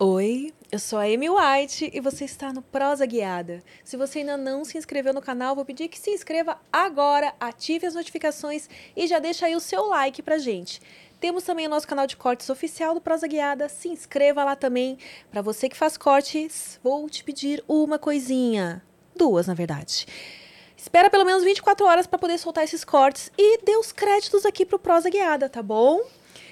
Oi, 0.00 0.52
eu 0.70 0.78
sou 0.78 0.96
a 0.96 1.02
Amy 1.02 1.28
White 1.28 1.90
e 1.92 2.00
você 2.00 2.24
está 2.24 2.52
no 2.52 2.62
Prosa 2.62 3.04
Guiada. 3.04 3.60
Se 3.82 3.96
você 3.96 4.20
ainda 4.20 4.36
não 4.36 4.64
se 4.64 4.78
inscreveu 4.78 5.12
no 5.12 5.20
canal, 5.20 5.56
vou 5.56 5.64
pedir 5.64 5.88
que 5.88 5.98
se 5.98 6.10
inscreva 6.10 6.56
agora, 6.72 7.34
ative 7.40 7.84
as 7.84 7.94
notificações 7.94 8.68
e 8.96 9.08
já 9.08 9.18
deixa 9.18 9.46
aí 9.46 9.56
o 9.56 9.60
seu 9.60 9.86
like 9.86 10.22
pra 10.22 10.38
gente. 10.38 10.80
Temos 11.18 11.42
também 11.42 11.66
o 11.66 11.70
nosso 11.70 11.88
canal 11.88 12.06
de 12.06 12.16
cortes 12.16 12.48
oficial 12.48 12.94
do 12.94 13.00
Prosa 13.00 13.26
Guiada. 13.26 13.68
Se 13.68 13.88
inscreva 13.88 14.44
lá 14.44 14.54
também. 14.54 14.98
Para 15.32 15.42
você 15.42 15.68
que 15.68 15.76
faz 15.76 15.96
cortes, 15.96 16.78
vou 16.80 17.10
te 17.10 17.24
pedir 17.24 17.64
uma 17.66 17.98
coisinha. 17.98 18.80
Duas, 19.16 19.48
na 19.48 19.54
verdade. 19.54 20.06
Espera 20.78 21.10
pelo 21.10 21.24
menos 21.24 21.42
24 21.42 21.84
horas 21.84 22.06
para 22.06 22.20
poder 22.20 22.38
soltar 22.38 22.62
esses 22.62 22.84
cortes 22.84 23.32
e 23.36 23.58
dê 23.64 23.76
os 23.76 23.90
créditos 23.90 24.46
aqui 24.46 24.64
pro 24.64 24.78
Prosa 24.78 25.10
Guiada, 25.10 25.48
tá 25.48 25.60
bom? 25.60 26.00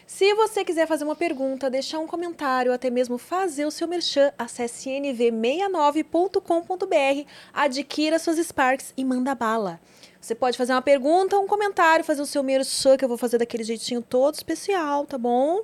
Se 0.04 0.34
você 0.34 0.64
quiser 0.64 0.88
fazer 0.88 1.04
uma 1.04 1.14
pergunta, 1.14 1.70
deixar 1.70 2.00
um 2.00 2.08
comentário, 2.08 2.72
até 2.72 2.90
mesmo 2.90 3.18
fazer 3.18 3.64
o 3.64 3.70
seu 3.70 3.86
merchan, 3.86 4.32
acesse 4.36 4.90
nv69.com.br, 4.90 7.30
adquira 7.54 8.18
suas 8.18 8.38
Sparks 8.38 8.92
e 8.96 9.04
manda 9.04 9.32
bala. 9.32 9.78
Você 10.20 10.34
pode 10.34 10.58
fazer 10.58 10.72
uma 10.72 10.82
pergunta, 10.82 11.38
um 11.38 11.46
comentário, 11.46 12.04
fazer 12.04 12.22
o 12.22 12.26
seu 12.26 12.42
merchan, 12.42 12.96
que 12.96 13.04
eu 13.04 13.08
vou 13.08 13.16
fazer 13.16 13.38
daquele 13.38 13.62
jeitinho 13.62 14.02
todo 14.02 14.34
especial, 14.34 15.06
tá 15.06 15.16
bom? 15.16 15.62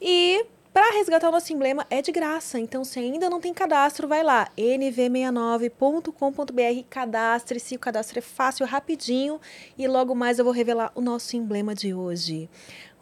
E 0.00 0.42
para 0.72 0.92
resgatar 0.92 1.28
o 1.28 1.32
nosso 1.32 1.52
emblema 1.52 1.84
é 1.90 2.00
de 2.00 2.12
graça, 2.12 2.56
então 2.58 2.84
se 2.84 3.00
ainda 3.00 3.28
não 3.28 3.40
tem 3.40 3.52
cadastro, 3.52 4.06
vai 4.06 4.22
lá, 4.22 4.48
nv69.com.br, 4.56 6.84
cadastre-se, 6.88 7.74
o 7.74 7.78
cadastro 7.78 8.20
é 8.20 8.22
fácil, 8.22 8.64
rapidinho 8.66 9.40
e 9.76 9.88
logo 9.88 10.14
mais 10.14 10.38
eu 10.38 10.44
vou 10.44 10.54
revelar 10.54 10.92
o 10.94 11.00
nosso 11.00 11.36
emblema 11.36 11.74
de 11.74 11.92
hoje. 11.92 12.48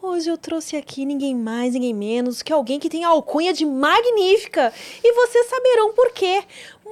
Hoje 0.01 0.29
eu 0.29 0.37
trouxe 0.37 0.77
aqui 0.77 1.03
ninguém 1.03 1.35
mais, 1.35 1.73
ninguém 1.73 1.93
menos 1.93 2.41
que 2.41 2.53
alguém 2.53 2.79
que 2.79 2.89
tem 2.89 3.03
alcunha 3.03 3.51
de 3.51 3.65
magnífica. 3.65 4.71
E 5.03 5.13
vocês 5.13 5.45
saberão 5.47 5.93
por 5.93 6.13
quê. 6.13 6.41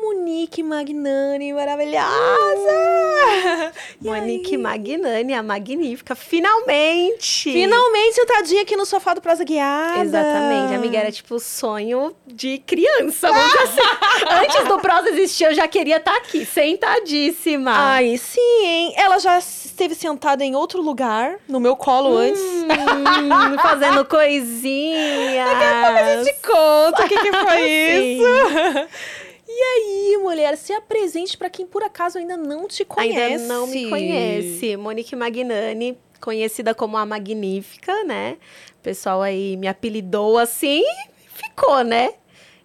Monique 0.02 0.62
Magnani, 0.64 1.54
maravilhosa! 1.54 2.04
Monique 4.02 4.56
aí? 4.56 4.58
Magnani, 4.58 5.34
a 5.34 5.44
magnífica, 5.44 6.16
finalmente! 6.16 7.52
Finalmente 7.52 8.16
sentadinha 8.16 8.62
aqui 8.62 8.76
no 8.76 8.86
sofá 8.86 9.14
do 9.14 9.22
Prosa 9.22 9.44
Guiada. 9.44 10.02
Exatamente, 10.02 10.76
amiga, 10.76 10.98
era 10.98 11.12
tipo 11.12 11.40
sonho 11.40 12.16
de 12.26 12.60
criança, 12.60 13.32
vamos 13.32 13.52
dizer 13.52 13.64
assim. 13.64 13.82
Antes 14.44 14.68
do 14.68 14.80
Prosa 14.80 15.10
existir, 15.10 15.46
eu 15.46 15.54
já 15.54 15.68
queria 15.68 15.98
estar 15.98 16.12
tá 16.12 16.18
aqui, 16.18 16.46
sentadíssima. 16.46 17.72
Ai, 17.74 18.18
sim, 18.18 18.66
hein? 18.66 18.94
Ela 18.98 19.20
já 19.20 19.38
esteve 19.40 19.96
sentada 19.96 20.44
em 20.44 20.56
outro 20.56 20.82
lugar, 20.82 21.36
no 21.48 21.60
meu 21.60 21.76
colo 21.76 22.12
hum, 22.12 22.18
antes. 22.18 22.42
fazendo 23.62 24.06
coisinha. 24.06 25.46
Daqui 25.46 25.64
a 25.64 25.82
pouco 25.82 26.00
a 26.00 26.24
gente 26.24 26.42
conta 26.42 27.06
o 27.06 27.08
que, 27.08 27.20
que 27.20 27.32
foi 27.34 27.70
isso. 27.70 29.27
E 29.60 29.60
aí, 29.60 30.18
mulher, 30.22 30.56
se 30.56 30.72
apresente 30.72 31.36
para 31.36 31.50
quem 31.50 31.66
por 31.66 31.82
acaso 31.82 32.20
ainda 32.20 32.38
não 32.38 32.68
te 32.68 32.86
conhece. 32.86 33.20
Ainda 33.20 33.44
não 33.48 33.66
me 33.66 33.90
conhece. 33.90 34.78
Monique 34.78 35.16
Magnani, 35.16 35.98
conhecida 36.22 36.76
como 36.76 36.96
a 36.96 37.04
Magnífica, 37.08 38.04
né? 38.04 38.38
O 38.80 38.84
pessoal 38.84 39.24
aí 39.24 39.58
me 39.58 39.68
apelidou 39.68 40.38
assim, 40.38 40.84
ficou, 41.34 41.84
né? 41.84 42.14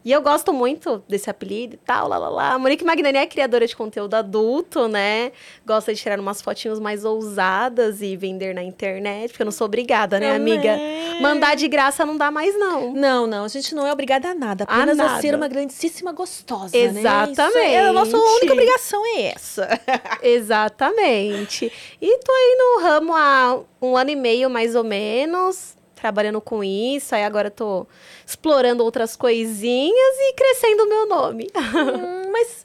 E 0.05 0.11
eu 0.11 0.21
gosto 0.21 0.53
muito 0.53 1.03
desse 1.09 1.31
apelido 1.31 1.75
e 1.75 1.79
tal, 1.79 2.09
lá, 2.09 2.19
lá, 2.19 2.29
lá. 2.29 2.53
A 2.55 2.59
Monique 2.59 2.85
Magnani 2.85 3.19
é 3.19 3.27
criadora 3.27 3.67
de 3.67 3.77
conteúdo 3.77 4.15
adulto, 4.15 4.89
né? 4.89 5.31
Gosta 5.65 5.95
de 5.95 6.01
tirar 6.01 6.19
umas 6.19 6.43
fotinhos 6.43 6.81
mais 6.81 7.05
ousadas 7.05 8.03
e 8.03 8.17
vender 8.17 8.55
na 8.55 8.63
internet, 8.63 9.31
porque 9.31 9.43
eu 9.43 9.47
não 9.47 9.53
sou 9.53 9.67
obrigada, 9.67 10.19
né, 10.19 10.33
Também. 10.33 10.55
amiga? 10.55 10.79
Mandar 11.21 11.55
de 11.55 11.69
graça 11.69 12.05
não 12.05 12.17
dá 12.17 12.31
mais, 12.31 12.59
não. 12.59 12.93
Não, 12.93 13.27
não, 13.27 13.45
a 13.45 13.49
gente 13.49 13.75
não 13.75 13.87
é 13.87 13.93
obrigada 13.93 14.29
a 14.31 14.35
nada. 14.35 14.65
Apenas 14.65 14.99
a, 14.99 15.05
nada. 15.05 15.19
a 15.19 15.21
ser 15.21 15.35
uma 15.35 15.47
grandíssima 15.47 16.13
gostosa, 16.13 16.77
Exatamente. 16.77 17.55
né? 17.55 17.75
É, 17.75 17.81
a 17.87 17.93
nossa 17.93 18.17
única 18.17 18.53
obrigação 18.53 19.03
é 19.07 19.33
essa. 19.35 19.69
Exatamente. 20.23 21.73
E 22.01 22.19
tô 22.19 22.33
aí 22.33 22.57
no 22.59 22.83
ramo 22.83 23.15
há 23.15 23.61
um 23.81 23.97
ano 23.97 24.11
e 24.11 24.17
meio, 24.17 24.51
mais 24.51 24.75
ou 24.75 24.83
menos 24.85 25.77
trabalhando 26.03 26.41
com 26.41 26.65
isso, 26.65 27.15
aí 27.15 27.23
agora 27.23 27.49
tô 27.49 27.87
explorando 28.27 28.83
outras 28.83 29.15
coisinhas 29.15 30.17
e 30.19 30.33
crescendo 30.35 30.83
o 30.83 30.89
meu 30.89 31.07
nome. 31.07 31.49
Hum, 31.73 32.31
mas 32.33 32.65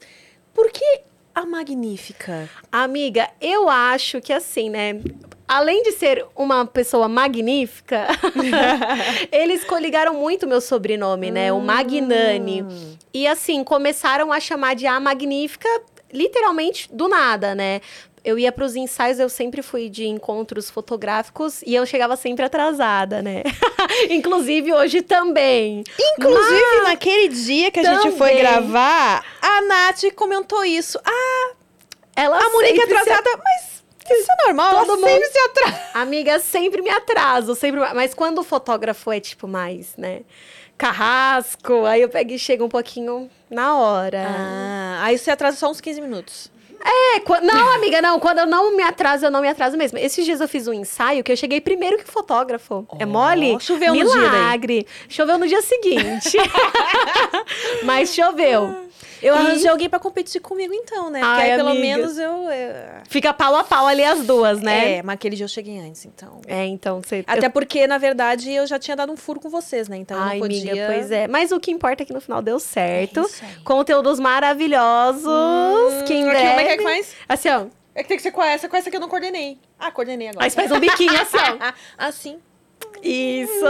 por 0.52 0.70
que 0.70 1.00
a 1.34 1.46
Magnífica? 1.46 2.48
Amiga, 2.70 3.28
eu 3.40 3.68
acho 3.68 4.20
que 4.20 4.32
assim, 4.32 4.68
né? 4.68 5.00
Além 5.46 5.82
de 5.82 5.92
ser 5.92 6.26
uma 6.34 6.66
pessoa 6.66 7.08
magnífica, 7.08 8.08
eles 9.30 9.64
coligaram 9.64 10.14
muito 10.14 10.46
meu 10.46 10.60
sobrenome, 10.60 11.30
né? 11.30 11.52
O 11.52 11.60
Magnani. 11.60 12.62
Hum. 12.62 12.96
E 13.14 13.26
assim, 13.26 13.62
começaram 13.62 14.32
a 14.32 14.40
chamar 14.40 14.74
de 14.74 14.86
a 14.86 14.98
Magnífica 14.98 15.68
literalmente 16.12 16.88
do 16.92 17.08
nada, 17.08 17.54
né? 17.54 17.80
Eu 18.28 18.38
ia 18.38 18.52
para 18.52 18.64
os 18.64 18.76
ensaios, 18.76 19.18
eu 19.18 19.28
sempre 19.30 19.62
fui 19.62 19.88
de 19.88 20.06
encontros 20.06 20.68
fotográficos 20.68 21.62
e 21.62 21.74
eu 21.74 21.86
chegava 21.86 22.14
sempre 22.14 22.44
atrasada, 22.44 23.22
né? 23.22 23.42
Inclusive 24.10 24.70
hoje 24.74 25.00
também. 25.00 25.82
Inclusive, 25.98 26.76
Mas... 26.76 26.88
naquele 26.88 27.28
dia 27.28 27.70
que 27.70 27.80
a 27.80 27.84
também. 27.84 28.02
gente 28.02 28.18
foi 28.18 28.34
gravar, 28.34 29.24
a 29.40 29.62
Nath 29.62 30.12
comentou 30.14 30.62
isso. 30.62 31.00
Ah, 31.02 31.52
ela 32.14 32.38
a 32.38 32.50
Monique 32.50 32.82
atrasada, 32.82 33.30
se... 33.30 33.36
mas 33.38 34.18
isso 34.18 34.28
é 34.30 34.46
normal, 34.46 34.84
Todo 34.84 34.96
mundo 34.98 35.08
sempre 35.08 35.28
se 35.28 35.38
atrasa. 35.38 35.80
Amiga, 35.94 36.38
sempre 36.38 36.82
me 36.82 36.90
atraso, 36.90 37.54
sempre. 37.54 37.80
Mas 37.94 38.12
quando 38.12 38.40
o 38.40 38.44
fotógrafo 38.44 39.10
é 39.10 39.20
tipo 39.20 39.48
mais, 39.48 39.96
né? 39.96 40.20
Carrasco, 40.76 41.86
aí 41.86 42.02
eu 42.02 42.08
pego 42.10 42.32
e 42.32 42.38
chego 42.38 42.64
um 42.64 42.68
pouquinho 42.68 43.30
na 43.50 43.76
hora. 43.76 44.22
Ah, 44.28 44.98
aí 45.04 45.16
você 45.16 45.30
atrasa 45.30 45.56
só 45.56 45.70
uns 45.70 45.80
15 45.80 46.00
minutos. 46.02 46.57
É, 46.84 47.40
não, 47.42 47.74
amiga, 47.74 48.00
não. 48.00 48.18
Quando 48.20 48.38
eu 48.38 48.46
não 48.46 48.76
me 48.76 48.82
atraso, 48.82 49.26
eu 49.26 49.30
não 49.30 49.40
me 49.40 49.48
atraso 49.48 49.76
mesmo. 49.76 49.98
Esses 49.98 50.24
dias 50.24 50.40
eu 50.40 50.48
fiz 50.48 50.66
um 50.66 50.72
ensaio 50.72 51.22
que 51.24 51.32
eu 51.32 51.36
cheguei 51.36 51.60
primeiro 51.60 51.98
que 51.98 52.04
o 52.04 52.12
fotógrafo. 52.12 52.86
Oh, 52.88 52.96
é 52.98 53.06
mole? 53.06 53.58
Choveu 53.60 53.92
Milagre. 53.92 54.14
no 54.14 54.20
dia 54.20 54.30
Milagre. 54.30 54.86
Choveu 55.08 55.38
no 55.38 55.46
dia 55.46 55.62
seguinte. 55.62 56.38
Mas 57.82 58.14
choveu. 58.14 58.87
Eu 59.22 59.34
e... 59.34 59.38
arranjei 59.38 59.68
alguém 59.68 59.88
pra 59.88 59.98
competir 59.98 60.40
comigo, 60.40 60.72
então, 60.72 61.10
né? 61.10 61.20
Porque 61.20 61.40
Ai, 61.40 61.50
aí, 61.52 61.56
pelo 61.56 61.74
menos, 61.74 62.18
eu, 62.18 62.32
eu, 62.50 62.74
Fica 63.08 63.32
pau 63.32 63.54
a 63.56 63.64
pau 63.64 63.86
ali 63.86 64.04
as 64.04 64.24
duas, 64.26 64.60
né? 64.60 64.96
É, 64.98 65.02
mas 65.02 65.14
aquele 65.14 65.36
dia 65.36 65.44
eu 65.44 65.48
cheguei 65.48 65.78
antes, 65.78 66.04
então. 66.04 66.40
É, 66.46 66.66
então 66.66 67.00
você. 67.00 67.24
Até 67.26 67.46
eu... 67.46 67.50
porque, 67.50 67.86
na 67.86 67.98
verdade, 67.98 68.52
eu 68.52 68.66
já 68.66 68.78
tinha 68.78 68.96
dado 68.96 69.12
um 69.12 69.16
furo 69.16 69.40
com 69.40 69.48
vocês, 69.48 69.88
né? 69.88 69.96
Então 69.96 70.18
Ai, 70.18 70.36
eu 70.36 70.40
não 70.40 70.48
podia. 70.48 70.72
Amiga, 70.72 70.86
pois 70.86 71.10
é. 71.10 71.28
Mas 71.28 71.52
o 71.52 71.60
que 71.60 71.70
importa 71.70 72.02
é 72.02 72.06
que 72.06 72.12
no 72.12 72.20
final 72.20 72.40
deu 72.42 72.58
certo. 72.58 73.20
É 73.20 73.62
Conteúdos 73.64 74.20
maravilhosos. 74.20 75.24
Hum, 75.26 76.04
que 76.06 76.14
em 76.14 76.24
breve... 76.24 76.48
Como 76.48 76.60
é 76.60 76.64
que 76.64 76.70
é 76.70 76.76
que 76.76 76.82
faz? 76.82 77.14
Assim, 77.28 77.48
ó. 77.48 77.66
É 77.94 78.02
que 78.02 78.08
tem 78.08 78.16
que 78.16 78.22
ser 78.22 78.30
com 78.30 78.42
essa, 78.42 78.68
com 78.68 78.76
essa 78.76 78.90
que 78.90 78.96
eu 78.96 79.00
não 79.00 79.08
coordenei. 79.08 79.58
Ah, 79.78 79.90
coordenei 79.90 80.28
agora. 80.28 80.44
Aí 80.44 80.50
você 80.50 80.56
faz 80.56 80.70
um 80.70 80.78
biquinho 80.78 81.20
assim, 81.20 81.36
ó. 81.36 81.72
assim. 81.98 82.38
Isso. 83.02 83.64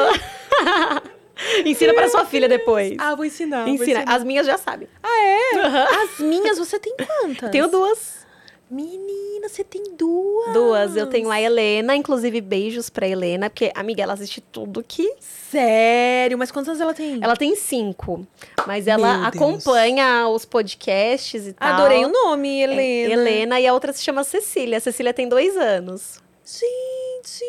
Ensina 1.64 1.94
para 1.94 2.08
sua 2.08 2.25
filha 2.25 2.49
depois. 2.49 2.94
Ah, 2.99 3.14
vou 3.14 3.25
ensinar. 3.25 3.69
Ensina. 3.69 4.05
Vou. 4.05 4.14
As 4.14 4.25
minhas 4.25 4.46
já 4.46 4.58
sabem. 4.58 4.88
Ah, 5.02 5.23
é? 5.23 5.56
Uhum. 5.56 6.02
As 6.02 6.19
minhas, 6.20 6.58
você 6.58 6.79
tem 6.79 6.94
quantas? 6.96 7.50
Tenho 7.50 7.69
duas. 7.69 8.19
Menina, 8.70 9.49
você 9.49 9.64
tem 9.64 9.82
duas. 9.96 10.52
Duas. 10.52 10.94
Eu 10.94 11.06
tenho 11.06 11.31
a 11.31 11.40
Helena, 11.40 11.96
inclusive 11.96 12.38
beijos 12.43 12.90
pra 12.90 13.08
Helena, 13.08 13.49
porque, 13.49 13.73
amiga, 13.75 14.02
ela 14.02 14.12
assiste 14.12 14.43
tudo 14.43 14.85
que. 14.87 15.11
Sério? 15.20 16.37
Mas 16.37 16.50
quantos 16.50 16.69
anos 16.69 16.81
ela 16.81 16.93
tem? 16.93 17.19
Ela 17.23 17.35
tem 17.35 17.56
cinco. 17.56 18.26
Mas 18.67 18.87
ela 18.87 19.26
acompanha 19.26 20.29
os 20.29 20.44
podcasts 20.44 21.46
e 21.46 21.55
tal. 21.55 21.67
Adorei 21.67 22.05
o 22.05 22.08
nome, 22.08 22.61
Helena. 22.61 22.82
É, 22.82 23.12
Helena, 23.12 23.61
e 23.61 23.67
a 23.67 23.73
outra 23.73 23.91
se 23.91 24.02
chama 24.02 24.23
Cecília. 24.23 24.76
A 24.76 24.81
Cecília 24.81 25.14
tem 25.14 25.26
dois 25.26 25.56
anos. 25.56 26.20
Gente, 26.44 27.44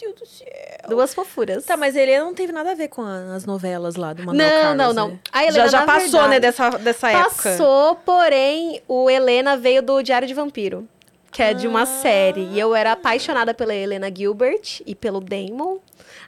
Deus 0.00 0.14
do 0.14 0.26
céu. 0.26 0.48
Duas 0.88 1.12
fofuras. 1.14 1.64
Tá, 1.64 1.76
mas 1.76 1.94
ele 1.94 2.18
não 2.18 2.34
teve 2.34 2.52
nada 2.52 2.72
a 2.72 2.74
ver 2.74 2.88
com 2.88 3.02
as 3.02 3.44
novelas 3.44 3.96
lá 3.96 4.12
do 4.12 4.24
Manuel 4.24 4.48
não, 4.48 4.62
Carlos, 4.62 4.76
Não, 4.78 4.92
não, 4.94 5.08
não. 5.10 5.18
A 5.32 5.44
Helena, 5.44 5.68
já, 5.68 5.78
já 5.80 5.86
passou, 5.86 6.10
verdade, 6.10 6.28
né, 6.30 6.40
dessa, 6.40 6.70
dessa 6.70 7.10
época. 7.10 7.50
Passou, 7.50 7.96
porém, 7.96 8.82
o 8.88 9.08
Helena 9.10 9.56
veio 9.56 9.82
do 9.82 10.02
Diário 10.02 10.26
de 10.26 10.34
Vampiro. 10.34 10.88
que 11.32 11.42
é 11.44 11.54
de 11.54 11.68
uma 11.68 11.82
Ah. 11.82 11.86
série. 11.86 12.40
E 12.52 12.58
eu 12.58 12.74
era 12.74 12.90
apaixonada 12.92 13.54
pela 13.54 13.72
Helena 13.72 14.10
Gilbert 14.12 14.80
e 14.84 14.96
pelo 14.96 15.20
Damon. 15.20 15.78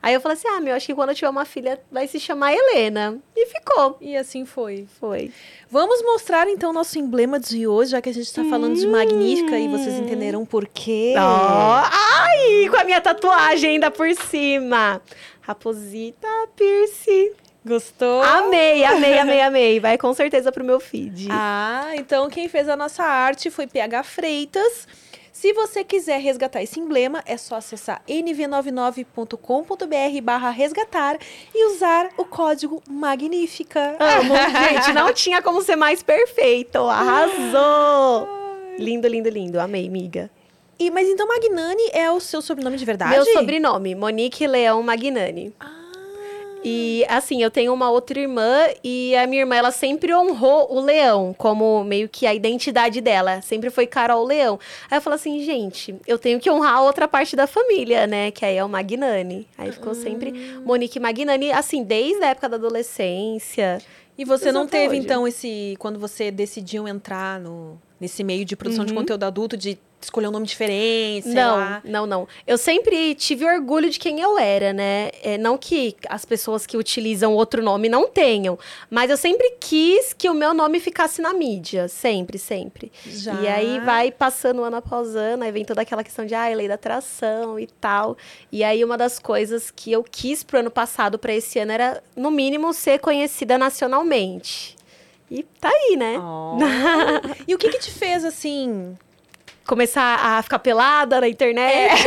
Aí 0.02 0.14
eu 0.14 0.20
falei 0.20 0.37
assim: 0.37 0.49
ah, 0.49 0.60
meu, 0.60 0.75
acho 0.75 0.87
que 0.87 0.94
quando 0.94 1.10
eu 1.10 1.14
tiver 1.14 1.31
uma 1.31 1.44
filha 1.44 1.81
vai 1.90 2.08
se 2.08 2.19
chamar 2.19 2.52
Helena. 2.52 3.19
E 3.37 3.46
ficou. 3.46 3.96
E 4.00 4.16
assim 4.16 4.44
foi. 4.44 4.87
Foi. 4.99 5.31
Vamos 5.70 6.02
mostrar 6.02 6.49
então 6.49 6.72
nosso 6.72 6.99
emblema 6.99 7.38
de 7.38 7.66
hoje, 7.69 7.93
já 7.93 8.02
que 8.02 8.10
a 8.10 8.14
gente 8.14 8.32
tá 8.34 8.43
falando 8.44 8.75
de 8.75 8.87
Magnífica 8.87 9.56
e 9.58 9.69
vocês 9.69 9.94
entenderão 9.94 10.44
por 10.44 10.66
quê. 10.66 11.14
Ó, 11.16 11.82
ai, 11.84 12.69
com 12.69 12.76
a 12.76 12.84
minha 12.84 13.00
tatuagem 13.00 13.70
ainda 13.70 13.90
por 13.90 14.12
cima. 14.14 15.00
Raposita 15.40 16.28
Pierce. 16.56 17.32
Gostou? 17.64 18.22
Amei, 18.22 18.84
amei, 18.84 19.19
amei, 19.19 19.40
amei. 19.40 19.81
Vai 19.81 19.96
com 19.96 20.12
certeza 20.12 20.50
pro 20.50 20.64
meu 20.64 20.81
feed. 20.81 21.28
Ah, 21.31 21.90
então 21.94 22.28
quem 22.28 22.48
fez 22.48 22.69
a 22.69 22.76
nossa 22.76 23.05
arte 23.05 23.50
foi 23.50 23.69
PH 23.69 24.02
Freitas. 24.02 24.88
Se 25.43 25.53
você 25.53 25.83
quiser 25.83 26.21
resgatar 26.21 26.62
esse 26.62 26.79
emblema, 26.79 27.21
é 27.27 27.37
só 27.37 27.56
acessar 27.56 28.00
nv99.com.br 28.09 30.21
barra 30.23 30.50
resgatar 30.50 31.19
e 31.53 31.75
usar 31.75 32.11
o 32.17 32.25
código 32.25 32.81
Magnífica. 32.89 33.97
Amo, 33.99 34.35
gente, 34.71 34.93
não 34.93 35.12
tinha 35.12 35.43
como 35.43 35.61
ser 35.61 35.75
mais 35.75 36.00
perfeito. 36.00 36.79
Arrasou! 36.79 38.29
Lindo, 38.79 39.09
lindo, 39.09 39.29
lindo. 39.29 39.59
Amei, 39.59 39.89
miga. 39.89 40.31
E, 40.79 40.93
mas 40.93 41.09
então 41.09 41.27
Magnani 41.27 41.91
é 41.93 42.09
o 42.09 42.21
seu 42.21 42.41
sobrenome 42.41 42.77
de 42.77 42.85
verdade? 42.85 43.11
Meu 43.11 43.25
sobrenome, 43.25 43.97
Monique 43.97 44.47
Leão 44.47 44.81
Magnani. 44.81 45.53
Ah, 45.59 45.81
E 46.64 47.05
assim, 47.09 47.43
eu 47.43 47.50
tenho 47.50 47.75
uma 47.75 47.91
outra 47.91 48.20
irmã 48.20 48.69
e 48.85 49.17
a 49.17 49.26
minha 49.26 49.43
irmã, 49.43 49.56
ela 49.56 49.70
sempre 49.73 50.14
honrou 50.14 50.73
o 50.73 50.81
leão 50.81 51.35
como 51.37 51.82
meio 51.82 52.09
que 52.09 52.26
a 52.26 52.35
identidade 52.35 53.00
dela. 53.00 53.41
Sempre 53.43 53.69
foi 53.69 53.87
Carol 53.87 54.25
Leão. 54.25 54.61
Aí 54.91 54.99
eu 54.99 55.03
falo 55.03 55.14
assim, 55.14 55.43
gente, 55.43 55.94
eu 56.06 56.19
tenho 56.19 56.38
que 56.38 56.50
honrar 56.50 56.76
a 56.76 56.82
outra 56.82 57.09
parte 57.09 57.35
da 57.35 57.47
família, 57.47 58.06
né? 58.06 58.31
Que 58.31 58.44
aí 58.44 58.56
é 58.56 58.64
o 58.64 58.69
Magnani. 58.69 59.49
Aí 59.59 59.73
ficou 59.73 59.94
sempre 59.94 60.32
Monique 60.64 61.00
Magnani, 61.00 61.50
assim, 61.50 61.82
desde 61.82 62.23
a 62.23 62.29
época 62.29 62.49
da 62.49 62.56
adolescência. 62.56 63.79
e 64.17 64.25
você 64.25 64.53
não 64.53 64.67
teve 64.67 64.97
hoje. 64.97 64.99
então 64.99 65.26
esse 65.26 65.75
quando 65.79 65.99
você 65.99 66.31
decidiu 66.31 66.87
entrar 66.87 67.41
no 67.41 67.79
nesse 68.02 68.25
meio 68.25 68.44
de 68.44 68.56
produção 68.56 68.84
de 68.84 68.93
conteúdo 68.93 69.22
adulto 69.22 69.56
de 69.56 69.78
escolher 70.00 70.26
um 70.26 70.32
nome 70.32 70.44
diferente, 70.44 71.28
não, 71.28 71.56
lá. 71.56 71.81
não, 71.84 72.04
não. 72.04 72.28
Eu 72.44 72.58
sempre 72.58 73.14
tive 73.14 73.44
orgulho 73.44 73.88
de 73.88 73.96
quem 73.96 74.19
eu 74.19 74.37
era, 74.37 74.72
né? 74.72 75.12
É, 75.22 75.38
não 75.38 75.56
que 75.56 75.94
as 76.08 76.25
pessoas 76.25 76.66
que 76.66 76.76
utilizam 76.76 77.32
outro 77.32 77.62
nome 77.62 77.88
não 77.88 78.08
tenham, 78.08 78.58
mas 78.90 79.08
eu 79.08 79.16
sempre 79.16 79.54
quis 79.60 80.12
que 80.12 80.28
o 80.28 80.34
meu 80.34 80.52
nome 80.52 80.81
ficasse 80.81 81.22
na 81.22 81.32
mídia. 81.32 81.87
Sempre, 81.87 82.37
sempre. 82.38 82.90
Já. 83.06 83.40
E 83.40 83.46
aí 83.46 83.78
vai 83.78 84.10
passando 84.10 84.64
ano 84.64 84.78
após 84.78 85.14
ano, 85.14 85.44
aí 85.44 85.52
vem 85.52 85.64
toda 85.64 85.82
aquela 85.82 86.02
questão 86.02 86.26
de, 86.26 86.34
ah, 86.34 86.48
lei 86.48 86.66
da 86.66 86.75
atração 86.75 87.56
e 87.56 87.69
tal. 87.81 88.16
E 88.50 88.64
aí 88.64 88.84
uma 88.84 88.98
das 88.98 89.20
coisas 89.20 89.70
que 89.70 89.93
eu 89.93 90.02
quis 90.02 90.43
pro 90.43 90.58
ano 90.58 90.70
passado, 90.72 91.20
pra 91.20 91.32
esse 91.32 91.60
ano, 91.60 91.70
era, 91.70 92.02
no 92.16 92.32
mínimo, 92.32 92.72
ser 92.72 92.98
conhecida 92.98 93.56
nacionalmente. 93.56 94.81
E 95.34 95.44
tá 95.58 95.70
aí, 95.70 95.96
né? 95.96 96.19
Ó. 96.20 96.58
e 97.49 97.55
o 97.55 97.58
que 97.58 97.70
que 97.70 97.79
te 97.79 97.90
fez 97.90 98.23
assim? 98.23 98.94
Começar 99.67 100.19
a 100.23 100.43
ficar 100.43 100.58
pelada 100.58 101.23
na 101.23 101.26
internet. 101.29 102.06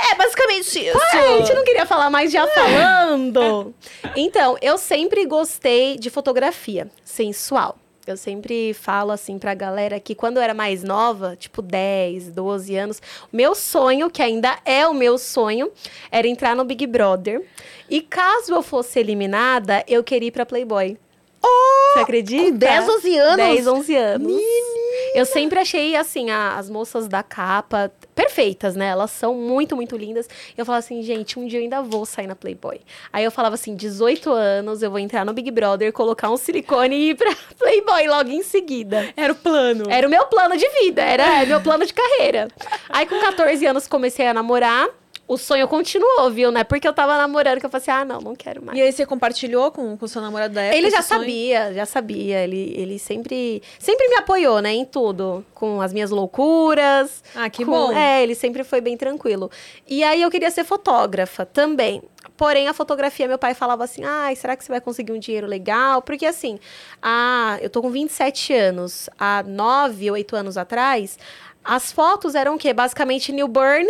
É 0.00 0.14
basicamente 0.16 0.86
isso. 0.86 0.96
Ué, 0.96 1.34
a 1.34 1.38
gente 1.40 1.52
não 1.52 1.64
queria 1.64 1.84
falar 1.84 2.08
mais 2.08 2.32
já 2.32 2.46
falando. 2.48 3.74
Então, 4.16 4.56
eu 4.62 4.78
sempre 4.78 5.26
gostei 5.26 5.98
de 5.98 6.08
fotografia 6.08 6.90
sensual. 7.04 7.76
Eu 8.06 8.16
sempre 8.16 8.72
falo 8.72 9.12
assim 9.12 9.38
pra 9.38 9.52
galera 9.54 10.00
que 10.00 10.14
quando 10.14 10.38
eu 10.38 10.42
era 10.42 10.54
mais 10.54 10.82
nova, 10.82 11.36
tipo 11.36 11.60
10, 11.60 12.30
12 12.30 12.74
anos, 12.76 13.02
meu 13.30 13.54
sonho, 13.54 14.08
que 14.08 14.22
ainda 14.22 14.58
é 14.64 14.88
o 14.88 14.94
meu 14.94 15.18
sonho, 15.18 15.70
era 16.10 16.26
entrar 16.26 16.56
no 16.56 16.64
Big 16.64 16.86
Brother. 16.86 17.46
E 17.90 18.00
caso 18.00 18.54
eu 18.54 18.62
fosse 18.62 18.98
eliminada, 18.98 19.84
eu 19.86 20.02
queria 20.02 20.28
ir 20.28 20.32
pra 20.32 20.46
Playboy. 20.46 20.96
Você 21.42 22.00
acredita? 22.00 22.50
com 22.52 22.56
10, 22.58 22.88
11 22.88 23.18
anos? 23.18 23.36
10, 23.36 23.66
11 23.66 23.96
anos. 23.96 24.42
Eu 25.14 25.24
sempre 25.24 25.58
achei, 25.58 25.96
assim, 25.96 26.30
a- 26.30 26.56
as 26.58 26.68
moças 26.68 27.08
da 27.08 27.22
capa 27.22 27.90
perfeitas, 28.14 28.74
né? 28.76 28.88
Elas 28.88 29.10
são 29.10 29.34
muito, 29.34 29.74
muito 29.76 29.96
lindas. 29.96 30.28
Eu 30.56 30.66
falava 30.66 30.80
assim, 30.84 31.02
gente, 31.02 31.38
um 31.38 31.46
dia 31.46 31.58
eu 31.60 31.62
ainda 31.62 31.80
vou 31.82 32.04
sair 32.04 32.26
na 32.26 32.34
Playboy. 32.36 32.80
Aí 33.12 33.24
eu 33.24 33.30
falava 33.30 33.54
assim, 33.54 33.74
18 33.74 34.30
anos, 34.30 34.82
eu 34.82 34.90
vou 34.90 34.98
entrar 34.98 35.24
no 35.24 35.32
Big 35.32 35.50
Brother, 35.50 35.92
colocar 35.92 36.30
um 36.30 36.36
silicone 36.36 36.94
e 36.96 37.10
ir 37.10 37.14
pra 37.14 37.34
Playboy 37.58 38.06
logo 38.08 38.28
em 38.30 38.42
seguida. 38.42 39.08
Era 39.16 39.32
o 39.32 39.36
plano. 39.36 39.84
Era 39.88 40.06
o 40.06 40.10
meu 40.10 40.26
plano 40.26 40.56
de 40.56 40.68
vida, 40.80 41.02
era 41.02 41.46
meu 41.46 41.60
plano 41.60 41.86
de 41.86 41.94
carreira. 41.94 42.48
Aí 42.88 43.06
com 43.06 43.18
14 43.20 43.64
anos 43.66 43.86
comecei 43.86 44.26
a 44.26 44.34
namorar. 44.34 44.88
O 45.28 45.36
sonho 45.36 45.68
continuou, 45.68 46.30
viu, 46.30 46.50
né? 46.50 46.64
Porque 46.64 46.88
eu 46.88 46.92
tava 46.94 47.18
namorando, 47.18 47.60
que 47.60 47.66
eu 47.66 47.68
falei 47.68 47.82
assim, 47.82 47.90
ah, 47.90 48.02
não, 48.02 48.18
não 48.18 48.34
quero 48.34 48.64
mais. 48.64 48.78
E 48.78 48.80
aí 48.80 48.90
você 48.90 49.04
compartilhou 49.04 49.70
com 49.70 49.98
o 50.00 50.08
seu 50.08 50.22
namorado 50.22 50.54
da 50.54 50.62
época? 50.62 50.78
Ele 50.78 50.88
já 50.90 51.00
esse 51.00 51.08
sonho? 51.08 51.20
sabia, 51.20 51.74
já 51.74 51.84
sabia. 51.84 52.42
Ele, 52.42 52.72
ele 52.74 52.98
sempre, 52.98 53.62
sempre 53.78 54.08
me 54.08 54.16
apoiou, 54.16 54.62
né, 54.62 54.72
em 54.72 54.86
tudo. 54.86 55.44
Com 55.54 55.82
as 55.82 55.92
minhas 55.92 56.10
loucuras. 56.10 57.22
Ah, 57.36 57.50
que 57.50 57.62
com- 57.62 57.70
bom. 57.70 57.92
É, 57.92 58.22
ele 58.22 58.34
sempre 58.34 58.64
foi 58.64 58.80
bem 58.80 58.96
tranquilo. 58.96 59.50
E 59.86 60.02
aí 60.02 60.22
eu 60.22 60.30
queria 60.30 60.50
ser 60.50 60.64
fotógrafa 60.64 61.44
também. 61.44 62.02
Porém, 62.34 62.66
a 62.66 62.72
fotografia, 62.72 63.28
meu 63.28 63.36
pai 63.38 63.52
falava 63.52 63.84
assim: 63.84 64.04
ai, 64.04 64.34
será 64.34 64.56
que 64.56 64.64
você 64.64 64.72
vai 64.72 64.80
conseguir 64.80 65.12
um 65.12 65.18
dinheiro 65.18 65.46
legal? 65.46 66.00
Porque 66.00 66.24
assim, 66.24 66.58
ah, 67.02 67.58
eu 67.60 67.68
tô 67.68 67.82
com 67.82 67.90
27 67.90 68.54
anos. 68.54 69.10
Há 69.18 69.42
9, 69.46 70.10
8 70.10 70.36
anos 70.36 70.56
atrás, 70.56 71.18
as 71.62 71.92
fotos 71.92 72.34
eram 72.34 72.54
o 72.54 72.58
quê? 72.58 72.72
Basicamente 72.72 73.30
newborn. 73.30 73.88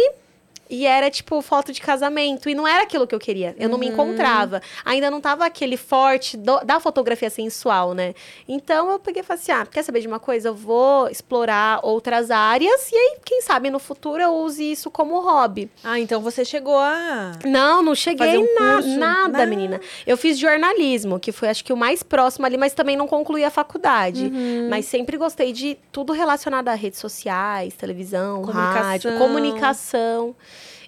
E 0.71 0.87
era, 0.87 1.11
tipo, 1.11 1.41
foto 1.41 1.73
de 1.73 1.81
casamento. 1.81 2.49
E 2.49 2.55
não 2.55 2.67
era 2.69 2.83
aquilo 2.83 3.07
que 3.07 3.15
eu 3.15 3.19
queria. 3.19 3.55
Eu 3.59 3.69
não 3.69 3.79
me 3.79 3.87
encontrava. 3.87 4.61
Ainda 4.85 5.11
não 5.11 5.21
tava 5.21 5.47
aquele 5.47 5.77
forte 5.77 6.37
do- 6.37 6.61
da 6.65 6.79
fotografia 6.81 7.31
sensual, 7.31 7.95
né? 7.95 8.15
Então 8.47 8.91
eu 8.91 8.99
peguei 8.99 9.23
e 9.23 9.25
falei 9.25 9.41
assim: 9.43 9.53
ah, 9.53 9.65
quer 9.67 9.83
saber 9.83 10.01
de 10.01 10.07
uma 10.09 10.19
coisa? 10.21 10.49
Eu 10.49 10.55
vou 10.55 11.09
explorar 11.09 11.81
outras 11.83 12.31
áreas. 12.31 12.91
E 12.93 12.97
aí, 12.97 13.17
quem 13.25 13.41
sabe 13.43 13.71
no 13.71 13.79
futuro 13.79 14.23
eu 14.23 14.35
use 14.35 14.63
isso 14.73 14.91
como 14.91 15.19
hobby. 15.21 15.71
Ah, 15.83 15.99
então 15.99 16.21
você 16.21 16.45
chegou 16.45 16.79
a. 16.79 17.33
Não, 17.45 17.83
não 17.83 17.95
cheguei 17.95 18.37
um 18.39 18.55
na- 18.55 18.81
Nada. 18.99 19.47
menina. 19.47 19.81
Eu 20.07 20.17
fiz 20.17 20.39
jornalismo, 20.39 21.19
que 21.19 21.33
foi 21.33 21.49
acho 21.49 21.65
que 21.65 21.73
o 21.73 21.77
mais 21.77 22.03
próximo 22.03 22.45
ali, 22.47 22.57
mas 22.57 22.73
também 22.75 22.97
não 22.97 23.07
concluí 23.09 23.45
a 23.45 23.51
faculdade. 23.51 24.25
Uhum. 24.27 24.69
Mas 24.69 24.85
sempre 24.87 25.17
gostei 25.17 25.53
de 25.53 25.79
tudo 25.91 26.13
relacionado 26.13 26.69
a 26.69 26.75
redes 26.75 26.99
sociais, 26.99 27.75
televisão, 27.75 28.43
Comunicação. 28.43 28.83
rádio, 28.83 29.19
comunicação. 29.19 30.35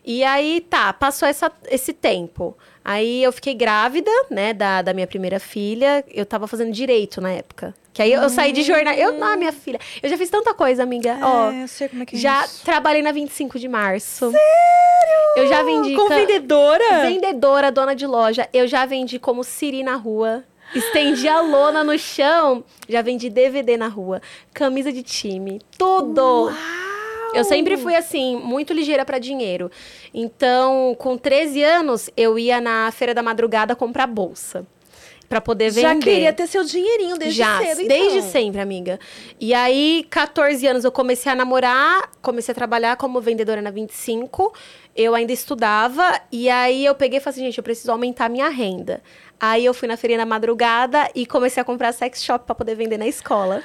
E 0.04 0.24
aí, 0.24 0.60
tá, 0.62 0.92
passou 0.92 1.28
essa, 1.28 1.50
esse 1.68 1.92
tempo. 1.92 2.56
Aí 2.84 3.22
eu 3.22 3.30
fiquei 3.32 3.52
grávida, 3.54 4.10
né, 4.30 4.54
da, 4.54 4.80
da 4.82 4.94
minha 4.94 5.06
primeira 5.06 5.38
filha. 5.38 6.02
Eu 6.08 6.24
tava 6.24 6.46
fazendo 6.46 6.72
direito 6.72 7.20
na 7.20 7.30
época. 7.30 7.74
Que 7.92 8.00
aí 8.02 8.12
eu, 8.12 8.22
eu 8.22 8.30
saí 8.30 8.52
de 8.52 8.62
jornal. 8.62 8.94
Eu, 8.94 9.12
não, 9.12 9.36
minha 9.36 9.52
filha. 9.52 9.78
Eu 10.02 10.08
já 10.08 10.16
fiz 10.16 10.30
tanta 10.30 10.54
coisa, 10.54 10.82
amiga. 10.82 11.18
Ó, 11.20 11.50
É, 11.50 11.64
eu 11.64 11.68
sei 11.68 11.88
como 11.88 12.02
é 12.02 12.06
que 12.06 12.16
é 12.16 12.18
já 12.18 12.44
isso. 12.44 12.64
trabalhei 12.64 13.02
na 13.02 13.12
25 13.12 13.58
de 13.58 13.68
março. 13.68 14.30
Sério? 14.30 14.40
Eu 15.36 15.46
já 15.48 15.62
vendi. 15.62 15.94
Com 15.94 16.08
ca- 16.08 16.16
vendedora? 16.16 17.02
Vendedora, 17.02 17.70
dona 17.70 17.94
de 17.94 18.06
loja. 18.06 18.48
Eu 18.52 18.66
já 18.66 18.86
vendi 18.86 19.18
como 19.18 19.44
Siri 19.44 19.82
na 19.82 19.96
rua. 19.96 20.42
Estendi 20.74 21.28
a 21.28 21.40
lona 21.40 21.82
no 21.84 21.98
chão. 21.98 22.64
Já 22.88 23.02
vendi 23.02 23.28
DVD 23.28 23.76
na 23.76 23.88
rua. 23.88 24.22
Camisa 24.54 24.92
de 24.92 25.02
time. 25.02 25.60
Tudo. 25.76 26.50
Eu 27.34 27.44
sempre 27.44 27.76
fui 27.76 27.94
assim, 27.94 28.36
muito 28.36 28.72
ligeira 28.72 29.04
pra 29.04 29.18
dinheiro. 29.18 29.70
Então, 30.12 30.94
com 30.98 31.16
13 31.16 31.62
anos, 31.62 32.10
eu 32.16 32.38
ia 32.38 32.60
na 32.60 32.90
feira 32.92 33.14
da 33.14 33.22
madrugada 33.22 33.76
comprar 33.76 34.06
bolsa. 34.06 34.66
Pra 35.28 35.40
poder 35.40 35.70
vender. 35.70 35.94
Já 35.94 35.96
queria 35.96 36.32
ter 36.32 36.48
seu 36.48 36.64
dinheirinho 36.64 37.16
desde 37.16 37.38
Já, 37.38 37.58
cedo, 37.58 37.82
então. 37.82 37.96
desde 37.96 38.22
sempre, 38.22 38.60
amiga. 38.60 38.98
E 39.38 39.54
aí, 39.54 40.04
14 40.10 40.66
anos, 40.66 40.84
eu 40.84 40.90
comecei 40.90 41.30
a 41.30 41.36
namorar, 41.36 42.10
comecei 42.20 42.50
a 42.50 42.54
trabalhar 42.54 42.96
como 42.96 43.20
vendedora 43.20 43.62
na 43.62 43.70
25. 43.70 44.52
Eu 44.96 45.14
ainda 45.14 45.32
estudava, 45.32 46.20
e 46.32 46.50
aí 46.50 46.84
eu 46.84 46.96
peguei 46.96 47.18
e 47.18 47.20
falei 47.20 47.34
assim, 47.36 47.44
gente, 47.46 47.58
eu 47.58 47.62
preciso 47.62 47.92
aumentar 47.92 48.28
minha 48.28 48.48
renda. 48.48 49.00
Aí 49.38 49.64
eu 49.64 49.72
fui 49.72 49.86
na 49.86 49.96
feirinha 49.96 50.18
na 50.18 50.26
madrugada 50.26 51.08
e 51.14 51.24
comecei 51.24 51.60
a 51.60 51.64
comprar 51.64 51.92
sex 51.92 52.24
shop 52.24 52.44
pra 52.44 52.54
poder 52.54 52.74
vender 52.74 52.98
na 52.98 53.06
escola. 53.06 53.62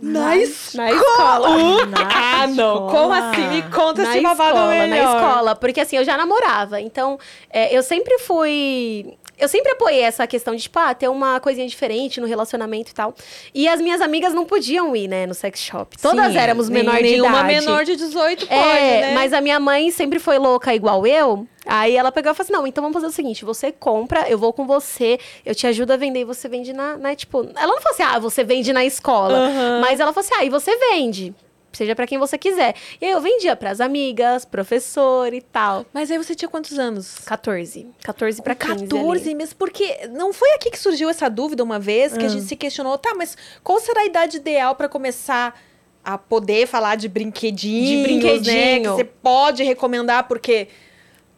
Na 0.00 0.36
escola? 0.36 0.84
Na 0.84 0.96
escola. 0.96 1.48
Ah, 2.36 2.46
não. 2.48 2.88
Como 2.88 3.12
assim? 3.12 3.48
Me 3.48 3.62
conta 3.62 4.02
na 4.02 4.10
esse 4.14 4.20
babado 4.22 4.50
escola, 4.50 4.68
melhor. 4.70 4.88
na 4.88 4.96
escola, 4.96 5.56
porque 5.56 5.80
assim, 5.80 5.96
eu 5.96 6.04
já 6.04 6.16
namorava, 6.16 6.80
então 6.80 7.18
é, 7.48 7.74
eu 7.76 7.82
sempre 7.82 8.18
fui. 8.18 9.16
Eu 9.38 9.48
sempre 9.48 9.72
apoiei 9.72 10.00
essa 10.02 10.26
questão 10.26 10.54
de, 10.54 10.62
tipo, 10.62 10.78
ah, 10.78 10.94
ter 10.94 11.08
uma 11.08 11.40
coisinha 11.40 11.66
diferente 11.66 12.20
no 12.20 12.26
relacionamento 12.26 12.90
e 12.90 12.94
tal. 12.94 13.14
E 13.54 13.66
as 13.68 13.80
minhas 13.80 14.00
amigas 14.00 14.32
não 14.32 14.44
podiam 14.44 14.94
ir, 14.94 15.08
né, 15.08 15.26
no 15.26 15.34
sex 15.34 15.60
shop. 15.60 15.96
Todas 16.00 16.32
Sim, 16.32 16.38
éramos 16.38 16.68
menor 16.68 16.96
de 16.96 17.02
nenhuma 17.02 17.40
idade. 17.40 17.66
menor 17.66 17.84
de 17.84 17.96
18 17.96 18.46
pode, 18.46 18.60
É, 18.60 19.00
né? 19.00 19.14
mas 19.14 19.32
a 19.32 19.40
minha 19.40 19.58
mãe 19.58 19.90
sempre 19.90 20.18
foi 20.18 20.38
louca 20.38 20.74
igual 20.74 21.06
eu. 21.06 21.46
Aí 21.66 21.96
ela 21.96 22.12
pegou 22.12 22.30
e 22.30 22.34
falou 22.34 22.44
assim: 22.44 22.52
não, 22.52 22.66
então 22.66 22.82
vamos 22.82 22.94
fazer 22.94 23.06
o 23.06 23.10
seguinte: 23.10 23.44
você 23.44 23.72
compra, 23.72 24.28
eu 24.28 24.36
vou 24.36 24.52
com 24.52 24.66
você, 24.66 25.18
eu 25.46 25.54
te 25.54 25.66
ajudo 25.66 25.92
a 25.92 25.96
vender 25.96 26.20
e 26.20 26.24
você 26.24 26.46
vende 26.48 26.72
na, 26.74 26.96
na. 26.98 27.14
Tipo, 27.14 27.38
ela 27.56 27.72
não 27.72 27.80
falou 27.80 27.90
assim, 27.94 28.02
ah, 28.02 28.18
você 28.18 28.44
vende 28.44 28.70
na 28.72 28.84
escola. 28.84 29.34
Aham. 29.38 29.80
Mas 29.80 29.98
ela 29.98 30.12
falou 30.12 30.26
assim: 30.26 30.34
ah, 30.38 30.44
e 30.44 30.50
você 30.50 30.76
vende. 30.76 31.34
Seja 31.76 31.94
para 31.94 32.06
quem 32.06 32.18
você 32.18 32.36
quiser. 32.38 32.74
E 33.00 33.04
aí 33.04 33.10
eu 33.12 33.20
vendia 33.20 33.54
pras 33.56 33.80
amigas, 33.80 34.44
professor 34.44 35.32
e 35.32 35.40
tal. 35.40 35.84
Mas 35.92 36.10
aí 36.10 36.18
você 36.18 36.34
tinha 36.34 36.48
quantos 36.48 36.78
anos? 36.78 37.18
14. 37.26 37.86
14 38.02 38.42
para 38.42 38.54
15. 38.54 38.86
14 38.86 39.22
ali. 39.24 39.34
mesmo, 39.34 39.56
porque 39.56 40.06
não 40.08 40.32
foi 40.32 40.50
aqui 40.52 40.70
que 40.70 40.78
surgiu 40.78 41.08
essa 41.08 41.28
dúvida 41.28 41.62
uma 41.62 41.78
vez, 41.78 42.12
que 42.16 42.22
a 42.22 42.26
Ah. 42.26 42.28
gente 42.28 42.44
se 42.44 42.56
questionou, 42.56 42.96
tá, 42.98 43.14
mas 43.16 43.36
qual 43.62 43.80
será 43.80 44.02
a 44.02 44.06
idade 44.06 44.36
ideal 44.38 44.74
pra 44.74 44.88
começar 44.88 45.58
a 46.04 46.18
poder 46.18 46.66
falar 46.66 46.96
de 46.96 47.08
brinquedinhos, 47.08 47.88
De 47.88 47.96
né? 47.96 48.02
brinquedinho. 48.02 48.82
Que 48.82 48.88
você 48.96 49.04
pode 49.04 49.62
recomendar, 49.62 50.28
porque 50.28 50.68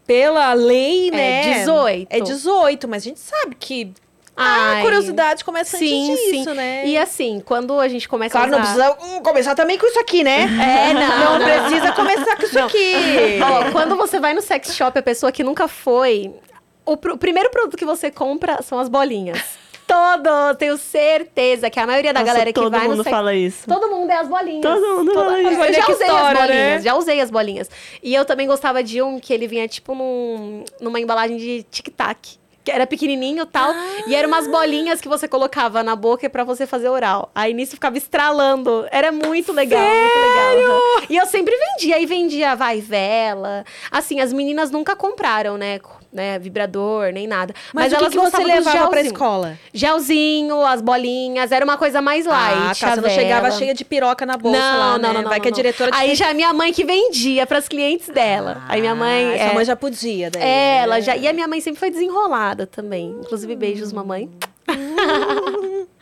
pela 0.06 0.52
lei, 0.52 1.10
né? 1.10 1.54
18. 1.60 2.06
É 2.10 2.20
18, 2.20 2.88
mas 2.88 3.02
a 3.02 3.04
gente 3.04 3.20
sabe 3.20 3.54
que 3.58 3.92
Ai, 4.36 4.80
a 4.80 4.82
curiosidade 4.82 5.44
começa 5.44 5.78
sim, 5.78 6.10
antes 6.12 6.24
disso, 6.30 6.50
sim. 6.50 6.56
né? 6.56 6.86
E 6.86 6.98
assim, 6.98 7.40
quando 7.44 7.80
a 7.80 7.88
gente 7.88 8.06
começa 8.08 8.32
Claro, 8.32 8.54
a 8.54 8.58
não 8.58 8.62
usar... 8.62 8.90
precisa 8.94 9.16
hum, 9.16 9.22
começar 9.22 9.54
também 9.54 9.78
com 9.78 9.86
isso 9.86 9.98
aqui, 9.98 10.22
né? 10.22 10.42
É, 10.42 10.92
não, 10.92 11.00
Não, 11.18 11.38
não. 11.38 11.46
precisa 11.46 11.92
começar 11.92 12.36
com 12.36 12.42
isso 12.42 12.58
aqui. 12.58 12.94
Ó, 13.42 13.72
quando 13.72 13.96
você 13.96 14.20
vai 14.20 14.34
no 14.34 14.42
sex 14.42 14.74
shop, 14.74 14.98
a 14.98 15.02
pessoa 15.02 15.32
que 15.32 15.42
nunca 15.42 15.66
foi, 15.68 16.34
o, 16.84 16.96
pr- 16.96 17.12
o 17.12 17.16
primeiro 17.18 17.48
produto 17.50 17.76
que 17.76 17.84
você 17.86 18.10
compra 18.10 18.60
são 18.62 18.78
as 18.78 18.88
bolinhas. 18.88 19.40
Todo, 19.86 20.56
tenho 20.58 20.76
certeza 20.76 21.70
que 21.70 21.78
a 21.78 21.86
maioria 21.86 22.12
da 22.12 22.18
Nossa, 22.18 22.32
galera 22.32 22.52
que 22.52 22.60
todo 22.60 22.72
vai 22.72 22.88
mundo 22.88 22.96
no 22.96 23.04
sex 23.04 23.16
fala 23.16 23.32
isso. 23.34 23.66
Todo 23.68 23.88
mundo 23.88 24.10
é 24.10 24.16
as 24.16 24.28
bolinhas. 24.28 24.62
Todo 24.62 24.96
mundo 24.98 25.14
fala 25.14 25.40
isso. 25.40 25.50
Eu 25.62 25.72
já 25.74 25.88
usei 25.88 26.06
história, 26.08 26.26
as 26.26 26.34
bolinhas, 26.38 26.58
né? 26.58 26.80
já 26.82 26.94
usei 26.96 27.20
as 27.20 27.30
bolinhas. 27.30 27.70
E 28.02 28.12
eu 28.12 28.24
também 28.24 28.48
gostava 28.48 28.82
de 28.82 29.00
um 29.00 29.20
que 29.20 29.32
ele 29.32 29.46
vinha 29.46 29.68
tipo 29.68 29.94
num, 29.94 30.64
numa 30.80 30.98
embalagem 31.00 31.36
de 31.36 31.62
tic-tac. 31.70 32.36
Que 32.66 32.72
era 32.72 32.84
pequenininho 32.84 33.44
e 33.44 33.46
tal. 33.46 33.72
E 34.08 34.14
eram 34.16 34.28
umas 34.28 34.48
bolinhas 34.48 35.00
que 35.00 35.08
você 35.08 35.28
colocava 35.28 35.84
na 35.84 35.94
boca 35.94 36.28
pra 36.28 36.42
você 36.42 36.66
fazer 36.66 36.88
oral. 36.88 37.30
Aí 37.32 37.54
nisso 37.54 37.76
ficava 37.76 37.96
estralando. 37.96 38.84
Era 38.90 39.12
muito 39.12 39.52
legal, 39.52 39.80
muito 39.80 40.18
legal. 40.18 40.56
Uhum. 40.56 41.06
E 41.08 41.16
eu 41.16 41.26
sempre 41.26 41.56
vendia. 41.56 42.00
E 42.00 42.06
vendia 42.06 42.56
vai 42.56 42.80
vela. 42.80 43.64
Assim, 43.88 44.18
as 44.18 44.32
meninas 44.32 44.72
nunca 44.72 44.96
compraram, 44.96 45.56
né? 45.56 45.78
Né 46.12 46.38
vibrador, 46.38 47.12
nem 47.12 47.26
nada. 47.26 47.54
Mas, 47.72 47.92
o 47.92 47.96
que, 47.96 48.02
elas 48.02 48.12
que 48.12 48.18
você 48.18 48.24
gostavam 48.24 48.46
do 48.46 48.54
levava 48.54 48.88
pra 48.88 49.00
escola? 49.00 49.58
Gelzinho, 49.72 50.64
as 50.64 50.80
bolinhas. 50.80 51.52
Era 51.52 51.64
uma 51.64 51.76
coisa 51.76 52.00
mais 52.00 52.26
light. 52.26 52.56
ah, 52.56 52.74
tá. 52.78 52.92
a 52.92 52.94
Você 52.94 53.00
não 53.00 53.10
chegava 53.10 53.50
cheia 53.50 53.74
de 53.74 53.84
piroca 53.84 54.24
na 54.24 54.36
bolsa 54.36 54.58
não, 54.58 54.78
lá, 54.78 54.86
não, 54.92 54.98
né? 54.98 55.08
não, 55.08 55.22
não, 55.22 55.28
Vai 55.28 55.38
não, 55.38 55.42
que 55.42 55.48
a 55.48 55.50
não. 55.50 55.56
diretora 55.56 55.90
te 55.90 55.96
Aí 55.96 56.14
já 56.14 56.30
é 56.30 56.34
minha 56.34 56.52
mãe 56.52 56.72
que 56.72 56.84
vendia 56.84 57.46
para 57.46 57.58
as 57.58 57.68
clientes 57.68 58.08
dela. 58.08 58.62
aí 58.68 58.80
minha 58.80 58.94
mãe. 58.94 59.26
Ah, 59.32 59.36
é, 59.36 59.44
Sua 59.46 59.54
mãe 59.54 59.64
já 59.64 59.76
podia, 59.76 60.30
daí. 60.30 60.42
é, 60.42 60.78
ela 60.82 60.96
né? 60.96 61.00
já. 61.02 61.16
E 61.16 61.26
a 61.28 61.32
minha 61.32 61.48
mãe 61.48 61.60
sempre 61.60 61.80
foi 61.80 61.90
desenrolada 61.90 62.66
também. 62.66 63.10
Inclusive, 63.20 63.54
beijos, 63.56 63.92
mamãe. 63.92 64.30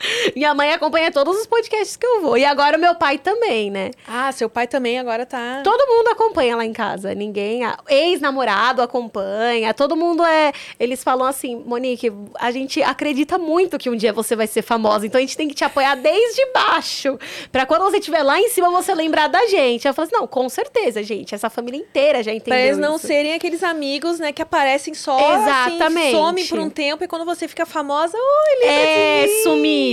minha 0.35 0.55
mãe 0.55 0.73
acompanha 0.73 1.11
todos 1.11 1.37
os 1.39 1.47
podcasts 1.47 1.97
que 1.97 2.07
eu 2.07 2.21
vou. 2.23 2.37
E 2.39 2.45
agora 2.45 2.77
o 2.77 2.81
meu 2.81 2.95
pai 2.95 3.19
também, 3.19 3.71
né? 3.71 3.91
Ah, 4.07 4.31
seu 4.33 4.49
pai 4.49 4.67
também 4.67 4.99
agora 4.99 5.25
tá. 5.27 5.61
Todo 5.65 5.87
mundo 5.89 6.09
acompanha 6.09 6.57
lá 6.57 6.65
em 6.65 6.73
casa. 6.73 7.15
Ninguém. 7.15 7.65
a- 7.65 7.79
Ex-namorado 7.89 8.83
acompanha. 8.83 9.73
Todo 9.75 9.97
mundo 9.97 10.25
é. 10.25 10.53
Eles 10.79 11.03
falam 11.03 11.27
assim, 11.27 11.57
Monique, 11.67 12.13
a 12.39 12.51
gente 12.51 12.83
acredita 12.83 13.39
muito 13.39 13.79
que 13.79 13.89
um 13.91 13.97
dia 13.97 14.13
você 14.13 14.35
vai 14.37 14.47
ser 14.47 14.63
famosa. 14.63 15.07
Então 15.07 15.19
a 15.19 15.23
gente 15.23 15.37
tem 15.37 15.49
que 15.49 15.55
te 15.55 15.65
apoiar 15.65 15.95
desde 15.97 16.45
baixo. 16.53 17.19
Pra 17.51 17.67
quando 17.67 17.83
você 17.83 17.99
estiver 17.99 18.23
lá 18.23 18.39
em 18.41 18.49
cima, 18.49 18.71
você 18.71 18.95
lembrar 18.95 19.29
da 19.29 19.47
gente. 19.47 19.87
Eu 19.87 19.95
falo 19.95 20.07
assim, 20.07 20.17
não, 20.17 20.27
com 20.27 20.49
certeza, 20.49 21.03
gente. 21.03 21.35
Essa 21.35 21.49
família 21.51 21.79
inteira 21.81 22.23
já 22.23 22.33
entendeu. 22.33 22.55
Pra 22.59 22.61
eles 22.61 22.79
não 22.79 22.97
isso. 22.97 23.07
serem 23.07 23.35
aqueles 23.35 23.63
amigos, 23.63 24.19
né, 24.19 24.33
que 24.33 24.43
aparecem 24.43 24.95
só, 24.95 25.19
Exatamente. 25.35 25.83
assim, 26.09 26.11
somem 26.13 26.47
por 26.47 26.59
um 26.59 26.71
tempo 26.71 27.05
e 27.05 27.09
quando 27.09 27.25
você 27.25 27.47
fica 27.49 27.65
famosa, 27.67 28.17
oi, 28.17 28.59
lembra 28.61 28.75
É, 28.75 29.27
de 29.27 29.43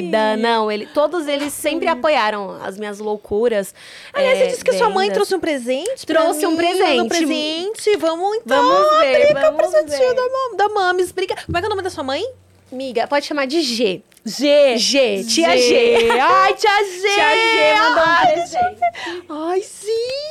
sumida. 0.01 0.37
Não, 0.37 0.71
ele, 0.71 0.85
todos 0.87 1.27
eles 1.27 1.53
sempre 1.53 1.87
apoiaram 1.87 2.57
as 2.63 2.77
minhas 2.77 2.99
loucuras. 2.99 3.73
Aliás, 4.13 4.37
é, 4.37 4.43
você 4.45 4.51
disse 4.51 4.63
que 4.63 4.71
a 4.71 4.77
sua 4.77 4.89
mãe 4.89 5.07
vendas. 5.07 5.15
trouxe 5.15 5.35
um 5.35 5.39
presente 5.39 6.05
Trouxe 6.05 6.45
um 6.45 6.55
presente. 6.55 7.01
Um 7.01 7.07
presente. 7.07 7.97
Vamos 7.97 8.37
então. 8.37 8.63
Vamos 8.63 8.99
ver, 9.01 9.15
Aplica 9.23 9.39
o 9.39 9.43
vamos 9.57 9.71
presentinho 9.71 10.09
ver. 10.09 10.15
da, 10.15 10.23
da 10.67 10.73
Mames. 10.73 11.11
Briga. 11.11 11.35
Como 11.45 11.57
é 11.57 11.61
que 11.61 11.65
é 11.65 11.67
o 11.67 11.69
nome 11.69 11.81
da 11.83 11.89
sua 11.89 12.03
mãe? 12.03 12.23
Miga, 12.71 13.07
pode 13.07 13.25
chamar 13.25 13.45
de 13.47 13.61
G. 13.61 14.01
G. 14.23 14.77
G, 14.77 15.23
tia 15.25 15.57
G. 15.57 16.09
Ai, 16.11 16.53
tia 16.53 16.69
G. 16.85 17.01
Tia 17.01 17.35
G 17.35 17.73
mandou 17.79 18.03
um 18.03 18.07
Ai, 18.07 18.33
presente. 18.33 18.81
Ai, 19.29 19.61
gente! 19.61 20.21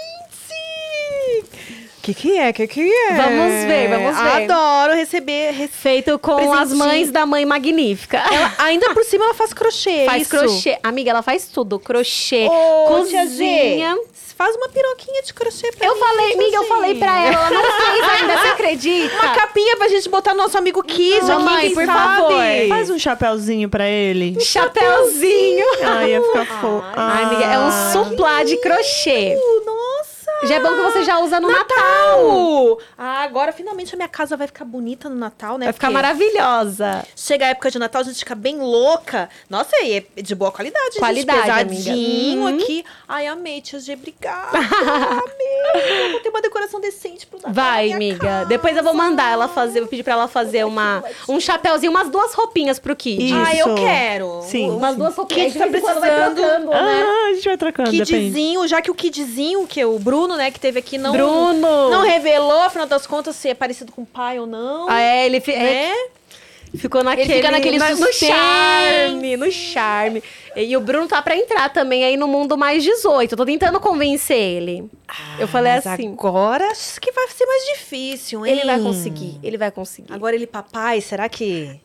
Que 2.03 2.15
que 2.15 2.39
é? 2.39 2.53
Que 2.53 2.67
que 2.67 2.81
é? 2.81 3.13
Vamos 3.15 3.65
ver, 3.67 3.89
vamos 3.89 4.17
ver. 4.17 4.51
Adoro 4.51 4.95
receber. 4.95 5.51
rece- 5.53 5.71
Feito 5.81 6.19
com 6.19 6.33
as 6.53 6.59
Presentinho. 6.69 6.79
mães 6.79 7.11
da 7.11 7.27
mãe 7.27 7.45
magnífica. 7.45 8.17
Ela, 8.19 8.53
ainda 8.59 8.93
por 8.95 9.05
cima 9.05 9.25
ela 9.27 9.35
faz 9.35 9.53
crochê. 9.53 10.05
faz 10.07 10.23
isso? 10.23 10.31
crochê. 10.31 10.79
Amiga, 10.83 11.11
ela 11.11 11.23
faz 11.23 11.47
tudo. 11.49 11.79
Crochê, 11.79 12.47
Ô, 12.49 12.85
cozinha. 12.89 13.97
Faz 14.37 14.57
uma 14.57 14.71
piroquinha 14.71 15.23
de 15.23 15.35
crochê 15.35 15.71
pra 15.73 15.87
Eu 15.87 15.95
mim, 15.95 16.01
falei, 16.01 16.33
amiga, 16.33 16.57
eu 16.57 16.65
falei 16.65 16.95
pra 16.95 17.19
ela. 17.27 17.47
Ela 17.47 17.51
não 17.51 17.63
fez 17.63 18.09
ainda, 18.23 18.39
você 18.39 18.49
acredita? 18.57 19.15
Uma 19.17 19.35
capinha 19.35 19.77
pra 19.77 19.89
gente 19.89 20.09
botar 20.09 20.33
no 20.33 20.43
nosso 20.43 20.57
amigo 20.57 20.83
Kiss 20.83 21.27
Mamãe, 21.27 21.55
aqui, 21.57 21.67
quem 21.67 21.75
por 21.75 21.85
sabe? 21.85 22.17
favor. 22.23 22.69
Faz 22.71 22.89
um 22.89 22.99
chapéuzinho 22.99 23.69
pra 23.69 23.87
ele. 23.87 24.41
Chapeuzinho. 24.41 25.67
Ah, 25.83 26.09
ia 26.09 26.23
ficar 26.23 26.47
fofo. 26.61 26.83
Ai, 26.97 27.25
amiga, 27.25 27.45
é 27.45 27.59
um 27.59 27.93
suplá 27.93 28.43
de 28.43 28.57
crochê. 28.57 29.37
Nossa! 29.67 29.80
Já 30.45 30.55
é 30.57 30.61
bom 30.61 30.69
que 30.71 30.83
você 30.83 31.05
já 31.05 31.19
usa 31.19 31.39
no 31.41 31.49
Natal. 31.49 31.77
Natal! 31.77 32.79
Ah, 32.97 33.23
agora 33.23 33.53
finalmente 33.53 33.95
a 33.95 33.97
minha 33.97 34.09
casa 34.09 34.37
vai 34.37 34.47
ficar 34.47 34.65
bonita 34.65 35.09
no 35.09 35.17
Natal, 35.17 35.59
né? 35.59 35.67
Vai 35.67 35.73
ficar 35.73 35.89
Porque 35.89 36.03
maravilhosa. 36.03 37.05
Chega 37.15 37.47
a 37.47 37.49
época 37.51 37.71
de 37.71 37.79
Natal, 37.79 38.01
a 38.03 38.05
gente 38.05 38.19
fica 38.19 38.35
bem 38.35 38.59
louca. 38.59 39.29
Nossa, 39.49 39.77
e 39.83 40.05
é 40.17 40.23
de 40.23 40.35
boa 40.35 40.51
qualidade, 40.51 40.97
Qualidade, 40.99 41.41
gente. 41.43 41.51
amiga. 41.51 41.75
Pesadinho 41.91 42.41
Uhum. 42.43 42.49
aqui. 42.59 42.85
Ai, 43.09 43.27
amei, 43.27 43.61
tia 43.61 43.79
G, 43.81 43.93
obrigada. 43.95 44.59
amei. 44.59 46.05
Eu 46.07 46.11
vou 46.13 46.21
ter 46.21 46.29
uma 46.31 46.41
decoração 46.43 46.81
decente 46.81 47.27
pro 47.27 47.37
Natal. 47.39 47.53
na 47.55 47.63
Vai, 47.63 47.85
minha 47.87 47.97
amiga. 47.97 48.19
casa. 48.27 48.45
Depois 48.47 48.77
eu 48.77 48.83
vou 48.83 48.95
mandar 48.95 49.31
ela 49.33 49.49
fazer, 49.49 49.81
vou 49.81 49.89
pedir 49.89 50.03
pra 50.03 50.15
ela 50.15 50.29
fazer 50.29 50.65
uma, 50.65 51.03
um 51.29 51.39
chapéuzinho, 51.41 51.91
umas 51.93 52.09
duas 52.09 52.33
roupinhas 52.35 52.79
pro 52.79 52.97
Kid. 52.97 53.25
Isso. 53.27 53.35
Ah, 53.37 53.55
eu 53.57 53.75
quero. 53.75 54.41
Sim. 54.43 54.71
Umas 54.71 54.97
duas 54.97 55.15
roupinhas. 55.15 55.53
Kid 55.53 55.59
tá 55.59 55.65
quando 55.69 55.73
vai 56.01 56.11
precisando. 56.11 56.35
trocando, 56.37 56.71
né? 56.71 56.79
Ah, 57.05 57.29
a 57.31 57.35
gente 57.35 57.45
vai 57.49 57.57
trocando, 57.57 57.91
depende. 57.91 58.13
Kidzinho, 58.13 58.67
já 58.67 58.81
que 58.83 58.91
o 58.91 58.95
Kidzinho, 58.95 59.67
que 59.67 59.81
é 59.81 59.87
o 59.87 59.99
Bruno, 59.99 60.30
né, 60.37 60.51
que 60.51 60.61
teve 60.61 60.79
aqui, 60.79 60.99
não, 60.99 61.13
Bruno! 61.13 61.91
não 61.91 62.03
revelou, 62.03 62.63
afinal 62.63 62.87
das 62.87 63.07
contas, 63.07 63.37
se 63.37 63.49
é 63.49 63.55
parecido 63.55 63.93
com 63.93 64.03
o 64.03 64.07
pai 64.07 64.39
ou 64.39 64.47
não. 64.47 64.89
Ah, 64.89 65.01
é, 65.01 65.27
ele 65.27 65.43
é, 65.47 65.59
né? 65.59 65.95
Ficou 66.77 67.03
naquele, 67.03 67.35
fica 67.35 67.51
naquele 67.51 67.79
na- 67.79 67.91
no 67.95 68.13
charme, 68.13 69.37
no 69.37 69.51
charme. 69.51 70.23
E 70.57 70.77
o 70.77 70.81
Bruno 70.81 71.07
tá 71.07 71.21
pra 71.23 71.37
entrar 71.37 71.69
também 71.71 72.05
aí 72.05 72.17
no 72.17 72.27
mundo 72.29 72.57
mais 72.57 72.83
18. 72.83 73.33
Eu 73.33 73.37
tô 73.37 73.45
tentando 73.45 73.79
convencer 73.81 74.37
ele. 74.37 74.91
eu 75.39 75.47
falei 75.49 75.73
assim, 75.73 76.13
Agora 76.13 76.67
acho 76.71 77.01
que 77.01 77.13
vai 77.13 77.29
ser 77.29 77.47
mais 77.47 77.65
difícil, 77.77 78.45
hein? 78.47 78.53
ele 78.53 78.65
vai 78.65 78.81
conseguir, 78.81 79.39
ele 79.43 79.57
vai 79.59 79.71
conseguir. 79.71 80.13
Agora 80.13 80.35
ele 80.35 80.47
papai, 80.47 81.01
será 81.01 81.29
que. 81.29 81.81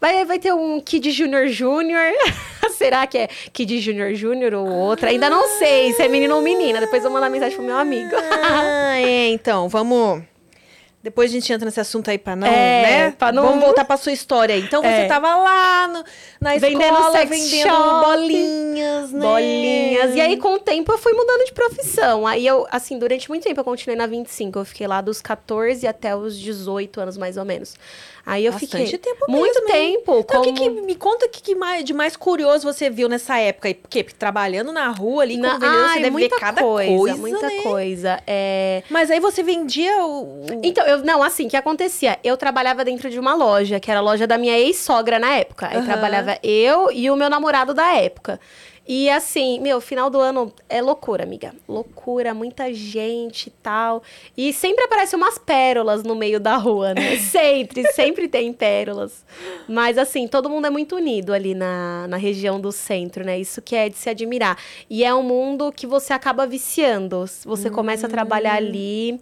Vai, 0.00 0.24
vai 0.24 0.38
ter 0.38 0.52
um 0.52 0.80
Kid 0.80 1.10
Junior 1.10 1.46
Júnior. 1.48 2.12
Será 2.76 3.06
que 3.06 3.18
é 3.18 3.28
Kid 3.52 3.78
Junior 3.80 4.14
Júnior 4.14 4.54
ou 4.54 4.66
outra? 4.66 5.10
Ainda 5.10 5.28
não 5.28 5.58
sei 5.58 5.92
se 5.92 6.02
é 6.02 6.08
menino 6.08 6.36
ou 6.36 6.40
menina. 6.42 6.80
Depois 6.80 7.02
eu 7.04 7.10
vou 7.10 7.18
mandar 7.20 7.28
mensagem 7.30 7.56
pro 7.56 7.64
meu 7.66 7.76
amigo. 7.76 8.10
Ah, 8.16 8.98
é, 8.98 9.28
então, 9.28 9.68
vamos. 9.68 10.22
Depois 11.02 11.30
a 11.30 11.32
gente 11.32 11.50
entra 11.50 11.64
nesse 11.64 11.80
assunto 11.80 12.10
aí 12.10 12.18
pra 12.18 12.36
não, 12.36 12.46
É, 12.46 12.82
né? 13.06 13.10
pra 13.18 13.32
não- 13.32 13.42
Vamos 13.44 13.64
voltar 13.64 13.86
pra 13.86 13.96
sua 13.96 14.12
história 14.12 14.54
aí. 14.54 14.60
Então 14.60 14.82
você 14.82 14.88
É. 14.88 15.06
tava 15.06 15.34
lá 15.34 15.88
no- 15.88 16.04
na 16.38 16.50
Vendendo 16.58 16.82
escola 16.92 17.12
sex 17.12 17.30
vendendo 17.30 17.68
shop, 17.70 18.04
bolinhas, 18.06 19.12
né? 19.12 19.20
Bolinhas. 19.20 20.14
E 20.14 20.20
aí, 20.20 20.36
com 20.36 20.54
o 20.54 20.58
tempo, 20.58 20.92
eu 20.92 20.98
fui 20.98 21.12
mudando 21.14 21.46
de 21.46 21.52
profissão. 21.52 22.26
Aí 22.26 22.46
eu, 22.46 22.66
assim, 22.70 22.98
durante 22.98 23.30
muito 23.30 23.44
tempo 23.44 23.58
eu 23.60 23.64
continuei 23.64 23.96
na 23.96 24.06
25. 24.06 24.58
Eu 24.58 24.64
fiquei 24.66 24.86
lá 24.86 25.00
dos 25.00 25.22
14 25.22 25.86
até 25.86 26.14
os 26.14 26.38
18 26.38 27.00
anos, 27.00 27.16
mais 27.16 27.38
ou 27.38 27.46
menos. 27.46 27.76
Aí 28.24 28.44
eu 28.44 28.52
Bastante 28.52 28.84
fiquei. 28.84 28.98
tempo 28.98 29.24
Muito 29.28 29.62
mesmo, 29.64 29.76
hein? 29.76 29.94
tempo. 29.98 30.18
Então, 30.20 30.40
o 30.42 30.44
que, 30.44 30.52
como- 30.52 30.74
que- 30.76 30.82
me 30.82 30.94
conta 30.94 31.26
o 31.26 31.28
que, 31.28 31.42
que 31.42 31.54
mais, 31.54 31.84
de 31.84 31.92
mais 31.92 32.16
curioso 32.16 32.70
você 32.70 32.90
viu 32.90 33.08
nessa 33.08 33.38
época? 33.38 33.74
Porque 33.74 34.04
trabalhando 34.04 34.72
na 34.72 34.88
rua 34.88 35.22
ali, 35.22 35.36
Na- 35.36 35.52
como 35.58 35.60
você 35.66 35.94
deve 36.00 36.10
muita 36.10 36.36
ver 36.36 36.40
cada 36.40 36.62
coisa, 36.62 36.90
coisa, 36.96 37.16
muita 37.16 37.46
né? 37.48 37.62
coisa. 37.62 38.22
É... 38.26 38.82
Mas 38.90 39.10
aí 39.10 39.20
você 39.20 39.42
vendia 39.42 40.04
o... 40.04 40.44
Então, 40.62 40.86
eu, 40.86 40.98
não, 40.98 41.22
assim, 41.22 41.46
o 41.46 41.50
que 41.50 41.56
acontecia? 41.56 42.18
Eu 42.22 42.36
trabalhava 42.36 42.84
dentro 42.84 43.08
de 43.10 43.18
uma 43.18 43.34
loja, 43.34 43.80
que 43.80 43.90
era 43.90 44.00
a 44.00 44.02
loja 44.02 44.26
da 44.26 44.36
minha 44.38 44.58
ex-sogra 44.58 45.18
na 45.18 45.34
época. 45.36 45.68
Aí 45.68 45.76
Aham. 45.78 45.86
trabalhava 45.86 46.38
eu 46.42 46.90
e 46.92 47.10
o 47.10 47.16
meu 47.16 47.30
namorado 47.30 47.72
da 47.74 47.96
época. 47.96 48.38
E 48.92 49.08
assim, 49.08 49.60
meu, 49.60 49.80
final 49.80 50.10
do 50.10 50.18
ano 50.18 50.52
é 50.68 50.82
loucura, 50.82 51.22
amiga. 51.22 51.54
Loucura, 51.68 52.34
muita 52.34 52.74
gente 52.74 53.46
e 53.46 53.50
tal. 53.50 54.02
E 54.36 54.52
sempre 54.52 54.84
aparecem 54.84 55.16
umas 55.16 55.38
pérolas 55.38 56.02
no 56.02 56.16
meio 56.16 56.40
da 56.40 56.56
rua, 56.56 56.92
né? 56.92 57.16
Sempre, 57.30 57.86
sempre 57.92 58.26
tem 58.26 58.52
pérolas. 58.52 59.24
Mas 59.68 59.96
assim, 59.96 60.26
todo 60.26 60.50
mundo 60.50 60.66
é 60.66 60.70
muito 60.70 60.96
unido 60.96 61.32
ali 61.32 61.54
na, 61.54 62.08
na 62.08 62.16
região 62.16 62.60
do 62.60 62.72
centro, 62.72 63.24
né? 63.24 63.38
Isso 63.38 63.62
que 63.62 63.76
é 63.76 63.88
de 63.88 63.96
se 63.96 64.10
admirar. 64.10 64.58
E 64.88 65.04
é 65.04 65.14
um 65.14 65.22
mundo 65.22 65.70
que 65.70 65.86
você 65.86 66.12
acaba 66.12 66.44
viciando. 66.44 67.24
Você 67.44 67.70
começa 67.70 68.08
a 68.08 68.10
trabalhar 68.10 68.54
ali. 68.54 69.20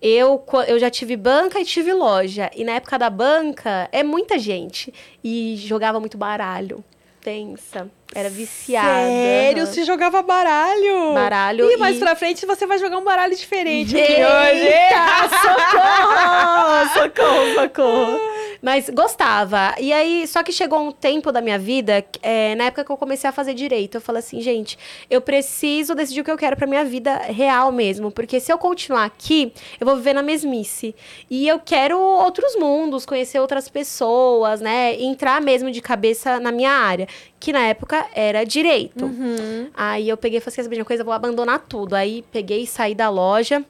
Eu, 0.00 0.42
eu 0.66 0.78
já 0.78 0.88
tive 0.88 1.14
banca 1.14 1.60
e 1.60 1.64
tive 1.66 1.92
loja. 1.92 2.50
E 2.56 2.64
na 2.64 2.72
época 2.72 2.98
da 2.98 3.10
banca, 3.10 3.86
é 3.92 4.02
muita 4.02 4.38
gente. 4.38 4.94
E 5.22 5.56
jogava 5.58 6.00
muito 6.00 6.16
baralho. 6.16 6.82
Tensa. 7.20 7.90
Era 8.14 8.28
viciada. 8.28 8.88
Sério? 8.88 9.66
Você 9.66 9.84
jogava 9.84 10.20
baralho? 10.22 11.14
Baralho 11.14 11.70
E 11.70 11.76
mais 11.76 11.96
pra 11.98 12.16
frente 12.16 12.44
você 12.44 12.66
vai 12.66 12.78
jogar 12.78 12.98
um 12.98 13.04
baralho 13.04 13.36
diferente 13.36 13.96
aqui 13.96 14.12
Eita, 14.12 14.28
hoje. 14.28 15.40
socorro! 15.40 16.70
Socorro, 16.94 17.54
socorro. 17.54 18.20
Mas 18.62 18.90
gostava. 18.90 19.74
E 19.78 19.92
aí, 19.92 20.26
só 20.26 20.42
que 20.42 20.52
chegou 20.52 20.80
um 20.80 20.92
tempo 20.92 21.32
da 21.32 21.40
minha 21.40 21.58
vida, 21.58 22.04
é, 22.22 22.54
na 22.56 22.64
época 22.64 22.84
que 22.84 22.92
eu 22.92 22.96
comecei 22.96 23.28
a 23.28 23.32
fazer 23.32 23.54
direito, 23.54 23.96
eu 23.96 24.00
falei 24.00 24.18
assim, 24.20 24.40
gente, 24.40 24.78
eu 25.08 25.20
preciso 25.20 25.94
decidir 25.94 26.20
o 26.20 26.24
que 26.24 26.30
eu 26.30 26.36
quero 26.36 26.56
pra 26.56 26.66
minha 26.66 26.84
vida 26.84 27.16
real 27.16 27.72
mesmo. 27.72 28.10
Porque 28.10 28.38
se 28.38 28.52
eu 28.52 28.58
continuar 28.58 29.04
aqui, 29.04 29.52
eu 29.80 29.86
vou 29.86 29.96
viver 29.96 30.12
na 30.12 30.22
mesmice. 30.22 30.94
E 31.30 31.48
eu 31.48 31.58
quero 31.58 31.98
outros 31.98 32.54
mundos, 32.56 33.06
conhecer 33.06 33.40
outras 33.40 33.68
pessoas, 33.68 34.60
né? 34.60 34.94
Entrar 35.00 35.40
mesmo 35.40 35.70
de 35.70 35.80
cabeça 35.80 36.38
na 36.38 36.52
minha 36.52 36.72
área. 36.72 37.06
Que 37.38 37.52
na 37.52 37.66
época 37.66 37.99
era 38.14 38.44
direito. 38.44 39.04
Uhum. 39.04 39.70
Aí 39.74 40.08
eu 40.08 40.16
peguei 40.16 40.38
e 40.38 40.40
falei 40.40 40.48
assim, 40.52 40.56
"Quer 40.56 40.62
saber 40.64 40.76
de 40.76 40.80
uma 40.82 40.86
coisa, 40.86 41.04
vou 41.04 41.12
abandonar 41.12 41.58
tudo. 41.68 41.94
Aí 41.94 42.24
peguei 42.32 42.62
e 42.62 42.66
saí 42.66 42.94
da 42.94 43.08
loja, 43.08 43.64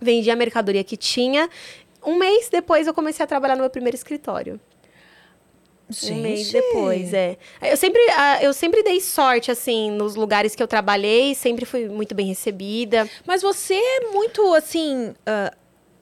vendi 0.00 0.30
a 0.30 0.36
mercadoria 0.36 0.82
que 0.84 0.96
tinha. 0.96 1.48
Um 2.04 2.16
mês 2.16 2.48
depois 2.50 2.86
eu 2.86 2.94
comecei 2.94 3.22
a 3.22 3.26
trabalhar 3.26 3.54
no 3.54 3.60
meu 3.60 3.70
primeiro 3.70 3.94
escritório. 3.96 4.60
Um 6.10 6.14
mês 6.22 6.50
depois, 6.50 7.12
é. 7.12 7.36
Eu 7.60 7.76
sempre, 7.76 8.00
eu 8.40 8.52
sempre 8.54 8.82
dei 8.82 8.98
sorte, 9.00 9.50
assim, 9.50 9.90
nos 9.90 10.14
lugares 10.14 10.54
que 10.54 10.62
eu 10.62 10.66
trabalhei, 10.66 11.34
sempre 11.34 11.66
fui 11.66 11.86
muito 11.86 12.14
bem 12.14 12.26
recebida. 12.26 13.06
Mas 13.26 13.42
você 13.42 13.74
é 13.74 14.10
muito, 14.10 14.54
assim... 14.54 15.12
ah, 15.26 15.52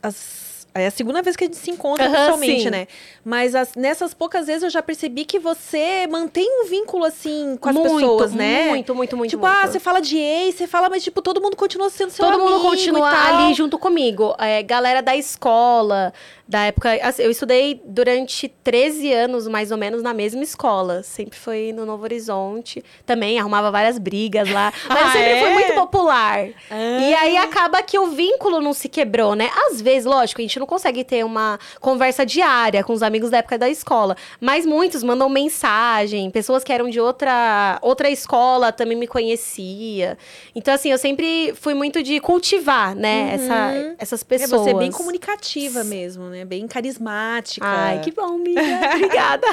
as- 0.02 0.49
É 0.74 0.86
a 0.86 0.90
segunda 0.90 1.20
vez 1.20 1.34
que 1.34 1.44
a 1.44 1.46
gente 1.48 1.56
se 1.56 1.70
encontra 1.70 2.06
Aham, 2.06 2.14
pessoalmente, 2.16 2.62
sim. 2.62 2.70
né? 2.70 2.86
Mas 3.24 3.54
as- 3.56 3.74
nessas 3.74 4.14
poucas 4.14 4.46
vezes 4.46 4.62
eu 4.62 4.70
já 4.70 4.80
percebi 4.82 5.24
que 5.24 5.38
você 5.38 6.06
mantém 6.08 6.46
um 6.62 6.68
vínculo, 6.68 7.04
assim, 7.04 7.56
com 7.60 7.68
as 7.68 7.74
muito, 7.74 7.94
pessoas, 7.96 8.32
né? 8.34 8.68
Muito, 8.68 8.94
muito, 8.94 9.16
muito. 9.16 9.30
Tipo, 9.30 9.44
muito. 9.46 9.58
ah, 9.58 9.66
você 9.66 9.80
fala 9.80 10.00
de 10.00 10.16
ex, 10.16 10.54
você 10.54 10.66
fala, 10.68 10.88
mas, 10.88 11.02
tipo, 11.02 11.20
todo 11.20 11.40
mundo 11.40 11.56
continua 11.56 11.90
sendo 11.90 12.10
seu 12.10 12.24
Todo 12.24 12.34
amigo 12.40 12.50
mundo 12.50 12.62
continua 12.70 13.10
e 13.10 13.14
ali 13.14 13.54
junto 13.54 13.78
comigo. 13.78 14.34
É, 14.38 14.62
galera 14.62 15.02
da 15.02 15.16
escola, 15.16 16.12
da 16.50 16.64
época. 16.64 16.90
assim, 17.02 17.22
eu 17.22 17.30
estudei 17.30 17.80
durante 17.84 18.48
13 18.48 19.12
anos, 19.12 19.46
mais 19.46 19.70
ou 19.70 19.78
menos, 19.78 20.02
na 20.02 20.12
mesma 20.12 20.42
escola. 20.42 21.02
Sempre 21.04 21.38
foi 21.38 21.72
no 21.72 21.86
Novo 21.86 22.02
Horizonte. 22.02 22.84
Também 23.06 23.38
arrumava 23.38 23.70
várias 23.70 23.98
brigas 23.98 24.50
lá. 24.50 24.72
Mas 24.88 24.98
eu 25.00 25.06
Ah, 25.06 25.12
sempre 25.12 25.30
é? 25.30 25.40
fui 25.44 25.50
muito 25.54 25.72
popular. 25.74 26.48
Ah. 26.70 26.98
E 27.00 27.14
aí 27.14 27.36
acaba 27.36 27.80
que 27.82 27.96
o 27.98 28.08
vínculo 28.08 28.60
não 28.60 28.72
se 28.72 28.88
quebrou, 28.88 29.34
né? 29.36 29.48
Às 29.70 29.80
vezes, 29.80 30.04
lógico, 30.04 30.40
a 30.40 30.42
gente 30.42 30.58
não 30.58 30.66
consegue 30.66 31.04
ter 31.04 31.24
uma 31.24 31.58
conversa 31.80 32.26
diária 32.26 32.82
com 32.82 32.92
os 32.92 33.02
amigos 33.02 33.30
da 33.30 33.38
época 33.38 33.56
da 33.56 33.68
escola. 33.70 34.16
Mas 34.40 34.66
muitos 34.66 35.04
mandam 35.04 35.28
mensagem. 35.28 36.30
Pessoas 36.30 36.64
que 36.64 36.72
eram 36.72 36.90
de 36.90 36.98
outra, 37.00 37.78
outra 37.80 38.10
escola 38.10 38.72
também 38.72 38.96
me 38.98 39.06
conhecia. 39.06 40.18
Então, 40.54 40.74
assim, 40.74 40.90
eu 40.90 40.98
sempre 40.98 41.54
fui 41.60 41.74
muito 41.74 42.02
de 42.02 42.18
cultivar, 42.20 42.94
né? 42.96 43.30
Essa, 43.34 43.94
essas 43.98 44.22
É, 44.22 44.24
pessoas. 44.24 44.62
você 44.62 44.70
é 44.70 44.74
bem 44.74 44.90
comunicativa 44.90 45.84
mesmo, 45.84 46.24
né? 46.24 46.39
Bem 46.44 46.66
carismática. 46.66 47.66
Ai, 47.66 48.00
que 48.00 48.12
bom, 48.12 48.36
amiga. 48.36 48.60
Obrigada. 48.94 49.46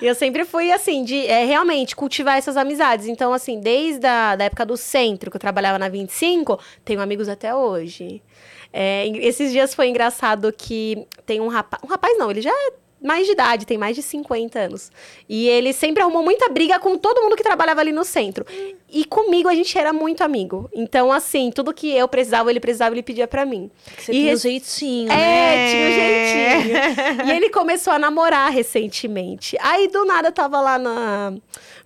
E 0.00 0.06
eu 0.06 0.14
sempre 0.14 0.44
fui, 0.44 0.72
assim, 0.72 1.04
de 1.04 1.26
é, 1.26 1.44
realmente 1.44 1.94
cultivar 1.96 2.38
essas 2.38 2.56
amizades. 2.56 3.06
Então, 3.06 3.32
assim, 3.32 3.60
desde 3.60 4.06
a 4.06 4.36
da 4.36 4.44
época 4.44 4.64
do 4.66 4.76
centro, 4.76 5.30
que 5.30 5.36
eu 5.36 5.40
trabalhava 5.40 5.78
na 5.78 5.88
25, 5.88 6.58
tenho 6.84 7.00
amigos 7.00 7.28
até 7.28 7.54
hoje. 7.54 8.22
É, 8.72 9.06
esses 9.18 9.50
dias 9.50 9.74
foi 9.74 9.88
engraçado 9.88 10.52
que 10.52 11.06
tem 11.26 11.40
um 11.40 11.48
rapaz. 11.48 11.82
Um 11.84 11.88
rapaz 11.88 12.16
não, 12.18 12.30
ele 12.30 12.40
já 12.40 12.50
é 12.50 12.72
mais 13.02 13.26
de 13.26 13.32
idade, 13.32 13.64
tem 13.66 13.78
mais 13.78 13.96
de 13.96 14.02
50 14.02 14.58
anos. 14.58 14.90
E 15.28 15.48
ele 15.48 15.72
sempre 15.72 16.02
arrumou 16.02 16.22
muita 16.22 16.48
briga 16.48 16.78
com 16.78 16.98
todo 16.98 17.22
mundo 17.22 17.36
que 17.36 17.42
trabalhava 17.42 17.80
ali 17.80 17.92
no 17.92 18.04
centro. 18.04 18.44
E 18.92 19.04
comigo 19.04 19.48
a 19.48 19.54
gente 19.54 19.78
era 19.78 19.92
muito 19.92 20.22
amigo. 20.22 20.68
Então, 20.74 21.10
assim, 21.10 21.50
tudo 21.50 21.72
que 21.72 21.90
eu 21.90 22.06
precisava, 22.08 22.50
ele 22.50 22.60
precisava, 22.60 22.94
ele 22.94 23.02
pedia 23.02 23.26
pra 23.26 23.46
mim. 23.46 23.70
Você 23.96 24.12
E 24.12 24.14
tem 24.16 24.24
um 24.26 24.28
res- 24.30 24.42
jeitinho, 24.42 25.12
É, 25.12 25.16
né? 25.16 25.70
tinha 25.70 25.88
um 25.88 25.92
jeitinho. 25.92 27.26
e 27.28 27.30
ele 27.36 27.48
começou 27.50 27.92
a 27.92 27.98
namorar 27.98 28.50
recentemente. 28.50 29.56
Aí, 29.60 29.88
do 29.88 30.04
nada, 30.04 30.28
eu 30.28 30.32
tava 30.32 30.60
lá 30.60 30.78
na, 30.78 31.32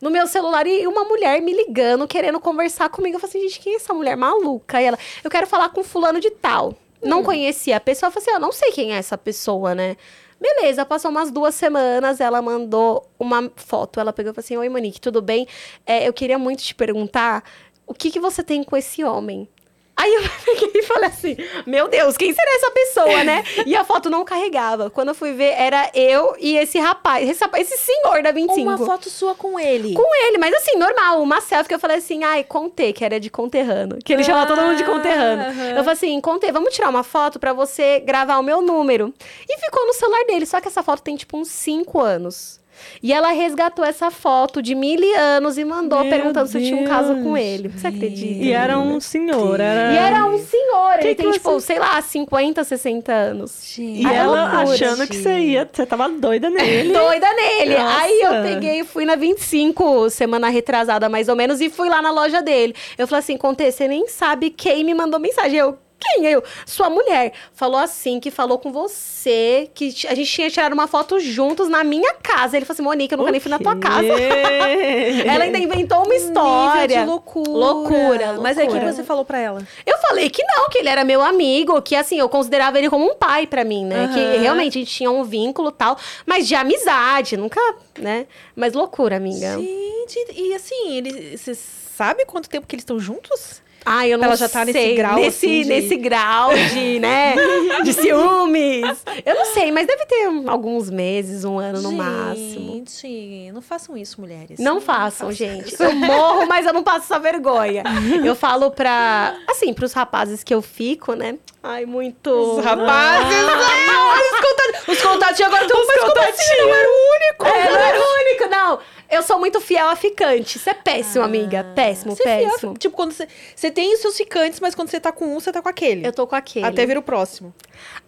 no 0.01 0.11
meu 0.11 0.27
celular 0.27 0.67
e 0.67 0.87
uma 0.87 1.05
mulher 1.05 1.41
me 1.43 1.53
ligando, 1.53 2.09
querendo 2.09 2.41
conversar 2.41 2.89
comigo. 2.89 3.17
Eu 3.17 3.21
falei 3.21 3.37
assim, 3.37 3.49
gente, 3.49 3.61
quem 3.61 3.75
é 3.75 3.77
essa 3.77 3.93
mulher 3.95 4.17
maluca? 4.17 4.81
E 4.81 4.85
ela, 4.87 4.99
eu 5.23 5.31
quero 5.31 5.47
falar 5.47 5.69
com 5.69 5.85
fulano 5.85 6.19
de 6.21 6.31
tal. 6.31 6.75
Não 7.03 7.23
conhecia 7.23 7.77
a 7.77 7.81
pessoa. 7.81 8.09
Eu 8.09 8.13
falei 8.13 8.27
assim, 8.27 8.35
eu 8.35 8.41
não 8.41 8.51
sei 8.51 8.73
quem 8.73 8.95
é 8.95 8.97
essa 8.97 9.19
pessoa, 9.19 9.75
né? 9.75 9.95
Beleza, 10.41 10.85
passou 10.85 11.11
umas 11.11 11.31
duas 11.31 11.55
semanas, 11.55 12.21
ela 12.21 12.43
mandou 12.43 13.09
uma 13.19 13.51
foto. 13.57 14.01
Ela 14.01 14.13
pegou 14.13 14.33
e 14.33 14.35
falou 14.35 14.45
assim: 14.45 14.57
Oi, 14.57 14.69
Monique, 14.69 15.01
tudo 15.01 15.23
bem? 15.23 15.47
É, 15.87 16.07
eu 16.07 16.13
queria 16.13 16.39
muito 16.39 16.63
te 16.63 16.75
perguntar 16.75 17.45
o 17.87 17.95
que, 17.95 18.11
que 18.11 18.21
você 18.21 18.43
tem 18.43 18.63
com 18.63 18.77
esse 18.77 19.05
homem. 19.05 19.49
Aí 19.97 20.13
eu 20.13 20.23
peguei 20.45 20.71
e 20.75 20.83
falei 20.83 21.09
assim: 21.09 21.37
Meu 21.67 21.87
Deus, 21.89 22.17
quem 22.17 22.33
será 22.33 22.51
essa 22.57 22.71
pessoa, 22.73 23.25
né? 23.25 23.45
E 23.65 23.77
a 23.77 23.85
foto 23.85 24.11
não 24.11 24.25
carregava. 24.25 24.91
Quando 24.91 25.09
eu 25.09 25.15
fui 25.15 25.33
ver, 25.33 25.55
era 25.57 25.89
eu 25.95 26.35
e 26.39 26.57
esse 26.57 26.79
rapaz, 26.81 27.29
esse, 27.29 27.41
rapaz- 27.43 27.71
esse 27.71 27.79
senhor 27.85 28.23
da 28.23 28.33
25. 28.33 28.61
Uma 28.61 28.77
foto 28.79 29.09
sua 29.09 29.35
com 29.35 29.59
ele. 29.59 29.95
Com 29.95 30.15
ele, 30.27 30.39
mas 30.39 30.53
assim, 30.55 30.77
normal, 30.77 31.23
uma 31.23 31.41
selfie 31.41 31.69
que 31.69 31.75
eu 31.75 31.79
falei 31.79 31.99
assim, 31.99 32.25
ai, 32.25 32.43
Conte, 32.43 32.93
que 32.93 33.05
era 33.05 33.21
de 33.21 33.31
conterrano. 33.31 33.99
Que 34.05 34.13
ele 34.13 34.25
chama 34.25 34.47
todo 34.47 34.61
mundo 34.61 34.77
de 34.77 34.85
conterrano. 34.85 35.43
Eu 35.71 35.77
falei 35.85 35.93
assim, 35.93 36.21
Conte, 36.21 36.51
vamos 36.51 36.75
tirar 36.75 36.89
uma 36.89 37.05
foto 37.05 37.39
pra 37.39 37.53
você 37.53 38.01
gravar 38.01 38.39
o 38.39 38.43
meu 38.43 38.61
número. 38.61 39.15
E 39.49 39.59
ficou 39.61 39.87
no 39.87 39.93
celular 39.95 40.25
dele, 40.27 40.45
só 40.45 40.61
que 40.61 40.67
essa 40.69 40.83
foto 40.83 41.03
tem 41.03 41.15
tipo 41.17 41.37
uns 41.39 41.49
5 41.49 42.01
anos. 42.01 42.61
E 43.03 43.13
ela 43.13 43.31
resgatou 43.33 43.85
essa 43.85 44.11
foto 44.11 44.63
de 44.63 44.75
mil 44.75 45.01
anos 45.19 45.59
e 45.59 45.65
mandou 45.65 46.01
Meu 46.01 46.11
perguntando 46.11 46.47
se 46.49 46.57
eu 46.59 46.63
tinha 46.63 46.77
um 46.77 46.85
caso 46.85 47.15
com 47.17 47.35
Deus. 47.35 47.39
ele. 47.39 47.69
Você 47.69 47.87
acredita? 47.87 48.45
E 48.45 48.53
era 48.53 48.79
um 48.79 49.01
senhor, 49.01 49.61
era... 49.61 49.93
E 49.93 49.97
era 49.97 50.25
um 50.27 50.39
senhor, 50.39 50.99
Que 50.99 51.07
ele 51.07 51.15
que 51.15 51.23
tem, 51.23 51.27
você- 51.33 51.39
tipo, 51.39 51.61
sei 51.61 51.79
lá, 51.79 52.01
50, 52.01 52.65
60 52.65 53.13
anos. 53.13 53.73
Gente, 53.75 54.03
E 54.03 54.07
Ai, 54.07 54.17
ela 54.17 54.43
loucura, 54.57 54.75
achando 54.75 55.07
que 55.07 55.17
você 55.17 55.39
ia, 55.41 55.69
você 55.71 55.85
tava 55.87 56.09
doida 56.09 56.49
nele. 56.51 56.93
Doida 56.95 57.27
nele. 57.35 57.77
Nossa. 57.77 58.01
Aí 58.03 58.21
eu 58.21 58.43
peguei 58.43 58.81
e 58.81 58.85
fui 58.85 59.05
na 59.05 59.17
25, 59.17 60.11
semana 60.11 60.49
retrasada 60.49 61.09
mais 61.09 61.29
ou 61.29 61.37
menos, 61.37 61.61
e 61.61 61.69
fui 61.69 61.89
lá 61.89 62.01
na 62.01 62.11
loja 62.11 62.41
dele. 62.43 62.75
Eu 62.97 63.07
falei 63.07 63.21
assim, 63.21 63.37
Conte, 63.37 63.71
você 63.71 63.87
nem 63.89 64.07
sabe 64.09 64.51
quem 64.51 64.85
me 64.85 64.95
mandou 64.95 65.19
mensagem. 65.21 65.59
Eu, 65.59 65.79
quem? 66.05 66.27
Eu, 66.27 66.43
sua 66.67 66.89
mulher. 66.91 67.33
Falou 67.53 67.79
assim, 67.79 68.21
que 68.21 68.31
falou 68.31 68.59
com 68.59 68.71
você, 68.73 69.71
que 69.75 69.95
a 70.09 70.15
gente 70.15 70.31
tinha 70.31 70.51
tirado 70.51 70.73
uma 70.73 70.87
foto 70.87 71.19
juntos 71.21 71.69
na 71.69 71.83
minha 71.85 72.15
casa. 72.15 72.57
Ele 72.57 72.65
falou 72.65 72.75
assim, 72.75 72.83
Monique, 72.83 73.13
eu 73.15 73.19
nunca 73.19 73.31
nem 73.31 73.41
fui 73.41 73.51
na 73.51 73.59
tua 73.59 73.77
casa. 73.77 74.07
Ela 75.27 75.45
ainda 75.45 75.59
inventou 75.59 75.99
uma 75.99 76.09
Nível 76.15 76.29
história. 76.29 77.01
de 77.01 77.05
loucura. 77.07 77.51
Loucura, 77.51 78.33
Mas 78.41 78.59
aí 78.59 78.65
o 78.65 78.69
que 78.69 78.75
loucura. 78.75 78.93
você 78.93 79.05
falou 79.05 79.25
pra 79.25 79.39
ela? 79.39 79.67
Eu 79.87 79.99
falei 79.99 80.29
que 80.31 80.43
não, 80.45 80.69
que 80.69 80.79
ele 80.79 80.89
era 80.89 81.05
meu 81.05 81.23
amigo, 81.23 81.81
que 81.83 81.95
assim, 81.97 82.19
eu 82.19 82.29
considerava 82.29 82.79
ele 82.79 82.91
como 82.91 83.05
um 83.11 83.15
pai 83.15 83.47
pra 83.47 83.65
mim, 83.65 83.85
né? 83.85 84.09
Que 84.13 84.21
Aham. 84.21 84.41
realmente 84.43 84.79
a 84.79 84.81
gente 84.81 84.93
tinha 84.95 85.11
um 85.11 85.25
vínculo 85.25 85.71
tal, 85.71 85.97
mas 86.27 86.47
de 86.47 86.55
amizade, 86.55 87.37
nunca, 87.37 87.61
né? 87.99 88.27
Mas 88.55 88.73
loucura, 88.75 89.17
amiga. 89.17 89.57
Gente, 89.59 90.27
e 90.35 90.55
assim, 90.55 90.97
ele, 90.97 91.37
você 91.37 91.55
sabe 91.55 92.25
quanto 92.27 92.49
tempo 92.49 92.67
que 92.67 92.75
eles 92.75 92.83
estão 92.83 92.99
juntos? 92.99 93.63
Ai, 93.87 94.13
eu 94.13 94.19
não 94.19 94.27
Ela 94.27 94.37
já 94.37 94.49
tá 94.49 94.65
nesse 94.65 94.79
sei, 94.79 94.95
grau, 94.95 95.15
nesse, 95.17 95.47
assim, 95.47 95.63
de- 95.63 95.69
nesse 95.69 95.97
grau 95.97 96.51
de, 96.55 96.99
né, 97.01 97.35
de 97.83 97.93
ciúmes. 97.95 99.05
Eu 99.27 99.35
não 99.35 99.45
sei, 99.47 99.71
mas 99.71 99.87
deve 99.87 100.07
ter 100.07 100.27
alguns 100.47 100.89
meses, 100.91 101.45
um 101.45 101.59
ano 101.59 101.83
no 101.83 101.93
máximo. 101.93 102.73
Gente, 102.75 103.53
não 103.53 103.61
façam 103.61 103.97
isso, 103.97 104.21
mulheres. 104.21 104.59
Não 104.59 104.81
façam, 104.81 105.31
gente. 105.33 105.75
Eu 105.79 105.93
morro, 105.95 106.47
mas 106.47 106.65
eu 106.67 106.73
não 106.73 106.83
passo 106.83 107.01
essa 107.05 107.19
vergonha. 107.19 107.83
Eu 108.25 108.35
falo 108.35 108.71
pra, 108.71 109.37
assim, 109.49 109.73
pros 109.75 109.93
rapazes 109.93 110.43
que 110.43 110.55
eu 110.55 110.63
fico, 110.63 111.15
né? 111.15 111.37
Ai, 111.63 111.87
muito... 111.87 112.31
Os 112.31 112.65
rapazes, 112.65 113.37
ah, 113.49 114.15
os 114.33 114.41
contatos, 114.41 114.89
os 114.89 115.03
contatinhos 115.03 115.53
agora 115.53 115.65
estão 115.65 115.87
mais 115.87 116.01
como 116.01 116.19
assim? 116.21 116.61
Não 116.61 116.75
era 116.75 116.89
o 116.89 117.15
único. 117.15 117.47
É, 117.47 117.71
não 117.71 117.79
era 117.81 117.99
o 117.99 118.15
único, 118.21 118.49
não. 118.51 118.79
Eu 119.11 119.23
sou 119.23 119.39
muito 119.39 119.61
fiel 119.61 119.89
a 119.89 119.97
ficante. 119.97 120.57
Isso 120.57 120.69
é 120.69 120.75
péssimo, 120.75 121.25
amiga. 121.25 121.65
Péssimo, 121.75 122.17
Você 122.17 122.23
fiel, 122.23 122.51
péssimo. 122.51 122.75
tipo, 122.79 122.97
quando 122.97 123.13
você, 123.13 123.29
você 123.55 123.71
tem 123.71 123.93
os 123.95 124.01
seus 124.01 124.17
ficantes, 124.17 124.61
mas 124.61 124.75
quando 124.75 124.89
você 124.91 124.99
tá 124.99 125.13
com 125.13 125.27
um, 125.27 125.41
você 125.41 125.53
tá 125.53 125.61
com 125.63 125.69
aquele. 125.69 126.07
Eu 126.07 126.13
tô 126.13 126.27
com 126.27 126.35
aquele. 126.35 126.67
Até 126.67 126.85
vir 126.87 126.99
o 126.99 127.03
próximo. 127.03 127.55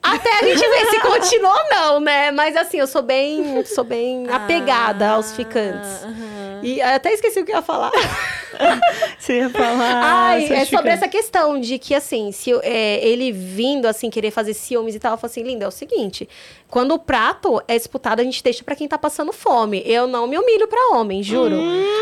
Até 0.02 0.30
a 0.40 0.42
gente 0.44 0.60
ver 0.60 0.86
se 0.90 1.00
continua 1.06 1.54
ou 1.62 1.70
não, 1.70 2.00
né? 2.00 2.30
Mas 2.30 2.56
assim, 2.56 2.78
eu 2.78 2.86
sou 2.86 3.02
bem, 3.02 3.64
sou 3.66 3.84
bem 3.84 4.26
apegada 4.30 5.10
aos 5.10 5.32
ficantes. 5.32 6.02
Ah, 6.02 6.06
aham. 6.08 6.60
E 6.62 6.80
até 6.80 7.12
esqueci 7.12 7.40
o 7.40 7.44
que 7.44 7.52
eu 7.52 7.56
ia 7.56 7.62
falar. 7.62 7.92
Você 9.18 9.38
ia 9.38 9.50
falar... 9.50 10.02
Ai, 10.02 10.44
é 10.44 10.46
sobre 10.48 10.64
ficantes. 10.66 10.92
essa 10.92 11.08
questão 11.08 11.60
de 11.60 11.78
que, 11.78 11.94
assim, 11.94 12.30
se 12.32 12.52
é, 12.62 13.06
ele 13.06 13.32
vindo, 13.32 13.86
assim, 13.86 14.08
querer 14.10 14.30
fazer 14.30 14.54
ciúmes 14.54 14.94
e 14.94 14.98
tal, 14.98 15.12
eu 15.12 15.18
falo 15.18 15.30
assim, 15.30 15.42
linda, 15.42 15.64
é 15.64 15.68
o 15.68 15.72
seguinte, 15.72 16.28
quando 16.68 16.92
o 16.92 16.98
prato 16.98 17.60
é 17.66 17.76
disputado, 17.76 18.20
a 18.20 18.24
gente 18.24 18.42
deixa 18.42 18.62
pra 18.62 18.74
quem 18.76 18.86
tá 18.88 18.98
passando 18.98 19.32
fome. 19.32 19.82
Eu 19.86 20.06
não 20.06 20.26
me 20.26 20.38
humilho 20.38 20.66
pra 20.68 20.96
homem, 20.96 21.22
juro. 21.22 21.56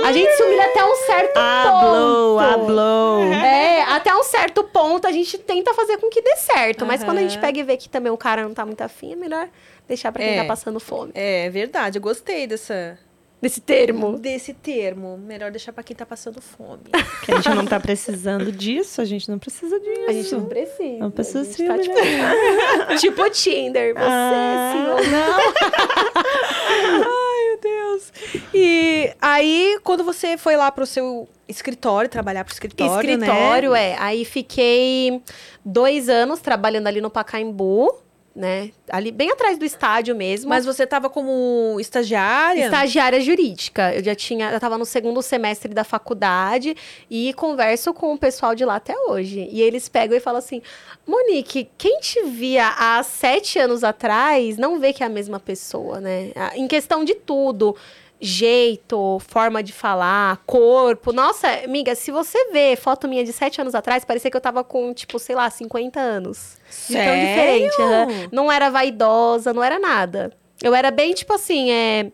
A 0.04 0.12
gente 0.12 0.30
se 0.36 0.42
humilha 0.42 0.64
até 0.64 0.84
um 0.84 0.94
certo 1.06 1.36
Hablou, 1.38 2.38
ponto. 2.38 2.54
hablou. 2.54 3.22
É, 3.32 3.82
até 3.82 4.14
um 4.14 4.22
certo 4.22 4.64
ponto 4.64 5.06
a 5.06 5.12
gente 5.12 5.36
tenta 5.38 5.72
fazer 5.74 5.98
com 5.98 6.08
que 6.10 6.20
dê 6.22 6.36
certo. 6.36 6.84
Mas 6.86 7.02
quando 7.04 7.18
a 7.18 7.22
gente 7.22 7.38
pega 7.38 7.58
e 7.60 7.62
vê 7.62 7.76
que 7.76 7.88
também 7.88 8.12
o 8.12 8.16
cara 8.16 8.42
não 8.42 8.54
tá 8.54 8.64
muito 8.66 8.80
afim, 8.80 9.12
é 9.12 9.16
melhor 9.16 9.48
deixar 9.86 10.10
pra 10.12 10.22
quem 10.22 10.34
É. 10.34 10.40
tá 10.42 10.44
passando 10.46 10.80
fome. 10.80 11.12
É 11.14 11.48
verdade, 11.50 11.98
eu 11.98 12.02
gostei 12.02 12.46
dessa. 12.46 12.98
Desse 13.44 13.60
termo. 13.60 14.18
Desse 14.18 14.52
termo. 14.54 15.16
Melhor 15.18 15.50
deixar 15.50 15.72
pra 15.72 15.82
quem 15.84 15.94
tá 15.94 16.04
passando 16.04 16.40
fome. 16.40 16.82
Que 17.24 17.32
a 17.32 17.36
gente 17.36 17.48
não 17.50 17.64
tá 17.66 17.78
precisando 17.78 18.50
disso, 18.50 19.00
a 19.00 19.04
gente 19.04 19.28
não 19.30 19.38
precisa 19.38 19.78
disso. 19.78 20.04
A 20.08 20.12
gente 20.12 20.32
não 20.34 20.46
precisa. 20.46 20.98
Não 20.98 21.10
precisa 21.10 21.40
a 21.40 21.44
gente 21.44 21.54
se 21.56 21.66
tá, 21.66 21.74
humilhar. 21.74 22.98
tipo, 22.98 23.22
tipo 23.22 23.30
Tinder. 23.30 23.94
Você 23.94 24.00
Ah. 24.04 24.72
sim 24.72 24.90
ou 24.90 25.10
não. 25.10 25.38
Ai, 27.04 27.48
meu 27.48 27.58
Deus. 27.60 28.12
E 28.52 29.12
aí, 29.20 29.78
quando 29.82 30.04
você 30.04 30.36
foi 30.36 30.56
lá 30.56 30.70
pro 30.72 30.86
seu 30.86 31.28
escritório, 31.48 32.08
trabalhar 32.10 32.44
pro 32.44 32.52
escritório, 32.54 33.10
Escritório, 33.10 33.70
né? 33.72 33.90
é. 33.90 33.96
Aí 33.98 34.24
fiquei 34.24 35.20
dois 35.64 36.08
anos 36.08 36.40
trabalhando 36.40 36.86
ali 36.86 37.00
no 37.00 37.10
Pacaembu, 37.10 37.94
né? 38.34 38.72
Ali 38.90 39.12
bem 39.12 39.30
atrás 39.30 39.56
do 39.56 39.64
estádio 39.64 40.14
mesmo. 40.16 40.48
Mas 40.48 40.64
você 40.64 40.86
tava 40.86 41.08
como 41.08 41.76
estagiária? 41.78 42.64
Estagiária 42.64 43.20
jurídica. 43.20 43.94
Eu 43.94 44.02
já 44.02 44.14
tinha, 44.14 44.50
eu 44.50 44.58
tava 44.58 44.76
no 44.76 44.84
segundo 44.84 45.22
semestre 45.22 45.72
da 45.72 45.84
faculdade 45.84 46.76
e 47.08 47.32
converso 47.34 47.94
com 47.94 48.12
o 48.12 48.18
pessoal 48.18 48.54
de 48.54 48.64
lá 48.64 48.76
até 48.76 48.96
hoje. 49.08 49.48
E 49.52 49.62
eles 49.62 49.88
pegam 49.88 50.16
e 50.16 50.20
falam 50.20 50.38
assim: 50.38 50.60
Monique, 51.06 51.68
quem 51.78 52.00
te 52.00 52.24
via 52.24 52.74
há 52.76 53.02
sete 53.02 53.58
anos 53.58 53.84
atrás 53.84 54.56
não 54.56 54.80
vê 54.80 54.92
que 54.92 55.02
é 55.04 55.06
a 55.06 55.10
mesma 55.10 55.38
pessoa, 55.38 56.00
né? 56.00 56.32
Em 56.54 56.66
questão 56.66 57.04
de 57.04 57.14
tudo. 57.14 57.76
Jeito, 58.24 59.18
forma 59.28 59.62
de 59.62 59.72
falar, 59.72 60.38
corpo. 60.46 61.12
Nossa, 61.12 61.46
amiga, 61.64 61.94
se 61.94 62.10
você 62.10 62.50
vê 62.52 62.74
foto 62.74 63.06
minha 63.06 63.22
de 63.22 63.32
sete 63.32 63.60
anos 63.60 63.74
atrás, 63.74 64.04
parecia 64.04 64.30
que 64.30 64.36
eu 64.36 64.40
tava 64.40 64.64
com, 64.64 64.94
tipo, 64.94 65.18
sei 65.18 65.34
lá, 65.34 65.50
50 65.50 66.00
anos. 66.00 66.56
De 66.88 66.94
tão 66.94 67.04
Sério? 67.04 67.68
diferente. 67.68 67.82
aham. 67.82 68.28
Não 68.32 68.50
era 68.50 68.70
vaidosa, 68.70 69.52
não 69.52 69.62
era 69.62 69.78
nada. 69.78 70.32
Eu 70.62 70.74
era 70.74 70.90
bem, 70.90 71.12
tipo 71.12 71.34
assim, 71.34 71.70
é... 71.70 72.10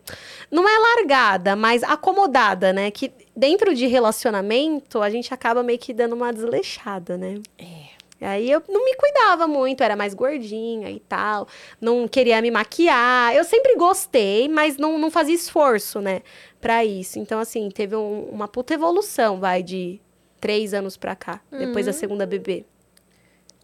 não 0.51 0.67
é 0.67 0.77
largada, 0.97 1.55
mas 1.55 1.83
acomodada, 1.83 2.73
né? 2.73 2.91
Que 2.91 3.09
dentro 3.33 3.73
de 3.73 3.87
relacionamento, 3.87 5.01
a 5.01 5.09
gente 5.09 5.33
acaba 5.33 5.63
meio 5.63 5.79
que 5.79 5.93
dando 5.93 6.13
uma 6.13 6.33
desleixada, 6.33 7.17
né? 7.17 7.39
É. 7.57 7.90
Aí 8.21 8.51
eu 8.51 8.61
não 8.69 8.85
me 8.85 8.95
cuidava 8.95 9.47
muito, 9.47 9.81
era 9.83 9.95
mais 9.95 10.13
gordinha 10.13 10.89
e 10.91 10.99
tal. 10.99 11.47
Não 11.81 12.07
queria 12.07 12.41
me 12.41 12.51
maquiar. 12.51 13.35
Eu 13.35 13.43
sempre 13.43 13.75
gostei, 13.75 14.47
mas 14.47 14.77
não, 14.77 14.97
não 14.99 15.09
fazia 15.09 15.33
esforço, 15.33 15.99
né? 15.99 16.21
Pra 16.59 16.85
isso. 16.85 17.17
Então, 17.17 17.39
assim, 17.39 17.69
teve 17.69 17.95
um- 17.95 18.29
uma 18.31 18.47
puta 18.47 18.73
evolução, 18.75 19.39
vai, 19.39 19.63
de 19.63 19.99
três 20.39 20.73
anos 20.73 20.97
pra 20.97 21.15
cá, 21.15 21.41
depois 21.51 21.85
da 21.87 21.93
segunda 21.93 22.25
bebê. 22.25 22.65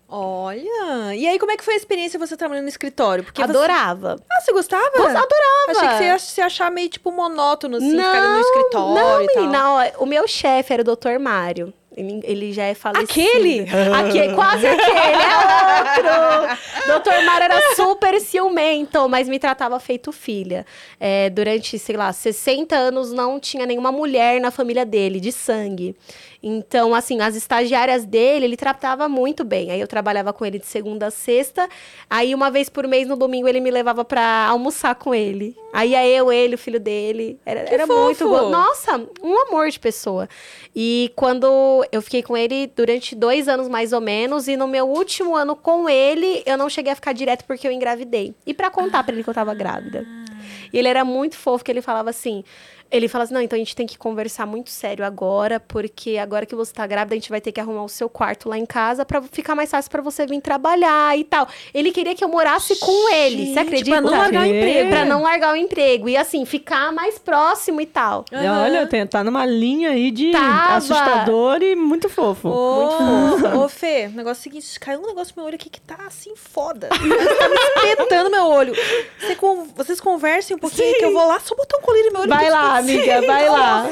Olha. 0.10 1.14
E 1.16 1.28
aí, 1.28 1.38
como 1.38 1.52
é 1.52 1.58
que 1.58 1.64
foi 1.66 1.74
a 1.74 1.78
experiência 1.78 2.18
você 2.18 2.38
trabalhando 2.38 2.64
no 2.64 2.70
escritório? 2.70 3.24
Porque 3.26 3.42
você- 3.42 3.50
Adorava. 3.50 4.16
Ah, 4.32 4.42
você 4.42 4.54
gostava? 4.54 4.86
Adorava. 4.88 5.26
Achei 5.70 5.88
que 5.90 5.98
você 5.98 6.04
ia 6.06 6.20
se 6.20 6.42
achar 6.42 6.72
meio, 6.72 6.88
tipo, 6.90 7.12
monótono, 7.12 7.76
assim, 7.78 7.92
ficar 7.92 8.22
no 8.22 8.30
Não, 8.36 8.40
escritório 8.42 8.96
Não, 8.96 9.22
e 9.22 9.28
tal. 9.28 9.36
menina, 9.44 9.72
ó, 10.00 10.04
o 10.04 10.06
meu 10.06 10.26
chefe 10.28 10.74
era 10.74 10.82
o 10.82 10.86
Dr. 10.96 11.20
Mário. 11.20 11.74
Ele, 11.98 12.22
ele 12.24 12.54
já 12.54 12.64
é 12.64 12.76
falecido. 12.76 13.10
Aquele? 13.12 13.66
Aquele, 13.94 14.34
quase 14.36 14.68
aquele, 14.68 15.00
é 15.00 15.38
outro. 15.38 16.58
Doutor 16.86 17.24
Mário 17.24 17.46
era 17.46 17.76
super 17.76 18.22
ciumento, 18.22 19.10
mas 19.10 19.28
me 19.28 19.40
tratava 19.40 19.80
feito 19.80 20.12
filha. 20.12 20.64
É, 21.00 21.28
durante, 21.32 21.80
sei 21.80 21.98
lá, 21.98 22.14
60 22.14 22.76
anos 22.76 23.12
não 23.12 23.40
tinha 23.40 23.66
nenhuma 23.66 23.92
mulher 23.92 24.40
na 24.40 24.52
família 24.52 24.86
dele, 24.86 25.20
de 25.20 25.32
sangue. 25.32 25.96
Então, 26.42 26.94
assim, 26.94 27.20
as 27.22 27.36
estagiárias 27.36 28.06
dele, 28.06 28.46
ele 28.46 28.58
tratava 28.58 29.10
muito 29.10 29.44
bem. 29.44 29.72
Aí 29.72 29.80
eu 29.80 29.88
trabalhava 29.88 30.32
com 30.32 30.46
ele 30.46 30.60
de 30.60 30.66
segunda 30.66 31.08
a 31.08 31.12
sexta. 31.12 31.68
Aí, 32.10 32.34
uma 32.36 32.52
vez 32.52 32.70
por 32.70 32.88
mês, 32.88 33.08
no 33.08 33.16
domingo, 33.16 33.48
ele 33.48 33.60
me 33.60 33.72
levava 33.72 34.06
pra 34.06 34.48
almoçar 34.48 34.96
com 34.96 35.14
ele. 35.14 35.56
Aí 35.74 35.92
ia 35.92 36.08
eu, 36.08 36.32
ele, 36.32 36.56
o 36.56 36.58
filho 36.58 36.80
dele. 36.80 37.40
Era, 37.46 37.62
era 37.62 37.88
muito 37.88 38.28
bom. 38.28 38.50
Nossa, 38.50 38.98
um 39.22 39.48
amor 39.48 39.70
de 39.70 39.80
pessoa. 39.80 40.30
E 40.76 41.12
quando 41.16 41.86
eu 41.92 42.02
fiquei 42.02 42.22
com 42.22 42.38
ele 42.38 42.68
durante 42.76 43.16
dois 43.16 43.48
anos 43.48 43.68
mais 43.68 43.94
ou 43.94 44.02
menos, 44.02 44.48
e 44.48 44.56
no 44.56 44.68
meu 44.68 44.88
último 44.88 45.36
ano 45.36 45.56
com 45.56 45.90
ele, 45.90 46.44
eu 46.46 46.58
não 46.58 46.70
cheguei 46.70 46.92
a 46.92 46.96
ficar 46.96 47.14
direto 47.14 47.44
porque 47.46 47.68
eu 47.68 47.72
engravidei. 47.72 48.34
E 48.46 48.54
pra 48.54 48.70
contar 48.70 49.04
pra 49.04 49.14
ele 49.14 49.24
que 49.24 49.30
eu 49.30 49.34
tava 49.34 49.54
grávida. 49.54 50.06
E 50.72 50.78
ele 50.78 50.88
era 50.88 51.04
muito 51.04 51.36
fofo, 51.36 51.64
que 51.64 51.72
ele 51.72 51.82
falava 51.82 52.10
assim. 52.10 52.44
Ele 52.92 53.08
fala 53.08 53.24
assim: 53.26 53.34
não, 53.34 53.42
então 53.42 53.56
a 53.56 53.60
gente 53.60 53.76
tem 53.76 53.86
que 53.86 53.98
conversar 53.98 54.46
muito 54.46 54.70
sério 54.70 55.04
agora, 55.06 55.60
porque 55.60 56.18
agora 56.18 56.46
que 56.46 56.56
você 56.56 56.74
tá 56.74 56.86
grávida, 56.88 57.16
a 57.16 57.18
gente 57.18 57.30
vai 57.30 57.42
ter 57.42 57.52
que 57.52 57.60
arrumar 57.60 57.84
o 57.84 57.90
seu 57.90 58.10
quarto 58.10 58.48
lá 58.50 58.58
em 58.58 58.66
casa 58.66 59.04
pra 59.06 59.22
ficar 59.22 59.56
mais 59.56 59.70
fácil 59.72 59.92
pra 59.92 60.02
você 60.02 60.26
vir 60.26 60.40
trabalhar 60.42 61.18
e 61.18 61.24
tal. 61.24 61.48
Ele 61.74 61.92
queria 61.92 62.16
que 62.16 62.24
eu 62.24 62.30
morasse 62.30 62.76
com 62.78 63.14
ele, 63.14 63.38
você 63.38 63.46
Gente, 63.48 63.60
acredita? 63.60 63.92
Pra 63.92 64.02
não 64.02 64.18
largar 64.18 64.42
o 64.44 64.46
emprego. 64.46 64.90
Pra 64.90 65.06
não 65.06 65.22
largar 65.24 65.54
o 65.54 65.56
emprego. 65.58 66.10
E 66.10 66.16
assim, 66.18 66.46
ficar 66.46 66.92
mais 66.94 67.18
próximo 67.20 67.82
e 67.82 67.86
tal. 67.86 68.24
Aham. 68.32 68.64
Olha, 68.64 68.88
tem, 68.88 69.06
tá 69.06 69.24
numa 69.24 69.46
linha 69.46 69.90
aí 69.92 70.10
de 70.12 70.32
Tava. 70.32 70.76
assustador 70.78 71.62
e 71.62 71.76
muito 71.76 72.08
fofo. 72.10 72.48
Ô, 72.50 73.64
ô, 73.64 73.70
Fê, 73.70 74.10
o 74.12 74.16
negócio 74.16 74.40
é 74.40 74.42
o 74.42 74.44
seguinte, 74.44 74.80
caiu 74.80 75.02
um 75.02 75.08
negócio 75.08 75.34
no 75.36 75.42
meu 75.42 75.48
olho 75.48 75.56
aqui 75.56 75.70
que 75.70 75.82
tá 75.82 75.98
assim 76.08 76.34
foda. 76.36 76.88
tá 76.90 76.98
me 77.00 77.56
espetando 77.92 78.30
meu 78.30 78.46
olho. 78.46 78.74
Você 79.20 79.36
con- 79.36 79.68
vocês 79.76 80.00
conversem 80.00 80.56
um 80.56 80.60
pouquinho 80.60 80.94
que 80.98 81.06
eu 81.06 81.14
vou 81.14 81.28
lá 81.28 81.40
só 81.40 81.56
botar 81.56 81.78
um 81.78 81.82
colírio 81.82 82.08
no 82.08 82.14
meu 82.14 82.22
olho. 82.22 82.30
Vai 82.30 82.46
que 82.46 82.52
lá, 82.78 82.94
amiga, 82.94 83.22
vai 83.28 83.50
lá. 83.50 83.90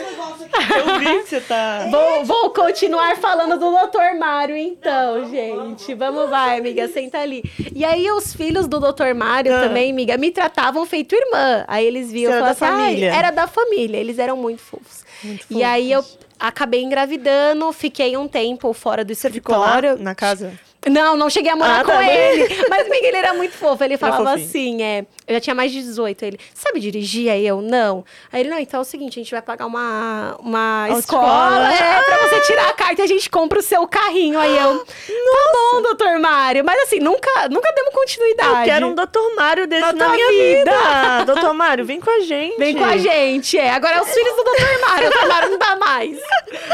Eu 0.78 1.00
vi 1.00 1.24
que 1.24 1.30
você 1.30 1.42
tá. 1.42 1.88
Vou, 1.92 2.24
vou 2.24 2.50
continuar 2.52 3.18
falando 3.18 3.60
do 3.60 3.72
Dr. 3.72 4.18
Mário, 4.18 4.56
então, 4.56 5.30
gente. 5.30 5.94
Vamos, 5.94 6.30
vai, 6.30 6.60
amiga, 6.60 6.88
senta 6.88 7.20
ali. 7.20 7.44
E 7.76 7.84
aí, 7.84 8.10
os 8.12 8.34
filhos 8.34 8.66
do 8.68 8.80
Dr. 8.80 9.14
Mário 9.14 9.54
Ah. 9.54 9.62
também, 9.62 9.92
amiga, 9.92 10.18
me 10.18 10.32
tratavam 10.32 10.86
feito 10.86 11.14
irmã. 11.14 11.66
Aí 11.68 11.86
eles 11.86 12.10
viam 12.12 12.32
e 12.32 12.40
falavam 12.40 12.52
assim, 12.52 12.66
família. 12.84 13.12
"Ai, 13.12 13.18
era 13.20 13.32
da 13.32 13.48
família. 13.48 13.98
Eles 13.98 14.18
eram 14.18 14.38
muito 14.38 14.62
fofos. 14.62 15.04
e 15.50 15.62
aí, 15.64 15.92
eu 15.92 16.04
acabei 16.40 16.84
engravidando, 16.84 17.72
fiquei 17.74 18.16
um 18.16 18.28
tempo 18.28 18.72
fora 18.74 19.04
do 19.04 19.14
Você 19.14 19.30
ficou 19.30 19.58
lá 19.58 19.68
escritório. 19.76 20.02
na 20.04 20.16
casa? 20.16 20.54
Não, 20.90 21.16
não 21.18 21.30
cheguei 21.30 21.52
a 21.52 21.56
morar 21.56 21.80
Ah, 21.82 21.84
com 21.84 21.92
tá 21.92 21.98
bem. 22.00 22.10
ele. 22.10 22.66
Mas, 22.70 22.88
amiga, 22.88 23.08
ele 23.08 23.18
era 23.18 23.34
muito 23.34 23.54
fofo. 23.54 23.84
Ele 23.84 23.98
falava 23.98 24.34
assim, 24.34 24.82
é... 24.84 25.06
Eu 25.28 25.34
já 25.36 25.42
tinha 25.42 25.56
mais 25.56 25.72
de 25.72 25.82
18. 25.82 26.24
Ele, 26.24 26.40
sabe 26.54 26.80
dirigir? 26.80 27.32
Aí 27.32 27.46
eu, 27.48 27.60
não. 27.62 28.06
Aí 28.32 28.42
ele, 28.42 28.50
não, 28.50 28.60
então 28.60 28.80
é 28.80 28.82
o 28.82 28.86
seguinte, 28.86 29.20
a 29.20 29.24
gente 29.24 29.32
vai 29.32 29.42
pagar 29.42 29.66
uma, 29.66 30.36
uma 30.40 30.86
Autoescola. 30.88 31.26
escola. 31.26 31.74
É, 31.74 32.02
pra 32.04 32.18
você 32.28 32.40
tirar 32.42 32.70
a 32.70 32.74
carta 32.74 33.02
e 33.02 33.06
a 33.06 33.08
gente 33.08 33.28
compra 33.30 33.58
o 33.58 33.62
seu 33.64 33.88
carrinho. 33.88 34.38
Aí 34.40 34.56
eu, 34.56 34.86
tá 34.86 35.52
bom, 35.54 35.82
doutor 35.82 36.20
Mário. 36.20 36.64
Mas 36.64 36.80
assim, 36.84 37.00
nunca, 37.00 37.50
nunca 37.50 37.72
demos 37.74 37.92
continuidade. 37.94 38.60
Eu 38.60 38.66
quero 38.66 38.88
um 38.88 38.94
Dr. 38.94 39.36
Mário 39.36 39.66
desse 39.66 39.82
Na 39.82 39.94
na, 39.94 40.10
minha 40.10 40.28
vida. 40.30 40.72
vida. 40.72 41.34
Dr. 41.36 41.54
Mário, 41.54 41.86
vem 41.86 42.00
com 42.00 42.12
a 42.12 42.20
gente. 42.20 42.58
Vem 42.60 42.76
com 42.76 42.84
a 42.86 42.98
gente, 42.98 43.58
é. 43.58 43.72
Agora 43.72 43.96
é 43.96 44.02
os 44.02 44.10
filhos 44.14 44.36
do 44.36 44.44
doutor 44.44 44.82
Mário. 44.88 45.10
Doutor 45.12 45.28
Mário 45.28 45.50
não 45.50 45.58
dá 45.58 45.76
mais. 45.76 46.20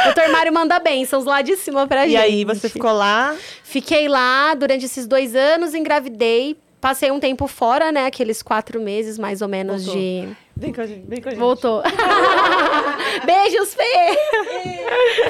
Doutor 0.04 0.28
Mário 0.30 0.52
manda 0.54 0.78
bênçãos 0.80 1.24
lá 1.24 1.42
de 1.42 1.56
cima 1.56 1.88
pra 1.88 2.02
gente. 2.04 2.12
E 2.14 2.18
aí, 2.18 2.44
você 2.44 2.68
ficou 2.68 2.92
lá. 2.92 3.34
Fiquei 3.64 4.01
lá 4.08 4.54
durante 4.54 4.86
esses 4.86 5.08
dois 5.08 5.36
anos, 5.36 5.74
engravidei. 5.74 6.58
Passei 6.80 7.12
um 7.12 7.20
tempo 7.20 7.46
fora, 7.48 7.92
né? 7.92 8.08
Aqueles 8.08 8.42
quatro 8.42 8.82
meses, 8.82 9.20
mais 9.20 9.42
ou 9.42 9.48
menos, 9.48 9.86
Voltou. 9.86 10.02
de... 10.02 10.30
Vem 10.58 10.74
com 10.74 10.82
a 10.82 10.86
gente. 10.88 11.06
Vem 11.08 11.22
com 11.22 11.30
a 11.30 11.32
gente. 11.32 11.40
Voltou. 11.40 11.84
Beijos, 13.24 13.74
Fê! 13.76 14.18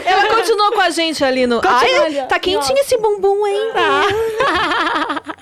Ela 0.06 0.28
continuou 0.34 0.72
com 0.72 0.80
a 0.80 0.90
gente 0.90 1.24
ali 1.24 1.46
no... 1.46 1.62
Ai, 1.66 2.00
olha. 2.00 2.24
tá 2.24 2.40
quentinho 2.40 2.80
esse 2.80 2.98
bumbum 2.98 3.44
ainda. 3.44 3.82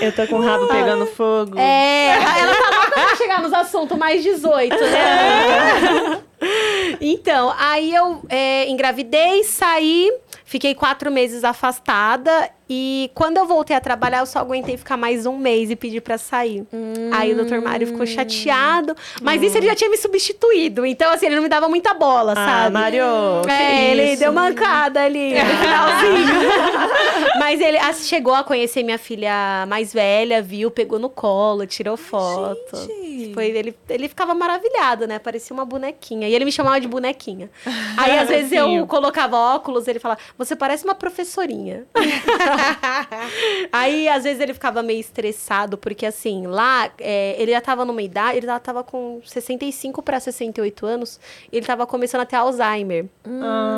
Eu 0.00 0.12
tô 0.12 0.26
com 0.26 0.36
o 0.36 0.40
rabo 0.40 0.66
pegando 0.66 1.06
fogo. 1.06 1.58
É, 1.58 2.16
ela 2.40 2.54
tá 2.54 2.70
louca 2.70 2.90
pra 2.90 3.16
chegar 3.16 3.42
nos 3.42 3.52
assuntos 3.52 3.96
mais 3.96 4.22
18, 4.22 4.74
né? 4.74 6.20
então, 7.00 7.54
aí 7.58 7.94
eu 7.94 8.22
é, 8.28 8.68
engravidei, 8.68 9.44
saí, 9.44 10.10
fiquei 10.50 10.74
quatro 10.74 11.12
meses 11.12 11.44
afastada. 11.44 12.50
E 12.72 13.10
quando 13.16 13.36
eu 13.36 13.46
voltei 13.46 13.74
a 13.74 13.80
trabalhar, 13.80 14.20
eu 14.20 14.26
só 14.26 14.38
aguentei 14.38 14.76
ficar 14.76 14.96
mais 14.96 15.26
um 15.26 15.36
mês 15.36 15.72
e 15.72 15.76
pedi 15.76 16.00
pra 16.00 16.16
sair. 16.16 16.64
Aí 17.10 17.32
o 17.32 17.44
Dr. 17.44 17.60
Mário 17.60 17.84
ficou 17.88 18.06
chateado. 18.06 18.96
Mas 19.20 19.42
isso 19.42 19.58
ele 19.58 19.66
já 19.66 19.74
tinha 19.74 19.90
me 19.90 19.96
substituído. 19.96 20.86
Então, 20.86 21.10
assim, 21.10 21.26
ele 21.26 21.34
não 21.34 21.42
me 21.42 21.48
dava 21.48 21.68
muita 21.68 21.92
bola, 21.94 22.32
Ah, 22.32 22.34
sabe? 22.36 22.74
Mário. 22.74 23.02
É, 23.48 23.90
ele 23.90 24.12
isso. 24.12 24.20
deu 24.22 24.32
mancada 24.32 25.02
ali 25.02 25.34
no 25.34 25.50
finalzinho. 25.56 26.40
Mas 27.40 27.60
ele 27.60 27.76
ah, 27.76 27.92
chegou 27.92 28.34
a 28.34 28.44
conhecer 28.44 28.84
minha 28.84 28.98
filha 28.98 29.66
mais 29.66 29.92
velha, 29.92 30.40
viu, 30.40 30.70
pegou 30.70 31.00
no 31.00 31.10
colo, 31.10 31.66
tirou 31.66 31.96
foto. 31.96 32.76
Gente. 32.86 33.34
Foi, 33.34 33.46
ele, 33.46 33.74
ele 33.88 34.08
ficava 34.08 34.32
maravilhado, 34.32 35.08
né? 35.08 35.18
Parecia 35.18 35.52
uma 35.52 35.64
bonequinha. 35.64 36.28
E 36.28 36.34
ele 36.34 36.44
me 36.44 36.52
chamava 36.52 36.80
de 36.80 36.86
bonequinha. 36.86 37.50
Aí, 37.96 38.16
às 38.16 38.28
vezes, 38.30 38.52
eu 38.52 38.86
colocava 38.86 39.36
óculos, 39.36 39.88
ele 39.88 39.98
falava, 39.98 40.20
você 40.38 40.54
parece 40.54 40.84
uma 40.84 40.94
professorinha. 40.94 41.84
Aí, 43.72 44.08
às 44.08 44.24
vezes, 44.24 44.40
ele 44.40 44.54
ficava 44.54 44.82
meio 44.82 45.00
estressado, 45.00 45.76
porque 45.78 46.06
assim, 46.06 46.46
lá, 46.46 46.90
é, 46.98 47.34
ele 47.40 47.52
já 47.52 47.60
tava 47.60 47.84
numa 47.84 48.02
idade, 48.02 48.38
ele 48.38 48.46
já 48.46 48.58
tava 48.58 48.82
com 48.82 49.20
65 49.24 50.02
para 50.02 50.18
68 50.20 50.86
anos, 50.86 51.20
ele 51.52 51.64
tava 51.64 51.86
começando 51.86 52.22
a 52.22 52.26
ter 52.26 52.36
Alzheimer. 52.36 53.06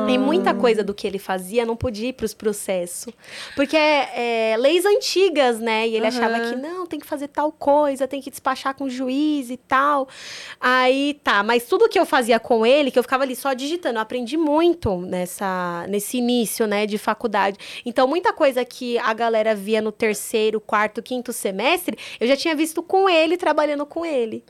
E 0.09 0.19
muita 0.19 0.55
coisa 0.55 0.83
do 0.83 0.95
que 0.95 1.07
ele 1.07 1.19
fazia 1.19 1.65
não 1.65 1.77
podia 1.77 2.09
ir 2.09 2.13
pros 2.13 2.35
processos. 2.35 3.13
Porque 3.55 3.77
é, 3.77 4.53
é, 4.53 4.57
leis 4.57 4.85
antigas, 4.85 5.59
né? 5.59 5.89
E 5.89 5.97
ele 5.97 6.07
achava 6.07 6.41
que 6.41 6.57
não, 6.57 6.87
tem 6.87 6.99
que 6.99 7.07
fazer 7.07 7.29
tal 7.29 7.53
coisa, 7.53 8.09
tem 8.09 8.21
que 8.21 8.31
despachar 8.31 8.75
com 8.75 8.85
o 8.85 8.91
juiz 8.91 9.51
e 9.51 9.57
tal. 9.57 10.09
Aí 10.61 11.21
tá, 11.23 11.43
mas 11.43 11.65
tudo 11.65 11.89
que 11.89 11.99
eu 11.99 12.07
fazia 12.07 12.39
com 12.39 12.65
ele, 12.65 12.91
que 12.91 12.99
eu 12.99 13.03
ficava 13.03 13.25
ali 13.25 13.37
só 13.37 13.53
digitando, 13.53 13.99
eu 13.99 14.03
aprendi 14.03 14.37
muito 14.37 14.97
nessa, 14.99 15.87
nesse 15.89 16.19
início, 16.19 16.67
né, 16.67 16.87
de 16.87 16.99
faculdade. 16.99 17.59
Então, 17.85 18.07
muita 18.07 18.33
coisa 18.33 18.65
que 18.73 18.97
a 18.97 19.13
galera 19.13 19.55
via 19.55 19.83
no 19.83 19.93
terceiro, 19.93 20.59
quarto, 20.59 21.03
quinto 21.03 21.31
semestre, 21.31 21.99
eu 22.19 22.27
já 22.27 22.35
tinha 22.35 22.57
visto 22.57 22.83
com 22.83 23.07
ele, 23.07 23.37
trabalhando 23.37 23.85
com 23.85 24.03
ele. 24.03 24.43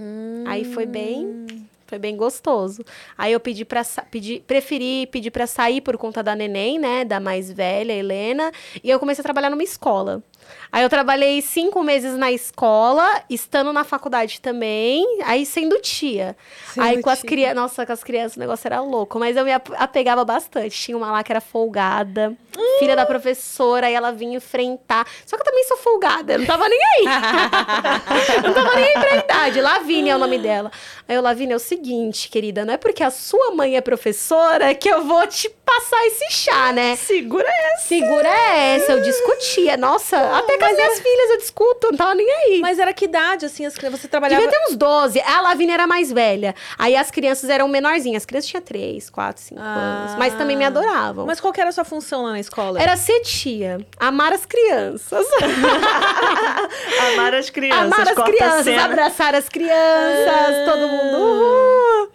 Aí 0.47 0.65
foi 0.65 0.87
bem. 0.87 1.45
Foi 1.89 1.99
bem 1.99 2.17
gostoso. 2.17 2.85
Aí 3.19 3.33
eu 3.33 3.41
pedi 3.41 3.65
para 3.65 3.83
pedi, 4.11 4.41
preferi 4.47 5.09
pedir 5.09 5.33
para 5.33 5.47
sair 5.47 5.81
por 5.81 5.99
conta 5.99 6.23
da 6.23 6.37
neném, 6.37 6.79
né, 6.79 7.05
da 7.05 7.19
mais 7.19 7.53
velha, 7.53 7.93
Helena, 7.93 8.51
e 8.83 8.89
eu 8.89 8.99
comecei 8.99 9.21
a 9.21 9.25
trabalhar 9.25 9.51
numa 9.51 9.63
escola. 9.63 10.23
Aí 10.71 10.83
eu 10.83 10.88
trabalhei 10.88 11.43
cinco 11.43 11.83
meses 11.83 12.17
na 12.17 12.33
escola, 12.33 13.23
estando 13.29 13.73
na 13.73 13.85
faculdade 13.85 14.41
também, 14.41 15.05
aí 15.25 15.45
sendo 15.45 15.79
tia. 15.81 16.35
Sendo 16.73 16.85
aí 16.87 17.03
com 17.03 17.11
as 17.11 17.21
tia. 17.21 17.29
crianças, 17.29 17.57
nossa, 17.57 17.87
com 17.87 17.93
as 17.93 18.03
crianças 18.03 18.37
o 18.37 18.41
negócio 18.41 18.67
era 18.67 18.81
louco, 18.81 19.19
mas 19.19 19.37
eu 19.37 19.45
me 19.45 19.53
ap- 19.53 19.73
apegava 19.77 20.25
bastante. 20.25 20.71
Tinha 20.81 20.97
uma 20.97 21.12
lá 21.12 21.23
que 21.23 21.31
era 21.33 21.41
folgada, 21.41 22.35
filha 22.79 22.97
da 22.97 23.05
professora, 23.05 23.87
aí 23.87 23.95
ela 23.95 24.12
vinha 24.12 24.37
enfrentar. 24.38 25.07
Só 25.27 25.37
que 25.37 25.43
eu 25.43 25.47
também 25.47 25.65
sou 25.65 25.77
folgada, 25.77 26.33
eu 26.35 26.38
não 26.38 26.47
tava 26.47 26.67
nem 26.69 26.79
aí. 26.83 27.05
não 28.43 28.53
tava 28.55 28.75
nem 28.77 28.85
aí 28.85 28.93
pra 28.95 29.17
idade. 29.17 29.61
Lavínia 29.61 30.12
é 30.12 30.17
o 30.17 30.19
nome 30.19 30.38
dela. 30.38 30.71
Aí 31.09 31.17
eu, 31.17 31.23
Lavínia, 31.23 31.55
é 31.55 31.57
o 31.57 31.61
seguinte, 31.61 32.29
querida, 32.29 32.65
não 32.65 32.75
é 32.75 32.77
porque 32.79 33.03
a 33.03 33.11
sua 33.11 33.51
mãe 33.53 33.77
é 33.77 33.81
professora 33.81 34.75
que 34.75 34.88
eu 34.88 35.05
vou 35.05 35.27
te 35.27 35.49
passar 35.49 36.07
esse 36.07 36.31
chá, 36.31 36.73
né? 36.73 36.97
Segura 36.97 37.49
essa. 37.49 37.88
Segura 37.88 38.29
essa, 38.29 38.93
eu 38.93 39.03
discutia. 39.03 39.77
Nossa, 39.77 40.17
até 40.43 40.59
com 40.59 40.65
as 40.65 40.73
minhas 40.77 41.01
filhas 41.01 41.31
eu 41.31 41.39
discuto, 41.39 41.89
não 41.91 41.97
tava 41.99 42.15
nem 42.15 42.31
aí. 42.31 42.61
Mas 42.61 42.79
era 42.79 42.93
que 42.93 43.05
idade, 43.07 43.47
assim, 43.47 43.65
as 43.67 43.75
crianças? 43.75 44.01
Você 44.01 44.09
trabalhava... 44.09 44.41
Devia 44.43 44.59
ter 44.59 44.71
uns 44.71 44.77
12. 44.77 45.21
A 45.21 45.41
Lavínia 45.41 45.75
era 45.75 45.87
mais 45.87 46.11
velha. 46.13 46.55
Aí 46.79 46.95
as 46.97 47.11
crianças 47.11 47.49
eram 47.51 47.69
menorzinhas. 47.69 48.23
As 48.23 48.27
crianças 48.27 48.51
tinham 48.51 48.63
3, 48.63 49.11
4, 49.11 49.43
5 49.43 49.61
Ah. 49.61 49.65
anos. 50.05 50.17
Mas 50.19 50.35
também 50.35 50.57
me 50.57 50.65
adoravam. 50.65 51.27
Mas 51.27 51.41
qual 51.41 51.53
que 51.53 51.61
era 51.61 51.71
a 51.71 51.73
sua 51.73 51.85
função 51.85 52.23
lá 52.25 52.31
na 52.33 52.41
escola? 52.41 52.81
Era 52.81 52.97
ser 52.97 53.21
tia. 53.21 53.85
Amar 53.99 54.33
as 54.33 54.45
crianças. 54.47 55.27
Amar 57.13 57.35
as 57.35 57.51
crianças. 57.51 57.83
Amar 57.93 58.09
as 58.09 58.15
crianças, 58.25 58.79
abraçar 58.79 59.35
as 59.35 59.49
crianças, 59.49 60.65
todo 60.65 60.89
mundo. 60.89 61.17
Uhul. 61.17 62.09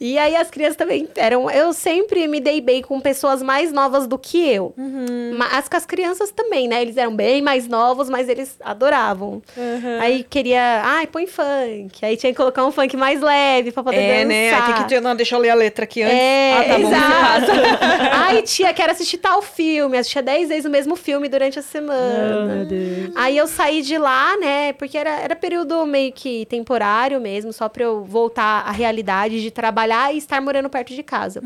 E 0.00 0.18
aí 0.18 0.34
as 0.36 0.50
crianças 0.50 0.76
também 0.76 1.08
eram. 1.16 1.48
Eu 1.50 1.72
sempre 1.72 2.26
me 2.26 2.40
dei 2.40 2.60
bem 2.60 2.82
com 2.82 3.00
pessoas 3.00 3.42
mais 3.42 3.72
novas 3.72 4.06
do 4.06 4.18
que 4.18 4.48
eu. 4.50 4.74
Mas 5.36 5.68
com 5.68 5.76
as 5.76 5.86
crianças 5.86 6.30
também, 6.30 6.68
né? 6.68 6.82
Eles 6.82 6.96
eram 6.96 7.14
bem 7.14 7.40
mais 7.42 7.63
novos, 7.68 8.08
mas 8.10 8.28
eles 8.28 8.56
adoravam. 8.62 9.42
Aí 10.00 10.22
queria. 10.24 10.82
Ai, 10.84 11.06
põe 11.06 11.26
funk. 11.26 12.04
Aí 12.04 12.16
tinha 12.16 12.32
que 12.32 12.36
colocar 12.36 12.64
um 12.64 12.70
funk 12.72 12.96
mais 12.96 13.20
leve 13.20 13.72
pra 13.72 13.82
poder 13.82 13.96
É, 13.96 14.24
dançar. 14.24 14.26
né? 14.28 14.50
Aí 14.52 14.74
tem 14.74 14.86
que. 14.86 15.00
Não, 15.00 15.14
deixa 15.16 15.34
eu 15.34 15.38
ler 15.40 15.50
a 15.50 15.54
letra 15.54 15.84
aqui 15.84 16.02
antes. 16.02 16.16
É, 16.16 16.52
ah, 16.58 16.64
tá 16.64 16.78
bom, 16.78 16.88
exato. 16.88 17.46
passa. 17.46 17.52
Ai, 18.26 18.42
tia, 18.42 18.72
quero 18.74 18.92
assistir 18.92 19.18
tal 19.18 19.42
filme. 19.42 19.96
Assistia 19.98 20.22
10 20.22 20.48
vezes 20.48 20.64
o 20.64 20.70
mesmo 20.70 20.96
filme 20.96 21.28
durante 21.28 21.58
a 21.58 21.62
semana. 21.62 22.66
Aí 23.16 23.36
eu 23.36 23.46
saí 23.46 23.82
de 23.82 23.96
lá, 23.98 24.36
né? 24.36 24.72
Porque 24.74 24.96
era, 24.96 25.10
era 25.20 25.36
período 25.36 25.84
meio 25.86 26.12
que 26.12 26.46
temporário 26.46 27.20
mesmo, 27.20 27.52
só 27.52 27.68
pra 27.68 27.84
eu 27.84 28.04
voltar 28.04 28.64
à 28.66 28.70
realidade 28.70 29.40
de 29.42 29.50
trabalhar 29.50 30.14
e 30.14 30.18
estar 30.18 30.40
morando 30.40 30.68
perto 30.68 30.94
de 30.94 31.02
casa. 31.02 31.42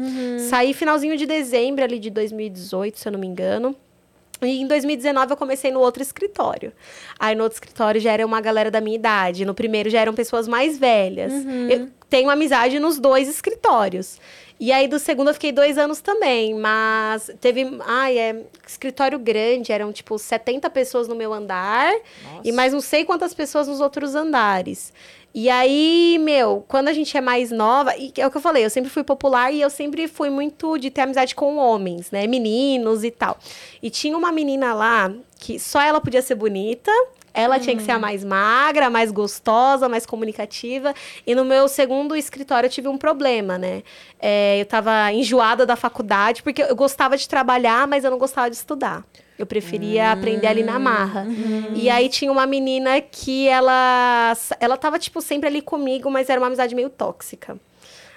Saí 0.48 0.72
finalzinho 0.72 1.16
de 1.16 1.26
dezembro 1.26 1.84
ali 1.84 1.98
de 1.98 2.10
2018, 2.10 2.98
se 2.98 3.08
eu 3.08 3.12
não 3.12 3.18
me 3.18 3.26
engano. 3.26 3.74
E 4.42 4.60
em 4.60 4.66
2019 4.66 5.32
eu 5.32 5.36
comecei 5.36 5.70
no 5.70 5.80
outro 5.80 6.02
escritório. 6.02 6.72
Aí 7.18 7.34
no 7.34 7.42
outro 7.42 7.56
escritório 7.56 8.00
já 8.00 8.12
era 8.12 8.24
uma 8.24 8.40
galera 8.40 8.70
da 8.70 8.80
minha 8.80 8.96
idade. 8.96 9.44
No 9.44 9.54
primeiro 9.54 9.90
já 9.90 10.00
eram 10.00 10.14
pessoas 10.14 10.46
mais 10.46 10.78
velhas. 10.78 11.32
Eu 11.68 11.88
tenho 12.08 12.30
amizade 12.30 12.78
nos 12.78 12.98
dois 12.98 13.28
escritórios. 13.28 14.18
E 14.60 14.72
aí 14.72 14.88
do 14.88 14.98
segundo 14.98 15.28
eu 15.28 15.34
fiquei 15.34 15.52
dois 15.52 15.76
anos 15.78 16.00
também. 16.00 16.54
Mas 16.54 17.30
teve. 17.40 17.78
Ai, 17.84 18.18
é. 18.18 18.42
Escritório 18.66 19.18
grande, 19.18 19.72
eram 19.72 19.92
tipo 19.92 20.18
70 20.18 20.68
pessoas 20.70 21.08
no 21.08 21.14
meu 21.14 21.32
andar. 21.32 21.92
E 22.44 22.52
mais 22.52 22.72
não 22.72 22.80
sei 22.80 23.04
quantas 23.04 23.34
pessoas 23.34 23.66
nos 23.66 23.80
outros 23.80 24.14
andares. 24.14 24.92
E 25.40 25.48
aí, 25.48 26.18
meu, 26.20 26.64
quando 26.66 26.88
a 26.88 26.92
gente 26.92 27.16
é 27.16 27.20
mais 27.20 27.52
nova, 27.52 27.94
e 27.96 28.12
é 28.18 28.26
o 28.26 28.30
que 28.30 28.36
eu 28.36 28.40
falei, 28.40 28.64
eu 28.64 28.70
sempre 28.70 28.90
fui 28.90 29.04
popular 29.04 29.52
e 29.52 29.60
eu 29.60 29.70
sempre 29.70 30.08
fui 30.08 30.28
muito 30.30 30.76
de 30.78 30.90
ter 30.90 31.02
amizade 31.02 31.32
com 31.32 31.58
homens, 31.58 32.10
né? 32.10 32.26
Meninos 32.26 33.04
e 33.04 33.10
tal. 33.12 33.38
E 33.80 33.88
tinha 33.88 34.18
uma 34.18 34.32
menina 34.32 34.74
lá 34.74 35.12
que 35.38 35.56
só 35.60 35.80
ela 35.80 36.00
podia 36.00 36.22
ser 36.22 36.34
bonita. 36.34 36.90
Ela 37.32 37.60
tinha 37.60 37.76
que 37.76 37.84
ser 37.84 37.92
a 37.92 38.00
mais 38.00 38.24
magra, 38.24 38.86
a 38.86 38.90
mais 38.90 39.12
gostosa, 39.12 39.88
mais 39.88 40.04
comunicativa. 40.04 40.92
E 41.24 41.36
no 41.36 41.44
meu 41.44 41.68
segundo 41.68 42.16
escritório 42.16 42.66
eu 42.66 42.70
tive 42.70 42.88
um 42.88 42.98
problema, 42.98 43.56
né? 43.56 43.84
É, 44.18 44.60
eu 44.60 44.66
tava 44.66 45.12
enjoada 45.12 45.64
da 45.64 45.76
faculdade, 45.76 46.42
porque 46.42 46.64
eu 46.64 46.74
gostava 46.74 47.16
de 47.16 47.28
trabalhar, 47.28 47.86
mas 47.86 48.02
eu 48.02 48.10
não 48.10 48.18
gostava 48.18 48.50
de 48.50 48.56
estudar. 48.56 49.04
Eu 49.38 49.46
preferia 49.46 50.10
aprender 50.12 50.46
ali 50.48 50.62
na 50.64 50.78
marra. 50.78 51.26
E 51.74 51.88
aí 51.88 52.08
tinha 52.08 52.30
uma 52.32 52.46
menina 52.46 53.00
que 53.00 53.46
ela. 53.48 54.36
Ela 54.58 54.76
tava, 54.76 54.98
tipo, 54.98 55.20
sempre 55.20 55.46
ali 55.48 55.62
comigo, 55.62 56.10
mas 56.10 56.28
era 56.28 56.40
uma 56.40 56.48
amizade 56.48 56.74
meio 56.74 56.90
tóxica. 56.90 57.56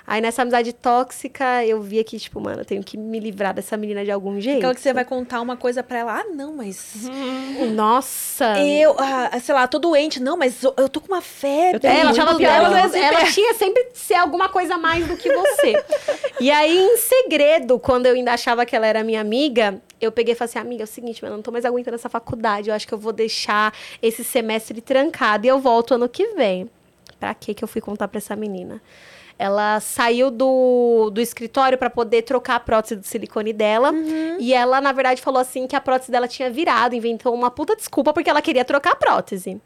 Aí 0.06 0.20
nessa 0.20 0.42
amizade 0.42 0.74
tóxica, 0.74 1.66
eu 1.66 1.82
via 1.82 2.04
que, 2.04 2.20
tipo, 2.20 2.40
mano, 2.40 2.62
eu 2.62 2.66
tenho 2.66 2.84
que 2.84 2.98
me 2.98 3.20
livrar 3.20 3.54
dessa 3.54 3.78
menina 3.78 4.04
de 4.04 4.12
algum 4.12 4.40
jeito. 4.42 4.58
Aquela 4.58 4.76
que 4.76 4.82
você 4.82 4.94
vai 4.94 5.06
contar 5.06 5.42
uma 5.42 5.56
coisa 5.56 5.84
pra 5.84 6.00
ela. 6.00 6.20
Ah, 6.20 6.26
não, 6.34 6.54
mas... 6.54 7.10
Nossa! 7.74 8.60
Eu, 8.60 8.96
ah, 8.98 9.40
sei 9.40 9.54
lá, 9.54 9.68
tô 9.68 9.80
doente. 9.80 10.20
Não, 10.22 10.36
mas 10.36 10.64
eu, 10.64 10.74
eu 10.78 10.90
tô 10.90 11.00
com 11.00 11.08
uma 11.08 11.22
febre. 11.22 11.86
É, 11.88 12.00
ela 12.00 12.12
achava 12.12 12.36
pior. 12.36 12.50
dela, 12.50 12.68
Ela, 12.68 12.86
assim, 12.86 13.00
ela 13.00 13.26
tinha 13.26 13.54
sempre 13.54 13.92
de 13.92 13.98
ser 13.98 14.16
alguma 14.16 14.50
coisa 14.50 14.76
a 14.76 14.78
mais 14.78 15.08
do 15.08 15.16
que 15.16 15.32
você. 15.32 15.84
e 16.40 16.50
aí, 16.50 16.78
em 16.78 16.98
segredo, 16.98 17.80
quando 17.80 18.08
eu 18.08 18.14
ainda 18.16 18.34
achava 18.34 18.66
que 18.66 18.76
ela 18.76 18.88
era 18.88 19.04
minha 19.04 19.22
amiga, 19.22 19.82
eu 20.00 20.12
peguei 20.12 20.34
e 20.34 20.36
falei 20.36 20.50
assim: 20.50 20.60
amiga, 20.60 20.84
é 20.84 20.86
o 20.86 20.88
seguinte, 20.88 21.22
mano, 21.22 21.34
eu 21.36 21.38
não 21.38 21.44
tô 21.44 21.52
mais 21.52 21.64
aguentando 21.64 21.96
essa 21.96 22.10
faculdade. 22.10 22.70
Eu 22.70 22.76
acho 22.76 22.88
que 22.88 22.94
eu 22.94 22.98
vou 22.98 23.14
deixar 23.14 23.74
esse 24.02 24.24
semestre 24.24 24.82
trancado 24.82 25.46
e 25.46 25.50
eu 25.50 25.60
volto 25.60 25.94
ano 25.94 26.10
que 26.10 26.28
vem. 26.34 26.70
Pra 27.20 27.34
que 27.36 27.54
que 27.54 27.64
eu 27.64 27.68
fui 27.68 27.80
contar 27.80 28.08
pra 28.08 28.18
essa 28.18 28.36
menina? 28.36 28.82
Ela 29.42 29.80
saiu 29.80 30.30
do, 30.30 31.10
do 31.10 31.20
escritório 31.20 31.76
para 31.76 31.90
poder 31.90 32.22
trocar 32.22 32.58
a 32.58 32.60
prótese 32.60 32.96
do 32.96 33.04
silicone 33.04 33.52
dela. 33.52 33.92
E 34.40 34.54
ela, 34.54 34.80
na 34.80 34.92
verdade, 34.92 35.20
falou 35.20 35.42
assim 35.42 35.66
que 35.66 35.76
a 35.76 35.82
prótese 35.82 36.12
dela 36.12 36.28
tinha 36.28 36.48
virado, 36.48 36.94
inventou 36.94 37.34
uma 37.34 37.50
puta 37.50 37.76
desculpa 37.76 38.14
porque 38.14 38.30
ela 38.30 38.40
queria 38.40 38.64
trocar 38.64 38.92
a 38.92 38.96
prótese. 38.96 39.60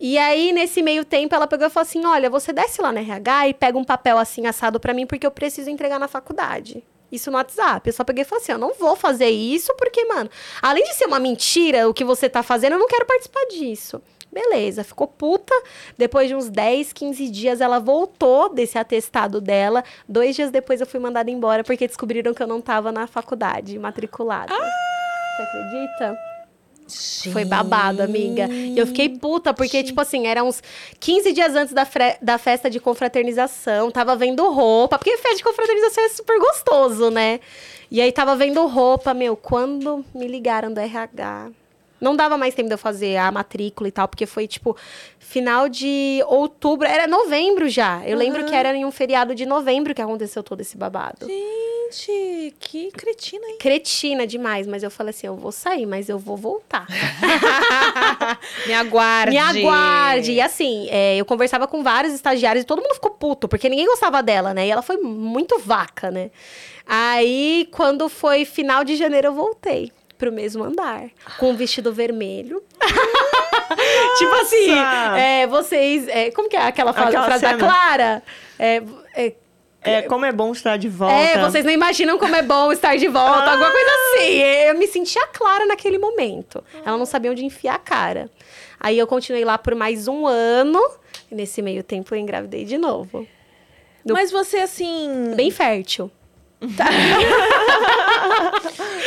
E 0.00 0.16
aí, 0.16 0.50
nesse 0.50 0.80
meio 0.80 1.04
tempo, 1.04 1.34
ela 1.34 1.46
pegou 1.46 1.66
e 1.66 1.70
falou 1.70 1.86
assim: 1.86 2.06
Olha, 2.06 2.30
você 2.30 2.54
desce 2.54 2.80
lá 2.80 2.90
na 2.90 3.00
RH 3.00 3.48
e 3.48 3.54
pega 3.54 3.76
um 3.76 3.84
papel 3.84 4.16
assim 4.16 4.46
assado 4.46 4.80
para 4.80 4.94
mim, 4.94 5.06
porque 5.06 5.26
eu 5.26 5.30
preciso 5.30 5.68
entregar 5.68 5.98
na 5.98 6.08
faculdade. 6.08 6.82
Isso 7.12 7.30
no 7.30 7.36
WhatsApp. 7.36 7.86
Eu 7.86 7.92
só 7.92 8.04
peguei 8.04 8.22
e 8.22 8.24
falei 8.24 8.42
assim: 8.42 8.52
eu 8.52 8.58
não 8.58 8.72
vou 8.72 8.96
fazer 8.96 9.28
isso, 9.28 9.74
porque, 9.76 10.06
mano, 10.06 10.30
além 10.62 10.84
de 10.84 10.94
ser 10.94 11.04
uma 11.04 11.20
mentira 11.20 11.86
o 11.86 11.92
que 11.92 12.04
você 12.04 12.30
tá 12.30 12.42
fazendo, 12.42 12.72
eu 12.72 12.78
não 12.78 12.88
quero 12.88 13.04
participar 13.04 13.44
disso. 13.46 14.00
Beleza, 14.38 14.84
ficou 14.84 15.08
puta. 15.08 15.52
Depois 15.96 16.28
de 16.28 16.34
uns 16.36 16.48
10, 16.48 16.92
15 16.92 17.28
dias, 17.28 17.60
ela 17.60 17.80
voltou 17.80 18.54
desse 18.54 18.78
atestado 18.78 19.40
dela. 19.40 19.82
Dois 20.08 20.36
dias 20.36 20.52
depois 20.52 20.80
eu 20.80 20.86
fui 20.86 21.00
mandada 21.00 21.28
embora 21.28 21.64
porque 21.64 21.88
descobriram 21.88 22.32
que 22.32 22.40
eu 22.40 22.46
não 22.46 22.60
tava 22.60 22.92
na 22.92 23.08
faculdade 23.08 23.76
matriculada. 23.80 24.54
Você 24.54 25.42
acredita? 25.42 26.16
Foi 27.32 27.44
babado, 27.44 28.00
amiga. 28.00 28.46
E 28.46 28.78
eu 28.78 28.86
fiquei 28.86 29.08
puta, 29.08 29.52
porque, 29.52 29.82
tipo 29.82 30.00
assim, 30.00 30.28
eram 30.28 30.46
uns 30.46 30.62
15 31.00 31.32
dias 31.32 31.56
antes 31.56 31.74
da, 31.74 31.86
da 32.22 32.38
festa 32.38 32.70
de 32.70 32.78
confraternização. 32.78 33.90
Tava 33.90 34.14
vendo 34.14 34.48
roupa, 34.50 34.98
porque 34.98 35.16
festa 35.18 35.36
de 35.36 35.42
confraternização 35.42 36.04
é 36.04 36.08
super 36.10 36.38
gostoso, 36.38 37.10
né? 37.10 37.40
E 37.90 38.00
aí 38.00 38.12
tava 38.12 38.36
vendo 38.36 38.64
roupa, 38.68 39.12
meu, 39.12 39.36
quando 39.36 40.04
me 40.14 40.28
ligaram 40.28 40.72
do 40.72 40.78
RH. 40.78 41.50
Não 42.00 42.14
dava 42.14 42.36
mais 42.38 42.54
tempo 42.54 42.68
de 42.68 42.74
eu 42.74 42.78
fazer 42.78 43.16
a 43.16 43.30
matrícula 43.30 43.88
e 43.88 43.92
tal, 43.92 44.06
porque 44.06 44.26
foi, 44.26 44.46
tipo, 44.46 44.76
final 45.18 45.68
de 45.68 46.22
outubro. 46.26 46.86
Era 46.86 47.06
novembro 47.06 47.68
já. 47.68 48.02
Eu 48.06 48.16
lembro 48.16 48.44
que 48.46 48.54
era 48.54 48.74
em 48.74 48.84
um 48.84 48.90
feriado 48.90 49.34
de 49.34 49.44
novembro 49.44 49.94
que 49.94 50.02
aconteceu 50.02 50.42
todo 50.42 50.60
esse 50.60 50.76
babado. 50.76 51.26
Gente, 51.26 52.54
que 52.60 52.90
cretina, 52.92 53.46
hein? 53.46 53.56
Cretina 53.58 54.26
demais, 54.26 54.66
mas 54.66 54.82
eu 54.82 54.90
falei 54.90 55.10
assim: 55.10 55.26
eu 55.26 55.36
vou 55.36 55.50
sair, 55.50 55.86
mas 55.86 56.08
eu 56.08 56.18
vou 56.18 56.36
voltar. 56.36 56.86
Me 58.66 58.74
aguarde. 58.74 59.32
Me 59.32 59.38
aguarde. 59.38 60.32
E 60.32 60.40
assim, 60.40 60.86
é, 60.90 61.16
eu 61.16 61.24
conversava 61.24 61.66
com 61.66 61.82
vários 61.82 62.12
estagiários 62.12 62.62
e 62.62 62.66
todo 62.66 62.82
mundo 62.82 62.94
ficou 62.94 63.10
puto, 63.10 63.48
porque 63.48 63.68
ninguém 63.68 63.86
gostava 63.86 64.22
dela, 64.22 64.52
né? 64.52 64.66
E 64.66 64.70
ela 64.70 64.82
foi 64.82 64.98
muito 64.98 65.58
vaca, 65.58 66.10
né? 66.10 66.30
Aí, 66.86 67.68
quando 67.70 68.08
foi 68.08 68.44
final 68.44 68.84
de 68.84 68.96
janeiro, 68.96 69.28
eu 69.28 69.34
voltei. 69.34 69.92
Pro 70.18 70.32
mesmo 70.32 70.64
andar, 70.64 71.04
com 71.38 71.50
um 71.52 71.56
vestido 71.56 71.92
vermelho. 71.92 72.62
tipo 74.18 74.34
assim, 74.34 74.70
é, 75.16 75.46
vocês. 75.46 76.08
é, 76.08 76.30
como 76.32 76.48
que 76.48 76.56
é 76.56 76.62
aquela, 76.62 76.92
fa- 76.92 77.04
Aquela 77.08 77.24
frase 77.24 77.42
da 77.42 77.50
cena. 77.50 77.58
Clara? 77.64 78.22
É, 78.58 78.82
é, 79.14 79.32
É, 79.82 80.02
como 80.02 80.24
é 80.24 80.32
bom 80.32 80.52
estar 80.52 80.76
de 80.76 80.88
volta. 80.88 81.14
é, 81.14 81.38
vocês 81.40 81.64
não 81.64 81.72
imaginam 81.72 82.18
como 82.18 82.34
é 82.34 82.42
bom 82.42 82.72
estar 82.72 82.96
de 82.96 83.06
volta, 83.08 83.50
alguma 83.52 83.70
coisa 83.70 83.90
assim. 83.90 84.38
Eu 84.66 84.76
me 84.76 84.86
sentia 84.88 85.26
clara 85.28 85.64
naquele 85.66 85.98
momento. 85.98 86.62
Ela 86.84 86.96
não 86.98 87.06
sabia 87.06 87.30
onde 87.30 87.44
enfiar 87.44 87.76
a 87.76 87.78
cara. 87.78 88.28
Aí 88.80 88.98
eu 88.98 89.06
continuei 89.06 89.44
lá 89.44 89.56
por 89.56 89.74
mais 89.74 90.08
um 90.08 90.26
ano. 90.26 90.80
E 91.30 91.34
nesse 91.34 91.62
meio 91.62 91.82
tempo 91.82 92.14
eu 92.14 92.18
engravidei 92.18 92.64
de 92.64 92.76
novo. 92.78 93.26
Do- 94.04 94.14
Mas 94.14 94.30
você, 94.30 94.58
assim. 94.58 95.32
Bem 95.36 95.50
fértil. 95.50 96.10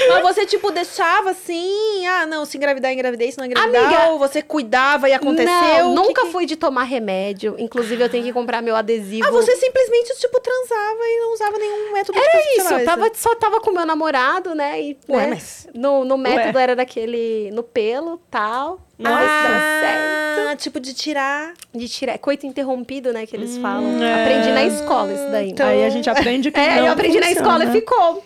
Mas 0.10 0.24
você, 0.24 0.46
tipo, 0.46 0.72
deixava 0.72 1.32
assim. 1.32 2.06
Ah, 2.08 2.26
não, 2.26 2.46
se 2.46 2.58
engravidar, 2.58 2.92
engravidei, 2.92 3.32
se 3.32 3.38
não 3.38 3.46
engravidar. 3.46 3.84
Amiga, 3.86 4.10
ou 4.10 4.20
você 4.20 4.42
cuidava 4.42 5.10
e 5.10 5.14
aconteceu. 5.14 5.46
Não, 5.46 5.94
nunca 5.94 6.24
que 6.24 6.32
fui 6.32 6.46
de 6.46 6.56
tomar 6.56 6.84
remédio. 6.84 7.56
Inclusive, 7.58 8.04
eu 8.04 8.10
tenho 8.10 8.24
que 8.24 8.34
comprar 8.34 8.62
meu 8.62 8.76
adesivo. 8.76 9.28
Ah, 9.28 9.32
você 9.32 9.56
simplesmente, 9.58 10.18
tipo, 10.20 10.40
transava 10.40 11.00
e 11.02 11.20
não 11.20 11.34
usava 11.34 11.58
nenhum 11.58 11.94
método 11.94 12.18
Era 12.18 12.42
isso, 12.58 12.74
eu 12.74 12.86
tava, 12.86 13.12
só 13.14 13.36
tava 13.36 13.60
com 13.60 13.72
meu 13.72 13.86
namorado, 13.86 14.56
né? 14.56 14.82
E, 14.82 14.98
Ué, 15.10 15.24
né, 15.24 15.28
mas- 15.30 15.68
no, 15.74 16.06
no 16.06 16.18
método 16.18 16.58
era 16.58 16.76
daquele 16.76 17.52
no 17.52 17.64
pelo 17.64 18.18
tal. 18.30 18.80
Mas 19.02 19.30
deu 19.50 19.60
certo. 19.82 20.50
Ah, 20.52 20.56
tipo, 20.56 20.80
de 20.80 20.94
tirar. 20.94 21.54
De 21.74 21.88
tirar. 21.88 22.18
Coito 22.18 22.46
interrompido, 22.46 23.14
né? 23.14 23.26
Que 23.26 23.36
eles 23.36 23.58
falam. 23.58 24.04
é. 24.04 24.24
Aprendi 24.24 24.50
na 24.52 24.64
escola 24.66 25.14
isso 25.14 25.32
daí. 25.32 25.56
Aí 25.60 25.86
a 25.86 25.90
gente 25.90 26.10
aprende 26.10 26.52
que 26.52 26.60
É, 26.60 26.76
não 26.78 26.86
eu 26.88 26.92
aprendi 26.92 27.20
na 27.20 27.28
funciona. 27.28 27.48
escola 27.48 27.66
e 27.66 27.72
ficou. 27.72 28.24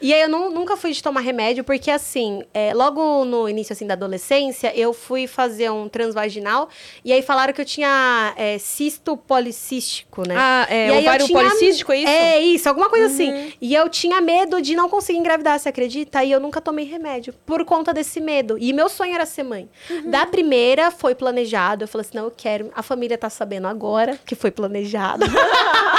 E 0.00 0.12
aí 0.12 0.20
eu 0.22 0.28
nu- 0.28 0.50
nunca 0.50 0.76
fui 0.76 0.92
de 0.92 1.02
tomar 1.02 1.20
remédio, 1.20 1.64
porque 1.64 1.90
assim, 1.90 2.42
é, 2.52 2.74
logo 2.74 3.24
no 3.24 3.48
início 3.48 3.72
assim, 3.72 3.86
da 3.86 3.94
adolescência, 3.94 4.72
eu 4.76 4.92
fui 4.92 5.26
fazer 5.26 5.70
um 5.70 5.88
transvaginal 5.88 6.68
e 7.04 7.12
aí 7.12 7.22
falaram 7.22 7.52
que 7.54 7.60
eu 7.60 7.64
tinha 7.64 8.34
é, 8.36 8.58
cisto 8.58 9.16
policístico, 9.16 10.26
né? 10.28 10.34
Ah, 10.36 10.66
é, 10.68 10.88
E 10.88 10.92
aí 10.92 10.98
ovário 11.04 11.26
tinha- 11.26 11.38
policístico, 11.38 11.92
é 11.92 11.96
isso? 11.98 12.08
É 12.10 12.38
isso, 12.40 12.68
alguma 12.68 12.90
coisa 12.90 13.06
assim. 13.06 13.52
E 13.60 13.74
eu 13.74 13.88
tinha 13.88 14.20
medo 14.20 14.60
de 14.60 14.76
não 14.76 14.88
conseguir 14.88 15.18
engravidar, 15.18 15.58
você 15.58 15.68
acredita? 15.70 16.22
E 16.22 16.30
eu 16.30 16.40
nunca 16.40 16.60
tomei 16.60 16.84
remédio 16.84 17.32
por 17.46 17.64
conta 17.64 17.94
desse 17.94 18.20
medo. 18.20 18.58
E 18.58 18.72
meu 18.72 18.88
sonho 18.88 19.14
era 19.14 19.24
ser 19.24 19.44
mãe. 19.44 19.68
Da 20.06 20.26
primeira 20.26 20.90
foi 20.90 21.14
planejado, 21.14 21.84
eu 21.84 21.88
falei 21.88 22.06
assim: 22.06 22.16
não, 22.18 22.24
eu 22.24 22.32
quero. 22.36 22.70
A 22.74 22.82
família 22.82 23.16
tá 23.16 23.30
sabendo 23.30 23.66
agora 23.66 24.18
que 24.26 24.34
foi 24.34 24.50
planejado. 24.50 25.24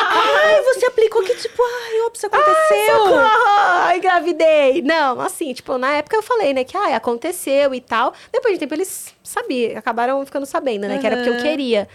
Ai, 0.10 0.62
você 0.64 0.86
aplicou 0.88 1.22
que, 1.24 1.36
tipo, 1.36 1.62
ai, 1.62 2.02
ops, 2.08 2.24
aconteceu. 2.24 2.98
Socorro! 2.98 3.88
Engravidei! 3.98 4.82
Não, 4.82 5.20
assim, 5.20 5.54
tipo, 5.54 5.78
na 5.78 5.96
época 5.98 6.16
eu 6.16 6.24
falei, 6.24 6.54
né, 6.54 6.64
que 6.64 6.76
ah, 6.78 6.96
aconteceu 6.96 7.74
e 7.74 7.82
tal. 7.82 8.14
Depois 8.32 8.54
de 8.54 8.60
tempo 8.60 8.74
eles 8.74 9.14
sabiam, 9.24 9.78
acabaram 9.78 10.26
ficando 10.26 10.46
sabendo, 10.46 10.88
né, 10.88 10.98
que 11.00 11.06
era 11.08 11.18
porque 11.18 11.30
eu 11.30 11.42
queria. 11.42 11.88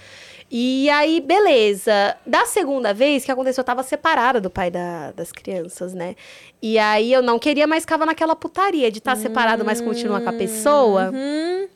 E 0.54 0.90
aí, 0.90 1.18
beleza. 1.18 2.14
Da 2.26 2.44
segunda 2.44 2.92
vez 2.92 3.24
que 3.24 3.32
aconteceu, 3.32 3.62
eu 3.62 3.64
tava 3.66 3.82
separada 3.82 4.38
do 4.38 4.50
pai 4.50 4.70
da- 4.70 5.10
das 5.12 5.32
crianças, 5.32 5.94
né? 5.94 6.14
E 6.60 6.78
aí 6.78 7.10
eu 7.10 7.22
não 7.22 7.38
queria, 7.38 7.66
mas 7.66 7.84
ficava 7.84 8.04
naquela 8.04 8.36
putaria 8.36 8.90
de 8.90 8.98
estar 8.98 9.16
separado, 9.16 9.64
mas 9.64 9.80
continuar 9.80 10.20
com 10.20 10.28
a 10.28 10.32
pessoa. 10.34 11.10
Uhum. 11.10 11.68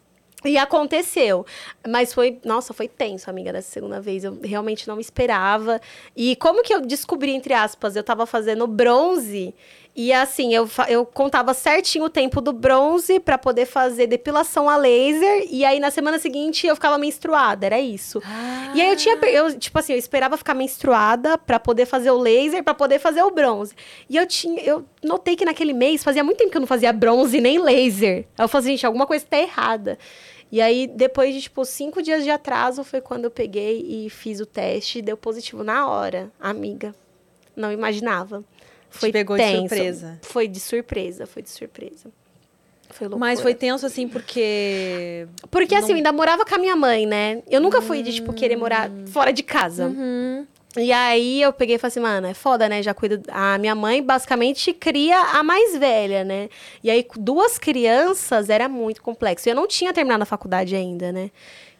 E 0.45 0.59
aconteceu. 0.59 1.45
Mas 1.89 2.12
foi, 2.12 2.39
nossa, 2.45 2.75
foi 2.75 2.87
tenso, 2.87 3.31
amiga, 3.31 3.51
dessa 3.51 3.71
segunda 3.71 3.99
vez. 3.99 4.23
Eu 4.25 4.39
realmente 4.45 4.87
não 4.87 5.01
esperava. 5.01 5.81
E 6.15 6.37
como 6.37 6.62
que 6.62 6.75
eu 6.75 6.83
descobri, 6.83 7.33
entre 7.33 7.55
aspas, 7.55 7.97
eu 7.97 8.05
tava 8.05 8.27
fazendo 8.27 8.67
bronze. 8.67 9.55
E 9.99 10.13
assim, 10.13 10.55
eu, 10.55 10.69
eu 10.89 11.07
contava 11.07 11.55
certinho 11.55 12.05
o 12.05 12.11
tempo 12.11 12.43
do 12.43 12.53
bronze 12.53 13.19
pra 13.19 13.39
poder 13.39 13.65
fazer 13.65 14.07
depilação 14.07 14.69
a 14.69 14.77
laser. 14.77 15.47
E 15.51 15.65
aí, 15.65 15.81
na 15.81 15.91
semana 15.91 16.19
seguinte, 16.19 16.67
eu 16.67 16.75
ficava 16.75 16.99
menstruada. 16.99 17.65
Era 17.65 17.81
isso. 17.81 18.21
E 18.75 18.83
aí 18.83 18.91
eu 18.91 18.97
tinha, 18.97 19.17
per- 19.17 19.33
eu, 19.35 19.59
tipo 19.59 19.79
assim, 19.79 19.95
eu 19.95 19.99
esperava 19.99 20.37
ficar 20.37 20.53
menstruada 20.53 21.39
pra 21.39 21.59
poder 21.59 21.87
fazer 21.87 22.11
o 22.11 22.19
laser, 22.19 22.63
pra 22.63 22.75
poder 22.75 22.99
fazer 22.99 23.23
o 23.23 23.31
bronze. 23.31 23.75
E 24.11 24.19
eu 24.19 24.27
tinha, 24.27 24.61
eu 24.61 24.85
notei 25.03 25.35
que 25.35 25.47
naquele 25.47 25.73
mês 25.73 26.05
fazia 26.05 26.23
muito 26.23 26.37
tempo 26.37 26.51
que 26.51 26.57
eu 26.59 26.61
não 26.61 26.67
fazia 26.69 26.93
bronze 26.93 27.41
nem 27.41 27.59
laser. 27.59 28.27
Aí 28.37 28.45
eu 28.45 28.49
falei, 28.49 28.67
gente, 28.73 28.85
alguma 28.85 29.07
coisa 29.07 29.25
tá 29.29 29.39
errada. 29.39 29.99
E 30.53 30.61
aí, 30.61 30.87
depois 30.87 31.35
de, 31.35 31.41
tipo, 31.41 31.65
cinco 31.65 32.03
dias 32.03 32.23
de 32.23 32.29
atraso, 32.31 32.85
foi 32.85 33.01
quando 33.01 33.25
eu 33.25 33.31
peguei 33.31 33.81
e 33.89 34.11
fiz 34.11 34.41
o 34.41 34.47
teste 34.47 34.99
e 34.99 35.03
deu 35.03 35.17
positivo 35.17 35.65
na 35.65 35.89
hora, 35.89 36.31
amiga. 36.39 36.95
Não 37.57 37.73
imaginava. 37.73 38.45
Foi 38.97 39.13
pegou 39.13 39.37
de 39.37 39.43
tenso. 39.43 39.69
surpresa. 39.69 40.19
Foi 40.23 40.49
de 40.49 40.61
surpresa, 40.61 41.27
foi 41.27 41.43
de 41.43 41.51
surpresa. 41.51 42.11
Foi. 42.91 43.09
Mas 43.09 43.41
foi 43.41 43.55
tenso, 43.55 43.85
assim, 43.85 44.09
porque... 44.09 45.27
Porque 45.51 45.75
assim, 45.75 45.93
eu 45.93 45.97
ainda 45.97 46.13
morava 46.13 46.45
com 46.45 46.55
a 46.55 46.59
minha 46.59 46.77
mãe, 46.77 47.05
né? 47.05 47.43
Eu 47.49 47.61
nunca 47.61 47.83
fui 47.83 48.03
de, 48.03 48.13
tipo, 48.15 48.33
querer 48.33 48.57
morar 48.57 48.91
fora 49.09 49.33
de 49.33 49.43
casa. 49.43 49.87
Uhum. 49.87 50.47
E 50.77 50.93
aí 50.93 51.41
eu 51.41 51.53
peguei 51.53 51.77
e 51.77 51.79
falei 51.79 51.89
assim, 51.89 52.01
mano, 52.01 52.27
é 52.27 52.35
foda, 52.35 52.69
né? 52.69 52.83
Já 52.83 52.93
cuido. 52.93 53.23
A 53.29 53.57
minha 53.59 53.75
mãe 53.75 54.03
basicamente 54.03 54.73
cria 54.73 55.19
a 55.19 55.43
mais 55.43 55.77
velha, 55.77 56.23
né? 56.23 56.49
E 56.83 56.91
aí, 56.91 57.07
duas 57.17 57.59
crianças 57.59 58.51
era 58.51 58.69
muito 58.69 59.03
complexo. 59.03 59.49
E 59.49 59.51
eu 59.51 59.57
não 59.57 59.67
tinha 59.67 59.93
terminado 59.93 60.23
a 60.23 60.27
faculdade 60.27 60.77
ainda, 60.77 61.11
né? 61.11 61.31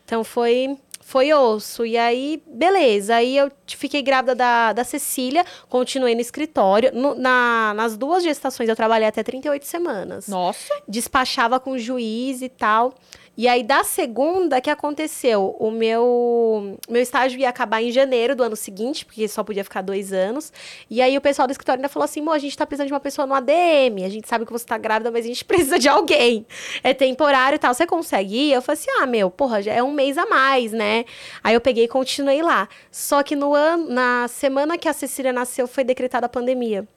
Então 0.05 0.23
foi. 0.25 0.77
Foi 1.07 1.33
osso. 1.33 1.87
E 1.87 1.97
aí, 1.97 2.43
beleza. 2.49 3.15
Aí 3.15 3.37
eu 3.37 3.49
fiquei 3.69 4.03
grávida 4.03 4.35
da, 4.35 4.73
da 4.73 4.83
Cecília, 4.83 5.45
continuei 5.69 6.17
no 6.17 6.21
escritório. 6.21 6.91
No- 6.93 7.15
na, 7.15 7.73
nas 7.77 7.97
duas 7.97 8.25
gestações 8.25 8.69
eu 8.69 8.75
trabalhei 8.75 9.07
até 9.07 9.23
38 9.23 9.65
semanas 9.65 10.27
Nossa. 10.27 10.75
despachava 10.89 11.61
com 11.61 11.71
o 11.71 11.79
juiz 11.79 12.43
e 12.43 12.49
tal. 12.49 12.93
E 13.37 13.47
aí, 13.47 13.63
da 13.63 13.85
segunda, 13.85 14.63
que 14.63 14.71
aconteceu? 14.71 15.55
O 15.59 15.71
meu, 15.71 16.79
meu 16.89 17.03
estágio 17.03 17.39
ia 17.39 17.51
acabar 17.51 17.83
em 17.83 17.93
janeiro 17.93 18.35
do 18.35 18.43
ano 18.43 18.57
seguinte, 18.57 19.05
porque 19.05 19.29
só 19.29 19.45
podia 19.45 19.63
ficar 19.63 19.83
dois 19.83 20.11
anos. 20.11 20.51
E 20.89 21.03
aí, 21.03 21.19
o 21.19 21.21
pessoal 21.21 21.47
do 21.47 21.51
escritório 21.51 21.79
ainda 21.79 21.89
falou 21.91 22.05
assim: 22.05 22.23
Mo, 22.23 22.31
a 22.33 22.39
gente 22.39 22.57
tá 22.57 22.65
precisando 22.65 22.87
de 22.87 22.95
uma 22.95 23.01
pessoa 23.01 23.27
no 23.27 23.35
ADM. 23.35 24.05
A 24.07 24.09
gente 24.09 24.27
sabe 24.27 24.47
que 24.47 24.53
você 24.53 24.65
tá 24.65 24.79
grávida, 24.79 25.11
mas 25.11 25.27
a 25.27 25.29
gente 25.29 25.45
precisa 25.47 25.79
de 25.79 25.87
alguém. 25.87 26.47
É 26.83 26.95
temporário 26.95 27.57
e 27.57 27.59
tal. 27.59 27.75
Você 27.75 27.87
consegue 27.87 28.35
ir? 28.35 28.53
Eu 28.55 28.63
falei 28.63 28.81
assim: 28.81 28.91
ah, 29.03 29.07
meu, 29.07 29.31
porra, 29.31 29.61
já 29.61 29.73
é 29.75 29.83
um 29.83 29.93
mês 29.93 30.17
a 30.17 30.25
mais, 30.25 30.73
né? 30.73 31.05
Aí 31.45 31.53
eu 31.53 31.61
peguei 31.61 31.85
e 31.85 31.89
continuei 31.89 32.41
lá. 32.41 32.67
Só 32.91 33.23
que 33.23 33.37
no 33.37 33.55
ano, 33.55 33.91
na 33.91 34.29
semana 34.29 34.79
que 34.79 34.89
a 34.89 34.95
Cecília 34.95 35.33
nasceu, 35.33 35.69
foi 35.69 35.85
decretada 35.85 36.25
a 36.25 36.29
pandemia. 36.29 36.89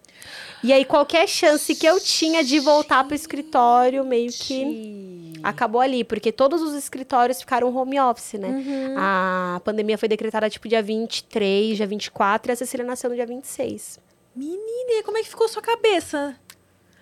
E 0.64 0.74
aí, 0.74 0.84
qualquer 0.84 1.28
chance 1.28 1.74
que 1.74 1.86
eu 1.86 2.00
tinha 2.00 2.44
de 2.44 2.60
voltar 2.60 3.04
pro 3.06 3.16
escritório, 3.16 4.04
meio 4.04 4.32
que 4.32 5.34
acabou 5.42 5.80
ali, 5.80 6.04
porque 6.04 6.32
todos 6.32 6.62
os 6.62 6.74
escritórios 6.74 7.40
ficaram 7.40 7.74
home 7.74 8.00
office, 8.00 8.34
né? 8.34 8.50
Uhum. 8.50 8.96
A 8.98 9.62
pandemia 9.64 9.98
foi 9.98 10.10
decretada 10.10 10.50
tipo 10.50 10.68
dia 10.68 10.82
23, 10.82 11.78
dia 11.78 11.88
24, 11.88 12.52
e 12.52 12.54
a 12.54 12.56
Cecília 12.56 12.86
nasceu 12.86 13.10
no 13.10 13.16
dia 13.16 13.26
26. 13.26 14.00
Menina, 14.36 15.00
e 15.00 15.04
como 15.04 15.18
é 15.18 15.22
que 15.22 15.30
ficou 15.30 15.48
sua 15.48 15.62
cabeça? 15.62 16.36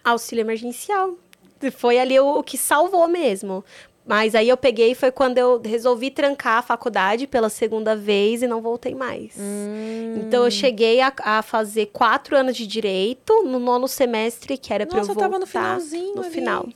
Auxílio 0.04 0.42
emergencial. 0.42 1.16
Foi 1.72 2.00
ali 2.00 2.20
o, 2.20 2.40
o 2.40 2.44
que 2.44 2.58
salvou 2.58 3.08
mesmo. 3.08 3.66
Mas 4.08 4.34
aí 4.34 4.48
eu 4.48 4.56
peguei, 4.56 4.96
foi 4.96 5.12
quando 5.12 5.38
eu 5.38 5.62
resolvi 5.64 6.10
trancar 6.10 6.60
a 6.60 6.62
faculdade 6.62 7.28
pela 7.28 7.50
segunda 7.50 7.96
vez 7.96 8.42
e 8.42 8.48
não 8.48 8.62
voltei 8.62 8.96
mais. 8.96 9.34
Hum. 9.38 10.16
Então 10.26 10.46
eu 10.46 10.52
cheguei 10.52 11.02
a, 11.02 11.12
a 11.24 11.42
fazer 11.42 11.88
quatro 11.88 12.36
anos 12.38 12.56
de 12.56 12.66
direito 12.66 13.44
no 13.44 13.60
nono 13.60 13.88
semestre, 13.88 14.58
que 14.58 14.74
era 14.74 14.86
pra 14.86 14.96
eu 14.96 15.00
Nossa, 15.00 15.12
eu 15.12 15.16
voltar 15.16 15.30
tava 15.30 15.40
no 15.40 15.46
finalzinho 15.46 16.16
no 16.16 16.22
ali. 16.22 16.32
final. 16.32 16.68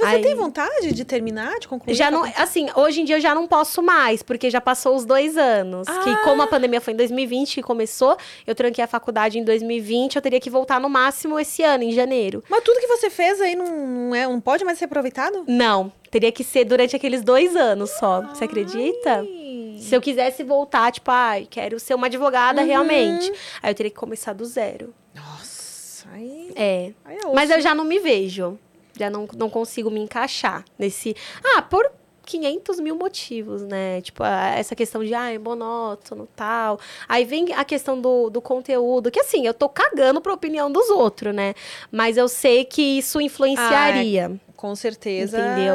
Você 0.00 0.06
Aí- 0.06 0.22
tem 0.22 0.34
vontade 0.34 0.92
de 0.92 1.04
terminar, 1.04 1.58
de 1.58 1.68
concluir? 1.68 1.94
Já 1.94 2.10
não, 2.10 2.24
assim, 2.36 2.68
hoje 2.74 3.02
em 3.02 3.04
dia 3.04 3.16
eu 3.16 3.20
já 3.20 3.34
não 3.34 3.46
posso 3.46 3.82
mais, 3.82 4.22
porque 4.22 4.48
já 4.50 4.60
passou 4.60 4.96
os 4.96 5.04
dois 5.04 5.36
anos. 5.36 5.86
Ah! 5.88 6.00
Que 6.02 6.16
como 6.24 6.42
a 6.42 6.46
pandemia 6.46 6.80
foi 6.80 6.94
em 6.94 6.96
2020 6.96 7.54
que 7.56 7.62
começou, 7.62 8.16
eu 8.46 8.54
tranquei 8.54 8.82
a 8.82 8.86
faculdade 8.88 9.38
em 9.38 9.44
2020, 9.44 10.16
eu 10.16 10.22
teria 10.22 10.40
que 10.40 10.48
voltar 10.50 10.80
no 10.80 10.88
máximo 10.88 11.38
esse 11.38 11.62
ano, 11.62 11.84
em 11.84 11.92
janeiro. 11.92 12.42
Mas 12.48 12.62
tudo 12.64 12.80
que 12.80 12.86
você 12.86 13.10
fez 13.10 13.40
aí 13.40 13.54
não, 13.54 13.66
não, 13.86 14.14
é, 14.14 14.26
não 14.26 14.40
pode 14.40 14.64
mais 14.64 14.78
ser 14.78 14.86
aproveitado? 14.86 15.44
Não, 15.46 15.92
teria 16.10 16.32
que 16.32 16.42
ser 16.42 16.64
durante 16.64 16.96
aqueles 16.96 17.22
dois 17.22 17.54
anos 17.54 17.90
só. 17.90 18.22
Você 18.22 18.44
acredita? 18.44 19.18
Ai. 19.20 19.76
Se 19.80 19.94
eu 19.94 20.00
quisesse 20.00 20.42
voltar, 20.42 20.92
tipo, 20.92 21.10
ai, 21.10 21.46
quero 21.48 21.78
ser 21.80 21.94
uma 21.94 22.06
advogada 22.06 22.60
Uhum. 22.60 22.66
realmente. 22.66 23.32
Aí 23.62 23.70
eu 23.70 23.74
teria 23.74 23.90
que 23.90 23.96
começar 23.96 24.32
do 24.34 24.44
zero. 24.44 24.92
Nossa, 25.14 26.06
aí, 26.12 26.52
É. 26.54 26.92
aí 27.04 27.16
é. 27.16 27.34
Mas 27.34 27.50
eu 27.50 27.60
já 27.60 27.74
não 27.74 27.84
me 27.84 27.98
vejo. 27.98 28.58
Já 29.00 29.10
não, 29.10 29.26
não 29.36 29.50
consigo 29.50 29.90
me 29.90 30.00
encaixar 30.00 30.64
nesse. 30.78 31.16
Ah, 31.42 31.62
por 31.62 31.90
500 32.24 32.78
mil 32.80 32.94
motivos, 32.94 33.62
né? 33.62 34.00
Tipo, 34.02 34.22
essa 34.24 34.76
questão 34.76 35.02
de, 35.02 35.12
ah, 35.14 35.32
é 35.32 35.38
monótono 35.38 36.28
tal. 36.36 36.78
Aí 37.08 37.24
vem 37.24 37.52
a 37.54 37.64
questão 37.64 38.00
do, 38.00 38.30
do 38.30 38.40
conteúdo, 38.40 39.10
que 39.10 39.18
assim, 39.18 39.46
eu 39.46 39.54
tô 39.54 39.68
cagando 39.68 40.20
pra 40.20 40.32
opinião 40.32 40.70
dos 40.70 40.90
outros, 40.90 41.34
né? 41.34 41.54
Mas 41.90 42.16
eu 42.16 42.28
sei 42.28 42.64
que 42.64 42.82
isso 42.98 43.20
influenciaria. 43.20 44.38
Com 44.56 44.76
certeza. 44.76 45.38
Entendeu? 45.38 45.74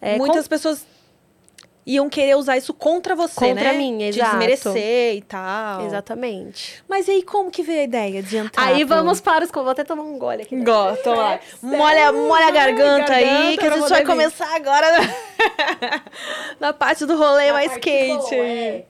É, 0.00 0.16
Muitas 0.16 0.48
pessoas 0.48 0.86
iam 1.84 2.08
querer 2.08 2.36
usar 2.36 2.56
isso 2.56 2.72
contra 2.72 3.14
você, 3.16 3.34
Contra 3.34 3.72
né? 3.72 3.72
mim, 3.72 3.98
De 3.98 4.04
exato. 4.18 4.30
desmerecer 4.30 5.16
e 5.16 5.22
tal. 5.22 5.84
Exatamente. 5.86 6.82
Mas 6.88 7.08
e 7.08 7.10
aí, 7.12 7.22
como 7.22 7.50
que 7.50 7.62
veio 7.62 7.80
a 7.80 7.84
ideia 7.84 8.22
de 8.22 8.36
entrar? 8.36 8.64
Aí 8.66 8.86
pro- 8.86 8.96
vamos 8.96 9.20
para 9.20 9.44
os... 9.44 9.50
Vou 9.50 9.68
até 9.68 9.82
tomar 9.84 10.02
um 10.04 10.18
gole 10.18 10.42
aqui. 10.42 10.56
Gosto, 10.62 11.10
lá. 11.10 11.34
É, 11.34 11.40
Molha, 11.60 12.12
molha 12.12 12.46
a 12.46 12.50
garganta, 12.50 13.12
aí, 13.14 13.24
garganta 13.24 13.56
que 13.58 13.66
a 13.66 13.70
gente 13.78 13.88
vai 13.88 14.04
começar 14.04 14.54
agora 14.54 14.86
na, 14.92 16.02
na 16.68 16.72
parte 16.72 17.04
do 17.06 17.16
rolê 17.16 17.48
Na 17.48 17.52
mais 17.54 17.76
quente. 17.78 18.34
é. 18.34 18.84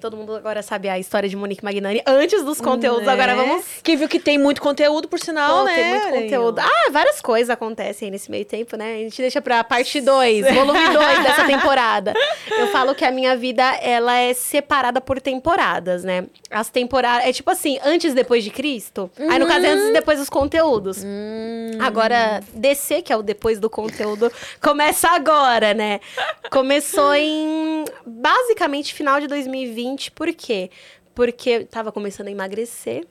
Todo 0.00 0.16
mundo 0.16 0.34
agora 0.34 0.62
sabe 0.62 0.88
a 0.88 0.98
história 0.98 1.28
de 1.28 1.36
Monique 1.36 1.62
Magnani 1.62 2.02
antes 2.06 2.42
dos 2.42 2.58
conteúdos. 2.58 3.04
Né? 3.04 3.12
Agora 3.12 3.36
vamos 3.36 3.64
Que 3.82 3.96
viu 3.96 4.08
que 4.08 4.18
tem 4.18 4.38
muito 4.38 4.62
conteúdo, 4.62 5.06
por 5.06 5.18
sinal, 5.18 5.58
Pô, 5.58 5.64
né? 5.64 5.74
tem 5.74 5.90
muito 5.90 6.08
conteúdo. 6.08 6.58
Ah, 6.58 6.90
várias 6.90 7.20
coisas 7.20 7.50
acontecem 7.50 8.06
aí 8.06 8.10
nesse 8.10 8.30
meio 8.30 8.46
tempo, 8.46 8.78
né? 8.78 8.94
A 8.94 8.98
gente 8.98 9.20
deixa 9.20 9.42
pra 9.42 9.62
parte 9.62 10.00
2, 10.00 10.46
volume 10.54 10.88
2 10.88 11.22
dessa 11.22 11.44
temporada. 11.44 12.14
Eu 12.50 12.68
falo 12.68 12.94
que 12.94 13.04
a 13.04 13.10
minha 13.10 13.36
vida, 13.36 13.62
ela 13.82 14.16
é 14.16 14.32
separada 14.32 15.02
por 15.02 15.20
temporadas, 15.20 16.02
né? 16.02 16.24
As 16.50 16.70
temporadas... 16.70 17.28
É 17.28 17.32
tipo 17.32 17.50
assim, 17.50 17.78
antes 17.84 18.12
e 18.12 18.14
depois 18.14 18.42
de 18.42 18.48
Cristo. 18.48 19.10
Aí, 19.18 19.38
no 19.38 19.46
caso, 19.46 19.66
é 19.66 19.68
antes 19.68 19.90
e 19.90 19.92
depois 19.92 20.18
dos 20.18 20.30
conteúdos. 20.30 21.04
Agora, 21.78 22.40
DC, 22.54 23.02
que 23.02 23.12
é 23.12 23.16
o 23.16 23.22
depois 23.22 23.60
do 23.60 23.68
conteúdo, 23.68 24.32
começa 24.62 25.08
agora, 25.10 25.74
né? 25.74 26.00
Começou 26.50 27.14
em, 27.14 27.84
basicamente, 28.06 28.94
final 28.94 29.20
de 29.20 29.26
2020. 29.26 29.89
Por 30.12 30.32
quê? 30.32 30.70
Porque 31.14 31.50
eu 31.50 31.66
tava 31.66 31.90
começando 31.90 32.28
a 32.28 32.30
emagrecer. 32.30 33.06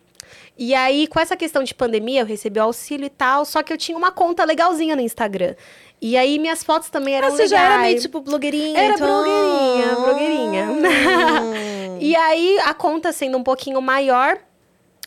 E 0.58 0.76
aí, 0.76 1.08
com 1.08 1.20
essa 1.20 1.36
questão 1.36 1.64
de 1.64 1.74
pandemia, 1.74 2.22
eu 2.22 2.26
recebi 2.26 2.60
o 2.60 2.64
auxílio 2.64 3.06
e 3.06 3.10
tal, 3.10 3.46
só 3.46 3.64
que 3.64 3.74
eu 3.74 3.78
tinha 3.78 3.98
uma 3.98 4.12
conta 4.12 4.44
legalzinha 4.46 4.96
no 4.96 5.02
Instagram. 5.02 5.56
E 6.02 6.16
aí, 6.16 6.38
minhas 6.38 6.64
fotos 6.64 6.90
também 6.90 7.16
eram 7.16 7.28
Ah, 7.30 7.32
você 7.32 7.44
legais. 7.44 7.50
já 7.50 7.62
era 7.74 7.78
meio 7.82 8.00
tipo 8.00 8.22
blogueirinha, 8.22 8.80
Era 8.80 8.94
então. 8.94 9.08
blogueirinha, 9.24 9.96
blogueirinha. 9.96 10.66
Hum. 10.72 10.80
E 12.02 12.16
aí, 12.16 12.58
a 12.64 12.74
conta 12.74 13.12
sendo 13.12 13.38
um 13.38 13.44
pouquinho 13.44 13.82
maior, 13.82 14.38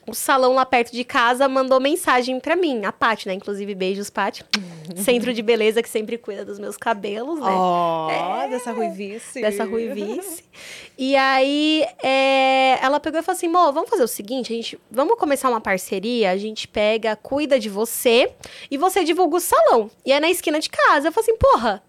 o 0.07 0.15
salão 0.15 0.55
lá 0.55 0.67
perto 0.67 0.93
de 0.93 1.05
casa 1.05 1.49
mandou 1.49 1.81
mensagem 1.81 2.41
pra 2.41 2.57
mim, 2.57 2.85
a 2.85 2.93
Paty, 2.93 3.29
né? 3.29 3.35
Inclusive, 3.35 3.75
beijos, 3.75 4.11
Paty. 4.11 4.45
Centro 4.97 5.33
de 5.33 5.43
beleza 5.43 5.83
que 5.83 5.89
sempre 5.89 6.19
cuida 6.19 6.45
dos 6.45 6.59
meus 6.59 6.77
cabelos, 6.77 7.39
né? 7.39 7.51
Ó, 7.51 8.47
dessa 8.49 8.73
ruivice. 8.73 9.41
dessa 9.41 9.65
ruivice. 9.65 10.45
E 10.99 11.15
aí, 11.17 11.87
é, 12.03 12.79
ela 12.83 12.99
pegou 12.99 13.21
e 13.21 13.23
falou 13.23 13.37
assim, 13.37 13.49
Mo, 13.49 13.73
vamos 13.73 13.89
fazer 13.89 14.03
o 14.03 14.09
seguinte, 14.09 14.53
a 14.53 14.57
gente, 14.57 14.79
vamos 14.91 15.17
começar 15.19 15.49
uma 15.49 15.61
parceria, 15.61 16.31
a 16.31 16.37
gente 16.37 16.67
pega, 16.67 17.15
cuida 17.17 17.59
de 17.59 17.69
você 17.69 18.33
e 18.71 18.77
você 18.77 19.05
divulga 19.05 19.37
o 19.37 19.41
salão. 19.41 19.91
E 20.05 20.13
é 20.13 20.19
na 20.19 20.31
esquina 20.31 20.59
de 20.59 20.69
casa. 20.69 21.09
Eu 21.09 21.13
falei 21.13 21.31
assim, 21.31 21.39
porra, 21.39 21.83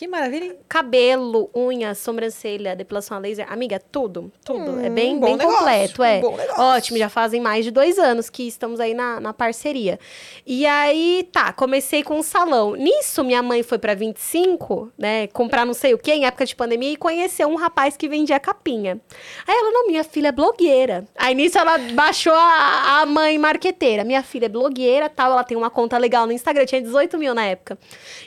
Que 0.00 0.08
maravilha, 0.08 0.44
hein? 0.46 0.56
cabelo, 0.66 1.50
unha, 1.54 1.94
sobrancelha, 1.94 2.74
depilação 2.74 3.18
a 3.18 3.20
laser, 3.20 3.44
amiga, 3.52 3.78
tudo, 3.78 4.32
tudo. 4.42 4.80
é 4.80 4.88
Hum, 4.88 4.94
bem, 4.94 5.18
bom 5.18 5.26
bem 5.26 5.36
negócio, 5.36 5.58
completo, 5.58 6.02
é. 6.02 6.22
Ótimo, 6.56 6.96
já 6.96 7.10
fazem 7.10 7.38
mais 7.38 7.66
de 7.66 7.70
dois 7.70 7.98
anos 7.98 8.30
que 8.30 8.44
estamos 8.44 8.80
aí 8.80 8.94
na, 8.94 9.20
na 9.20 9.34
parceria. 9.34 10.00
E 10.46 10.64
aí, 10.64 11.28
tá, 11.30 11.52
comecei 11.52 12.02
com 12.02 12.18
um 12.18 12.22
salão. 12.22 12.74
Nisso, 12.76 13.22
minha 13.22 13.42
mãe 13.42 13.62
foi 13.62 13.76
pra 13.76 13.92
25, 13.92 14.90
né, 14.96 15.26
comprar 15.26 15.66
não 15.66 15.74
sei 15.74 15.92
o 15.92 15.98
que, 15.98 16.10
em 16.10 16.24
época 16.24 16.46
de 16.46 16.56
pandemia, 16.56 16.92
e 16.92 16.96
conheceu 16.96 17.46
um 17.46 17.56
rapaz 17.56 17.94
que 17.94 18.08
vendia 18.08 18.40
capinha. 18.40 18.98
Aí 19.46 19.54
ela, 19.54 19.70
não, 19.70 19.86
minha 19.86 20.02
filha 20.02 20.28
é 20.28 20.32
blogueira. 20.32 21.04
Aí 21.14 21.34
nisso 21.34 21.58
ela 21.58 21.76
baixou 21.76 22.32
a, 22.32 23.02
a 23.02 23.04
mãe 23.04 23.36
marqueteira. 23.36 24.02
Minha 24.02 24.22
filha 24.22 24.46
é 24.46 24.48
blogueira, 24.48 25.10
tal, 25.10 25.32
ela 25.32 25.44
tem 25.44 25.58
uma 25.58 25.68
conta 25.68 25.98
legal 25.98 26.26
no 26.26 26.32
Instagram, 26.32 26.64
tinha 26.64 26.80
18 26.80 27.18
mil 27.18 27.34
na 27.34 27.44
época. 27.44 27.78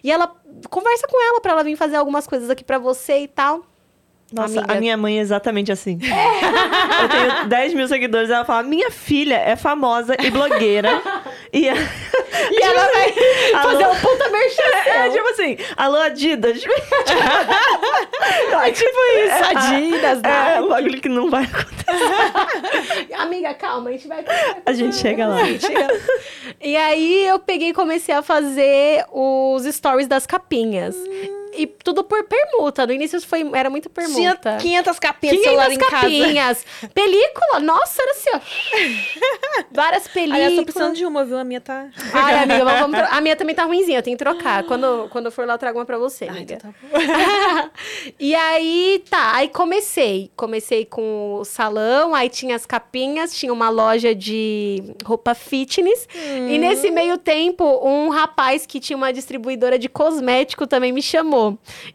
E 0.04 0.12
ela, 0.12 0.32
conversa 0.70 1.08
com 1.08 1.22
ela 1.22 1.42
pra 1.42 1.52
ela 1.52 1.64
vir 1.64 1.76
fazer 1.76 1.96
algumas 1.96 2.28
coisas 2.28 2.50
aqui 2.50 2.64
pra 2.64 2.78
você 2.78 3.20
e 3.20 3.28
tal. 3.28 3.64
Nossa, 4.34 4.60
Amiga. 4.60 4.74
a 4.74 4.80
minha 4.80 4.98
mãe 4.98 5.20
é 5.20 5.22
exatamente 5.22 5.72
assim. 5.72 6.00
Eu 7.02 7.10
tenho 7.10 7.48
10 7.50 7.74
mil 7.76 7.88
seguidores, 7.88 8.30
ela 8.30 8.44
fala: 8.44 8.64
minha 8.64 8.90
filha 8.90 9.36
é 9.36 9.56
famosa 9.56 10.16
e 10.20 10.32
blogueira. 10.32 11.02
e, 11.52 11.70
a- 11.70 11.76
E 11.76 12.62
ela 12.64 12.88
vai 12.92 13.14
Alô? 13.54 13.72
fazer 13.72 13.88
um 13.88 13.96
puta 14.02 14.30
merchan. 14.30 14.62
é 14.88 15.10
tipo 15.10 15.30
assim, 15.30 15.58
alô 15.78 15.98
Adidas. 15.98 16.64
É 18.64 18.72
tipo 18.72 19.00
isso, 19.26 19.58
Adidas, 19.58 20.22
É, 20.24 20.62
um 20.62 20.70
bagulho 20.70 21.00
que 21.02 21.10
não 21.10 21.30
vai 21.30 21.44
acontecer. 21.44 23.14
Amiga, 23.18 23.54
calma, 23.54 23.90
a 23.90 23.94
gente 23.94 24.08
vai... 24.08 24.24
A 24.66 24.74
gente 24.74 24.96
chega 24.96 25.28
lá. 25.28 25.38
E 26.62 26.76
aí 26.76 27.26
eu 27.28 27.40
peguei 27.40 27.70
e 27.70 27.74
comecei 27.74 28.14
a 28.16 28.22
fazer 28.22 29.06
os 29.12 29.64
stories 29.66 30.08
das 30.08 30.26
capinhas. 30.26 30.96
E 31.56 31.68
tudo 31.68 32.04
por 32.04 32.24
permuta. 32.26 32.86
No 32.88 32.94
início 32.94 33.20
foi, 33.22 33.50
era 33.54 33.70
muito 33.70 33.90
Tinha 33.90 34.08
permuta. 34.36 34.58
500 34.58 35.00
capinhas 35.00 35.38
de 35.38 35.44
celular 35.44 35.66
500 35.70 35.76
em 35.76 35.90
casa. 35.90 36.02
capinhas. 36.02 36.66
Película, 36.94 37.60
nossa, 37.60 38.02
era 38.02 38.12
assim, 38.12 38.30
ó. 38.34 38.40
Várias 39.72 40.08
películas. 40.08 40.36
Aliás, 40.42 40.56
tô 40.56 40.64
precisando 40.64 40.96
de 40.96 41.06
uma, 41.06 41.24
viu? 41.26 41.38
A 41.38 41.44
minha 41.44 41.62
tá... 41.62 41.88
Ai, 42.14 42.44
amiga, 42.44 42.66
mas 42.66 42.80
vamos 42.80 42.98
tro- 42.98 43.08
a 43.12 43.22
minha 43.22 43.36
também 43.36 43.56
tá 43.56 43.64
ruimzinha, 43.66 44.00
eu 44.00 44.04
tenho 44.04 44.18
que 44.18 44.24
trocar. 44.24 44.64
Quando, 44.64 45.08
quando 45.10 45.26
eu 45.28 45.32
for 45.32 45.46
lá, 45.46 45.54
eu 45.54 45.58
trago 45.58 45.80
uma 45.80 45.86
pra 45.86 45.98
você, 45.98 46.26
Ai, 46.26 46.30
amiga. 46.38 46.56
então 46.56 46.72
tá 46.72 46.78
bom. 46.92 47.70
e 48.20 48.34
aí, 48.36 49.04
tá, 49.10 49.36
aí 49.36 49.48
comecei. 49.50 50.32
Comecei 50.36 50.86
com 50.86 51.36
o 51.40 51.46
salão, 51.46 52.14
aí 52.16 52.30
tinha 52.30 52.56
as 52.56 52.66
capinhas, 52.66 53.34
tinha 53.36 53.52
uma 53.52 53.70
loja 53.70 54.14
de 54.16 54.84
roupa 55.06 55.34
fitness. 55.34 56.08
E 56.50 56.58
nesse 56.58 56.90
meio 56.92 57.18
tempo, 57.18 57.64
um 57.88 58.10
rapaz 58.10 58.66
que 58.66 58.80
tinha 58.80 58.98
uma 58.98 59.12
distribuidora 59.12 59.78
de 59.78 59.90
cosmético 59.90 60.66
também 60.68 60.92
me 60.92 61.02
chamou. 61.02 61.43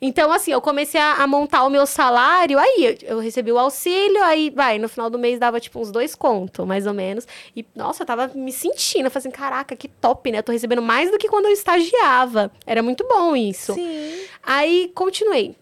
Então, 0.00 0.32
assim, 0.32 0.52
eu 0.52 0.60
comecei 0.60 1.00
a, 1.00 1.14
a 1.14 1.26
montar 1.26 1.64
o 1.64 1.70
meu 1.70 1.86
salário, 1.86 2.58
aí 2.58 2.98
eu, 3.02 3.16
eu 3.16 3.18
recebi 3.18 3.52
o 3.52 3.58
auxílio, 3.58 4.22
aí, 4.22 4.50
vai, 4.50 4.78
no 4.78 4.88
final 4.88 5.08
do 5.08 5.18
mês 5.18 5.38
dava, 5.38 5.60
tipo, 5.60 5.80
uns 5.80 5.90
dois 5.90 6.14
contos, 6.14 6.66
mais 6.66 6.86
ou 6.86 6.94
menos. 6.94 7.26
E, 7.56 7.64
nossa, 7.74 8.02
eu 8.02 8.06
tava 8.06 8.28
me 8.34 8.52
sentindo, 8.52 9.06
eu 9.06 9.10
falei 9.10 9.28
assim, 9.28 9.30
caraca, 9.30 9.76
que 9.76 9.88
top, 9.88 10.30
né? 10.30 10.38
Eu 10.38 10.42
tô 10.42 10.52
recebendo 10.52 10.82
mais 10.82 11.10
do 11.10 11.18
que 11.18 11.28
quando 11.28 11.46
eu 11.46 11.52
estagiava. 11.52 12.50
Era 12.66 12.82
muito 12.82 13.06
bom 13.06 13.34
isso. 13.36 13.74
Sim. 13.74 14.24
Aí 14.42 14.90
continuei. 14.94 15.56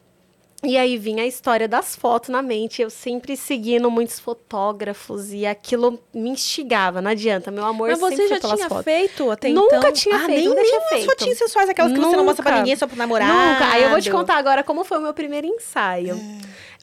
E 0.66 0.76
aí 0.76 0.98
vinha 0.98 1.22
a 1.22 1.26
história 1.26 1.68
das 1.68 1.94
fotos 1.94 2.28
na 2.28 2.42
mente. 2.42 2.82
Eu 2.82 2.90
sempre 2.90 3.36
seguindo 3.36 3.88
muitos 3.88 4.18
fotógrafos 4.18 5.32
e 5.32 5.46
aquilo 5.46 6.00
me 6.12 6.30
instigava. 6.30 7.00
Não 7.00 7.12
adianta, 7.12 7.50
meu 7.52 7.64
amor 7.64 7.90
Mas 7.90 8.00
você 8.00 8.26
já 8.26 8.40
tinha 8.40 8.68
fotos. 8.68 8.84
feito 8.84 9.30
até 9.30 9.48
Nunca 9.50 9.76
então? 9.76 9.92
tinha 9.92 10.16
ah, 10.16 10.26
feito, 10.26 10.38
nem, 10.38 10.48
nunca 10.48 10.60
nem 10.60 10.70
tinha 10.70 10.80
feito. 10.88 11.04
fotinhas 11.06 11.38
sensuais, 11.38 11.68
aquelas 11.68 11.92
que 11.92 11.98
você 11.98 12.16
não 12.16 12.24
mostra 12.24 12.42
pra 12.42 12.58
ninguém, 12.58 12.74
só 12.74 12.86
pro 12.86 12.96
namorado. 12.96 13.32
Nunca. 13.32 13.70
Aí 13.72 13.84
eu 13.84 13.90
vou 13.90 14.00
te 14.00 14.10
contar 14.10 14.36
agora 14.36 14.64
como 14.64 14.82
foi 14.82 14.98
o 14.98 15.02
meu 15.02 15.14
primeiro 15.14 15.46
ensaio. 15.46 16.20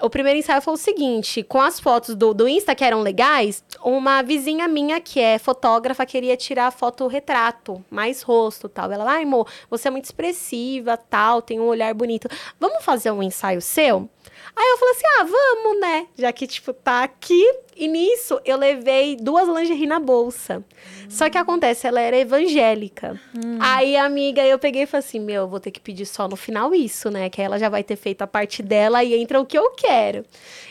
O 0.04 0.10
primeiro 0.10 0.38
ensaio 0.38 0.62
foi 0.62 0.74
o 0.74 0.78
seguinte: 0.78 1.42
com 1.44 1.62
as 1.62 1.80
fotos 1.80 2.14
do, 2.14 2.34
do 2.34 2.46
Insta 2.46 2.76
que 2.76 2.84
eram 2.84 3.00
legais, 3.00 3.64
uma 3.82 4.22
vizinha 4.22 4.68
minha 4.68 5.00
que 5.00 5.18
é 5.18 5.40
fotógrafa 5.40 6.06
queria 6.06 6.36
tirar 6.36 6.72
foto 6.72 7.08
retrato, 7.08 7.82
mais 7.90 8.22
rosto 8.22 8.68
tal. 8.68 8.92
Ela, 8.92 9.10
ai, 9.10 9.24
amor, 9.24 9.48
você 9.70 9.88
é 9.88 9.92
muito 9.92 10.04
expressiva, 10.04 10.98
tal, 10.98 11.42
tem 11.42 11.58
um 11.58 11.68
olhar 11.68 11.94
bonito. 11.94 12.28
Vamos 12.60 12.84
fazer 12.84 13.12
um 13.12 13.24
ensaio 13.24 13.62
seu? 13.62 14.10
Aí 14.56 14.72
eu 14.72 14.78
falei 14.78 14.94
assim: 14.94 15.06
ah, 15.20 15.24
vamos, 15.24 15.80
né? 15.80 16.08
Já 16.18 16.32
que, 16.32 16.48
tipo, 16.48 16.74
tá 16.74 17.04
aqui. 17.04 17.44
E 17.76 17.88
nisso 17.88 18.40
eu 18.46 18.56
levei 18.56 19.16
duas 19.16 19.48
lingerie 19.48 19.88
na 19.88 20.00
bolsa. 20.00 20.64
Só 21.10 21.28
que 21.30 21.38
acontece, 21.38 21.88
ela 21.88 22.00
era 22.00 22.18
evangélica. 22.18 23.20
Aí, 23.60 23.98
amiga, 23.98 24.46
eu 24.46 24.60
peguei 24.60 24.84
e 24.84 24.86
falei 24.86 25.06
assim: 25.06 25.20
meu, 25.20 25.44
eu 25.44 25.48
vou 25.48 25.60
ter 25.60 25.72
que 25.72 25.80
pedir 25.80 26.06
só 26.06 26.28
no 26.28 26.36
final 26.36 26.74
isso, 26.76 27.10
né? 27.10 27.30
Que 27.30 27.42
aí 27.42 27.46
ela 27.46 27.58
já 27.58 27.70
vai 27.70 27.84
ter 27.84 27.96
feito 27.96 28.22
a 28.22 28.28
parte 28.28 28.62
dela 28.62 29.04
e 29.04 29.16
entra 29.16 29.40
o 29.40 29.46
que 29.46 29.58
eu 29.58 29.72
quero. 29.72 29.93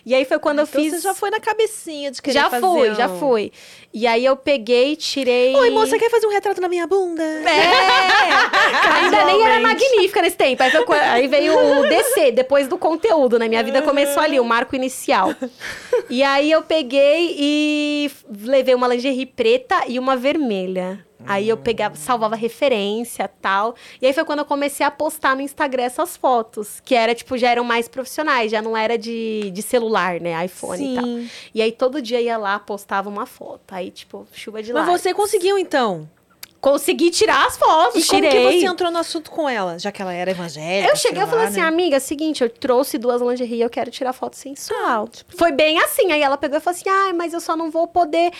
E 0.04 0.14
aí 0.14 0.24
foi 0.24 0.38
quando 0.40 0.58
eu 0.58 0.64
Então 0.64 0.80
fiz. 0.82 0.92
você 0.94 1.00
já 1.00 1.14
foi 1.14 1.30
na 1.30 1.38
cabecinha 1.38 2.10
de 2.10 2.20
querer 2.20 2.34
já 2.34 2.50
fazer 2.50 2.60
fui, 2.66 2.90
um- 2.90 2.94
já 2.94 3.08
fui. 3.08 3.52
E 3.94 4.06
aí 4.06 4.24
eu 4.24 4.36
peguei, 4.36 4.96
tirei. 4.96 5.54
Oi, 5.54 5.70
moça, 5.70 5.96
quer 5.98 6.10
fazer 6.10 6.26
um 6.26 6.30
retrato 6.30 6.60
na 6.60 6.68
minha 6.68 6.86
bunda? 6.86 7.22
É! 7.22 7.42
Ainda 9.04 9.24
nem 9.24 9.42
era 9.44 9.60
magnífica 9.60 10.22
nesse 10.22 10.36
tempo. 10.36 10.62
Aí, 10.62 10.70
foi 10.70 10.98
aí 10.98 11.26
veio 11.28 11.54
o 11.56 11.88
DC, 11.88 12.32
depois 12.32 12.66
do 12.66 12.76
conteúdo, 12.78 13.38
né? 13.38 13.48
Minha 13.48 13.62
vida 13.62 13.82
começou 13.82 14.22
ali, 14.22 14.40
o 14.40 14.44
marco 14.44 14.74
inicial. 14.74 15.34
E 16.10 16.22
aí 16.22 16.50
eu 16.50 16.62
peguei 16.62 17.36
e 17.38 18.10
levei 18.44 18.74
uma 18.74 18.88
lingerie 18.88 19.26
preta 19.26 19.82
e 19.86 19.98
uma 19.98 20.16
vermelha. 20.16 21.04
Aí 21.26 21.48
eu 21.48 21.56
pegava, 21.56 21.94
salvava 21.96 22.34
referência 22.36 23.28
tal. 23.40 23.74
E 24.00 24.06
aí 24.06 24.12
foi 24.12 24.24
quando 24.24 24.40
eu 24.40 24.44
comecei 24.44 24.84
a 24.84 24.90
postar 24.90 25.34
no 25.36 25.42
Instagram 25.42 25.84
essas 25.84 26.16
fotos. 26.16 26.80
Que 26.84 26.94
era, 26.94 27.14
tipo, 27.14 27.36
já 27.38 27.50
eram 27.50 27.64
mais 27.64 27.88
profissionais, 27.88 28.50
já 28.50 28.60
não 28.60 28.76
era 28.76 28.98
de, 28.98 29.50
de 29.50 29.62
celular, 29.62 30.20
né? 30.20 30.44
iPhone 30.44 30.92
e 30.92 30.94
tal. 30.94 31.04
Sim. 31.04 31.30
E 31.54 31.62
aí 31.62 31.72
todo 31.72 32.02
dia 32.02 32.20
ia 32.20 32.36
lá, 32.36 32.58
postava 32.58 33.08
uma 33.08 33.26
foto. 33.26 33.72
Aí, 33.72 33.90
tipo, 33.90 34.26
chuva 34.32 34.62
de 34.62 34.72
Mas 34.72 34.86
likes. 34.86 35.02
você 35.02 35.14
conseguiu, 35.14 35.58
então? 35.58 36.08
Consegui 36.60 37.10
tirar 37.10 37.44
as 37.48 37.56
fotos, 37.56 38.04
E 38.04 38.06
como 38.06 38.22
tirei. 38.22 38.30
que 38.52 38.60
você 38.60 38.66
entrou 38.66 38.88
no 38.88 38.98
assunto 38.98 39.32
com 39.32 39.48
ela? 39.48 39.80
Já 39.80 39.90
que 39.90 40.00
ela 40.00 40.14
era 40.14 40.30
evangélica. 40.30 40.92
Eu 40.92 40.94
cheguei 40.94 41.20
e 41.20 41.26
falei 41.26 41.42
lá, 41.46 41.50
assim, 41.50 41.60
né? 41.60 41.66
amiga, 41.66 41.98
seguinte, 41.98 42.40
eu 42.44 42.48
trouxe 42.48 42.98
duas 42.98 43.20
lingerie 43.20 43.60
eu 43.60 43.68
quero 43.68 43.90
tirar 43.90 44.12
foto 44.12 44.36
sensual. 44.36 45.08
Foi 45.36 45.50
bem 45.50 45.80
assim. 45.80 46.12
Aí 46.12 46.22
ela 46.22 46.36
pegou 46.36 46.58
e 46.58 46.60
falou 46.60 46.78
assim, 46.78 46.88
ai, 46.88 47.12
mas 47.12 47.32
eu 47.32 47.40
só 47.40 47.56
não 47.56 47.68
vou 47.68 47.88
poder 47.88 48.30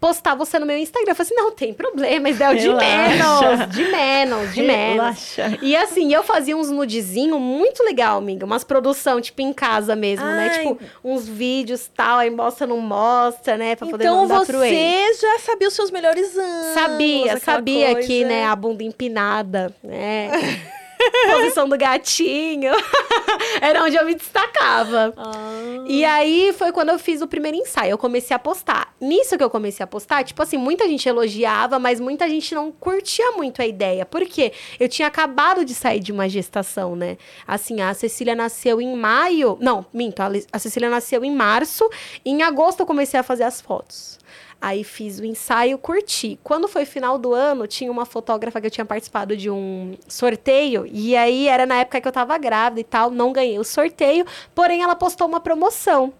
postar 0.00 0.34
você 0.34 0.58
no 0.58 0.66
meu 0.66 0.76
Instagram. 0.76 1.10
Eu 1.12 1.14
falei 1.14 1.32
assim, 1.32 1.34
não, 1.34 1.50
tem 1.52 1.72
problema, 1.72 2.28
o 2.28 2.32
de 2.32 2.68
menos, 2.68 3.74
de 3.74 3.84
menos, 3.84 4.54
de 4.54 4.62
menos. 4.62 4.94
Relaxa. 4.94 5.58
E 5.62 5.76
assim, 5.76 6.12
eu 6.12 6.22
fazia 6.22 6.56
uns 6.56 6.70
nudezinhos 6.70 7.40
muito 7.40 7.82
legal, 7.82 8.18
amiga. 8.18 8.44
Umas 8.46 8.64
produção, 8.64 9.20
tipo, 9.20 9.42
em 9.42 9.52
casa 9.52 9.96
mesmo, 9.96 10.24
né? 10.24 10.50
Ai. 10.52 10.58
Tipo, 10.58 10.78
uns 11.04 11.26
vídeos 11.28 11.90
tal, 11.94 12.18
aí 12.18 12.30
mostra, 12.30 12.66
não 12.66 12.78
mostra, 12.78 13.56
né? 13.56 13.76
Pra 13.76 13.86
poder 13.86 14.04
Então 14.04 14.22
mandar 14.22 14.44
pro 14.44 14.62
ex. 14.62 15.16
você 15.18 15.26
já 15.26 15.38
sabia 15.40 15.68
os 15.68 15.74
seus 15.74 15.90
melhores 15.90 16.36
anos. 16.36 16.74
Sabia, 16.74 17.38
sabia 17.38 17.92
coisa. 17.92 18.06
que, 18.06 18.24
né, 18.24 18.44
a 18.44 18.54
bunda 18.56 18.82
empinada, 18.82 19.74
né? 19.82 20.30
Posição 21.30 21.68
do 21.68 21.76
gatinho. 21.76 22.72
Era 23.60 23.82
onde 23.84 23.96
eu 23.96 24.04
me 24.04 24.14
destacava. 24.14 25.12
Ah. 25.16 25.84
E 25.86 26.04
aí 26.04 26.52
foi 26.56 26.72
quando 26.72 26.90
eu 26.90 26.98
fiz 26.98 27.20
o 27.22 27.26
primeiro 27.26 27.56
ensaio. 27.56 27.90
Eu 27.90 27.98
comecei 27.98 28.34
a 28.34 28.38
postar. 28.38 28.94
Nisso 29.00 29.36
que 29.36 29.44
eu 29.44 29.50
comecei 29.50 29.84
a 29.84 29.86
postar, 29.86 30.24
tipo 30.24 30.42
assim, 30.42 30.56
muita 30.56 30.86
gente 30.88 31.08
elogiava, 31.08 31.78
mas 31.78 32.00
muita 32.00 32.28
gente 32.28 32.54
não 32.54 32.72
curtia 32.72 33.32
muito 33.32 33.62
a 33.62 33.66
ideia. 33.66 34.04
Por 34.04 34.24
quê? 34.26 34.52
Eu 34.78 34.88
tinha 34.88 35.08
acabado 35.08 35.64
de 35.64 35.74
sair 35.74 36.00
de 36.00 36.12
uma 36.12 36.28
gestação, 36.28 36.96
né? 36.96 37.16
Assim, 37.46 37.80
a 37.80 37.94
Cecília 37.94 38.34
nasceu 38.34 38.80
em 38.80 38.96
maio. 38.96 39.56
Não, 39.60 39.86
minto. 39.92 40.22
A 40.52 40.58
Cecília 40.58 40.90
nasceu 40.90 41.24
em 41.24 41.30
março. 41.30 41.88
Em 42.24 42.42
agosto 42.42 42.80
eu 42.80 42.86
comecei 42.86 43.18
a 43.18 43.22
fazer 43.22 43.44
as 43.44 43.60
fotos. 43.60 44.18
Aí 44.60 44.82
fiz 44.82 45.18
o 45.18 45.24
ensaio, 45.24 45.78
curti. 45.78 46.40
Quando 46.42 46.66
foi 46.66 46.84
final 46.84 47.18
do 47.18 47.34
ano, 47.34 47.66
tinha 47.66 47.90
uma 47.92 48.06
fotógrafa 48.06 48.60
que 48.60 48.66
eu 48.66 48.70
tinha 48.70 48.84
participado 48.84 49.36
de 49.36 49.50
um 49.50 49.96
sorteio. 50.08 50.86
E 50.90 51.14
aí 51.14 51.46
era 51.46 51.66
na 51.66 51.76
época 51.76 52.00
que 52.00 52.08
eu 52.08 52.12
tava 52.12 52.36
grávida 52.38 52.80
e 52.80 52.84
tal, 52.84 53.10
não 53.10 53.32
ganhei 53.32 53.58
o 53.58 53.64
sorteio. 53.64 54.24
Porém, 54.54 54.82
ela 54.82 54.96
postou 54.96 55.26
uma 55.26 55.40
promoção. 55.40 56.12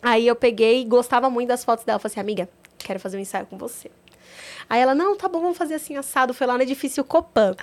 Aí 0.00 0.26
eu 0.26 0.36
peguei 0.36 0.82
e 0.82 0.84
gostava 0.84 1.28
muito 1.28 1.48
das 1.48 1.64
fotos 1.64 1.84
dela. 1.84 1.98
Falei 1.98 2.12
assim, 2.12 2.20
amiga, 2.20 2.48
quero 2.78 3.00
fazer 3.00 3.16
um 3.16 3.20
ensaio 3.20 3.46
com 3.46 3.58
você. 3.58 3.90
Aí 4.68 4.80
ela, 4.80 4.94
não, 4.94 5.16
tá 5.16 5.28
bom, 5.28 5.40
vamos 5.40 5.58
fazer 5.58 5.74
assim 5.74 5.96
assado. 5.96 6.32
Foi 6.32 6.46
lá 6.46 6.56
no 6.56 6.62
edifício 6.62 7.02
Copan. 7.04 7.54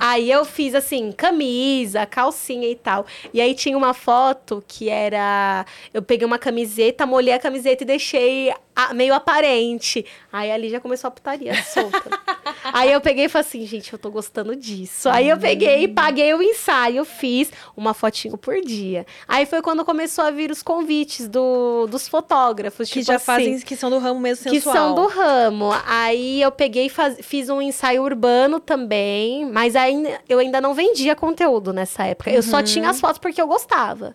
Aí 0.00 0.30
eu 0.30 0.44
fiz 0.44 0.74
assim, 0.74 1.12
camisa, 1.12 2.06
calcinha 2.06 2.68
e 2.68 2.74
tal. 2.76 3.06
E 3.32 3.40
aí 3.40 3.54
tinha 3.54 3.76
uma 3.76 3.94
foto 3.94 4.62
que 4.66 4.88
era. 4.88 5.64
Eu 5.92 6.02
peguei 6.02 6.26
uma 6.26 6.38
camiseta, 6.38 7.06
molhei 7.06 7.34
a 7.34 7.38
camiseta 7.38 7.82
e 7.82 7.86
deixei 7.86 8.52
a- 8.74 8.92
meio 8.94 9.14
aparente. 9.14 10.04
Aí 10.32 10.50
ali 10.50 10.68
já 10.70 10.80
começou 10.80 11.08
a 11.08 11.10
putaria 11.10 11.54
solta. 11.62 12.02
aí 12.72 12.92
eu 12.92 13.00
peguei 13.00 13.24
e 13.24 13.28
falei 13.28 13.46
assim, 13.46 13.66
gente, 13.66 13.92
eu 13.92 13.98
tô 13.98 14.10
gostando 14.10 14.54
disso. 14.54 15.08
Aí 15.08 15.28
eu 15.28 15.38
peguei 15.38 15.84
e 15.84 15.88
paguei 15.88 16.32
o 16.34 16.42
ensaio, 16.42 17.04
fiz 17.04 17.50
uma 17.76 17.94
fotinho 17.94 18.36
por 18.36 18.60
dia. 18.60 19.06
Aí 19.26 19.46
foi 19.46 19.62
quando 19.62 19.84
começou 19.84 20.24
a 20.24 20.30
vir 20.30 20.50
os 20.50 20.62
convites 20.62 21.28
do, 21.28 21.86
dos 21.86 22.06
fotógrafos. 22.08 22.88
Que 22.88 23.00
tipo 23.00 23.06
já 23.06 23.16
assim, 23.16 23.24
fazem, 23.24 23.60
que 23.60 23.76
são 23.76 23.88
do 23.90 23.98
ramo 23.98 24.20
mesmo 24.20 24.42
sensual. 24.50 24.74
que 24.74 24.78
são 24.80 24.94
do 24.94 25.06
ramo. 25.06 25.70
Aí 25.86 26.42
eu 26.42 26.50
peguei 26.52 26.86
e 26.86 26.90
faz- 26.90 27.18
fiz 27.22 27.48
um 27.48 27.60
ensaio 27.62 28.02
urbano 28.02 28.60
também, 28.60 29.46
mas 29.50 29.74
ainda, 29.86 30.20
eu 30.28 30.38
ainda 30.38 30.60
não 30.60 30.74
vendia 30.74 31.14
conteúdo 31.14 31.72
nessa 31.72 32.04
época. 32.04 32.30
Eu 32.30 32.42
só 32.42 32.62
tinha 32.62 32.90
as 32.90 33.00
fotos 33.00 33.18
porque 33.18 33.40
eu 33.40 33.46
gostava. 33.46 34.14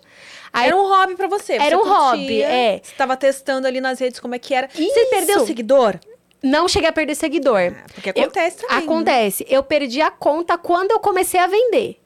Aí 0.54 0.68
Era 0.68 0.76
um 0.76 0.88
hobby 0.88 1.16
pra 1.16 1.28
você. 1.28 1.54
Era 1.54 1.76
você 1.76 1.76
um 1.76 1.80
curtia, 1.80 2.00
hobby, 2.00 2.42
é. 2.42 2.82
Você 2.84 2.94
tava 2.96 3.16
testando 3.16 3.68
ali 3.68 3.80
nas 3.80 4.00
redes 4.00 4.20
como 4.20 4.36
é 4.36 4.40
que 4.40 4.54
era. 4.54 4.70
Você 4.70 4.82
Isso. 4.82 5.10
perdeu 5.10 5.46
seguidor? 5.46 6.00
não 6.44 6.68
cheguei 6.68 6.90
a 6.90 6.92
perder 6.92 7.16
seguidor. 7.16 7.74
Porque 7.94 8.10
acontece 8.10 8.58
também. 8.58 8.78
né? 8.78 8.84
Acontece. 8.84 9.46
Eu 9.48 9.64
perdi 9.64 10.02
a 10.02 10.10
conta 10.10 10.58
quando 10.58 10.92
eu 10.92 11.00
comecei 11.00 11.40
a 11.40 11.48
vender. 11.48 12.01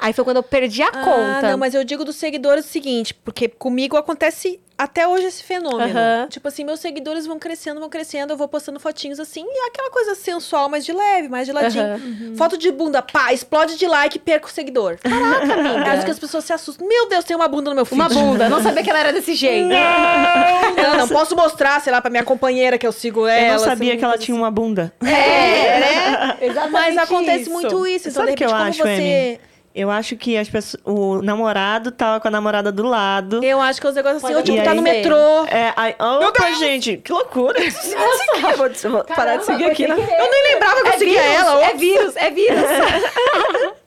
Aí 0.00 0.12
foi 0.12 0.24
quando 0.24 0.38
eu 0.38 0.42
perdi 0.42 0.82
a 0.82 0.88
Ah, 0.88 1.04
conta. 1.04 1.50
não, 1.50 1.58
mas 1.58 1.74
eu 1.74 1.84
digo 1.84 2.04
dos 2.04 2.16
seguidores 2.16 2.64
o 2.64 2.68
seguinte, 2.68 3.12
porque 3.14 3.48
comigo 3.48 3.96
acontece 3.96 4.58
até 4.78 5.06
hoje 5.06 5.26
esse 5.26 5.44
fenômeno. 5.44 5.92
Tipo 6.30 6.48
assim, 6.48 6.64
meus 6.64 6.80
seguidores 6.80 7.26
vão 7.26 7.38
crescendo, 7.38 7.78
vão 7.80 7.90
crescendo, 7.90 8.32
eu 8.32 8.36
vou 8.38 8.48
postando 8.48 8.80
fotinhos 8.80 9.20
assim, 9.20 9.44
e 9.46 9.64
é 9.64 9.68
aquela 9.68 9.90
coisa 9.90 10.14
sensual, 10.14 10.70
mas 10.70 10.86
de 10.86 10.92
leve, 10.92 11.28
mais 11.28 11.46
de 11.46 11.52
ladinho. 11.52 11.84
Aham. 11.84 12.34
Foto 12.36 12.56
de 12.56 12.72
bunda, 12.72 13.02
pá, 13.02 13.30
explode 13.34 13.76
de 13.76 13.86
like 13.86 14.16
e 14.16 14.18
perco 14.20 14.48
o 14.48 14.50
seguidor. 14.50 14.96
Caraca, 15.02 15.52
amiga. 15.52 15.90
Acho 15.92 16.04
que 16.06 16.10
as 16.10 16.18
pessoas 16.18 16.44
se 16.44 16.52
assustam. 16.54 16.88
Meu 16.88 17.06
Deus, 17.10 17.22
tem 17.26 17.36
uma 17.36 17.46
bunda 17.46 17.68
no 17.68 17.76
meu 17.76 17.84
feed. 17.84 18.00
Uma 18.00 18.08
bunda. 18.08 18.48
Não 18.48 18.62
sabia 18.62 18.82
que 18.82 18.88
ela 18.88 19.00
era 19.00 19.12
desse 19.12 19.34
jeito. 19.34 19.68
Não, 19.68 20.96
não 20.96 21.08
posso 21.08 21.36
mostrar, 21.36 21.78
sei 21.82 21.92
lá, 21.92 22.00
pra 22.00 22.10
minha 22.10 22.24
companheira 22.24 22.78
que 22.78 22.86
eu 22.86 22.92
sigo 22.92 23.26
ela. 23.26 23.40
Eu 23.42 23.46
não 23.48 23.54
assim, 23.56 23.64
sabia 23.66 23.96
que 23.98 24.04
ela 24.04 24.16
tinha 24.16 24.34
uma 24.34 24.50
bunda. 24.50 24.90
É, 25.02 25.80
né? 25.80 26.36
Exatamente 26.40 26.72
Mas 26.72 26.96
acontece 26.96 27.42
isso. 27.42 27.50
muito 27.52 27.86
isso. 27.86 28.08
Então, 28.08 28.22
Sabe 28.22 28.28
de 28.28 28.32
o 28.32 28.36
que 28.38 28.44
eu 28.44 28.48
repente, 28.56 28.78
como 28.78 28.88
acho, 28.88 28.96
você. 29.02 29.40
Eu 29.72 29.88
acho 29.90 30.16
que 30.16 30.36
as 30.36 30.48
pessoas, 30.48 30.82
o 30.84 31.22
namorado 31.22 31.92
tava 31.92 32.18
com 32.20 32.26
a 32.26 32.30
namorada 32.30 32.72
do 32.72 32.82
lado. 32.82 33.42
Eu 33.44 33.60
acho 33.60 33.80
que 33.80 33.86
os 33.86 33.94
negócios 33.94 34.24
assim, 34.24 34.34
eu 34.34 34.42
tipo, 34.42 34.62
tá 34.64 34.74
no 34.74 34.82
metrô. 34.82 35.44
É, 35.46 35.72
aí, 35.76 35.94
opa, 35.98 36.52
gente, 36.54 36.96
que 36.96 37.12
loucura. 37.12 37.56
eu 37.62 38.56
vou, 38.56 38.66
eu 38.66 38.90
vou 38.90 39.04
parar 39.04 39.36
de 39.36 39.44
seguir 39.44 39.70
aqui. 39.70 39.86
né? 39.86 39.94
Eu 39.94 40.30
nem 40.30 40.54
lembrava 40.54 40.82
que 40.82 40.88
eu 40.88 40.92
É 40.92 40.98
seguia 40.98 41.22
vírus, 41.22 41.36
ela. 41.36 41.64
É 41.64 41.74
vírus, 41.74 42.16
é 42.16 42.30
vírus. 42.30 42.60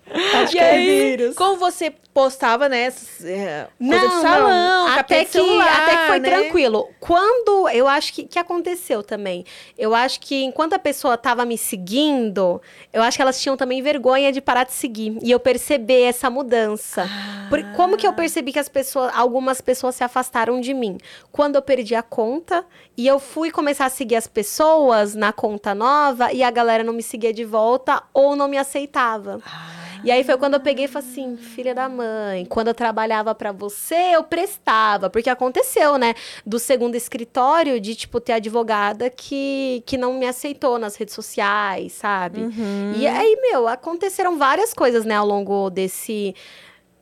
e 0.53 0.59
aí, 0.59 1.33
como 1.35 1.57
você 1.57 1.93
postava, 2.13 2.69
né? 2.69 2.93
é, 3.23 3.67
de 3.79 4.21
salão, 4.21 4.87
até 4.87 4.95
capinha 4.97 5.25
que, 5.25 5.31
celular, 5.31 5.81
até 5.81 5.97
que 5.97 6.07
foi 6.07 6.19
né? 6.19 6.29
tranquilo. 6.29 6.89
Quando 6.99 7.67
eu 7.69 7.87
acho 7.87 8.13
que, 8.13 8.23
que 8.23 8.37
aconteceu 8.37 9.01
também, 9.01 9.43
eu 9.77 9.95
acho 9.95 10.19
que 10.19 10.43
enquanto 10.43 10.73
a 10.73 10.79
pessoa 10.79 11.17
tava 11.17 11.43
me 11.43 11.57
seguindo, 11.57 12.61
eu 12.91 13.01
acho 13.01 13.17
que 13.17 13.21
elas 13.21 13.41
tinham 13.41 13.57
também 13.57 13.81
vergonha 13.81 14.31
de 14.31 14.41
parar 14.41 14.63
de 14.63 14.73
seguir 14.73 15.17
e 15.23 15.31
eu 15.31 15.39
perceber 15.39 16.03
essa 16.03 16.29
mudança. 16.29 17.09
Por- 17.49 17.63
como 17.75 17.97
que 17.97 18.05
eu 18.05 18.13
percebi 18.13 18.51
que 18.53 18.59
as 18.59 18.69
pessoas, 18.69 19.11
algumas 19.15 19.59
pessoas 19.61 19.95
se 19.95 20.03
afastaram 20.03 20.61
de 20.61 20.73
mim? 20.73 20.97
Quando 21.31 21.55
eu 21.55 21.61
perdi 21.61 21.95
a 21.95 22.03
conta 22.03 22.63
e 22.95 23.07
eu 23.07 23.19
fui 23.19 23.49
começar 23.49 23.85
a 23.85 23.89
seguir 23.89 24.15
as 24.15 24.27
pessoas 24.27 25.15
na 25.15 25.33
conta 25.33 25.73
nova 25.73 26.31
e 26.31 26.43
a 26.43 26.51
galera 26.51 26.83
não 26.83 26.93
me 26.93 27.01
seguia 27.01 27.33
de 27.33 27.43
volta 27.43 28.03
ou 28.13 28.35
não 28.35 28.47
me 28.47 28.57
aceitava. 28.57 29.41
E 30.03 30.11
aí 30.11 30.23
foi 30.23 30.37
quando 30.37 30.55
eu 30.55 30.59
peguei 30.59 30.85
e 30.85 30.87
falei 30.87 31.07
assim, 31.07 31.37
filha 31.37 31.73
da 31.73 31.87
mãe, 31.87 32.45
quando 32.45 32.67
eu 32.67 32.73
trabalhava 32.73 33.33
pra 33.33 33.51
você, 33.51 34.11
eu 34.13 34.23
prestava, 34.23 35.09
porque 35.09 35.29
aconteceu, 35.29 35.97
né, 35.97 36.13
do 36.45 36.59
segundo 36.59 36.95
escritório 36.95 37.79
de 37.79 37.95
tipo 37.95 38.19
ter 38.19 38.33
advogada 38.33 39.09
que 39.09 39.81
que 39.85 39.97
não 39.97 40.13
me 40.13 40.25
aceitou 40.25 40.77
nas 40.77 40.95
redes 40.95 41.13
sociais, 41.13 41.93
sabe? 41.93 42.41
Uhum. 42.41 42.93
E 42.97 43.07
aí, 43.07 43.37
meu, 43.41 43.67
aconteceram 43.67 44.37
várias 44.37 44.73
coisas, 44.73 45.05
né, 45.05 45.15
ao 45.15 45.25
longo 45.25 45.69
desse 45.69 46.35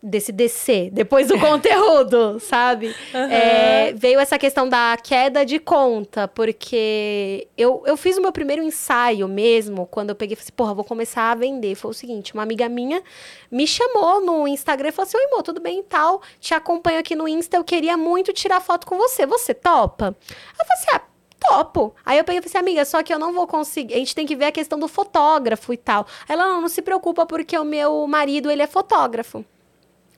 desse 0.02 0.32
DC, 0.32 0.90
depois 0.92 1.28
do 1.28 1.38
conteúdo, 1.40 2.40
sabe? 2.40 2.96
É, 3.14 3.94
veio 3.94 4.20
essa 4.20 4.38
questão 4.40 4.68
da 4.68 4.98
queda 5.02 5.46
de 5.46 5.60
conta, 5.60 6.28
porque 6.28 7.48
eu, 7.58 7.84
eu 7.86 7.96
fiz 7.96 8.18
o 8.18 8.22
meu 8.22 8.32
primeiro 8.32 8.64
ensaio 8.64 9.28
mesmo, 9.28 9.86
quando 9.86 10.10
eu 10.10 10.16
peguei 10.16 10.34
e 10.34 10.36
falei 10.36 10.46
assim, 10.46 10.54
porra, 10.56 10.74
vou 10.74 10.84
começar 10.84 11.32
a 11.32 11.36
vender. 11.36 11.76
Foi 11.76 11.92
o 11.92 11.94
seguinte, 11.94 12.34
uma 12.34 12.44
amiga 12.44 12.68
minha 12.68 13.04
me 13.52 13.68
chamou 13.68 14.22
no 14.22 14.48
Instagram 14.48 14.90
e 14.90 14.92
falou 14.92 15.08
assim, 15.08 15.18
oi, 15.18 15.26
amor, 15.26 15.44
tudo 15.44 15.62
bem 15.62 15.80
e 15.80 15.84
tal? 15.84 16.22
Te 16.40 16.54
acompanho 16.54 17.00
aqui 17.00 17.16
no 17.16 17.28
Insta, 17.28 17.58
eu 17.58 17.64
queria 17.64 17.96
muito 17.96 18.34
tirar 18.34 18.60
foto 18.60 18.88
com 18.88 18.98
você. 18.98 19.26
Você 19.26 19.54
topa? 19.54 20.16
Eu 20.60 20.66
falei 20.66 20.84
assim, 20.84 20.88
ah, 20.94 21.02
topo. 21.40 21.94
Aí 22.06 22.18
eu 22.18 22.24
peguei 22.24 22.40
e 22.40 22.42
falei 22.42 22.50
assim, 22.50 22.58
amiga, 22.58 22.86
só 22.86 23.04
que 23.04 23.14
eu 23.14 23.20
não 23.20 23.34
vou 23.34 23.48
conseguir. 23.48 23.94
A 23.94 23.98
gente 23.98 24.16
tem 24.16 24.26
que 24.26 24.36
ver 24.36 24.46
a 24.46 24.52
questão 24.52 24.80
do 24.80 24.88
fotógrafo 24.88 25.74
e 25.74 25.78
tal. 25.78 26.06
Ela, 26.28 26.48
não, 26.48 26.62
não 26.62 26.70
se 26.70 26.82
preocupa, 26.82 27.26
porque 27.26 27.58
o 27.58 27.64
meu 27.64 28.08
marido, 28.08 28.50
ele 28.50 28.62
é 28.62 28.68
fotógrafo. 28.68 29.44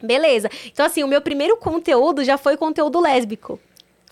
Beleza. 0.03 0.49
Então, 0.65 0.85
assim, 0.85 1.03
o 1.03 1.07
meu 1.07 1.21
primeiro 1.21 1.55
conteúdo 1.57 2.23
já 2.23 2.37
foi 2.37 2.57
conteúdo 2.57 2.99
lésbico. 2.99 3.59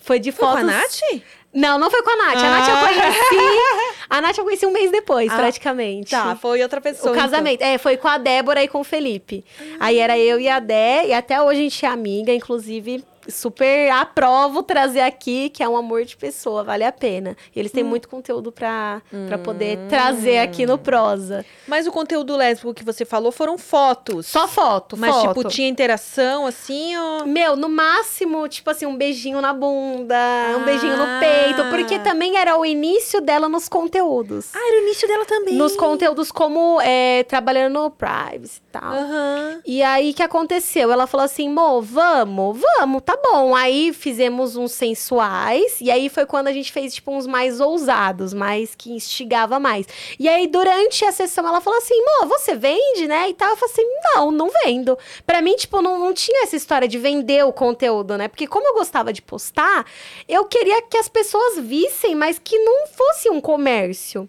Foi 0.00 0.18
de 0.18 0.32
Foi 0.32 0.44
com 0.46 0.52
fotos. 0.54 0.68
a 0.68 0.72
Nath? 0.72 1.22
Não, 1.54 1.78
não 1.78 1.90
foi 1.90 2.02
com 2.02 2.10
a 2.10 2.16
Nath. 2.16 2.38
A 2.38 2.50
Nath 2.50 2.68
eu 2.68 2.74
Ah. 2.74 2.86
conheci. 2.88 3.62
A 4.10 4.20
Nath 4.20 4.38
eu 4.38 4.44
conheci 4.44 4.66
um 4.66 4.72
mês 4.72 4.90
depois, 4.90 5.30
Ah, 5.30 5.36
praticamente. 5.36 6.10
Tá, 6.10 6.34
foi 6.34 6.62
outra 6.62 6.80
pessoa. 6.80 7.10
O 7.12 7.14
então. 7.14 7.22
casamento. 7.22 7.62
É, 7.62 7.78
foi 7.78 7.96
com 7.96 8.08
a 8.08 8.18
Débora 8.18 8.62
e 8.64 8.68
com 8.68 8.80
o 8.80 8.84
Felipe. 8.84 9.44
Aí 9.78 9.98
era 9.98 10.18
eu 10.18 10.40
e 10.40 10.48
a 10.48 10.58
Dé, 10.58 11.06
e 11.08 11.12
até 11.12 11.40
hoje 11.40 11.60
a 11.60 11.62
gente 11.62 11.86
é 11.86 11.88
amiga, 11.88 12.32
inclusive. 12.32 13.04
Super 13.28 13.90
aprovo 13.90 14.62
trazer 14.62 15.00
aqui, 15.00 15.48
que 15.50 15.62
é 15.62 15.68
um 15.68 15.76
amor 15.76 16.04
de 16.04 16.16
pessoa, 16.16 16.62
vale 16.64 16.84
a 16.84 16.92
pena. 16.92 17.36
E 17.54 17.58
eles 17.60 17.70
Hum. 17.72 17.74
têm 17.76 17.84
muito 17.84 18.08
conteúdo 18.08 18.50
pra, 18.52 19.00
pra 19.28 19.38
poder 19.38 19.78
trazer 19.88 20.38
aqui 20.38 20.66
no 20.66 20.76
Prosa. 20.78 21.44
Mas 21.66 21.86
o 21.86 21.92
conteúdo 21.92 22.36
lésbico 22.36 22.74
que 22.74 22.84
você 22.84 23.04
falou 23.04 23.30
foram 23.32 23.56
fotos. 23.56 24.26
Só 24.26 24.46
foto, 24.48 24.96
Mas, 24.96 25.14
foto. 25.14 25.28
tipo, 25.28 25.48
tinha 25.48 25.68
interação, 25.68 26.46
assim, 26.46 26.96
ó. 26.96 27.24
Meu, 27.24 27.56
no 27.56 27.68
máximo, 27.68 28.46
tipo 28.48 28.70
assim, 28.70 28.86
um 28.86 28.96
beijinho 28.96 29.40
na 29.40 29.52
bunda, 29.52 30.16
um 30.58 30.64
beijinho 30.64 30.96
no 30.96 31.04
Ah. 31.04 31.18
peito, 31.20 31.64
porque 31.70 31.98
também 32.00 32.36
era 32.36 32.56
o 32.58 32.64
início 32.64 33.20
dela 33.20 33.48
nos 33.48 33.68
conteúdos. 33.68 34.50
Ah, 34.54 34.58
era 34.68 34.80
o 34.80 34.82
início 34.82 35.06
dela 35.08 35.24
também. 35.24 35.54
Nos 35.54 35.76
conteúdos 35.76 36.30
como 36.32 36.80
é, 36.80 37.22
trabalhando 37.24 37.72
no 37.74 37.90
privacy 37.90 38.58
e 38.58 38.72
tal. 38.72 38.92
Aham. 38.92 39.60
E 39.64 39.82
aí, 39.82 40.10
o 40.10 40.14
que 40.14 40.22
aconteceu? 40.22 40.90
Ela 40.92 41.06
falou 41.06 41.24
assim, 41.24 41.48
Mo, 41.48 41.80
vamos, 41.82 42.58
vamos, 42.78 43.02
tá 43.02 43.11
bom. 43.16 43.54
Aí 43.54 43.92
fizemos 43.92 44.56
uns 44.56 44.72
sensuais. 44.72 45.80
E 45.80 45.90
aí 45.90 46.08
foi 46.08 46.26
quando 46.26 46.48
a 46.48 46.52
gente 46.52 46.72
fez, 46.72 46.94
tipo, 46.94 47.12
uns 47.12 47.26
mais 47.26 47.60
ousados, 47.60 48.32
mais 48.32 48.74
que 48.74 48.92
instigava 48.92 49.58
mais. 49.58 49.86
E 50.18 50.28
aí, 50.28 50.46
durante 50.46 51.04
a 51.04 51.12
sessão, 51.12 51.46
ela 51.46 51.60
falou 51.60 51.78
assim: 51.78 52.00
Mô, 52.00 52.26
você 52.26 52.54
vende, 52.54 53.06
né? 53.08 53.28
E 53.28 53.34
tal. 53.34 53.50
Eu 53.50 53.56
falei 53.56 53.72
assim: 53.72 53.86
não, 54.14 54.30
não 54.30 54.50
vendo. 54.64 54.98
Pra 55.26 55.40
mim, 55.40 55.56
tipo, 55.56 55.80
não, 55.82 55.98
não 55.98 56.12
tinha 56.12 56.44
essa 56.44 56.56
história 56.56 56.86
de 56.86 56.98
vender 56.98 57.44
o 57.44 57.52
conteúdo, 57.52 58.16
né? 58.16 58.28
Porque 58.28 58.46
como 58.46 58.66
eu 58.68 58.74
gostava 58.74 59.12
de 59.12 59.22
postar, 59.22 59.86
eu 60.28 60.44
queria 60.44 60.82
que 60.82 60.96
as 60.96 61.08
pessoas 61.08 61.58
vissem, 61.58 62.14
mas 62.14 62.38
que 62.38 62.58
não 62.58 62.86
fosse 62.86 63.30
um 63.30 63.40
comércio. 63.40 64.28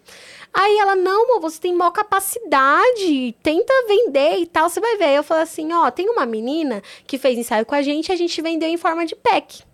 Aí 0.56 0.78
ela, 0.78 0.94
não, 0.94 1.24
amor, 1.24 1.40
você 1.40 1.60
tem 1.60 1.74
maior 1.74 1.90
capacidade, 1.90 3.34
tenta 3.42 3.72
vender 3.88 4.38
e 4.38 4.46
tal, 4.46 4.70
você 4.70 4.78
vai 4.78 4.96
ver. 4.96 5.06
Aí 5.06 5.16
eu 5.16 5.24
falei 5.24 5.42
assim, 5.42 5.72
ó, 5.72 5.90
tem 5.90 6.08
uma 6.08 6.24
menina 6.24 6.80
que 7.08 7.18
fez 7.18 7.36
ensaio 7.36 7.66
com 7.66 7.74
a 7.74 7.82
gente, 7.82 8.12
a 8.12 8.16
gente 8.16 8.40
vendeu 8.40 8.68
em 8.68 8.76
forma 8.76 9.04
de 9.04 9.16
pack. 9.16 9.64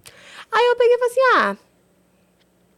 Aí 0.50 0.66
eu 0.68 0.76
peguei 0.76 0.94
e 0.94 0.98
falei 0.98 1.12
assim, 1.12 1.36
ah, 1.36 1.56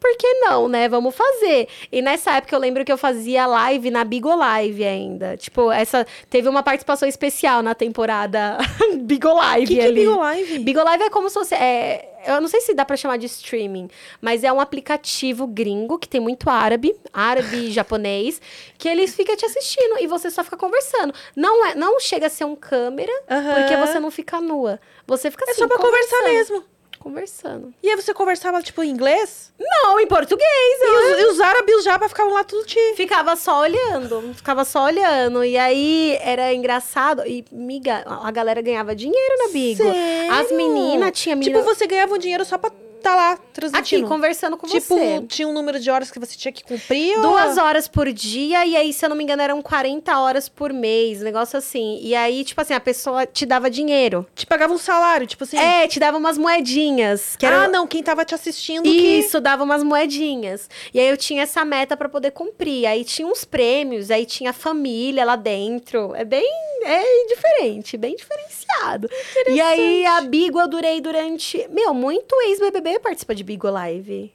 por 0.03 0.17
que 0.17 0.35
não, 0.41 0.67
né? 0.69 0.89
Vamos 0.89 1.15
fazer. 1.15 1.69
E 1.93 2.03
nessa 2.03 2.33
época 2.33 2.57
eu 2.57 2.59
lembro 2.61 2.85
que 2.85 2.91
eu 2.93 2.99
fazia 2.99 3.47
live 3.47 3.89
na 3.91 4.03
Bigo 4.03 4.35
Live 4.35 4.85
ainda. 4.85 5.37
Tipo, 5.37 5.71
essa 5.71 6.05
teve 6.29 6.49
uma 6.49 6.63
participação 6.63 7.09
especial 7.09 7.63
na 7.63 7.73
temporada 7.75 8.59
Bigo 8.99 9.33
Live 9.33 9.67
que 9.69 9.75
que 9.77 9.81
é 9.81 9.85
ali. 9.85 10.01
Bigo 10.01 10.17
Live? 10.17 10.59
Bigo 10.59 10.83
Live 10.83 11.05
é 11.05 11.11
como 11.11 11.29
se 11.29 11.35
fosse. 11.35 11.55
É, 11.55 12.09
eu 12.27 12.41
não 12.41 12.49
sei 12.49 12.61
se 12.61 12.75
dá 12.75 12.85
pra 12.85 12.97
chamar 12.97 13.17
de 13.17 13.27
streaming, 13.27 13.89
mas 14.21 14.43
é 14.45 14.53
um 14.53 14.61
aplicativo 14.61 15.47
gringo 15.47 15.99
que 15.99 16.09
tem 16.09 16.21
muito 16.21 16.51
árabe, 16.51 16.95
árabe 17.13 17.57
e 17.69 17.71
japonês, 17.73 18.41
que 18.79 18.89
eles 18.89 19.15
ficam 19.15 19.37
te 19.37 19.45
assistindo 19.45 19.99
e 20.01 20.07
você 20.09 20.31
só 20.31 20.43
fica 20.43 20.57
conversando. 20.57 21.15
Não, 21.37 21.67
é, 21.67 21.75
não 21.77 22.01
chega 22.01 22.27
a 22.27 22.31
ser 22.31 22.45
um 22.45 22.57
câmera, 22.57 23.13
porque 23.27 23.77
você 23.77 24.01
não 24.01 24.11
fica 24.11 24.41
nua. 24.41 24.81
Você 25.07 25.31
fica 25.31 25.45
É 25.47 25.51
assim. 25.51 25.61
só 25.61 25.69
pra 25.69 25.79
conversar 25.79 26.23
mesmo. 26.25 26.65
Conversando. 27.03 27.75
E 27.83 27.89
aí 27.91 27.97
você 27.97 28.15
conversava, 28.15 28.63
tipo, 28.63 28.83
em 28.83 28.91
inglês? 28.91 29.53
Não, 29.59 29.99
em 29.99 30.07
português. 30.07 30.47
E 30.81 30.85
eu- 30.85 30.95
os, 31.17 31.21
e 31.21 31.25
os 31.33 31.41
árabes 31.41 31.83
jabas 31.85 32.09
ficavam 32.11 32.33
lá 32.33 32.45
tudo 32.45 32.65
te... 32.65 32.79
Ficava 32.95 33.35
só 33.35 33.61
olhando, 33.61 34.33
ficava 34.35 34.65
só 34.65 34.85
olhando. 34.85 35.45
E 35.45 35.57
aí 35.59 36.17
era 36.23 36.55
engraçado. 36.55 37.23
E, 37.27 37.45
miga, 37.51 38.05
a 38.07 38.31
galera 38.31 38.63
ganhava 38.63 38.95
dinheiro 38.95 39.35
na 39.39 39.49
Bigo. 39.53 39.83
Sério? 39.83 40.33
As 40.33 40.53
meninas, 40.53 41.11
tinha 41.19 41.35
menina. 41.35 41.59
Tipo, 41.61 41.75
você 41.75 41.87
ganhava 41.87 42.15
um 42.15 42.19
dinheiro 42.19 42.45
só 42.45 42.57
pra 42.57 42.71
tá 43.03 43.15
lá 43.15 43.33
aqui, 43.33 43.43
transmitindo. 43.53 44.09
conversando 44.09 44.57
com 44.57 44.67
tipo, 44.67 44.95
você. 44.97 45.23
tinha 45.29 45.47
um 45.49 45.53
número 45.53 45.79
de 45.79 45.91
horas 45.91 46.11
que 46.11 46.19
você 46.19 46.37
tinha 46.37 46.53
que 46.53 46.63
cumprir? 46.65 47.17
ou- 47.17 47.23
Duas 47.23 47.59
horas 47.59 47.87
por 47.89 48.11
dia, 48.13 48.65
e 48.67 48.77
aí, 48.77 48.93
se 48.93 49.05
eu 49.05 49.09
não 49.09 49.17
me 49.17 49.25
engano, 49.25 49.43
eram 49.43 49.61
40 49.61 50.19
horas 50.19 50.49
por 50.49 50.73
mês, 50.73 51.21
um 51.21 51.25
negócio 51.25 51.59
assim. 51.59 51.99
E 52.03 52.15
aí, 52.15 52.45
tipo 52.45 52.61
assim, 52.61 52.75
a 52.75 52.81
pessoa 52.81 53.27
te 53.27 53.45
dava 53.45 53.69
dinheiro. 53.71 54.27
Te 54.35 54.47
pagava 54.47 54.73
um 54.73 54.79
salário, 54.79 55.27
tipo 55.27 55.45
assim. 55.45 55.57
É, 55.59 55.87
te 55.87 55.99
dava 56.01 56.17
umas 56.17 56.39
moedinhas. 56.39 57.37
Que 57.37 57.45
Ah, 57.47 57.49
era... 57.51 57.69
não, 57.69 57.87
quem 57.87 58.03
tava 58.03 58.25
te 58.25 58.35
assistindo 58.35 58.83
que... 58.85 58.89
Isso, 58.91 59.41
dava 59.41 59.63
umas 59.65 59.83
moedinhas. 59.83 60.69
E 60.95 61.01
aí 61.01 61.09
eu 61.09 61.17
tinha 61.17 61.43
essa 61.43 61.65
meta 61.65 61.97
pra 61.97 62.09
poder 62.09 62.31
cumprir. 62.31 62.87
Aí 62.87 63.05
tinha 63.05 63.27
uns 63.27 63.45
prêmios, 63.45 64.11
aí 64.11 64.25
tinha 64.25 64.53
família 64.53 65.25
lá 65.25 65.37
dentro. 65.37 66.15
É 66.15 66.25
bem 66.25 66.47
é 66.85 67.27
diferente, 67.29 67.97
bem 67.97 68.17
diferenciado. 68.17 69.09
E 69.49 69.61
aí 69.61 70.05
a 70.07 70.21
Bigo 70.23 70.61
eu 70.61 70.67
durei 70.67 71.01
durante, 71.01 71.65
meu, 71.71 71.95
muito 71.95 72.35
ex-BBB 72.43 72.92
participa 73.01 73.35
de 73.35 73.45
Bigo 73.45 73.69
Live. 73.71 74.33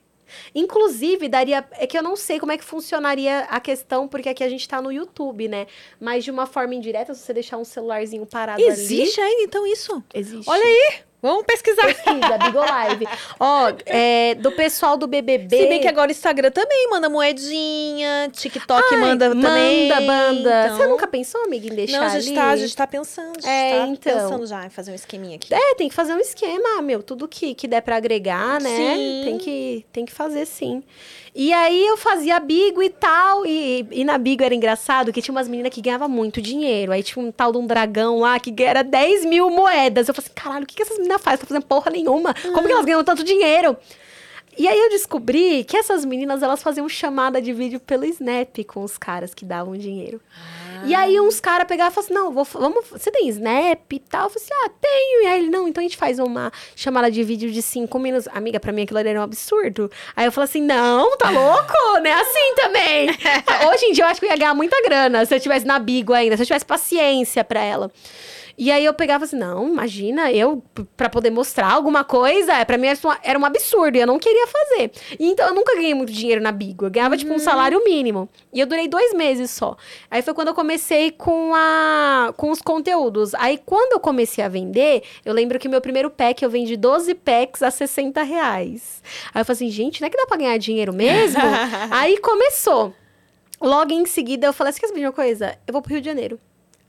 Inclusive, 0.54 1.28
daria. 1.28 1.66
É 1.72 1.86
que 1.86 1.96
eu 1.96 2.02
não 2.02 2.16
sei 2.16 2.38
como 2.38 2.52
é 2.52 2.58
que 2.58 2.64
funcionaria 2.64 3.40
a 3.40 3.60
questão, 3.60 4.06
porque 4.06 4.28
aqui 4.28 4.44
a 4.44 4.48
gente 4.48 4.68
tá 4.68 4.80
no 4.80 4.92
YouTube, 4.92 5.48
né? 5.48 5.66
Mas 6.00 6.24
de 6.24 6.30
uma 6.30 6.46
forma 6.46 6.74
indireta, 6.74 7.14
se 7.14 7.20
você 7.20 7.32
deixar 7.32 7.56
um 7.58 7.64
celularzinho 7.64 8.26
parado 8.26 8.60
Existe 8.60 9.20
ainda, 9.20 9.42
então, 9.42 9.66
isso? 9.66 9.92
ali. 9.94 10.04
Existe. 10.14 10.50
Olha 10.50 10.64
aí, 10.64 11.00
vamos 11.22 11.44
pesquisar. 11.44 11.82
Pesquisa, 11.86 12.38
Bigo 12.38 12.58
Live. 12.58 13.06
Ó, 13.40 13.72
é, 13.86 14.34
do 14.36 14.52
pessoal 14.52 14.96
do 14.96 15.06
BBB. 15.06 15.56
Se 15.56 15.66
bem 15.68 15.80
que 15.80 15.88
agora 15.88 16.08
o 16.08 16.12
Instagram 16.12 16.50
também 16.50 16.88
manda 16.90 17.08
moedinha, 17.08 18.30
TikTok 18.32 18.82
Ai, 18.94 19.00
manda 19.00 19.28
também. 19.30 19.88
Manda, 19.88 20.00
banda. 20.00 20.64
então- 20.66 20.76
Você 20.76 20.86
nunca 20.86 21.06
pensou, 21.06 21.44
amiga, 21.44 21.66
em 21.66 21.74
deixar 21.74 21.98
Não, 22.00 22.06
a 22.06 22.10
ali? 22.12 22.20
gente, 22.22 22.34
tá, 22.34 22.48
a 22.48 22.56
gente 22.56 22.76
tá 22.76 22.86
pensando. 22.86 23.30
A 23.38 23.40
gente 23.40 23.48
É, 23.48 23.78
tá 23.78 23.86
então. 23.86 24.14
pensando 24.14 24.46
já 24.46 24.66
em 24.66 24.70
fazer 24.70 24.92
um 24.92 24.94
esqueminha 24.94 25.36
aqui. 25.36 25.52
É, 25.54 25.74
tem 25.74 25.88
que 25.88 25.94
fazer 25.94 26.14
um 26.14 26.18
esquema, 26.20 26.80
meu. 26.82 27.02
Tudo 27.02 27.26
que, 27.28 27.54
que 27.54 27.66
der 27.68 27.80
pra 27.82 27.96
agregar, 27.96 28.60
né? 28.60 28.68
Sim. 28.76 29.22
Tem 29.24 29.38
que, 29.38 29.86
tem 29.92 30.04
que 30.04 30.12
fazer 30.12 30.46
sim. 30.46 30.82
E 31.34 31.52
aí 31.52 31.86
eu 31.86 31.96
fazia 31.96 32.38
bigo 32.40 32.82
e 32.82 32.90
tal. 32.90 33.46
E, 33.46 33.86
e 33.90 34.04
na 34.04 34.18
bigo 34.18 34.42
era 34.42 34.54
engraçado 34.54 35.12
que 35.12 35.22
tinha 35.22 35.32
umas 35.32 35.48
meninas 35.48 35.72
que 35.72 35.80
ganhavam 35.80 36.08
muito 36.08 36.40
dinheiro. 36.40 36.92
Aí 36.92 37.02
tinha 37.02 37.24
um 37.24 37.30
tal 37.30 37.52
de 37.52 37.58
um 37.58 37.66
dragão 37.66 38.20
lá 38.20 38.38
que 38.38 38.54
era 38.62 38.82
10 38.82 39.24
mil 39.24 39.50
moedas. 39.50 40.08
Eu 40.08 40.14
falei 40.14 40.26
assim, 40.26 40.34
caralho, 40.34 40.64
o 40.64 40.66
que, 40.66 40.74
que 40.74 40.82
essas 40.82 40.98
meninas 40.98 41.20
fazem? 41.22 41.40
Tá 41.40 41.46
fazendo 41.46 41.66
porra 41.66 41.90
nenhuma. 41.90 42.34
Como 42.34 42.66
que 42.66 42.72
elas 42.72 42.84
ganham 42.84 43.04
tanto 43.04 43.22
dinheiro? 43.24 43.76
E 44.58 44.66
aí 44.66 44.76
eu 44.76 44.90
descobri 44.90 45.62
que 45.62 45.76
essas 45.76 46.04
meninas, 46.04 46.42
elas 46.42 46.60
faziam 46.60 46.88
chamada 46.88 47.40
de 47.40 47.52
vídeo 47.52 47.78
pelo 47.78 48.04
Snap 48.04 48.64
com 48.66 48.82
os 48.82 48.98
caras 48.98 49.32
que 49.32 49.44
davam 49.44 49.76
dinheiro. 49.76 50.20
E 50.84 50.94
aí 50.94 51.20
uns 51.20 51.40
caras 51.40 51.66
pegavam 51.66 51.90
e 51.90 51.94
falavam 51.94 52.04
assim, 52.04 52.14
não, 52.14 52.32
vou, 52.32 52.44
vamos, 52.44 52.86
você 52.90 53.10
tem 53.10 53.28
Snap 53.28 53.92
e 53.92 53.98
tal? 53.98 54.24
Eu 54.26 54.30
falei 54.30 54.44
assim, 54.44 54.64
ah, 54.64 54.70
tenho. 54.80 55.22
E 55.22 55.26
aí 55.26 55.40
ele, 55.40 55.50
não, 55.50 55.68
então 55.68 55.80
a 55.80 55.84
gente 55.84 55.96
faz 55.96 56.18
uma 56.18 56.52
chamada 56.76 57.10
de 57.10 57.22
vídeo 57.22 57.50
de 57.50 57.62
cinco 57.62 57.98
minutos. 57.98 58.28
Amiga, 58.32 58.60
pra 58.60 58.72
mim 58.72 58.82
aquilo 58.82 58.98
ali 58.98 59.08
era 59.08 59.20
um 59.20 59.24
absurdo. 59.24 59.90
Aí 60.14 60.26
eu 60.26 60.32
falei 60.32 60.44
assim, 60.44 60.62
não, 60.62 61.16
tá 61.16 61.30
louco? 61.30 61.68
Não 61.98 62.06
é 62.06 62.12
assim 62.12 62.54
também. 62.54 63.08
Hoje 63.72 63.86
em 63.86 63.92
dia 63.92 64.04
eu 64.04 64.08
acho 64.08 64.20
que 64.20 64.26
eu 64.26 64.30
ia 64.30 64.36
ganhar 64.36 64.54
muita 64.54 64.80
grana 64.82 65.24
se 65.24 65.34
eu 65.34 65.40
tivesse 65.40 65.66
na 65.66 65.78
Bigo 65.78 66.12
ainda, 66.12 66.36
se 66.36 66.42
eu 66.42 66.46
tivesse 66.46 66.64
paciência 66.64 67.42
pra 67.42 67.60
ela. 67.60 67.90
E 68.60 68.72
aí 68.72 68.84
eu 68.84 68.92
pegava 68.92 69.24
assim, 69.24 69.36
não, 69.36 69.68
imagina, 69.68 70.32
eu, 70.32 70.60
p- 70.74 70.84
pra 70.96 71.08
poder 71.08 71.30
mostrar 71.30 71.70
alguma 71.72 72.02
coisa, 72.02 72.52
é, 72.54 72.64
pra 72.64 72.76
mim 72.76 72.88
era 73.22 73.38
um- 73.38 73.44
absurdo, 73.44 73.96
e 73.96 74.00
eu 74.00 74.06
não 74.06 74.18
queria 74.18 74.48
fazer. 74.48 74.90
E 75.18 75.28
então 75.30 75.46
eu 75.46 75.54
nunca 75.54 75.76
ganhei 75.76 75.94
muito 75.94 76.12
dinheiro 76.12 76.40
na 76.42 76.50
Bigo, 76.50 76.84
eu 76.86 76.90
ganhava 76.90 77.16
tipo 77.16 77.32
um 77.32 77.38
salário 77.38 77.80
mínimo. 77.84 78.28
E 78.52 78.58
eu 78.58 78.66
durei 78.66 78.88
dois 78.88 79.14
meses 79.14 79.52
só. 79.52 79.76
Aí 80.10 80.22
foi 80.22 80.34
quando 80.34 80.48
eu 80.48 80.54
comecei 80.54 81.12
com, 81.12 81.52
a, 81.54 82.34
com 82.36 82.50
os 82.50 82.60
conteúdos. 82.60 83.32
Aí 83.36 83.60
quando 83.64 83.92
eu 83.92 84.00
comecei 84.00 84.42
a 84.42 84.48
vender, 84.48 85.04
eu 85.24 85.32
lembro 85.32 85.56
que 85.58 85.68
meu 85.68 85.80
primeiro 85.80 86.10
pack 86.10 86.42
eu 86.42 86.50
vendi 86.50 86.76
12 86.76 87.14
packs 87.14 87.62
a 87.62 87.70
60 87.70 88.22
reais. 88.24 89.00
Aí 89.32 89.40
eu 89.40 89.44
falei 89.44 89.56
assim, 89.56 89.70
gente, 89.70 90.00
não 90.00 90.08
é 90.08 90.10
que 90.10 90.16
dá 90.16 90.26
pra 90.26 90.36
ganhar 90.36 90.58
dinheiro 90.58 90.92
mesmo? 90.92 91.40
aí 91.92 92.18
começou. 92.18 92.92
Logo 93.60 93.92
em 93.92 94.04
seguida 94.04 94.46
eu 94.48 94.52
falei 94.52 94.70
assim, 94.70 94.80
quer 94.80 94.88
saber 94.88 95.00
de 95.00 95.06
uma 95.06 95.12
coisa? 95.12 95.56
Eu 95.64 95.72
vou 95.72 95.80
pro 95.80 95.92
Rio 95.92 96.00
de 96.00 96.06
Janeiro. 96.08 96.40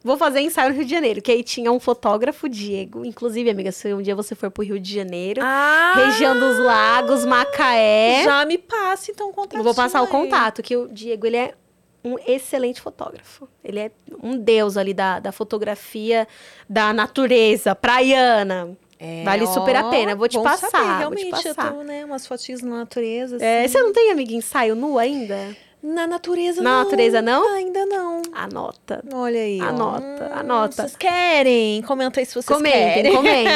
Vou 0.03 0.17
fazer 0.17 0.39
ensaio 0.39 0.69
no 0.69 0.75
Rio 0.75 0.85
de 0.85 0.91
Janeiro, 0.91 1.21
que 1.21 1.29
aí 1.31 1.43
tinha 1.43 1.71
um 1.71 1.79
fotógrafo, 1.79 2.47
Diego. 2.47 3.03
Inclusive, 3.03 3.49
amiga, 3.49 3.71
se 3.71 3.93
um 3.93 4.01
dia 4.01 4.15
você 4.15 4.33
for 4.33 4.49
pro 4.49 4.63
Rio 4.63 4.79
de 4.79 4.93
Janeiro, 4.95 5.41
Ah, 5.43 5.93
região 5.97 6.39
dos 6.39 6.57
lagos, 6.59 7.25
Macaé, 7.25 8.23
Já 8.23 8.45
me 8.45 8.57
passa, 8.57 9.11
então, 9.11 9.29
o 9.29 9.33
contato. 9.33 9.57
eu 9.57 9.63
vou 9.63 9.75
passar 9.75 10.01
o 10.01 10.05
aí. 10.05 10.09
contato, 10.11 10.61
que 10.63 10.75
o 10.77 10.87
Diego, 10.87 11.25
ele 11.27 11.35
é 11.37 11.53
um 12.01 12.15
excelente 12.25 12.79
fotógrafo. 12.79 13.47
Ele 13.61 13.77
é 13.79 13.91
um 14.23 14.37
deus 14.37 14.77
ali 14.77 14.93
da, 14.93 15.19
da 15.19 15.33
fotografia 15.33 16.25
da 16.69 16.93
natureza, 16.93 17.75
praiana. 17.75 18.77
É, 18.97 19.23
Vale 19.23 19.47
super 19.47 19.75
a 19.77 19.87
ó, 19.87 19.89
pena, 19.89 20.13
vou 20.15 20.27
te 20.27 20.41
passar, 20.41 20.69
saber, 20.69 20.83
vou 20.85 20.93
te 20.93 20.97
realmente, 20.99 21.31
passar. 21.31 21.67
eu 21.67 21.73
tô, 21.73 21.83
né, 21.83 22.03
umas 22.05 22.25
fotinhas 22.27 22.61
na 22.61 22.77
natureza, 22.79 23.35
assim. 23.37 23.45
É, 23.45 23.65
você 23.67 23.81
não 23.81 23.93
tem, 23.93 24.11
amiga, 24.11 24.33
ensaio 24.33 24.75
nu 24.75 24.97
ainda? 24.99 25.55
Na 25.81 26.05
natureza, 26.05 26.61
Na 26.61 26.71
não. 26.71 26.83
natureza, 26.83 27.21
não? 27.21 27.53
Ainda 27.55 27.85
não. 27.85 28.21
Anota. 28.33 29.01
Olha 29.13 29.39
aí, 29.39 29.61
ó. 29.61 29.65
Anota, 29.65 30.31
anota. 30.33 30.75
Vocês 30.75 30.95
querem? 30.97 31.81
Comenta 31.83 32.19
aí 32.19 32.25
se 32.25 32.33
vocês 32.33 32.45
Comentem, 32.45 32.93
querem. 32.93 33.15
comentem. 33.15 33.49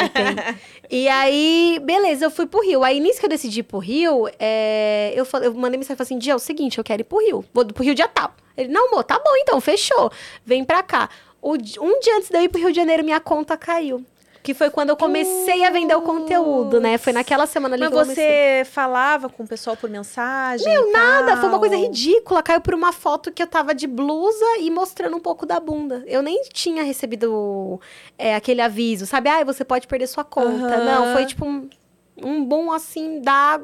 e 0.90 1.06
aí, 1.06 1.78
beleza, 1.82 2.24
eu 2.24 2.30
fui 2.30 2.46
pro 2.46 2.62
Rio. 2.62 2.82
Aí, 2.82 2.98
nisso 2.98 3.20
que 3.20 3.26
eu 3.26 3.30
decidi 3.30 3.60
ir 3.60 3.64
pro 3.64 3.78
Rio, 3.78 4.26
é, 4.38 5.12
eu, 5.14 5.26
falei, 5.26 5.48
eu 5.48 5.54
mandei 5.54 5.76
mensagem 5.76 5.94
e 5.94 5.96
falei 5.98 6.06
assim: 6.06 6.18
Dia, 6.18 6.32
é 6.32 6.36
o 6.36 6.38
seguinte, 6.38 6.78
eu 6.78 6.84
quero 6.84 7.02
ir 7.02 7.04
pro 7.04 7.18
Rio. 7.18 7.44
Vou 7.52 7.64
pro 7.66 7.84
Rio 7.84 7.94
dia 7.94 8.08
tal. 8.08 8.32
Ele, 8.56 8.68
não, 8.72 8.88
amor, 8.88 9.04
tá 9.04 9.18
bom 9.18 9.36
então, 9.36 9.60
fechou. 9.60 10.10
Vem 10.46 10.64
pra 10.64 10.82
cá. 10.82 11.10
Um 11.42 11.58
dia 11.58 12.16
antes 12.16 12.30
de 12.30 12.36
eu 12.38 12.42
ir 12.42 12.48
pro 12.48 12.58
Rio 12.58 12.70
de 12.70 12.76
Janeiro, 12.76 13.04
minha 13.04 13.20
conta 13.20 13.54
caiu. 13.54 14.02
Que 14.44 14.52
foi 14.52 14.68
quando 14.68 14.90
eu 14.90 14.96
comecei 14.96 15.64
a 15.64 15.70
vender 15.70 15.94
o 15.94 16.02
conteúdo, 16.02 16.78
né? 16.78 16.98
Foi 16.98 17.14
naquela 17.14 17.46
semana 17.46 17.76
ali 17.76 17.80
Mas 17.80 17.88
que 17.88 17.96
eu 17.96 18.02
comecei. 18.02 18.24
você 18.24 18.64
falava 18.66 19.30
com 19.30 19.42
o 19.42 19.48
pessoal 19.48 19.74
por 19.74 19.88
mensagem? 19.88 20.70
E 20.70 20.92
nada, 20.92 21.38
foi 21.38 21.48
uma 21.48 21.58
coisa 21.58 21.74
ridícula. 21.74 22.42
Caiu 22.42 22.60
por 22.60 22.74
uma 22.74 22.92
foto 22.92 23.32
que 23.32 23.42
eu 23.42 23.46
tava 23.46 23.74
de 23.74 23.86
blusa 23.86 24.44
e 24.60 24.70
mostrando 24.70 25.16
um 25.16 25.20
pouco 25.20 25.46
da 25.46 25.58
bunda. 25.58 26.04
Eu 26.06 26.20
nem 26.20 26.42
tinha 26.52 26.82
recebido 26.82 27.80
é, 28.18 28.34
aquele 28.34 28.60
aviso, 28.60 29.06
sabe? 29.06 29.30
Ah, 29.30 29.42
você 29.44 29.64
pode 29.64 29.86
perder 29.86 30.06
sua 30.08 30.24
conta. 30.24 30.76
Aham. 30.76 30.84
Não, 30.84 31.14
foi 31.14 31.24
tipo 31.24 31.46
um, 31.46 31.66
um 32.22 32.44
bom 32.44 32.70
assim 32.70 33.22
da. 33.22 33.58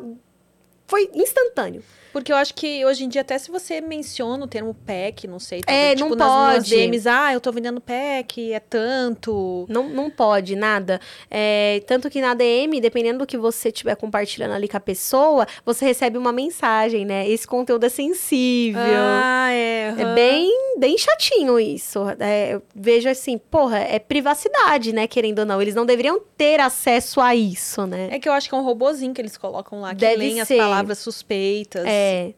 foi 0.87 1.11
instantâneo. 1.13 1.85
Porque 2.13 2.33
eu 2.33 2.37
acho 2.37 2.55
que 2.55 2.85
hoje 2.85 3.05
em 3.05 3.09
dia, 3.09 3.21
até 3.21 3.39
se 3.39 3.51
você 3.51 3.81
menciona 3.81 4.45
o 4.45 4.49
termo 4.49 4.75
PEC, 4.75 5.27
não 5.29 5.39
sei, 5.39 5.61
É, 5.67 5.95
talvez, 5.95 6.01
não 6.01 6.07
tipo, 6.09 6.17
nas, 6.17 6.29
nas 6.29 6.55
pode. 6.57 6.71
DMs, 6.71 7.09
ah, 7.09 7.33
eu 7.33 7.41
tô 7.41 7.53
vendendo 7.53 7.81
PEC, 7.81 8.53
é 8.53 8.61
tanto. 8.61 9.67
Não, 9.69 9.89
não 9.89 10.11
pode, 10.11 10.57
nada. 10.57 11.01
É, 11.31 11.83
tanto 11.87 12.11
que 12.11 12.21
na 12.21 12.35
DM, 12.35 12.81
dependendo 12.81 13.21
do 13.21 13.27
que 13.27 13.37
você 13.39 13.69
estiver 13.69 13.95
compartilhando 13.97 14.53
ali 14.55 14.69
com 14.69 14.77
a 14.77 14.81
pessoa, 14.81 15.47
você 15.65 15.85
recebe 15.85 16.19
uma 16.19 16.33
mensagem, 16.33 17.05
né? 17.05 17.29
Esse 17.29 17.47
conteúdo 17.47 17.85
é 17.85 17.89
sensível. 17.89 18.81
Ah, 18.83 19.51
é. 19.53 19.95
É 19.99 20.03
aham. 20.03 20.15
bem, 20.15 20.51
bem 20.79 20.97
chatinho 20.99 21.59
isso. 21.59 22.01
É, 22.19 22.55
eu 22.55 22.63
vejo 22.75 23.09
assim, 23.09 23.39
porra, 23.39 23.79
é 23.79 23.99
privacidade, 23.99 24.93
né? 24.93 25.07
Querendo 25.07 25.41
ou 25.41 25.45
não. 25.47 25.61
Eles 25.61 25.75
não 25.75 25.85
deveriam 25.87 26.21
ter 26.37 26.61
acesso 26.61 27.21
a 27.21 27.35
isso, 27.35 27.87
né? 27.87 28.09
É 28.11 28.19
que 28.19 28.29
eu 28.29 28.33
acho 28.33 28.49
que 28.49 28.55
é 28.55 28.59
um 28.59 28.63
robozinho 28.65 29.13
que 29.15 29.21
eles 29.21 29.37
colocam 29.37 29.81
lá, 29.81 29.91
que 29.91 30.01
Deve 30.01 30.17
leem 30.17 30.41
as 30.41 30.49
ser. 30.49 30.59
palavras 30.59 30.99
suspeitas. 30.99 31.85
É. 31.87 32.00
诶 32.01 32.35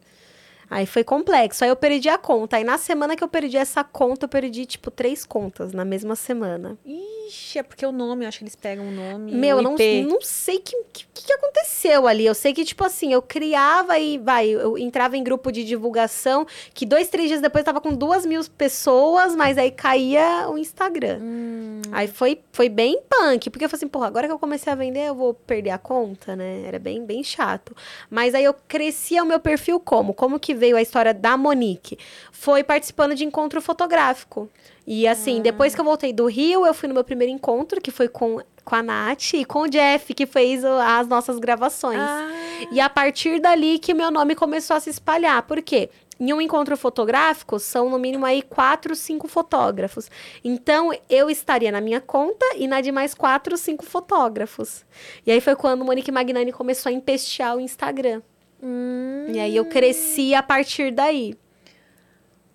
Aí 0.72 0.86
foi 0.86 1.04
complexo. 1.04 1.62
Aí 1.62 1.68
eu 1.68 1.76
perdi 1.76 2.08
a 2.08 2.16
conta. 2.16 2.56
Aí 2.56 2.64
na 2.64 2.78
semana 2.78 3.14
que 3.14 3.22
eu 3.22 3.28
perdi 3.28 3.58
essa 3.58 3.84
conta, 3.84 4.24
eu 4.24 4.28
perdi, 4.28 4.64
tipo, 4.64 4.90
três 4.90 5.22
contas 5.26 5.74
na 5.74 5.84
mesma 5.84 6.16
semana. 6.16 6.78
Ixi, 6.82 7.58
é 7.58 7.62
porque 7.62 7.84
o 7.84 7.92
nome, 7.92 8.24
eu 8.24 8.28
acho 8.28 8.38
que 8.38 8.44
eles 8.44 8.56
pegam 8.56 8.88
o 8.88 8.90
nome. 8.90 9.32
Meu, 9.32 9.58
eu 9.58 9.62
não, 9.62 9.76
não 10.08 10.20
sei 10.22 10.56
o 10.56 10.60
que, 10.62 10.74
que, 10.90 11.06
que 11.12 11.32
aconteceu 11.34 12.06
ali. 12.06 12.24
Eu 12.24 12.34
sei 12.34 12.54
que, 12.54 12.64
tipo 12.64 12.82
assim, 12.84 13.12
eu 13.12 13.20
criava 13.20 13.98
e, 13.98 14.16
vai, 14.16 14.48
eu 14.48 14.78
entrava 14.78 15.14
em 15.14 15.22
grupo 15.22 15.52
de 15.52 15.62
divulgação, 15.62 16.46
que 16.72 16.86
dois, 16.86 17.08
três 17.08 17.28
dias 17.28 17.42
depois 17.42 17.62
tava 17.64 17.78
com 17.78 17.94
duas 17.94 18.24
mil 18.24 18.42
pessoas, 18.56 19.36
mas 19.36 19.58
aí 19.58 19.70
caía 19.70 20.48
o 20.48 20.56
Instagram. 20.56 21.18
Hum. 21.20 21.82
Aí 21.92 22.08
foi, 22.08 22.40
foi 22.50 22.70
bem 22.70 22.98
punk, 23.10 23.50
porque 23.50 23.66
eu 23.66 23.68
falei 23.68 23.80
assim, 23.80 23.88
porra, 23.88 24.06
agora 24.06 24.26
que 24.26 24.32
eu 24.32 24.38
comecei 24.38 24.72
a 24.72 24.76
vender, 24.76 25.08
eu 25.08 25.14
vou 25.14 25.34
perder 25.34 25.70
a 25.70 25.78
conta, 25.78 26.34
né? 26.34 26.62
Era 26.66 26.78
bem, 26.78 27.04
bem 27.04 27.22
chato. 27.22 27.76
Mas 28.08 28.34
aí 28.34 28.44
eu 28.44 28.54
crescia 28.66 29.22
o 29.22 29.26
meu 29.26 29.38
perfil 29.38 29.78
como? 29.78 30.14
Como 30.14 30.40
que 30.40 30.61
veio 30.62 30.76
a 30.76 30.82
história 30.82 31.12
da 31.12 31.36
Monique? 31.36 31.98
Foi 32.30 32.62
participando 32.62 33.16
de 33.16 33.24
encontro 33.24 33.60
fotográfico. 33.60 34.48
E 34.86 35.08
assim, 35.08 35.42
depois 35.42 35.74
que 35.74 35.80
eu 35.80 35.84
voltei 35.84 36.12
do 36.12 36.26
Rio, 36.26 36.64
eu 36.64 36.72
fui 36.72 36.88
no 36.88 36.94
meu 36.94 37.02
primeiro 37.02 37.32
encontro, 37.32 37.80
que 37.80 37.90
foi 37.90 38.06
com, 38.06 38.40
com 38.64 38.74
a 38.76 38.82
Nath 38.82 39.34
e 39.34 39.44
com 39.44 39.62
o 39.62 39.68
Jeff, 39.68 40.14
que 40.14 40.24
fez 40.24 40.64
as 40.64 41.08
nossas 41.08 41.40
gravações. 41.40 41.98
Ah, 42.00 42.30
E 42.70 42.78
a 42.80 42.88
partir 42.88 43.40
dali 43.40 43.80
que 43.80 43.92
meu 43.92 44.10
nome 44.12 44.36
começou 44.36 44.76
a 44.76 44.80
se 44.80 44.88
espalhar. 44.88 45.42
Por 45.42 45.60
quê? 45.62 45.90
Em 46.20 46.32
um 46.32 46.40
encontro 46.40 46.76
fotográfico, 46.76 47.58
são 47.58 47.90
no 47.90 47.98
mínimo 47.98 48.24
aí 48.24 48.42
quatro, 48.42 48.94
cinco 48.94 49.26
fotógrafos. 49.26 50.08
Então, 50.44 50.92
eu 51.10 51.28
estaria 51.28 51.72
na 51.72 51.80
minha 51.80 52.00
conta 52.00 52.46
e 52.56 52.68
na 52.68 52.80
de 52.80 52.92
mais 52.92 53.14
quatro, 53.14 53.56
cinco 53.56 53.84
fotógrafos. 53.84 54.84
E 55.26 55.32
aí 55.32 55.40
foi 55.40 55.56
quando 55.56 55.84
Monique 55.84 56.12
Magnani 56.12 56.52
começou 56.52 56.90
a 56.90 56.92
empestear 56.92 57.56
o 57.56 57.60
Instagram. 57.60 58.22
Hum. 58.62 59.26
E 59.28 59.38
aí 59.40 59.56
eu 59.56 59.64
cresci 59.66 60.34
a 60.34 60.42
partir 60.42 60.92
daí. 60.92 61.34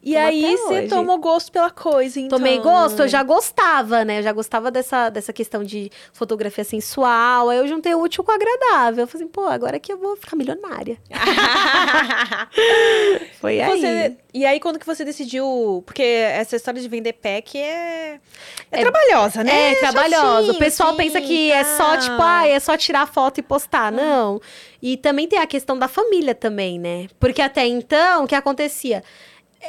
E 0.03 0.14
Como 0.14 0.26
aí 0.26 0.55
você 0.58 0.80
hoje. 0.80 0.88
tomou 0.88 1.18
gosto 1.18 1.51
pela 1.51 1.70
coisa, 1.70 2.18
então. 2.20 2.38
Tomei 2.38 2.60
gosto, 2.60 3.01
eu 3.01 3.08
já 3.10 3.22
gostava, 3.24 4.05
né? 4.05 4.20
Eu 4.20 4.24
já 4.24 4.32
gostava 4.32 4.72
dessa, 4.72 5.10
dessa 5.10 5.34
questão 5.34 5.64
de 5.66 5.89
fotografia 6.14 6.64
sensual. 6.64 7.49
Aí 7.49 7.58
eu 7.58 7.68
juntei 7.68 7.93
o 7.93 7.99
útil 7.99 8.24
com 8.24 8.32
o 8.32 8.36
agradável. 8.36 9.03
Eu 9.03 9.08
falei 9.08 9.26
assim, 9.26 9.32
pô, 9.34 9.47
agora 9.47 9.78
que 9.80 9.91
eu 9.91 9.97
vou 9.97 10.16
ficar 10.16 10.38
milionária. 10.38 10.97
Foi 13.41 13.60
aí. 13.60 13.82
Você- 13.82 14.18
e 14.34 14.45
aí, 14.45 14.60
quando 14.60 14.78
que 14.80 14.86
você 14.86 15.03
decidiu... 15.03 15.84
Porque 15.86 16.03
essa 16.03 16.55
história 16.55 16.80
de 16.80 16.88
vender 16.88 17.14
pack 17.14 17.58
é... 17.58 18.20
É, 18.72 18.80
É- 18.80 18.82
trabalhosa, 18.82 19.43
né? 19.43 19.72
É, 19.72 19.76
trabalhoso. 19.76 20.22
chatinho, 20.22 20.53
O 20.53 20.58
pessoal 20.60 20.89
assim, 20.89 20.97
pensa 20.97 21.22
que 21.22 21.51
é 21.51 21.64
só, 21.64 21.91
tá. 21.95 21.97
tipo, 21.97 22.22
ah, 22.22 22.47
é 22.47 22.60
só 22.60 22.78
tirar 22.78 23.08
foto 23.08 23.39
e 23.39 23.43
postar. 23.43 23.91
Não. 23.91 24.39
E 24.82 24.98
também 24.98 25.28
tem 25.28 25.40
a 25.40 25.48
questão 25.48 25.78
da 25.78 25.88
família 25.88 26.36
também, 26.36 26.80
né? 26.80 27.08
Porque 27.20 27.42
até 27.42 27.66
então, 27.66 28.24
o 28.24 28.28
que 28.28 28.36
acontecia? 28.36 29.04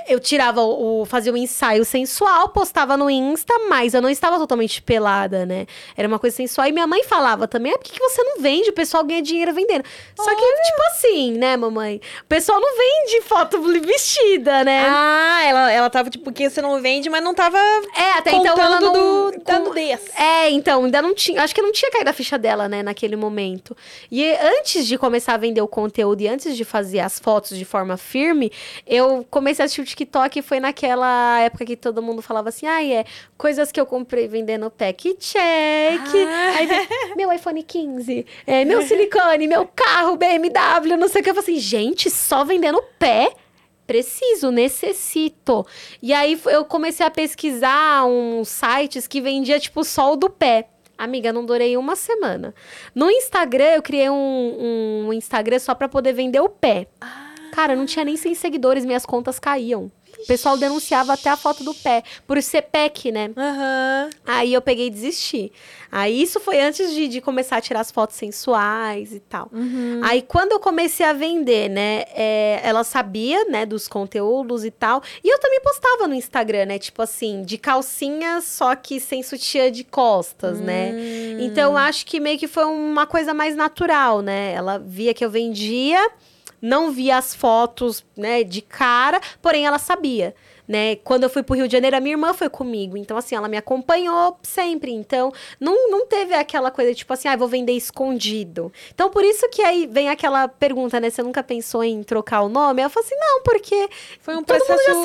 Eu 0.06 0.20
tirava 0.20 0.62
o, 0.62 1.04
fazia 1.04 1.32
um 1.32 1.36
ensaio 1.36 1.84
sensual, 1.84 2.48
postava 2.50 2.96
no 2.96 3.08
Insta, 3.10 3.52
mas 3.68 3.94
eu 3.94 4.02
não 4.02 4.08
estava 4.10 4.38
totalmente 4.38 4.80
pelada, 4.82 5.44
né? 5.46 5.66
Era 5.96 6.06
uma 6.06 6.18
coisa 6.18 6.36
sensual. 6.36 6.66
E 6.66 6.72
minha 6.72 6.86
mãe 6.86 7.04
falava 7.04 7.48
também: 7.48 7.72
ah, 7.72 7.78
por 7.78 7.84
que, 7.84 7.92
que 7.92 8.00
você 8.00 8.22
não 8.22 8.40
vende? 8.40 8.70
O 8.70 8.72
pessoal 8.72 9.04
ganha 9.04 9.22
dinheiro 9.22 9.52
vendendo. 9.52 9.84
Só 10.16 10.34
que, 10.34 10.62
tipo 10.62 10.82
assim, 10.88 11.32
né, 11.32 11.56
mamãe? 11.56 12.00
O 12.22 12.26
pessoal 12.26 12.60
não 12.60 12.68
vende 12.76 13.22
foto 13.22 13.60
vestida, 13.80 14.64
né? 14.64 14.86
Ah, 14.88 15.40
ela, 15.44 15.72
ela 15.72 15.90
tava, 15.90 16.10
tipo, 16.10 16.24
porque 16.24 16.48
você 16.48 16.60
não 16.60 16.80
vende, 16.80 17.08
mas 17.08 17.22
não 17.22 17.34
tava 17.34 17.58
é, 17.96 18.12
até 18.18 18.32
então 18.32 18.58
ela 18.58 18.80
não. 18.80 18.92
do, 18.92 19.38
da 19.44 19.58
com- 19.58 19.64
nudez. 19.64 20.00
É, 20.16 20.50
então, 20.50 20.84
ainda 20.84 21.00
não 21.02 21.14
tinha. 21.14 21.42
Acho 21.42 21.54
que 21.54 21.62
não 21.62 21.72
tinha 21.72 21.90
caído 21.90 22.10
a 22.10 22.12
ficha 22.12 22.38
dela, 22.38 22.68
né, 22.68 22.82
naquele 22.82 23.16
momento. 23.16 23.76
E 24.10 24.24
antes 24.32 24.86
de 24.86 24.98
começar 24.98 25.34
a 25.34 25.36
vender 25.36 25.60
o 25.60 25.68
conteúdo 25.68 26.20
e 26.20 26.28
antes 26.28 26.56
de 26.56 26.64
fazer 26.64 27.00
as 27.00 27.18
fotos 27.18 27.56
de 27.56 27.64
forma 27.64 27.96
firme, 27.96 28.50
eu 28.86 29.26
comecei 29.30 29.62
a 29.62 29.66
assistir 29.66 29.87
TikTok 29.88 30.42
foi 30.42 30.60
naquela 30.60 31.40
época 31.40 31.64
que 31.64 31.76
todo 31.76 32.02
mundo 32.02 32.22
falava 32.22 32.48
assim: 32.48 32.66
ai, 32.66 32.92
é 32.92 33.04
coisas 33.36 33.72
que 33.72 33.80
eu 33.80 33.86
comprei 33.86 34.28
vendendo 34.28 34.70
pack 34.70 35.14
check. 35.14 35.40
Ah. 35.40 36.56
Aí 36.56 36.68
meu 37.16 37.32
iPhone 37.32 37.62
15, 37.62 38.26
é, 38.46 38.64
meu 38.64 38.82
silicone, 38.82 39.46
meu 39.46 39.66
carro 39.66 40.16
BMW, 40.16 40.96
não 40.96 41.08
sei 41.08 41.20
o 41.20 41.24
que. 41.24 41.30
Eu 41.30 41.34
falei 41.34 41.56
assim, 41.56 41.60
gente, 41.60 42.10
só 42.10 42.44
vendendo 42.44 42.82
pé. 42.98 43.32
Preciso, 43.86 44.50
necessito. 44.50 45.66
E 46.02 46.12
aí 46.12 46.38
eu 46.46 46.62
comecei 46.66 47.06
a 47.06 47.10
pesquisar 47.10 48.04
uns 48.04 48.48
sites 48.48 49.06
que 49.06 49.18
vendia, 49.18 49.58
tipo, 49.58 49.82
só 49.82 50.12
o 50.12 50.16
do 50.16 50.28
pé. 50.28 50.68
Amiga, 50.98 51.32
não 51.32 51.46
durei 51.46 51.76
uma 51.76 51.96
semana. 51.96 52.54
No 52.94 53.10
Instagram, 53.10 53.76
eu 53.76 53.82
criei 53.82 54.10
um, 54.10 55.06
um 55.06 55.12
Instagram 55.12 55.58
só 55.58 55.74
pra 55.74 55.88
poder 55.88 56.12
vender 56.12 56.40
o 56.40 56.48
pé. 56.48 56.88
Cara, 57.52 57.74
não 57.74 57.86
tinha 57.86 58.04
nem 58.04 58.16
100 58.16 58.34
seguidores, 58.34 58.84
minhas 58.84 59.06
contas 59.06 59.38
caíam. 59.38 59.90
O 60.18 60.26
pessoal 60.26 60.56
denunciava 60.56 61.12
até 61.12 61.30
a 61.30 61.36
foto 61.36 61.62
do 61.62 61.72
pé, 61.72 62.02
por 62.26 62.42
ser 62.42 62.62
PEC, 62.62 63.12
né? 63.12 63.30
Aham. 63.36 64.10
Aí 64.26 64.52
eu 64.52 64.60
peguei 64.60 64.88
e 64.88 64.90
desisti. 64.90 65.52
Aí 65.90 66.20
isso 66.20 66.40
foi 66.40 66.60
antes 66.60 66.92
de, 66.92 67.08
de 67.08 67.20
começar 67.20 67.56
a 67.56 67.60
tirar 67.60 67.80
as 67.80 67.90
fotos 67.90 68.16
sensuais 68.16 69.12
e 69.12 69.20
tal. 69.20 69.48
Uhum. 69.52 70.00
Aí 70.02 70.20
quando 70.20 70.52
eu 70.52 70.60
comecei 70.60 71.06
a 71.06 71.12
vender, 71.12 71.70
né, 71.70 72.04
é, 72.14 72.60
ela 72.62 72.84
sabia, 72.84 73.44
né, 73.44 73.64
dos 73.64 73.86
conteúdos 73.88 74.64
e 74.64 74.70
tal. 74.70 75.02
E 75.22 75.32
eu 75.32 75.38
também 75.38 75.60
postava 75.60 76.06
no 76.06 76.14
Instagram, 76.14 76.66
né, 76.66 76.78
tipo 76.78 77.00
assim, 77.00 77.42
de 77.42 77.56
calcinha, 77.56 78.40
só 78.40 78.74
que 78.74 79.00
sem 79.00 79.22
sutiã 79.22 79.70
de 79.70 79.84
costas, 79.84 80.60
né. 80.60 80.92
Hum. 80.92 81.38
Então 81.40 81.76
acho 81.76 82.04
que 82.04 82.20
meio 82.20 82.38
que 82.38 82.48
foi 82.48 82.64
uma 82.64 83.06
coisa 83.06 83.32
mais 83.32 83.54
natural, 83.54 84.20
né. 84.20 84.52
Ela 84.52 84.78
via 84.78 85.14
que 85.14 85.24
eu 85.24 85.30
vendia, 85.30 86.10
não 86.60 86.90
via 86.90 87.16
as 87.16 87.34
fotos, 87.34 88.04
né, 88.16 88.42
de 88.44 88.62
cara, 88.62 89.20
porém 89.40 89.66
ela 89.66 89.78
sabia. 89.78 90.34
Né? 90.66 90.96
Quando 90.96 91.22
eu 91.22 91.30
fui 91.30 91.42
pro 91.42 91.54
Rio 91.56 91.66
de 91.66 91.72
Janeiro, 91.72 91.96
a 91.96 92.00
minha 92.00 92.12
irmã 92.12 92.34
foi 92.34 92.50
comigo. 92.50 92.94
Então, 92.94 93.16
assim, 93.16 93.34
ela 93.34 93.48
me 93.48 93.56
acompanhou 93.56 94.38
sempre. 94.42 94.92
Então, 94.92 95.32
não, 95.58 95.90
não 95.90 96.06
teve 96.06 96.34
aquela 96.34 96.70
coisa, 96.70 96.94
tipo 96.94 97.10
assim, 97.10 97.26
ah, 97.26 97.36
vou 97.36 97.48
vender 97.48 97.72
escondido. 97.72 98.70
Então, 98.92 99.08
por 99.08 99.24
isso 99.24 99.48
que 99.48 99.62
aí 99.62 99.86
vem 99.86 100.10
aquela 100.10 100.46
pergunta, 100.46 101.00
né? 101.00 101.08
Você 101.08 101.22
nunca 101.22 101.42
pensou 101.42 101.82
em 101.82 102.02
trocar 102.02 102.42
o 102.42 102.50
nome? 102.50 102.82
Eu 102.82 102.90
falei 102.90 103.06
assim, 103.06 103.18
não, 103.18 103.42
porque 103.42 103.88
Foi 104.20 104.36
um 104.36 104.42
todo 104.42 104.58
mundo 104.58 104.80
já 104.86 105.02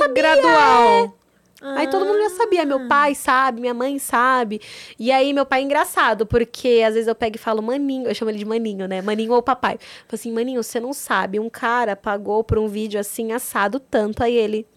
gradual. 1.63 1.81
Aí 1.81 1.89
todo 1.89 2.05
mundo 2.05 2.19
já 2.19 2.29
sabia, 2.31 2.65
meu 2.65 2.87
pai 2.87 3.15
sabe, 3.15 3.61
minha 3.61 3.73
mãe 3.73 3.97
sabe. 3.99 4.61
E 4.99 5.11
aí 5.11 5.33
meu 5.33 5.45
pai 5.45 5.61
é 5.61 5.63
engraçado, 5.63 6.25
porque 6.25 6.83
às 6.85 6.93
vezes 6.93 7.07
eu 7.07 7.15
pego 7.15 7.35
e 7.37 7.39
falo 7.39 7.61
maninho, 7.61 8.07
eu 8.07 8.15
chamo 8.15 8.31
ele 8.31 8.37
de 8.37 8.45
maninho, 8.45 8.87
né? 8.87 9.01
Maninho 9.01 9.33
ou 9.33 9.41
papai. 9.41 9.77
Falo 10.07 10.13
assim, 10.13 10.31
maninho, 10.31 10.61
você 10.61 10.79
não 10.79 10.93
sabe, 10.93 11.39
um 11.39 11.49
cara 11.49 11.95
pagou 11.95 12.43
por 12.43 12.57
um 12.59 12.67
vídeo 12.67 12.99
assim 12.99 13.31
assado 13.31 13.79
tanto, 13.79 14.23
aí 14.23 14.35
ele 14.35 14.67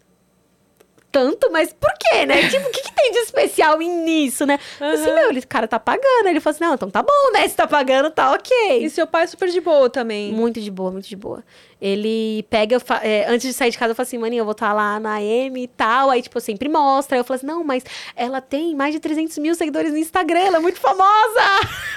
tanto, 1.17 1.51
mas 1.51 1.73
por 1.73 1.91
quê, 1.99 2.27
né? 2.27 2.43
Tipo, 2.51 2.69
o 2.69 2.71
que, 2.71 2.83
que 2.83 2.95
tem 2.95 3.11
de 3.11 3.19
especial 3.21 3.81
em 3.81 3.89
nisso, 4.05 4.45
né? 4.45 4.59
Eu 4.75 4.79
falei 4.79 4.95
assim, 4.97 5.13
meu, 5.15 5.31
ele, 5.31 5.41
o 5.41 5.47
cara 5.49 5.67
tá 5.67 5.81
pagando. 5.81 6.27
Aí 6.27 6.31
Ele 6.33 6.41
falou 6.41 6.55
assim, 6.55 6.65
não, 6.65 6.75
então 6.75 6.91
tá 6.91 7.03
bom, 7.03 7.33
né? 7.33 7.49
Se 7.49 7.57
tá 7.57 7.67
pagando, 7.67 8.11
tá 8.11 8.33
ok. 8.33 8.85
E 8.85 8.91
seu 8.91 9.07
pai 9.07 9.23
é 9.25 9.27
super 9.27 9.49
de 9.49 9.59
boa 9.63 9.89
também. 9.89 10.31
Muito 10.31 10.61
de 10.61 10.71
boa, 10.71 10.91
muito 10.93 11.09
de 11.09 11.17
boa. 11.17 11.43
Ele 11.81 12.43
pega, 12.51 12.79
fa- 12.79 13.01
é, 13.03 13.27
antes 13.29 13.47
de 13.49 13.53
sair 13.55 13.71
de 13.71 13.79
casa, 13.79 13.93
eu 13.93 13.95
falo 13.95 14.07
assim, 14.07 14.19
maninho, 14.19 14.41
eu 14.41 14.45
vou 14.45 14.53
estar 14.53 14.73
lá 14.75 15.01
na 15.01 15.23
M 15.23 15.63
e 15.63 15.69
tal. 15.69 16.11
Aí, 16.11 16.21
tipo, 16.21 16.39
sempre 16.39 16.69
mostra. 16.69 17.17
Aí 17.17 17.21
eu 17.21 17.25
falo 17.25 17.37
assim, 17.37 17.47
não, 17.47 17.65
mas 17.65 17.83
ela 18.15 18.41
tem 18.43 18.75
mais 18.75 18.93
de 18.95 19.01
300 19.01 19.39
mil 19.39 19.55
seguidores 19.55 19.93
no 19.93 19.99
Instagram, 19.99 20.41
ela 20.41 20.57
é 20.59 20.61
muito 20.61 20.79
famosa. 20.79 21.41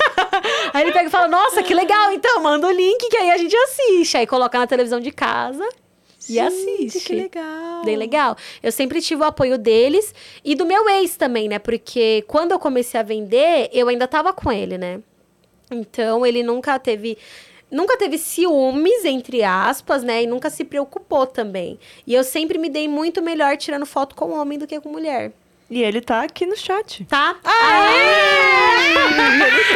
aí 0.74 0.82
ele 0.84 0.92
pega 0.94 1.08
e 1.08 1.12
fala, 1.12 1.28
nossa, 1.28 1.62
que 1.62 1.74
legal, 1.74 2.12
então, 2.14 2.42
manda 2.42 2.68
o 2.68 2.72
link 2.72 3.10
que 3.10 3.18
aí 3.18 3.32
a 3.32 3.38
gente 3.38 3.56
assiste. 3.56 4.18
Aí 4.18 4.26
coloca 4.28 4.58
na 4.58 4.68
televisão 4.68 5.00
de 5.00 5.12
casa 5.12 5.68
e 6.30 6.34
Gente, 6.34 6.42
assiste. 6.42 7.08
Que 7.08 7.14
legal. 7.16 7.84
Bem 7.84 7.96
legal. 7.96 8.38
Eu 8.62 8.72
sempre 8.72 9.02
tive 9.02 9.22
o 9.22 9.26
apoio 9.26 9.58
deles 9.58 10.14
e 10.44 10.56
do 10.56 10.66
meu 10.66 10.88
ex 10.90 11.16
também, 11.18 11.48
né? 11.48 11.60
Porque 11.60 12.24
quando 12.28 12.52
eu 12.52 12.60
comecei 12.60 13.00
a 13.00 13.04
vender, 13.04 13.70
eu 13.74 13.88
ainda 13.88 14.08
tava 14.08 14.32
com 14.32 14.52
ele, 14.52 14.78
né? 14.78 15.00
Então 15.72 16.26
ele 16.26 16.44
nunca 16.44 16.78
teve. 16.80 17.18
Nunca 17.72 17.96
teve 17.98 18.18
ciúmes, 18.18 19.06
entre 19.06 19.44
aspas, 19.44 20.02
né? 20.02 20.24
E 20.24 20.28
nunca 20.28 20.50
se 20.50 20.64
preocupou 20.64 21.28
também. 21.28 21.80
E 22.06 22.16
eu 22.16 22.24
sempre 22.24 22.58
me 22.58 22.68
dei 22.68 22.88
muito 22.88 23.22
melhor 23.22 23.58
tirando 23.58 23.86
foto 23.86 24.16
com 24.16 24.32
homem 24.32 24.58
do 24.58 24.66
que 24.66 24.80
com 24.80 24.90
mulher. 24.90 25.32
E 25.70 25.84
ele 25.84 26.02
tá 26.02 26.24
aqui 26.24 26.48
no 26.48 26.58
chat. 26.58 27.06
Tá? 27.06 27.36
Aê! 27.44 28.70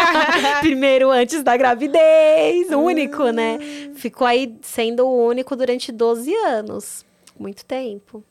Primeiro 0.64 1.10
antes 1.10 1.42
da 1.42 1.54
gravidez, 1.54 2.70
único, 2.70 3.28
né? 3.28 3.58
Ficou 3.96 4.26
aí 4.26 4.56
sendo 4.62 5.06
o 5.06 5.26
único 5.26 5.54
durante 5.54 5.92
12 5.92 6.34
anos. 6.34 7.04
Muito 7.38 7.62
tempo. 7.66 8.24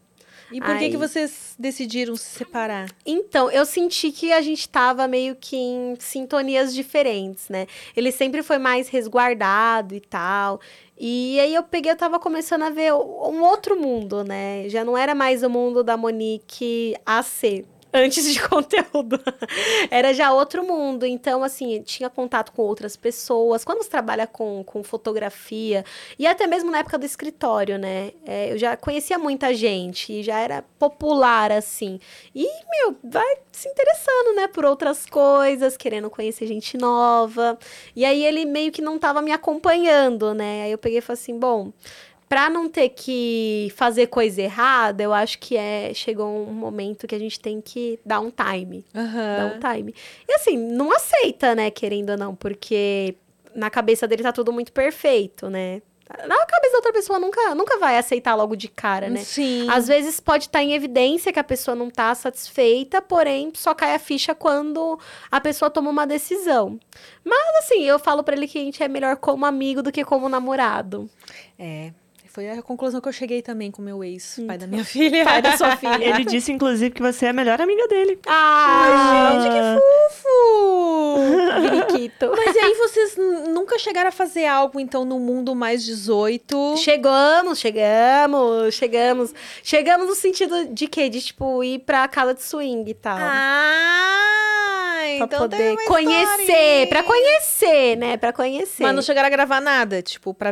E 0.53 0.61
por 0.61 0.77
que, 0.77 0.83
Ai. 0.85 0.89
que 0.91 0.97
vocês 0.97 1.55
decidiram 1.57 2.15
se 2.15 2.25
separar? 2.25 2.87
Então, 3.03 3.49
eu 3.49 3.65
senti 3.65 4.11
que 4.11 4.31
a 4.31 4.39
gente 4.39 4.69
tava 4.69 5.07
meio 5.07 5.35
que 5.35 5.55
em 5.55 5.95
sintonias 5.99 6.75
diferentes, 6.75 7.49
né? 7.49 7.65
Ele 7.95 8.11
sempre 8.11 8.43
foi 8.43 8.59
mais 8.59 8.87
resguardado 8.87 9.95
e 9.95 9.99
tal. 9.99 10.61
E 10.97 11.39
aí 11.39 11.55
eu 11.55 11.63
peguei, 11.63 11.91
eu 11.91 11.97
tava 11.97 12.19
começando 12.19 12.61
a 12.61 12.69
ver 12.69 12.93
um 12.93 13.43
outro 13.43 13.75
mundo, 13.79 14.23
né? 14.23 14.69
Já 14.69 14.85
não 14.85 14.95
era 14.95 15.15
mais 15.15 15.41
o 15.41 15.49
mundo 15.49 15.83
da 15.83 15.97
Monique 15.97 16.95
AC. 17.03 17.65
Antes 17.93 18.33
de 18.33 18.39
conteúdo. 18.49 19.19
Era 19.91 20.13
já 20.13 20.33
outro 20.33 20.63
mundo. 20.63 21.05
Então, 21.05 21.43
assim, 21.43 21.81
tinha 21.83 22.09
contato 22.09 22.51
com 22.51 22.63
outras 22.63 22.95
pessoas. 22.95 23.63
Quando 23.63 23.83
você 23.83 23.89
trabalha 23.89 24.25
com, 24.25 24.63
com 24.63 24.83
fotografia, 24.83 25.85
e 26.17 26.25
até 26.25 26.47
mesmo 26.47 26.71
na 26.71 26.79
época 26.79 26.97
do 26.97 27.05
escritório, 27.05 27.77
né? 27.77 28.11
É, 28.25 28.51
eu 28.51 28.57
já 28.57 28.75
conhecia 28.75 29.19
muita 29.19 29.53
gente, 29.53 30.11
e 30.11 30.23
já 30.23 30.39
era 30.39 30.63
popular, 30.79 31.51
assim. 31.51 31.99
E, 32.33 32.47
meu, 32.71 32.95
vai 33.03 33.37
se 33.51 33.69
interessando, 33.69 34.35
né, 34.35 34.47
por 34.47 34.65
outras 34.65 35.05
coisas, 35.05 35.77
querendo 35.77 36.09
conhecer 36.09 36.47
gente 36.47 36.77
nova. 36.77 37.57
E 37.95 38.03
aí 38.03 38.25
ele 38.25 38.45
meio 38.45 38.71
que 38.71 38.81
não 38.81 38.97
tava 38.97 39.21
me 39.21 39.31
acompanhando, 39.31 40.33
né? 40.33 40.63
Aí 40.63 40.71
eu 40.71 40.77
peguei 40.77 40.97
e 40.97 41.01
falei 41.01 41.21
assim, 41.21 41.37
bom, 41.37 41.71
pra 42.27 42.49
não 42.49 42.69
ter 42.69 42.89
que 42.89 43.71
fazer 43.75 44.07
coisa 44.07 44.41
errada, 44.41 45.03
eu 45.03 45.13
acho 45.13 45.39
que 45.39 45.55
é 45.55 45.91
chegou 45.93 46.27
um 46.27 46.53
momento 46.53 47.07
que 47.07 47.15
a 47.15 47.19
gente 47.19 47.39
tem 47.39 47.61
que 47.61 47.99
dar 48.05 48.19
um 48.19 48.31
time, 48.31 48.85
dar 48.93 49.55
um 49.55 49.59
time. 49.59 49.93
E 50.27 50.33
assim, 50.33 50.57
não 50.57 50.91
aceita, 50.91 51.53
né, 51.55 51.69
querendo 51.69 52.11
ou 52.11 52.17
não, 52.17 52.35
porque 52.35 53.15
na 53.55 53.69
cabeça 53.69 54.07
dele 54.07 54.23
tá 54.23 54.31
tudo 54.31 54.51
muito 54.51 54.71
perfeito, 54.71 55.49
né? 55.49 55.81
Na 56.27 56.45
cabeça 56.45 56.73
da 56.73 56.77
outra 56.77 56.93
pessoa 56.93 57.17
nunca, 57.17 57.55
nunca 57.55 57.79
vai 57.79 57.97
aceitar 57.97 58.35
logo 58.35 58.55
de 58.55 58.67
cara, 58.67 59.09
né? 59.09 59.21
Sim. 59.21 59.67
Às 59.69 59.87
vezes 59.87 60.19
pode 60.19 60.45
estar 60.45 60.61
em 60.61 60.73
evidência 60.73 61.31
que 61.31 61.39
a 61.39 61.43
pessoa 61.43 61.73
não 61.75 61.89
tá 61.89 62.13
satisfeita, 62.13 63.01
porém 63.01 63.51
só 63.55 63.73
cai 63.73 63.95
a 63.95 63.99
ficha 63.99 64.35
quando 64.35 64.99
a 65.31 65.39
pessoa 65.39 65.71
toma 65.71 65.89
uma 65.89 66.05
decisão. 66.05 66.77
Mas 67.23 67.63
assim, 67.63 67.83
eu 67.83 67.97
falo 67.97 68.21
pra 68.21 68.35
ele 68.35 68.47
que 68.47 68.59
a 68.59 68.61
gente 68.61 68.83
é 68.83 68.87
melhor 68.87 69.15
como 69.15 69.45
amigo 69.45 69.81
do 69.81 69.91
que 69.91 70.03
como 70.03 70.27
namorado. 70.29 71.09
É. 71.57 71.91
Foi 72.33 72.49
a 72.49 72.63
conclusão 72.63 72.99
que 72.99 73.07
eu 73.07 73.13
cheguei 73.13 73.43
também 73.43 73.69
com 73.69 73.79
meu 73.79 74.03
ex, 74.03 74.39
pai 74.47 74.57
da 74.57 74.65
minha 74.65 74.83
filha. 74.83 75.23
Pai 75.23 75.39
da 75.39 75.55
sua 75.55 75.75
filha. 75.77 76.03
Ele 76.03 76.25
disse, 76.25 76.51
inclusive, 76.51 76.89
que 76.89 76.99
você 77.01 77.27
é 77.27 77.29
a 77.29 77.33
melhor 77.33 77.61
amiga 77.61 77.87
dele. 77.87 78.17
Ah, 78.25 79.29
Gente, 79.43 79.53
que 79.53 79.59
fofo! 80.17 81.19
Periquito. 81.93 82.31
Mas 82.35 82.55
e 82.55 82.59
aí 82.59 82.73
vocês 82.73 83.15
nunca 83.49 83.77
chegaram 83.77 84.09
a 84.09 84.11
fazer 84.11 84.47
algo, 84.47 84.79
então, 84.79 85.05
no 85.05 85.19
mundo 85.19 85.53
mais 85.53 85.83
18? 85.85 86.75
Chegamos, 86.77 87.59
chegamos, 87.59 88.73
chegamos. 88.73 89.31
Chegamos 89.61 90.07
no 90.07 90.15
sentido 90.15 90.65
de 90.73 90.87
quê? 90.87 91.09
De, 91.09 91.21
tipo, 91.21 91.63
ir 91.63 91.79
pra 91.79 92.07
casa 92.07 92.33
de 92.33 92.41
swing 92.41 92.89
e 92.89 92.93
tal. 92.95 93.15
Ah, 93.19 95.01
pra 95.03 95.25
então 95.25 95.27
tem 95.27 95.37
poder 95.39 95.71
uma 95.73 95.85
conhecer, 95.85 96.41
historinha. 96.41 96.87
pra 96.87 97.03
conhecer, 97.03 97.95
né? 97.97 98.17
Pra 98.17 98.33
conhecer. 98.33 98.81
Mas 98.81 98.95
não 98.95 99.03
chegaram 99.03 99.27
a 99.27 99.29
gravar 99.29 99.61
nada, 99.61 100.01
tipo, 100.01 100.33
pra... 100.33 100.51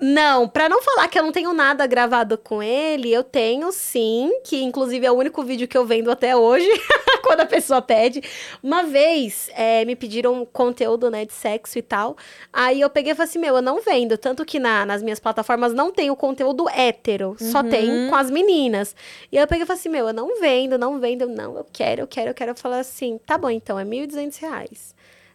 Não, 0.00 0.48
pra 0.48 0.68
não 0.68 0.80
falar 0.82 1.08
que 1.08 1.18
eu 1.18 1.22
não 1.22 1.30
tenho 1.32 1.52
nada 1.52 1.86
gravado 1.86 2.38
com 2.38 2.62
ele, 2.62 3.12
eu 3.12 3.22
tenho 3.22 3.70
sim, 3.70 4.32
que 4.44 4.62
inclusive 4.62 5.04
é 5.04 5.10
o 5.12 5.14
único 5.14 5.42
vídeo 5.42 5.68
que 5.68 5.76
eu 5.76 5.84
vendo 5.84 6.10
até 6.10 6.34
hoje, 6.34 6.66
quando 7.22 7.40
a 7.40 7.46
pessoa 7.46 7.82
pede. 7.82 8.22
Uma 8.62 8.82
vez 8.84 9.50
é, 9.54 9.84
me 9.84 9.94
pediram 9.94 10.46
conteúdo, 10.46 11.10
né, 11.10 11.24
de 11.26 11.32
sexo 11.32 11.78
e 11.78 11.82
tal. 11.82 12.16
Aí 12.52 12.80
eu 12.80 12.88
peguei 12.88 13.12
e 13.12 13.14
falei 13.14 13.28
assim: 13.28 13.38
meu, 13.38 13.56
eu 13.56 13.62
não 13.62 13.80
vendo. 13.82 14.16
Tanto 14.16 14.44
que 14.44 14.58
na- 14.58 14.86
nas 14.86 15.02
minhas 15.02 15.20
plataformas 15.20 15.74
não 15.74 15.92
tem 15.92 16.10
o 16.10 16.16
conteúdo 16.16 16.66
hétero, 16.70 17.36
só 17.38 17.62
tem 17.62 18.08
com 18.08 18.16
as 18.16 18.30
meninas. 18.30 18.96
E 19.30 19.36
aí 19.36 19.44
eu 19.44 19.48
peguei 19.48 19.64
e 19.64 19.66
falei 19.66 19.78
assim: 19.80 19.88
meu, 19.90 20.06
eu 20.08 20.14
não 20.14 20.40
vendo, 20.40 20.78
não 20.78 20.98
vendo. 20.98 21.28
Não, 21.28 21.56
eu 21.56 21.66
quero, 21.72 22.00
eu 22.02 22.06
quero, 22.06 22.30
eu 22.30 22.34
quero. 22.34 22.52
Eu 22.52 22.56
falei 22.56 22.80
assim: 22.80 23.18
tá 23.26 23.36
bom, 23.36 23.50
então, 23.50 23.78
é 23.78 23.84
1.200 23.84 24.38
reais. 24.40 24.94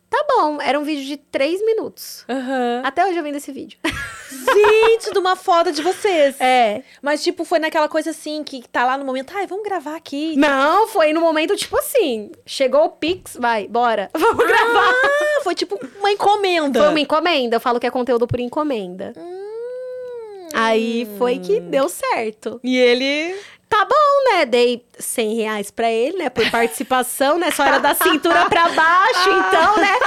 Tá 0.10 0.24
bom, 0.30 0.62
era 0.62 0.80
um 0.80 0.84
vídeo 0.84 1.04
de 1.06 1.18
três 1.18 1.64
minutos. 1.66 2.26
Até 2.84 3.06
hoje 3.06 3.18
eu 3.18 3.24
vendo 3.24 3.36
esse 3.36 3.52
vídeo. 3.52 3.78
Gente, 4.30 5.12
de 5.12 5.18
uma 5.18 5.36
foto 5.36 5.72
de 5.72 5.82
vocês. 5.82 6.40
É. 6.40 6.84
Mas, 7.02 7.24
tipo, 7.24 7.44
foi 7.44 7.60
naquela 7.60 7.90
coisa 7.90 8.12
assim, 8.12 8.44
que 8.44 8.68
tá 8.68 8.86
lá 8.86 8.98
no 8.98 9.06
momento, 9.06 9.34
ai, 9.36 9.48
vamos 9.48 9.66
gravar 9.66 9.96
aqui. 9.96 10.36
Não, 10.38 10.88
foi 10.88 11.12
no 11.12 11.22
momento, 11.22 11.56
tipo 11.56 11.78
assim, 11.78 12.32
chegou 12.46 12.86
o 12.86 12.90
Pix, 12.90 13.36
vai, 13.40 13.68
bora, 13.68 14.10
vamos 14.16 14.46
gravar. 14.46 14.92
Ah, 14.92 15.42
foi 15.44 15.56
tipo 15.56 15.80
uma 16.00 16.12
encomenda. 16.12 16.80
Foi 16.80 16.90
uma 16.90 17.00
encomenda, 17.00 17.56
eu 17.56 17.62
falo 17.62 17.80
que 17.80 17.88
é 17.88 17.92
conteúdo 17.92 18.28
por 18.28 18.40
encomenda. 18.40 19.14
Hum. 19.18 19.46
Aí 20.54 21.08
foi 21.18 21.40
que 21.40 21.60
deu 21.60 21.90
certo. 21.90 22.62
E 22.64 22.78
ele... 22.78 23.36
Tá 23.76 23.84
bom, 23.84 24.32
né? 24.32 24.46
Dei 24.46 24.86
100 24.98 25.36
reais 25.36 25.70
pra 25.70 25.92
ele, 25.92 26.18
né? 26.20 26.30
Por 26.30 26.50
participação, 26.50 27.38
né? 27.38 27.52
Só 27.52 27.66
era 27.66 27.78
da 27.78 27.94
cintura 27.94 28.46
pra 28.46 28.70
baixo, 28.70 29.30
então, 29.50 29.76
né? 29.76 29.98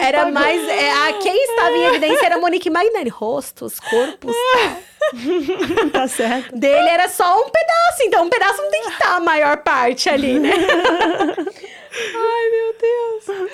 era 0.00 0.28
mais. 0.28 0.68
é, 0.68 0.90
a, 0.90 1.12
quem 1.14 1.44
estava 1.44 1.76
em 1.76 1.84
evidência 1.84 2.26
era 2.26 2.38
Monique 2.38 2.68
Magnani. 2.68 3.10
Rostos, 3.10 3.78
corpos. 3.78 4.34
tá 5.92 6.08
certo. 6.08 6.56
Dele 6.56 6.88
era 6.88 7.08
só 7.08 7.40
um 7.42 7.48
pedaço, 7.48 8.02
então 8.02 8.24
um 8.24 8.28
pedaço 8.28 8.60
não 8.60 8.70
tem 8.72 8.82
que 8.82 8.90
estar 8.90 9.14
a 9.14 9.20
maior 9.20 9.58
parte 9.58 10.08
ali, 10.08 10.40
né? 10.40 10.50
Ai, 10.52 12.50
meu 12.50 12.74
Deus. 12.80 13.48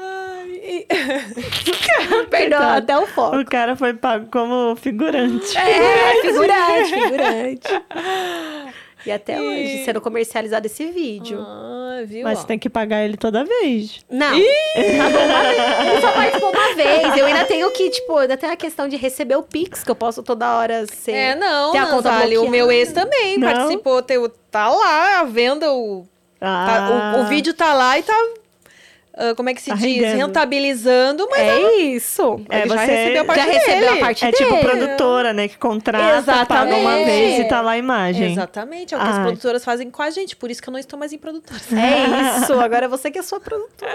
Ai. 0.00 0.50
e- 0.62 0.86
Perdão, 2.30 2.60
até 2.62 2.96
o 2.98 3.06
foco. 3.06 3.36
O 3.38 3.44
cara 3.44 3.74
foi 3.76 3.94
pago 3.94 4.28
como 4.30 4.76
figurante. 4.76 5.56
É, 5.56 6.20
figurante, 6.22 6.90
figurante. 6.92 7.68
E 9.06 9.12
até 9.12 9.40
hoje, 9.40 9.84
sendo 9.84 10.00
comercializado 10.00 10.66
esse 10.66 10.84
vídeo. 10.86 11.40
Ah, 11.40 12.02
viu? 12.04 12.24
Mas 12.24 12.38
ó. 12.38 12.40
você 12.42 12.46
tem 12.48 12.58
que 12.58 12.68
pagar 12.68 13.04
ele 13.04 13.16
toda 13.16 13.44
vez. 13.44 14.00
Não. 14.10 14.30
Vez. 14.34 14.46
Ele 14.76 16.00
só 16.00 16.12
participou 16.12 16.50
uma 16.50 16.74
vez. 16.74 17.16
Eu 17.16 17.26
ainda 17.26 17.44
tenho 17.44 17.70
que, 17.70 17.90
tipo, 17.90 18.16
ainda 18.18 18.36
tem 18.36 18.50
a 18.50 18.56
questão 18.56 18.88
de 18.88 18.96
receber 18.96 19.36
o 19.36 19.42
Pix, 19.42 19.82
que 19.84 19.90
eu 19.90 19.94
posso 19.94 20.22
toda 20.22 20.56
hora 20.58 20.84
ser. 20.86 21.12
É, 21.12 21.34
não, 21.34 21.72
ter 21.72 21.78
a 21.78 21.86
conta 21.86 22.10
Nazália, 22.10 22.40
o 22.42 22.50
meu 22.50 22.70
ex 22.72 22.92
também 22.92 23.38
Não? 23.38 23.50
participou, 23.50 24.02
tem- 24.02 24.18
tá 24.50 24.68
lá, 24.68 25.20
a 25.20 25.24
venda, 25.24 25.72
o, 25.72 26.04
tá- 26.40 27.14
o, 27.16 27.20
o 27.20 27.24
vídeo 27.28 27.54
tá 27.54 27.72
lá 27.74 27.98
e 27.98 28.02
tá, 28.02 28.14
ah, 29.18 29.34
como 29.34 29.50
é 29.50 29.54
que 29.54 29.60
se 29.60 29.70
Tá 29.70 29.74
diz? 29.76 29.84
rendendo. 30.00 30.26
Rentabilizando, 30.26 31.28
mas 31.30 31.40
É 31.40 31.72
isso. 31.80 32.40
É, 32.48 32.60
ele 32.60 32.68
já 32.68 32.76
você 32.76 32.86
recebeu 32.86 33.22
a 33.22 33.24
parte 33.24 33.40
já 33.44 33.50
recebeu 33.52 33.80
dele. 33.80 33.88
a 33.88 33.96
parte 34.00 34.24
É 34.24 34.32
tipo 34.32 34.50
dele. 34.50 34.62
produtora, 34.64 35.32
né? 35.32 35.48
Que 35.48 35.58
contrata, 35.58 36.46
paga 36.46 36.74
uma 36.76 36.94
vez 37.04 37.40
e 37.40 37.44
tá 37.48 37.60
lá 37.60 37.72
a 37.72 37.78
imagem. 37.78 38.32
Exatamente, 38.32 38.94
é 38.94 38.96
o 38.96 39.00
que 39.00 39.06
as 39.08 39.16
Ai. 39.16 39.22
produtoras 39.24 39.64
fazem 39.64 39.90
com 39.90 40.02
a 40.02 40.10
gente, 40.10 40.36
por 40.36 40.50
isso 40.50 40.62
que 40.62 40.68
eu 40.68 40.72
não 40.72 40.78
estou 40.78 40.98
mais 40.98 41.12
em 41.12 41.18
produtora. 41.18 41.60
É 41.72 42.38
isso. 42.40 42.52
Agora 42.54 42.84
é 42.86 42.88
você 42.88 43.10
que 43.10 43.18
é 43.18 43.22
sua 43.22 43.40
produtora. 43.40 43.90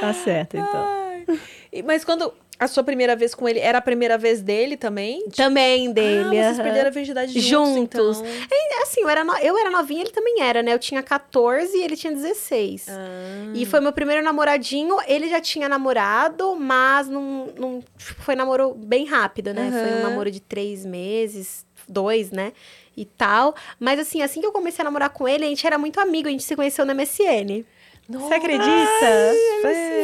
Tá 0.00 0.12
certo, 0.14 0.56
então. 0.56 0.86
E- 1.28 1.38
Mas 1.82 2.04
quando 2.04 2.32
a 2.58 2.68
sua 2.68 2.84
primeira 2.84 3.16
vez 3.16 3.34
com 3.34 3.48
ele, 3.48 3.58
era 3.58 3.78
a 3.78 3.80
primeira 3.80 4.16
vez 4.16 4.40
dele 4.40 4.76
também? 4.76 5.28
Também 5.30 5.92
dele. 5.92 6.38
Ah, 6.38 6.44
vocês 6.52 6.60
perderam 6.60 6.86
a 6.86 6.90
virgindade 6.90 7.40
juntos, 7.40 7.74
Juntos. 7.74 8.18
então. 8.20 8.46
É, 8.50 8.82
assim, 8.82 9.00
eu 9.00 9.08
era, 9.08 9.24
no- 9.24 9.36
eu 9.38 9.58
era 9.58 9.70
novinha, 9.70 10.02
ele 10.02 10.10
também 10.10 10.40
era, 10.40 10.62
né? 10.62 10.72
Eu 10.72 10.78
tinha 10.78 11.02
14 11.02 11.76
e 11.76 11.82
ele 11.82 11.96
tinha 11.96 12.12
16. 12.12 12.86
Ah. 12.88 13.50
E 13.54 13.66
foi 13.66 13.80
meu 13.80 13.92
primeiro 13.92 14.22
namoradinho. 14.22 14.96
Ele 15.08 15.28
já 15.28 15.40
tinha 15.40 15.68
namorado, 15.68 16.54
mas 16.54 17.08
não, 17.08 17.48
não 17.58 17.82
foi 17.98 18.36
namoro 18.36 18.72
bem 18.74 19.04
rápido, 19.04 19.52
né? 19.52 19.70
Foi 19.72 19.98
um 20.00 20.02
namoro 20.08 20.30
de 20.30 20.40
três 20.40 20.86
meses, 20.86 21.66
dois, 21.88 22.30
né? 22.30 22.52
E 22.96 23.04
tal. 23.04 23.56
Mas 23.80 23.98
assim, 23.98 24.22
assim 24.22 24.40
que 24.40 24.46
eu 24.46 24.52
comecei 24.52 24.80
a 24.82 24.84
namorar 24.84 25.10
com 25.10 25.26
ele, 25.26 25.44
a 25.44 25.48
gente 25.48 25.66
era 25.66 25.76
muito 25.76 25.98
amigo, 25.98 26.28
a 26.28 26.30
gente 26.30 26.44
se 26.44 26.54
conheceu 26.54 26.84
no 26.86 26.94
MSN. 26.94 27.64
Você 28.08 28.34
acredita? 28.34 29.32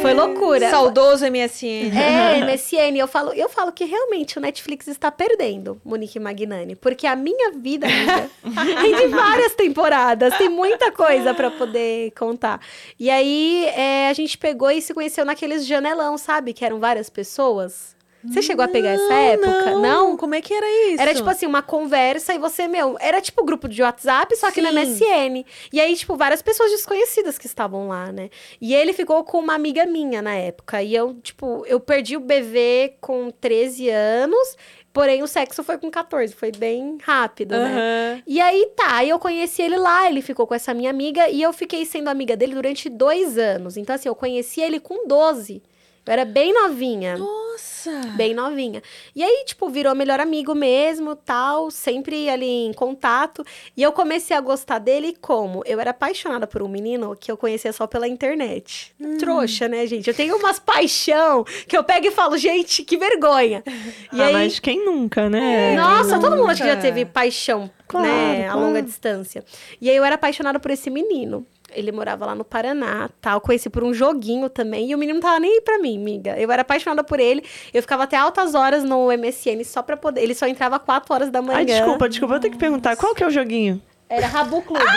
Foi 0.00 0.14
loucura. 0.14 0.70
Saudoso 0.70 1.26
MSN. 1.26 1.90
É, 1.94 2.40
MSN. 2.44 2.96
Eu 2.96 3.06
falo, 3.06 3.32
eu 3.34 3.48
falo 3.48 3.70
que 3.72 3.84
realmente 3.84 4.38
o 4.38 4.40
Netflix 4.40 4.88
está 4.88 5.10
perdendo 5.10 5.80
Monique 5.84 6.18
Magnani. 6.18 6.74
Porque 6.74 7.06
a 7.06 7.14
minha 7.14 7.52
vida, 7.52 7.86
amiga, 7.86 8.30
tem 8.80 8.96
de 8.96 9.06
várias 9.08 9.54
temporadas. 9.54 10.36
Tem 10.38 10.48
muita 10.48 10.90
coisa 10.90 11.34
pra 11.34 11.50
poder 11.50 12.12
contar. 12.12 12.60
E 12.98 13.10
aí, 13.10 13.66
é, 13.76 14.08
a 14.08 14.12
gente 14.14 14.38
pegou 14.38 14.70
e 14.70 14.80
se 14.80 14.94
conheceu 14.94 15.24
naqueles 15.24 15.66
janelão, 15.66 16.16
sabe? 16.16 16.54
Que 16.54 16.64
eram 16.64 16.80
várias 16.80 17.10
pessoas. 17.10 17.94
Você 18.22 18.42
chegou 18.42 18.64
a 18.64 18.68
pegar 18.68 18.90
essa 18.90 19.14
época? 19.14 19.78
Não? 19.78 20.16
Como 20.16 20.34
é 20.34 20.40
que 20.40 20.52
era 20.52 20.66
isso? 20.88 21.00
Era 21.00 21.14
tipo 21.14 21.28
assim, 21.28 21.46
uma 21.46 21.62
conversa 21.62 22.34
e 22.34 22.38
você, 22.38 22.68
meu, 22.68 22.96
era 23.00 23.20
tipo 23.20 23.44
grupo 23.44 23.68
de 23.68 23.82
WhatsApp, 23.82 24.36
só 24.36 24.50
que 24.50 24.60
no 24.60 24.68
Sim. 24.68 24.74
MSN. 24.74 25.44
E 25.72 25.80
aí, 25.80 25.96
tipo, 25.96 26.16
várias 26.16 26.42
pessoas 26.42 26.70
desconhecidas 26.70 27.38
que 27.38 27.46
estavam 27.46 27.88
lá, 27.88 28.12
né? 28.12 28.28
E 28.60 28.74
ele 28.74 28.92
ficou 28.92 29.24
com 29.24 29.38
uma 29.38 29.54
amiga 29.54 29.86
minha 29.86 30.20
na 30.20 30.34
época. 30.34 30.82
E 30.82 30.94
eu, 30.94 31.14
tipo, 31.14 31.64
eu 31.66 31.80
perdi 31.80 32.16
o 32.16 32.20
bebê 32.20 32.94
com 33.00 33.30
13 33.30 33.88
anos, 33.88 34.56
porém 34.92 35.22
o 35.22 35.26
sexo 35.26 35.64
foi 35.64 35.78
com 35.78 35.90
14, 35.90 36.34
foi 36.34 36.52
bem 36.52 36.98
rápido, 37.02 37.56
né? 37.56 38.12
Aham. 38.16 38.22
E 38.26 38.40
aí 38.40 38.70
tá, 38.76 38.96
aí 38.96 39.08
eu 39.08 39.18
conheci 39.18 39.62
ele 39.62 39.76
lá, 39.76 40.08
ele 40.08 40.20
ficou 40.20 40.46
com 40.46 40.54
essa 40.54 40.74
minha 40.74 40.90
amiga 40.90 41.28
e 41.28 41.40
eu 41.40 41.52
fiquei 41.52 41.86
sendo 41.86 42.08
amiga 42.08 42.36
dele 42.36 42.54
durante 42.54 42.88
dois 42.90 43.38
anos. 43.38 43.76
Então, 43.78 43.94
assim, 43.94 44.08
eu 44.08 44.14
conheci 44.14 44.60
ele 44.60 44.78
com 44.78 45.06
12. 45.06 45.62
Eu 46.10 46.14
era 46.14 46.24
bem 46.24 46.52
novinha. 46.52 47.16
Nossa! 47.16 47.92
Bem 48.16 48.34
novinha. 48.34 48.82
E 49.14 49.22
aí, 49.22 49.44
tipo, 49.46 49.68
virou 49.68 49.94
melhor 49.94 50.18
amigo 50.18 50.56
mesmo, 50.56 51.14
tal, 51.14 51.70
sempre 51.70 52.28
ali 52.28 52.66
em 52.66 52.72
contato. 52.72 53.44
E 53.76 53.82
eu 53.84 53.92
comecei 53.92 54.36
a 54.36 54.40
gostar 54.40 54.80
dele 54.80 55.16
como? 55.20 55.62
Eu 55.64 55.78
era 55.78 55.92
apaixonada 55.92 56.48
por 56.48 56.64
um 56.64 56.68
menino 56.68 57.14
que 57.14 57.30
eu 57.30 57.36
conhecia 57.36 57.72
só 57.72 57.86
pela 57.86 58.08
internet. 58.08 58.92
Trouxa, 59.20 59.68
né, 59.68 59.86
gente? 59.86 60.08
Eu 60.08 60.14
tenho 60.14 60.36
umas 60.36 60.58
paixão 60.58 61.44
que 61.68 61.76
eu 61.76 61.84
pego 61.84 62.08
e 62.08 62.10
falo, 62.10 62.36
gente, 62.36 62.82
que 62.82 62.96
vergonha. 62.96 63.62
E 64.12 64.20
ah, 64.20 64.26
aí, 64.26 64.32
mas 64.32 64.58
quem 64.58 64.84
nunca, 64.84 65.30
né? 65.30 65.76
nossa, 65.76 66.18
todo 66.18 66.30
mundo 66.30 66.38
nunca? 66.38 66.52
acho 66.52 66.62
que 66.62 66.68
já 66.68 66.76
teve 66.76 67.04
paixão, 67.04 67.70
Claro, 67.86 68.08
né, 68.08 68.48
a 68.48 68.52
claro. 68.52 68.66
longa 68.66 68.82
distância. 68.82 69.44
E 69.80 69.88
aí 69.88 69.94
eu 69.94 70.04
era 70.04 70.16
apaixonada 70.16 70.58
por 70.58 70.72
esse 70.72 70.90
menino. 70.90 71.46
Ele 71.72 71.92
morava 71.92 72.26
lá 72.26 72.34
no 72.34 72.44
Paraná, 72.44 73.08
tal, 73.20 73.40
conheci 73.40 73.70
por 73.70 73.82
um 73.84 73.94
joguinho 73.94 74.48
também, 74.48 74.90
e 74.90 74.94
o 74.94 74.98
menino 74.98 75.20
não 75.20 75.22
tava 75.22 75.40
nem 75.40 75.54
aí 75.54 75.60
pra 75.60 75.78
mim, 75.78 75.98
miga. 75.98 76.38
Eu 76.38 76.50
era 76.50 76.62
apaixonada 76.62 77.04
por 77.04 77.20
ele, 77.20 77.44
eu 77.72 77.80
ficava 77.82 78.04
até 78.04 78.16
altas 78.16 78.54
horas 78.54 78.84
no 78.84 79.08
MSN 79.08 79.64
só 79.64 79.82
pra 79.82 79.96
poder, 79.96 80.22
ele 80.22 80.34
só 80.34 80.46
entrava 80.46 80.78
4 80.78 81.14
horas 81.14 81.30
da 81.30 81.40
manhã. 81.40 81.58
Ai, 81.58 81.64
desculpa, 81.64 82.08
desculpa, 82.08 82.34
eu 82.34 82.40
tenho 82.40 82.52
que 82.52 82.58
perguntar, 82.58 82.96
qual 82.96 83.14
que 83.14 83.22
é 83.22 83.26
o 83.26 83.30
joguinho? 83.30 83.80
Era 84.08 84.26
Rabu 84.26 84.60
Clube. 84.62 84.82
Eu 84.82 84.88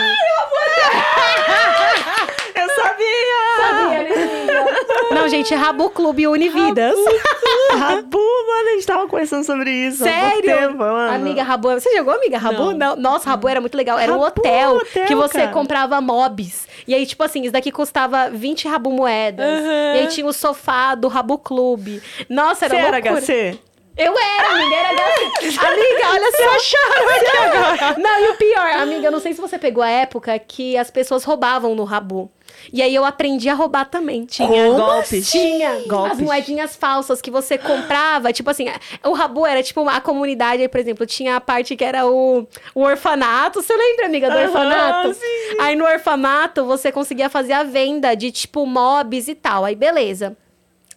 sabia! 2.88 3.44
Sabia, 3.56 4.02
né, 4.02 4.22
amiga? 4.22 5.14
Não, 5.14 5.28
gente, 5.28 5.54
Rabu 5.54 5.90
Clube 5.90 6.26
Unividas. 6.26 6.94
Rabu, 7.72 8.18
mano, 8.18 8.68
a 8.68 8.72
gente 8.72 8.86
tava 8.86 9.06
conversando 9.06 9.44
sobre 9.44 9.70
isso. 9.70 10.02
Sério? 10.02 10.42
tempo. 10.42 10.82
Amiga 10.82 11.42
Rabu, 11.42 11.70
você 11.70 11.94
jogou 11.96 12.14
amiga 12.14 12.38
Rabu? 12.38 12.72
Não. 12.72 12.96
Nossa, 12.96 13.30
Rabu 13.30 13.48
era 13.48 13.60
muito 13.60 13.76
legal. 13.76 13.98
Era 13.98 14.12
um 14.12 14.20
Rabu, 14.20 14.40
hotel, 14.40 14.76
hotel, 14.76 15.06
que 15.06 15.14
você 15.14 15.38
cara. 15.38 15.52
comprava 15.52 16.00
mobs. 16.00 16.66
E 16.86 16.94
aí, 16.94 17.06
tipo 17.06 17.22
assim, 17.22 17.42
isso 17.42 17.52
daqui 17.52 17.70
custava 17.70 18.30
20 18.30 18.68
Rabu 18.68 18.90
moedas. 18.90 19.46
Aham. 19.46 19.94
E 19.94 19.98
aí 20.00 20.06
tinha 20.08 20.26
o 20.26 20.32
sofá 20.32 20.94
do 20.94 21.08
Rabu 21.08 21.38
Clube. 21.38 22.02
Nossa, 22.28 22.66
era 22.66 22.74
Você 22.74 22.80
era. 22.80 23.20
HC? 23.20 23.58
Eu 23.96 24.12
era, 24.12 24.50
amiga, 24.50 24.74
era 24.74 24.88
HC. 25.40 25.58
amiga, 25.64 26.08
olha 26.10 26.32
só. 26.32 26.56
acharam 26.56 28.02
Não, 28.02 28.20
e 28.20 28.28
o 28.30 28.34
pior, 28.34 28.70
amiga, 28.80 29.06
eu 29.06 29.12
não 29.12 29.20
sei 29.20 29.32
se 29.32 29.40
você 29.40 29.56
pegou 29.56 29.84
a 29.84 29.88
época 29.88 30.36
que 30.38 30.76
as 30.76 30.90
pessoas 30.90 31.22
roubavam 31.22 31.74
no 31.76 31.84
Rabu. 31.84 32.30
E 32.72 32.82
aí 32.82 32.94
eu 32.94 33.04
aprendi 33.04 33.48
a 33.48 33.54
roubar 33.54 33.84
também. 33.86 34.24
Tinha 34.24 34.70
golpes. 34.70 35.30
Tinha 35.30 35.82
Golpes. 35.86 36.12
as 36.12 36.20
moedinhas 36.20 36.76
falsas 36.76 37.20
que 37.20 37.30
você 37.30 37.56
comprava. 37.58 38.32
tipo 38.32 38.48
assim, 38.50 38.66
o 39.04 39.12
Rabu 39.12 39.46
era 39.46 39.62
tipo 39.62 39.88
a 39.88 40.00
comunidade, 40.00 40.62
aí, 40.62 40.68
por 40.68 40.80
exemplo, 40.80 41.06
tinha 41.06 41.36
a 41.36 41.40
parte 41.40 41.76
que 41.76 41.84
era 41.84 42.06
o, 42.06 42.46
o 42.74 42.80
orfanato. 42.82 43.62
Você 43.62 43.76
lembra, 43.76 44.06
amiga, 44.06 44.30
do 44.30 44.36
Aham, 44.36 44.44
orfanato? 44.46 45.14
sim. 45.14 45.56
Aí 45.60 45.76
no 45.76 45.84
orfanato 45.84 46.64
você 46.64 46.90
conseguia 46.90 47.28
fazer 47.28 47.52
a 47.52 47.62
venda 47.62 48.14
de 48.14 48.30
tipo 48.30 48.64
mobs 48.66 49.28
e 49.28 49.34
tal. 49.34 49.64
Aí 49.64 49.74
beleza. 49.74 50.36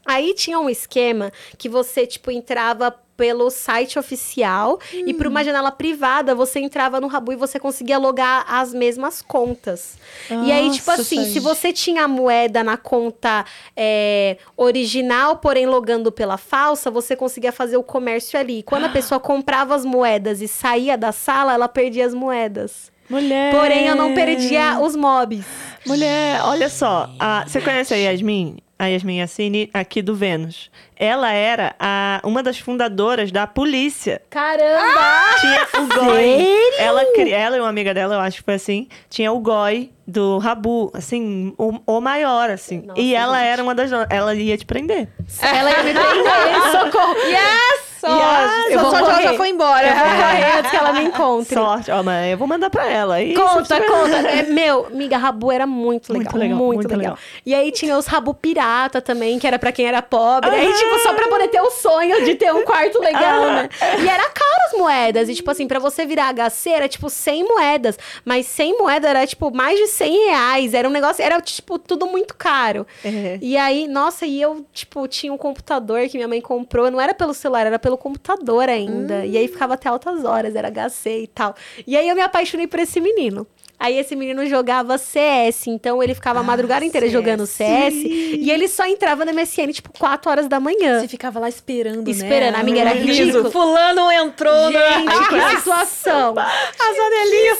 Aí 0.05 0.33
tinha 0.33 0.57
um 0.59 0.69
esquema 0.69 1.31
que 1.57 1.67
você, 1.67 2.07
tipo, 2.07 2.31
entrava 2.31 2.95
pelo 3.17 3.49
site 3.49 3.97
oficial 3.97 4.79
e 4.93 5.13
por 5.13 5.25
uma 5.27 5.43
janela 5.43 5.71
privada 5.71 6.35
você 6.35 6.59
entrava 6.59 7.01
no 7.01 7.07
Rabu 7.07 7.33
e 7.33 7.35
você 7.35 7.59
conseguia 7.59 7.97
logar 7.97 8.45
as 8.47 8.73
mesmas 8.73 9.21
contas. 9.21 9.97
e 10.29 10.51
aí, 10.51 10.69
tipo 10.69 10.89
Nossa, 10.91 11.01
assim, 11.01 11.17
se 11.23 11.25
Sandy. 11.33 11.39
você 11.39 11.73
tinha 11.73 12.03
a 12.03 12.07
moeda 12.07 12.63
na 12.63 12.77
conta 12.77 13.43
é, 13.75 14.37
original, 14.55 15.37
porém 15.37 15.65
logando 15.65 16.11
pela 16.11 16.37
falsa, 16.37 16.91
você 16.91 17.15
conseguia 17.15 17.51
fazer 17.51 17.77
o 17.77 17.83
comércio 17.83 18.39
ali. 18.39 18.61
Quando 18.61 18.85
a 18.85 18.89
pessoa 18.89 19.19
comprava 19.19 19.73
as 19.75 19.83
moedas 19.83 20.39
e 20.41 20.47
saía 20.47 20.95
da 20.97 21.11
sala, 21.11 21.53
ela 21.53 21.67
perdia 21.67 22.05
as 22.05 22.13
moedas. 22.13 22.91
Mulher. 23.09 23.55
Porém, 23.55 23.87
eu 23.87 23.95
não 23.95 24.13
perdia 24.13 24.79
os 24.81 24.95
mobs. 24.95 25.45
Mulher, 25.85 26.41
olha 26.43 26.69
só. 26.69 27.09
a- 27.19 27.45
você 27.47 27.61
conhece 27.61 27.93
a 27.93 27.97
Yasmin? 27.97 28.57
A 28.79 28.85
Yasmin 28.87 29.17
Yassine, 29.17 29.69
aqui 29.73 30.01
do 30.01 30.15
Vênus. 30.15 30.69
Ela 30.95 31.31
era 31.31 31.75
a, 31.79 32.21
uma 32.23 32.43
das 32.43 32.59
fundadoras 32.59 33.31
da 33.31 33.47
polícia. 33.47 34.21
Caramba! 34.29 35.35
Tinha 35.39 35.67
o 35.81 35.87
GOI. 35.87 36.47
Ela, 36.77 37.03
ela 37.29 37.57
e 37.57 37.59
uma 37.59 37.69
amiga 37.69 37.93
dela, 37.93 38.15
eu 38.15 38.19
acho 38.19 38.37
que 38.37 38.43
foi 38.43 38.53
assim, 38.53 38.87
tinha 39.09 39.31
o 39.31 39.39
GOI 39.39 39.91
do 40.05 40.37
Rabu, 40.37 40.91
assim, 40.93 41.53
o, 41.57 41.79
o 41.85 41.99
maior, 42.01 42.49
assim. 42.49 42.83
Nossa, 42.85 42.99
e 43.01 43.13
ela 43.13 43.37
gente. 43.39 43.47
era 43.47 43.63
uma 43.63 43.75
das. 43.75 43.91
Ela 44.09 44.35
ia 44.35 44.57
te 44.57 44.65
prender. 44.65 45.09
Ela 45.41 45.71
ia 45.71 45.83
me 45.83 45.93
prender, 45.93 46.71
socorro. 46.71 47.15
Yes! 47.25 47.86
Só, 47.99 48.07
Yes, 48.07 48.71
eu 48.71 48.79
vou 48.79 48.91
sorte 48.91 49.09
ela 49.09 49.21
já 49.21 49.33
foi 49.33 49.49
embora. 49.49 49.87
Eu 49.87 49.95
vou 49.95 50.05
antes 50.59 50.71
que 50.71 50.77
ela 50.77 50.93
me 50.93 51.03
encontre. 51.03 51.53
Sorte. 51.55 51.91
Ó, 51.91 52.03
mas 52.03 52.31
eu 52.31 52.37
vou 52.37 52.47
mandar 52.47 52.69
pra 52.69 52.85
ela. 52.87 53.15
Aí, 53.15 53.33
Conta, 53.33 53.81
conta. 53.81 54.17
É, 54.27 54.43
meu, 54.43 54.87
miga, 54.91 55.17
Rabu 55.17 55.51
era 55.51 55.65
muito 55.65 56.11
legal. 56.13 56.31
Muito 56.31 56.37
legal, 56.37 56.57
Muito, 56.57 56.75
muito 56.75 56.89
legal. 56.89 56.99
legal. 57.13 57.17
E 57.45 57.53
aí 57.55 57.71
tinha 57.71 57.97
os 57.97 58.05
Rabu 58.07 58.33
pirata 58.33 59.01
também, 59.01 59.39
que 59.39 59.47
era 59.47 59.57
pra 59.57 59.71
quem 59.71 59.85
era 59.87 60.01
pobre. 60.01 60.49
Aí, 60.49 60.73
tipo, 60.73 60.99
só 60.99 61.13
pra 61.13 61.27
poder 61.27 61.47
ter 61.47 61.61
o 61.61 61.71
sonho 61.71 62.25
de 62.25 62.35
ter 62.35 62.53
um 62.53 62.65
quarto 62.65 62.99
legal, 62.99 63.41
né? 63.51 63.69
E 63.99 64.07
era 64.07 64.29
caro 64.29 64.57
as 64.67 64.77
moedas. 64.77 65.29
E, 65.29 65.35
tipo 65.35 65.49
assim, 65.49 65.67
pra 65.67 65.79
você 65.79 66.05
virar 66.05 66.33
HC 66.33 66.69
era, 66.69 66.87
tipo, 66.87 67.09
100 67.09 67.43
moedas. 67.47 67.97
Mas 68.25 68.45
100 68.47 68.77
moedas 68.77 69.09
era, 69.09 69.25
tipo, 69.25 69.49
mais 69.51 69.77
de 69.79 69.87
100 69.87 70.25
reais. 70.27 70.73
Era 70.73 70.87
um 70.87 70.91
negócio, 70.91 71.23
era, 71.23 71.39
tipo, 71.41 71.79
tudo 71.79 72.05
muito 72.07 72.35
caro. 72.35 72.85
É. 73.03 73.37
E 73.41 73.55
aí, 73.57 73.87
nossa, 73.87 74.25
e 74.25 74.41
eu, 74.41 74.65
tipo, 74.73 75.07
tinha 75.07 75.31
um 75.31 75.37
computador 75.37 76.01
que 76.09 76.17
minha 76.17 76.27
mãe 76.27 76.41
comprou. 76.41 76.91
Não 76.91 76.99
era 76.99 77.13
pelo 77.13 77.33
celular, 77.33 77.65
era 77.65 77.79
pelo 77.79 77.86
computador 77.95 78.67
ainda. 78.67 79.23
E 79.23 79.37
aí 79.37 79.47
ficava 79.47 79.75
até 79.75 79.87
altas 79.87 80.25
horas, 80.25 80.55
era 80.55 80.71
HC 80.71 81.21
e 81.21 81.27
tal. 81.27 81.55
E 81.85 81.95
aí 81.95 82.09
eu 82.09 82.15
me 82.15 82.21
apaixonei 82.21 82.65
por 82.65 82.79
esse 82.79 82.99
menino. 82.99 83.45
Aí 83.79 83.97
esse 83.99 84.15
menino 84.15 84.45
jogava 84.47 84.97
CS, 84.97 85.67
então 85.67 86.01
ele 86.01 86.15
ficava 86.15 86.39
a 86.39 86.43
madrugada 86.43 86.83
inteira 86.83 87.05
CS. 87.05 87.13
jogando 87.13 87.45
CS. 87.45 87.93
E 87.95 88.49
ele 88.51 88.67
só 88.67 88.85
entrava 88.87 89.23
no 89.23 89.31
MSN, 89.33 89.71
tipo, 89.71 89.91
4 89.97 90.31
horas 90.31 90.47
da 90.47 90.59
manhã. 90.59 90.99
Você 90.99 91.07
ficava 91.07 91.39
lá 91.39 91.47
esperando, 91.47 92.07
Esperando, 92.09 92.53
né? 92.53 92.59
amiga, 92.59 92.79
era 92.81 92.91
ridículo. 92.93 93.51
Fulano 93.51 94.11
entrou 94.11 94.71
na... 94.71 94.91
Gente, 94.99 95.29
que 95.29 95.55
situação. 95.57 96.33
As 96.37 96.97
orelhinhas 96.97 97.57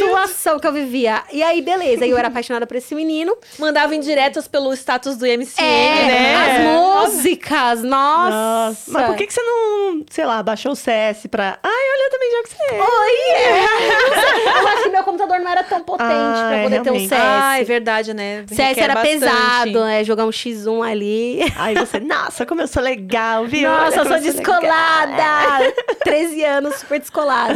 Situação 0.00 0.58
que 0.58 0.66
eu 0.66 0.72
vivia. 0.72 1.22
E 1.32 1.42
aí, 1.42 1.60
beleza. 1.62 2.04
Eu 2.06 2.16
era 2.18 2.28
apaixonada 2.28 2.66
por 2.66 2.76
esse 2.76 2.94
menino. 2.94 3.36
Mandava 3.58 3.94
indiretas 3.94 4.48
pelo 4.48 4.72
status 4.74 5.16
do 5.16 5.24
MCN, 5.26 5.62
É, 5.62 6.04
né? 6.06 6.36
as 6.36 7.10
músicas, 7.12 7.82
nossa. 7.82 8.76
Mas 8.88 9.06
por 9.06 9.16
que, 9.16 9.26
que 9.26 9.32
você 9.34 9.42
não, 9.42 10.04
sei 10.10 10.24
lá, 10.26 10.42
baixou 10.42 10.72
o 10.72 10.76
CS 10.76 11.26
pra. 11.30 11.58
Ai, 11.62 11.70
olha, 11.70 12.06
eu 12.06 12.10
também 12.10 12.30
jogo 12.32 12.48
CS. 12.48 12.90
Oi! 12.90 13.30
é. 13.36 14.60
Eu 14.60 14.68
acho 14.68 14.82
que 14.84 14.88
meu 14.90 15.02
computador 15.04 15.40
não 15.40 15.50
era 15.50 15.59
tão 15.64 15.82
potente 15.82 16.10
Ah, 16.10 16.46
pra 16.48 16.56
é, 16.56 16.62
poder 16.64 16.82
ter 16.82 16.90
um. 16.90 16.98
CS. 16.98 17.12
Ah, 17.12 17.60
é 17.60 17.64
verdade, 17.64 18.14
né? 18.14 18.44
CS 18.48 18.58
Requer 18.68 18.84
era 18.84 18.94
bastante. 18.94 19.20
pesado, 19.20 19.84
é, 19.84 20.04
jogar 20.04 20.26
um 20.26 20.30
X1 20.30 20.82
ali. 20.90 21.40
Aí 21.56 21.74
você, 21.74 22.00
nossa, 22.00 22.44
como 22.46 22.60
eu 22.60 22.68
sou 22.68 22.82
legal, 22.82 23.46
viu? 23.46 23.68
Nossa, 23.68 23.98
eu 24.00 24.06
sou 24.06 24.20
descolada! 24.20 25.72
13 26.04 26.44
anos, 26.44 26.76
super 26.76 26.98
descolada. 26.98 27.54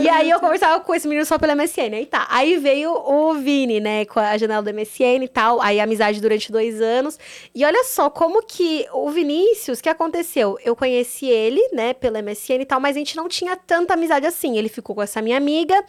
e 0.00 0.08
aí 0.08 0.30
eu 0.30 0.40
conversava 0.40 0.80
com 0.80 0.94
esse 0.94 1.06
menino 1.06 1.24
só 1.26 1.38
pelo 1.38 1.54
MSN. 1.56 1.94
Aí 1.94 2.06
tá. 2.06 2.26
Aí 2.30 2.56
veio 2.56 2.92
o 2.92 3.34
Vini, 3.34 3.80
né, 3.80 4.04
com 4.04 4.18
a 4.20 4.36
janela 4.36 4.62
do 4.62 4.72
MSN 4.72 5.22
e 5.24 5.28
tal. 5.28 5.60
Aí 5.60 5.78
amizade 5.80 6.20
durante 6.20 6.50
dois 6.50 6.80
anos. 6.80 7.18
E 7.54 7.64
olha 7.64 7.84
só 7.84 8.08
como 8.10 8.42
que 8.42 8.86
o 8.92 9.10
Vinícius, 9.10 9.78
o 9.78 9.82
que 9.82 9.88
aconteceu? 9.88 10.58
Eu 10.64 10.74
conheci 10.74 11.26
ele, 11.26 11.60
né, 11.72 11.92
pelo 11.94 12.16
MSN 12.22 12.60
e 12.62 12.64
tal, 12.64 12.80
mas 12.80 12.96
a 12.96 12.98
gente 12.98 13.16
não 13.16 13.28
tinha 13.28 13.56
tanta 13.56 13.94
amizade 13.94 14.26
assim. 14.26 14.56
Ele 14.56 14.68
ficou 14.68 14.94
com 14.96 15.02
essa 15.02 15.20
minha 15.22 15.36
amiga. 15.36 15.82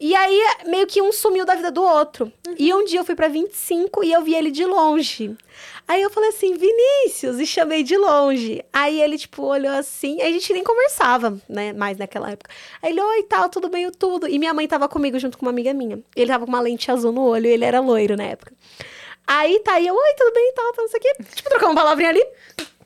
E 0.00 0.14
aí, 0.14 0.40
meio 0.66 0.86
que 0.88 1.00
um 1.00 1.12
sumiu 1.12 1.44
da 1.44 1.54
vida 1.54 1.70
do 1.70 1.82
outro. 1.82 2.32
E 2.58 2.74
um 2.74 2.84
dia 2.84 2.98
eu 2.98 3.04
fui 3.04 3.14
pra 3.14 3.28
25 3.28 4.02
e 4.02 4.12
eu 4.12 4.22
vi 4.22 4.34
ele 4.34 4.50
de 4.50 4.64
longe. 4.64 5.36
Aí 5.86 6.02
eu 6.02 6.10
falei 6.10 6.30
assim, 6.30 6.54
Vinícius, 6.54 7.38
e 7.38 7.46
chamei 7.46 7.82
de 7.82 7.96
longe. 7.96 8.62
Aí 8.72 9.00
ele, 9.00 9.16
tipo, 9.16 9.42
olhou 9.44 9.72
assim, 9.72 10.20
a 10.20 10.26
gente 10.26 10.52
nem 10.52 10.64
conversava, 10.64 11.38
né, 11.48 11.72
mais 11.72 11.96
naquela 11.96 12.30
época. 12.30 12.50
Aí 12.82 12.90
ele, 12.90 13.00
oi, 13.00 13.22
tal, 13.22 13.48
tudo 13.48 13.68
bem, 13.68 13.90
tudo. 13.92 14.28
E 14.28 14.38
minha 14.38 14.52
mãe 14.52 14.66
tava 14.66 14.88
comigo 14.88 15.18
junto 15.18 15.38
com 15.38 15.46
uma 15.46 15.50
amiga 15.50 15.72
minha. 15.72 16.02
Ele 16.16 16.30
tava 16.30 16.44
com 16.44 16.50
uma 16.50 16.60
lente 16.60 16.90
azul 16.90 17.12
no 17.12 17.22
olho, 17.22 17.46
e 17.46 17.50
ele 17.50 17.64
era 17.64 17.80
loiro 17.80 18.16
na 18.16 18.24
época. 18.24 18.52
Aí 19.26 19.60
tá, 19.60 19.74
aí 19.74 19.86
eu, 19.86 19.94
oi, 19.94 20.14
tudo 20.16 20.32
bem, 20.32 20.52
tal, 20.54 20.72
tal, 20.72 20.84
não 20.84 20.90
sei 20.90 20.98
o 20.98 21.02
quê. 21.02 21.24
Tipo, 21.34 21.50
trocamos 21.50 21.74
uma 21.74 21.82
palavrinha 21.82 22.10
ali, 22.10 22.26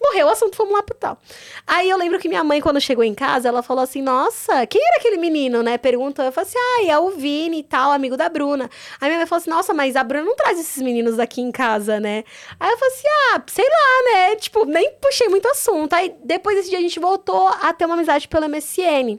morreu 0.03 0.27
o 0.27 0.31
assunto, 0.31 0.57
fomos 0.57 0.75
lá 0.75 0.83
pro 0.83 0.95
tal. 0.95 1.19
Aí 1.67 1.89
eu 1.89 1.97
lembro 1.97 2.19
que 2.19 2.29
minha 2.29 2.43
mãe, 2.43 2.61
quando 2.61 2.81
chegou 2.81 3.05
em 3.05 3.15
casa, 3.15 3.49
ela 3.49 3.63
falou 3.63 3.83
assim, 3.83 4.03
nossa, 4.03 4.67
quem 4.67 4.85
era 4.85 4.97
aquele 4.99 5.17
menino, 5.17 5.63
né? 5.63 5.79
Perguntou, 5.79 6.25
eu 6.25 6.33
falei 6.33 6.49
assim, 6.49 6.59
ah, 6.59 6.85
é 6.87 6.99
o 6.99 7.11
Vini 7.11 7.61
e 7.61 7.63
tal, 7.63 7.93
amigo 7.93 8.17
da 8.17 8.29
Bruna. 8.29 8.71
Aí 9.01 9.09
minha 9.09 9.19
mãe 9.19 9.27
falou 9.27 9.41
assim, 9.41 9.51
nossa, 9.51 9.73
mas 9.73 9.97
a 9.97 10.05
Bruna 10.05 10.25
não 10.25 10.37
traz 10.37 10.59
esses 10.59 10.83
meninos 10.83 11.19
aqui 11.19 11.41
em 11.41 11.53
casa, 11.53 12.01
né? 12.01 12.25
Aí 12.59 12.71
eu 12.71 12.79
falei 12.79 12.95
assim, 12.95 13.09
ah, 13.09 13.43
sei 13.47 13.65
lá, 13.69 14.13
né? 14.13 14.37
Tipo, 14.37 14.65
nem 14.65 14.93
puxei 15.01 15.29
muito 15.29 15.49
assunto. 15.49 15.93
Aí 15.95 16.15
depois 16.25 16.57
desse 16.57 16.71
dia 16.71 16.79
a 16.79 16.83
gente 16.83 16.99
voltou 16.99 17.49
a 17.49 17.73
ter 17.73 17.87
uma 17.87 17.95
amizade 17.95 18.29
pelo 18.29 18.49
MSN. 18.49 19.19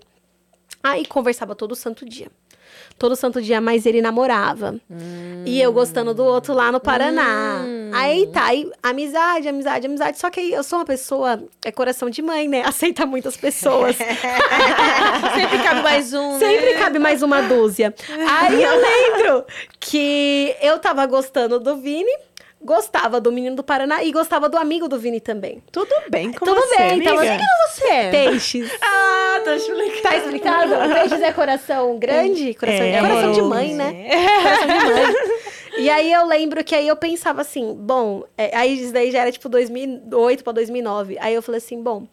Aí 0.82 1.06
conversava 1.06 1.56
todo 1.56 1.76
santo 1.76 2.06
dia. 2.06 2.30
Todo 3.04 3.18
santo 3.18 3.42
dia, 3.42 3.60
mas 3.60 3.86
ele 3.86 4.02
namorava. 4.02 4.80
E 5.46 5.62
eu 5.62 5.74
gostando 5.74 6.14
do 6.14 6.24
outro 6.24 6.54
lá 6.54 6.72
no 6.72 6.80
Paraná. 6.80 7.62
Aí 7.92 8.28
tá, 8.28 8.46
aí, 8.46 8.72
amizade, 8.82 9.46
amizade, 9.46 9.88
amizade. 9.88 10.18
Só 10.18 10.30
que 10.30 10.40
aí 10.40 10.54
eu 10.54 10.64
sou 10.64 10.80
uma 10.80 10.86
pessoa, 10.86 11.44
é 11.66 11.70
coração 11.70 12.10
de 12.10 12.22
mãe, 12.22 12.48
né? 12.48 12.64
Aceita 12.66 13.06
muitas 13.06 13.36
pessoas. 13.36 13.98
Sempre 15.36 15.64
cabe 15.64 15.82
mais 15.82 16.14
um, 16.14 16.40
Sempre 16.40 16.76
né? 16.76 16.80
cabe 16.80 16.98
mais 16.98 17.22
uma 17.22 17.42
dúzia. 17.42 17.94
Aí 18.10 18.64
eu 18.64 18.72
lembro 18.72 19.46
que 19.82 20.56
eu 20.62 20.80
tava 20.80 21.06
gostando 21.06 21.60
do 21.60 21.76
Vini, 21.76 22.10
gostava 22.64 23.20
do 23.20 23.32
menino 23.32 23.56
do 23.56 23.64
Paraná 23.64 24.04
e 24.04 24.12
gostava 24.12 24.48
do 24.50 24.58
amigo 24.58 24.88
do 24.88 24.98
Vini 25.00 25.20
também. 25.20 25.62
Tudo 25.72 25.94
bem 26.10 26.32
com 26.32 26.46
Tudo 26.46 26.60
você, 26.62 26.78
bem, 26.78 27.00
então 27.00 27.16
você- 27.18 27.38
Você 27.74 27.88
é? 27.88 28.12
Peixes. 28.12 28.72
Ah, 28.82 29.42
tá 29.44 29.56
explicando. 29.56 30.02
Tá 30.02 30.16
explicado? 30.18 30.94
Peixes 30.94 31.22
é 31.22 31.34
coração 31.34 31.98
grande? 31.98 32.54
Coração, 32.54 32.86
É, 32.86 32.92
é, 32.92 33.00
coração 33.02 33.32
de 33.32 33.42
mãe, 33.42 33.74
né? 33.74 34.10
Coração 34.42 34.68
de 34.68 34.86
mãe. 34.94 35.16
E 35.76 35.90
aí 35.90 36.14
eu 36.14 36.24
lembro 36.28 36.64
que 36.64 36.76
aí 36.76 36.88
eu 36.88 36.96
pensava 36.96 37.42
assim, 37.42 37.74
bom, 37.74 38.24
é, 38.38 38.56
aí 38.56 38.80
isso 38.80 38.94
daí 38.94 39.10
já 39.10 39.22
era 39.22 39.32
tipo 39.32 39.50
2008 39.50 40.44
pra 40.44 40.54
2009. 40.54 41.18
Aí 41.20 41.34
eu 41.34 41.42
falei 41.42 41.58
assim, 41.58 41.82
bom, 41.82 42.06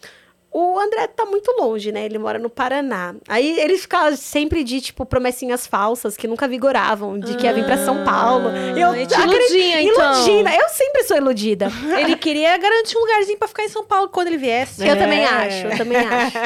o 0.52 0.78
André 0.78 1.06
tá 1.06 1.24
muito 1.24 1.50
longe, 1.58 1.92
né? 1.92 2.04
Ele 2.04 2.18
mora 2.18 2.38
no 2.38 2.50
Paraná. 2.50 3.14
Aí 3.28 3.58
ele 3.60 3.78
ficava 3.78 4.16
sempre 4.16 4.64
de, 4.64 4.80
tipo, 4.80 5.06
promessinhas 5.06 5.66
falsas 5.66 6.16
que 6.16 6.26
nunca 6.26 6.48
vigoravam, 6.48 7.18
de 7.20 7.36
que 7.36 7.44
ia 7.44 7.52
vir 7.54 7.64
pra 7.64 7.76
São 7.78 8.02
Paulo. 8.04 8.48
Eu 8.76 8.94
então. 8.94 9.20
Iludida. 9.26 10.54
Eu 10.54 10.68
sempre 10.70 11.04
sou 11.04 11.16
iludida. 11.16 11.68
Ele 11.98 12.16
queria 12.16 12.56
garantir 12.56 12.96
um 12.96 13.00
lugarzinho 13.00 13.38
pra 13.38 13.48
ficar 13.48 13.64
em 13.64 13.68
São 13.68 13.84
Paulo 13.84 14.08
quando 14.08 14.28
ele 14.28 14.36
viesse. 14.38 14.86
Eu 14.86 14.92
É. 14.94 14.96
também 14.96 15.24
acho, 15.24 15.66
eu 15.66 15.76
também 15.76 15.98
acho. 15.98 16.36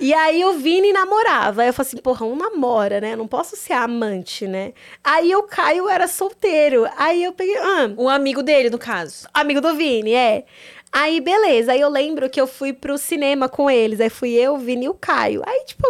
E 0.00 0.12
aí 0.12 0.44
o 0.44 0.52
Vini 0.54 0.92
namorava. 0.92 1.62
Aí 1.62 1.68
eu 1.68 1.72
falei 1.72 1.88
assim, 1.88 1.96
porra, 1.98 2.26
um 2.26 2.36
namora, 2.36 3.00
né? 3.00 3.16
Não 3.16 3.26
posso 3.26 3.56
ser 3.56 3.72
amante, 3.74 4.46
né? 4.46 4.72
Aí 5.02 5.34
o 5.34 5.42
Caio 5.44 5.88
era 5.88 6.06
solteiro. 6.08 6.86
Aí 6.96 7.22
eu 7.24 7.32
peguei, 7.32 7.56
ah, 7.58 7.90
Um 7.96 8.08
amigo 8.08 8.42
dele, 8.42 8.70
no 8.70 8.78
caso. 8.78 9.28
amigo 9.32 9.60
do 9.60 9.74
Vini, 9.74 10.12
é. 10.14 10.44
Aí, 10.98 11.20
beleza. 11.20 11.72
Aí 11.72 11.80
eu 11.82 11.90
lembro 11.90 12.30
que 12.30 12.40
eu 12.40 12.46
fui 12.46 12.72
pro 12.72 12.96
cinema 12.96 13.50
com 13.50 13.70
eles. 13.70 14.00
Aí 14.00 14.08
fui 14.08 14.30
eu, 14.30 14.56
Vini 14.56 14.86
e 14.86 14.88
o 14.88 14.94
Caio. 14.94 15.42
Aí, 15.44 15.62
tipo, 15.66 15.86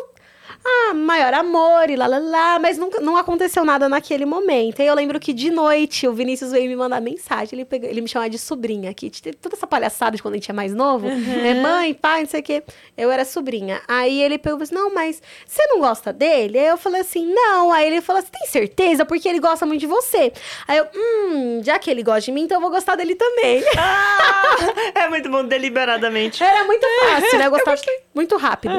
ah, 0.66 0.94
maior 0.94 1.32
amor 1.34 1.88
e 1.88 1.96
lá, 1.96 2.06
lá, 2.06 2.18
lá. 2.18 2.58
Mas 2.58 2.78
nunca, 2.78 3.00
não 3.00 3.16
aconteceu 3.16 3.64
nada 3.64 3.88
naquele 3.88 4.24
momento. 4.24 4.80
Aí 4.80 4.88
eu 4.88 4.94
lembro 4.94 5.20
que 5.20 5.32
de 5.32 5.50
noite 5.50 6.06
o 6.06 6.12
Vinícius 6.12 6.52
veio 6.52 6.68
me 6.68 6.76
mandar 6.76 7.00
mensagem. 7.00 7.50
Ele, 7.52 7.64
pegou, 7.64 7.88
ele 7.88 8.00
me 8.00 8.08
chamava 8.08 8.30
de 8.30 8.38
sobrinha 8.38 8.90
aqui. 8.90 9.10
Teve 9.10 9.36
toda 9.36 9.54
essa 9.54 9.66
palhaçada 9.66 10.16
de 10.16 10.22
quando 10.22 10.34
a 10.34 10.36
gente 10.36 10.50
é 10.50 10.54
mais 10.54 10.74
novo. 10.74 11.06
Né? 11.08 11.54
Mãe, 11.60 11.94
pai, 11.94 12.22
não 12.22 12.28
sei 12.28 12.40
o 12.40 12.42
quê. 12.42 12.62
Eu 12.96 13.10
era 13.10 13.24
sobrinha. 13.24 13.80
Aí 13.86 14.22
ele 14.22 14.38
pegou 14.38 14.62
e 14.62 14.66
falou 14.66 14.82
assim, 14.82 14.88
não, 14.88 14.94
mas 14.94 15.22
você 15.46 15.66
não 15.68 15.80
gosta 15.80 16.12
dele? 16.12 16.58
Aí 16.58 16.66
eu 16.66 16.76
falei 16.76 17.00
assim, 17.00 17.26
não. 17.32 17.72
Aí 17.72 17.86
ele 17.86 18.00
falou 18.00 18.20
assim, 18.20 18.30
tem 18.32 18.46
certeza? 18.48 19.04
Porque 19.04 19.28
ele 19.28 19.40
gosta 19.40 19.64
muito 19.66 19.80
de 19.80 19.86
você. 19.86 20.32
Aí 20.66 20.78
eu, 20.78 20.86
hum, 20.94 21.60
já 21.62 21.78
que 21.78 21.90
ele 21.90 22.02
gosta 22.02 22.22
de 22.22 22.32
mim, 22.32 22.42
então 22.42 22.56
eu 22.56 22.60
vou 22.62 22.70
gostar 22.70 22.96
dele 22.96 23.14
também. 23.14 23.62
Ah, 23.78 24.56
é 24.94 25.08
muito 25.08 25.28
bom, 25.28 25.44
deliberadamente. 25.44 26.42
Era 26.42 26.64
muito 26.64 26.86
fácil, 27.00 27.38
né? 27.38 27.46
Eu 27.46 27.50
gostava 27.50 27.76
muito 28.14 28.36
rápido. 28.36 28.74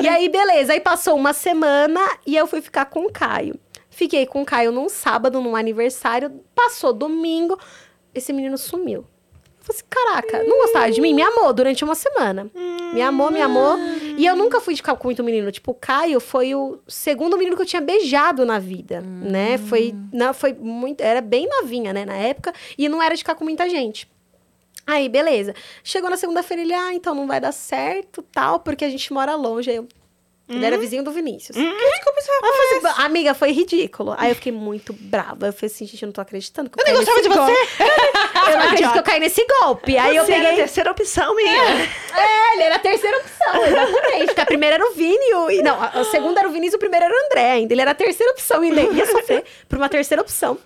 E 0.00 0.08
aí, 0.08 0.28
beleza. 0.28 0.72
Aí 0.72 0.80
passou 0.80 1.16
uma 1.24 1.32
semana 1.32 2.00
e 2.26 2.36
eu 2.36 2.46
fui 2.46 2.60
ficar 2.60 2.84
com 2.84 3.06
o 3.06 3.10
Caio. 3.10 3.58
Fiquei 3.88 4.26
com 4.26 4.42
o 4.42 4.44
Caio 4.44 4.70
num 4.70 4.90
sábado, 4.90 5.40
num 5.40 5.56
aniversário. 5.56 6.30
Passou 6.54 6.92
domingo, 6.92 7.58
esse 8.14 8.30
menino 8.30 8.58
sumiu. 8.58 9.00
Eu 9.00 9.64
falei 9.64 9.78
assim, 9.78 9.84
caraca, 9.88 10.42
não 10.42 10.58
gostava 10.58 10.90
de 10.90 11.00
mim? 11.00 11.14
Me 11.14 11.22
amou 11.22 11.50
durante 11.54 11.82
uma 11.82 11.94
semana. 11.94 12.50
Me 12.92 13.00
amou, 13.00 13.30
me 13.30 13.40
amou. 13.40 13.78
E 14.18 14.26
eu 14.26 14.36
nunca 14.36 14.60
fui 14.60 14.74
de 14.74 14.82
ficar 14.82 14.96
com 14.96 15.08
muito 15.08 15.24
menino. 15.24 15.50
Tipo, 15.50 15.70
o 15.70 15.74
Caio 15.74 16.20
foi 16.20 16.54
o 16.54 16.78
segundo 16.86 17.38
menino 17.38 17.56
que 17.56 17.62
eu 17.62 17.66
tinha 17.66 17.80
beijado 17.80 18.44
na 18.44 18.58
vida, 18.58 19.00
né? 19.00 19.56
Foi, 19.56 19.94
não, 20.12 20.34
foi 20.34 20.52
muito... 20.52 21.00
Era 21.00 21.22
bem 21.22 21.48
novinha, 21.48 21.94
né? 21.94 22.04
Na 22.04 22.16
época. 22.16 22.52
E 22.76 22.86
não 22.86 23.02
era 23.02 23.14
de 23.14 23.20
ficar 23.20 23.34
com 23.34 23.44
muita 23.44 23.66
gente. 23.70 24.06
Aí, 24.86 25.08
beleza. 25.08 25.54
Chegou 25.82 26.10
na 26.10 26.18
segunda-feira, 26.18 26.62
ele, 26.62 26.74
ah, 26.74 26.92
então 26.92 27.14
não 27.14 27.26
vai 27.26 27.40
dar 27.40 27.52
certo, 27.52 28.22
tal, 28.22 28.60
porque 28.60 28.84
a 28.84 28.90
gente 28.90 29.10
mora 29.14 29.34
longe. 29.34 29.70
Aí 29.70 29.76
eu, 29.76 29.88
ele 30.48 30.64
era 30.64 30.76
vizinho 30.76 31.02
do 31.02 31.10
Vinícius. 31.10 31.56
Desculpa, 31.56 32.20
isso 32.20 32.30
Aí 32.30 32.36
eu 32.50 32.54
falei 32.54 32.92
assim, 32.92 33.02
amiga, 33.02 33.34
foi 33.34 33.50
ridículo. 33.52 34.14
Aí 34.18 34.30
eu 34.30 34.34
fiquei 34.34 34.52
muito 34.52 34.92
brava. 34.92 35.46
Eu 35.46 35.52
falei 35.52 35.72
assim, 35.72 35.86
gente, 35.86 36.02
eu 36.02 36.06
não 36.06 36.12
tô 36.12 36.20
acreditando 36.20 36.68
que 36.68 36.78
eu, 36.78 36.84
Eu 36.86 36.92
nem 36.92 36.94
gostava 37.04 37.22
de 37.22 37.28
nesse 37.28 37.40
você. 37.40 37.52
golpe. 37.52 38.50
Eu 38.50 38.58
não 38.58 38.64
acredito 38.66 38.92
que 38.92 38.98
eu 38.98 39.02
caí 39.02 39.20
nesse 39.20 39.46
golpe. 39.60 39.96
Aí 39.96 40.16
eu 40.16 40.24
Você 40.26 40.32
era 40.32 40.42
a 40.42 40.44
peguei... 40.48 40.64
terceira 40.64 40.90
opção 40.90 41.34
minha. 41.34 41.88
É, 42.14 42.54
ele 42.54 42.62
era 42.62 42.74
a 42.76 42.78
terceira 42.78 43.16
opção, 43.18 43.64
exatamente. 43.64 44.26
Porque 44.26 44.40
a 44.40 44.46
primeira 44.46 44.74
era 44.76 44.86
o 44.86 44.92
Vini 44.92 45.16
e 45.30 45.34
o... 45.34 45.62
Não, 45.62 45.82
a 45.82 46.04
segunda 46.04 46.40
era 46.40 46.48
o 46.48 46.52
Vinícius 46.52 46.74
e 46.74 46.76
o 46.76 46.80
primeiro 46.80 47.06
era 47.06 47.14
o 47.14 47.26
André 47.26 47.52
ainda. 47.52 47.72
Ele 47.72 47.80
era 47.80 47.90
a 47.92 47.94
terceira 47.94 48.32
opção 48.32 48.62
e 48.62 48.68
ele 48.68 48.82
ia 48.92 49.06
sofrer 49.06 49.44
por 49.68 49.78
uma 49.78 49.88
terceira 49.88 50.20
opção. 50.22 50.58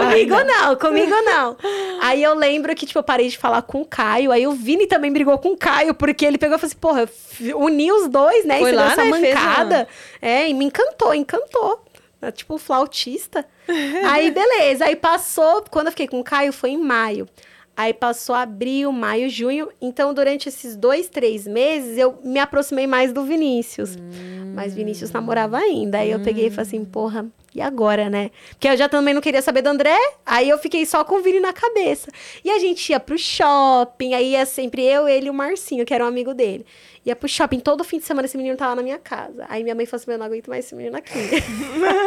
Comigo 0.00 0.34
não, 0.44 0.76
comigo 0.76 1.14
não. 1.22 1.56
Aí 2.00 2.22
eu 2.22 2.34
lembro 2.34 2.74
que, 2.74 2.84
tipo, 2.84 2.98
eu 2.98 3.02
parei 3.02 3.28
de 3.28 3.38
falar 3.38 3.62
com 3.62 3.82
o 3.82 3.84
Caio. 3.84 4.32
Aí 4.32 4.46
o 4.46 4.52
Vini 4.52 4.86
também 4.86 5.12
brigou 5.12 5.38
com 5.38 5.50
o 5.50 5.56
Caio, 5.56 5.94
porque 5.94 6.24
ele 6.24 6.38
pegou 6.38 6.56
e 6.56 6.58
falou 6.58 6.68
assim, 6.68 6.78
porra, 6.78 7.08
uni 7.54 7.92
os 7.92 8.08
dois, 8.08 8.44
né? 8.44 8.58
Foi 8.58 8.70
e 8.70 8.74
você 8.74 8.76
deu 8.76 8.84
lá, 8.84 8.92
essa 8.92 9.04
né, 9.04 9.10
mancada. 9.10 9.88
É, 10.20 10.48
e 10.48 10.54
me 10.54 10.64
encantou, 10.64 11.14
encantou. 11.14 11.84
É 12.20 12.32
tipo 12.32 12.54
um 12.54 12.58
flautista. 12.58 13.46
aí, 14.10 14.30
beleza. 14.30 14.86
Aí 14.86 14.96
passou, 14.96 15.64
quando 15.70 15.86
eu 15.86 15.92
fiquei 15.92 16.08
com 16.08 16.18
o 16.18 16.24
Caio, 16.24 16.52
foi 16.52 16.70
em 16.70 16.78
maio. 16.78 17.28
Aí 17.76 17.94
passou 17.94 18.34
abril, 18.34 18.90
maio, 18.90 19.30
junho. 19.30 19.68
Então, 19.80 20.12
durante 20.12 20.48
esses 20.48 20.74
dois, 20.74 21.08
três 21.08 21.46
meses, 21.46 21.96
eu 21.96 22.18
me 22.24 22.40
aproximei 22.40 22.88
mais 22.88 23.12
do 23.12 23.22
Vinícius. 23.22 23.96
Mas 24.52 24.74
Vinícius 24.74 25.12
namorava 25.12 25.58
ainda. 25.58 25.98
Aí 25.98 26.10
eu 26.10 26.18
peguei 26.18 26.48
e 26.48 26.50
falei 26.50 26.66
assim, 26.66 26.84
porra, 26.84 27.24
E 27.54 27.60
agora, 27.60 28.10
né? 28.10 28.30
Porque 28.50 28.68
eu 28.68 28.76
já 28.76 28.88
também 28.88 29.14
não 29.14 29.20
queria 29.20 29.40
saber 29.40 29.62
do 29.62 29.68
André, 29.68 29.96
aí 30.24 30.48
eu 30.48 30.58
fiquei 30.58 30.84
só 30.84 31.02
com 31.02 31.16
o 31.16 31.22
Vini 31.22 31.40
na 31.40 31.52
cabeça. 31.52 32.10
E 32.44 32.50
a 32.50 32.58
gente 32.58 32.90
ia 32.90 33.00
pro 33.00 33.18
shopping, 33.18 34.14
aí 34.14 34.32
ia 34.32 34.44
sempre 34.44 34.84
eu, 34.84 35.08
ele 35.08 35.28
e 35.28 35.30
o 35.30 35.34
Marcinho, 35.34 35.86
que 35.86 35.94
era 35.94 36.04
um 36.04 36.08
amigo 36.08 36.34
dele. 36.34 36.66
Ia 37.06 37.16
pro 37.16 37.28
shopping, 37.28 37.58
todo 37.60 37.82
fim 37.84 37.98
de 37.98 38.04
semana 38.04 38.26
esse 38.26 38.36
menino 38.36 38.56
tava 38.56 38.74
na 38.74 38.82
minha 38.82 38.98
casa. 38.98 39.46
Aí 39.48 39.62
minha 39.62 39.74
mãe 39.74 39.86
falou 39.86 40.02
assim, 40.02 40.12
eu 40.12 40.18
não 40.18 40.26
aguento 40.26 40.48
mais 40.48 40.66
esse 40.66 40.74
menino 40.74 40.96
aqui. 40.96 41.18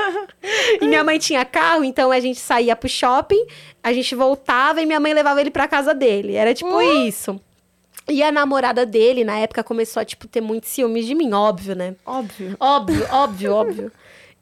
e 0.79 0.87
minha 0.87 1.03
mãe 1.03 1.17
tinha 1.17 1.43
carro, 1.43 1.83
então 1.83 2.11
a 2.11 2.19
gente 2.19 2.39
saía 2.39 2.75
pro 2.75 2.87
shopping, 2.87 3.43
a 3.81 3.91
gente 3.91 4.13
voltava 4.13 4.81
e 4.81 4.85
minha 4.85 4.99
mãe 4.99 5.13
levava 5.13 5.41
ele 5.41 5.49
pra 5.49 5.67
casa 5.67 5.93
dele. 5.93 6.35
Era 6.35 6.53
tipo 6.53 6.79
isso. 6.81 7.41
E 8.07 8.21
a 8.21 8.31
namorada 8.31 8.85
dele, 8.85 9.23
na 9.23 9.37
época, 9.37 9.63
começou 9.63 10.01
a, 10.01 10.05
tipo, 10.05 10.27
ter 10.27 10.41
muito 10.41 10.67
ciúmes 10.67 11.05
de 11.05 11.15
mim, 11.15 11.33
óbvio, 11.33 11.75
né? 11.75 11.95
Óbvio. 12.05 12.55
Óbvio, 12.59 13.07
óbvio, 13.11 13.53
óbvio. 13.53 13.91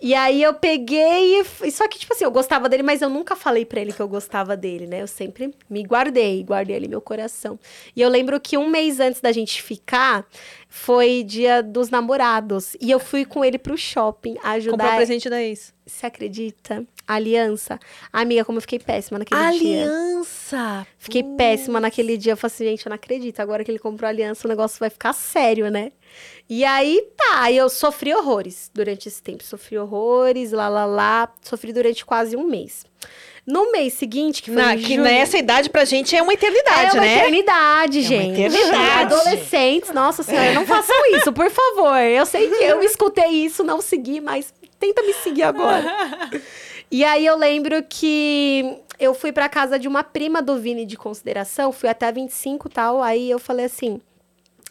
E 0.01 0.15
aí 0.15 0.41
eu 0.41 0.53
peguei 0.53 1.41
e. 1.41 1.71
Só 1.71 1.87
que, 1.87 1.99
tipo 1.99 2.13
assim, 2.13 2.23
eu 2.23 2.31
gostava 2.31 2.69
dele, 2.69 2.83
mas 2.83 3.01
eu 3.01 3.09
nunca 3.09 3.35
falei 3.35 3.65
pra 3.65 3.81
ele 3.81 3.91
que 3.91 4.01
eu 4.01 4.07
gostava 4.07 4.55
dele, 4.55 4.87
né? 4.87 5.01
Eu 5.01 5.07
sempre 5.07 5.53
me 5.69 5.83
guardei, 5.83 6.41
guardei 6.43 6.75
ali 6.75 6.87
meu 6.87 7.01
coração. 7.01 7.59
E 7.95 8.01
eu 8.01 8.09
lembro 8.09 8.39
que 8.39 8.57
um 8.57 8.69
mês 8.69 8.99
antes 8.99 9.19
da 9.19 9.31
gente 9.31 9.61
ficar, 9.61 10.25
foi 10.71 11.23
dia 11.23 11.63
dos 11.63 11.89
namorados. 11.89 12.77
E 12.79 12.91
eu 12.91 12.99
fui 12.99 13.25
com 13.25 13.43
ele 13.43 13.57
pro 13.57 13.75
shopping 13.75 14.37
ajudar. 14.43 14.77
Comprou 14.77 14.91
o 14.91 14.95
presente 14.95 15.27
da 15.27 15.41
ex. 15.41 15.73
Você 15.83 16.05
acredita? 16.05 16.85
Aliança. 17.07 17.79
Amiga, 18.13 18.45
como 18.45 18.59
eu 18.59 18.61
fiquei 18.61 18.77
péssima 18.77 19.17
naquele 19.17 19.57
dia. 19.57 19.83
Aliança! 19.83 20.85
Fiquei 20.99 21.23
péssima 21.23 21.79
naquele 21.79 22.15
dia. 22.15 22.33
Eu 22.33 22.37
falei 22.37 22.53
assim, 22.53 22.65
gente, 22.65 22.85
eu 22.85 22.91
não 22.91 22.95
acredito. 22.95 23.39
Agora 23.39 23.63
que 23.63 23.71
ele 23.71 23.79
comprou 23.79 24.07
aliança, 24.07 24.47
o 24.47 24.49
negócio 24.49 24.79
vai 24.79 24.91
ficar 24.91 25.11
sério, 25.13 25.71
né? 25.71 25.91
E 26.47 26.63
aí, 26.63 27.03
tá. 27.17 27.51
Eu 27.51 27.67
sofri 27.67 28.13
horrores 28.13 28.69
durante 28.71 29.07
esse 29.07 29.23
tempo. 29.23 29.43
Sofri 29.43 29.79
horrores, 29.79 30.51
lá, 30.51 30.69
lá, 30.69 30.85
lá. 30.85 31.33
Sofri 31.41 31.73
durante 31.73 32.05
quase 32.05 32.37
um 32.37 32.43
mês. 32.43 32.85
No 33.45 33.71
mês 33.71 33.93
seguinte, 33.93 34.41
que 34.43 34.51
foi 34.51 34.61
Na, 34.61 34.75
que 34.77 34.97
nessa 34.97 35.37
idade 35.37 35.69
pra 35.69 35.85
gente 35.85 36.15
é 36.15 36.21
uma 36.21 36.33
eternidade, 36.33 36.97
é 36.97 36.99
uma 36.99 37.01
né? 37.01 37.17
eternidade, 37.19 38.01
gente. 38.01 38.41
eternidade. 38.41 39.13
Adolescentes, 39.13 39.91
nossa 39.91 40.23
senhora, 40.23 40.53
não 40.53 40.65
façam 40.65 40.95
isso, 41.15 41.31
por 41.33 41.49
favor. 41.49 41.97
Eu 41.99 42.25
sei 42.25 42.49
que 42.49 42.63
eu 42.63 42.81
escutei 42.83 43.29
isso, 43.29 43.63
não 43.63 43.81
segui, 43.81 44.21
mas 44.21 44.53
tenta 44.79 45.01
me 45.03 45.13
seguir 45.13 45.43
agora. 45.43 45.83
E 46.91 47.03
aí 47.03 47.25
eu 47.25 47.35
lembro 47.37 47.83
que 47.87 48.77
eu 48.99 49.13
fui 49.13 49.31
pra 49.31 49.47
casa 49.47 49.79
de 49.79 49.87
uma 49.87 50.03
prima 50.03 50.41
do 50.41 50.57
Vini 50.57 50.85
de 50.85 50.97
consideração, 50.97 51.71
fui 51.71 51.87
até 51.89 52.11
25 52.11 52.67
e 52.67 52.71
tal, 52.71 53.01
aí 53.01 53.29
eu 53.29 53.39
falei 53.39 53.65
assim, 53.65 54.01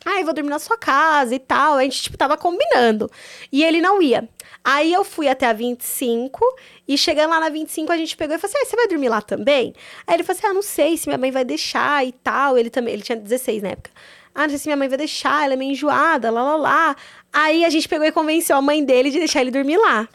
ah, 0.05 0.21
eu 0.21 0.25
vou 0.25 0.33
dormir 0.33 0.51
na 0.51 0.59
sua 0.59 0.77
casa 0.77 1.35
e 1.35 1.39
tal. 1.39 1.77
A 1.77 1.83
gente, 1.83 2.03
tipo, 2.03 2.17
tava 2.17 2.37
combinando. 2.37 3.11
E 3.51 3.65
ele 3.65 3.81
não 3.81 4.01
ia. 4.01 4.29
Aí 4.65 4.93
eu 4.93 5.05
fui 5.05 5.29
até 5.29 5.47
a 5.47 5.53
25 5.53 6.41
e 6.87 6.97
chegando 6.97 7.31
lá 7.31 7.41
na 7.41 7.49
25 7.49 7.93
a 7.93 7.97
gente 7.97 8.17
pegou 8.17 8.37
e 8.37 8.39
falou 8.39 8.55
assim: 8.55 8.63
ah, 8.63 8.69
você 8.69 8.77
vai 8.77 8.89
dormir 8.89 9.09
lá 9.09 9.21
também? 9.21 9.75
Aí 10.07 10.15
ele 10.15 10.23
falou 10.23 10.39
assim: 10.39 10.47
ah, 10.47 10.55
não 10.55 10.63
sei 10.63 10.97
se 10.97 11.09
minha 11.09 11.19
mãe 11.19 11.31
vai 11.31 11.45
deixar 11.45 12.07
e 12.07 12.13
tal. 12.13 12.57
Ele 12.57 12.71
também, 12.71 12.95
ele 12.95 13.03
tinha 13.03 13.17
16 13.17 13.63
na 13.63 13.71
época. 13.71 13.91
Ah, 14.35 14.43
não 14.43 14.51
sei 14.51 14.59
se 14.59 14.69
minha 14.69 14.77
mãe 14.77 14.89
vai 14.89 14.99
deixar, 14.99 15.45
ela 15.45 15.55
é 15.55 15.57
meio 15.57 15.73
enjoada, 15.73 16.31
lá, 16.31 16.43
lá, 16.43 16.57
lá. 16.57 16.97
Aí 17.33 17.65
a 17.65 17.71
gente 17.71 17.89
pegou 17.89 18.07
e 18.07 18.13
convenceu 18.13 18.57
a 18.57 18.63
mãe 18.63 18.85
dele 18.85 19.11
de 19.11 19.19
deixar 19.19 19.41
ele 19.41 19.51
dormir 19.51 19.79
lá. 19.79 20.09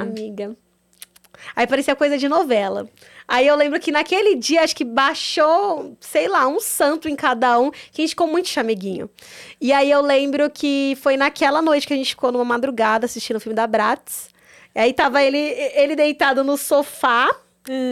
Amiga. 0.00 0.56
Aí 1.56 1.66
parecia 1.66 1.96
coisa 1.96 2.16
de 2.16 2.28
novela. 2.28 2.88
Aí 3.30 3.46
eu 3.46 3.54
lembro 3.54 3.78
que 3.78 3.92
naquele 3.92 4.34
dia, 4.34 4.62
acho 4.62 4.74
que 4.74 4.84
baixou, 4.84 5.96
sei 6.00 6.26
lá, 6.26 6.48
um 6.48 6.58
santo 6.58 7.08
em 7.08 7.14
cada 7.14 7.60
um, 7.60 7.70
que 7.70 8.00
a 8.00 8.00
gente 8.00 8.10
ficou 8.10 8.26
muito 8.26 8.48
chameguinho. 8.48 9.08
E 9.60 9.72
aí 9.72 9.88
eu 9.88 10.00
lembro 10.02 10.50
que 10.50 10.98
foi 11.00 11.16
naquela 11.16 11.62
noite 11.62 11.86
que 11.86 11.94
a 11.94 11.96
gente 11.96 12.10
ficou 12.10 12.32
numa 12.32 12.44
madrugada 12.44 13.06
assistindo 13.06 13.36
o 13.36 13.40
filme 13.40 13.54
da 13.54 13.68
Bratz. 13.68 14.30
Aí 14.74 14.92
tava 14.92 15.22
ele, 15.22 15.38
ele 15.38 15.94
deitado 15.94 16.42
no 16.42 16.56
sofá, 16.56 17.30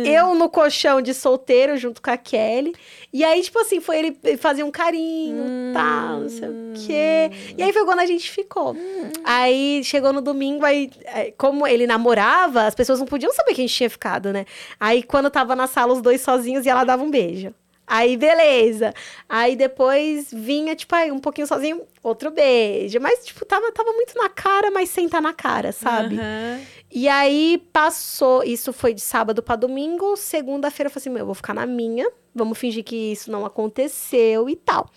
eu 0.04 0.34
no 0.34 0.48
colchão 0.48 1.00
de 1.00 1.14
solteiro 1.14 1.76
junto 1.76 2.02
com 2.02 2.10
a 2.10 2.16
Kelly. 2.16 2.74
E 3.12 3.24
aí, 3.24 3.42
tipo 3.42 3.58
assim, 3.58 3.80
foi 3.80 3.98
ele 3.98 4.36
fazia 4.36 4.66
um 4.66 4.70
carinho, 4.70 5.72
tal, 5.72 6.20
não 6.20 6.28
sei 6.28 6.48
o 6.48 6.72
quê. 6.74 7.30
E 7.56 7.62
aí 7.62 7.72
foi 7.72 7.84
quando 7.84 8.00
a 8.00 8.06
gente 8.06 8.30
ficou. 8.30 8.76
Aí 9.24 9.82
chegou 9.84 10.12
no 10.12 10.20
domingo, 10.20 10.64
aí, 10.64 10.90
é, 11.04 11.32
como 11.32 11.66
ele 11.66 11.86
namorava, 11.86 12.62
as 12.62 12.74
pessoas 12.74 12.98
não 12.98 13.06
podiam 13.06 13.32
saber 13.32 13.54
que 13.54 13.60
a 13.60 13.66
gente 13.66 13.74
tinha 13.74 13.90
ficado, 13.90 14.32
né? 14.32 14.44
Aí 14.78 15.02
quando 15.02 15.30
tava 15.30 15.54
na 15.54 15.66
sala 15.66 15.92
os 15.92 16.02
dois 16.02 16.20
sozinhos 16.20 16.66
e 16.66 16.68
ela 16.68 16.84
dava 16.84 17.02
um 17.02 17.10
beijo. 17.10 17.54
Aí, 17.88 18.16
beleza. 18.16 18.92
Aí 19.28 19.56
depois 19.56 20.28
vinha, 20.32 20.76
tipo, 20.76 20.94
aí 20.94 21.10
um 21.10 21.18
pouquinho 21.18 21.46
sozinho, 21.46 21.82
outro 22.02 22.30
beijo. 22.30 23.00
Mas, 23.00 23.24
tipo, 23.24 23.44
tava, 23.44 23.72
tava 23.72 23.92
muito 23.92 24.14
na 24.16 24.28
cara, 24.28 24.70
mas 24.70 24.90
sem 24.90 25.08
tá 25.08 25.20
na 25.20 25.32
cara, 25.32 25.72
sabe? 25.72 26.18
Aham. 26.18 26.60
E 26.90 27.06
aí 27.06 27.62
passou, 27.70 28.42
isso 28.42 28.72
foi 28.72 28.94
de 28.94 29.02
sábado 29.02 29.42
pra 29.42 29.56
domingo, 29.56 30.16
segunda-feira 30.16 30.88
eu 30.88 30.90
falei 30.90 31.02
assim, 31.02 31.10
meu, 31.10 31.20
eu 31.20 31.26
vou 31.26 31.34
ficar 31.34 31.52
na 31.52 31.66
minha, 31.66 32.10
vamos 32.34 32.56
fingir 32.56 32.82
que 32.82 33.12
isso 33.12 33.30
não 33.30 33.44
aconteceu 33.44 34.48
e 34.48 34.56
tal. 34.56 34.90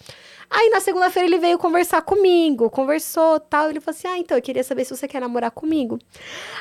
Aí 0.54 0.70
na 0.70 0.82
segunda-feira 0.82 1.26
ele 1.30 1.38
veio 1.38 1.58
conversar 1.58 2.02
comigo, 2.02 2.70
conversou 2.70 3.40
tal, 3.40 3.70
ele 3.70 3.80
falou 3.80 3.98
assim, 3.98 4.08
ah, 4.10 4.18
então 4.18 4.38
eu 4.38 4.42
queria 4.42 4.64
saber 4.66 4.84
se 4.84 4.94
você 4.96 5.08
quer 5.08 5.22
namorar 5.22 5.50
comigo. 5.50 5.98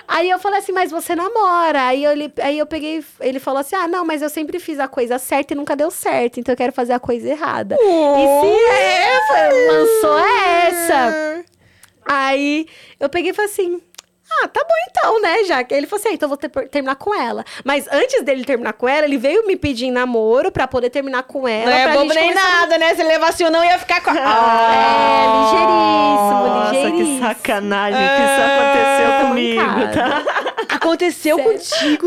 Aí 0.07 0.31
eu 0.31 0.39
falei 0.39 0.61
assim, 0.61 0.71
mas 0.71 0.93
você 0.93 1.17
namora? 1.17 1.83
Aí 1.87 2.05
eu, 2.05 2.13
aí 2.41 2.57
eu 2.59 2.67
peguei, 2.67 3.05
ele 3.21 3.41
falou 3.41 3.59
assim, 3.61 3.75
ah, 3.75 3.89
não, 3.89 4.05
mas 4.05 4.23
eu 4.23 4.31
sempre 4.31 4.61
fiz 4.61 4.79
a 4.79 4.87
coisa 4.87 5.19
certa 5.19 5.55
e 5.55 5.57
nunca 5.57 5.75
deu 5.75 5.91
certo, 5.91 6.39
então 6.39 6.53
eu 6.53 6.57
quero 6.57 6.73
fazer 6.73 6.93
a 6.93 7.01
coisa 7.01 7.29
errada. 7.29 7.77
E 7.81 7.87
se 8.41 8.71
é, 8.71 9.21
foi- 9.27 9.67
lançou 9.67 10.19
essa. 10.19 11.45
Aí 12.07 12.67
eu 12.99 13.09
peguei 13.09 13.31
e 13.31 13.35
falei 13.35 13.51
assim. 13.51 13.83
Ah, 14.33 14.49
tá 14.49 14.61
bom 14.63 14.75
então, 14.89 15.21
né? 15.21 15.45
Já 15.45 15.65
que 15.65 15.75
ele 15.75 15.87
falou 15.87 16.01
assim, 16.01 16.11
ah, 16.11 16.15
então 16.15 16.27
eu 16.27 16.31
vou 16.31 16.37
ter- 16.39 16.69
terminar 16.69 16.95
com 16.97 17.15
ela. 17.15 17.45
Mas 17.65 17.87
antes 17.91 18.23
dele 18.23 18.45
terminar 18.45 18.73
com 18.75 18.89
ela, 18.89 19.05
ele 19.05 19.19
veio 19.19 19.47
me 19.47 19.57
pedir 19.57 19.87
em 19.87 19.91
namoro 19.91 20.51
pra 20.53 20.67
poder 20.69 20.89
terminar 20.91 21.25
com 21.25 21.47
ela. 21.49 21.67
Não 21.71 21.73
é 21.77 21.93
bobo 21.93 22.15
nem 22.15 22.33
nada, 22.33 22.79
né? 22.79 22.95
Se 22.95 23.01
ele 23.03 23.09
levasse 23.09 23.45
o 23.45 23.51
não, 23.51 23.65
ia 23.65 23.79
ficar 23.79 24.01
com. 24.03 24.11
É, 24.11 24.15
ligeiríssimo, 25.37 26.47
Nossa, 26.47 26.71
que 26.71 26.77
ligeiríssimo. 26.87 27.21
sacanagem 27.27 28.01
que 28.01 28.23
isso 28.23 28.41
aconteceu 28.47 29.11
Tô 29.21 29.27
comigo, 29.29 29.81
tá? 29.95 30.77
Aconteceu 30.77 31.37
Sério? 31.37 31.53
contigo. 31.53 32.07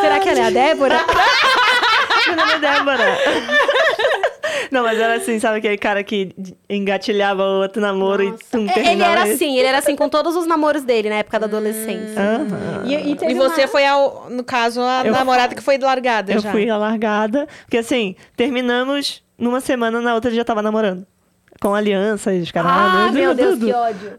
Será 0.00 0.18
que 0.20 0.28
ela 0.28 0.38
é 0.40 0.46
a 0.46 0.50
Débora? 0.50 1.00
Meu 2.26 2.36
nome 2.36 2.52
é 2.52 2.58
Débora. 2.58 3.18
Não, 4.70 4.82
mas 4.84 4.98
era 4.98 5.14
assim, 5.14 5.38
sabe 5.40 5.58
aquele 5.58 5.76
cara 5.78 6.02
que 6.04 6.32
engatilhava 6.68 7.42
o 7.42 7.62
outro 7.62 7.80
namoro 7.80 8.22
e 8.22 8.32
tum, 8.50 8.58
É, 8.58 8.62
ele 8.62 8.72
terminava 8.72 9.10
era 9.12 9.22
esse? 9.24 9.32
assim, 9.44 9.58
ele 9.58 9.66
era 9.66 9.78
assim 9.78 9.96
com 9.96 10.08
todos 10.08 10.36
os 10.36 10.46
namoros 10.46 10.82
dele 10.84 11.08
na 11.08 11.16
época 11.16 11.38
da 11.40 11.46
adolescência. 11.46 12.14
Aham. 12.20 12.84
E, 12.86 13.16
teve 13.16 13.32
E 13.32 13.34
você 13.34 13.62
uma- 13.62 13.68
foi, 13.68 13.84
ao, 13.86 14.28
no 14.30 14.44
caso, 14.44 14.80
a 14.80 15.02
Eu- 15.04 15.12
namorada 15.12 15.54
que 15.54 15.62
foi 15.62 15.76
largada 15.78 16.32
Eu 16.32 16.40
já. 16.40 16.50
fui 16.52 16.68
a 16.70 16.76
largada. 16.76 17.46
Porque 17.64 17.78
assim, 17.78 18.14
terminamos 18.36 19.22
numa 19.38 19.60
semana, 19.60 20.00
na 20.00 20.14
outra 20.14 20.30
ele 20.30 20.36
já 20.36 20.44
tava 20.44 20.62
namorando. 20.62 21.06
Com 21.60 21.74
aliança 21.74 22.32
os 22.32 22.50
caras. 22.50 22.72
Ah, 22.72 23.12
meu 23.12 23.34
Deus, 23.34 23.58
que 23.58 23.70
ódio. 23.70 24.18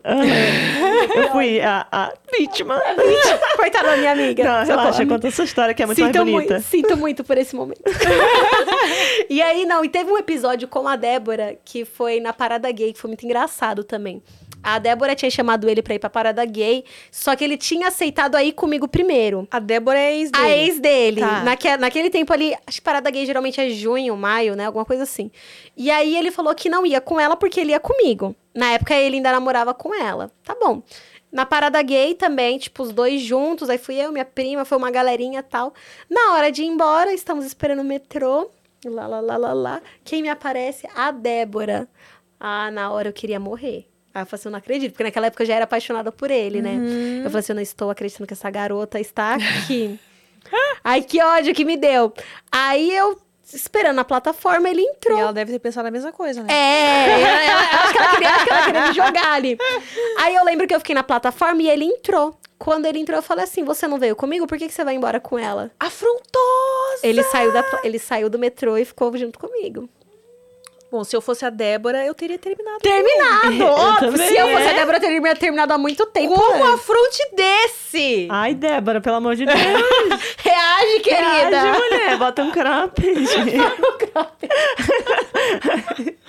Eu 1.16 1.32
fui 1.32 1.60
a, 1.60 1.88
a 1.92 2.14
vítima. 2.38 2.80
Coitada 3.58 3.90
da 3.90 3.98
minha 3.98 4.12
amiga. 4.12 4.44
Não, 4.44 4.64
relaxa, 4.64 5.06
conta 5.08 5.28
a 5.28 5.32
sua 5.32 5.46
história 5.46 5.74
que 5.74 5.82
é 5.82 5.86
muito 5.88 5.98
sinto 5.98 6.16
mais 6.16 6.32
bonita. 6.32 6.54
Muito, 6.54 6.68
sinto 6.68 6.98
muito 6.98 7.24
por 7.24 7.40
esse 7.40 7.56
momento. 7.56 7.82
e 9.28 9.42
aí, 9.42 9.66
não, 9.66 9.84
e 9.84 9.90
teve 9.90 10.12
um 10.12 10.18
episódio 10.20 10.68
com 10.68 10.88
a 10.88 10.96
Débora 10.96 11.58
que 11.66 11.84
foi 11.84 12.20
na 12.20 12.32
parada 12.32 12.72
gay, 12.72 12.94
que 12.94 13.00
foi 13.00 13.08
muito 13.08 13.26
engraçado 13.26 13.84
também. 13.84 14.22
A 14.64 14.78
Débora 14.80 15.16
tinha 15.16 15.30
chamado 15.32 15.68
ele 15.70 15.82
pra 15.82 15.96
ir 15.96 16.00
pra 16.00 16.10
parada 16.10 16.44
gay, 16.46 16.84
só 17.12 17.36
que 17.36 17.44
ele 17.44 17.58
tinha 17.58 17.88
aceitado 17.88 18.36
aí 18.36 18.52
comigo 18.52 18.88
primeiro. 18.88 19.48
A 19.50 19.60
Débora 19.60 19.98
é 20.00 20.16
ex 20.18 20.32
dele. 20.32 20.44
A 20.46 20.58
ex 20.58 20.80
dele. 20.80 21.22
Tá. 21.22 21.44
Naque- 21.44 21.78
naquele 21.78 22.10
tempo 22.10 22.32
ali, 22.32 22.54
acho 22.68 22.78
que 22.78 22.84
parada 22.84 23.10
gay 23.10 23.26
geralmente 23.26 23.60
é 23.60 23.70
junho, 23.70 24.16
maio, 24.16 24.56
né? 24.56 24.66
Alguma 24.66 24.86
coisa 24.86 25.04
assim. 25.04 25.32
E 25.76 25.90
aí 25.90 26.16
ele 26.16 26.32
falou 26.32 26.54
que 26.54 26.70
não 26.70 26.86
ia 26.86 27.02
com 27.02 27.20
ela 27.20 27.36
porque 27.36 27.60
ele 27.60 27.72
ia 27.72 27.80
comigo. 27.80 28.36
Na 28.54 28.72
época 28.74 28.94
ele 28.96 29.16
ainda 29.18 29.32
namorava 29.32 29.74
com 29.74 29.94
ela. 29.96 30.32
Tá 30.44 30.56
bom. 30.60 30.84
Na 31.32 31.46
parada 31.46 31.82
gay 31.82 32.14
também, 32.14 32.58
tipo, 32.58 32.84
os 32.84 32.92
dois 32.92 33.22
juntos. 33.22 33.70
Aí 33.70 33.78
fui 33.78 33.96
eu, 33.96 34.12
minha 34.12 34.26
prima, 34.26 34.66
foi 34.66 34.78
uma 34.78 34.92
galerinha 34.92 35.40
e 35.40 35.44
tal. 35.44 35.74
Na 36.10 36.34
hora 36.34 36.52
de 36.52 36.62
ir 36.62 36.66
embora, 36.68 37.14
estamos 37.14 37.46
esperando 37.46 37.80
o 37.80 37.86
metrô. 37.86 38.50
Lá, 38.86 39.08
lá, 39.08 39.20
lá, 39.22 39.38
lá, 39.38 39.54
lá. 39.54 39.82
Quem 40.04 40.22
me 40.22 40.28
aparece? 40.30 40.88
A 40.96 41.10
Débora. 41.12 41.88
Ah, 42.40 42.70
na 42.72 42.92
hora 42.92 43.08
eu 43.10 43.14
queria 43.14 43.40
morrer. 43.40 43.88
Aí 44.14 44.22
eu 44.22 44.26
falei 44.26 44.40
assim, 44.40 44.48
eu 44.50 44.52
não 44.52 44.60
acredito, 44.60 44.92
porque 44.92 45.04
naquela 45.04 45.28
época 45.28 45.44
eu 45.44 45.48
já 45.48 45.56
era 45.56 45.64
apaixonada 45.64 46.12
por 46.12 46.30
ele, 46.32 46.62
né? 46.62 46.76
Eu 47.24 47.30
falei 47.30 47.40
assim, 47.40 47.52
eu 47.54 47.56
não 47.56 47.62
estou 47.64 47.90
acreditando 47.90 48.28
que 48.28 48.34
essa 48.34 48.50
garota 48.50 49.00
está 49.00 49.36
aqui. 49.36 49.98
Ai, 50.84 51.02
que 51.02 51.22
ódio 51.22 51.54
que 51.54 51.64
me 51.64 51.78
deu. 51.78 52.12
Aí 52.52 52.94
eu, 52.94 53.18
esperando 53.54 53.96
na 53.96 54.04
plataforma, 54.04 54.70
ele 54.70 54.82
E 54.82 54.86
entrou. 54.86 55.18
ela 55.20 55.32
deve 55.32 55.52
ter 55.54 55.60
pensado 55.60 55.88
a 55.88 55.92
mesma 55.92 56.12
coisa, 56.12 56.44
né? 56.44 56.52
É, 56.54 57.22
ela- 57.22 57.44
ela- 57.44 57.84
acho 57.84 57.92
que 57.94 57.98
ela 58.00 58.10
queria, 58.12 58.30
acho 58.36 58.44
que 58.46 58.50
ela 58.52 58.66
queria 58.66 58.88
me 58.88 58.94
jogar 58.94 59.32
ali. 59.34 59.58
Aí 60.20 60.36
eu 60.36 60.44
lembro 60.44 60.68
que 60.68 60.76
eu 60.76 60.80
fiquei 60.80 60.96
na 60.96 61.04
plataforma 61.04 61.62
e 61.62 61.70
ele 61.70 61.86
entrou. 61.86 62.38
Quando 62.58 62.86
ele 62.86 63.00
entrou, 63.00 63.18
eu 63.18 63.24
falei 63.24 63.44
assim: 63.46 63.64
você 63.64 63.88
não 63.88 63.98
veio 63.98 64.16
comigo? 64.16 64.46
Por 64.46 64.58
que, 64.58 64.68
que 64.68 64.74
você 64.74 64.84
vai 64.84 64.94
embora 64.96 65.20
com 65.20 65.40
ela? 65.40 65.72
Afrontosa! 65.80 67.02
Ele 67.04 67.24
saiu, 67.24 67.52
da, 67.54 67.64
ele 67.84 67.98
saiu 68.00 68.30
do 68.30 68.38
metrô 68.38 68.78
e 68.78 68.86
ficou 68.86 69.16
junto 69.18 69.40
comigo. 69.40 69.90
Bom, 70.92 71.06
se 71.06 71.16
eu 71.16 71.22
fosse 71.22 71.46
a 71.46 71.50
Débora, 71.50 72.06
eu 72.06 72.14
teria 72.14 72.38
terminado. 72.38 72.80
Terminado! 72.80 73.64
óbvio. 74.06 74.18
Se 74.18 74.36
eu 74.36 74.50
fosse 74.50 74.66
é. 74.66 74.72
a 74.72 74.74
Débora, 74.74 74.98
eu 74.98 75.02
teria 75.02 75.36
terminado 75.36 75.72
há 75.72 75.78
muito 75.78 76.06
tempo. 76.08 76.36
Como 76.36 76.66
antes. 76.66 76.74
afronte 76.74 77.30
desse? 77.34 78.28
Ai, 78.30 78.54
Débora, 78.54 79.00
pelo 79.00 79.16
amor 79.16 79.38
de 79.38 79.46
Deus. 79.46 79.56
Reage, 80.38 81.00
querida! 81.02 81.62
Reage, 81.62 81.80
mulher, 81.80 82.18
bota 82.18 82.44
um 82.44 82.52
cropped. 82.52 83.08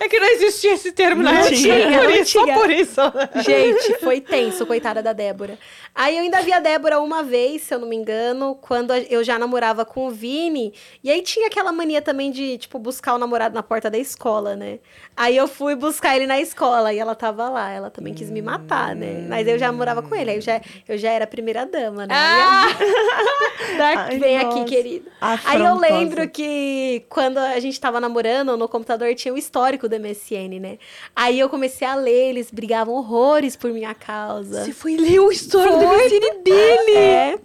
É 0.00 0.08
que 0.08 0.18
não 0.18 0.26
existia 0.28 0.72
esse 0.72 0.92
termo 0.92 1.22
Não 1.22 1.30
na 1.30 1.42
tinha, 1.42 2.00
por 2.00 2.10
isso, 2.10 2.32
só 2.32 2.46
por 2.46 2.70
isso. 2.70 3.00
Gente, 3.44 3.98
foi 3.98 4.20
tenso, 4.20 4.64
coitada 4.64 5.02
da 5.02 5.12
Débora. 5.12 5.58
Aí 5.94 6.16
eu 6.16 6.22
ainda 6.22 6.40
vi 6.40 6.52
a 6.52 6.58
Débora 6.58 7.00
uma 7.00 7.22
vez, 7.22 7.62
se 7.62 7.74
eu 7.74 7.78
não 7.78 7.86
me 7.86 7.96
engano, 7.96 8.54
quando 8.54 8.94
eu 8.94 9.22
já 9.22 9.38
namorava 9.38 9.84
com 9.84 10.06
o 10.06 10.10
Vini. 10.10 10.72
E 11.04 11.10
aí 11.10 11.20
tinha 11.20 11.48
aquela 11.48 11.72
mania 11.72 12.00
também 12.00 12.30
de, 12.30 12.56
tipo, 12.56 12.78
buscar 12.78 13.14
o 13.14 13.18
namorado 13.18 13.54
na 13.54 13.62
porta 13.62 13.90
da 13.90 13.98
escola, 13.98 14.09
né? 14.56 14.78
Aí 15.16 15.36
eu 15.36 15.46
fui 15.46 15.74
buscar 15.74 16.16
ele 16.16 16.26
na 16.26 16.40
escola 16.40 16.92
e 16.92 16.98
ela 16.98 17.14
tava 17.14 17.48
lá. 17.48 17.70
Ela 17.70 17.90
também 17.90 18.14
quis 18.14 18.30
me 18.30 18.40
matar, 18.42 18.94
né? 18.96 19.26
Mas 19.28 19.46
eu 19.46 19.58
já 19.58 19.70
morava 19.70 20.02
com 20.02 20.14
ele, 20.14 20.30
aí 20.30 20.36
eu 20.36 20.40
já, 20.42 20.60
eu 20.88 20.96
já 20.98 21.10
era 21.10 21.24
a 21.24 21.28
primeira 21.28 21.66
dama, 21.66 22.06
né? 22.06 22.14
Ah! 22.14 22.66
Ai, 23.82 24.18
Vem 24.18 24.42
nossa. 24.42 24.60
aqui, 24.60 24.64
querida. 24.68 25.10
Aí 25.20 25.60
eu 25.60 25.66
Afrontosa. 25.66 25.80
lembro 25.80 26.28
que 26.28 27.04
quando 27.08 27.38
a 27.38 27.58
gente 27.60 27.80
tava 27.80 28.00
namorando, 28.00 28.56
no 28.56 28.68
computador 28.68 29.14
tinha 29.14 29.32
o 29.32 29.38
histórico 29.38 29.88
do 29.88 29.98
MSN, 29.98 30.58
né? 30.60 30.78
Aí 31.14 31.38
eu 31.38 31.48
comecei 31.48 31.86
a 31.86 31.94
ler, 31.94 32.30
eles 32.30 32.50
brigavam 32.50 32.94
horrores 32.94 33.56
por 33.56 33.70
minha 33.72 33.94
causa. 33.94 34.64
Você 34.64 34.72
foi 34.72 34.96
ler 34.96 35.20
o 35.20 35.30
histórico 35.32 35.78
do 35.78 35.86
Foi. 35.86 36.04
MSN 36.04 36.42
dele. 36.42 36.96
É. 36.96 37.38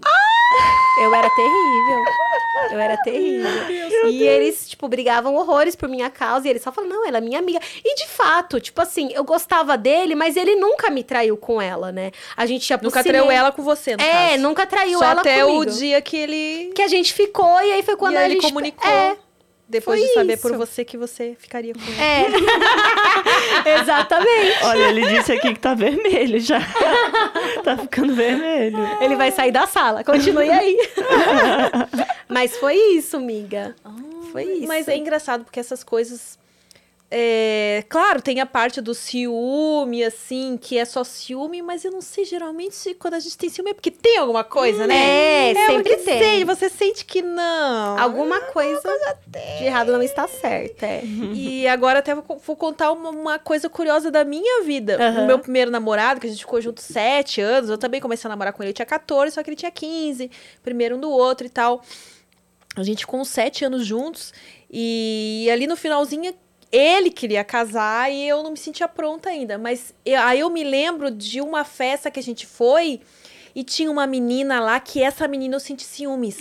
Eu 1.01 1.13
era 1.13 1.29
terrível. 1.29 2.03
Eu 2.71 2.79
era 2.79 2.97
terrível. 2.97 4.09
e 4.09 4.23
eles, 4.23 4.69
tipo, 4.69 4.87
brigavam 4.87 5.35
horrores 5.35 5.75
por 5.75 5.89
minha 5.89 6.09
causa. 6.09 6.47
E 6.47 6.49
ele 6.51 6.59
só 6.59 6.71
falou, 6.71 6.89
não, 6.89 7.05
ela 7.05 7.17
é 7.17 7.21
minha 7.21 7.37
amiga. 7.39 7.59
E 7.83 7.95
de 7.95 8.07
fato, 8.07 8.59
tipo 8.61 8.81
assim, 8.81 9.11
eu 9.13 9.23
gostava 9.23 9.77
dele, 9.77 10.15
mas 10.15 10.37
ele 10.37 10.55
nunca 10.55 10.89
me 10.89 11.03
traiu 11.03 11.35
com 11.35 11.61
ela, 11.61 11.91
né? 11.91 12.11
A 12.37 12.45
gente 12.45 12.65
pro 12.77 12.85
Nunca 12.85 13.03
traiu 13.03 13.29
ela 13.29 13.51
com 13.51 13.61
você, 13.61 13.95
no 13.97 14.01
É, 14.01 14.29
caso. 14.29 14.41
nunca 14.43 14.65
traiu 14.65 14.99
Só 14.99 15.05
ela 15.05 15.21
até 15.21 15.43
comigo. 15.43 15.61
o 15.61 15.65
dia 15.65 16.01
que 16.01 16.15
ele... 16.15 16.71
Que 16.73 16.81
a 16.81 16.87
gente 16.87 17.13
ficou, 17.13 17.61
e 17.61 17.71
aí 17.73 17.83
foi 17.83 17.97
quando 17.97 18.13
e 18.13 18.17
a 18.17 18.25
ele 18.25 18.35
gente... 18.35 18.43
comunicou. 18.43 18.89
É, 18.89 19.17
Depois 19.67 19.99
foi 19.99 20.07
de 20.07 20.13
saber 20.13 20.37
por 20.37 20.51
isso. 20.51 20.59
você 20.59 20.85
que 20.85 20.95
você 20.97 21.35
ficaria 21.39 21.73
com 21.73 21.79
ele. 21.81 21.99
é. 21.99 22.27
Exatamente. 23.81 24.63
Olha, 24.63 24.89
ele 24.89 25.07
disse 25.07 25.31
aqui 25.31 25.53
que 25.53 25.59
tá 25.59 25.73
vermelho 25.73 26.39
já. 26.39 26.59
tá 27.63 27.77
ficando 27.77 28.13
vermelho. 28.13 28.77
Ele 29.01 29.15
vai 29.15 29.31
sair 29.31 29.51
da 29.51 29.65
sala. 29.65 30.03
Continue 30.03 30.49
aí. 30.51 30.77
Mas 32.29 32.57
foi 32.57 32.75
isso, 32.75 33.19
miga. 33.19 33.75
Foi 34.31 34.43
isso. 34.43 34.67
Mas 34.67 34.87
é 34.87 34.95
engraçado 34.97 35.43
porque 35.43 35.59
essas 35.59 35.83
coisas. 35.83 36.37
É, 37.11 37.83
claro, 37.87 38.19
tem 38.19 38.39
a 38.39 38.47
parte 38.47 38.81
do 38.81 38.95
ciúme, 38.95 40.03
assim, 40.03 40.57
que 40.59 40.77
é 40.77 40.83
só 40.83 41.03
ciúme, 41.03 41.61
mas 41.61 41.85
eu 41.85 41.91
não 41.91 42.01
sei, 42.01 42.25
geralmente, 42.25 42.75
se 42.75 42.95
quando 42.95 43.13
a 43.13 43.19
gente 43.19 43.37
tem 43.37 43.47
ciúme 43.47 43.71
é 43.71 43.73
porque 43.75 43.91
tem 43.91 44.17
alguma 44.17 44.43
coisa, 44.43 44.87
né? 44.87 45.51
É, 45.51 45.53
sempre 45.53 45.83
porque 45.83 45.97
tem. 45.97 46.19
Sei, 46.19 46.43
você 46.43 46.67
sente 46.67 47.05
que 47.05 47.21
não. 47.21 47.97
Alguma 47.99 48.41
coisa 48.41 48.89
de 49.27 49.65
errado 49.65 49.91
não 49.91 50.01
está 50.01 50.27
certa. 50.27 50.87
É. 50.87 51.03
E 51.05 51.67
agora 51.67 51.99
até 51.99 52.15
vou, 52.15 52.23
vou 52.43 52.55
contar 52.55 52.91
uma, 52.91 53.11
uma 53.11 53.39
coisa 53.39 53.69
curiosa 53.69 54.09
da 54.09 54.25
minha 54.25 54.63
vida. 54.63 54.97
Aham. 54.99 55.23
O 55.23 55.27
meu 55.27 55.39
primeiro 55.39 55.69
namorado, 55.69 56.19
que 56.19 56.25
a 56.25 56.29
gente 56.29 56.39
ficou 56.39 56.59
junto 56.59 56.81
sete 56.81 57.39
anos, 57.39 57.69
eu 57.69 57.77
também 57.77 58.01
comecei 58.01 58.27
a 58.27 58.29
namorar 58.29 58.51
com 58.51 58.63
ele, 58.63 58.71
eu 58.71 58.75
tinha 58.75 58.85
14, 58.85 59.35
só 59.35 59.43
que 59.43 59.49
ele 59.49 59.55
tinha 59.55 59.71
15, 59.71 60.31
primeiro 60.63 60.95
um 60.95 60.99
do 60.99 61.11
outro 61.11 61.45
e 61.45 61.49
tal. 61.49 61.83
A 62.75 62.83
gente 62.83 63.01
ficou 63.01 63.19
uns 63.21 63.29
sete 63.29 63.63
anos 63.63 63.85
juntos, 63.85 64.33
e 64.69 65.47
ali 65.51 65.65
no 65.67 65.77
finalzinho 65.77 66.33
ele 66.71 67.09
queria 67.11 67.43
casar 67.43 68.11
e 68.11 68.27
eu 68.27 68.43
não 68.43 68.51
me 68.51 68.57
sentia 68.57 68.87
pronta 68.87 69.29
ainda. 69.29 69.57
Mas 69.57 69.93
eu- 70.05 70.19
aí 70.21 70.39
eu 70.39 70.49
me 70.49 70.63
lembro 70.63 71.09
de 71.11 71.41
uma 71.41 71.63
festa 71.63 72.09
que 72.11 72.19
a 72.19 72.23
gente 72.23 72.45
foi. 72.45 72.99
E 73.57 73.63
tinha 73.63 73.89
uma 73.89 74.05
menina 74.05 74.59
lá 74.59 74.77
que 74.81 75.01
essa 75.01 75.25
menina 75.29 75.55
eu 75.55 75.61
senti 75.61 75.83
ciúmes. 75.85 76.39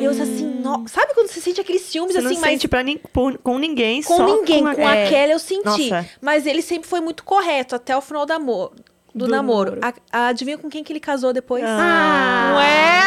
Eu 0.00 0.12
assim, 0.12 0.44
no- 0.62 0.86
sabe 0.86 1.12
quando 1.12 1.26
você 1.26 1.40
sente 1.40 1.60
aqueles 1.60 1.82
ciúmes 1.82 2.12
Você 2.12 2.18
assim, 2.18 2.34
não 2.34 2.40
mas 2.40 2.50
sente 2.50 2.68
pra 2.68 2.84
nin- 2.84 3.00
por- 3.12 3.36
com 3.38 3.58
ninguém, 3.58 4.00
com 4.00 4.16
só 4.16 4.24
ninguém, 4.24 4.62
com, 4.62 4.68
a... 4.68 4.74
com 4.76 4.88
é. 4.88 5.06
aquela 5.06 5.32
eu 5.32 5.40
senti. 5.40 5.64
Nossa. 5.64 6.08
Mas 6.20 6.46
ele 6.46 6.62
sempre 6.62 6.88
foi 6.88 7.00
muito 7.00 7.24
correto 7.24 7.74
até 7.74 7.96
o 7.96 8.00
final 8.00 8.24
do, 8.24 8.32
amor, 8.32 8.72
do, 9.16 9.24
Do 9.24 9.30
namoro. 9.30 9.76
namoro. 9.80 9.94
A- 10.12 10.28
adivinha 10.28 10.58
com 10.58 10.68
quem 10.68 10.84
que 10.84 10.92
ele 10.92 11.00
casou 11.00 11.32
depois? 11.32 11.64
Ah. 11.66 12.50
Não 12.52 12.60
é? 12.60 13.00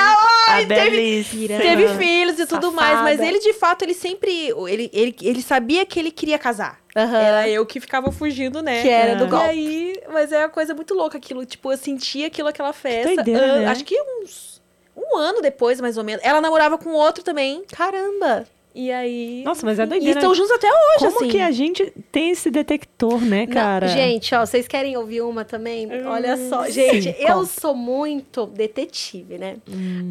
A 0.49 0.53
Ai, 0.53 0.65
teve, 0.65 1.23
teve 1.47 1.87
filhos 1.95 2.39
e 2.39 2.45
tudo 2.47 2.71
mais, 2.71 2.99
mas 3.01 3.17
Safada. 3.17 3.27
ele 3.27 3.39
de 3.39 3.53
fato, 3.53 3.83
ele 3.83 3.93
sempre. 3.93 4.47
Ele, 4.67 4.89
ele, 4.91 5.15
ele 5.21 5.41
sabia 5.43 5.85
que 5.85 5.99
ele 5.99 6.09
queria 6.09 6.39
casar. 6.39 6.79
Aham. 6.97 7.17
Era 7.19 7.47
eu 7.47 7.63
que 7.67 7.79
ficava 7.79 8.11
fugindo, 8.11 8.59
né? 8.63 8.81
Que 8.81 8.89
era 8.89 9.15
do 9.15 9.25
E 9.25 9.27
golpe. 9.27 9.45
aí, 9.45 10.01
mas 10.11 10.31
é 10.31 10.39
uma 10.39 10.49
coisa 10.49 10.73
muito 10.73 10.95
louca 10.95 11.19
aquilo. 11.19 11.45
Tipo, 11.45 11.71
eu 11.71 11.77
sentia 11.77 12.25
aquilo, 12.27 12.47
aquela 12.47 12.73
festa. 12.73 13.13
doideira, 13.15 13.53
ah, 13.53 13.59
né? 13.59 13.65
Acho 13.67 13.83
que 13.85 13.95
uns. 14.01 14.59
Um 14.97 15.15
ano 15.17 15.39
depois, 15.39 15.79
mais 15.79 15.97
ou 15.99 16.03
menos. 16.03 16.25
Ela 16.25 16.41
namorava 16.41 16.77
com 16.79 16.89
outro 16.93 17.23
também. 17.23 17.63
Caramba. 17.71 18.45
E 18.81 18.93
aí. 18.93 19.43
Nossa, 19.43 19.65
mas 19.65 19.77
é 19.77 19.83
E 19.83 19.87
doideira. 19.87 20.19
estão 20.19 20.33
juntos 20.33 20.51
até 20.51 20.67
hoje, 20.69 20.99
Como 20.99 21.17
assim. 21.17 21.27
que 21.27 21.39
a 21.41 21.51
gente 21.51 21.91
tem 22.13 22.29
esse 22.29 22.49
detector, 22.49 23.19
né, 23.19 23.45
Não, 23.45 23.53
cara? 23.53 23.87
gente, 23.89 24.33
ó, 24.33 24.45
vocês 24.45 24.69
querem 24.69 24.95
ouvir 24.95 25.19
uma 25.21 25.43
também? 25.43 25.85
Olha 26.05 26.37
só, 26.47 26.63
sim, 26.63 26.71
gente, 26.71 27.13
eu 27.19 27.39
conta. 27.39 27.45
sou 27.59 27.75
muito 27.75 28.45
detetive, 28.45 29.37
né? 29.37 29.57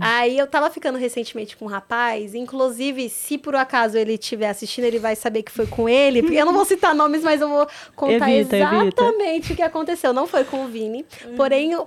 Aí 0.00 0.36
eu 0.36 0.46
tava 0.46 0.68
ficando 0.68 0.98
recentemente 0.98 1.56
com 1.56 1.64
um 1.64 1.68
rapaz, 1.68 2.34
inclusive, 2.34 3.08
se 3.08 3.38
por 3.38 3.56
acaso 3.56 3.96
ele 3.96 4.12
estiver 4.14 4.50
assistindo, 4.50 4.84
ele 4.84 4.98
vai 4.98 5.16
saber 5.16 5.42
que 5.44 5.50
foi 5.50 5.66
com 5.66 5.88
ele. 5.88 6.20
porque 6.22 6.36
Eu 6.36 6.44
não 6.44 6.52
vou 6.52 6.66
citar 6.66 6.94
nomes, 6.94 7.22
mas 7.22 7.40
eu 7.40 7.48
vou 7.48 7.66
contar 7.96 8.30
Evita, 8.30 8.54
evita. 8.54 8.56
exatamente 8.84 9.52
o 9.54 9.56
que 9.56 9.62
aconteceu. 9.62 10.12
Não 10.12 10.26
foi 10.26 10.44
com 10.44 10.66
o 10.66 10.68
Vini, 10.68 11.06
porém 11.38 11.74
o, 11.74 11.86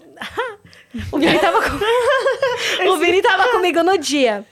o 1.11 1.19
Vini 1.19 1.37
tava 1.37 1.59
com... 1.61 1.69
o 2.89 2.97
Vini 2.97 3.21
tava 3.21 3.49
comigo 3.49 3.83
no 3.83 3.99
dia. 3.99 4.43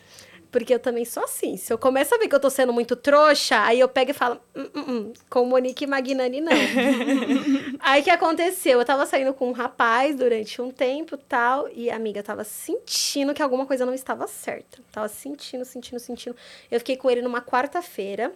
Porque 0.51 0.73
eu 0.73 0.79
também 0.79 1.05
sou 1.05 1.23
assim. 1.23 1.57
Se 1.57 1.71
eu 1.71 1.77
começo 1.77 2.13
a 2.13 2.17
ver 2.17 2.27
que 2.27 2.33
eu 2.33 2.39
tô 2.39 2.49
sendo 2.49 2.73
muito 2.73 2.95
trouxa, 2.95 3.61
aí 3.63 3.79
eu 3.79 3.87
pego 3.87 4.11
e 4.11 4.13
falo, 4.13 4.39
hum, 4.55 4.69
hum, 4.75 4.83
hum, 4.87 5.13
com 5.29 5.45
Monique 5.45 5.85
Magnani, 5.85 6.41
não. 6.41 6.51
aí 7.79 8.01
o 8.01 8.03
que 8.03 8.09
aconteceu? 8.09 8.79
Eu 8.79 8.85
tava 8.85 9.05
saindo 9.05 9.33
com 9.33 9.49
um 9.49 9.51
rapaz 9.51 10.15
durante 10.15 10.59
um 10.61 10.71
tempo 10.71 11.17
tal, 11.17 11.69
e 11.73 11.89
a 11.89 11.95
amiga 11.95 12.23
tava 12.23 12.43
sentindo 12.43 13.33
que 13.33 13.43
alguma 13.43 13.65
coisa 13.65 13.85
não 13.85 13.93
estava 13.93 14.25
certa. 14.27 14.79
Tava 14.91 15.07
sentindo, 15.07 15.63
sentindo, 15.63 15.99
sentindo. 15.99 16.35
Eu 16.71 16.79
fiquei 16.79 16.97
com 16.97 17.11
ele 17.11 17.21
numa 17.21 17.41
quarta-feira. 17.41 18.33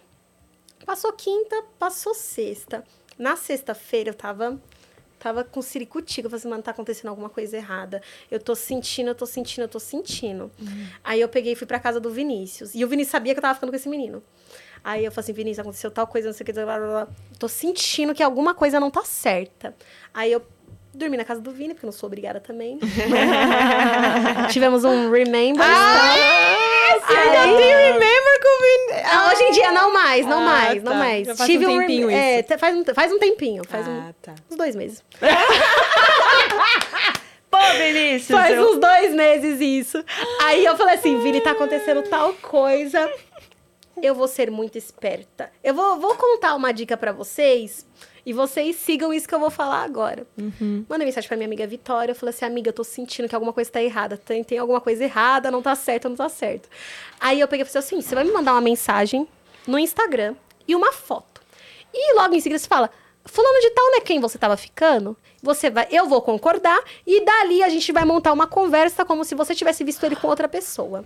Passou 0.86 1.14
quinta, 1.14 1.64
passou 1.80 2.14
sexta. 2.14 2.84
Na 3.18 3.36
sexta-feira 3.36 4.10
eu 4.10 4.14
tava 4.14 4.60
Tava 5.24 5.42
com 5.46 5.62
ciricutico. 5.62 6.26
Eu 6.26 6.30
falei 6.30 6.42
assim, 6.42 6.50
mano, 6.50 6.62
tá 6.62 6.72
acontecendo 6.72 7.08
alguma 7.08 7.30
coisa 7.30 7.56
errada. 7.56 8.02
Eu 8.30 8.42
tô 8.42 8.54
sentindo, 8.56 9.08
eu 9.08 9.16
tô 9.16 9.26
sentindo, 9.26 9.64
eu 9.64 9.70
tô 9.70 9.80
sentindo. 9.80 10.52
Aí 11.02 11.22
eu 11.22 11.30
peguei 11.30 11.54
e 11.54 11.56
fui 11.56 11.66
pra 11.66 11.80
casa 11.80 11.98
do 11.98 12.10
Vinícius. 12.10 12.76
E 12.76 12.84
o 12.84 12.90
Vinícius 12.90 13.12
sabia 13.14 13.34
que 13.34 13.40
eu 13.40 13.42
tava 13.42 13.54
ficando 13.54 13.70
com 13.70 13.76
esse 13.78 13.88
menino. 13.88 14.22
Aí 14.84 15.06
eu 15.06 15.14
falei 15.14 15.24
assim, 15.24 15.32
Vinícius, 15.32 15.60
aconteceu 15.60 15.90
tal 15.90 16.06
coisa, 16.06 16.28
não 16.28 16.34
sei 16.34 16.44
o 16.44 16.46
que. 16.46 16.52
Blá, 16.52 16.66
blá, 16.66 16.78
blá. 16.78 17.08
Tô 17.40 17.48
sentindo 17.48 18.14
que 18.14 18.22
alguma 18.22 18.54
coisa 18.54 18.82
não 18.82 18.92
tá 18.92 19.06
certa. 19.06 19.74
Aí 20.14 20.30
eu 20.30 20.42
dormi 20.94 21.16
na 21.16 21.24
casa 21.24 21.40
do 21.40 21.52
Vini, 21.52 21.74
porque 21.74 21.86
eu 21.86 21.88
não 21.88 21.94
sou 21.94 22.08
obrigada 22.08 22.42
também. 22.42 22.78
Tivemos 24.52 24.84
um 24.84 25.10
remember. 25.10 25.64
Você 27.02 27.14
ainda 27.14 27.58
tem 27.58 27.76
remember 27.76 28.34
Vini. 28.62 29.02
Ah, 29.06 29.32
hoje 29.32 29.44
em 29.44 29.52
dia 29.52 29.72
não 29.72 29.92
mais, 29.94 30.26
não 30.26 30.40
Ah, 30.40 30.46
mais, 30.46 30.84
não 30.84 30.92
tá. 30.94 30.98
mais. 30.98 31.28
Já 31.28 31.36
faz 31.36 31.50
um 31.50 31.60
rem- 31.60 31.80
tempinho 31.80 32.10
é, 32.10 32.40
isso. 32.40 32.48
te- 32.50 32.58
faz, 32.58 32.76
um, 32.76 32.84
faz 32.94 33.12
um 33.12 33.20
tempinho, 33.20 33.64
faz 33.68 33.88
um, 33.88 34.00
Ah, 34.00 34.14
tá. 34.22 34.36
uns 34.50 34.56
dois 34.58 34.76
meses. 34.76 35.04
Pô, 37.50 37.58
Vinícius! 37.78 38.38
Faz 38.40 38.56
eu- 38.56 38.64
uns 38.72 38.80
dois 38.80 39.14
meses 39.14 39.60
isso. 39.62 40.04
Aí 40.42 40.66
eu 40.66 40.76
falei 40.76 40.96
assim, 40.96 41.20
Vini, 41.20 41.40
tá 41.42 41.52
acontecendo 41.52 42.02
tal 42.04 42.34
coisa. 42.36 43.12
Eu 44.02 44.16
vou 44.16 44.28
ser 44.28 44.50
muito 44.50 44.78
esperta. 44.78 45.52
Eu 45.64 45.74
vou, 45.74 46.00
vou 46.00 46.16
contar 46.16 46.56
uma 46.56 46.72
dica 46.74 46.98
pra 46.98 47.12
vocês. 47.12 47.86
E 48.26 48.32
vocês 48.32 48.78
sigam 48.78 49.14
isso 49.14 49.28
que 49.28 49.36
eu 49.36 49.40
vou 49.40 49.50
falar 49.50 49.84
agora. 49.84 50.26
Mandei 50.88 51.06
mensagem 51.06 51.28
pra 51.28 51.36
minha 51.36 51.48
amiga 51.48 51.68
Vitória. 51.68 52.12
Eu 52.12 52.16
falei 52.16 52.34
assim, 52.34 52.46
amiga, 52.46 52.70
eu 52.70 52.74
tô 52.74 52.84
sentindo 52.84 53.28
que 53.28 53.36
alguma 53.36 53.52
coisa 53.52 53.70
tá 53.70 53.82
errada. 53.82 54.18
Tem, 54.18 54.44
tem 54.44 54.58
alguma 54.58 54.80
coisa 54.80 55.04
errada, 55.04 55.52
não 55.52 55.62
tá 55.62 55.76
certo, 55.76 56.08
não 56.08 56.16
tá 56.16 56.30
certo. 56.30 56.70
Aí 57.20 57.40
eu 57.40 57.48
peguei 57.48 57.66
e 57.66 57.68
falei 57.68 57.86
assim, 57.86 58.02
você 58.02 58.16
vai 58.16 58.24
me 58.24 58.32
mandar 58.32 58.54
uma 58.54 58.62
mensagem 58.62 59.28
no 59.68 59.78
Instagram 59.78 60.36
e 60.68 60.76
uma 60.76 60.94
foto. 60.94 61.42
E 61.94 62.16
logo 62.16 62.34
em 62.34 62.40
seguida 62.40 62.60
você 62.60 62.68
fala, 62.68 62.90
fulano 63.26 63.60
de 63.62 63.70
tal 63.72 63.86
não 63.92 63.98
é 63.98 64.02
quem 64.02 64.20
você 64.20 64.38
tava 64.38 64.58
ficando? 64.58 65.16
Você 65.42 65.70
vai, 65.70 65.88
eu 65.92 66.08
vou 66.08 66.22
concordar 66.22 66.82
e 67.06 67.24
dali 67.24 67.62
a 67.62 67.70
gente 67.70 67.92
vai 67.92 68.06
montar 68.06 68.32
uma 68.32 68.48
conversa 68.48 69.04
como 69.04 69.26
se 69.26 69.36
você 69.36 69.54
tivesse 69.54 69.84
visto 69.84 70.04
ele 70.06 70.16
com 70.16 70.28
outra 70.28 70.48
pessoa. 70.48 71.04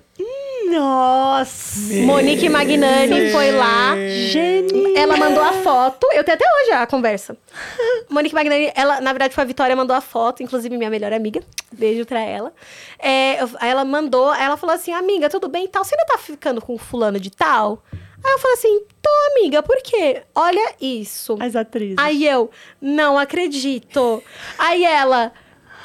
Nossa! 0.68 1.94
Monique 1.96 2.50
Magnani 2.50 3.32
foi 3.32 3.52
lá. 3.52 3.96
Genial! 4.30 4.98
Ela 4.98 5.18
mandou 5.18 5.44
a 5.44 5.54
foto. 5.54 6.08
Eu 6.12 6.24
tenho 6.24 6.36
até 6.36 6.46
hoje 6.46 6.72
a 6.72 6.86
conversa. 6.86 7.38
Monique 8.10 8.36
Magnani, 8.36 8.72
ela, 8.76 9.00
na 9.00 9.14
verdade, 9.14 9.34
foi 9.34 9.44
a 9.44 9.48
Vitória 9.48 9.76
mandou 9.76 9.96
a 9.96 10.02
foto, 10.02 10.44
inclusive 10.44 10.76
minha 10.78 10.90
melhor 10.90 11.14
amiga. 11.14 11.42
Beijo 11.72 12.06
pra 12.06 12.20
ela. 12.20 12.54
É, 13.00 13.38
ela 13.62 13.86
mandou, 13.86 14.30
aí 14.30 14.44
ela 14.44 14.58
falou 14.58 14.76
assim: 14.76 14.92
amiga, 14.92 15.30
tudo 15.30 15.48
bem 15.48 15.66
e 15.66 15.68
tal? 15.68 15.84
Você 15.84 15.96
ainda 15.96 16.06
tá 16.06 16.18
ficando 16.18 16.62
com 16.62 16.78
fulano 16.78 17.20
de 17.20 17.30
tal? 17.32 17.84
Aí 18.24 18.34
eu 18.34 18.40
falei 18.40 18.58
assim, 18.58 18.82
tô, 19.02 19.10
amiga, 19.32 19.64
por 19.64 19.78
quê? 19.82 20.24
Olha 20.36 20.74
isso. 20.82 21.38
As 21.40 21.56
atrizes. 21.56 21.96
Aí 21.98 22.28
eu, 22.28 22.50
não 22.82 23.18
acredito. 23.18 24.24
Aí 24.58 24.84
ela, 24.84 25.32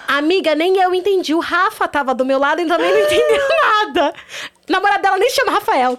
amiga, 0.09 0.55
nem 0.55 0.79
eu 0.79 0.95
entendi. 0.95 1.35
O 1.35 1.41
Rafa 1.41 1.89
tava 1.89 2.15
do 2.15 2.24
meu 2.24 2.39
lado 2.39 2.61
e 2.61 2.66
também 2.66 2.93
não 2.93 3.01
entendeu 3.01 3.49
nada. 3.62 4.15
O 4.69 4.73
namorado 4.73 5.03
dela 5.03 5.19
nem 5.19 5.31
chama 5.31 5.53
Rafael. 5.53 5.99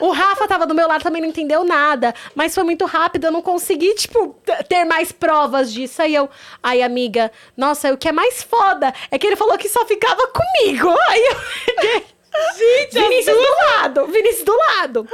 O 0.00 0.10
Rafa 0.10 0.48
tava 0.48 0.66
do 0.66 0.74
meu 0.74 0.88
lado, 0.88 1.02
também 1.02 1.22
não 1.22 1.28
entendeu 1.28 1.64
nada. 1.64 2.14
Mas 2.34 2.54
foi 2.54 2.64
muito 2.64 2.84
rápido, 2.84 3.24
eu 3.24 3.30
não 3.30 3.42
consegui, 3.42 3.94
tipo, 3.94 4.36
ter 4.68 4.84
mais 4.84 5.12
provas 5.12 5.72
disso. 5.72 6.02
Aí 6.02 6.14
eu, 6.14 6.28
ai, 6.62 6.82
amiga, 6.82 7.30
nossa, 7.56 7.92
o 7.92 7.96
que 7.96 8.08
é 8.08 8.12
mais 8.12 8.42
foda 8.42 8.92
é 9.10 9.18
que 9.18 9.26
ele 9.26 9.36
falou 9.36 9.56
que 9.58 9.68
só 9.68 9.84
ficava 9.86 10.26
comigo. 10.28 10.88
Aí 11.08 11.22
eu. 11.26 12.02
Gente, 12.56 12.98
Vinícius 12.98 13.36
do 13.36 13.66
lado, 13.66 14.06
Vinícius 14.06 14.44
do 14.44 14.56
lado. 14.56 15.08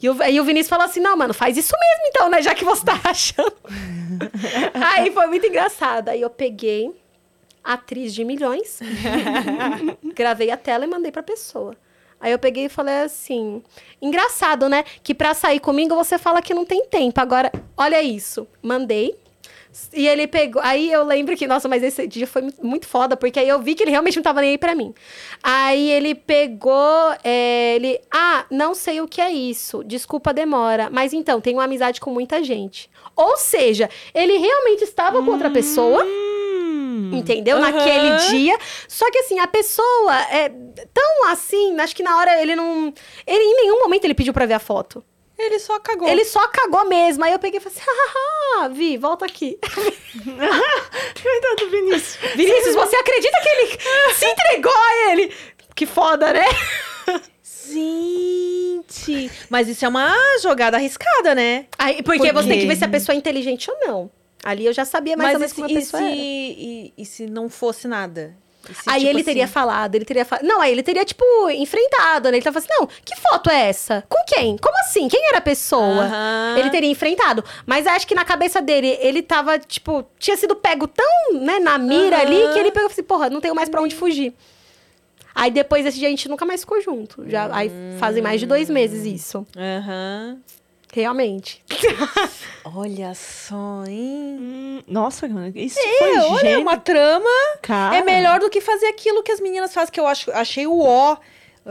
E 0.00 0.08
o, 0.08 0.22
aí 0.22 0.40
o 0.40 0.44
Vinícius 0.44 0.68
falou 0.68 0.86
assim: 0.86 1.00
não, 1.00 1.16
mano, 1.16 1.34
faz 1.34 1.56
isso 1.56 1.74
mesmo 1.78 2.06
então, 2.06 2.28
né? 2.28 2.40
Já 2.42 2.54
que 2.54 2.64
você 2.64 2.84
tá 2.84 2.98
achando. 3.04 3.56
aí 4.74 5.10
foi 5.10 5.26
muito 5.26 5.46
engraçado. 5.46 6.08
Aí 6.08 6.20
eu 6.20 6.30
peguei 6.30 6.94
atriz 7.62 8.14
de 8.14 8.24
milhões, 8.24 8.80
gravei 10.14 10.50
a 10.50 10.56
tela 10.56 10.84
e 10.84 10.88
mandei 10.88 11.10
pra 11.12 11.22
pessoa. 11.22 11.76
Aí 12.18 12.32
eu 12.32 12.38
peguei 12.38 12.64
e 12.66 12.68
falei 12.68 13.02
assim: 13.02 13.62
engraçado, 14.00 14.68
né? 14.68 14.84
Que 15.02 15.14
pra 15.14 15.34
sair 15.34 15.60
comigo 15.60 15.94
você 15.94 16.18
fala 16.18 16.40
que 16.40 16.54
não 16.54 16.64
tem 16.64 16.86
tempo. 16.86 17.20
Agora, 17.20 17.52
olha 17.76 18.02
isso. 18.02 18.46
Mandei. 18.62 19.16
E 19.92 20.06
ele 20.08 20.26
pegou. 20.26 20.60
Aí 20.64 20.90
eu 20.90 21.04
lembro 21.04 21.36
que, 21.36 21.46
nossa, 21.46 21.68
mas 21.68 21.82
esse 21.82 22.06
dia 22.06 22.26
foi 22.26 22.42
mu- 22.42 22.52
muito 22.62 22.86
foda, 22.86 23.16
porque 23.16 23.38
aí 23.38 23.48
eu 23.48 23.60
vi 23.60 23.74
que 23.74 23.82
ele 23.82 23.90
realmente 23.90 24.16
não 24.16 24.22
tava 24.22 24.40
nem 24.40 24.50
aí 24.50 24.58
pra 24.58 24.74
mim. 24.74 24.94
Aí 25.42 25.90
ele 25.90 26.14
pegou. 26.14 27.14
é, 27.22 27.74
ele. 27.76 28.00
Ah, 28.12 28.46
não 28.50 28.74
sei 28.74 29.00
o 29.00 29.08
que 29.08 29.20
é 29.20 29.30
isso. 29.30 29.84
Desculpa 29.84 30.30
a 30.30 30.32
demora. 30.32 30.88
Mas 30.90 31.12
então, 31.12 31.40
tenho 31.40 31.60
amizade 31.60 32.00
com 32.00 32.10
muita 32.10 32.42
gente. 32.42 32.88
Ou 33.14 33.36
seja, 33.36 33.88
ele 34.14 34.36
realmente 34.38 34.82
estava 34.84 35.22
com 35.22 35.30
outra 35.30 35.50
pessoa. 35.50 36.04
Hum. 36.04 37.10
Entendeu? 37.12 37.58
Aham. 37.58 37.70
Naquele 37.70 38.16
dia. 38.30 38.58
Só 38.88 39.10
que 39.10 39.18
assim, 39.18 39.38
a 39.38 39.46
pessoa 39.46 40.14
é 40.30 40.48
tão 40.92 41.28
assim, 41.28 41.78
acho 41.80 41.94
que 41.94 42.02
na 42.02 42.16
hora 42.16 42.40
ele 42.40 42.56
não. 42.56 42.92
Ele 43.26 43.42
em 43.44 43.56
nenhum 43.62 43.80
momento 43.80 44.04
ele 44.04 44.14
pediu 44.14 44.32
pra 44.32 44.46
ver 44.46 44.54
a 44.54 44.58
foto. 44.58 45.04
Ele 45.38 45.58
só 45.58 45.78
cagou. 45.78 46.08
Ele 46.08 46.24
só 46.24 46.46
cagou 46.48 46.84
mesmo. 46.86 47.24
Aí 47.24 47.32
eu 47.32 47.38
peguei 47.38 47.58
e 47.60 47.62
falei 47.62 47.76
assim: 47.78 47.86
haha, 47.88 48.68
Vi, 48.70 48.96
volta 48.96 49.24
aqui. 49.26 49.58
Coitado 49.62 51.56
do 51.58 51.70
Vinícius. 51.70 52.16
Vinícius, 52.34 52.74
você 52.74 52.96
acredita 52.96 53.38
que 53.42 53.48
ele 53.48 53.78
se 54.14 54.26
entregou 54.26 54.72
a 54.74 55.12
ele? 55.12 55.34
Que 55.74 55.84
foda, 55.86 56.32
né? 56.32 56.44
Gente! 57.72 59.30
Mas 59.50 59.68
isso 59.68 59.84
é 59.84 59.88
uma 59.88 60.14
jogada 60.40 60.76
arriscada, 60.76 61.34
né? 61.34 61.66
Aí, 61.78 62.02
porque 62.02 62.32
Por 62.32 62.42
você 62.42 62.48
tem 62.48 62.60
que 62.60 62.66
ver 62.66 62.76
se 62.76 62.84
a 62.84 62.88
pessoa 62.88 63.14
é 63.14 63.18
inteligente 63.18 63.70
ou 63.70 63.76
não. 63.86 64.10
Ali 64.44 64.64
eu 64.66 64.72
já 64.72 64.84
sabia 64.84 65.16
mais 65.16 65.34
ou 65.34 65.40
menos 65.40 65.52
como 65.52 65.64
a 65.66 65.68
se- 65.68 65.74
e 65.74 65.78
pessoa 65.78 66.00
se, 66.02 66.06
era. 66.08 66.16
e, 66.16 66.92
e 66.96 67.04
se 67.06 67.26
não 67.26 67.48
fosse 67.48 67.88
nada? 67.88 68.36
Aí 68.86 69.00
tipo 69.00 69.10
ele 69.10 69.20
assim, 69.20 69.24
teria 69.24 69.48
falado, 69.48 69.94
ele 69.94 70.04
teria 70.04 70.24
falado. 70.24 70.44
Não, 70.44 70.60
aí 70.60 70.72
ele 70.72 70.82
teria, 70.82 71.04
tipo, 71.04 71.24
enfrentado, 71.50 72.30
né? 72.30 72.36
Ele 72.36 72.44
tava 72.44 72.58
assim, 72.58 72.68
não, 72.70 72.86
que 72.86 73.16
foto 73.16 73.50
é 73.50 73.68
essa? 73.68 74.04
Com 74.08 74.22
quem? 74.26 74.56
Como 74.58 74.76
assim? 74.80 75.08
Quem 75.08 75.28
era 75.28 75.38
a 75.38 75.40
pessoa? 75.42 76.04
Aham. 76.04 76.54
Ele 76.58 76.70
teria 76.70 76.90
enfrentado. 76.90 77.44
Mas 77.64 77.86
acho 77.86 78.06
que 78.06 78.14
na 78.14 78.24
cabeça 78.24 78.60
dele, 78.60 78.98
ele 79.00 79.22
tava, 79.22 79.58
tipo, 79.58 80.04
tinha 80.18 80.36
sido 80.36 80.56
pego 80.56 80.86
tão, 80.88 81.40
né, 81.40 81.58
na 81.58 81.78
mira 81.78 82.16
Aham. 82.16 82.26
ali, 82.26 82.48
que 82.52 82.58
ele 82.58 82.70
pegou 82.70 82.88
e 82.88 82.92
assim, 82.92 83.02
porra, 83.02 83.30
não 83.30 83.40
tenho 83.40 83.54
mais 83.54 83.68
pra 83.68 83.80
onde 83.80 83.94
fugir. 83.94 84.32
Aí 85.34 85.50
depois 85.50 85.84
desse 85.84 85.98
dia 85.98 86.08
a 86.08 86.10
gente 86.10 86.28
nunca 86.30 86.46
mais 86.46 86.62
ficou 86.62 86.80
junto. 86.80 87.28
Já, 87.28 87.48
Aí 87.54 87.70
fazem 87.98 88.22
mais 88.22 88.40
de 88.40 88.46
dois 88.46 88.70
meses 88.70 89.04
isso. 89.04 89.46
Aham. 89.54 90.38
Realmente. 90.96 91.62
Olha 92.64 93.12
só, 93.14 93.84
hein? 93.86 94.38
Hum, 94.40 94.82
nossa, 94.88 95.28
isso 95.54 95.78
É, 95.78 95.98
foi 95.98 96.18
olha, 96.20 96.38
gênio. 96.40 96.60
uma 96.62 96.78
trama 96.78 97.28
Cara. 97.60 97.96
é 97.98 98.02
melhor 98.02 98.40
do 98.40 98.48
que 98.48 98.62
fazer 98.62 98.86
aquilo 98.86 99.22
que 99.22 99.30
as 99.30 99.38
meninas 99.38 99.74
fazem, 99.74 99.92
que 99.92 100.00
eu 100.00 100.06
acho, 100.06 100.30
achei 100.32 100.66
o 100.66 100.78
ó. 100.80 101.18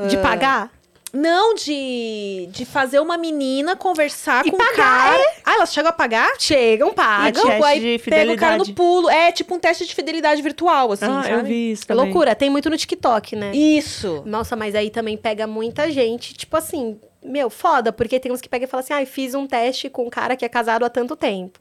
De 0.08 0.18
pagar? 0.18 0.72
Não, 1.12 1.56
de, 1.56 2.48
de 2.52 2.66
fazer 2.66 3.00
uma 3.00 3.18
menina 3.18 3.76
conversar 3.76 4.46
E 4.46 4.52
com 4.52 4.58
pagar, 4.58 4.74
o 4.74 4.76
cara. 5.18 5.34
Ah, 5.44 5.54
elas 5.54 5.74
chegam 5.74 5.90
a 5.90 5.94
pagar? 5.94 6.30
Chegam, 6.38 6.94
pagam. 6.94 7.42
teste 7.46 7.64
aí 7.64 7.80
de 7.98 8.04
pega 8.10 8.34
o 8.34 8.36
cara 8.38 8.58
no 8.58 8.74
pulo. 8.76 9.10
É 9.10 9.32
tipo 9.32 9.56
um 9.56 9.60
teste 9.60 9.88
de 9.88 9.96
fidelidade 9.96 10.40
virtual, 10.44 10.92
assim, 10.92 11.06
Ah, 11.06 11.24
sabe? 11.24 11.32
eu 11.34 11.44
vi 11.44 11.72
isso 11.72 11.86
É 11.86 11.88
também. 11.88 12.04
loucura, 12.06 12.36
tem 12.36 12.50
muito 12.52 12.70
no 12.70 12.78
TikTok, 12.78 13.36
né? 13.36 13.56
Isso. 13.56 14.22
Nossa, 14.26 14.56
mas 14.56 14.76
aí 14.76 14.92
também 14.92 15.18
pega 15.18 15.48
muita 15.48 15.90
gente, 15.90 16.34
tipo 16.36 16.56
assim, 16.58 17.00
meu, 17.26 17.50
foda, 17.50 17.92
porque 17.92 18.20
tem 18.20 18.32
uns 18.32 18.42
que 18.42 18.48
pegam 18.50 18.68
e 18.68 18.70
falam 18.70 18.84
assim, 18.84 18.94
ai, 18.94 19.06
fiz 19.06 19.34
um 19.34 19.48
teste 19.48 19.90
com 19.90 20.06
um 20.06 20.10
cara 20.10 20.36
que 20.36 20.46
é 20.46 20.50
casado 20.50 20.86
há 20.86 20.90
tanto 20.90 21.16
tempo. 21.16 21.60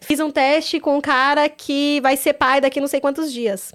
Fiz 0.00 0.18
um 0.20 0.30
teste 0.30 0.80
com 0.80 0.96
um 0.96 1.00
cara 1.00 1.48
que 1.48 2.00
vai 2.00 2.16
ser 2.16 2.32
pai 2.34 2.60
daqui 2.60 2.80
não 2.80 2.88
sei 2.88 3.00
quantos 3.00 3.32
dias. 3.32 3.74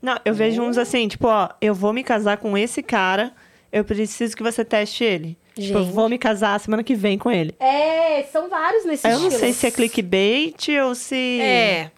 Não, 0.00 0.18
eu 0.24 0.34
vejo 0.34 0.62
uns 0.62 0.78
assim, 0.78 1.08
tipo, 1.08 1.26
ó, 1.26 1.48
eu 1.60 1.74
vou 1.74 1.92
me 1.92 2.04
casar 2.04 2.36
com 2.36 2.56
esse 2.56 2.82
cara, 2.82 3.32
eu 3.72 3.84
preciso 3.84 4.36
que 4.36 4.42
você 4.42 4.64
teste 4.64 5.04
ele. 5.04 5.36
Tipo, 5.54 5.78
eu 5.78 5.84
Gente. 5.84 5.92
vou 5.92 6.08
me 6.08 6.16
casar 6.18 6.60
semana 6.60 6.84
que 6.84 6.94
vem 6.94 7.18
com 7.18 7.30
ele. 7.30 7.52
É, 7.58 8.22
são 8.24 8.48
vários 8.48 8.84
nesse 8.84 9.08
eu 9.08 9.18
não 9.18 9.30
sei 9.30 9.52
se 9.52 9.66
é 9.66 9.70
clickbait 9.72 10.68
ou 10.84 10.94
se, 10.94 11.40
É. 11.40 11.90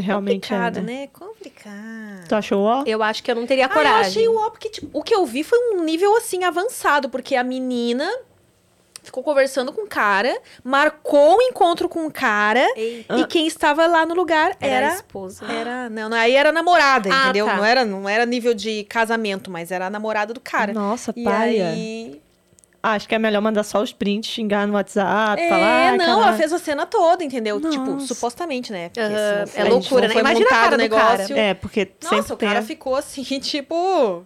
realmente 0.00 0.48
complicado, 0.48 0.78
é. 0.78 0.82
né? 0.82 0.92
né? 1.02 1.08
Complicado. 1.12 2.28
Tu 2.28 2.34
achou 2.34 2.62
ó? 2.62 2.82
Eu 2.86 3.02
acho 3.02 3.22
que 3.22 3.30
eu 3.30 3.34
não 3.34 3.46
teria 3.46 3.66
Ah, 3.66 3.68
coragem. 3.68 4.00
eu 4.00 4.06
achei 4.06 4.28
o 4.28 4.36
ó, 4.36 4.50
porque 4.50 4.68
tipo, 4.68 4.88
o 4.92 5.02
que 5.02 5.14
eu 5.14 5.24
vi 5.26 5.42
foi 5.44 5.58
um 5.74 5.82
nível 5.84 6.16
assim 6.16 6.44
avançado, 6.44 7.08
porque 7.08 7.34
a 7.36 7.42
menina 7.44 8.08
ficou 9.02 9.22
conversando 9.22 9.72
com 9.72 9.82
o 9.82 9.86
cara, 9.86 10.36
marcou 10.64 11.36
um 11.38 11.42
encontro 11.42 11.88
com 11.88 12.06
o 12.06 12.10
cara, 12.10 12.66
Eita, 12.76 13.16
e 13.18 13.24
quem 13.26 13.46
estava 13.46 13.86
lá 13.86 14.04
no 14.04 14.14
lugar 14.14 14.56
era, 14.60 14.74
era 14.74 14.90
a 14.90 14.94
esposa. 14.96 15.44
Era, 15.46 15.88
não, 15.88 16.08
não, 16.08 16.16
aí 16.16 16.34
era 16.34 16.50
namorada, 16.50 17.08
Ah, 17.12 17.24
entendeu? 17.24 17.46
tá. 17.46 17.56
Não 17.56 17.64
era, 17.64 17.84
não 17.84 18.08
era 18.08 18.26
nível 18.26 18.52
de 18.52 18.82
casamento, 18.84 19.48
mas 19.48 19.70
era 19.70 19.86
a 19.86 19.90
namorada 19.90 20.34
do 20.34 20.40
cara. 20.40 20.72
Nossa, 20.72 21.12
E 21.16 21.22
paia. 21.22 21.68
aí, 21.68 22.20
Ah, 22.82 22.92
acho 22.92 23.08
que 23.08 23.14
é 23.14 23.18
melhor 23.18 23.40
mandar 23.42 23.64
só 23.64 23.82
os 23.82 23.92
prints, 23.92 24.30
xingar 24.30 24.66
no 24.66 24.74
WhatsApp, 24.74 25.42
é, 25.42 25.48
falar. 25.48 25.66
"Ai, 25.66 25.96
não, 25.96 26.04
caralho." 26.06 26.22
ela 26.22 26.32
fez 26.36 26.52
a 26.52 26.58
cena 26.58 26.86
toda, 26.86 27.24
entendeu? 27.24 27.60
Tipo, 27.60 27.92
Nossa. 27.92 28.06
supostamente, 28.14 28.70
né? 28.70 28.90
É 29.54 29.64
loucura, 29.64 30.06
né? 30.06 30.12
foi 30.12 30.20
Imagina 30.22 30.46
a 30.46 30.48
cara 30.48 30.74
o 30.76 30.78
do 30.78 30.88
cara. 30.88 31.12
negócio. 31.16 31.36
É, 31.36 31.54
porque 31.54 31.90
Nossa, 32.02 32.16
sempre 32.16 32.32
o 32.32 32.36
cara 32.36 32.58
tem... 32.60 32.66
ficou 32.66 32.94
assim, 32.94 33.22
tipo. 33.40 34.24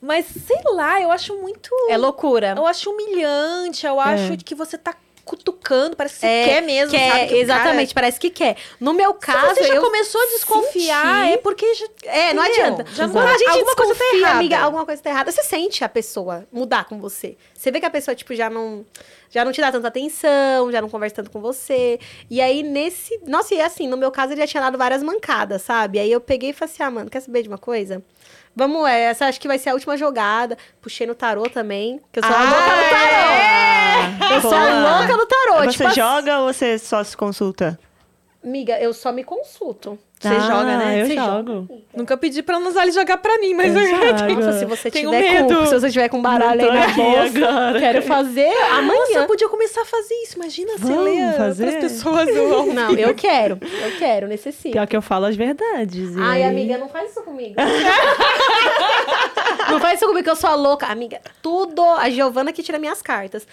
Mas 0.00 0.26
sei 0.26 0.60
lá, 0.74 1.00
eu 1.00 1.10
acho 1.10 1.36
muito. 1.36 1.70
É 1.88 1.96
loucura. 1.96 2.54
Eu 2.56 2.66
acho 2.66 2.90
humilhante, 2.90 3.86
eu 3.86 3.98
acho 4.00 4.36
que 4.44 4.54
você 4.54 4.78
tá 4.78 4.94
cutucando, 5.28 5.94
parece 5.96 6.14
que 6.14 6.20
você 6.20 6.26
É, 6.26 6.44
quer 6.44 6.60
mesmo, 6.62 6.90
Quer, 6.90 7.12
sabe? 7.12 7.26
que 7.28 7.34
exatamente, 7.36 7.94
parece 7.94 8.18
que 8.18 8.30
quer. 8.30 8.56
No 8.80 8.92
meu 8.94 9.14
Cara, 9.14 9.40
caso, 9.42 9.54
se 9.54 9.60
você 9.62 9.68
já 9.68 9.74
eu 9.76 9.82
começou 9.82 10.20
a 10.20 10.26
desconfiar, 10.26 11.20
senti- 11.24 11.32
é 11.34 11.36
porque 11.38 11.74
já. 11.74 11.86
É, 12.04 12.32
não 12.34 12.44
Entendeu? 12.44 12.64
adianta. 12.64 12.90
Já 12.92 13.08
Quando 13.08 13.26
a 13.28 13.38
gente 13.38 13.48
alguma 13.50 13.76
coisa 13.76 13.94
tá 13.94 14.04
errada. 14.16 14.34
amiga, 14.38 14.58
alguma 14.58 14.84
coisa 14.86 15.02
tá 15.02 15.10
errada, 15.10 15.30
você 15.30 15.42
sente 15.42 15.84
a 15.84 15.88
pessoa 15.88 16.46
mudar 16.50 16.86
com 16.86 16.98
você. 17.00 17.36
Você 17.54 17.70
vê 17.70 17.78
que 17.80 17.86
a 17.86 17.90
pessoa, 17.90 18.14
tipo, 18.14 18.34
já 18.34 18.48
não, 18.48 18.84
já 19.30 19.44
não 19.44 19.52
te 19.52 19.60
dá 19.60 19.70
tanta 19.70 19.88
atenção, 19.88 20.72
já 20.72 20.80
não 20.80 20.88
conversa 20.88 21.16
tanto 21.16 21.30
com 21.30 21.40
você. 21.40 21.98
E 22.30 22.40
aí, 22.40 22.62
nesse... 22.62 23.18
Nossa, 23.26 23.54
e 23.54 23.60
assim, 23.60 23.86
no 23.88 23.96
meu 23.96 24.10
caso, 24.10 24.32
ele 24.32 24.40
já 24.40 24.46
tinha 24.46 24.62
dado 24.62 24.78
várias 24.78 25.02
mancadas, 25.02 25.62
sabe? 25.62 25.98
Aí 25.98 26.10
eu 26.10 26.20
peguei 26.20 26.50
e 26.50 26.52
falei 26.52 26.72
assim, 26.72 26.82
ah, 26.82 26.90
mano, 26.90 27.10
quer 27.10 27.20
saber 27.20 27.42
de 27.42 27.48
uma 27.48 27.58
coisa? 27.58 28.02
Vamos, 28.58 28.88
é, 28.88 29.02
essa 29.04 29.26
acho 29.26 29.40
que 29.40 29.46
vai 29.46 29.56
ser 29.56 29.70
a 29.70 29.74
última 29.74 29.96
jogada. 29.96 30.58
Puxei 30.82 31.06
no 31.06 31.14
tarô 31.14 31.48
também, 31.48 32.00
que 32.12 32.18
eu 32.18 32.24
sou 32.24 32.34
a 32.34 32.38
Ah, 32.38 32.42
louca 32.42 32.76
no 32.76 34.18
tarô. 34.18 34.34
Eu 34.34 34.40
sou 34.40 34.52
a 34.54 34.66
Boa. 34.66 34.98
louca 34.98 35.16
no 35.16 35.26
tarô. 35.26 35.54
Você 35.64 35.70
tipo 35.70 35.86
assim, 35.86 35.94
joga 36.00 36.38
ou 36.40 36.52
você 36.52 36.76
só 36.76 37.04
se 37.04 37.16
consulta? 37.16 37.78
Amiga, 38.44 38.76
eu 38.80 38.92
só 38.92 39.12
me 39.12 39.22
consulto. 39.22 39.96
Você 40.20 40.40
joga, 40.40 40.76
né? 40.78 41.00
Eu 41.02 41.06
Você 41.06 41.14
jogo. 41.14 41.82
Nunca 41.96 42.16
pedi 42.16 42.42
pra 42.42 42.58
Nuzali 42.58 42.90
jogar 42.92 43.18
pra 43.18 43.38
mim, 43.38 43.54
mas 43.54 43.72
Eu 43.74 43.80
eu 43.82 43.88
jogo. 44.18 44.34
Nossa, 44.40 44.58
se 44.58 44.64
você 44.64 44.90
Tenho 44.90 45.10
tiver 45.10 45.42
medo. 45.42 45.54
com, 45.60 45.66
se 45.66 45.74
você 45.78 45.90
tiver 45.90 46.08
com 46.08 46.20
baralho 46.20 46.60
aí 46.60 46.72
na 46.72 46.88
bolsa, 46.88 47.38
agora. 47.48 47.78
quero 47.78 48.02
fazer 48.02 48.48
Nossa, 48.52 48.74
amanhã. 48.78 49.06
eu 49.20 49.26
podia 49.26 49.48
começar 49.48 49.82
a 49.82 49.84
fazer 49.84 50.14
isso. 50.24 50.36
Imagina 50.36 50.72
você 50.72 50.84
Vamos 50.92 51.04
ler 51.04 51.32
fazer? 51.36 51.64
pras 51.70 51.76
pessoas. 51.76 52.28
o- 52.30 52.72
Não, 52.74 52.92
eu 52.94 53.14
quero. 53.14 53.58
Eu 53.62 53.96
quero, 53.98 54.26
necessito. 54.26 54.72
Pior 54.72 54.86
que 54.88 54.96
eu 54.96 55.02
falo 55.02 55.26
as 55.26 55.36
verdades. 55.36 56.16
e 56.16 56.20
Ai, 56.20 56.42
amiga, 56.42 56.76
não 56.78 56.88
faz 56.88 57.10
isso 57.12 57.22
comigo. 57.22 57.54
não 59.70 59.80
faz 59.80 59.98
isso 59.98 60.06
comigo, 60.08 60.24
que 60.24 60.30
eu 60.30 60.36
sou 60.36 60.50
a 60.50 60.54
louca. 60.54 60.86
Amiga, 60.86 61.20
tudo. 61.42 61.82
A 61.82 62.08
Giovana 62.10 62.52
que 62.52 62.62
tira 62.62 62.78
minhas 62.78 63.02
cartas 63.02 63.46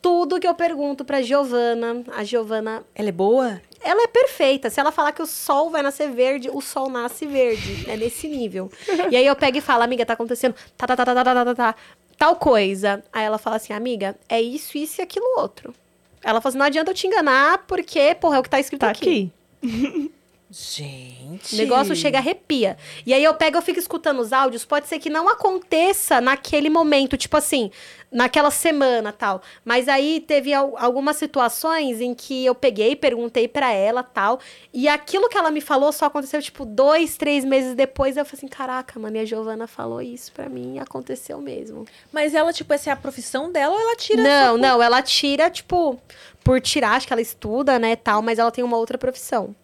tudo 0.00 0.40
que 0.40 0.46
eu 0.46 0.54
pergunto 0.54 1.04
pra 1.04 1.22
Giovana. 1.22 2.02
A 2.16 2.24
Giovana, 2.24 2.82
ela 2.94 3.08
é 3.08 3.12
boa? 3.12 3.60
Ela 3.82 4.04
é 4.04 4.06
perfeita. 4.06 4.68
Se 4.68 4.80
ela 4.80 4.92
falar 4.92 5.12
que 5.12 5.22
o 5.22 5.26
sol 5.26 5.70
vai 5.70 5.82
nascer 5.82 6.10
verde, 6.10 6.50
o 6.52 6.60
sol 6.60 6.90
nasce 6.90 7.26
verde. 7.26 7.88
É 7.88 7.96
nesse 7.96 8.28
nível. 8.28 8.70
e 9.10 9.16
aí 9.16 9.26
eu 9.26 9.36
pego 9.36 9.58
e 9.58 9.60
falo, 9.60 9.82
amiga, 9.82 10.04
tá 10.04 10.12
acontecendo. 10.12 10.54
Tá, 10.76 10.86
tá, 10.86 10.96
tá, 10.96 11.04
tá, 11.04 11.14
tá, 11.14 11.24
tá, 11.24 11.44
tá, 11.44 11.54
tá. 11.54 11.74
Tal 12.18 12.36
coisa. 12.36 13.02
Aí 13.12 13.24
ela 13.24 13.38
fala 13.38 13.56
assim, 13.56 13.72
amiga, 13.72 14.16
é 14.28 14.40
isso, 14.40 14.76
isso 14.76 15.00
e 15.00 15.02
aquilo 15.02 15.38
outro. 15.38 15.74
Ela 16.22 16.40
fala 16.40 16.50
assim, 16.50 16.58
não 16.58 16.66
adianta 16.66 16.90
eu 16.90 16.94
te 16.94 17.06
enganar, 17.06 17.64
porque, 17.66 18.14
porra, 18.14 18.36
é 18.36 18.38
o 18.40 18.42
que 18.42 18.50
tá 18.50 18.60
escrito 18.60 18.80
tá 18.80 18.90
aqui. 18.90 19.32
aqui. 19.62 20.12
Gente. 20.50 21.54
O 21.54 21.58
negócio 21.58 21.94
chega 21.94 22.18
arrepia. 22.18 22.76
E 23.06 23.14
aí 23.14 23.22
eu 23.22 23.32
pego, 23.34 23.56
eu 23.58 23.62
fico 23.62 23.78
escutando 23.78 24.18
os 24.18 24.32
áudios, 24.32 24.64
pode 24.64 24.88
ser 24.88 24.98
que 24.98 25.08
não 25.08 25.28
aconteça 25.28 26.20
naquele 26.20 26.68
momento, 26.68 27.16
tipo 27.16 27.36
assim, 27.36 27.70
naquela 28.10 28.50
semana 28.50 29.12
tal. 29.12 29.40
Mas 29.64 29.88
aí 29.88 30.18
teve 30.20 30.52
al- 30.52 30.74
algumas 30.76 31.16
situações 31.16 32.00
em 32.00 32.14
que 32.14 32.44
eu 32.44 32.54
peguei, 32.54 32.96
perguntei 32.96 33.46
pra 33.46 33.72
ela 33.72 34.02
tal. 34.02 34.40
E 34.74 34.88
aquilo 34.88 35.28
que 35.28 35.38
ela 35.38 35.52
me 35.52 35.60
falou 35.60 35.92
só 35.92 36.06
aconteceu, 36.06 36.42
tipo, 36.42 36.64
dois, 36.64 37.16
três 37.16 37.44
meses 37.44 37.76
depois. 37.76 38.16
Eu 38.16 38.24
falei 38.24 38.38
assim: 38.38 38.48
caraca, 38.48 38.98
mano, 38.98 39.16
e 39.18 39.20
a 39.20 39.24
Giovana 39.24 39.68
falou 39.68 40.02
isso 40.02 40.32
pra 40.32 40.48
mim 40.48 40.80
aconteceu 40.80 41.40
mesmo. 41.40 41.86
Mas 42.12 42.34
ela, 42.34 42.52
tipo, 42.52 42.72
essa 42.74 42.90
é 42.90 42.92
a 42.92 42.96
profissão 42.96 43.52
dela 43.52 43.72
ou 43.74 43.80
ela 43.80 43.94
tira 43.96 44.22
não, 44.22 44.52
por- 44.54 44.58
não, 44.60 44.82
ela 44.82 45.00
tira, 45.00 45.48
tipo, 45.48 45.96
por 46.42 46.60
tirar, 46.60 46.96
acho 46.96 47.06
que 47.06 47.12
ela 47.12 47.22
estuda, 47.22 47.78
né, 47.78 47.94
tal, 47.94 48.20
mas 48.20 48.38
ela 48.40 48.50
tem 48.50 48.64
uma 48.64 48.76
outra 48.76 48.98
profissão. 48.98 49.54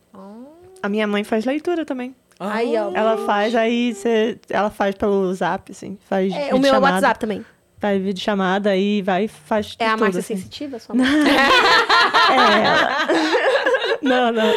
A 0.87 0.89
minha 0.89 1.07
mãe 1.07 1.25
faz 1.25 1.45
leitura 1.45 1.85
também. 1.85 2.15
Aí, 2.39 2.77
ó. 2.77 2.91
Ela 2.95 3.17
faz, 3.27 3.55
aí 3.55 3.93
você. 3.95 4.39
Ela 4.49 4.71
faz 4.71 4.95
pelo 4.95 5.33
zap, 5.35 5.73
assim. 5.73 5.99
Faz 6.09 6.33
É, 6.33 6.55
o 6.55 6.59
meu 6.59 6.75
é 6.75 6.79
WhatsApp 6.79 7.19
também. 7.19 7.45
Faz 7.79 8.01
vídeo 8.03 8.23
chamada 8.23 8.71
aí 8.71 9.03
vai 9.03 9.25
e 9.25 9.29
faz 9.29 9.75
É 9.79 9.87
a 9.87 9.97
Márcia 9.97 10.21
assim. 10.21 10.37
Sensitiva, 10.37 10.79
sua 10.79 10.95
mãe? 10.97 11.07
É, 11.07 12.67
ela. 12.67 12.89
não, 14.03 14.33
não. 14.33 14.53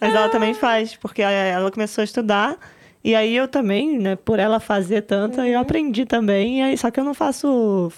Mas 0.00 0.14
ela 0.14 0.28
também 0.28 0.54
faz, 0.54 0.96
porque 0.96 1.22
ela 1.22 1.70
começou 1.70 2.02
a 2.02 2.04
estudar. 2.04 2.56
E 3.02 3.14
aí 3.14 3.36
eu 3.36 3.46
também, 3.46 3.98
né, 3.98 4.16
por 4.16 4.38
ela 4.38 4.58
fazer 4.58 5.02
tanto, 5.02 5.38
Uhum. 5.40 5.46
eu 5.46 5.58
aprendi 5.60 6.04
também. 6.06 6.60
E 6.60 6.62
aí, 6.62 6.78
só 6.78 6.90
que 6.90 6.98
eu 6.98 7.04
não 7.04 7.14
faço 7.14 7.92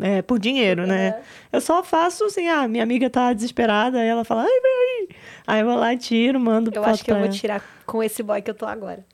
é, 0.00 0.22
por 0.22 0.38
dinheiro, 0.38 0.86
né? 0.86 1.20
Eu 1.52 1.60
só 1.60 1.82
faço 1.82 2.24
assim, 2.24 2.48
ah, 2.48 2.66
minha 2.66 2.82
amiga 2.82 3.08
tá 3.10 3.32
desesperada, 3.32 3.98
aí 4.00 4.08
ela 4.08 4.24
fala, 4.24 4.42
ai, 4.42 4.60
vem 4.60 4.72
aí. 4.72 5.08
Aí 5.46 5.60
eu 5.60 5.66
vou 5.66 5.76
lá, 5.76 5.96
tiro, 5.96 6.38
mando 6.40 6.70
Eu 6.74 6.84
acho 6.84 7.04
que 7.04 7.10
eu 7.10 7.18
vou 7.18 7.28
tirar 7.28 7.62
com 7.86 8.02
esse 8.02 8.22
boy 8.22 8.40
que 8.42 8.50
eu 8.50 8.54
tô 8.54 8.64
agora. 8.66 9.04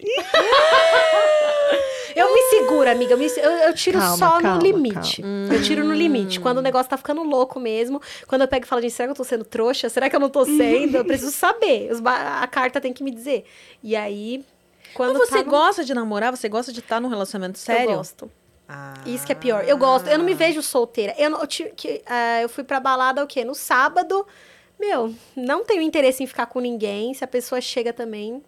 eu 2.16 2.34
me 2.34 2.42
seguro, 2.50 2.90
amiga. 2.90 3.12
Eu, 3.14 3.18
me- 3.18 3.26
eu- 3.26 3.50
eu 3.68 3.74
tiro 3.74 3.98
Calma, 3.98 4.16
só 4.16 4.40
calma, 4.40 4.54
no 4.56 4.62
limite. 4.62 5.22
Hum. 5.24 5.48
Eu 5.50 5.62
tiro 5.62 5.84
no 5.84 5.94
limite. 5.94 6.40
Quando 6.40 6.58
o 6.58 6.62
negócio 6.62 6.88
tá 6.90 6.96
ficando 6.96 7.22
louco 7.22 7.60
mesmo. 7.60 8.00
Quando 8.26 8.42
eu 8.42 8.48
pego 8.48 8.64
e 8.64 8.68
falo, 8.68 8.82
gente, 8.82 8.92
será 8.92 9.06
que 9.08 9.12
eu 9.12 9.16
tô 9.16 9.24
sendo 9.24 9.44
trouxa? 9.44 9.88
Será 9.88 10.10
que 10.10 10.16
eu 10.16 10.20
não 10.20 10.30
tô 10.30 10.44
sendo? 10.44 10.96
Eu 10.96 11.04
preciso 11.04 11.30
saber. 11.32 11.90
A 12.04 12.46
carta 12.46 12.80
tem 12.80 12.92
que 12.92 13.02
me 13.04 13.10
dizer. 13.10 13.44
E 13.82 13.94
aí, 13.94 14.44
quando 14.94 15.18
Mas 15.18 15.28
você 15.28 15.38
tá 15.38 15.44
no- 15.44 15.50
gosta 15.50 15.84
de 15.84 15.94
namorar? 15.94 16.34
Você 16.34 16.48
gosta 16.48 16.72
de 16.72 16.80
estar 16.80 17.00
num 17.00 17.08
relacionamento 17.08 17.58
sério? 17.58 17.90
Eu 17.92 17.96
gosto. 17.98 18.30
Ah. 18.68 18.94
Isso 19.06 19.24
que 19.24 19.32
é 19.32 19.34
pior. 19.34 19.64
Eu 19.66 19.78
gosto. 19.78 20.08
Eu 20.08 20.18
não 20.18 20.24
me 20.24 20.34
vejo 20.34 20.60
solteira. 20.62 21.14
Eu, 21.16 21.30
não, 21.30 21.40
eu, 21.40 21.46
que, 21.48 22.02
ah, 22.06 22.42
eu 22.42 22.48
fui 22.48 22.62
pra 22.62 22.78
balada 22.78 23.24
o 23.24 23.26
quê? 23.26 23.44
No 23.44 23.54
sábado. 23.54 24.26
Meu, 24.78 25.14
não 25.34 25.64
tenho 25.64 25.80
interesse 25.82 26.22
em 26.22 26.26
ficar 26.26 26.46
com 26.46 26.60
ninguém. 26.60 27.14
Se 27.14 27.24
a 27.24 27.26
pessoa 27.26 27.60
chega 27.60 27.92
também. 27.92 28.42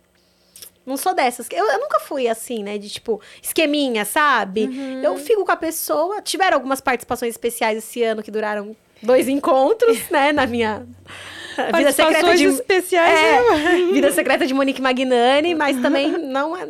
Não 0.84 0.96
sou 0.96 1.14
dessas. 1.14 1.46
Eu, 1.50 1.64
eu 1.64 1.78
nunca 1.80 2.00
fui 2.00 2.28
assim, 2.28 2.62
né? 2.62 2.76
De 2.76 2.88
tipo, 2.88 3.20
esqueminha, 3.42 4.04
sabe? 4.04 4.64
Uhum. 4.64 5.02
Eu 5.02 5.16
fico 5.18 5.44
com 5.44 5.52
a 5.52 5.56
pessoa. 5.56 6.20
Tiveram 6.20 6.56
algumas 6.56 6.80
participações 6.80 7.30
especiais 7.30 7.78
esse 7.78 8.02
ano 8.02 8.22
que 8.22 8.30
duraram 8.30 8.76
dois 9.02 9.28
encontros, 9.28 9.98
né? 10.10 10.32
Na 10.32 10.46
minha 10.46 10.86
vida 11.76 11.92
secreta 11.92 12.34
de. 12.36 12.44
especiais. 12.44 13.18
É, 13.18 13.76
vida 13.92 14.12
secreta 14.12 14.46
de 14.46 14.54
Monique 14.54 14.80
Magnani, 14.82 15.54
mas 15.54 15.80
também 15.80 16.12
não 16.18 16.56
é- 16.56 16.68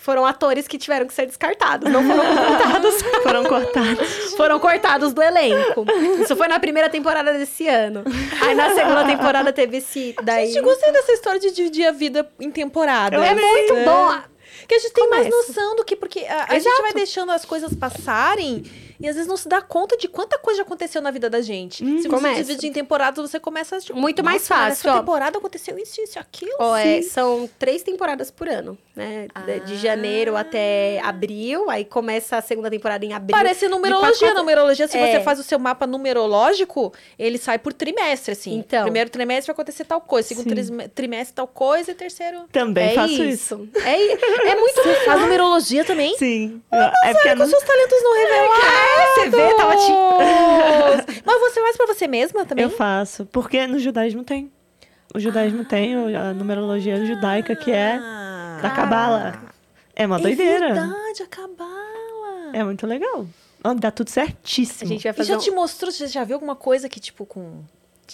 foram 0.00 0.24
atores 0.24 0.66
que 0.66 0.78
tiveram 0.78 1.06
que 1.06 1.12
ser 1.12 1.26
descartados, 1.26 1.92
não 1.92 2.02
foram 2.02 2.24
contratados. 2.24 3.02
Foram 3.22 3.44
cortados. 3.44 4.08
foram 4.34 4.58
cortados 4.58 5.12
do 5.12 5.22
elenco. 5.22 5.84
Isso 6.22 6.34
foi 6.34 6.48
na 6.48 6.58
primeira 6.58 6.88
temporada 6.88 7.32
desse 7.34 7.68
ano. 7.68 8.02
Aí 8.40 8.54
na 8.54 8.74
segunda 8.74 9.04
temporada 9.04 9.52
teve 9.52 9.76
esse 9.76 10.16
daí. 10.22 10.52
Gente, 10.52 10.62
gostei 10.62 10.90
dessa 10.90 11.12
história 11.12 11.38
de 11.38 11.50
dividir 11.52 11.86
a 11.86 11.92
vida 11.92 12.28
em 12.40 12.50
temporada. 12.50 13.16
é 13.16 13.34
muito 13.34 13.74
bom. 13.84 14.18
Que 14.66 14.74
a 14.74 14.78
gente 14.78 14.92
tem 14.92 15.08
mais 15.10 15.28
Começa. 15.28 15.48
noção 15.48 15.76
do 15.76 15.84
que. 15.84 15.94
Porque 15.94 16.20
a, 16.20 16.46
a 16.48 16.58
gente 16.58 16.82
vai 16.82 16.92
deixando 16.94 17.30
as 17.32 17.44
coisas 17.44 17.74
passarem 17.74 18.64
e 19.00 19.08
às 19.08 19.14
vezes 19.16 19.28
não 19.28 19.36
se 19.36 19.48
dá 19.48 19.60
conta 19.62 19.96
de 19.96 20.06
quanta 20.08 20.38
coisa 20.38 20.58
já 20.58 20.62
aconteceu 20.62 21.00
na 21.00 21.10
vida 21.10 21.28
da 21.30 21.40
gente. 21.40 21.84
se 21.84 22.02
você 22.02 22.08
Começa. 22.08 22.42
divide 22.44 22.66
em 22.66 22.72
temporadas, 22.72 23.30
você 23.30 23.40
começa. 23.40 23.78
Tipo, 23.80 23.98
Muito 23.98 24.22
mais 24.22 24.42
"Nossa, 24.42 24.54
mas 24.54 24.68
fácil, 24.78 24.86
Nessa 24.88 24.98
ó. 24.98 25.00
temporada 25.00 25.38
aconteceu 25.38 25.78
isso, 25.78 26.00
isso, 26.00 26.18
aquilo. 26.18 26.52
Ó, 26.58 26.76
é, 26.76 27.00
são 27.02 27.48
três 27.58 27.82
temporadas 27.82 28.30
por 28.30 28.48
ano, 28.48 28.76
né? 28.94 29.26
De, 29.46 29.60
de 29.60 29.72
Ah. 29.72 29.76
janeiro 29.76 30.36
até 30.36 31.00
abril, 31.02 31.70
aí 31.70 31.84
começa 31.84 32.36
a 32.36 32.42
segunda 32.42 32.68
temporada 32.70 33.04
em 33.04 33.12
abril. 33.12 33.36
Parece 33.36 33.68
numerologia. 33.68 34.18
quatro- 34.28 34.36
Numerologia, 34.40 34.86
se 34.88 34.98
É. 34.98 35.12
você 35.12 35.20
faz 35.24 35.38
o 35.38 35.42
seu 35.42 35.58
mapa 35.58 35.86
numerológico, 35.86 36.92
ele 37.18 37.38
sai 37.38 37.58
por 37.58 37.72
trimestre, 37.72 38.32
assim. 38.32 38.56
Então. 38.58 38.82
Primeiro 38.82 39.10
trimestre 39.10 39.46
vai 39.46 39.54
acontecer 39.54 39.84
tal 39.84 40.00
coisa, 40.00 40.28
segundo 40.28 40.48
Sim. 40.62 40.78
trimestre 40.94 41.34
tal 41.34 41.46
coisa 41.48 41.90
e 41.90 41.94
terceiro. 41.94 42.44
Também 42.52 42.90
é 42.90 42.94
faço 42.94 43.12
isso. 43.14 43.22
isso. 43.24 43.68
É, 43.84 44.48
é 44.50 44.54
muito 44.56 44.80
Faz 45.04 45.20
numerologia 45.20 45.84
também? 45.84 46.16
Sim. 46.18 46.60
é 46.72 47.12
porque 47.14 47.28
eu 47.28 47.32
Com 47.32 47.38
não... 47.38 47.46
seus 47.48 47.62
talentos 47.62 48.02
não 48.02 48.14
revelados. 48.14 48.64
É, 48.64 48.89
você 49.14 49.28
vê, 49.30 49.54
tava 49.54 49.76
te... 49.76 51.22
Mas 51.24 51.40
você 51.40 51.60
faz 51.60 51.76
pra 51.76 51.86
você 51.86 52.06
mesma 52.06 52.44
também? 52.44 52.62
Eu 52.64 52.70
faço. 52.70 53.26
Porque 53.26 53.66
no 53.66 53.78
judaísmo 53.78 54.24
tem. 54.24 54.50
O 55.14 55.18
judaísmo 55.18 55.64
tem 55.64 55.96
o- 55.96 56.16
a 56.18 56.32
numerologia 56.32 57.04
judaica, 57.04 57.54
que 57.56 57.70
é 57.70 57.98
Ah. 58.00 58.58
da 58.62 58.70
Cabala. 58.70 59.42
É 59.94 60.06
uma 60.06 60.18
É 60.18 60.22
doideira. 60.22 60.72
verdade, 60.74 61.22
a 61.22 61.26
cabala. 61.26 62.50
É 62.54 62.64
muito 62.64 62.86
legal. 62.86 63.26
Dá 63.76 63.90
tudo 63.90 64.08
A 64.08 64.12
certíssimo. 64.12 64.88
gente 64.88 65.02
vai 65.02 65.12
E 65.12 65.14
fazer 65.14 65.32
já 65.32 65.36
um... 65.36 65.40
te 65.40 65.50
mostrou, 65.50 65.90
você 65.92 66.06
já 66.06 66.24
viu 66.24 66.36
alguma 66.36 66.56
coisa 66.56 66.88
que, 66.88 66.98
tipo, 66.98 67.26
com 67.26 67.62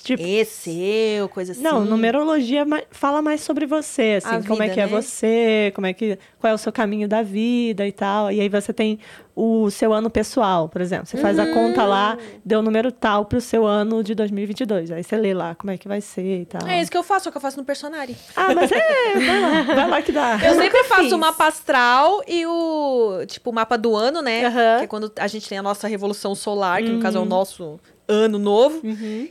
Tipo, 0.02 0.23
esse, 0.23 0.70
eu, 1.18 1.28
coisa 1.28 1.52
assim? 1.52 1.62
Não, 1.62 1.85
numerologia 1.85 2.64
fala 2.90 3.20
mais 3.23 3.40
sobre 3.40 3.66
você, 3.66 4.20
assim, 4.24 4.36
A 4.36 4.43
como 4.43 4.62
é 4.62 4.66
vida, 4.68 4.74
que 4.74 4.81
é 4.81 4.86
né? 4.86 4.93
você, 4.93 5.73
como 5.74 5.86
é 5.86 5.93
que, 5.93 6.18
qual 6.39 6.51
é 6.51 6.55
o 6.55 6.59
seu 6.59 6.73
caminho 6.73 7.09
da 7.09 7.23
vida 7.23 7.86
e 7.86 7.93
tal. 7.93 8.31
E 8.31 8.40
aí 8.40 8.48
você 8.48 8.73
tem 8.73 8.98
o 9.35 9.70
seu 9.70 9.93
ano 9.93 10.09
pessoal, 10.09 10.68
por 10.68 10.81
exemplo. 10.81 11.06
Você 11.06 11.18
faz 11.18 11.39
a 11.39 11.47
conta 11.52 11.85
lá, 11.85 12.16
Hum. 12.18 12.40
deu 12.44 12.60
o 12.60 12.62
número 12.62 12.90
tal 12.90 13.24
pro 13.27 13.39
seu 13.40 13.66
ano 13.66 14.02
de 14.02 14.14
2022. 14.14 14.90
Aí 14.90 15.02
você 15.05 15.16
lê 15.16 15.35
lá 15.35 15.55
como 15.55 15.70
é 15.70 15.77
que 15.77 15.86
vai 15.86 16.01
ser 16.01 16.40
e 16.43 16.44
tal. 16.47 16.66
É 16.66 16.81
isso 16.81 16.90
que 16.90 16.97
eu 16.97 17.02
faço, 17.02 17.28
é 17.28 17.31
o 17.31 17.32
que 17.32 17.36
eu 17.36 17.43
faço 17.43 17.59
no 17.59 17.64
personagem. 17.64 18.16
Ah, 18.35 18.55
mas 18.55 18.70
é, 18.73 18.78
vai 19.27 19.40
lá, 19.40 19.62
vai 19.62 19.89
lá 19.90 20.02
que 20.02 20.12
dá. 20.12 20.39
Eu 20.43 20.55
sempre 20.55 20.85
faço 20.85 21.02
fiz. 21.02 21.12
o 21.12 21.18
mapa 21.18 21.47
astral 21.47 22.23
e 22.27 22.47
o, 22.47 23.24
tipo, 23.27 23.51
o 23.51 23.52
mapa 23.52 23.77
do 23.77 23.94
ano, 23.94 24.23
né? 24.23 24.47
Aham. 24.47 24.78
Que 24.78 24.85
é 24.85 24.86
quando 24.86 25.12
a 25.18 25.27
gente 25.27 25.47
tem 25.48 25.59
a 25.59 25.62
nossa 25.62 25.86
revolução 25.86 26.35
solar, 26.35 26.82
que 26.82 26.89
no 26.89 27.01
caso 27.02 27.18
é 27.18 27.20
o 27.20 27.24
nosso 27.27 27.78
ano 28.08 28.38
novo. 28.38 28.80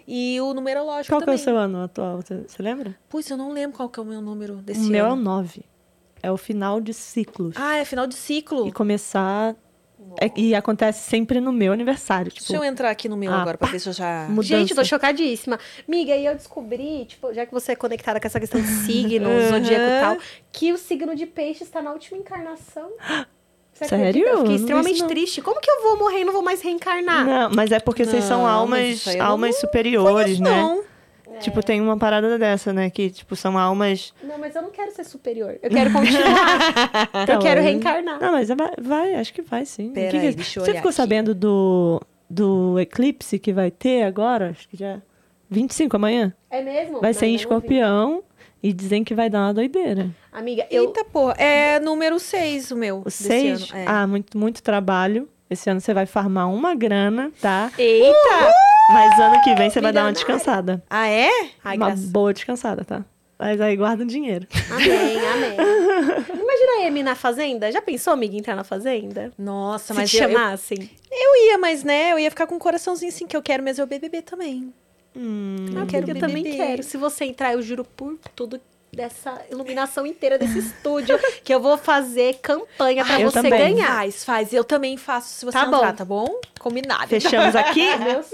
E 0.08 0.40
o 0.42 0.54
numerológico 0.54 1.14
Qual 1.14 1.20
que 1.20 1.24
é 1.24 1.26
também. 1.28 1.42
o 1.42 1.44
seu 1.44 1.58
ano 1.58 1.84
atual? 1.84 2.18
Você 2.22 2.44
você 2.48 2.62
lembra? 2.64 2.96
Putz, 3.10 3.30
eu 3.30 3.38
não 3.38 3.52
lembro 3.52 3.76
qual 3.78 3.90
que 3.90 4.00
é 4.00 4.04
o 4.04 4.06
meu 4.06 4.22
número 4.22 4.56
O 4.56 4.62
desse 4.62 4.90
meu 4.90 5.06
é 5.06 5.10
o 5.10 5.14
ano. 5.14 5.22
9. 5.24 5.64
É 6.24 6.32
o 6.32 6.38
final 6.38 6.82
de 6.82 6.94
ciclos. 6.94 7.56
Ah, 7.58 7.78
é 7.78 7.86
final 7.86 8.08
de 8.08 8.16
ciclo. 8.16 8.68
E 8.68 8.72
começar. 8.72 9.56
é- 10.22 10.32
e 10.36 10.54
acontece 10.56 11.10
sempre 11.10 11.40
no 11.42 11.52
meu 11.52 11.74
aniversário. 11.74 12.32
Tipo, 12.32 12.48
Deixa 12.48 12.64
eu 12.64 12.64
entrar 12.64 12.90
aqui 12.90 13.10
no 13.10 13.18
meu 13.18 13.32
Ah, 13.32 13.42
agora 13.42 13.58
pra 13.58 13.68
ver 13.68 13.80
se 13.80 13.90
eu 13.90 13.94
já... 13.94 14.28
mudança. 14.30 14.44
Gente, 14.48 14.72
eu 14.72 14.76
tô 14.78 14.84
chocadíssima. 14.86 15.60
Miga, 15.88 16.16
e 16.16 16.26
eu 16.26 16.34
descobri, 16.36 17.06
tipo, 17.06 17.34
já 17.34 17.46
que 17.46 17.52
você 17.52 17.72
é 17.74 17.76
conectada 17.76 18.20
com 18.20 18.28
essa 18.28 18.40
questão 18.40 18.62
de 18.62 18.68
signo, 18.86 19.28
zodíaco 19.50 19.84
e 19.84 20.00
tal, 20.02 20.18
que 20.52 20.72
o 20.72 20.78
signo 20.78 21.16
de 21.16 21.26
peixe 21.26 21.64
está 21.64 21.82
na 21.82 21.92
última 21.92 22.18
encarnação. 22.18 22.90
Você 23.76 23.86
Sério? 23.90 24.26
Eu 24.26 24.34
Não 24.36 24.42
fiquei 24.44 24.56
extremamente 24.56 25.02
não. 25.02 25.08
triste. 25.10 25.42
Como 25.42 25.60
que 25.60 25.70
eu 25.70 25.84
vou 25.84 25.98
morrer 25.98 26.22
e 26.22 26.26
não 26.26 26.32
vou 26.32 26.42
mais 26.42 26.62
reencarnar? 26.62 27.26
Não, 27.26 27.50
mas 27.54 27.72
é 27.74 27.80
porque 27.80 28.06
vocês 28.06 28.24
são 28.24 28.44
Não, 28.44 28.66
mas 28.68 29.06
almas, 29.06 29.20
almas 29.22 29.52
não 29.52 29.60
superiores, 29.60 30.40
né? 30.40 30.50
Não. 30.50 30.84
Tipo, 31.42 31.62
tem 31.62 31.82
uma 31.82 31.98
parada 31.98 32.40
dessa, 32.40 32.72
né? 32.72 32.90
Que, 32.90 33.10
tipo, 33.10 33.36
são 33.36 33.58
almas. 33.58 34.14
Não, 34.24 34.38
mas 34.38 34.56
eu 34.56 34.62
não 34.62 34.70
quero 34.72 34.90
ser 34.92 35.04
superior. 35.04 35.60
Eu 35.62 35.70
quero 35.70 35.92
continuar. 35.92 36.60
eu 37.14 37.24
Então, 37.24 37.40
quero 37.42 37.60
é- 37.60 37.64
reencarnar. 37.64 38.22
Não, 38.22 38.32
mas 38.32 38.48
vai, 38.48 38.72
vai, 38.82 39.16
acho 39.16 39.34
que 39.34 39.42
vai 39.42 39.66
sim. 39.66 39.90
Pera 39.92 40.08
O 40.08 40.12
que 40.12 40.20
que- 40.22 40.28
aí, 40.28 40.34
deixa 40.34 40.60
eu 40.60 40.64
Você 40.64 40.74
ficou 40.74 40.88
aqui. 40.90 40.96
sabendo 40.96 41.36
do, 41.36 42.02
do 42.30 42.80
eclipse 42.80 43.38
que 43.38 43.52
vai 43.52 43.70
ter 43.70 44.04
agora? 44.04 44.52
Acho 44.52 44.70
que 44.70 44.78
já. 44.78 45.02
25 45.50 45.98
amanhã? 45.98 46.34
É 46.50 46.62
mesmo? 46.62 47.02
Vai 47.02 47.14
ser 47.14 47.26
em 47.26 47.30
Não, 47.30 47.34
não 47.34 47.40
escorpião 47.42 48.24
e 48.68 48.74
dizem 48.74 49.04
que 49.04 49.14
vai 49.14 49.30
dar 49.30 49.42
uma 49.42 49.54
doideira. 49.54 50.10
Amiga, 50.32 50.66
eu. 50.72 50.86
Eita, 50.86 51.06
porra. 51.06 51.34
É 51.38 51.80
número 51.80 52.20
6 52.20 52.72
o 52.72 52.76
meu. 52.76 53.02
O 53.02 53.04
desse 53.04 53.24
6? 53.24 53.72
ano. 53.72 53.80
É. 53.82 53.86
Ah, 53.88 54.08
muito, 54.08 54.36
muito 54.36 54.64
trabalho. 54.64 55.30
Esse 55.48 55.70
ano 55.70 55.80
você 55.80 55.94
vai 55.94 56.08
farmar 56.08 56.52
uma 56.52 56.74
grana, 56.74 57.32
tá? 57.40 57.72
Eita! 57.78 58.54
Mas 58.92 59.20
ano 59.20 59.40
que 59.44 59.54
vem 59.54 59.70
você 59.70 59.80
vai 59.80 59.94
dar 59.94 60.02
uma 60.02 60.12
Milionária. 60.12 60.14
descansada. 60.14 60.84
Ah, 60.90 61.08
é? 61.08 61.30
Ai, 61.64 61.78
uma 61.78 61.88
graças. 61.88 62.06
boa 62.06 62.34
descansada, 62.34 62.84
tá? 62.84 63.06
Mas 63.38 63.62
aí 63.62 63.76
guarda 63.76 64.04
o 64.04 64.08
dinheiro. 64.08 64.48
Amém, 64.72 65.18
amém. 65.28 65.58
Imagina 66.42 66.84
a 66.84 66.88
Amy 66.88 67.04
na 67.04 67.14
fazenda. 67.14 67.72
Já 67.72 67.82
pensou, 67.84 68.14
amiga, 68.14 68.36
entrar 68.36 68.56
na 68.56 68.64
fazenda? 68.64 69.32
Nossa, 69.38 69.94
Se 69.94 70.00
mas 70.00 70.10
te 70.10 70.18
eu, 70.18 70.24
eu, 70.24 70.30
chamassem. 70.36 70.90
eu 71.12 71.46
ia, 71.50 71.58
mas 71.60 71.84
né, 71.84 72.14
eu 72.14 72.18
ia 72.20 72.30
ficar 72.32 72.48
com 72.48 72.56
um 72.56 72.60
coraçãozinho 72.60 73.10
assim, 73.10 73.28
que 73.28 73.38
eu 73.38 73.44
quero, 73.44 73.62
mas 73.62 73.78
eu 73.78 73.86
BBB 73.86 74.24
também. 74.24 74.74
Hum, 75.16 75.68
Eu 75.78 75.86
quero 75.88 76.10
eu 76.10 76.20
também 76.20 76.44
quero. 76.44 76.84
Se 76.84 76.98
você 76.98 77.26
entrar, 77.26 77.54
eu 77.54 77.62
juro 77.62 77.84
por 77.84 78.18
tudo 78.36 78.60
dessa 78.92 79.42
iluminação 79.52 80.06
inteira 80.06 80.38
desse 80.38 80.60
estúdio 80.60 81.20
que 81.44 81.54
eu 81.54 81.60
vou 81.60 81.78
fazer 81.78 82.36
campanha 82.42 83.04
pra 83.04 83.16
Ah, 83.16 83.20
você 83.20 83.42
também. 83.42 83.60
ganhar. 83.76 83.88
Faz, 83.96 84.24
faz. 84.24 84.54
Eu 84.54 84.64
também 84.64 84.96
faço 84.96 85.28
se 85.34 85.44
você 85.46 85.58
Tá 85.58 85.66
entrar, 85.66 85.92
bom. 85.92 85.96
tá 85.96 86.06
bom? 86.06 86.40
Combinado. 86.60 87.08
Fechamos 87.08 87.56
aqui. 87.58 87.84
Meu 88.00 88.24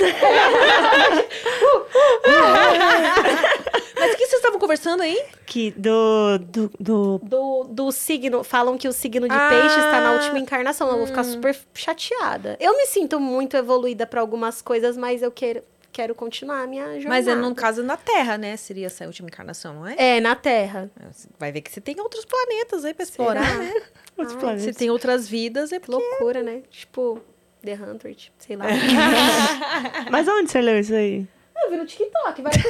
Mas 4.00 4.14
o 4.14 4.18
que 4.18 4.26
vocês 4.26 4.34
estavam 4.40 4.60
conversando 4.60 5.02
aí? 5.04 5.24
Que 5.46 5.72
do, 5.72 6.38
do, 6.40 6.72
do... 6.80 7.20
Do, 7.24 7.64
do 7.70 7.92
signo, 7.92 8.44
falam 8.44 8.78
que 8.78 8.88
o 8.88 8.94
signo 8.94 9.28
de 9.28 9.34
Ah. 9.36 9.50
peixe 9.50 9.80
está 9.80 10.02
na 10.02 10.12
última 10.14 10.40
encarnação. 10.40 10.90
Eu 10.90 10.98
vou 10.98 11.08
ficar 11.08 11.24
super 11.24 11.56
chateada. 11.74 12.58
Eu 12.60 12.76
me 12.78 12.86
sinto 12.88 13.20
muito 13.20 13.56
evoluída 13.58 14.06
pra 14.08 14.22
algumas 14.22 14.62
coisas, 14.62 14.98
mas 14.98 15.22
eu 15.22 15.32
quero, 15.32 15.62
quero 15.92 16.16
continuar 16.16 16.62
a 16.62 16.68
minha 16.68 16.86
jornada. 16.86 17.10
Mas 17.10 17.28
é 17.28 17.36
no 17.36 17.54
caso 17.54 17.84
na 17.84 17.98
Terra, 17.98 18.38
né? 18.38 18.56
Seria 18.58 18.88
essa 18.88 19.06
última 19.06 19.28
encarnação, 19.28 19.74
não 19.74 19.88
é? 19.88 19.96
É, 19.98 20.20
na 20.22 20.36
Terra. 20.36 20.90
Vai 21.38 21.52
ver 21.52 21.62
que 21.62 21.72
você 21.72 21.82
tem 21.82 22.00
outros 22.00 22.26
planetas 22.26 22.86
aí 22.86 22.94
pra 22.94 23.04
explorar, 23.04 23.46
Será? 23.46 23.58
né? 23.58 23.74
Outros 24.18 24.36
Ai, 24.36 24.42
planetas. 24.42 24.64
Você 24.66 24.74
tem 24.74 24.90
outras 24.90 25.28
vidas, 25.28 25.72
é 25.72 25.80
Que 25.80 25.86
porque... 25.86 26.04
loucura, 26.04 26.44
né? 26.44 26.62
Tipo, 26.70 27.22
The 27.64 27.74
Hundred, 27.74 28.32
sei 28.38 28.56
lá. 28.56 28.66
Mas 30.12 30.28
onde 30.28 30.52
você 30.52 30.62
leu 30.62 30.80
isso 30.80 30.94
aí? 30.94 31.26
Eu 31.64 31.70
vi 31.70 31.78
no 31.78 31.86
TikTok, 31.86 32.42
vai. 32.42 32.52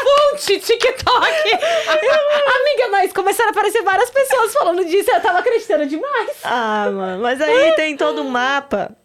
Fonte, 0.00 0.58
TikTok! 0.58 1.52
Amiga, 1.88 2.88
mas 2.90 3.12
começaram 3.12 3.50
a 3.50 3.52
aparecer 3.52 3.82
várias 3.82 4.10
pessoas 4.10 4.52
falando 4.52 4.84
disso 4.84 5.10
eu 5.10 5.20
tava 5.20 5.38
acreditando 5.38 5.86
demais. 5.86 6.38
Ah, 6.42 6.90
mano, 6.90 7.22
mas 7.22 7.40
aí 7.40 7.74
tem 7.76 7.96
todo 7.96 8.22
um 8.22 8.28
mapa. 8.28 8.96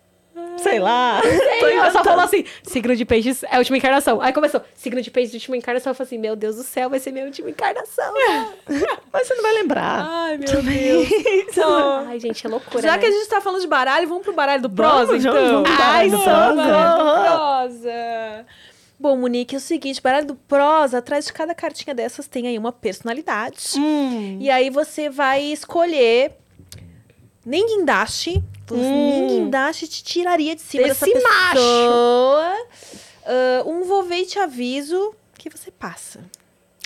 Sei 0.57 0.79
lá. 0.79 1.21
Tô 1.59 1.67
Ela 1.67 1.91
só 1.91 2.03
falou 2.03 2.25
assim: 2.25 2.43
signo 2.63 2.95
de 2.95 3.05
peixes 3.05 3.43
é 3.43 3.55
a 3.55 3.57
última 3.59 3.77
encarnação. 3.77 4.19
Aí 4.21 4.33
começou, 4.33 4.61
signo 4.73 5.01
de 5.01 5.09
peixes, 5.09 5.33
última 5.33 5.57
encarnação. 5.57 5.91
Eu 5.91 5.95
falei 5.95 6.07
assim: 6.07 6.17
meu 6.17 6.35
Deus 6.35 6.55
do 6.55 6.63
céu, 6.63 6.89
vai 6.89 6.99
ser 6.99 7.11
minha 7.11 7.25
última 7.25 7.49
encarnação. 7.49 8.13
Mas 9.13 9.27
você 9.27 9.35
não 9.35 9.43
vai 9.43 9.53
lembrar. 9.53 10.05
Ai, 10.07 10.37
meu 10.37 10.61
Deus. 10.61 11.07
Ó, 11.57 12.05
Ai, 12.07 12.19
gente, 12.19 12.45
é 12.45 12.49
loucura. 12.49 12.81
Já 12.81 12.93
né? 12.93 12.97
que 12.97 13.05
a 13.05 13.11
gente 13.11 13.27
tá 13.27 13.39
falando 13.39 13.61
de 13.61 13.67
baralho, 13.67 14.07
vamos 14.07 14.23
pro 14.23 14.33
baralho 14.33 14.61
do 14.61 14.69
prosa, 14.69 15.07
vamos, 15.07 15.25
então? 15.25 15.33
vamos 15.33 15.69
pro 15.69 15.71
Ai, 15.71 16.09
baralho 16.09 16.11
do 16.11 16.17
vamos, 16.17 16.63
prosa. 16.63 16.71
baralho 16.71 16.97
do 16.97 17.81
prosa. 17.83 18.45
Bom, 18.97 19.17
Monique, 19.17 19.55
é 19.55 19.57
o 19.57 19.61
seguinte, 19.61 20.01
baralho 20.01 20.25
do 20.25 20.35
prosa, 20.35 20.99
atrás 20.99 21.25
de 21.25 21.33
cada 21.33 21.53
cartinha 21.53 21.93
dessas 21.93 22.27
tem 22.27 22.47
aí 22.47 22.57
uma 22.57 22.71
personalidade. 22.71 23.73
Hum. 23.77 24.37
E 24.39 24.49
aí 24.49 24.69
você 24.69 25.09
vai 25.09 25.43
escolher 25.43 26.31
nem 27.45 27.67
guindaste. 27.67 28.41
Nem 28.71 29.27
guindaste 29.27 29.87
te 29.87 30.03
tiraria 30.03 30.55
de 30.55 30.61
cima 30.61 30.87
Desse 30.87 31.05
dessa 31.13 31.21
macho. 31.29 31.53
pessoa. 31.53 32.55
Ah, 33.25 33.63
um 33.65 33.83
vou 33.83 34.03
ver 34.03 34.17
e 34.21 34.25
te 34.25 34.39
aviso 34.39 35.13
que 35.37 35.49
você 35.49 35.71
passa. 35.71 36.19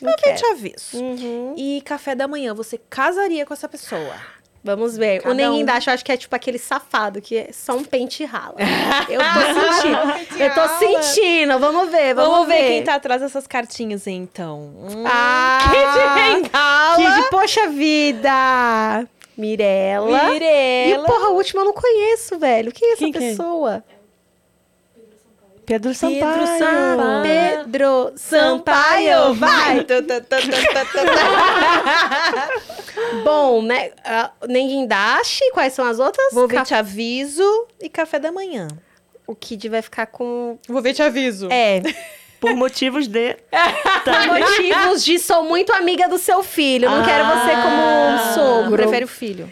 Não 0.01 0.11
Vou 0.11 0.17
ver 0.23 0.31
e 0.31 0.35
te 0.35 0.41
quero. 0.41 0.53
aviso. 0.53 0.97
Uhum. 0.97 1.53
E 1.57 1.81
café 1.85 2.15
da 2.15 2.27
manhã, 2.27 2.53
você 2.53 2.79
casaria 2.89 3.45
com 3.45 3.53
essa 3.53 3.67
pessoa. 3.67 4.15
Vamos 4.61 4.97
ver. 4.97 5.19
Cada 5.21 5.31
o 5.31 5.33
Neném 5.33 5.61
um. 5.63 5.65
Dash, 5.65 5.87
eu 5.87 5.93
acho 5.93 6.03
que 6.03 6.11
é 6.11 6.17
tipo 6.17 6.35
aquele 6.35 6.57
safado, 6.59 7.21
que 7.21 7.37
é 7.37 7.49
só 7.53 7.73
um 7.77 7.83
pente 7.83 8.23
e 8.23 8.25
rala. 8.25 8.55
Eu 9.09 9.21
tô 9.21 9.39
sentindo. 9.71 10.43
eu 10.43 10.53
tô 10.53 10.67
sentindo. 10.79 11.59
Vamos 11.59 11.89
ver, 11.89 12.13
vamos, 12.13 12.31
Vamos, 12.31 12.47
ver. 12.49 12.67
quem 12.67 12.83
tá 12.83 12.95
atrás 12.95 13.21
dessas 13.21 13.47
cartinhas, 13.47 14.05
então. 14.05 14.59
Hum, 14.77 15.03
Ah, 15.05 15.59
Kid 15.63 16.43
Bengala. 16.51 16.95
Kid, 17.21 17.29
poxa 17.29 17.67
vida. 17.69 19.07
Mirella. 19.39 20.27
E, 20.27 20.31
Mirella. 20.31 21.05
porra, 21.05 21.27
a 21.27 21.29
última 21.29 21.61
eu 21.61 21.65
não 21.65 21.73
conheço, 21.73 22.37
velho. 22.37 22.71
Quem 22.71 22.89
é 22.89 22.91
essa 22.93 22.99
Quem 22.99 23.11
que 23.11 23.17
é? 23.17 23.29
pessoa? 23.29 23.83
Pedro 25.65 25.93
Sampaio. 25.93 26.47
Sampaio. 26.47 27.21
Pedro 27.23 28.11
Sampaio, 28.15 29.33
vai! 29.35 29.85
Bom, 33.23 33.61
né? 33.61 33.91
Uh, 33.99 34.47
Nenguindashi, 34.47 35.51
quais 35.51 35.73
são 35.73 35.85
as 35.85 35.99
outras? 35.99 36.33
Vou 36.33 36.47
ver 36.47 36.55
Ca- 36.57 36.65
te 36.65 36.73
aviso 36.73 37.67
e 37.79 37.87
café 37.87 38.17
da 38.19 38.31
manhã. 38.31 38.67
O 39.27 39.35
Kid 39.35 39.69
vai 39.69 39.83
ficar 39.83 40.07
com. 40.07 40.57
Vou 40.67 40.81
ver 40.81 40.95
te 40.95 41.03
aviso. 41.03 41.47
É, 41.51 41.81
Por 42.39 42.55
motivos 42.55 43.07
de. 43.07 43.35
por 44.03 44.27
motivos 44.27 45.03
de 45.03 45.19
sou 45.19 45.43
muito 45.43 45.73
amiga 45.73 46.07
do 46.07 46.17
seu 46.17 46.41
filho. 46.43 46.89
Não 46.89 47.03
quero 47.03 47.25
você 47.25 47.51
como 47.51 48.33
sogro. 48.33 48.77
Prefere 48.77 49.05
o 49.05 49.07
filho. 49.07 49.51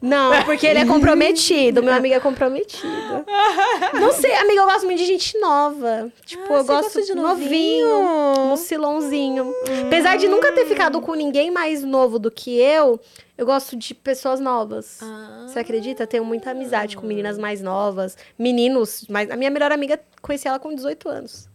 Não, 0.00 0.44
porque 0.44 0.64
ele 0.64 0.78
é 0.78 0.86
comprometido. 0.86 1.82
Meu 1.82 1.92
amigo 1.92 2.14
é 2.14 2.20
comprometido. 2.20 2.86
Não 3.98 4.12
sei, 4.12 4.32
amiga, 4.36 4.60
eu 4.60 4.66
gosto 4.66 4.84
muito 4.84 4.98
de 4.98 5.04
gente 5.06 5.36
nova. 5.40 6.12
Tipo, 6.24 6.42
Ah, 6.54 6.58
eu 6.58 6.64
gosto 6.64 6.82
gosta 6.84 7.02
de 7.02 7.14
novinho? 7.16 7.88
novinho. 7.88 8.46
Mucilãozinho. 8.46 9.52
Apesar 9.86 10.16
de 10.16 10.28
nunca 10.28 10.52
ter 10.52 10.66
ficado 10.66 11.00
com 11.00 11.14
ninguém 11.14 11.50
mais 11.50 11.82
novo 11.82 12.16
do 12.16 12.30
que 12.30 12.60
eu, 12.60 13.00
eu 13.36 13.44
gosto 13.44 13.74
de 13.74 13.92
pessoas 13.92 14.38
novas. 14.38 15.00
Ah. 15.02 15.46
Você 15.48 15.58
acredita? 15.58 16.06
Tenho 16.06 16.24
muita 16.24 16.52
amizade 16.52 16.96
com 16.96 17.04
meninas 17.04 17.36
mais 17.36 17.60
novas, 17.60 18.16
meninos, 18.38 19.04
mas 19.08 19.28
a 19.28 19.36
minha 19.36 19.50
melhor 19.50 19.72
amiga 19.72 19.98
conheci 20.22 20.46
ela 20.46 20.60
com 20.60 20.72
18 20.72 21.08
anos. 21.08 21.48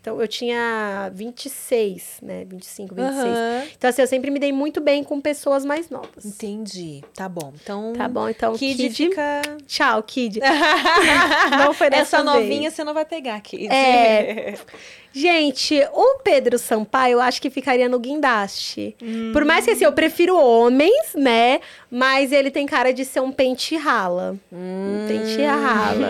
Então 0.00 0.20
eu 0.20 0.28
tinha 0.28 1.10
26, 1.12 2.20
né? 2.22 2.44
25, 2.44 2.94
26. 2.94 3.18
Aham. 3.26 3.64
Então 3.76 3.90
assim, 3.90 4.02
eu 4.02 4.08
sempre 4.08 4.30
me 4.30 4.38
dei 4.38 4.52
muito 4.52 4.80
bem 4.80 5.02
com 5.02 5.20
pessoas 5.20 5.64
mais 5.64 5.90
novas. 5.90 6.24
Entendi. 6.24 7.02
Tá 7.14 7.28
bom. 7.28 7.52
Então. 7.60 7.92
Tá 7.94 8.08
bom, 8.08 8.28
então 8.28 8.54
Kid, 8.56 8.76
Kid, 8.76 8.94
fica. 8.94 9.42
Tchau, 9.66 10.02
Kid. 10.02 10.40
não 11.58 11.74
foi 11.74 11.90
dessa 11.90 12.18
Essa 12.18 12.32
vez. 12.32 12.42
novinha 12.44 12.70
você 12.70 12.84
não 12.84 12.94
vai 12.94 13.04
pegar, 13.04 13.40
Kid. 13.40 13.66
É. 13.66 14.54
Gente, 15.12 15.80
o 15.92 16.18
Pedro 16.22 16.58
Sampaio, 16.58 17.14
eu 17.14 17.20
acho 17.20 17.40
que 17.40 17.50
ficaria 17.50 17.88
no 17.88 17.98
guindaste. 17.98 18.94
Por 19.32 19.44
mais 19.44 19.64
que 19.64 19.72
assim, 19.72 19.84
eu 19.84 19.92
prefiro 19.92 20.36
homens, 20.38 21.14
né? 21.14 21.60
Mas 21.90 22.30
ele 22.32 22.50
tem 22.50 22.66
cara 22.66 22.92
de 22.92 23.04
ser 23.04 23.20
um 23.20 23.32
pente 23.32 23.76
rala. 23.76 24.36
Um 24.52 25.06
pente 25.08 25.42
rala. 25.42 26.08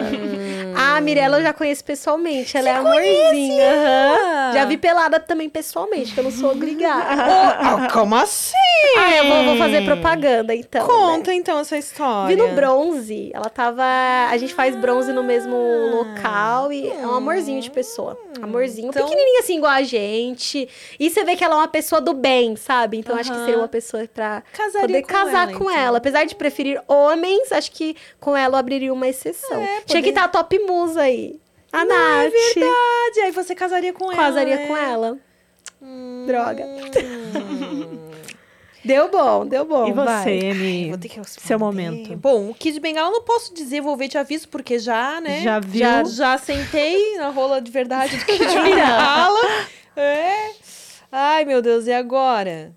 A 0.76 1.00
Mirella 1.00 1.38
eu 1.38 1.42
já 1.42 1.52
conheço 1.52 1.84
pessoalmente. 1.84 2.56
Ela 2.56 2.68
é 2.68 2.74
amorzinha. 2.74 3.64
aham. 3.72 4.52
Já 4.54 4.64
vi 4.64 4.76
pelada 4.76 5.20
também 5.20 5.48
pessoalmente, 5.48 6.12
que 6.12 6.20
eu 6.20 6.24
não 6.24 6.30
sou 6.30 6.52
obrigada. 6.52 6.98
Ah, 7.68 7.88
como 7.92 8.14
assim? 8.16 8.52
ah, 8.96 9.16
eu 9.16 9.26
vou, 9.26 9.44
vou 9.44 9.56
fazer 9.56 9.84
propaganda 9.84 10.54
então. 10.54 10.86
né? 10.86 10.92
Conta 10.92 11.34
então 11.34 11.58
essa 11.58 11.76
história. 11.76 12.34
Vi 12.34 12.40
no 12.40 12.54
bronze. 12.54 13.30
Ela 13.32 13.48
tava. 13.48 13.82
A 14.30 14.36
gente 14.36 14.54
faz 14.54 14.74
bronze 14.76 15.12
no 15.12 15.22
mesmo 15.22 15.56
local 15.90 16.72
e 16.72 16.88
é 16.88 17.06
um 17.06 17.14
amorzinho 17.14 17.60
de 17.60 17.70
pessoa. 17.70 18.16
Amorzinho. 18.40 18.88
Então- 18.90 19.09
Pequenininha 19.09 19.40
assim, 19.40 19.56
igual 19.59 19.73
a 19.73 19.82
gente. 19.82 20.69
E 20.98 21.10
você 21.10 21.24
vê 21.24 21.36
que 21.36 21.44
ela 21.44 21.55
é 21.55 21.59
uma 21.59 21.69
pessoa 21.69 22.01
do 22.01 22.12
bem, 22.15 22.56
sabe? 22.56 22.98
Então 22.98 23.16
acho 23.16 23.31
que 23.32 23.39
seria 23.39 23.59
uma 23.59 23.69
pessoa 23.69 24.06
pra 24.12 24.43
Casaria 24.52 24.81
poder 24.81 25.02
com 25.02 25.09
casar 25.09 25.48
ela, 25.48 25.59
com 25.59 25.70
então. 25.70 25.78
ela. 25.78 25.98
Apesar 25.98 26.24
de 26.24 26.35
preferir 26.35 26.82
homens, 26.89 27.52
acho 27.52 27.70
que 27.73 27.97
com 28.20 28.36
ela 28.36 28.55
eu 28.56 28.59
abriria 28.59 28.93
uma 28.93 29.06
exceção. 29.09 29.60
É, 29.60 29.66
Tinha 29.66 29.82
poder- 29.86 30.02
que 30.02 30.09
estar 30.10 30.24
a 30.24 30.28
top 30.28 30.59
musa 30.60 31.02
aí. 31.02 31.39
A 31.73 31.85
Não, 31.85 31.94
é 31.94 32.24
Nath. 32.24 32.32
verdade. 32.32 33.20
Aí 33.24 33.31
você 33.31 33.55
casaria 33.55 33.93
com 33.93 34.06
ela. 34.10 34.16
Casaria 34.16 34.56
né? 34.56 34.66
com 34.66 34.77
ela. 34.77 35.19
Hum. 35.82 36.24
Droga. 36.27 36.65
Deu 38.89 39.10
bom, 39.10 39.44
deu 39.47 39.65
bom. 39.66 39.86
E 39.86 39.93
você, 39.93 40.05
vai. 40.06 40.39
Emi? 40.39 40.89
Vou 40.89 40.97
ter 40.98 41.09
que 41.10 41.19
responder. 41.19 41.47
Seu 41.47 41.59
momento. 41.59 42.16
Bom, 42.16 42.48
o 42.48 42.55
Kid 42.55 42.81
Bengala 42.81 43.09
eu 43.09 43.12
não 43.12 43.23
posso 43.23 43.52
dizer, 43.52 43.82
vou 43.82 43.94
ver 43.98 44.09
te 44.09 44.16
aviso, 44.16 44.48
porque 44.48 44.78
já, 44.78 45.20
né? 45.20 45.43
Já 45.43 45.60
viu? 45.60 45.78
Já, 45.81 46.05
já 46.05 46.39
sentei 46.39 47.16
na 47.19 47.28
rola 47.28 47.60
de 47.60 47.70
verdade 47.70 48.16
do 48.16 48.24
Kid 48.24 48.39
Bengala. 48.62 49.40
é. 49.94 50.51
Ai, 51.12 51.44
meu 51.44 51.60
Deus, 51.60 51.86
e 51.86 51.93
agora? 51.93 52.73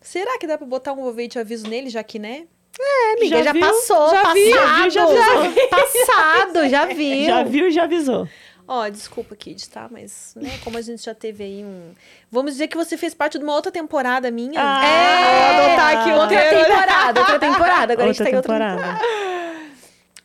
Será 0.00 0.38
que 0.38 0.46
dá 0.46 0.58
pra 0.58 0.66
botar 0.66 0.92
um 0.92 0.96
vou 0.96 1.12
ver 1.12 1.28
te 1.28 1.38
aviso 1.38 1.66
nele, 1.68 1.88
já 1.88 2.02
que, 2.02 2.18
né? 2.18 2.44
É, 2.78 3.12
amiga, 3.18 3.36
já, 3.38 3.42
Já 3.44 3.52
viu? 3.52 3.60
passou, 3.62 4.10
Já 4.10 4.22
passado. 4.22 4.34
vi, 4.34 4.50
já 4.50 4.88
viu, 4.88 5.16
já. 5.16 5.66
Passado, 5.68 6.68
já 6.68 6.86
viu. 6.86 7.24
Já 7.26 7.42
viu 7.42 7.68
e 7.68 7.70
já 7.70 7.84
avisou. 7.84 8.28
Ó, 8.72 8.88
desculpa, 8.88 9.34
Kid, 9.34 9.68
tá? 9.68 9.88
Mas, 9.90 10.32
né, 10.36 10.56
como 10.62 10.78
a 10.78 10.80
gente 10.80 11.04
já 11.04 11.12
teve 11.12 11.42
aí 11.42 11.64
um... 11.64 11.92
Vamos 12.30 12.52
dizer 12.52 12.68
que 12.68 12.76
você 12.76 12.96
fez 12.96 13.12
parte 13.12 13.36
de 13.36 13.42
uma 13.42 13.52
outra 13.52 13.72
temporada 13.72 14.30
minha. 14.30 14.60
Ah, 14.62 14.84
é, 14.86 15.56
vou 15.56 15.64
adotar 15.66 15.96
aqui 15.96 16.12
outra 16.12 16.36
outra 16.36 16.64
temporada, 16.64 17.20
outra 17.20 17.38
temporada. 17.40 17.92
Agora 17.92 18.06
a 18.06 18.10
outra 18.10 18.12
gente 18.12 18.24
tem 18.24 18.36
outra 18.36 18.58
temporada. 18.58 19.00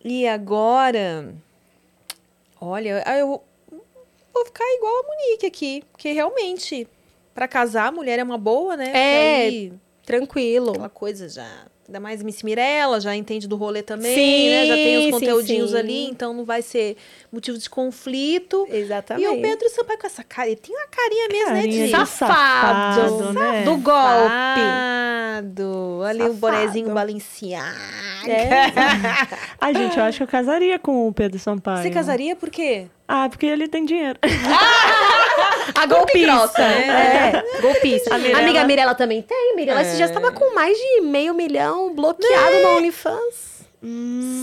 E 0.03 0.27
agora... 0.27 1.33
Olha, 2.61 3.03
eu 3.17 3.41
vou 4.31 4.45
ficar 4.45 4.63
igual 4.75 4.93
a 4.93 5.07
Monique 5.07 5.47
aqui. 5.47 5.83
Porque 5.91 6.11
realmente, 6.11 6.87
pra 7.33 7.47
casar, 7.47 7.87
a 7.87 7.91
mulher 7.91 8.19
é 8.19 8.23
uma 8.23 8.37
boa, 8.37 8.77
né? 8.77 8.91
É. 8.93 9.41
aí, 9.47 9.73
Tranquilo. 10.05 10.69
aquela 10.69 10.89
coisa 10.89 11.27
já... 11.27 11.49
Ainda 11.87 11.99
mais 11.99 12.23
Miss 12.23 12.41
Mirella, 12.41 12.99
já 12.99 13.15
entende 13.15 13.47
do 13.47 13.55
rolê 13.55 13.83
também, 13.83 14.15
Sim, 14.15 14.49
né? 14.49 14.65
Já 14.65 14.73
tem 14.73 14.97
os 14.97 15.03
sim, 15.03 15.11
conteúdinhos 15.11 15.69
sim. 15.71 15.77
ali, 15.77 16.05
então 16.09 16.33
não 16.33 16.43
vai 16.43 16.63
ser 16.63 16.97
motivo 17.31 17.59
de 17.59 17.69
conflito. 17.69 18.67
Exatamente. 18.71 19.23
E 19.23 19.27
o 19.27 19.39
Pedro 19.39 19.69
Sampaio 19.69 19.99
com 19.99 20.07
essa 20.07 20.23
cara, 20.23 20.47
ele 20.47 20.55
tem 20.55 20.75
uma 20.75 20.87
carinha 20.87 21.27
mesmo, 21.27 21.45
Carinha 21.45 21.63
né? 21.63 21.71
de 21.71 21.85
De 21.85 21.91
Safado. 21.91 23.01
safado, 23.11 23.33
né? 23.33 23.61
Do 23.63 23.77
golpe. 23.77 24.61
Safado. 25.35 26.01
Ali 26.07 26.23
o 26.23 26.33
bonezinho 26.33 26.91
Balenciaga. 26.91 27.75
É. 28.27 28.71
Ai, 29.61 29.75
gente, 29.75 29.97
eu 29.97 30.03
acho 30.05 30.17
que 30.17 30.23
eu 30.23 30.27
casaria 30.27 30.79
com 30.79 31.07
o 31.07 31.13
Pedro 31.13 31.37
Sampaio. 31.37 31.83
Você 31.83 31.91
casaria 31.91 32.35
por 32.35 32.49
quê? 32.49 32.87
Ah, 33.07 33.29
porque 33.29 33.45
ele 33.45 33.67
tem 33.67 33.85
dinheiro. 33.85 34.17
A 35.73 35.85
golpista. 35.85 36.19
grossa, 36.35 36.59
né? 36.59 37.31
É, 37.57 37.61
golpista. 37.61 38.13
A 38.15 38.17
Mirella- 38.17 38.39
Amiga, 38.39 38.63
Mirella 38.65 38.95
também 38.95 39.21
tem. 39.21 39.55
Mirella 39.55 39.81
esse 39.81 39.97
já 39.97 40.05
estava 40.05 40.31
com 40.31 40.53
mais 40.53 40.77
de 40.77 41.01
meio 41.01 41.33
milhão 41.33 41.93
bloqueado 41.93 42.55
no 42.61 42.77
OnlyFans. 42.77 43.55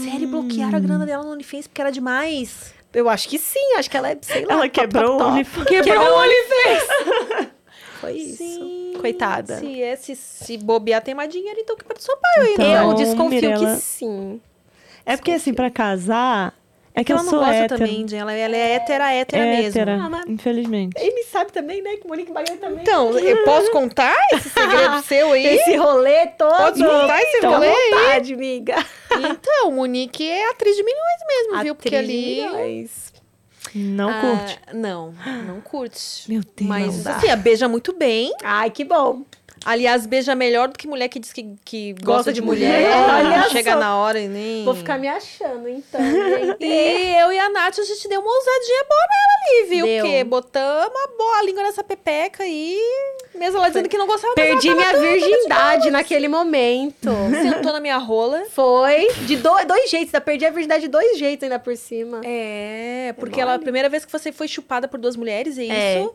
Sério, 0.05 0.29
bloquearam 0.29 0.77
a 0.77 0.81
grana 0.81 1.07
dela 1.07 1.23
no 1.25 1.33
OnlyFans 1.33 1.67
porque 1.67 1.81
era 1.81 1.91
demais. 1.91 2.73
Eu 2.95 3.09
acho 3.09 3.29
que 3.29 3.39
sim, 3.39 3.75
acho 3.77 3.89
que 3.91 3.97
ela 3.97 4.11
é, 4.11 4.19
sei 4.21 4.45
lá. 4.45 4.53
Ela 4.55 4.63
top, 4.69 4.71
quebrou 4.81 5.05
top, 5.05 5.15
o 5.15 5.19
top. 5.19 5.31
OnlyFans. 5.33 5.67
Quebrou 5.69 6.05
o 6.05 6.19
OnlyFans. 6.19 7.49
Foi 8.01 8.35
Coitada. 9.01 9.59
Se, 9.59 9.83
é, 9.83 9.97
se, 9.97 10.15
se 10.17 10.57
bobear, 10.59 11.03
tem 11.03 11.15
mais 11.15 11.29
dinheiro, 11.31 11.59
então 11.61 11.77
que 11.77 11.85
pode 11.85 12.03
Sampaio 12.03 12.43
aí, 12.43 12.59
né? 12.59 12.71
Então, 12.73 12.91
Eu 12.91 12.95
desconfio 12.95 13.29
Mirella- 13.41 13.75
que 13.77 13.81
sim. 13.81 14.41
É 15.07 15.17
porque, 15.17 15.33
assim, 15.33 15.53
pra 15.55 15.71
casar, 15.71 16.53
é 16.95 17.03
que 17.05 17.11
ela 17.13 17.21
eu 17.21 17.25
não 17.25 17.31
sou 17.31 17.39
gosta 17.41 17.55
hétera. 17.55 17.79
também, 17.79 18.07
Jen. 18.09 18.19
Ela, 18.21 18.33
ela 18.33 18.57
é 18.57 18.75
hétera, 18.75 19.13
hétera, 19.13 19.45
hétera, 19.47 19.93
mesmo. 19.97 20.07
Ah, 20.07 20.11
mas- 20.11 20.25
infelizmente. 20.29 20.95
Ele 21.01 21.25
sabe 21.25 21.53
também, 21.53 21.81
né? 21.83 21.97
Que 21.97 22.07
Monique 22.07 22.33
Baiano 22.33 22.59
também. 22.61 22.83
Então, 22.83 23.19
eu 23.19 23.45
posso 23.45 23.71
contar 23.71 24.15
esse 24.35 24.51
segredo 24.51 25.03
seu 25.07 25.33
aí? 25.33 25.47
Esse 25.47 25.75
rolê 25.77 26.27
todo. 26.29 26.55
Pode 26.57 26.83
contar 26.83 27.23
esse 27.23 27.45
à 27.45 27.49
rolê 27.49 27.69
aí? 27.69 27.91
vontade, 27.91 28.35
amiga. 28.35 28.75
Então, 29.31 29.73
Monique 29.73 30.29
é 30.29 30.51
atriz 30.51 30.77
de 30.77 30.83
milhões 30.83 31.21
mesmo, 31.29 31.63
viu? 31.63 31.75
Porque 31.75 31.89
Atriz 31.95 32.09
ali... 32.11 32.35
milhões. 32.43 33.13
Não 33.75 34.11
Ah, 34.11 34.21
curte. 34.21 34.61
Não, 34.75 35.15
não 35.47 35.61
curte. 35.63 36.31
Meu 36.31 36.43
Deus. 36.43 36.69
Mas, 36.69 37.07
assim, 37.07 37.31
a 37.31 37.37
beija 37.37 37.69
muito 37.69 37.95
bem. 37.97 38.31
Ai, 38.45 38.69
que 38.71 38.85
bom. 38.85 39.23
Aliás, 39.65 40.07
beija 40.07 40.35
melhor 40.35 40.69
do 40.69 40.77
que 40.79 40.87
mulher 40.89 41.09
que 41.09 41.19
diz 41.21 41.33
que, 41.33 41.55
que 41.65 41.95
gosta, 42.03 42.33
de, 42.33 42.41
de 42.41 42.47
mulher. 42.47 42.81
mulher. 43.23 43.51
Chega 43.51 43.77
na 43.77 43.97
hora 43.97 44.19
e 44.19 44.27
nem... 44.29 44.65
Vou 44.65 44.75
ficar 44.75 44.99
me 44.99 45.07
achando, 45.09 45.69
então. 45.69 46.01
E 46.61 47.15
eu 47.21 47.33
e 47.33 47.39
a 47.39 47.49
Nath, 47.49 47.79
a 47.79 47.83
gente 47.83 48.09
deu 48.09 48.21
uma 48.21 48.31
ousadinha 48.35 48.85
boa 48.89 49.01
nela 49.11 49.33
ali, 49.63 49.69
viu? 49.69 49.87
Deu. 49.87 50.05
Porque 50.05 50.25
botamos 50.25 50.97
a, 51.05 51.09
boa, 51.17 51.39
a 51.39 51.43
língua 51.43 51.63
nessa 51.63 51.85
pepeca 51.85 52.45
e... 52.47 52.77
Mesmo 53.35 53.59
ela 53.59 53.69
dizendo 53.69 53.89
que 53.89 53.97
não 53.97 54.07
gostava, 54.07 54.35
Perdi 54.35 54.71
minha 54.75 54.93
de 54.93 54.99
virgindade 55.01 55.91
naquele 55.91 56.29
momento. 56.29 57.09
Sentou 57.31 57.73
na 57.73 57.81
minha 57.81 57.97
rola. 57.97 58.45
Foi 58.51 59.09
de 59.27 59.37
do- 59.37 59.65
dois 59.67 59.91
jeitos. 59.91 60.15
Ainda 60.15 60.21
perdi 60.21 60.45
a 60.45 60.51
virgindade 60.51 60.83
de 60.83 60.89
dois 60.89 61.19
jeitos 61.19 61.45
ainda 61.45 61.59
por 61.59 61.75
cima. 61.77 62.21
É, 62.25 63.15
porque 63.19 63.41
ela, 63.41 63.55
a 63.55 63.59
primeira 63.59 63.89
vez 63.89 64.05
que 64.05 64.13
você 64.13 64.31
foi 64.33 64.47
chupada 64.49 64.87
por 64.87 65.01
duas 65.01 65.17
mulheres, 65.17 65.57
é 65.59 65.65
É. 65.67 66.01
isso? 66.01 66.15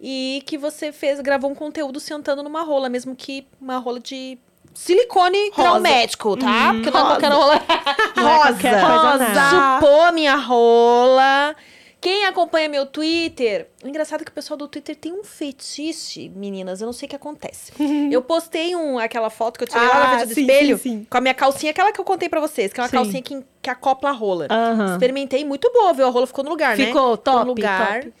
E 0.00 0.42
que 0.46 0.58
você 0.58 0.92
fez, 0.92 1.20
gravou 1.20 1.50
um 1.50 1.54
conteúdo 1.54 1.98
sentando 2.00 2.42
numa 2.42 2.62
rola, 2.62 2.88
mesmo 2.88 3.16
que 3.16 3.46
uma 3.60 3.78
rola 3.78 3.98
de 3.98 4.38
silicone 4.74 5.50
Rosa. 5.54 5.80
médico, 5.80 6.36
tá? 6.36 6.72
porque 6.74 6.90
não 6.90 7.00
é 7.00 7.02
rosa. 7.02 7.10
qualquer 7.20 7.32
rola. 7.32 7.62
Não 8.16 8.28
é 8.30 8.38
qualquer 8.40 8.80
coisa, 8.80 9.18
não. 9.34 9.74
Chupou 9.80 10.00
a 10.02 10.12
minha 10.12 10.36
rola. 10.36 11.54
Quem 12.00 12.24
acompanha 12.26 12.68
meu 12.68 12.86
Twitter, 12.86 13.68
o 13.82 13.88
engraçado 13.88 14.20
é 14.20 14.24
que 14.24 14.30
o 14.30 14.34
pessoal 14.34 14.56
do 14.56 14.68
Twitter 14.68 14.94
tem 14.94 15.12
um 15.12 15.24
fetiche, 15.24 16.28
meninas, 16.28 16.80
eu 16.80 16.86
não 16.86 16.92
sei 16.92 17.06
o 17.06 17.10
que 17.10 17.16
acontece. 17.16 17.72
eu 18.12 18.22
postei 18.22 18.76
um, 18.76 18.98
aquela 18.98 19.28
foto 19.30 19.56
que 19.58 19.64
eu 19.64 19.68
tirei 19.68 19.86
lá 19.88 19.94
na 19.94 20.04
Ah, 20.04 20.08
frente 20.18 20.28
do 20.28 20.34
sim, 20.34 20.40
espelho, 20.42 20.78
sim, 20.78 20.82
sim. 21.00 21.06
com 21.10 21.18
a 21.18 21.20
minha 21.20 21.34
calcinha, 21.34 21.72
aquela 21.72 21.92
que 21.92 22.00
eu 22.00 22.04
contei 22.04 22.28
pra 22.28 22.38
vocês, 22.40 22.72
que 22.72 22.78
é 22.80 22.82
uma 22.82 22.88
Sim. 22.88 22.96
calcinha 22.96 23.22
que, 23.22 23.42
que 23.62 23.70
acopla 23.70 24.10
a 24.10 24.12
rola. 24.12 24.46
Experimentei, 24.92 25.44
muito 25.44 25.70
boa, 25.72 25.92
viu? 25.92 26.06
A 26.06 26.10
rola 26.10 26.26
ficou 26.26 26.44
no 26.44 26.50
lugar, 26.50 26.76
né? 26.76 26.86
Ficou 26.86 27.02
Ficou 27.02 27.10
no 27.10 27.16
top, 27.16 27.46
lugar. 27.46 28.00
top. 28.02 28.14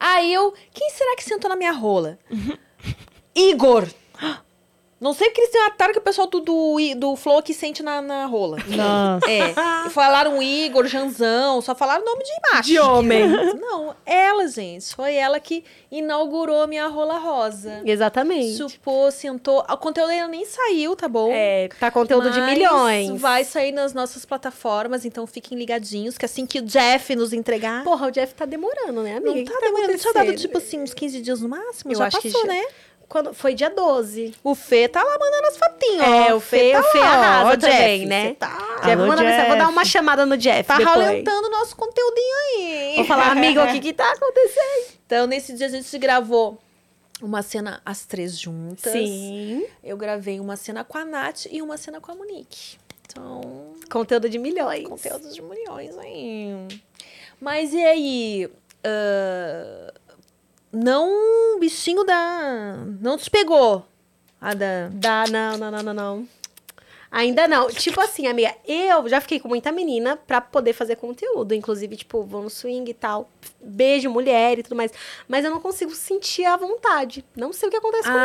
Aí 0.00 0.32
eu, 0.32 0.54
quem 0.72 0.88
será 0.90 1.14
que 1.14 1.22
sentou 1.22 1.50
na 1.50 1.56
minha 1.56 1.72
rola? 1.72 2.18
Igor. 3.34 3.86
Não 5.00 5.14
sei 5.14 5.28
porque 5.28 5.40
eles 5.40 5.50
têm 5.50 5.62
uma 5.62 5.70
tara 5.70 5.92
que 5.94 5.98
o 5.98 6.02
pessoal 6.02 6.26
do, 6.26 6.40
do, 6.40 6.76
do 6.96 7.16
Flow 7.16 7.38
aqui 7.38 7.54
sente 7.54 7.82
na, 7.82 8.02
na 8.02 8.26
rola. 8.26 8.58
Nossa. 8.68 9.30
É. 9.30 9.54
Falaram 9.88 10.42
Igor, 10.42 10.86
Janzão, 10.86 11.62
só 11.62 11.74
falaram 11.74 12.04
nome 12.04 12.22
de 12.22 12.30
macho. 12.52 12.68
De 12.68 12.78
homem. 12.78 13.26
Não, 13.58 13.96
ela, 14.04 14.46
gente. 14.46 14.94
Foi 14.94 15.14
ela 15.14 15.40
que 15.40 15.64
inaugurou 15.90 16.66
minha 16.68 16.86
rola 16.86 17.18
rosa. 17.18 17.80
Exatamente. 17.84 18.56
Supô, 18.56 19.10
sentou. 19.10 19.64
O 19.68 19.76
conteúdo 19.78 20.10
ainda 20.10 20.28
nem 20.28 20.44
saiu, 20.44 20.94
tá 20.94 21.08
bom? 21.08 21.30
É, 21.32 21.68
tá 21.80 21.90
conteúdo 21.90 22.30
de 22.30 22.40
milhões. 22.42 23.18
Vai 23.20 23.42
sair 23.44 23.72
nas 23.72 23.94
nossas 23.94 24.26
plataformas, 24.26 25.06
então 25.06 25.26
fiquem 25.26 25.56
ligadinhos, 25.56 26.18
que 26.18 26.26
assim 26.26 26.44
que 26.44 26.58
o 26.58 26.62
Jeff 26.62 27.14
nos 27.16 27.32
entregar. 27.32 27.84
Porra, 27.84 28.08
o 28.08 28.10
Jeff 28.10 28.34
tá 28.34 28.44
demorando, 28.44 29.02
né, 29.02 29.16
amiga? 29.16 29.34
não 29.34 29.44
tá 29.44 29.52
que 29.54 29.60
demorando, 29.64 29.98
tinha 29.98 30.12
dado 30.12 30.36
tipo 30.36 30.58
assim 30.58 30.80
uns 30.82 30.92
15 30.92 31.20
dias 31.22 31.40
no 31.40 31.48
máximo, 31.48 31.92
Eu 31.92 31.96
já 31.96 32.06
acho 32.06 32.20
que 32.20 32.30
passou, 32.30 32.46
já- 32.46 32.52
né? 32.52 32.64
Quando 33.10 33.34
foi 33.34 33.54
dia 33.54 33.68
12. 33.68 34.36
O 34.44 34.54
Fê 34.54 34.86
tá 34.86 35.02
lá 35.02 35.18
mandando 35.18 35.48
as 35.48 35.56
fotinhas. 35.56 36.00
É, 36.00 36.32
ó. 36.32 36.36
o 36.36 36.40
Fê, 36.40 36.76
o 36.78 36.82
Fê 36.84 36.98
lá, 37.00 37.06
arrasa 37.08 37.50
ó, 37.50 37.56
também, 37.56 37.98
Jeff, 37.98 38.06
né? 38.06 38.34
Tá, 38.34 38.56
Jeff, 38.84 38.90
Alô, 38.92 39.06
manda 39.08 39.22
mensagem, 39.22 39.46
vou 39.48 39.56
dar 39.56 39.64
Jeff. 39.64 39.72
uma 39.72 39.84
chamada 39.84 40.24
no 40.24 40.36
Jeff 40.36 40.62
tá 40.62 40.76
ralentando 40.76 41.48
o 41.48 41.50
nosso 41.50 41.74
conteúdinho 41.74 42.36
aí. 42.36 42.92
Vou 42.98 43.04
falar, 43.06 43.32
amigo, 43.32 43.60
o 43.60 43.66
que 43.66 43.80
que 43.80 43.92
tá 43.92 44.12
acontecendo? 44.12 44.94
Então, 45.04 45.26
nesse 45.26 45.52
dia 45.54 45.66
a 45.66 45.70
gente 45.70 45.98
gravou 45.98 46.56
uma 47.20 47.42
cena 47.42 47.82
as 47.84 48.06
três 48.06 48.38
juntas. 48.38 48.92
Sim. 48.92 49.66
Eu 49.82 49.96
gravei 49.96 50.38
uma 50.38 50.54
cena 50.54 50.84
com 50.84 50.96
a 50.96 51.04
Nath 51.04 51.46
e 51.50 51.60
uma 51.60 51.76
cena 51.76 52.00
com 52.00 52.12
a 52.12 52.14
Monique. 52.14 52.78
Então, 53.06 53.74
Conteúdo 53.90 54.28
de 54.30 54.38
milhões. 54.38 54.86
conteúdos 54.86 55.34
de 55.34 55.42
milhões 55.42 55.98
aí. 55.98 56.68
Mas 57.40 57.74
e 57.74 57.84
aí? 57.84 58.50
ah, 58.84 59.92
não, 60.72 61.58
bichinho 61.58 62.04
da. 62.04 62.74
Não 63.00 63.16
te 63.16 63.30
pegou. 63.30 63.86
A 64.40 64.54
da. 64.54 64.88
Dá, 64.92 65.24
não, 65.30 65.58
não, 65.58 65.70
não, 65.70 65.82
não, 65.82 65.94
não. 65.94 66.28
Ainda 67.10 67.48
não. 67.48 67.68
Tipo 67.68 68.00
assim, 68.00 68.26
amiga, 68.28 68.54
eu 68.64 69.08
já 69.08 69.20
fiquei 69.20 69.40
com 69.40 69.48
muita 69.48 69.72
menina 69.72 70.16
pra 70.16 70.40
poder 70.40 70.72
fazer 70.72 70.94
conteúdo. 70.96 71.52
Inclusive, 71.54 71.96
tipo, 71.96 72.22
vou 72.22 72.42
no 72.42 72.48
swing 72.50 72.88
e 72.90 72.94
tal. 72.94 73.28
Beijo, 73.60 74.08
mulher 74.08 74.58
e 74.58 74.62
tudo 74.62 74.76
mais. 74.76 74.92
Mas 75.26 75.44
eu 75.44 75.50
não 75.50 75.60
consigo 75.60 75.92
sentir 75.94 76.44
a 76.44 76.56
vontade. 76.56 77.24
Não 77.36 77.52
sei 77.52 77.68
o 77.68 77.70
que 77.70 77.76
acontece 77.76 78.04
comigo. 78.04 78.22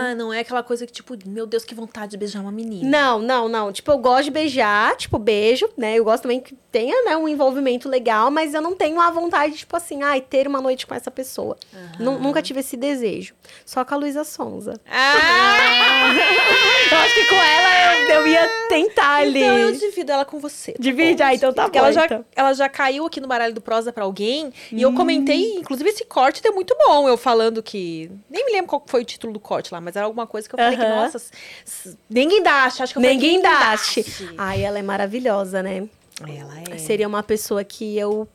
Ah, 0.00 0.14
não 0.14 0.32
é 0.32 0.38
aquela 0.40 0.62
coisa 0.62 0.86
que, 0.86 0.92
tipo, 0.92 1.14
meu 1.26 1.46
Deus, 1.46 1.64
que 1.64 1.74
vontade 1.74 2.12
de 2.12 2.16
beijar 2.16 2.40
uma 2.40 2.52
menina. 2.52 2.88
Não, 2.88 3.18
não, 3.18 3.48
não. 3.48 3.72
Tipo, 3.72 3.90
eu 3.90 3.98
gosto 3.98 4.24
de 4.24 4.30
beijar, 4.30 4.96
tipo, 4.96 5.18
beijo, 5.18 5.68
né? 5.76 5.96
Eu 5.98 6.04
gosto 6.04 6.22
também 6.22 6.40
que 6.40 6.54
tenha, 6.70 7.02
né, 7.04 7.16
um 7.16 7.26
envolvimento 7.28 7.88
legal, 7.88 8.30
mas 8.30 8.54
eu 8.54 8.60
não 8.60 8.74
tenho 8.74 9.00
a 9.00 9.10
vontade, 9.10 9.56
tipo 9.56 9.74
assim, 9.74 10.02
ai, 10.02 10.20
ter 10.20 10.46
uma 10.46 10.60
noite 10.60 10.86
com 10.86 10.94
essa 10.94 11.10
pessoa. 11.10 11.56
Nu- 11.98 12.18
Nunca 12.18 12.40
tive 12.42 12.60
esse 12.60 12.76
desejo. 12.76 13.34
Só 13.64 13.84
com 13.84 13.94
a 13.94 13.96
Luísa 13.96 14.22
Sonza. 14.22 14.78
Ah! 14.88 16.12
Eu 16.90 16.96
acho 16.98 17.14
que 17.14 17.24
com 17.26 17.34
ela 17.34 18.02
eu, 18.02 18.08
eu 18.08 18.27
ia 18.28 18.48
tentar 18.68 19.16
ali. 19.16 19.42
Então 19.42 19.58
eu 19.58 19.72
divido 19.72 20.12
ela 20.12 20.24
com 20.24 20.38
você. 20.38 20.72
tá 20.72 20.78
Divide? 20.80 21.22
bom? 21.22 21.28
Ah, 21.28 21.34
então 21.34 21.52
tá 21.52 21.62
Porque 21.64 21.78
bom, 21.78 21.84
Ela 21.86 21.92
já, 21.92 22.04
então. 22.06 22.24
ela 22.36 22.52
já 22.54 22.68
caiu 22.68 23.06
aqui 23.06 23.20
no 23.20 23.26
baralho 23.28 23.54
do 23.54 23.60
prosa 23.60 23.92
pra 23.92 24.04
alguém. 24.04 24.52
E 24.72 24.80
eu 24.82 24.92
comentei, 24.94 25.54
inclusive 25.56 25.88
esse 25.90 26.04
corte 26.04 26.42
deu 26.42 26.54
muito 26.54 26.76
bom. 26.86 27.08
Eu 27.08 27.16
falando 27.16 27.62
que. 27.62 28.10
Nem 28.30 28.44
me 28.46 28.52
lembro 28.52 28.68
qual 28.68 28.82
foi 28.86 29.02
o 29.02 29.04
título 29.04 29.32
do 29.32 29.40
corte 29.40 29.72
lá, 29.72 29.80
mas 29.80 29.96
era 29.96 30.04
alguma 30.06 30.26
coisa 30.26 30.48
que 30.48 30.54
eu 30.54 30.58
falei 30.58 30.76
que, 30.76 30.84
Aham. 30.84 30.96
nossa, 31.04 31.16
s- 31.16 31.30
s- 31.66 31.98
nem 32.08 32.28
guindaste. 32.28 32.82
Acho 32.82 32.92
que 32.92 32.98
eu 32.98 33.02
falei 33.02 33.16
Ninguém 33.16 33.30
que 33.30 33.36
guindaste. 33.48 34.04
Ai, 34.38 34.62
ela 34.64 34.78
é 34.78 34.82
maravilhosa, 34.82 35.62
né? 35.62 35.88
Ela 36.20 36.74
é. 36.74 36.78
Seria 36.78 37.06
uma 37.06 37.22
pessoa 37.22 37.62
que 37.64 37.96
eu 37.96 38.26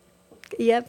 ia 0.58 0.86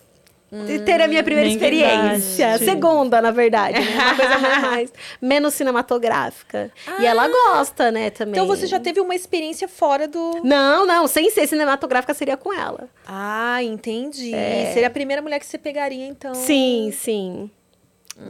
ter 0.85 1.01
a 1.01 1.09
minha 1.09 1.23
primeira 1.23 1.49
experiência. 1.49 2.49
daste. 2.51 2.65
Segunda, 2.65 3.21
na 3.21 3.31
verdade. 3.31 3.79
Né? 3.81 3.87
Uma 3.95 4.15
coisa 4.17 4.39
mais, 4.61 4.93
menos 5.21 5.55
cinematográfica. 5.55 6.71
E 7.01 7.07
ela 7.07 7.29
gosta, 7.29 7.91
né, 7.91 8.11
também. 8.11 8.33
Então 8.35 8.47
você 8.47 8.67
já 8.67 8.79
teve 8.79 9.01
uma 9.01 9.15
experiência 9.15 9.67
fora 9.69 10.07
do. 10.07 10.41
Não, 10.45 10.87
não, 10.87 11.07
sem 11.07 11.31
ser 11.31 11.47
cinematográfica 11.47 12.15
seria 12.15 12.37
com 12.37 12.53
ela. 12.53 12.89
Ah, 13.07 13.63
entendi. 13.63 14.33
Seria 14.73 14.87
a 14.89 14.91
primeira 14.91 15.21
mulher 15.23 15.39
que 15.41 15.47
você 15.47 15.59
pegaria, 15.59 16.07
então. 16.07 16.35
Sim, 16.35 16.91
sim. 16.93 17.51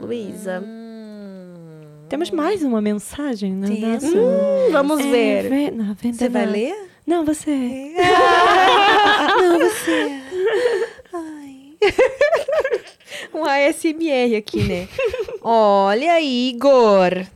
Luísa. 0.01 0.63
Temos 2.09 2.31
mais 2.31 2.63
uma 2.63 2.81
mensagem, 2.81 3.53
né? 3.53 3.69
Nossa. 3.69 4.07
Hum, 4.07 4.71
vamos 4.73 5.01
É, 5.01 5.03
ver. 5.11 5.49
ve- 5.49 5.71
não, 5.71 5.95
Você 6.13 6.29
vai 6.29 6.47
ler? 6.47 6.75
Não, 7.07 7.25
você. 7.25 7.51
Não, 9.41 9.59
você. 9.59 10.21
Um 13.33 13.45
ASMR 13.45 14.37
aqui, 14.37 14.63
né? 14.63 14.89
Olha, 15.43 16.21
Igor. 16.21 17.27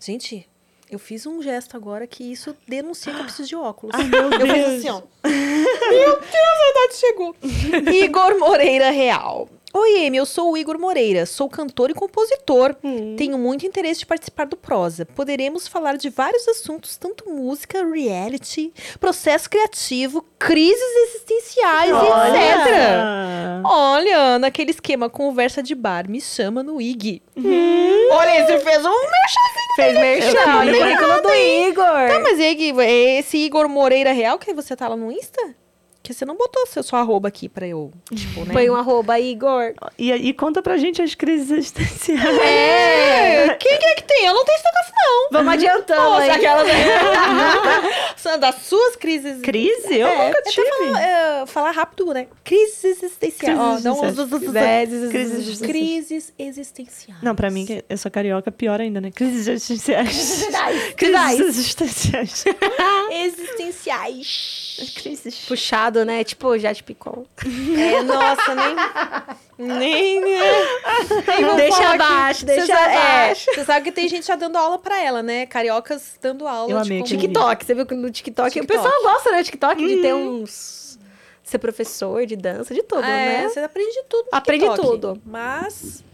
Gente, 0.00 0.48
eu 0.90 0.98
fiz 0.98 1.26
um 1.26 1.42
gesto 1.42 1.76
agora 1.76 2.06
que 2.06 2.24
isso 2.24 2.56
denuncia 2.66 3.12
que 3.12 3.20
eu 3.20 3.24
preciso 3.24 3.48
de 3.48 3.56
óculos. 3.56 3.94
eu 3.94 4.40
fiz 4.40 4.64
assim, 4.78 4.90
ó. 4.90 5.02
Meu 5.24 6.20
Deus, 6.20 6.32
a 6.32 6.70
idade 6.70 6.94
chegou. 6.96 7.36
Igor 7.92 8.38
Moreira 8.38 8.90
Real. 8.90 9.48
Oi, 9.72 10.04
Amy, 10.04 10.16
eu 10.16 10.26
sou 10.26 10.50
o 10.50 10.56
Igor 10.56 10.76
Moreira, 10.80 11.24
sou 11.24 11.48
cantor 11.48 11.90
e 11.90 11.94
compositor. 11.94 12.74
Tenho 13.16 13.38
muito 13.38 13.64
interesse 13.64 14.00
de 14.00 14.06
participar 14.06 14.46
do 14.46 14.56
Prosa. 14.56 15.06
Poderemos 15.06 15.68
falar 15.68 15.96
de 15.96 16.10
vários 16.10 16.46
assuntos, 16.48 16.96
tanto 16.96 17.30
música, 17.30 17.84
reality, 17.86 18.72
processo 18.98 19.48
criativo, 19.48 20.26
crises 20.40 20.80
existenciais 21.06 21.90
e 21.92 21.94
etc. 21.94 23.62
Olha, 23.64 24.40
naquele 24.40 24.72
esquema 24.72 25.08
conversa 25.08 25.62
de 25.62 25.74
bar, 25.76 26.10
me 26.10 26.20
chama 26.20 26.64
no 26.64 26.80
IG. 26.80 27.22
Olha, 28.10 28.46
você 28.46 28.58
fez 28.58 28.84
um 28.84 28.90
merchanzinho. 28.90 29.60
Fez 29.76 29.94
merchan, 29.94 30.58
olha 30.58 30.72
o 30.72 30.78
currículo 30.78 31.22
do 31.22 31.32
Igor. 31.32 32.08
Tá, 32.08 32.20
mas 32.20 32.40
Igor, 32.40 32.82
esse 32.82 33.38
Igor 33.38 33.68
Moreira 33.68 34.10
Real 34.10 34.36
que 34.36 34.52
você 34.52 34.74
tá 34.74 34.88
lá 34.88 34.96
no 34.96 35.12
Insta? 35.12 35.54
Que 36.02 36.14
você 36.14 36.24
não 36.24 36.34
botou 36.34 36.66
seu, 36.66 36.82
sua 36.82 37.00
arroba 37.00 37.28
aqui 37.28 37.46
pra 37.46 37.66
eu, 37.68 37.92
tipo, 38.14 38.44
né? 38.46 38.54
Põe 38.54 38.70
um 38.70 38.74
arroba 38.74 39.20
Igor. 39.20 39.74
E, 39.98 40.10
e 40.10 40.32
conta 40.32 40.62
pra 40.62 40.78
gente 40.78 41.02
as 41.02 41.14
crises 41.14 41.50
existenciais. 41.50 42.24
É, 42.40 43.54
quem 43.60 43.78
que 43.78 43.84
é 43.84 43.94
que 43.96 44.02
tem? 44.04 44.24
Eu 44.26 44.32
não 44.32 44.42
tenho 44.44 44.56
esse 44.56 44.64
negócio, 44.64 44.92
não. 44.96 45.28
Vamos 45.30 45.52
adiantando 45.52 46.00
Nossa, 46.00 46.22
aí. 46.22 46.30
aquelas... 46.30 46.66
São 48.16 48.38
das 48.38 48.54
suas 48.62 48.96
crises. 48.96 49.40
Crise? 49.42 49.94
Eu 49.94 50.06
É, 50.08 50.26
nunca 50.26 50.42
tive. 50.42 50.66
Falar, 50.70 51.02
é, 51.02 51.46
falar 51.46 51.70
rápido, 51.70 52.12
né? 52.14 52.26
Crise 52.44 52.86
existencial. 52.88 53.56
Ó, 53.58 53.68
Crises 53.72 53.84
não, 53.84 54.04
existenciais. 54.04 54.88
crises, 54.88 55.10
Crises 55.10 55.60
crises 55.60 56.32
existenciais. 56.38 57.22
Não, 57.22 57.34
pra 57.34 57.50
mim, 57.50 57.66
que 57.66 57.84
eu 57.88 57.98
sou 57.98 58.10
carioca, 58.10 58.50
pior 58.50 58.80
ainda, 58.80 59.00
né? 59.00 59.10
Crises 59.10 59.46
existenciais. 59.48 60.40
Verdade. 60.40 60.94
Crises 60.94 61.40
existenciais. 61.40 62.44
Existenciais. 63.10 64.69
Crises. 64.88 65.44
Puxado, 65.46 66.04
né? 66.04 66.24
Tipo, 66.24 66.56
já 66.58 66.72
de 66.72 66.82
picou. 66.82 67.26
É, 67.78 68.02
nossa, 68.02 68.54
nem. 68.54 68.76
Nem, 69.78 70.20
né? 70.20 70.40
Deixa 71.56 71.90
abaixo, 71.90 72.46
deixa 72.46 72.66
Você 72.66 72.72
sabe- 72.72 72.94
é, 72.94 72.96
abaixo. 73.24 73.46
Você 73.54 73.64
sabe 73.64 73.84
que 73.84 73.92
tem 73.92 74.08
gente 74.08 74.26
já 74.26 74.36
dando 74.36 74.56
aula 74.56 74.78
pra 74.78 74.98
ela, 75.02 75.22
né? 75.22 75.44
Cariocas 75.46 76.12
dando 76.22 76.46
aula. 76.48 76.70
Eu 76.72 76.78
como- 76.78 76.80
aquele 76.80 77.02
TikTok. 77.02 77.64
Você 77.66 77.74
viu 77.74 77.84
que 77.86 77.94
no 77.94 78.10
TikTok, 78.10 78.50
TikTok. 78.50 78.78
o 78.78 78.82
pessoal 78.82 79.02
gosta, 79.02 79.30
né? 79.32 79.42
TikTok 79.42 79.86
de 79.86 79.96
ter 80.00 80.14
uns. 80.14 80.98
Ser 81.42 81.58
professor 81.58 82.24
de 82.26 82.36
dança, 82.36 82.72
de 82.72 82.80
tudo, 82.82 83.02
É, 83.02 83.42
né? 83.42 83.48
você 83.48 83.58
aprende 83.58 84.02
tudo. 84.08 84.26
no 84.30 84.38
Aprende 84.38 84.64
TikTok. 84.66 84.88
tudo. 84.88 85.20
Mas 85.26 86.04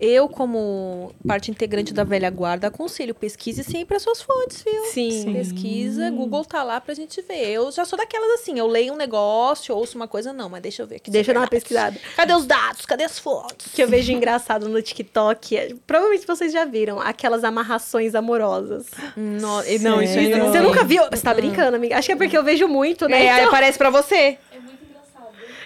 eu, 0.00 0.28
como 0.28 1.12
parte 1.26 1.50
integrante 1.50 1.92
da 1.92 2.04
velha 2.04 2.30
guarda, 2.30 2.68
aconselho, 2.68 3.14
pesquise 3.14 3.64
sempre 3.64 3.96
as 3.96 4.02
suas 4.02 4.22
fontes, 4.22 4.62
viu? 4.62 4.84
Sim. 4.86 5.10
Sim. 5.10 5.32
Pesquisa, 5.32 6.10
Google 6.10 6.44
tá 6.44 6.62
lá 6.62 6.80
pra 6.80 6.94
gente 6.94 7.20
ver. 7.22 7.48
Eu 7.48 7.70
já 7.72 7.84
sou 7.84 7.98
daquelas 7.98 8.40
assim, 8.40 8.58
eu 8.58 8.66
leio 8.66 8.92
um 8.92 8.96
negócio, 8.96 9.74
ouço 9.74 9.96
uma 9.96 10.06
coisa, 10.06 10.32
não, 10.32 10.48
mas 10.48 10.62
deixa 10.62 10.82
eu 10.82 10.86
ver 10.86 10.96
aqui. 10.96 11.10
Deixa 11.10 11.30
é 11.30 11.32
eu 11.32 11.34
dar 11.34 11.40
uma 11.40 11.48
pesquisada. 11.48 11.98
Cadê 12.16 12.32
os 12.34 12.46
dados? 12.46 12.86
Cadê 12.86 13.04
as 13.04 13.18
fontes? 13.18 13.72
que 13.74 13.82
eu 13.82 13.88
vejo 13.88 14.12
engraçado 14.12 14.68
no 14.68 14.80
TikTok, 14.82 15.56
é- 15.56 15.74
provavelmente 15.86 16.26
vocês 16.26 16.52
já 16.52 16.64
viram, 16.64 17.00
aquelas 17.00 17.42
amarrações 17.44 18.14
amorosas. 18.14 18.86
No-? 19.16 19.62
Não, 19.80 20.02
isso 20.02 20.18
aí 20.18 20.28
não. 20.28 20.48
Você 20.50 20.60
nunca 20.60 20.84
viu? 20.84 21.02
Você 21.10 21.22
tá 21.22 21.34
brincando, 21.34 21.76
amiga? 21.76 21.96
Acho 21.98 22.06
que 22.06 22.12
é 22.12 22.16
porque 22.16 22.36
eu 22.36 22.44
vejo 22.44 22.66
muito, 22.68 23.08
né? 23.08 23.24
É, 23.24 23.30
aí 23.30 23.38
Então, 23.40 23.48
aparece 23.48 23.76
pra 23.78 23.90
você. 23.90 24.38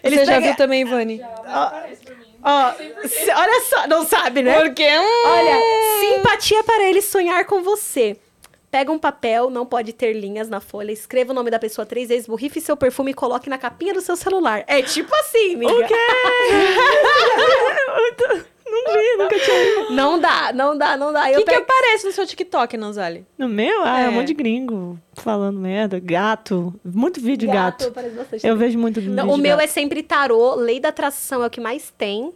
Eles 0.04 0.18
você 0.18 0.24
já 0.26 0.32
pegam- 0.32 0.48
viu 0.48 0.56
também, 0.56 0.84
Vani? 0.84 1.20
Ó, 2.42 2.74
olha 3.36 3.60
só, 3.68 3.86
não 3.86 4.06
sabe, 4.06 4.42
né? 4.42 4.60
Porque 4.60 4.86
hum, 4.86 5.26
Olha, 5.26 5.58
simpatia 6.00 6.62
para 6.64 6.84
ele 6.84 7.02
sonhar 7.02 7.44
com 7.46 7.62
você. 7.62 8.16
Pega 8.70 8.90
um 8.90 8.98
papel, 8.98 9.50
não 9.50 9.66
pode 9.66 9.92
ter 9.92 10.14
linhas 10.14 10.48
na 10.48 10.58
folha, 10.58 10.92
escreva 10.92 11.32
o 11.32 11.34
nome 11.34 11.50
da 11.50 11.58
pessoa 11.58 11.84
três 11.84 12.08
vezes, 12.08 12.26
borrife 12.26 12.58
seu 12.58 12.74
perfume 12.76 13.10
e 13.10 13.14
coloque 13.14 13.50
na 13.50 13.58
capinha 13.58 13.92
do 13.92 14.00
seu 14.00 14.16
celular. 14.16 14.64
É 14.66 14.80
tipo 14.80 15.14
assim, 15.14 15.56
amiga. 15.56 15.72
O 15.72 15.86
quê? 15.86 15.94
não 18.72 18.92
vi, 18.92 19.16
nunca 19.18 19.38
tinha. 19.38 19.90
Não 19.90 20.18
dá, 20.18 20.52
não 20.52 20.76
dá, 20.76 20.96
não 20.96 21.12
dá. 21.12 21.30
o 21.30 21.34
que, 21.36 21.44
que 21.44 21.54
aparece 21.54 22.04
no 22.06 22.12
seu 22.12 22.26
TikTok, 22.26 22.76
Nanzali? 22.76 23.26
No 23.36 23.48
meu? 23.48 23.82
Ah, 23.84 24.00
é. 24.00 24.04
É. 24.04 24.08
um 24.08 24.12
monte 24.12 24.28
de 24.28 24.34
gringo 24.34 24.98
falando 25.14 25.58
merda. 25.58 26.00
Gato. 26.00 26.74
Muito 26.84 27.20
vídeo 27.20 27.48
de 27.48 27.54
gato. 27.54 27.90
bastante 27.90 28.46
Eu 28.46 28.56
vejo 28.56 28.78
muito 28.78 29.00
Não, 29.00 29.24
vídeo 29.24 29.34
o 29.34 29.36
meu 29.36 29.56
gato. 29.56 29.64
é 29.64 29.66
sempre 29.66 30.02
tarô, 30.02 30.54
lei 30.54 30.80
da 30.80 30.88
atração 30.88 31.42
é 31.42 31.46
o 31.46 31.50
que 31.50 31.60
mais 31.60 31.92
tem. 31.96 32.32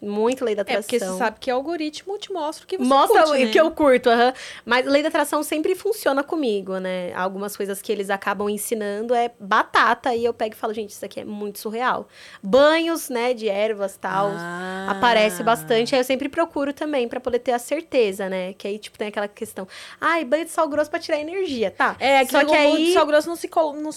Muito 0.00 0.44
lei 0.44 0.54
da 0.54 0.60
É 0.60 0.62
atração. 0.62 0.82
porque 0.82 0.98
você 0.98 1.18
sabe 1.18 1.38
que 1.40 1.50
o 1.50 1.54
algoritmo 1.54 2.18
te 2.18 2.30
mostra 2.30 2.64
o 2.64 2.66
que 2.66 2.76
você 2.76 2.84
Mostra 2.84 3.22
curte, 3.24 3.42
o 3.42 3.44
né? 3.46 3.50
que 3.50 3.60
eu 3.60 3.70
curto, 3.70 4.10
aham. 4.10 4.32
Mas 4.64 4.84
lei 4.86 5.02
da 5.02 5.08
atração 5.08 5.42
sempre 5.42 5.74
funciona 5.74 6.22
comigo, 6.22 6.78
né? 6.78 7.14
Algumas 7.14 7.56
coisas 7.56 7.80
que 7.80 7.90
eles 7.90 8.10
acabam 8.10 8.48
ensinando 8.50 9.14
é 9.14 9.30
batata 9.40 10.14
e 10.14 10.24
eu 10.24 10.34
pego 10.34 10.54
e 10.54 10.56
falo, 10.58 10.74
gente, 10.74 10.90
isso 10.90 11.04
aqui 11.04 11.20
é 11.20 11.24
muito 11.24 11.58
surreal. 11.58 12.08
Banhos, 12.42 13.08
né, 13.08 13.32
de 13.32 13.48
ervas 13.48 13.96
tal. 13.96 14.32
Ah. 14.34 14.88
Aparece 14.90 15.42
bastante, 15.42 15.94
aí 15.94 16.00
eu 16.00 16.04
sempre 16.04 16.28
procuro 16.28 16.72
também 16.72 17.08
pra 17.08 17.18
poder 17.18 17.38
ter 17.38 17.52
a 17.52 17.58
certeza, 17.58 18.28
né? 18.28 18.52
Que 18.52 18.68
aí, 18.68 18.78
tipo, 18.78 18.98
tem 18.98 19.08
aquela 19.08 19.28
questão. 19.28 19.66
Ai, 20.00 20.24
banho 20.24 20.44
de 20.44 20.50
sal 20.50 20.68
grosso 20.68 20.90
pra 20.90 21.00
tirar 21.00 21.18
energia, 21.18 21.70
tá? 21.70 21.96
É, 21.98 22.24
que 22.24 22.32
Só 22.32 22.44
que 22.44 22.54
aí. 22.54 22.92
sal 22.92 23.06
grosso 23.06 23.28
não 23.28 23.36
se... 23.36 23.48
Não 23.82 23.92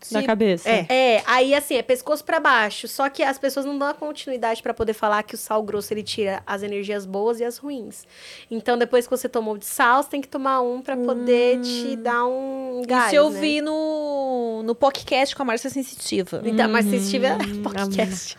se, 0.00 0.14
Na 0.14 0.20
se- 0.20 0.26
cabeça. 0.26 0.68
É. 0.68 0.86
É, 0.88 1.22
aí 1.26 1.54
assim, 1.54 1.74
é 1.74 1.82
pescoço 1.82 2.24
pra 2.24 2.40
baixo. 2.40 2.88
Só 2.88 3.08
que 3.08 3.22
as 3.22 3.38
pessoas 3.38 3.66
não 3.66 3.78
dão 3.78 3.88
a 3.88 3.94
continuidade 3.94 4.62
pra 4.62 4.72
poder 4.72 4.92
falar 4.92 5.22
que 5.22 5.34
o 5.34 5.38
sal 5.38 5.62
grosso 5.62 5.92
ele 5.92 6.02
tira 6.02 6.42
as 6.46 6.62
energias 6.62 7.04
boas 7.04 7.40
e 7.40 7.44
as 7.44 7.58
ruins. 7.58 8.06
Então, 8.50 8.76
depois 8.78 9.06
que 9.06 9.10
você 9.10 9.28
tomou 9.28 9.56
de 9.58 9.66
sal, 9.66 10.02
você 10.02 10.10
tem 10.10 10.20
que 10.20 10.28
tomar 10.28 10.60
um 10.60 10.80
pra 10.80 10.96
poder 10.96 11.60
te 11.60 11.96
dar 11.96 12.24
um 12.26 12.82
gás. 12.86 13.06
Isso 13.06 13.16
eu 13.16 13.30
né? 13.30 13.40
vi 13.40 13.60
no, 13.60 14.62
no 14.64 14.74
podcast 14.74 15.34
com 15.34 15.42
a 15.42 15.44
Márcia 15.46 15.70
Sensitiva. 15.70 16.42
Então, 16.44 16.68
mas 16.68 16.86
se 16.86 16.96
estiver 16.96 17.36
Hum, 17.36 17.62
podcast. 17.62 18.36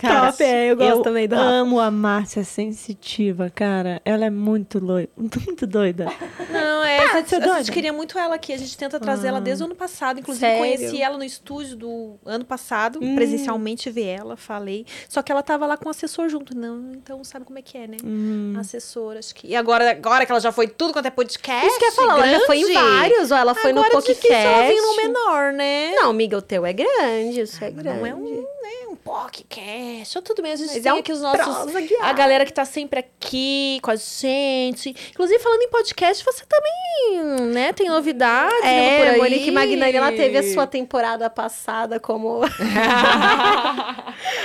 Cara, 0.00 0.32
Top, 0.32 0.42
é, 0.42 0.70
eu 0.70 0.76
gosto 0.76 1.02
também 1.02 1.28
do 1.28 1.34
amo 1.34 1.80
a 1.80 1.90
Márcia 1.90 2.44
Sensitiva, 2.44 3.50
cara. 3.54 4.00
Ela 4.04 4.26
é 4.26 4.30
muito, 4.30 4.78
loi... 4.78 5.08
muito 5.16 5.66
doida. 5.66 6.06
Não, 6.50 6.84
é. 6.84 6.98
a, 6.98 7.18
é 7.18 7.50
a 7.50 7.58
gente 7.58 7.72
queria 7.72 7.92
muito 7.92 8.18
ela 8.18 8.34
aqui. 8.34 8.52
A 8.52 8.58
gente 8.58 8.76
tenta 8.76 8.98
trazer 9.00 9.28
ela 9.28 9.40
desde 9.40 9.62
o 9.62 9.66
ano 9.66 9.74
passado. 9.74 10.20
Inclusive, 10.20 10.46
Sério? 10.46 10.58
conheci 10.58 10.95
ela 11.02 11.16
no 11.16 11.24
estúdio 11.24 11.76
do 11.76 12.18
ano 12.24 12.44
passado. 12.44 12.98
Hum. 13.02 13.14
Presencialmente 13.14 13.90
vi 13.90 14.04
ela, 14.04 14.36
falei. 14.36 14.86
Só 15.08 15.22
que 15.22 15.30
ela 15.30 15.42
tava 15.42 15.66
lá 15.66 15.76
com 15.76 15.86
o 15.86 15.90
assessor 15.90 16.28
junto. 16.28 16.56
Não, 16.56 16.92
então 16.92 17.22
sabe 17.24 17.44
como 17.44 17.58
é 17.58 17.62
que 17.62 17.76
é, 17.76 17.86
né? 17.86 17.96
Hum. 18.04 18.54
Assessor, 18.58 19.16
acho 19.16 19.34
que. 19.34 19.46
E 19.48 19.56
agora, 19.56 19.90
agora 19.90 20.24
que 20.24 20.32
ela 20.32 20.40
já 20.40 20.52
foi 20.52 20.66
tudo 20.68 20.92
quanto 20.92 21.06
é 21.06 21.10
podcast. 21.10 21.66
Isso 21.66 21.78
que 21.78 21.84
eu 21.84 21.88
ia 21.88 21.94
falar, 21.94 22.18
ela 22.18 22.38
já 22.38 22.46
foi 22.46 22.58
em 22.58 22.72
grande, 22.72 22.74
vários, 22.74 23.30
ou 23.30 23.36
ela 23.36 23.54
foi 23.54 23.70
agora 23.70 23.92
no 23.92 23.98
é 23.98 24.02
difícil 24.02 24.32
ela 24.32 24.66
vir 24.66 24.76
no 24.76 24.82
podcast. 24.82 25.06
menor, 25.06 25.52
né? 25.52 25.92
Não, 25.94 26.10
amiga, 26.10 26.38
o 26.38 26.42
teu 26.42 26.64
é 26.64 26.72
grande, 26.72 27.40
isso 27.40 27.62
é 27.62 27.70
grande. 27.70 27.98
Não 28.00 28.06
é 28.06 28.14
um, 28.14 28.42
né, 28.42 28.88
um 28.88 28.96
podcast. 28.96 30.18
Ou 30.18 30.22
tudo 30.22 30.42
bem, 30.42 30.52
a 30.52 30.56
gente 30.56 30.72
Mas 30.72 30.82
tem 30.82 30.90
é 30.90 30.94
um 30.94 30.98
aqui 30.98 31.12
os 31.12 31.20
nossos. 31.20 31.74
A 32.00 32.12
galera 32.12 32.44
que 32.44 32.52
tá 32.52 32.64
sempre 32.64 33.00
aqui 33.00 33.78
com 33.82 33.90
a 33.90 33.96
gente. 33.96 34.94
Inclusive, 35.10 35.38
falando 35.38 35.62
em 35.62 35.68
podcast, 35.68 36.24
você 36.24 36.44
também, 36.46 37.52
né? 37.52 37.72
Tem 37.72 37.88
novidades. 37.88 38.64
É, 38.64 38.80
vindo 38.80 38.98
por 38.98 39.06
aí. 39.08 39.18
Monique 39.18 39.50
Magnani, 39.50 39.96
ela 39.96 40.12
teve 40.12 40.38
a 40.38 40.42
sua 40.42 40.66
temporada 40.66 40.85
passada 41.34 42.00
como... 42.00 42.40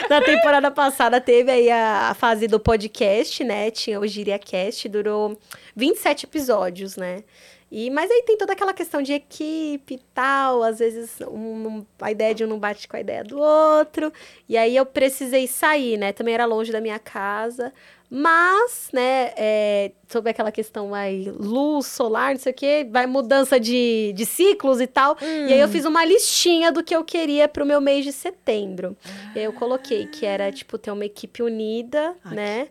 Na 0.09 0.22
temporada 0.22 0.69
passada 0.69 1.22
teve 1.22 1.51
aí 1.51 1.69
a, 1.69 2.09
a 2.09 2.13
fase 2.13 2.47
do 2.47 2.59
podcast, 2.59 3.43
né? 3.43 3.72
Tinha 3.72 3.99
o 3.99 4.05
GiriaCast, 4.05 4.89
durou 4.89 5.38
27 5.76 6.26
episódios, 6.26 6.97
né? 6.97 7.23
E, 7.72 7.89
mas 7.89 8.11
aí 8.11 8.23
tem 8.23 8.38
toda 8.38 8.51
aquela 8.51 8.73
questão 8.73 9.01
de 9.01 9.13
equipe 9.13 9.93
e 9.93 9.99
tal, 10.13 10.61
às 10.61 10.80
vezes 10.80 11.22
um 11.22 11.85
a 12.01 12.11
ideia 12.11 12.35
de 12.35 12.43
um 12.43 12.47
não 12.47 12.59
bate 12.59 12.85
com 12.85 12.97
a 12.97 12.99
ideia 12.99 13.23
do 13.23 13.39
outro. 13.39 14.11
E 14.49 14.57
aí 14.57 14.76
eu 14.76 14.85
precisei 14.85 15.47
sair, 15.47 15.97
né? 15.97 16.11
Também 16.11 16.34
era 16.34 16.45
longe 16.45 16.69
da 16.69 16.81
minha 16.81 16.99
casa. 16.99 17.72
Mas, 18.13 18.89
né, 18.91 19.31
é, 19.38 19.91
sobre 20.09 20.31
aquela 20.31 20.51
questão 20.51 20.93
aí, 20.93 21.31
luz 21.31 21.88
solar, 21.88 22.33
não 22.33 22.41
sei 22.41 22.51
o 22.51 22.55
quê, 22.55 22.85
vai 22.91 23.07
mudança 23.07 23.57
de, 23.57 24.11
de 24.13 24.25
ciclos 24.25 24.81
e 24.81 24.88
tal. 24.88 25.15
E 25.21 25.53
aí 25.53 25.59
eu 25.61 25.69
fiz 25.69 25.85
uma 25.85 26.03
listinha 26.03 26.73
do 26.73 26.83
que 26.83 26.93
eu 26.93 27.05
queria 27.05 27.47
pro 27.47 27.65
meu 27.65 27.79
mês 27.79 28.03
de 28.03 28.11
setembro. 28.11 28.97
E 29.33 29.39
aí 29.39 29.45
eu 29.45 29.53
coloquei 29.53 30.07
que 30.07 30.25
era, 30.25 30.51
tipo, 30.51 30.77
ter 30.77 30.91
uma 30.91 31.05
equipe 31.05 31.41
unida, 31.41 32.13
né? 32.25 32.67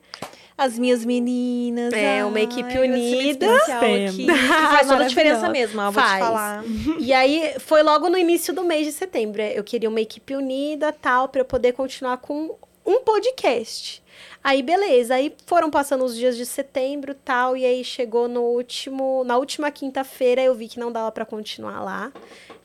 As 0.58 0.78
minhas 0.78 1.06
meninas. 1.06 1.94
É, 1.94 2.22
uma 2.22 2.36
ai, 2.36 2.42
equipe 2.42 2.78
unida. 2.78 3.46
aqui. 3.56 4.26
Faz 4.26 4.88
toda 4.88 5.04
a 5.04 5.08
diferença 5.08 5.48
mesmo, 5.48 5.80
ó, 5.80 5.90
vou 5.90 6.02
te 6.02 6.06
Faz. 6.06 6.22
falar. 6.22 6.64
E 6.98 7.14
aí 7.14 7.54
foi 7.60 7.82
logo 7.82 8.10
no 8.10 8.18
início 8.18 8.52
do 8.52 8.62
mês 8.62 8.84
de 8.84 8.92
setembro. 8.92 9.40
Eu 9.40 9.64
queria 9.64 9.88
uma 9.88 10.02
equipe 10.02 10.34
unida, 10.34 10.92
tal, 10.92 11.30
para 11.30 11.40
eu 11.40 11.46
poder 11.46 11.72
continuar 11.72 12.18
com 12.18 12.58
um 12.84 13.00
podcast. 13.00 14.02
Aí 14.42 14.62
beleza, 14.62 15.14
aí 15.14 15.34
foram 15.46 15.70
passando 15.70 16.04
os 16.04 16.16
dias 16.16 16.36
de 16.36 16.46
setembro, 16.46 17.14
tal, 17.14 17.56
e 17.56 17.64
aí 17.64 17.84
chegou 17.84 18.26
no 18.26 18.42
último, 18.42 19.22
na 19.24 19.36
última 19.36 19.70
quinta-feira 19.70 20.40
eu 20.42 20.54
vi 20.54 20.66
que 20.66 20.80
não 20.80 20.90
dava 20.90 21.12
para 21.12 21.26
continuar 21.26 21.80
lá. 21.82 22.10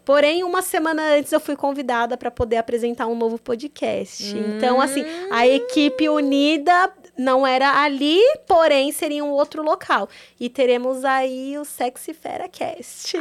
Porém, 0.05 0.43
uma 0.43 0.61
semana 0.61 1.01
antes 1.15 1.31
eu 1.31 1.39
fui 1.39 1.55
convidada 1.55 2.15
para 2.15 2.29
poder 2.29 2.57
apresentar 2.57 3.07
um 3.07 3.15
novo 3.15 3.39
podcast. 3.39 4.23
Então, 4.37 4.79
assim, 4.79 5.03
a 5.31 5.47
equipe 5.47 6.07
unida 6.07 6.93
não 7.17 7.45
era 7.45 7.81
ali, 7.81 8.21
porém 8.47 8.91
seria 8.91 9.25
um 9.25 9.31
outro 9.31 9.63
local. 9.63 10.07
E 10.39 10.47
teremos 10.47 11.03
aí 11.03 11.57
o 11.57 11.65
Sexy 11.65 12.13
Fera 12.13 12.47
Cast. 12.47 13.17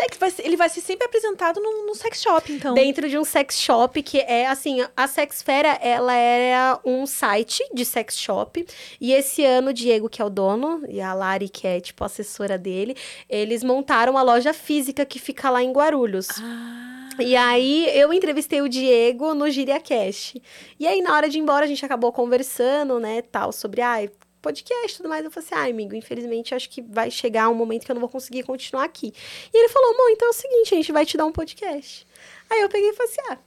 Sex 0.00 0.16
vai 0.16 0.30
ser- 0.30 0.46
ele 0.46 0.56
vai 0.56 0.68
ser 0.68 0.80
sempre 0.80 1.06
apresentado 1.06 1.60
no, 1.60 1.86
no 1.86 1.94
sex 1.94 2.22
shop, 2.22 2.52
então. 2.52 2.72
Dentro 2.74 3.08
de 3.08 3.18
um 3.18 3.24
sex 3.24 3.58
shop, 3.58 4.00
que 4.02 4.18
é 4.20 4.46
assim, 4.46 4.84
a 4.96 5.06
Sexfera, 5.08 5.70
ela 5.82 6.14
era 6.14 6.78
um 6.84 7.04
site 7.04 7.64
de 7.74 7.84
sex 7.84 8.16
shop. 8.16 8.64
E 9.00 9.12
esse 9.12 9.44
ano, 9.44 9.70
o 9.70 9.72
Diego, 9.72 10.08
que 10.08 10.22
é 10.22 10.24
o 10.24 10.30
dono, 10.30 10.82
e 10.88 11.00
a 11.00 11.12
Lari, 11.14 11.48
que 11.48 11.66
é, 11.66 11.80
tipo, 11.80 12.04
assessora 12.04 12.56
dele, 12.56 12.96
eles 13.28 13.64
montaram 13.64 14.12
uma 14.12 14.22
loja 14.22 14.52
física 14.52 15.04
que 15.04 15.18
fica 15.18 15.50
lá 15.50 15.62
em 15.62 15.72
Guarulhos. 15.72 16.28
Ah. 16.40 17.08
E 17.20 17.34
aí, 17.34 17.88
eu 17.98 18.12
entrevistei 18.12 18.62
o 18.62 18.68
Diego 18.68 19.34
no 19.34 19.50
GiriaCast. 19.50 20.40
E 20.78 20.86
aí, 20.86 21.02
na 21.02 21.16
hora 21.16 21.28
de 21.28 21.36
ir 21.38 21.40
embora, 21.40 21.64
a 21.64 21.68
gente 21.68 21.84
acabou 21.84 22.12
conversando, 22.12 23.00
né, 23.00 23.22
tal, 23.22 23.50
sobre, 23.50 23.80
ai, 23.80 24.08
podcast 24.40 24.94
e 24.94 24.96
tudo 24.96 25.08
mais. 25.08 25.24
Eu 25.24 25.30
falei 25.30 25.46
assim, 25.46 25.54
ai, 25.56 25.70
amigo, 25.70 25.94
infelizmente, 25.94 26.54
acho 26.54 26.68
que 26.70 26.82
vai 26.82 27.10
chegar 27.10 27.48
um 27.48 27.54
momento 27.54 27.84
que 27.84 27.90
eu 27.90 27.94
não 27.94 28.00
vou 28.00 28.08
conseguir 28.10 28.42
continuar 28.42 28.84
aqui. 28.84 29.12
E 29.52 29.56
ele 29.58 29.68
falou, 29.68 29.90
amor, 29.94 30.10
então 30.10 30.28
é 30.28 30.30
o 30.30 30.34
seguinte, 30.34 30.74
a 30.74 30.76
gente 30.76 30.92
vai 30.92 31.04
te 31.06 31.16
dar 31.16 31.24
um 31.26 31.32
podcast. 31.32 32.06
Aí 32.50 32.60
eu 32.60 32.68
peguei 32.68 32.90
e 32.90 32.94
falei 32.94 33.12
assim, 33.12 33.22
ah, 33.32 33.38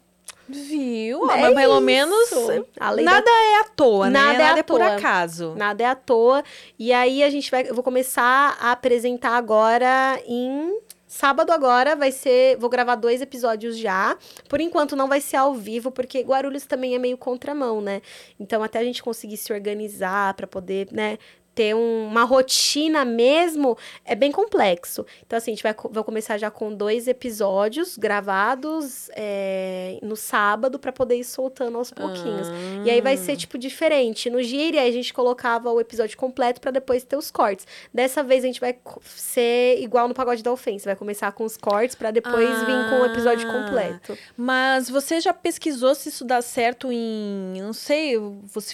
Viu? 0.49 1.29
É 1.31 1.41
Mas 1.41 1.55
pelo 1.55 1.73
isso. 1.75 1.81
menos 1.81 2.29
Além 2.77 3.05
da- 3.05 3.11
nada 3.13 3.29
é 3.31 3.59
à 3.59 3.63
toa, 3.63 4.09
né? 4.09 4.19
Nada 4.19 4.43
é 4.43 4.45
à 4.47 4.57
é 4.57 4.63
por 4.63 4.79
toa. 4.79 4.95
acaso. 4.95 5.53
Nada 5.55 5.83
é 5.83 5.85
à 5.85 5.95
toa. 5.95 6.43
E 6.77 6.91
aí 6.91 7.23
a 7.23 7.29
gente 7.29 7.49
vai. 7.49 7.69
Eu 7.69 7.73
vou 7.73 7.83
começar 7.83 8.57
a 8.59 8.71
apresentar 8.71 9.37
agora 9.37 10.21
em. 10.25 10.77
Sábado 11.11 11.51
agora 11.51 11.93
vai 11.93 12.09
ser. 12.09 12.55
Vou 12.57 12.69
gravar 12.69 12.95
dois 12.95 13.21
episódios 13.21 13.77
já. 13.77 14.17
Por 14.47 14.61
enquanto 14.61 14.95
não 14.95 15.09
vai 15.09 15.19
ser 15.19 15.35
ao 15.35 15.53
vivo, 15.53 15.91
porque 15.91 16.21
Guarulhos 16.21 16.65
também 16.65 16.95
é 16.95 16.97
meio 16.97 17.17
contramão, 17.17 17.81
né? 17.81 18.01
Então, 18.39 18.63
até 18.63 18.79
a 18.79 18.83
gente 18.85 19.03
conseguir 19.03 19.35
se 19.35 19.51
organizar 19.51 20.33
para 20.35 20.47
poder, 20.47 20.87
né? 20.89 21.17
Ter 21.53 21.75
um- 21.75 22.07
uma 22.07 22.23
rotina 22.23 23.03
mesmo 23.03 23.77
é 24.05 24.15
bem 24.15 24.31
complexo. 24.31 25.05
Então, 25.25 25.35
assim, 25.37 25.51
a 25.51 25.53
gente 25.53 25.63
vai, 25.63 25.75
vai 25.91 26.03
começar 26.03 26.37
já 26.37 26.49
com 26.49 26.73
dois 26.73 27.07
episódios 27.07 27.97
gravados 27.97 29.09
é, 29.15 29.99
no 30.01 30.15
sábado 30.15 30.79
para 30.79 30.91
poder 30.93 31.15
ir 31.17 31.23
soltando 31.25 31.77
aos 31.77 31.91
pouquinhos. 31.91 32.47
E 32.85 32.89
aí 32.89 33.01
vai 33.01 33.17
ser, 33.17 33.35
tipo, 33.35 33.57
diferente. 33.57 34.29
No 34.29 34.41
Gira, 34.41 34.81
a 34.81 34.91
gente 34.91 35.13
colocava 35.13 35.69
o 35.71 35.79
episódio 35.81 36.17
completo 36.17 36.61
pra 36.61 36.71
depois 36.71 37.03
ter 37.03 37.17
os 37.17 37.29
cortes. 37.29 37.67
Dessa 37.93 38.23
vez, 38.23 38.43
a 38.43 38.47
gente 38.47 38.59
vai 38.61 38.75
ser 39.03 39.77
igual 39.81 40.07
no 40.07 40.13
Pagode 40.13 40.41
da 40.43 40.51
Ofensa. 40.51 40.85
Vai 40.85 40.95
começar 40.95 41.31
com 41.33 41.43
os 41.43 41.57
cortes 41.57 41.95
pra 41.95 42.11
depois 42.11 42.49
vir 42.61 42.89
com 42.89 43.01
o 43.01 43.05
episódio 43.05 43.49
Ah. 43.49 43.53
completo. 43.53 44.17
Mas 44.37 44.89
você 44.89 45.19
já 45.19 45.33
pesquisou 45.33 45.93
se 45.95 46.09
isso 46.09 46.23
dá 46.23 46.41
certo 46.41 46.91
em. 46.91 47.53
Não 47.61 47.73
sei 47.73 48.15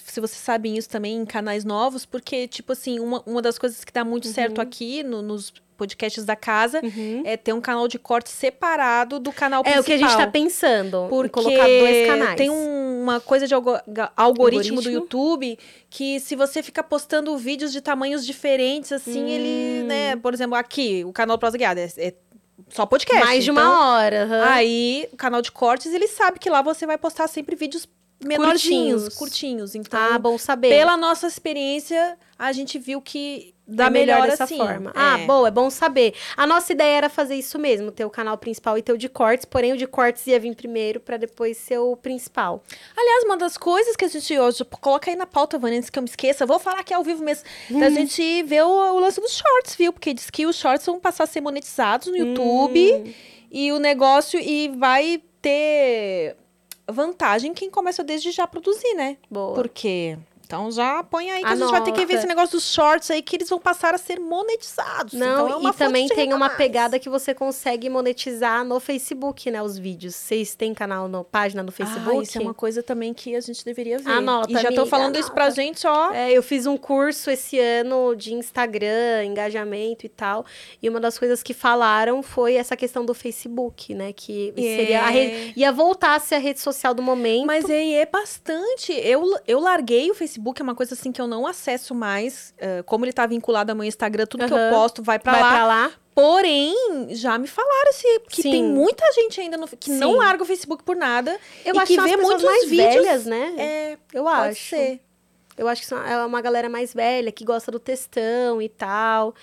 se 0.02 0.20
você 0.20 0.34
sabe 0.36 0.76
isso 0.76 0.88
também 0.88 1.16
em 1.16 1.26
canais 1.26 1.64
novos, 1.64 2.06
porque, 2.06 2.46
tipo 2.46 2.67
assim, 2.72 2.98
uma, 3.00 3.22
uma 3.26 3.40
das 3.42 3.58
coisas 3.58 3.84
que 3.84 3.92
dá 3.92 4.04
muito 4.04 4.26
Uhum. 4.28 4.34
certo 4.34 4.60
aqui 4.60 5.02
no- 5.02 5.22
nos 5.22 5.52
podcasts 5.76 6.24
da 6.24 6.34
casa 6.34 6.80
é 7.24 7.36
ter 7.36 7.52
um 7.52 7.60
canal 7.60 7.86
de 7.86 8.00
corte 8.00 8.30
separado 8.30 9.20
do 9.20 9.30
canal 9.32 9.60
É 9.60 9.62
principal. 9.74 9.80
o 9.82 9.84
que 9.84 9.92
a 9.92 9.96
gente 9.96 10.16
tá 10.16 10.26
pensando. 10.26 11.06
Porque 11.08 11.28
colocar 11.30 11.66
dois 11.66 12.06
canais. 12.06 12.36
tem 12.36 12.50
um- 12.50 13.02
uma 13.02 13.20
coisa 13.20 13.46
de 13.46 13.54
algo- 13.54 13.78
ga- 13.86 14.12
algoritmo, 14.16 14.82
do 14.82 14.88
Algoritmo? 14.88 14.92
YouTube 15.04 15.58
que 15.88 16.18
se 16.20 16.34
você 16.34 16.62
fica 16.64 16.82
postando 16.82 17.36
vídeos 17.38 17.72
de 17.72 17.80
tamanhos 17.80 18.26
diferentes, 18.26 18.90
assim, 18.90 19.22
Hum. 19.24 19.28
ele, 19.28 19.84
né? 19.84 20.16
Por 20.16 20.34
exemplo, 20.34 20.56
aqui, 20.56 21.04
o 21.04 21.12
canal 21.12 21.38
Prosa 21.38 21.56
Guiada 21.56 21.80
é, 21.80 21.88
é 21.96 22.14
só 22.68 22.84
podcast. 22.84 23.24
Mais 23.24 23.44
de 23.44 23.50
então, 23.52 23.62
uma 23.64 23.92
hora. 23.98 24.24
aham. 24.24 24.44
Aí, 24.50 25.08
o 25.12 25.16
canal 25.16 25.40
de 25.40 25.52
cortes, 25.52 25.94
ele 25.94 26.08
sabe 26.08 26.40
que 26.40 26.50
lá 26.50 26.60
você 26.60 26.84
vai 26.86 26.98
postar 26.98 27.28
sempre 27.28 27.54
vídeos 27.54 27.88
menorzinhos, 28.24 29.02
Curtinhos. 29.14 29.14
curtinhos. 29.14 29.74
Então, 29.74 30.00
ah, 30.00 30.18
bom 30.18 30.36
saber. 30.38 30.68
pela 30.70 30.96
nossa 30.96 31.26
experiência, 31.26 32.18
a 32.38 32.52
gente 32.52 32.78
viu 32.78 33.00
que 33.00 33.54
dá 33.66 33.86
é 33.86 33.90
melhor, 33.90 34.14
melhor 34.22 34.30
dessa 34.30 34.44
assim. 34.44 34.56
forma. 34.56 34.90
É. 34.90 34.92
Ah, 34.96 35.18
boa, 35.26 35.48
é 35.48 35.50
bom 35.50 35.68
saber. 35.70 36.14
A 36.36 36.46
nossa 36.46 36.72
ideia 36.72 36.96
era 36.96 37.08
fazer 37.08 37.34
isso 37.36 37.58
mesmo, 37.58 37.92
ter 37.92 38.04
o 38.04 38.10
canal 38.10 38.36
principal 38.38 38.76
e 38.78 38.82
ter 38.82 38.92
o 38.92 38.98
de 38.98 39.08
cortes, 39.08 39.44
porém 39.44 39.72
o 39.72 39.76
de 39.76 39.86
cortes 39.86 40.26
ia 40.26 40.40
vir 40.40 40.54
primeiro 40.56 40.98
pra 41.00 41.16
depois 41.16 41.56
ser 41.58 41.78
o 41.78 41.96
principal. 41.96 42.62
Aliás, 42.96 43.24
uma 43.24 43.36
das 43.36 43.56
coisas 43.56 43.94
que 43.94 44.04
a 44.04 44.08
gente 44.08 44.36
hoje 44.38 44.64
coloca 44.64 45.10
aí 45.10 45.16
na 45.16 45.26
pauta, 45.26 45.58
Vânia, 45.58 45.78
antes 45.78 45.90
que 45.90 45.98
eu 45.98 46.02
me 46.02 46.08
esqueça, 46.08 46.46
vou 46.46 46.58
falar 46.58 46.80
aqui 46.80 46.94
ao 46.94 47.04
vivo 47.04 47.22
mesmo, 47.22 47.44
da 47.70 47.90
gente 47.90 48.42
ver 48.44 48.62
o, 48.64 48.68
o 48.94 48.98
lance 48.98 49.20
dos 49.20 49.32
shorts, 49.36 49.76
viu? 49.76 49.92
Porque 49.92 50.12
diz 50.14 50.30
que 50.30 50.46
os 50.46 50.56
shorts 50.56 50.86
vão 50.86 50.98
passar 50.98 51.24
a 51.24 51.26
ser 51.26 51.40
monetizados 51.40 52.08
no 52.08 52.16
YouTube 52.16 52.94
Hum. 52.94 53.12
e 53.50 53.70
o 53.72 53.78
negócio 53.78 54.40
e 54.40 54.68
vai 54.76 55.22
ter 55.40 56.36
vantagem 56.90 57.54
quem 57.54 57.70
começa 57.70 58.02
desde 58.02 58.30
já 58.30 58.44
a 58.44 58.48
produzir, 58.48 58.94
né? 58.94 59.16
Boa. 59.30 59.54
Porque 59.54 60.18
então 60.48 60.70
já 60.70 61.04
põe 61.04 61.30
aí 61.30 61.42
que 61.42 61.46
a 61.46 61.54
gente 61.56 61.70
vai 61.70 61.82
ter 61.84 61.92
que 61.92 61.98
ver 61.98 62.14
Anota. 62.14 62.14
esse 62.14 62.26
negócio 62.26 62.52
dos 62.56 62.72
shorts 62.72 63.10
aí 63.10 63.20
que 63.20 63.36
eles 63.36 63.50
vão 63.50 63.58
passar 63.58 63.94
a 63.94 63.98
ser 63.98 64.18
monetizados. 64.18 65.12
Não, 65.12 65.46
então 65.58 65.68
é 65.68 65.70
e 65.70 65.74
também 65.74 66.08
tem 66.08 66.32
a 66.32 66.36
uma 66.36 66.48
pegada 66.48 66.98
que 66.98 67.10
você 67.10 67.34
consegue 67.34 67.90
monetizar 67.90 68.64
no 68.64 68.80
Facebook, 68.80 69.50
né? 69.50 69.62
Os 69.62 69.76
vídeos. 69.78 70.14
Vocês 70.14 70.54
têm 70.54 70.72
canal, 70.72 71.06
no, 71.06 71.22
página 71.22 71.62
no 71.62 71.70
Facebook? 71.70 72.18
Ah, 72.20 72.22
isso 72.22 72.38
é 72.38 72.40
uma 72.40 72.54
coisa 72.54 72.82
também 72.82 73.12
que 73.12 73.36
a 73.36 73.40
gente 73.42 73.62
deveria 73.62 73.98
ver. 73.98 74.10
Anota, 74.10 74.50
e 74.50 74.54
já 74.54 74.62
tô 74.62 74.68
amiga, 74.68 74.86
falando 74.86 75.16
isso 75.18 75.30
pra 75.32 75.44
anota. 75.44 75.60
gente, 75.60 75.86
ó. 75.86 76.12
É, 76.12 76.32
eu 76.32 76.42
fiz 76.42 76.64
um 76.64 76.78
curso 76.78 77.30
esse 77.30 77.58
ano 77.58 78.14
de 78.16 78.32
Instagram, 78.32 79.24
engajamento 79.26 80.06
e 80.06 80.08
tal. 80.08 80.46
E 80.82 80.88
uma 80.88 80.98
das 80.98 81.18
coisas 81.18 81.42
que 81.42 81.52
falaram 81.52 82.22
foi 82.22 82.54
essa 82.54 82.74
questão 82.74 83.04
do 83.04 83.12
Facebook, 83.12 83.92
né? 83.94 84.14
Que 84.14 84.54
É. 84.56 84.60
seria 84.62 85.02
a 85.02 85.10
rede, 85.10 85.52
ia 85.56 85.70
voltar 85.70 86.14
a 86.14 86.20
ser 86.20 86.36
a 86.36 86.38
rede 86.38 86.60
social 86.60 86.94
do 86.94 87.02
momento. 87.02 87.44
Mas 87.46 87.68
aí 87.68 87.94
é 87.96 88.06
bastante. 88.06 88.92
Eu, 88.92 89.36
eu 89.46 89.60
larguei 89.60 90.10
o 90.10 90.14
Facebook, 90.14 90.37
é 90.60 90.62
uma 90.62 90.74
coisa 90.74 90.94
assim 90.94 91.10
que 91.12 91.20
eu 91.20 91.26
não 91.26 91.46
acesso 91.46 91.94
mais. 91.94 92.54
eh, 92.58 92.82
como 92.84 93.04
ele 93.04 93.12
tá 93.12 93.26
vinculado 93.26 93.72
ao 93.72 93.76
meu 93.76 93.84
Instagram, 93.84 94.26
tudo 94.26 94.46
que 94.46 94.52
eu 94.52 94.70
posto 94.70 95.02
vai 95.02 95.18
pra 95.18 95.32
vai 95.32 95.42
lá. 95.42 95.50
pra 95.50 95.66
lá. 95.66 95.90
Porém, 96.14 96.74
já 97.10 97.38
me 97.38 97.46
falaram 97.46 97.90
esse, 97.90 98.20
que 98.28 98.42
Sim. 98.42 98.50
tem 98.50 98.64
muita 98.64 99.04
gente 99.12 99.40
ainda 99.40 99.56
no, 99.56 99.68
que 99.68 99.90
não 99.90 100.12
Sim. 100.12 100.16
larga 100.18 100.42
o 100.42 100.46
Facebook 100.46 100.82
por 100.82 100.96
nada. 100.96 101.38
Eu 101.64 101.74
e 101.74 101.78
acho 101.78 101.92
que 101.92 101.98
as 101.98 102.04
vê 102.10 102.16
muitos 102.16 102.42
mais 102.42 102.68
vídeos. 102.68 102.94
velhas, 102.94 103.24
né? 103.26 103.54
É, 103.56 103.98
eu 104.12 104.24
pode 104.24 104.48
acho. 104.50 104.68
ser. 104.70 105.00
Eu 105.56 105.66
acho 105.66 105.80
que 105.82 105.86
são- 105.88 105.98
é 106.04 106.24
uma 106.24 106.40
galera 106.40 106.68
mais 106.68 106.92
velha 106.94 107.32
que 107.32 107.44
gosta 107.44 107.70
do 107.72 107.80
textão 107.80 108.60
e 108.62 108.68
tal. 108.68 109.34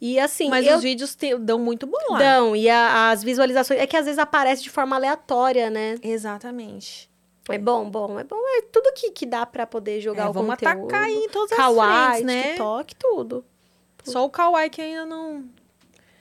E 0.00 0.18
assim, 0.18 0.48
Mas 0.50 0.66
eu 0.66 0.76
os 0.76 0.82
vídeos 0.82 1.14
te- 1.14 1.36
dão 1.38 1.58
muito 1.58 1.86
bom 1.86 1.96
lá. 2.10 2.18
dão, 2.18 2.54
e 2.56 2.68
a- 2.68 3.10
as 3.10 3.22
visualizações. 3.22 3.80
É 3.80 3.86
que 3.86 3.96
às 3.96 4.04
vezes 4.04 4.18
aparece 4.18 4.62
de 4.62 4.68
forma 4.70 4.96
aleatória, 4.96 5.70
né? 5.70 5.96
Exatamente. 6.02 7.08
É 7.48 7.58
bom, 7.58 7.90
bom, 7.90 8.18
é 8.20 8.24
bom. 8.24 8.36
É 8.58 8.62
tudo 8.62 8.92
que, 8.94 9.10
que 9.10 9.26
dá 9.26 9.44
pra 9.44 9.66
poder 9.66 10.00
jogar 10.00 10.24
É, 10.24 10.28
o 10.28 10.32
vamos 10.32 10.50
conteúdo. 10.54 10.86
atacar 10.86 11.02
aí 11.04 11.14
em 11.24 11.28
todas 11.28 11.52
as 11.52 11.58
Kawaii, 11.58 12.06
frentes, 12.18 12.24
né? 12.26 12.42
TikTok, 12.48 12.94
tudo. 12.96 13.44
Só 14.04 14.24
o 14.24 14.30
Kawaii 14.30 14.70
que 14.70 14.80
ainda 14.80 15.04
não... 15.06 15.44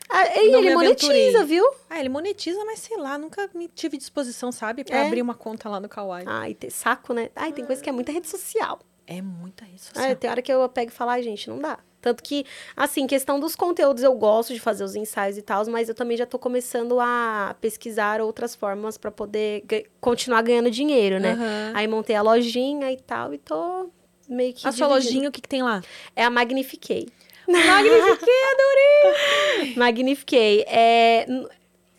Ah, 0.09 0.25
ele 0.37 0.59
me 0.61 0.73
monetiza, 0.75 1.45
viu? 1.45 1.65
Ah, 1.89 1.99
ele 1.99 2.09
monetiza, 2.09 2.63
mas 2.65 2.79
sei 2.79 2.97
lá, 2.97 3.17
nunca 3.17 3.49
me 3.53 3.67
tive 3.69 3.97
disposição, 3.97 4.51
sabe? 4.51 4.83
Pra 4.83 4.97
É. 4.97 5.07
abrir 5.07 5.21
uma 5.21 5.33
conta 5.33 5.69
lá 5.69 5.79
no 5.79 5.87
Kawaii. 5.87 6.25
Ai, 6.27 6.53
tem 6.53 6.69
saco, 6.69 7.13
né? 7.13 7.29
Ai, 7.35 7.53
tem 7.53 7.65
coisa 7.65 7.81
que 7.81 7.87
é 7.89 7.93
muita 7.93 8.11
rede 8.11 8.27
social. 8.27 8.79
É 9.07 9.21
muita 9.21 9.63
rede 9.63 9.79
social. 9.81 10.11
Ah, 10.11 10.15
tem 10.15 10.29
hora 10.29 10.41
que 10.41 10.51
eu 10.51 10.67
pego 10.67 10.91
e 10.91 10.93
falo, 10.93 11.11
ai, 11.11 11.23
gente, 11.23 11.49
não 11.49 11.59
dá. 11.59 11.79
Tanto 12.01 12.23
que, 12.23 12.45
assim, 12.75 13.05
questão 13.05 13.39
dos 13.39 13.55
conteúdos, 13.55 14.03
eu 14.03 14.13
gosto 14.15 14.53
de 14.53 14.59
fazer 14.59 14.83
os 14.83 14.95
ensaios 14.95 15.37
e 15.37 15.41
tal, 15.41 15.65
mas 15.67 15.87
eu 15.87 15.95
também 15.95 16.17
já 16.17 16.25
tô 16.25 16.39
começando 16.39 16.99
a 16.99 17.55
pesquisar 17.61 18.19
outras 18.21 18.55
formas 18.55 18.97
pra 18.97 19.11
poder 19.11 19.63
continuar 19.99 20.41
ganhando 20.41 20.71
dinheiro, 20.71 21.19
né? 21.19 21.33
Aham. 21.33 21.71
Aí 21.75 21.87
montei 21.87 22.15
a 22.15 22.21
lojinha 22.21 22.91
e 22.91 22.97
tal, 22.97 23.33
e 23.33 23.37
tô 23.37 23.89
meio 24.27 24.53
que. 24.53 24.67
A 24.67 24.71
sua 24.71 24.87
lojinha, 24.87 25.29
o 25.29 25.31
que, 25.31 25.41
que 25.41 25.47
tem 25.49 25.61
lá? 25.61 25.81
É 26.15 26.23
a 26.23 26.29
Magnifiquei. 26.29 27.07
Magnifiquei, 27.47 28.43
adorei! 28.53 29.73
Magnifiquei. 29.77 30.63
É, 30.67 31.25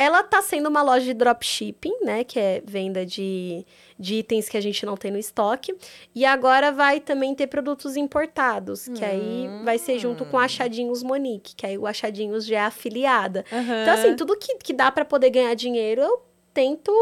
ela 0.02 0.22
tá 0.22 0.42
sendo 0.42 0.68
uma 0.68 0.82
loja 0.82 1.04
de 1.04 1.14
dropshipping, 1.14 1.94
né? 2.02 2.24
Que 2.24 2.38
é 2.38 2.62
venda 2.64 3.06
de, 3.06 3.64
de 3.98 4.16
itens 4.16 4.48
que 4.48 4.56
a 4.56 4.60
gente 4.60 4.84
não 4.84 4.96
tem 4.96 5.10
no 5.10 5.18
estoque. 5.18 5.74
E 6.14 6.24
agora 6.24 6.72
vai 6.72 7.00
também 7.00 7.34
ter 7.34 7.46
produtos 7.46 7.96
importados, 7.96 8.88
que 8.88 9.04
aí 9.04 9.48
vai 9.64 9.78
ser 9.78 9.98
junto 9.98 10.24
com 10.26 10.38
a 10.38 10.44
Achadinhos 10.44 11.02
Monique, 11.02 11.54
que 11.54 11.66
aí 11.66 11.78
o 11.78 11.86
Achadinhos 11.86 12.44
já 12.46 12.56
é 12.56 12.60
afiliada. 12.60 13.44
Então, 13.82 13.94
assim, 13.94 14.16
tudo 14.16 14.36
que, 14.36 14.56
que 14.56 14.72
dá 14.72 14.90
pra 14.90 15.04
poder 15.04 15.30
ganhar 15.30 15.54
dinheiro, 15.54 16.02
eu 16.02 16.22
tento 16.52 16.92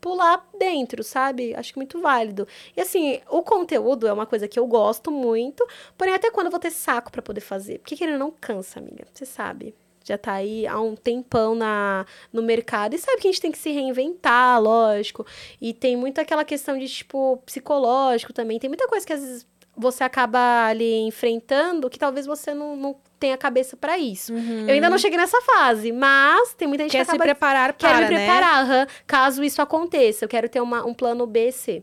pular 0.00 0.48
dentro, 0.58 1.04
sabe? 1.04 1.54
Acho 1.54 1.72
que 1.72 1.78
muito 1.78 2.00
válido. 2.00 2.48
E 2.76 2.80
assim, 2.80 3.20
o 3.28 3.42
conteúdo 3.42 4.06
é 4.06 4.12
uma 4.12 4.26
coisa 4.26 4.48
que 4.48 4.58
eu 4.58 4.66
gosto 4.66 5.10
muito, 5.10 5.66
porém 5.96 6.14
até 6.14 6.30
quando 6.30 6.46
eu 6.46 6.50
vou 6.50 6.60
ter 6.60 6.70
saco 6.70 7.12
pra 7.12 7.20
poder 7.22 7.40
fazer? 7.42 7.78
Porque 7.78 7.96
querendo 7.96 8.18
não 8.18 8.30
cansa, 8.30 8.78
amiga. 8.80 9.06
Você 9.12 9.26
sabe. 9.26 9.74
Já 10.10 10.18
tá 10.18 10.32
aí 10.34 10.66
há 10.66 10.80
um 10.80 10.94
tempão 10.96 11.54
na, 11.54 12.04
no 12.32 12.42
mercado 12.42 12.94
e 12.94 12.98
sabe 12.98 13.20
que 13.20 13.28
a 13.28 13.30
gente 13.30 13.40
tem 13.40 13.52
que 13.52 13.58
se 13.58 13.70
reinventar, 13.70 14.60
lógico. 14.60 15.24
E 15.60 15.72
tem 15.72 15.96
muito 15.96 16.20
aquela 16.20 16.44
questão 16.44 16.78
de, 16.78 16.88
tipo, 16.88 17.36
psicológico 17.46 18.32
também. 18.32 18.58
Tem 18.58 18.68
muita 18.68 18.88
coisa 18.88 19.06
que 19.06 19.12
às 19.12 19.20
vezes 19.20 19.46
você 19.76 20.02
acaba 20.04 20.66
ali 20.66 21.00
enfrentando 21.06 21.88
que 21.88 21.98
talvez 21.98 22.26
você 22.26 22.52
não, 22.52 22.76
não 22.76 22.96
tenha 23.18 23.36
cabeça 23.38 23.76
pra 23.76 23.96
isso. 23.98 24.32
Eu 24.32 24.74
ainda 24.74 24.90
não 24.90 24.98
cheguei 24.98 25.16
nessa 25.16 25.40
fase, 25.42 25.92
mas 25.92 26.52
tem 26.54 26.66
muita 26.66 26.84
gente 26.84 26.92
Quer 26.92 26.98
que 26.98 27.04
se 27.04 27.10
acaba 27.12 27.24
preparar 27.24 27.72
Quero 27.74 27.92
para, 27.98 28.08
me 28.08 28.14
né? 28.14 28.24
preparar, 28.26 28.64
aham, 28.64 28.86
caso 29.06 29.44
isso 29.44 29.62
aconteça. 29.62 30.24
Eu 30.24 30.28
quero 30.28 30.48
ter 30.48 30.60
uma- 30.60 30.84
um 30.84 30.92
plano 30.92 31.26
B, 31.26 31.52
C. 31.52 31.82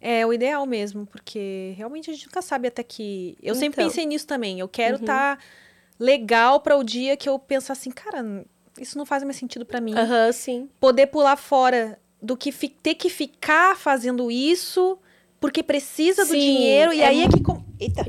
É 0.00 0.26
o 0.26 0.32
ideal 0.32 0.66
mesmo, 0.66 1.06
porque 1.06 1.74
realmente 1.76 2.10
a 2.10 2.12
gente 2.12 2.26
nunca 2.26 2.42
sabe 2.42 2.66
até 2.66 2.82
que... 2.82 3.36
Eu 3.40 3.54
sempre 3.54 3.80
Então. 3.80 3.88
pensei 3.88 4.04
nisso 4.04 4.26
também. 4.26 4.58
Eu 4.58 4.66
quero 4.68 4.96
Uhum. 4.96 5.02
estar 5.02 5.38
legal 5.98 6.60
para 6.60 6.76
o 6.76 6.82
dia 6.84 7.16
que 7.16 7.28
eu 7.28 7.38
pensar 7.38 7.72
assim, 7.74 7.90
cara, 7.90 8.44
isso 8.78 8.96
não 8.98 9.06
faz 9.06 9.22
mais 9.22 9.36
sentido 9.36 9.64
para 9.64 9.80
mim. 9.80 9.94
Aham, 9.96 10.32
sim. 10.32 10.68
Poder 10.80 11.06
pular 11.08 11.36
fora 11.36 11.98
do 12.20 12.36
que 12.36 12.52
ter 12.68 12.94
que 12.94 13.08
ficar 13.10 13.76
fazendo 13.76 14.30
isso 14.30 14.98
porque 15.40 15.62
precisa 15.62 16.24
do 16.24 16.30
Sim, 16.32 16.38
dinheiro. 16.38 16.92
E 16.92 17.02
é 17.02 17.06
aí 17.06 17.22
é 17.24 17.28
que... 17.28 17.42
com- 17.42 17.62
Eita. 17.80 18.06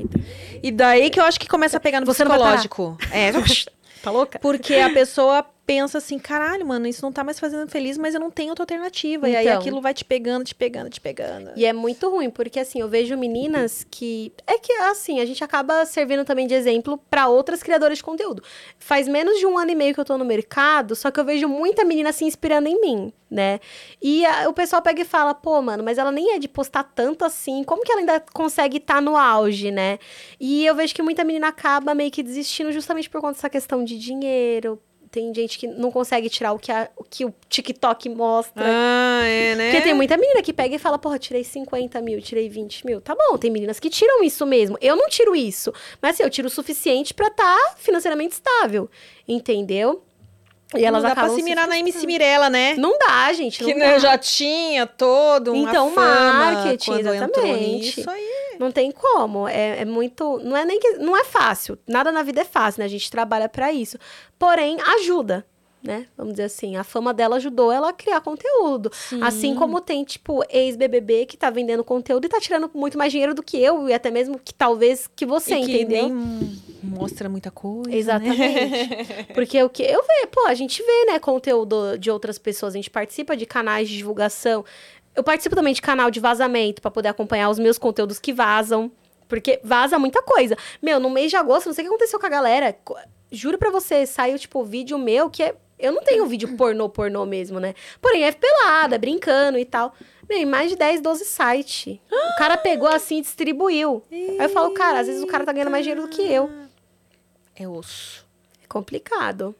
E 0.62 0.70
daí 0.70 1.10
que 1.10 1.18
eu 1.18 1.24
acho 1.24 1.38
que 1.40 1.48
começa 1.48 1.76
a 1.76 1.80
pegar 1.80 1.98
no 2.00 2.06
Você 2.06 2.24
não 2.24 2.30
psicológico. 2.30 2.96
É, 3.10 3.32
Tá 4.00 4.10
louca? 4.10 4.38
Porque 4.38 4.74
a 4.74 4.90
pessoa 4.90 5.44
pensa 5.66 5.98
assim, 5.98 6.18
caralho, 6.18 6.66
mano, 6.66 6.86
isso 6.86 7.02
não 7.02 7.10
tá 7.10 7.24
mais 7.24 7.40
fazendo 7.40 7.68
feliz, 7.70 7.96
mas 7.96 8.14
eu 8.14 8.20
não 8.20 8.30
tenho 8.30 8.50
outra 8.50 8.62
alternativa. 8.64 9.28
E 9.28 9.34
aí 9.34 9.46
Então. 9.46 9.58
aquilo 9.58 9.80
vai 9.80 9.94
te 9.94 10.04
pegando, 10.04 10.44
te 10.44 10.54
pegando, 10.54 10.90
te 10.90 11.00
pegando. 11.00 11.52
E 11.56 11.64
é 11.64 11.72
muito 11.72 12.08
ruim, 12.10 12.28
porque 12.30 12.60
assim, 12.60 12.80
eu 12.80 12.88
vejo 12.88 13.16
meninas 13.16 13.86
que. 13.90 14.32
É 14.46 14.58
que 14.58 14.72
assim, 14.72 15.20
a 15.20 15.24
gente 15.24 15.42
acaba 15.42 15.86
servindo 15.86 16.24
também 16.24 16.46
de 16.46 16.54
exemplo 16.54 16.98
pra 17.08 17.28
outras 17.28 17.62
criadoras 17.62 17.98
de 17.98 18.04
conteúdo. 18.04 18.42
Faz 18.78 19.08
menos 19.08 19.38
de 19.38 19.46
um 19.46 19.56
ano 19.58 19.70
e 19.70 19.74
meio 19.74 19.94
que 19.94 20.00
eu 20.00 20.04
tô 20.04 20.18
no 20.18 20.24
mercado, 20.24 20.94
só 20.94 21.10
que 21.10 21.18
eu 21.18 21.24
vejo 21.24 21.48
muita 21.48 21.84
menina 21.84 22.12
se 22.12 22.24
inspirando 22.24 22.68
em 22.68 22.80
mim, 22.80 23.12
né? 23.30 23.58
E 24.02 24.24
a- 24.26 24.48
o 24.48 24.52
pessoal 24.52 24.82
pega 24.82 25.00
e 25.00 25.04
fala, 25.04 25.32
pô, 25.34 25.62
mano, 25.62 25.82
mas 25.82 25.96
ela 25.98 26.12
nem 26.12 26.32
é 26.34 26.38
de 26.38 26.46
postar 26.48 26.84
tanto 26.84 27.24
assim, 27.24 27.64
como 27.64 27.82
que 27.82 27.90
ela 27.90 28.00
ainda 28.02 28.20
consegue 28.32 28.76
estar 28.76 29.00
no 29.00 29.16
auge, 29.16 29.70
né? 29.70 29.98
E 30.38 30.66
eu 30.66 30.74
vejo 30.74 30.94
que 30.94 31.02
muita 31.02 31.24
menina 31.24 31.48
acaba 31.48 31.94
meio 31.94 32.10
que 32.10 32.22
desistindo 32.22 32.70
justamente 32.70 33.08
por 33.08 33.20
conta 33.20 33.34
dessa 33.34 33.48
questão 33.48 33.82
de 33.82 33.98
dinheiro. 33.98 34.78
Tem 35.14 35.32
gente 35.32 35.60
que 35.60 35.68
não 35.68 35.92
consegue 35.92 36.28
tirar 36.28 36.52
o 36.52 36.58
que, 36.58 36.72
a- 36.72 36.90
o, 36.96 37.04
que 37.04 37.24
o 37.24 37.32
TikTok 37.48 38.08
mostra. 38.08 38.64
Ah, 38.66 39.22
é, 39.24 39.54
né? 39.54 39.70
Porque 39.70 39.84
tem 39.84 39.94
muita 39.94 40.16
menina 40.16 40.42
que 40.42 40.52
pega 40.52 40.74
e 40.74 40.78
fala, 40.78 40.98
porra, 40.98 41.20
tirei 41.20 41.44
50 41.44 42.00
mil, 42.00 42.20
tirei 42.20 42.48
20 42.48 42.84
mil. 42.84 43.00
Tá 43.00 43.14
bom, 43.14 43.38
tem 43.38 43.48
meninas 43.48 43.78
que 43.78 43.88
tiram 43.88 44.24
isso 44.24 44.44
mesmo. 44.44 44.76
Eu 44.80 44.96
não 44.96 45.08
tiro 45.08 45.36
isso. 45.36 45.72
Mas 46.02 46.14
assim, 46.16 46.24
eu 46.24 46.30
tiro 46.30 46.48
o 46.48 46.50
suficiente 46.50 47.14
pra 47.14 47.28
estar 47.28 47.74
financeiramente 47.76 48.32
estável. 48.34 48.90
Entendeu? 49.28 50.02
E 50.76 50.84
elas 50.84 51.02
não 51.02 51.08
dá 51.10 51.14
pra 51.14 51.24
acabam 51.24 51.36
se 51.38 51.42
mirar 51.42 51.68
na. 51.68 51.78
MC 51.78 52.06
Mirella, 52.06 52.48
né? 52.50 52.74
Não 52.76 52.96
dá, 52.98 53.32
gente. 53.32 53.62
Não 53.62 53.68
que 53.72 53.78
dá. 53.78 53.86
né, 53.86 53.98
já 53.98 54.16
tinha 54.18 54.86
todo 54.86 55.52
uma 55.52 55.70
Então, 55.70 55.90
marketing, 55.90 56.92
exatamente. 57.00 57.96
nisso 57.98 58.10
aí. 58.10 58.56
Não 58.58 58.70
tem 58.70 58.90
como. 58.92 59.48
É, 59.48 59.80
é 59.80 59.84
muito. 59.84 60.38
Não 60.42 60.56
é 60.56 60.64
nem 60.64 60.78
que. 60.78 60.92
Não 60.98 61.16
é 61.16 61.24
fácil. 61.24 61.78
Nada 61.86 62.10
na 62.12 62.22
vida 62.22 62.40
é 62.42 62.44
fácil, 62.44 62.80
né? 62.80 62.84
A 62.86 62.88
gente 62.88 63.10
trabalha 63.10 63.48
pra 63.48 63.72
isso. 63.72 63.98
Porém, 64.38 64.78
ajuda. 64.98 65.44
Né? 65.84 66.06
Vamos 66.16 66.32
dizer 66.32 66.44
assim, 66.44 66.76
a 66.76 66.82
fama 66.82 67.12
dela 67.12 67.36
ajudou 67.36 67.70
ela 67.70 67.90
a 67.90 67.92
criar 67.92 68.18
conteúdo. 68.22 68.90
Assim 69.20 69.54
como 69.54 69.82
tem, 69.82 70.02
tipo, 70.02 70.42
ex-BBB 70.48 71.26
que 71.26 71.36
tá 71.36 71.50
vendendo 71.50 71.84
conteúdo 71.84 72.24
e 72.24 72.28
tá 72.28 72.40
tirando 72.40 72.70
muito 72.72 72.96
mais 72.96 73.12
dinheiro 73.12 73.34
do 73.34 73.42
que 73.42 73.62
eu, 73.62 73.86
e 73.86 73.92
até 73.92 74.10
mesmo 74.10 74.38
que 74.42 74.54
talvez 74.54 75.06
que 75.14 75.26
você, 75.26 75.56
e 75.56 75.66
que 75.66 75.82
entendeu? 75.82 76.08
nem 76.08 76.62
mostra 76.82 77.28
muita 77.28 77.50
coisa. 77.50 77.90
né? 77.90 77.96
Exatamente. 77.98 79.26
Porque 79.34 79.62
o 79.62 79.68
que 79.68 79.82
eu 79.82 80.02
vejo, 80.02 80.28
pô, 80.32 80.46
a 80.46 80.54
gente 80.54 80.82
vê, 80.82 81.04
né, 81.12 81.18
conteúdo 81.18 81.98
de 81.98 82.10
outras 82.10 82.38
pessoas, 82.38 82.72
a 82.72 82.78
gente 82.78 82.90
participa 82.90 83.36
de 83.36 83.44
canais 83.44 83.86
de 83.86 83.96
divulgação. 83.98 84.64
Eu 85.14 85.22
participo 85.22 85.54
também 85.54 85.74
de 85.74 85.82
canal 85.82 86.10
de 86.10 86.18
vazamento 86.18 86.80
pra 86.80 86.90
poder 86.90 87.08
acompanhar 87.08 87.50
os 87.50 87.58
meus 87.58 87.76
conteúdos 87.76 88.18
que 88.18 88.32
vazam, 88.32 88.90
porque 89.28 89.60
vaza 89.62 89.98
muita 89.98 90.22
coisa. 90.22 90.56
Meu, 90.80 90.98
no 90.98 91.10
mês 91.10 91.30
de 91.30 91.36
agosto, 91.36 91.66
não 91.66 91.74
sei 91.74 91.84
o 91.84 91.88
que 91.88 91.94
aconteceu 91.94 92.18
com 92.18 92.26
a 92.26 92.30
galera. 92.30 92.74
Juro 93.30 93.58
pra 93.58 93.70
você, 93.70 94.06
saiu 94.06 94.38
tipo 94.38 94.64
vídeo 94.64 94.96
meu 94.96 95.28
que 95.28 95.42
é 95.42 95.54
eu 95.78 95.92
não 95.92 96.02
tenho 96.02 96.26
vídeo 96.26 96.56
pornô, 96.56 96.88
pornô 96.88 97.24
mesmo, 97.26 97.58
né? 97.60 97.74
Porém, 98.00 98.24
é 98.24 98.32
pelada, 98.32 98.96
brincando 98.98 99.58
e 99.58 99.64
tal. 99.64 99.94
Meu, 100.28 100.38
em 100.38 100.46
mais 100.46 100.70
de 100.70 100.76
10, 100.76 101.00
12 101.00 101.24
sites. 101.24 101.98
O 102.10 102.38
cara 102.38 102.56
pegou 102.56 102.88
assim 102.88 103.18
e 103.18 103.22
distribuiu. 103.22 104.02
Aí 104.10 104.38
eu 104.38 104.48
falo, 104.48 104.72
cara, 104.72 105.00
às 105.00 105.06
vezes 105.06 105.22
o 105.22 105.26
cara 105.26 105.44
tá 105.44 105.52
ganhando 105.52 105.70
mais 105.70 105.84
dinheiro 105.84 106.02
do 106.02 106.08
que 106.08 106.22
eu. 106.22 106.50
É 107.54 107.68
osso. 107.68 108.24
É 108.62 108.66
complicado. 108.66 109.54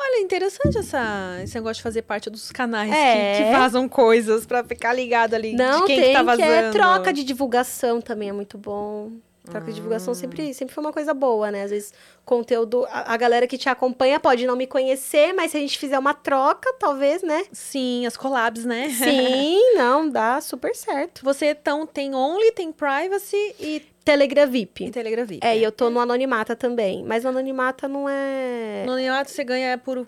Olha, 0.00 0.20
interessante 0.22 0.78
essa, 0.78 1.38
esse 1.42 1.54
negócio 1.56 1.76
de 1.76 1.82
fazer 1.82 2.02
parte 2.02 2.30
dos 2.30 2.52
canais 2.52 2.90
É. 2.92 3.36
que, 3.38 3.44
que 3.44 3.50
vazam 3.50 3.88
coisas 3.88 4.46
pra 4.46 4.62
ficar 4.62 4.92
ligado 4.92 5.34
ali 5.34 5.54
Não, 5.54 5.80
de 5.80 5.86
quem 5.86 5.96
tem 6.00 6.06
que 6.08 6.12
tá 6.12 6.18
que 6.20 6.24
vazando. 6.24 6.44
é 6.52 6.70
troca 6.70 7.12
de 7.12 7.24
divulgação 7.24 8.00
também 8.00 8.28
é 8.28 8.32
muito 8.32 8.56
bom. 8.56 9.10
Troca 9.48 9.66
de 9.66 9.74
divulgação 9.74 10.14
sempre, 10.14 10.52
sempre 10.54 10.74
foi 10.74 10.84
uma 10.84 10.92
coisa 10.92 11.14
boa, 11.14 11.50
né? 11.50 11.62
Às 11.64 11.70
vezes, 11.70 11.94
conteúdo... 12.24 12.86
A, 12.90 13.14
a 13.14 13.16
galera 13.16 13.46
que 13.46 13.56
te 13.56 13.68
acompanha 13.68 14.20
pode 14.20 14.46
não 14.46 14.56
me 14.56 14.66
conhecer, 14.66 15.32
mas 15.32 15.52
se 15.52 15.56
a 15.56 15.60
gente 15.60 15.78
fizer 15.78 15.98
uma 15.98 16.14
troca, 16.14 16.72
talvez, 16.78 17.22
né? 17.22 17.44
Sim, 17.52 18.06
as 18.06 18.16
collabs, 18.16 18.64
né? 18.64 18.90
Sim, 18.90 19.58
não, 19.76 20.08
dá 20.08 20.40
super 20.40 20.74
certo. 20.74 21.24
Você 21.24 21.46
então 21.46 21.86
tem 21.86 22.14
Only, 22.14 22.52
tem 22.52 22.70
Privacy 22.72 23.54
e, 23.58 23.82
Telegram 24.04 24.44
e 24.44 24.46
VIP. 24.46 24.90
Telegram 24.90 25.26
VIP. 25.26 25.46
É, 25.46 25.56
e 25.56 25.62
eu 25.62 25.72
tô 25.72 25.90
no 25.90 26.00
Anonimata 26.00 26.54
também. 26.54 27.04
Mas 27.04 27.24
o 27.24 27.28
Anonimata 27.28 27.88
não 27.88 28.08
é... 28.08 28.84
No 28.86 28.92
Anonimato 28.92 29.30
você 29.30 29.44
ganha 29.44 29.76
por 29.78 30.06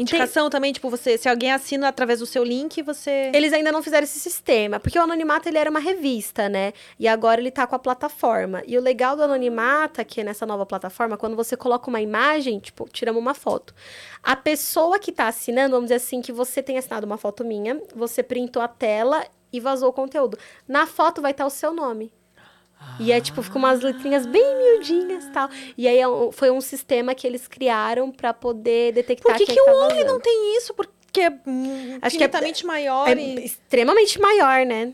indicação 0.00 0.48
também, 0.50 0.72
tipo, 0.72 0.88
você, 0.88 1.18
se 1.18 1.28
alguém 1.28 1.52
assina 1.52 1.88
através 1.88 2.20
do 2.20 2.26
seu 2.26 2.42
link, 2.42 2.82
você... 2.82 3.30
Eles 3.34 3.52
ainda 3.52 3.70
não 3.70 3.82
fizeram 3.82 4.04
esse 4.04 4.18
sistema, 4.18 4.80
porque 4.80 4.98
o 4.98 5.02
Anonimato 5.02 5.48
ele 5.48 5.58
era 5.58 5.70
uma 5.70 5.80
revista, 5.80 6.48
né? 6.48 6.72
E 6.98 7.06
agora 7.06 7.40
ele 7.40 7.50
tá 7.50 7.66
com 7.66 7.74
a 7.74 7.78
plataforma. 7.78 8.62
E 8.66 8.76
o 8.76 8.80
legal 8.80 9.16
do 9.16 9.22
Anonimata, 9.22 10.04
que 10.04 10.20
é 10.20 10.24
nessa 10.24 10.46
nova 10.46 10.64
plataforma, 10.66 11.16
quando 11.16 11.36
você 11.36 11.56
coloca 11.56 11.88
uma 11.88 12.00
imagem, 12.00 12.58
tipo, 12.58 12.88
tiramos 12.88 13.20
uma 13.20 13.34
foto. 13.34 13.74
A 14.22 14.36
pessoa 14.36 14.98
que 14.98 15.12
tá 15.12 15.28
assinando, 15.28 15.70
vamos 15.70 15.86
dizer 15.86 15.96
assim, 15.96 16.20
que 16.20 16.32
você 16.32 16.62
tem 16.62 16.78
assinado 16.78 17.06
uma 17.06 17.16
foto 17.16 17.44
minha, 17.44 17.80
você 17.94 18.22
printou 18.22 18.62
a 18.62 18.68
tela 18.68 19.24
e 19.52 19.60
vazou 19.60 19.88
o 19.88 19.92
conteúdo. 19.92 20.38
Na 20.66 20.86
foto 20.86 21.20
vai 21.20 21.32
estar 21.32 21.46
o 21.46 21.50
seu 21.50 21.72
nome. 21.72 22.12
E 22.98 23.12
é 23.12 23.20
tipo, 23.20 23.42
fica 23.42 23.56
umas 23.58 23.80
letrinhas 23.80 24.26
bem 24.26 24.44
miudinhas 24.56 25.24
e 25.24 25.30
tal. 25.30 25.48
E 25.76 25.88
aí 25.88 25.98
é 25.98 26.04
foi 26.32 26.50
um 26.50 26.60
sistema 26.60 27.14
que 27.14 27.26
eles 27.26 27.48
criaram 27.48 28.10
pra 28.10 28.34
poder 28.34 28.92
detectar 28.92 29.32
Por 29.32 29.38
que, 29.38 29.46
quem 29.46 29.54
que 29.56 29.64
tá 29.64 29.72
o 29.72 29.80
vazando. 29.88 30.04
não 30.04 30.20
tem 30.20 30.56
isso? 30.56 30.74
Porque 30.74 31.20
é 31.20 31.26
Acho 31.26 31.42
que 31.42 31.44
é- 31.44 32.06
infinitamente 32.06 32.64
maior 32.66 33.08
É 33.08 33.14
e... 33.14 33.44
extremamente 33.44 34.20
maior, 34.20 34.64
né? 34.66 34.92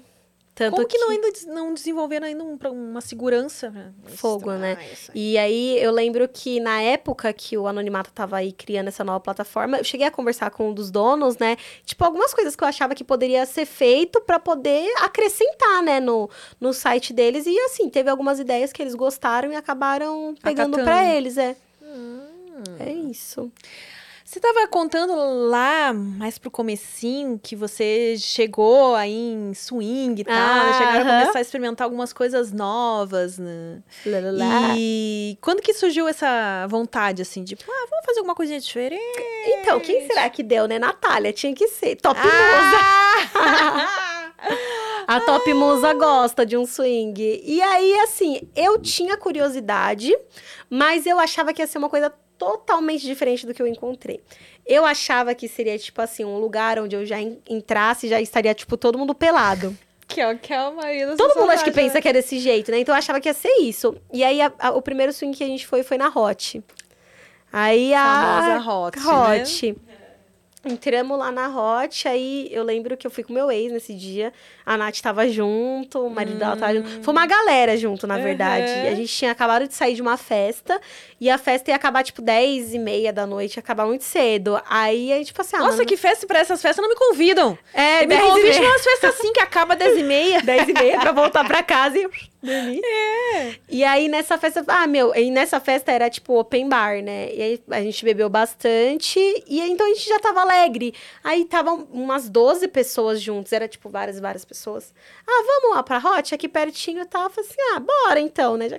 Tanto 0.57 0.75
Como 0.75 0.89
que, 0.89 0.97
não 0.97 1.11
ainda 1.11 1.29
não 1.49 1.75
desenvolveram 1.75 2.27
ainda 2.27 2.43
um- 2.43 2.57
uma 2.73 3.03
segurança? 3.03 3.93
isso? 4.09 4.17
Fogo, 4.17 4.53
né? 4.53 4.79
Ah, 4.81 4.85
isso 4.91 5.13
aí. 5.15 5.33
E 5.33 5.37
aí 5.39 5.79
eu 5.83 5.93
lembro 5.93 6.27
que 6.27 6.59
na 6.61 6.81
época 6.81 7.31
que 7.35 7.59
o 7.59 7.67
Anonimato 7.67 8.11
tava 8.11 8.39
aí 8.39 8.53
criando 8.53 8.89
essa 8.89 9.05
nova 9.05 9.21
plataforma, 9.21 9.77
eu 9.77 9.85
cheguei 9.85 10.07
a 10.07 10.11
conversar 10.11 10.51
com 10.51 10.71
um 10.71 10.73
dos 10.73 10.91
donos, 10.91 11.37
né? 11.37 11.59
Tipo, 11.85 12.07
algumas 12.07 12.33
coisas 12.33 12.57
que 12.57 12.65
eu 12.65 12.69
achava 12.69 12.95
que 12.95 13.05
poderia 13.05 13.45
ser 13.45 13.67
feito 13.67 14.19
pra 14.23 14.39
poder 14.39 14.91
acrescentar, 15.03 15.83
né, 15.83 16.01
no, 16.01 16.31
no 16.59 16.73
site 16.73 17.13
deles. 17.13 17.45
E 17.47 17.59
assim, 17.67 17.91
teve 17.91 18.09
algumas 18.09 18.39
ideias 18.41 18.73
que 18.73 18.81
eles 18.81 18.95
gostaram 18.95 19.53
e 19.53 19.57
acabaram 19.57 20.35
pegando 20.43 20.79
pra 20.79 20.85
Acatando. 20.85 21.11
eles, 21.17 21.37
é. 21.37 21.55
Hum. 21.83 22.23
É 22.81 22.91
isso. 22.91 23.53
Você 24.29 24.41
estava 24.41 24.67
contando 24.67 25.15
lá, 25.49 25.93
mais 25.93 26.37
pro 26.37 26.51
comecinho, 26.51 27.39
que 27.41 27.55
você 27.55 28.17
chegou 28.19 28.97
aí 28.97 29.15
em 29.33 29.55
swing 29.55 30.21
e 30.21 30.25
tal, 30.25 30.35
Ah, 30.37 30.73
chegaram 30.73 30.99
a 30.99 31.01
aham. 31.13 31.21
começar 31.21 31.39
a 31.39 31.43
experimentar 31.43 31.85
algumas 31.85 32.13
coisas 32.13 32.51
novas, 32.53 33.39
né? 33.39 33.79
Lá, 34.05 34.19
lá. 34.33 34.75
E 34.77 35.39
quando 35.41 35.63
que 35.63 35.73
surgiu 35.73 36.09
essa 36.09 36.67
vontade, 36.69 37.23
assim, 37.23 37.45
de, 37.45 37.55
ah, 37.55 37.87
vamos 37.89 38.05
fazer 38.05 38.19
alguma 38.19 38.35
coisinha 38.35 38.59
diferente? 38.59 39.01
Então, 39.61 39.79
quem 39.79 40.05
será 40.09 40.29
que 40.29 40.43
deu, 40.43 40.67
né? 40.67 40.77
Natália, 40.77 41.33
tinha 41.33 41.55
que 41.55 41.69
ser. 41.69 41.95
Top 41.95 42.19
Ah! 42.21 42.27
Musa. 43.37 44.07
A 45.07 45.21
Top 45.21 45.55
Musa 45.55 45.95
gosta 45.95 46.45
de 46.45 46.57
um 46.57 46.67
swing. 46.67 47.41
E 47.45 47.63
aí, 47.63 48.01
assim, 48.01 48.41
eu 48.57 48.77
tinha 48.83 49.17
curiosidade, 49.17 50.13
mas 50.69 51.07
eu 51.07 51.21
achava 51.21 51.53
que 51.53 51.63
ia 51.63 51.67
ser 51.69 51.79
uma 51.79 51.89
coisa 51.89 52.13
totalmente 52.39 53.05
diferente 53.07 53.47
do 53.47 53.53
que 53.55 53.63
eu 53.63 53.67
encontrei. 53.67 54.21
Eu 54.67 54.85
achava 54.85 55.35
que 55.35 55.49
seria, 55.49 55.79
tipo 55.79 56.01
assim, 56.03 56.25
um 56.25 56.39
lugar 56.39 56.79
onde 56.79 56.95
eu 56.97 57.05
já 57.07 57.21
en- 57.21 57.39
entrasse 57.49 58.07
e 58.07 58.11
já 58.11 58.21
estaria, 58.21 58.55
tipo, 58.55 58.77
todo 58.77 58.99
mundo 58.99 59.15
pelado. 59.15 59.77
que 60.09 60.21
é 60.21 60.31
o 60.33 60.39
que 60.39 60.53
é 60.53 60.57
a 60.57 60.71
maioria 60.71 61.07
das 61.09 61.17
Todo 61.17 61.39
mundo 61.39 61.51
acho 61.51 61.65
que 61.65 61.71
pensa 61.73 62.01
que 62.01 62.09
é 62.09 62.13
desse 62.13 62.39
jeito, 62.39 62.71
né? 62.71 62.79
Então 62.79 62.95
eu 62.95 62.99
achava 62.99 63.21
que 63.21 63.29
ia 63.29 63.35
ser 63.35 63.53
isso. 63.61 63.97
E 64.13 64.23
aí, 64.23 64.41
a- 64.41 64.53
a- 64.59 64.71
o 64.71 64.81
primeiro 64.83 65.13
swing 65.13 65.37
que 65.37 65.43
a 65.43 65.47
gente 65.49 65.67
foi 65.67 65.83
foi 65.83 65.99
na 65.99 66.09
Hot. 66.09 66.63
Aí 67.53 67.93
a. 67.95 68.59
Famosa 68.59 68.71
Hot, 68.71 68.99
né? 68.99 69.41
Hot. 69.43 69.77
Entramos 70.69 71.17
lá 71.17 71.31
na 71.31 71.49
Hot, 71.49 72.09
aí 72.09 72.49
eu 72.51 72.65
lembro 72.65 72.97
que 72.97 73.07
eu 73.07 73.11
fui 73.11 73.23
com 73.23 73.33
meu 73.33 73.53
ex 73.53 73.71
nesse 73.71 73.95
dia. 73.95 74.33
A 74.65 74.77
Nath 74.77 74.99
tava 75.01 75.29
junto, 75.29 76.01
o 76.05 76.11
marido 76.11 76.39
dela 76.41 76.57
tava 76.57 76.75
junto. 76.75 77.05
Foi 77.05 77.13
uma 77.15 77.25
galera 77.25 77.77
junto, 77.77 78.05
na 78.05 78.19
verdade. 78.19 78.67
Uhum. 78.69 78.85
E 78.85 78.89
a 78.89 78.95
gente 78.97 79.13
tinha 79.17 79.31
acabado 79.31 79.69
de 79.69 79.75
sair 79.75 79.95
de 79.95 80.03
uma 80.03 80.17
festa. 80.17 80.81
E 81.19 81.31
a 81.31 81.39
festa 81.39 81.71
ia 81.71 81.77
acabar, 81.77 82.03
tipo, 82.05 82.21
10 82.21 82.75
e 82.75 82.79
meia 82.79 83.11
da 83.13 83.27
noite. 83.27 83.57
Ia 83.57 83.61
acabar 83.61 83.87
muito 83.87 84.05
cedo. 84.05 84.61
Aí, 84.69 85.13
a 85.13 85.17
gente, 85.17 85.29
tipo 85.29 85.41
assim... 85.41 85.57
ah, 85.57 85.61
Nossa, 85.61 85.73
mano, 85.79 85.87
que 85.87 85.97
festa 85.97 86.27
pra 86.27 86.41
essas 86.41 86.61
festas 86.61 86.83
não 86.83 86.91
me 86.91 86.95
convidam. 86.95 87.57
É, 87.73 88.01
me 88.01 88.09
10 88.09 88.23
convide 88.23 88.59
meia. 88.59 88.71
umas 88.71 88.85
festas 88.85 89.15
assim 89.15 89.33
que 89.33 89.41
acaba 89.41 89.75
10 89.75 89.99
e 89.99 90.03
meia. 90.03 90.43
10 90.45 90.69
e 90.69 90.73
meia 90.75 91.01
pra 91.01 91.13
voltar 91.13 91.45
pra 91.47 91.63
casa 91.63 91.97
e 91.99 92.03
dormir. 92.43 92.83
É. 92.85 93.55
E 93.69 93.83
aí, 93.83 94.09
nessa 94.09 94.37
festa... 94.37 94.63
Ah, 94.69 94.87
meu, 94.87 95.15
e 95.15 95.31
nessa 95.31 95.59
festa 95.59 95.91
era, 95.91 96.11
tipo, 96.11 96.39
open 96.39 96.69
bar, 96.69 97.03
né? 97.03 97.31
E 97.33 97.43
aí, 97.43 97.63
a 97.71 97.81
gente 97.81 98.05
bebeu 98.05 98.29
bastante. 98.29 99.19
E 99.49 99.61
então, 99.63 99.87
a 99.87 99.95
gente 99.95 100.07
já 100.09 100.19
tava 100.19 100.43
alegre. 100.43 100.93
Aí, 101.25 101.43
estavam 101.43 101.89
umas 101.93 102.29
12 102.29 102.69
pessoas 102.69 103.23
juntos. 103.23 103.53
Era, 103.55 103.67
tipo, 103.67 103.89
várias, 103.89 104.21
várias 104.21 104.45
pessoas. 104.45 104.93
Ah, 105.27 105.45
vamos 105.47 105.77
lá 105.77 105.83
pra 105.83 105.97
Hot? 105.99 106.35
Aqui 106.35 106.47
pertinho 106.47 107.01
e 107.01 107.07
tal. 107.07 107.25
Eu 107.25 107.31
falei 107.31 107.49
assim, 107.51 107.61
ah, 107.75 107.81
bora 107.81 108.21
então, 108.21 108.57
né? 108.59 108.69
Já 108.69 108.79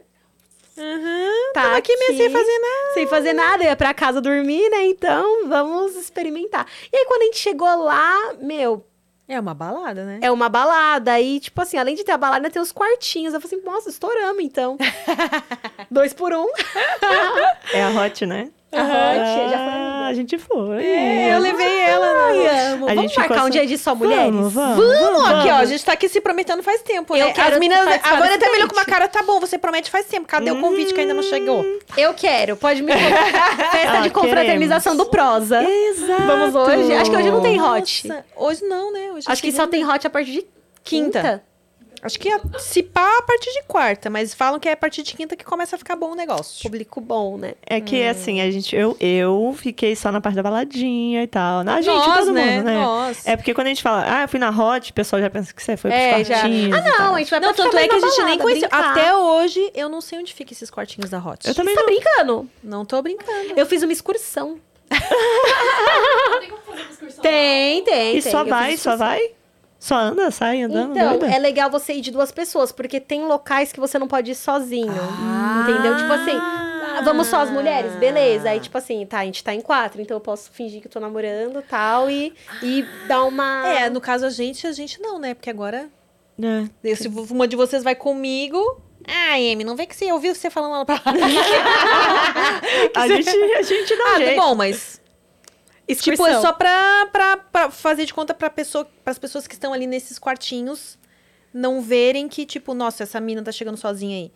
Uhum. 0.78 1.52
tá 1.54 1.64
Tava 1.64 1.78
aqui 1.78 1.96
mesmo 1.96 2.18
sem 2.18 2.30
fazer 2.30 2.60
nada. 2.60 2.94
Sem 2.94 3.08
fazer 3.08 3.34
nada. 3.34 3.64
Ia 3.64 3.76
pra 3.76 3.94
casa 3.94 4.22
dormir, 4.22 4.70
né? 4.70 4.86
Então, 4.86 5.48
vamos 5.48 5.96
experimentar. 5.96 6.68
E 6.92 6.96
aí, 6.96 7.06
quando 7.06 7.24
a 7.24 7.26
gente 7.26 7.40
chegou 7.40 7.84
lá, 7.84 8.34
meu... 8.40 8.86
É 9.30 9.38
uma 9.38 9.54
balada, 9.54 10.06
né? 10.06 10.20
É 10.22 10.32
uma 10.32 10.48
balada. 10.48 11.12
Aí, 11.12 11.42
tipo 11.42 11.62
assim, 11.62 11.78
além 11.78 11.96
de 11.96 12.04
ter 12.04 12.14
a 12.14 12.18
balada, 12.18 12.50
tem 12.50 12.62
os 12.62 12.72
quartinhos. 12.72 13.34
Eu 13.34 13.42
falei 13.42 13.58
assim, 13.58 13.66
nossa, 13.66 13.90
estouramos, 13.90 14.42
então. 14.42 14.78
Dois 15.92 16.14
por 16.14 16.34
um. 16.34 16.48
É 17.74 17.84
a 17.84 17.90
Hot, 17.90 18.26
né? 18.26 18.52
A 18.72 19.50
já 19.50 19.58
foi. 19.58 20.10
a 20.10 20.14
gente 20.14 20.38
foi. 20.38 20.84
É, 20.86 21.36
eu 21.36 21.40
levei 21.40 21.80
ela. 21.80 22.06
Ai, 22.28 22.74
amo. 22.74 22.86
A 22.86 22.88
Vamos 22.90 23.02
gente 23.04 23.10
ficou 23.12 23.30
marcar 23.30 23.46
um 23.46 23.50
dia 23.50 23.66
de 23.66 23.78
só 23.78 23.96
mulheres? 23.96 24.26
Vamos, 24.26 24.54
vamos. 24.54 24.78
Vamos, 24.86 25.26
aqui, 25.30 25.50
ó. 25.50 25.56
A 25.56 25.66
gente 25.66 25.86
tá 25.86 25.94
aqui 25.94 26.10
se 26.10 26.20
prometendo 26.20 26.62
faz 26.62 26.82
tempo, 26.82 27.16
Eu 27.16 27.28
né? 27.28 27.34
quero 27.34 27.54
As 27.54 27.60
meninas. 27.60 27.86
desse 27.88 28.06
até 28.36 28.52
melhor 28.52 28.68
com 28.68 28.76
uma 28.76 28.86
cara, 28.86 29.08
tá 29.08 29.24
bom, 29.24 29.40
você 29.40 29.58
promete 29.58 29.90
faz 29.90 30.06
tempo. 30.06 30.28
Cadê 30.28 30.52
o 30.52 30.60
convite 30.60 30.94
que 30.94 31.00
ainda 31.00 31.14
não 31.14 31.24
chegou? 31.24 31.66
Eu 31.98 32.14
quero, 32.14 32.58
pode 32.58 32.82
me 32.84 32.92
contar. 32.94 33.72
Festa 33.72 33.98
Ah, 34.00 34.02
de 34.02 34.10
confraternização 34.10 34.94
queremos. 34.94 35.06
do 35.08 35.12
Prosa. 35.12 35.64
Exato. 35.64 36.24
Vamos 36.26 36.56
hoje? 36.56 36.94
Acho 36.94 37.10
que 37.12 37.18
hoje 37.18 37.32
não 37.32 37.42
tem 37.42 37.62
hot. 37.62 38.08
Nossa, 38.08 38.26
hoje 38.36 38.66
não, 38.66 38.92
né? 38.92 39.12
Hoje 39.14 39.26
Acho 39.30 39.42
que 39.42 39.52
só 39.52 39.64
segunda. 39.64 39.72
tem 39.72 39.86
hot 39.90 40.06
a 40.06 40.10
partir 40.10 40.32
de 40.32 40.46
Quinta. 40.84 41.20
quinta. 41.22 41.44
Acho 42.02 42.20
que 42.20 42.30
ia 42.30 42.40
se 42.60 42.84
pá 42.84 43.18
a 43.18 43.22
partir 43.24 43.52
de 43.54 43.64
quarta, 43.64 44.10
mas 44.10 44.34
falam 44.34 44.60
que 44.60 44.70
é 44.70 44.74
a 44.74 44.78
partir 44.78 45.02
de 45.04 45.14
quinta 45.16 45.36
que 45.36 45.44
começa 45.44 45.76
a 45.76 45.80
ficar 45.80 45.96
bom 45.96 46.12
o 46.12 46.16
negócio. 46.16 46.62
Público 46.64 47.02
bom, 47.02 47.38
né? 47.38 47.56
É 47.66 47.82
que, 47.82 48.04
assim, 48.04 48.40
a 48.40 48.52
gente, 48.52 48.76
eu, 48.76 48.96
eu 49.00 49.56
fiquei 49.58 49.96
só 49.96 50.12
na 50.12 50.22
parte 50.22 50.36
da 50.36 50.44
baladinha 50.44 51.24
e 51.24 51.28
tal. 51.28 51.62
A 51.68 51.82
gente, 51.82 51.88
Nós, 51.96 52.20
todo 52.20 52.32
né? 52.34 52.58
mundo, 52.58 52.66
né? 52.66 52.76
Nós. 52.76 53.26
É 53.26 53.36
porque 53.36 53.54
quando 53.54 53.68
a 53.68 53.70
gente 53.72 53.82
fala, 53.82 54.06
ah, 54.08 54.22
eu 54.24 54.28
fui 54.28 54.40
na 54.40 54.50
hot, 54.50 54.92
o 54.92 54.94
pessoal 54.94 55.22
já 55.22 55.30
pensa 55.30 55.54
que 55.54 55.62
você 55.64 55.76
foi 55.76 55.92
É, 55.92 56.14
pros 56.16 56.28
já. 56.28 56.36
quartinhos 56.42 56.76
Ah, 56.76 56.80
e 56.80 56.84
tal. 56.92 57.00
não, 57.08 57.16
a 57.16 57.20
gente 57.20 57.30
vai 57.32 57.40
Não, 57.40 57.48
pra 57.54 57.58
tanto 57.64 57.70
ficar 57.72 57.84
é 57.84 57.88
que 57.88 57.96
a 57.96 58.00
na 58.00 58.08
gente 58.08 58.16
nem 58.18 58.26
balada, 58.26 58.44
conheceu. 58.44 58.70
brincar. 58.70 58.92
Até 58.92 59.16
hoje, 59.16 59.72
eu 59.74 59.90
não 59.90 60.00
sei 60.02 60.20
onde 60.20 60.34
fica 60.34 60.54
esses 60.54 60.70
quartinhos 60.70 61.10
da 61.10 61.18
Hot. 61.20 61.48
Eu 61.48 61.56
também 61.56 61.74
Você 61.76 61.82
tá 61.82 61.88
não. 61.88 61.94
brincando? 62.00 62.50
Não 62.64 62.86
tô 62.86 63.02
brincando. 63.02 63.54
Eu 63.56 63.66
fiz 63.66 63.82
uma 63.84 63.92
excursão. 63.92 64.60
Tem 66.40 66.50
como 66.50 66.62
fazer 66.62 66.82
uma 66.82 66.92
excursão? 66.92 67.22
Tem, 67.22 67.84
tem, 67.84 68.18
E 68.18 68.22
tem. 68.22 68.32
só 68.32 68.44
vai, 68.44 68.78
só 68.78 68.96
vai? 68.96 69.32
Só 69.80 69.96
anda, 69.96 70.32
sai 70.32 70.62
andando, 70.64 70.92
Então, 70.98 71.18
doida? 71.20 71.34
é 71.34 71.38
legal 71.38 71.70
você 71.70 71.94
ir 71.94 72.02
de 72.02 72.10
duas 72.12 72.32
pessoas, 72.32 72.72
porque 72.72 73.00
tem 73.00 73.24
locais 73.26 73.72
que 73.72 73.80
você 73.80 74.00
não 74.00 74.08
pode 74.08 74.32
ir 74.32 74.36
sozinho. 74.36 74.92
Entendeu? 75.64 75.96
Tipo 75.98 76.12
assim, 76.14 76.36
ah, 76.36 77.02
vamos 77.04 77.28
só 77.28 77.42
as 77.42 77.50
mulheres, 77.52 77.94
beleza. 77.96 78.50
Aí, 78.50 78.60
tipo 78.60 78.76
assim, 78.78 79.06
tá, 79.06 79.20
a 79.20 79.26
gente 79.26 79.44
tá 79.44 79.54
em 79.54 79.62
quatro, 79.62 80.02
então 80.02 80.18
eu 80.18 80.22
posso 80.22 80.50
fingir 80.52 80.82
que 80.82 80.88
eu 80.88 80.92
tô 80.92 81.00
namorando 81.00 81.62
tal, 81.62 82.10
e, 82.10 82.34
e 82.64 82.84
dar 83.08 83.24
uma. 83.26 83.68
É, 83.68 83.90
no 83.90 84.02
caso 84.02 84.26
a 84.26 84.30
gente, 84.32 84.66
a 84.66 84.72
gente 84.72 85.00
não, 85.00 85.20
né? 85.20 85.36
Porque 85.36 85.50
agora, 85.50 85.88
É. 86.42 86.96
se 86.96 87.08
uma 87.08 87.48
de 87.48 87.56
vocês 87.56 87.84
vai 87.84 87.94
comigo... 87.96 88.82
Ah, 89.08 89.36
Amy, 89.36 89.64
não 89.64 89.76
vê 89.78 89.86
que 89.86 89.96
você 89.96 90.12
ouviu 90.12 90.36
você 90.36 90.50
falando 90.50 90.72
lá 90.72 90.84
pra 90.86 90.96
lá. 91.06 91.14
A 92.96 93.08
gente, 93.08 93.30
a 93.30 93.62
gente 93.62 93.96
dá 93.96 94.04
um 94.04 94.08
Ah, 94.08 94.18
jeito. 94.18 94.36
bom, 94.42 94.56
mas... 94.56 95.00
excursão. 95.88 96.26
Tipo, 96.26 96.38
é 96.38 96.42
só 96.42 96.52
pra, 96.54 97.08
pra, 97.12 97.38
pra 97.38 97.72
fazer 97.72 98.06
de 98.06 98.14
conta 98.14 98.34
pra 98.34 98.50
pessoa, 98.50 98.86
pras 99.04 99.18
pessoas 99.18 99.48
que 99.48 99.54
estão 99.54 99.74
ali 99.74 99.88
nesses 99.88 100.20
quartinhos 100.20 100.98
não 101.54 101.82
verem 101.82 102.28
que, 102.28 102.46
tipo, 102.46 102.74
nossa, 102.74 103.04
essa 103.04 103.20
mina 103.20 103.42
tá 103.42 103.52
chegando 103.52 103.78
sozinha 103.78 104.18
aí. 104.18 104.32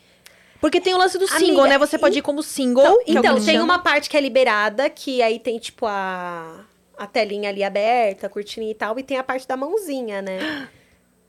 Porque 0.60 0.80
tem 0.80 0.94
o 0.94 0.98
lance 0.98 1.18
do 1.18 1.28
single, 1.28 1.62
Amiga, 1.62 1.68
né? 1.68 1.78
Você 1.78 1.98
pode 1.98 2.20
ir 2.20 2.22
como 2.22 2.44
single. 2.44 2.84
Então, 2.84 3.02
é 3.02 3.12
então, 3.12 3.36
tem 3.36 3.56
chamam. 3.56 3.64
uma 3.64 3.80
parte 3.80 4.10
que 4.10 4.16
é 4.16 4.22
liberada, 4.22 4.90
que 4.90 5.22
aí 5.22 5.40
tem, 5.40 5.58
tipo, 5.58 5.86
a, 5.88 6.66
a 6.98 7.08
telinha 7.08 7.50
ali 7.50 7.64
aberta, 7.64 8.28
a 8.28 8.30
cortininha 8.30 8.72
e 8.72 8.76
tal, 8.76 8.98
e 9.00 9.04
tem 9.04 9.18
a 9.18 9.24
parte 9.24 9.48
da 9.48 9.58
mãozinha, 9.58 10.22
né? 10.22 10.70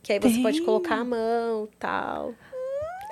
Que 0.03 0.13
aí 0.13 0.19
você 0.19 0.39
pode 0.43 0.61
colocar 0.63 0.97
a 0.97 1.05
mão 1.05 1.69
e 1.73 1.77
tal. 1.77 2.35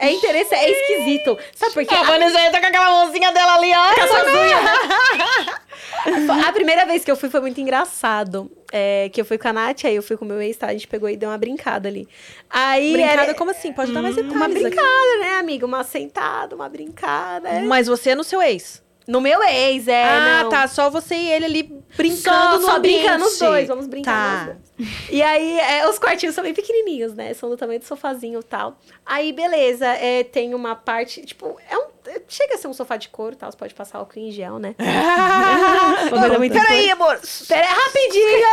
É 0.00 0.10
interessante, 0.10 0.64
é 0.64 0.70
esquisito. 0.70 1.38
Sabe 1.54 1.74
por 1.74 1.84
quê? 1.84 1.94
A 1.94 2.02
Vanessa 2.04 2.50
tá 2.50 2.60
com 2.60 2.66
aquela 2.66 2.90
mãozinha 2.90 3.30
dela 3.32 3.54
ali, 3.56 3.70
ó. 3.74 3.94
Com 3.94 4.00
as? 4.00 5.60
A 6.46 6.52
primeira 6.52 6.86
vez 6.86 7.04
que 7.04 7.10
eu 7.10 7.16
fui 7.16 7.28
foi 7.28 7.40
muito 7.40 7.60
engraçado. 7.60 8.50
É, 8.72 9.10
que 9.12 9.20
eu 9.20 9.24
fui 9.24 9.36
com 9.36 9.48
a 9.48 9.52
Nath, 9.52 9.84
aí 9.84 9.96
eu 9.96 10.02
fui 10.02 10.16
com 10.16 10.24
o 10.24 10.28
meu 10.28 10.40
ex, 10.40 10.56
tá? 10.56 10.68
A 10.68 10.72
gente 10.72 10.86
pegou 10.86 11.08
e 11.08 11.16
deu 11.16 11.28
uma 11.28 11.36
brincada 11.36 11.88
ali. 11.88 12.08
Aí 12.48 12.92
Brincada 12.92 13.22
era 13.22 13.34
como 13.34 13.50
assim? 13.50 13.72
Pode 13.72 13.92
dar 13.92 14.00
mais 14.00 14.14
detalhes 14.14 14.36
uma 14.36 14.46
aqui. 14.46 14.54
brincada, 14.54 15.18
né, 15.20 15.34
amiga? 15.38 15.66
Uma 15.66 15.82
sentada, 15.84 16.54
uma 16.54 16.68
brincada. 16.68 17.48
é. 17.48 17.60
Mas 17.62 17.86
você 17.88 18.10
é 18.10 18.14
no 18.14 18.24
seu 18.24 18.40
ex. 18.40 18.82
No 19.08 19.20
meu 19.20 19.42
ex, 19.42 19.88
é. 19.88 20.04
ah, 20.04 20.42
não. 20.44 20.50
tá. 20.50 20.68
Só 20.68 20.88
você 20.90 21.14
e 21.16 21.30
ele 21.30 21.44
ali 21.46 21.62
brincando 21.96 22.60
Só, 22.60 22.70
só 22.70 22.76
ambiente. 22.76 23.00
brincando 23.02 23.24
os 23.24 23.38
dois, 23.38 23.66
vamos 23.68 23.86
brincar 23.88 24.46
Tá. 24.46 24.52
dois. 24.52 24.88
E 25.10 25.20
aí, 25.22 25.58
é, 25.58 25.88
os 25.88 25.98
quartinhos 25.98 26.34
são 26.34 26.44
bem 26.44 26.54
pequenininhos, 26.54 27.12
né? 27.14 27.34
São 27.34 27.50
do 27.50 27.56
tamanho 27.56 27.80
do 27.80 27.84
sofazinho 27.84 28.40
e 28.40 28.42
tal. 28.42 28.78
Aí, 29.04 29.32
beleza, 29.32 29.86
é, 29.86 30.22
tem 30.24 30.54
uma 30.54 30.74
parte, 30.76 31.22
tipo, 31.26 31.58
é 31.68 31.76
um, 31.76 31.86
é- 32.06 32.22
chega 32.28 32.54
a 32.54 32.58
ser 32.58 32.68
um 32.68 32.72
sofá 32.72 32.96
de 32.96 33.08
couro, 33.08 33.34
tal, 33.36 33.50
você 33.50 33.58
pode 33.58 33.74
passar 33.74 33.98
álcool 33.98 34.18
em 34.20 34.30
gel, 34.30 34.58
né? 34.58 34.74
Peraí, 36.52 36.90
amor. 36.90 37.18
Pera 37.48 37.66
aí, 37.66 37.74
rapidinho! 37.74 38.48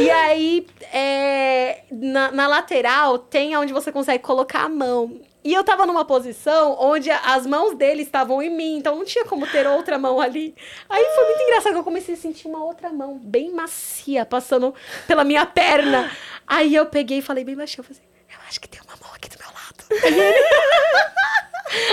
e 0.00 0.10
aí, 0.10 0.66
é, 0.92 1.82
na, 1.90 2.30
na 2.32 2.46
lateral, 2.46 3.18
tem 3.18 3.56
onde 3.56 3.72
você 3.72 3.90
consegue 3.92 4.22
colocar 4.22 4.64
a 4.64 4.68
mão. 4.68 5.20
E 5.44 5.52
eu 5.52 5.64
tava 5.64 5.84
numa 5.86 6.04
posição 6.04 6.76
onde 6.78 7.10
as 7.10 7.46
mãos 7.46 7.74
dele 7.76 8.02
estavam 8.02 8.40
em 8.40 8.48
mim, 8.48 8.76
então 8.76 8.96
não 8.96 9.04
tinha 9.04 9.24
como 9.24 9.46
ter 9.46 9.66
outra 9.66 9.98
mão 9.98 10.20
ali. 10.20 10.54
Aí 10.88 11.04
foi 11.16 11.24
muito 11.24 11.42
engraçado 11.42 11.72
que 11.72 11.78
eu 11.78 11.84
comecei 11.84 12.14
a 12.14 12.18
sentir 12.18 12.46
uma 12.46 12.64
outra 12.64 12.92
mão, 12.92 13.18
bem 13.18 13.50
macia, 13.50 14.24
passando 14.24 14.72
pela 15.06 15.24
minha 15.24 15.44
perna. 15.44 16.10
Aí 16.46 16.74
eu 16.74 16.86
peguei 16.86 17.18
e 17.18 17.22
falei 17.22 17.42
bem 17.42 17.56
baixinho, 17.56 17.80
eu 17.80 17.84
falei 17.84 18.00
assim, 18.00 18.08
eu 18.32 18.38
acho 18.48 18.60
que 18.60 18.68
tem 18.68 18.80
uma 18.82 18.96
mão 19.02 19.10
aqui 19.14 19.28
do 19.28 19.36
meu 19.38 19.48
lado. 19.48 19.84
Aí 20.04 20.14
ele, 20.20 20.46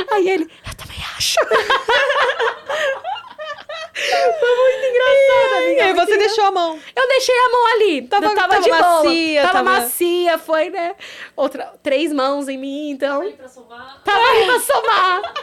aí 0.13 0.29
ele 0.29 0.51
eu 0.67 0.75
também 0.75 0.97
acho. 1.17 1.39
Foi 4.39 4.55
muito 4.55 4.85
engraçado, 4.85 5.57
amiga. 5.57 5.71
E 5.71 5.81
aí 5.81 5.93
muito 5.93 6.07
você 6.07 6.17
deixou 6.17 6.43
a 6.45 6.51
mão. 6.51 6.79
eu 6.95 7.07
deixei 7.07 7.35
a 7.37 7.49
mão 7.49 7.67
ali. 7.73 8.01
Tava- 8.03 8.35
tava, 8.35 8.47
tava 8.49 8.61
de 8.61 8.69
macia, 8.69 9.41
Tava, 9.41 9.53
tava- 9.53 9.71
macia, 9.79 10.37
foi, 10.37 10.69
né? 10.69 10.95
Outra, 11.35 11.73
três 11.83 12.11
mãos 12.13 12.47
em 12.47 12.57
mim, 12.57 12.89
então. 12.91 13.21
Aí 13.21 13.33
pra 13.33 13.47
somar. 13.47 14.01
Tava 14.03 14.25
aí 14.25 14.45
pra 14.45 14.59
somar. 14.59 15.33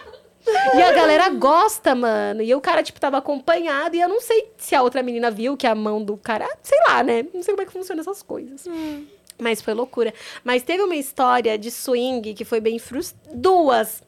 E 0.76 0.82
a 0.82 0.92
galera 0.92 1.28
gosta, 1.30 1.92
mano. 1.94 2.40
E 2.40 2.54
o 2.54 2.60
cara, 2.60 2.80
tipo, 2.82 3.00
tava 3.00 3.18
acompanhado. 3.18 3.96
E 3.96 4.00
eu 4.00 4.08
não 4.08 4.20
sei 4.20 4.48
se 4.56 4.76
a 4.76 4.82
outra 4.82 5.02
menina 5.02 5.28
viu 5.28 5.56
que 5.56 5.66
a 5.66 5.74
mão 5.74 6.00
do 6.02 6.16
cara. 6.16 6.48
Sei 6.62 6.78
lá, 6.86 7.02
né? 7.02 7.24
Não 7.34 7.42
sei 7.42 7.52
como 7.52 7.62
é 7.62 7.66
que 7.66 7.72
funciona 7.72 8.00
essas 8.00 8.22
coisas. 8.22 8.64
Mas 9.38 9.60
foi 9.60 9.74
loucura. 9.74 10.14
Mas 10.42 10.62
teve 10.62 10.82
uma 10.82 10.94
história 10.96 11.58
de 11.58 11.70
swing 11.70 12.32
que 12.34 12.44
foi 12.44 12.58
bem 12.60 12.78
frustrante. 12.78 13.36
Duas. 13.36 14.02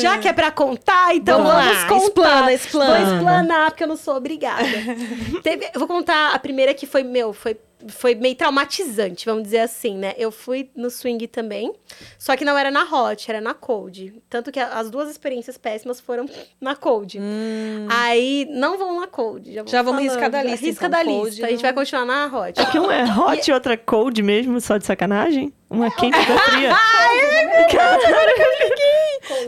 Já 0.00 0.18
que 0.18 0.28
é 0.28 0.32
pra 0.32 0.50
contar, 0.52 1.14
então 1.16 1.42
Vamos 1.42 1.52
vamos, 1.52 1.76
lá, 1.82 1.88
contar. 1.88 2.04
explana, 2.06 2.52
explana. 2.52 3.04
Vou 3.06 3.14
explanar, 3.16 3.70
porque 3.70 3.82
eu 3.84 3.88
não 3.88 3.96
sou 3.96 4.14
obrigada. 4.16 4.62
Teve- 5.42 5.68
eu 5.74 5.80
vou 5.80 5.88
contar 5.88 6.32
a 6.34 6.38
primeira 6.38 6.72
que 6.74 6.86
foi, 6.86 7.02
meu, 7.02 7.32
foi, 7.32 7.56
foi 7.86 8.14
meio 8.14 8.34
traumatizante, 8.34 9.24
vamos 9.24 9.44
dizer 9.44 9.60
assim, 9.60 9.96
né? 9.96 10.12
Eu 10.18 10.32
fui 10.32 10.68
no 10.74 10.90
swing 10.90 11.26
também, 11.28 11.72
só 12.18 12.36
que 12.36 12.44
não 12.44 12.58
era 12.58 12.70
na 12.70 12.82
hot, 12.82 13.30
era 13.30 13.40
na 13.40 13.54
cold. 13.54 14.20
Tanto 14.28 14.50
que 14.50 14.58
a- 14.58 14.78
as 14.78 14.90
duas 14.90 15.08
experiências 15.08 15.56
péssimas 15.56 16.00
foram 16.00 16.26
na 16.60 16.74
cold. 16.74 17.20
Aí, 17.88 18.46
não 18.50 18.76
vão 18.76 19.00
na 19.00 19.06
cold. 19.06 19.52
Já, 19.52 19.62
vou 19.62 19.68
Hum. 19.68 19.72
Já 19.72 19.82
vamos 19.82 20.02
riscar 20.02 20.28
da 20.30 20.42
lista, 20.42 20.66
Risca 20.66 20.86
então, 20.86 20.98
da 20.98 21.04
cold 21.04 21.30
lista. 21.30 21.46
A 21.46 21.50
gente 21.50 21.58
não- 21.58 21.62
vai 21.62 21.72
continuar 21.72 22.04
na 22.04 22.26
hot. 22.26 22.66
Que 22.72 22.78
um 22.80 22.90
é 22.90 23.04
hot 23.04 23.48
e 23.48 23.52
outra 23.54 23.76
cold 23.76 24.20
mesmo, 24.22 24.60
só 24.60 24.76
de 24.76 24.84
sacanagem? 24.84 25.52
Uma 25.70 25.90
quente 25.90 26.18
e 26.18 26.18
fria. 26.50 26.74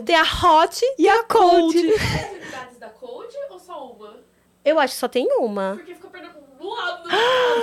Tem 0.05 0.15
a 0.15 0.23
hot 0.23 0.81
E 0.97 1.07
a 1.09 1.23
cold. 1.23 1.77
Unidades 1.77 2.77
da 2.79 2.89
Code 2.89 3.35
ou 3.49 3.59
só 3.59 3.87
uma? 3.91 4.19
Eu 4.63 4.79
acho 4.79 4.93
que 4.93 4.99
só 4.99 5.07
tem 5.07 5.27
uma. 5.39 5.73
Porque 5.77 5.95
fica 5.95 6.07
perdendo 6.09 6.33
do 6.61 6.69
lado. 6.69 7.09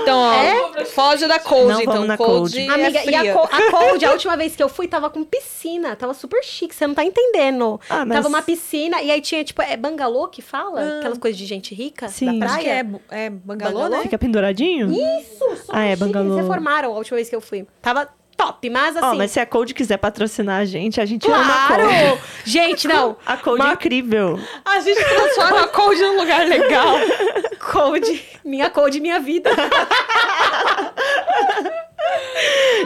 Então, 0.03 0.19
ó, 0.19 0.33
É? 0.81 0.85
foge 0.85 1.27
da 1.27 1.39
cold, 1.39 1.73
Não 1.73 1.81
então. 1.81 1.93
vamos 1.95 2.09
na 2.09 2.17
cold. 2.17 2.33
cold. 2.55 2.59
é 2.59 2.71
Amiga, 2.75 3.11
e 3.11 3.15
a, 3.15 3.33
co 3.33 3.41
a 3.45 3.49
Cold, 3.71 4.05
a 4.05 4.11
última 4.13 4.37
vez 4.37 4.55
que 4.57 4.63
eu 4.63 4.69
fui, 4.69 4.87
tava 4.89 5.09
com 5.09 5.25
piscina. 5.25 5.95
Tava 5.97 6.13
super 6.15 6.43
chique, 6.43 6.75
você 6.75 6.87
não 6.87 6.95
tá 6.95 7.05
entendendo. 7.05 7.81
Ah, 7.89 8.05
mas- 8.05 8.17
Tava 8.19 8.29
uma 8.29 8.43
piscina, 8.43 9.01
e 9.01 9.11
aí 9.11 9.21
tinha, 9.21 9.43
tipo, 9.45 9.63
é 9.63 9.77
bangalô 9.77 10.29
que 10.29 10.43
fala? 10.43 10.81
Ah. 10.81 10.99
Aquelas 10.99 11.19
coisas 11.19 11.39
de 11.39 11.47
gente 11.47 11.75
rica 11.75 12.09
Sim. 12.09 12.39
da 12.39 12.47
Acho 12.47 12.57
que 12.59 12.65
praia? 12.65 12.79
é, 12.79 12.83
bu- 12.83 13.03
é 13.11 13.31
bangalô, 13.31 13.75
Bangalô? 13.75 13.97
né? 13.97 14.03
Fica 14.03 14.19
penduradinho? 14.19 14.91
Isso, 14.91 15.39
super 15.39 15.65
Ah, 15.71 15.85
é 15.85 15.91
chique. 15.91 16.05
bangalô. 16.05 16.27
Eles 16.35 16.43
reformaram 16.43 16.93
a 16.93 16.97
última 16.99 17.17
vez 17.17 17.29
que 17.29 17.37
eu 17.37 17.41
fui. 17.41 17.67
Tava 17.81 18.09
top, 18.37 18.71
mas 18.71 18.97
assim... 18.97 19.05
Ó, 19.07 19.15
mas 19.17 19.33
se 19.33 19.41
a 19.41 19.47
Cold 19.47 19.75
quiser 19.75 19.97
patrocinar 19.97 20.61
a 20.61 20.65
gente, 20.65 21.01
a 21.01 21.05
gente 21.05 21.27
ama 21.29 21.39
a 21.41 21.67
Claro! 21.67 21.83
Cold. 21.89 22.23
Gente, 22.47 22.87
não. 22.89 23.17
A 23.27 23.37
Cold 23.37 23.61
é 23.67 23.73
incrível. 23.73 24.39
A 24.65 24.79
gente 24.81 25.05
transforma 25.05 25.63
a 25.63 25.69
cold 25.69 26.01
num 26.01 26.17
lugar 26.21 26.47
legal. 26.47 26.95
Cold. 27.73 28.25
Minha 28.49 28.71
Cold, 28.71 28.99
minha 29.01 29.21
vida. 29.21 29.51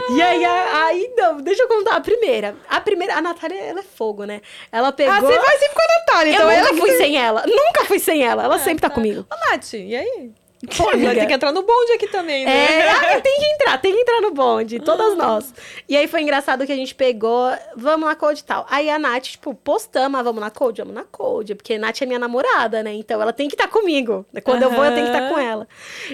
e 0.09 0.21
aí, 0.21 0.45
aí, 0.45 1.13
não, 1.15 1.37
deixa 1.37 1.63
eu 1.63 1.67
contar 1.67 1.95
a 1.95 2.01
primeira. 2.01 2.55
A 2.69 2.81
primeira, 2.81 3.15
a 3.15 3.21
Natália, 3.21 3.59
ela 3.61 3.79
é 3.79 3.83
fogo, 3.83 4.25
né? 4.25 4.41
Ela 4.71 4.91
pegou... 4.91 5.13
Ah, 5.13 5.21
você 5.21 5.39
vai 5.39 5.57
sempre 5.57 5.75
com 5.75 5.81
a 5.81 5.99
Natália, 5.99 6.31
Eu 6.31 6.35
então 6.35 6.47
nunca 6.47 6.59
ela 6.59 6.69
que 6.69 6.79
fui 6.79 6.97
sem 6.97 7.17
ela. 7.17 7.45
Nunca 7.47 7.85
fui 7.85 7.99
sem 7.99 8.23
ela. 8.23 8.43
Ela 8.43 8.59
sempre 8.59 8.81
tá 8.81 8.89
comigo. 8.89 9.25
Ô, 9.31 9.51
Nath, 9.51 9.73
e 9.73 9.95
aí? 9.95 10.31
Pô, 10.77 10.85
Vai 10.85 10.93
amiga. 10.93 11.13
ter 11.15 11.25
que 11.27 11.33
entrar 11.33 11.51
no 11.51 11.61
bonde 11.61 11.91
aqui 11.93 12.07
também, 12.07 12.45
né? 12.45 12.51
É, 12.51 12.89
ah, 13.15 13.21
tem 13.21 13.37
que 13.37 13.45
entrar, 13.45 13.77
tem 13.81 13.93
que 13.93 13.99
entrar 13.99 14.21
no 14.21 14.31
bonde, 14.31 14.79
todas 14.79 15.17
nós. 15.17 15.53
E 15.89 15.97
aí 15.97 16.07
foi 16.07 16.21
engraçado 16.21 16.65
que 16.65 16.71
a 16.71 16.75
gente 16.75 16.95
pegou, 16.95 17.51
vamos 17.75 18.07
na 18.07 18.15
Code 18.15 18.39
e 18.39 18.43
tal. 18.43 18.65
Aí 18.69 18.89
a 18.89 18.97
Nath, 18.97 19.23
tipo, 19.23 19.53
postamos, 19.53 20.17
ah, 20.17 20.23
vamos 20.23 20.39
na 20.39 20.49
Code, 20.49 20.81
vamos 20.81 20.95
na 20.95 21.03
Code, 21.03 21.55
porque 21.55 21.73
a 21.73 21.79
Nath 21.79 22.01
é 22.01 22.05
minha 22.05 22.19
namorada, 22.19 22.81
né? 22.81 22.93
Então 22.93 23.21
ela 23.21 23.33
tem 23.33 23.49
que 23.49 23.55
estar 23.55 23.67
comigo. 23.67 24.25
Quando 24.43 24.63
eu 24.63 24.69
vou, 24.69 24.85
eu 24.85 24.93
tenho 24.93 25.07
que 25.07 25.13
estar 25.13 25.29
com 25.29 25.37
ela. 25.37 25.67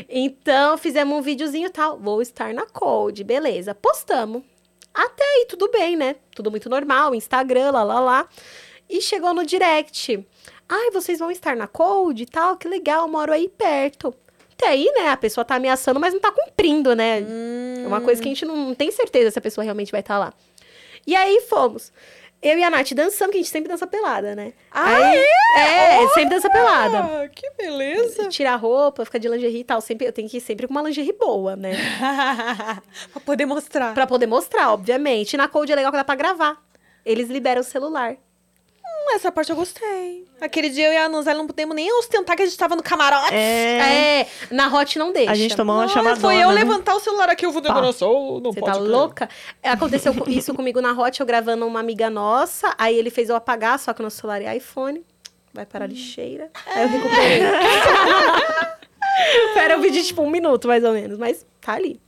Então 0.09 0.77
fizemos 0.77 1.15
um 1.15 1.21
videozinho 1.21 1.67
e 1.67 1.71
tal, 1.71 1.99
vou 1.99 2.19
estar 2.21 2.51
na 2.51 2.65
Code, 2.65 3.23
beleza. 3.23 3.75
Postamos. 3.75 4.41
Até 4.91 5.23
aí 5.23 5.45
tudo 5.47 5.69
bem, 5.69 5.95
né? 5.95 6.15
Tudo 6.33 6.49
muito 6.49 6.67
normal, 6.69 7.13
Instagram, 7.13 7.69
lá, 7.71 7.83
lá, 7.83 7.99
lá. 7.99 8.27
E 8.89 8.99
chegou 8.99 9.31
no 9.31 9.45
direct. 9.45 10.25
Ai, 10.67 10.89
vocês 10.91 11.19
vão 11.19 11.29
estar 11.29 11.55
na 11.55 11.67
Cold 11.67 12.21
e 12.21 12.25
tal, 12.25 12.57
que 12.57 12.67
legal, 12.67 13.07
moro 13.07 13.31
aí 13.31 13.47
perto. 13.47 14.13
Até 14.59 14.67
aí, 14.67 14.91
né, 14.93 15.07
a 15.07 15.15
pessoa 15.15 15.45
tá 15.45 15.55
ameaçando, 15.55 16.01
mas 16.01 16.13
não 16.13 16.19
tá 16.19 16.33
cumprindo, 16.33 16.93
né? 16.93 17.21
É 17.81 17.87
uma 17.87 18.01
coisa 18.01 18.21
que 18.21 18.27
a 18.27 18.31
gente 18.31 18.43
não 18.43 18.75
tem 18.75 18.91
certeza 18.91 19.31
se 19.31 19.39
a 19.39 19.41
pessoa 19.41 19.63
realmente 19.63 19.89
vai 19.89 20.01
estar 20.01 20.19
lá. 20.19 20.33
E 21.07 21.15
aí 21.15 21.39
fomos. 21.49 21.93
Eu 22.41 22.57
e 22.57 22.63
a 22.63 22.69
Nath 22.69 22.93
dançamos, 22.93 23.31
que 23.31 23.37
a 23.37 23.41
gente 23.41 23.49
sempre 23.49 23.69
dança 23.69 23.87
pelada, 23.87 24.35
né? 24.35 24.53
Ah, 24.69 24.95
aí, 24.95 25.17
é? 25.57 26.07
sempre 26.09 26.35
dança 26.35 26.49
pelada. 26.49 27.29
Que 27.33 27.49
beleza. 27.57 28.27
Tira 28.27 28.51
a 28.51 28.55
roupa, 28.57 29.05
fica 29.05 29.19
de 29.19 29.29
lingerie 29.29 29.61
e 29.61 29.63
tal. 29.63 29.79
Sempre, 29.79 30.07
eu 30.07 30.13
tenho 30.13 30.27
que 30.27 30.37
ir 30.37 30.41
sempre 30.41 30.67
com 30.67 30.71
uma 30.71 30.81
lingerie 30.81 31.13
boa, 31.13 31.55
né? 31.55 31.71
pra 33.11 33.21
poder 33.25 33.45
mostrar. 33.45 33.93
Pra 33.93 34.07
poder 34.07 34.27
mostrar, 34.27 34.71
obviamente. 34.73 35.33
E 35.33 35.37
na 35.37 35.47
Cold 35.47 35.71
é 35.71 35.75
legal 35.75 35.91
que 35.91 35.97
dá 35.97 36.03
pra 36.03 36.15
gravar. 36.15 36.61
Eles 37.05 37.29
liberam 37.29 37.61
o 37.61 37.63
celular. 37.63 38.17
Hum, 39.11 39.15
essa 39.15 39.31
parte 39.31 39.49
eu 39.49 39.55
gostei. 39.55 40.25
Aquele 40.41 40.69
dia 40.69 40.87
eu 40.87 40.93
e 40.93 40.97
a 40.97 41.09
Nanzela 41.09 41.37
não 41.39 41.47
podemos 41.47 41.75
nem 41.75 41.91
ostentar 41.93 42.35
que 42.35 42.43
a 42.43 42.45
gente 42.45 42.57
tava 42.57 42.75
no 42.75 42.83
camarote. 42.83 43.33
É, 43.33 44.21
É, 44.21 44.27
na 44.51 44.67
Hot 44.73 44.97
não 44.99 45.11
deixa. 45.11 45.31
a 45.31 45.35
gente 45.35 45.55
tomou 45.55 45.75
uma 45.75 45.81
Nossa, 45.83 45.93
chamadona. 45.95 46.21
foi 46.21 46.35
eu 46.41 46.49
né? 46.49 46.53
levantar 46.55 46.95
o 46.95 46.99
celular 46.99 47.29
aqui, 47.29 47.45
eu 47.45 47.51
vou 47.51 47.61
decorar 47.61 47.91
só, 47.91 48.07
não 48.39 48.51
Você 48.53 48.61
tá 48.61 48.71
crer. 48.73 48.83
louca? 48.83 49.29
Aconteceu 49.63 50.13
co- 50.13 50.29
isso 50.29 50.53
comigo 50.53 50.79
na 50.81 50.91
Hot, 50.93 51.19
eu 51.19 51.25
gravando 51.25 51.65
uma 51.65 51.79
amiga 51.79 52.09
nossa. 52.09 52.73
Aí 52.77 52.97
ele 52.97 53.09
fez 53.09 53.29
eu 53.29 53.35
apagar, 53.35 53.77
só 53.79 53.93
que 53.93 54.01
o 54.01 54.03
nosso 54.03 54.17
celular 54.17 54.41
é 54.41 54.55
iPhone. 54.55 55.03
Vai 55.53 55.65
para 55.65 55.85
a 55.85 55.87
lixeira. 55.87 56.49
Aí 56.67 56.83
eu 56.83 56.89
recuperei. 56.89 57.41
Era 59.57 59.77
um 59.77 59.81
vídeo 59.81 60.01
de 60.01 60.07
tipo 60.07 60.21
um 60.21 60.29
minuto, 60.29 60.67
mais 60.67 60.83
ou 60.83 60.93
menos. 60.93 61.17
Mas 61.17 61.45
tá 61.61 61.73
ali. 61.73 61.99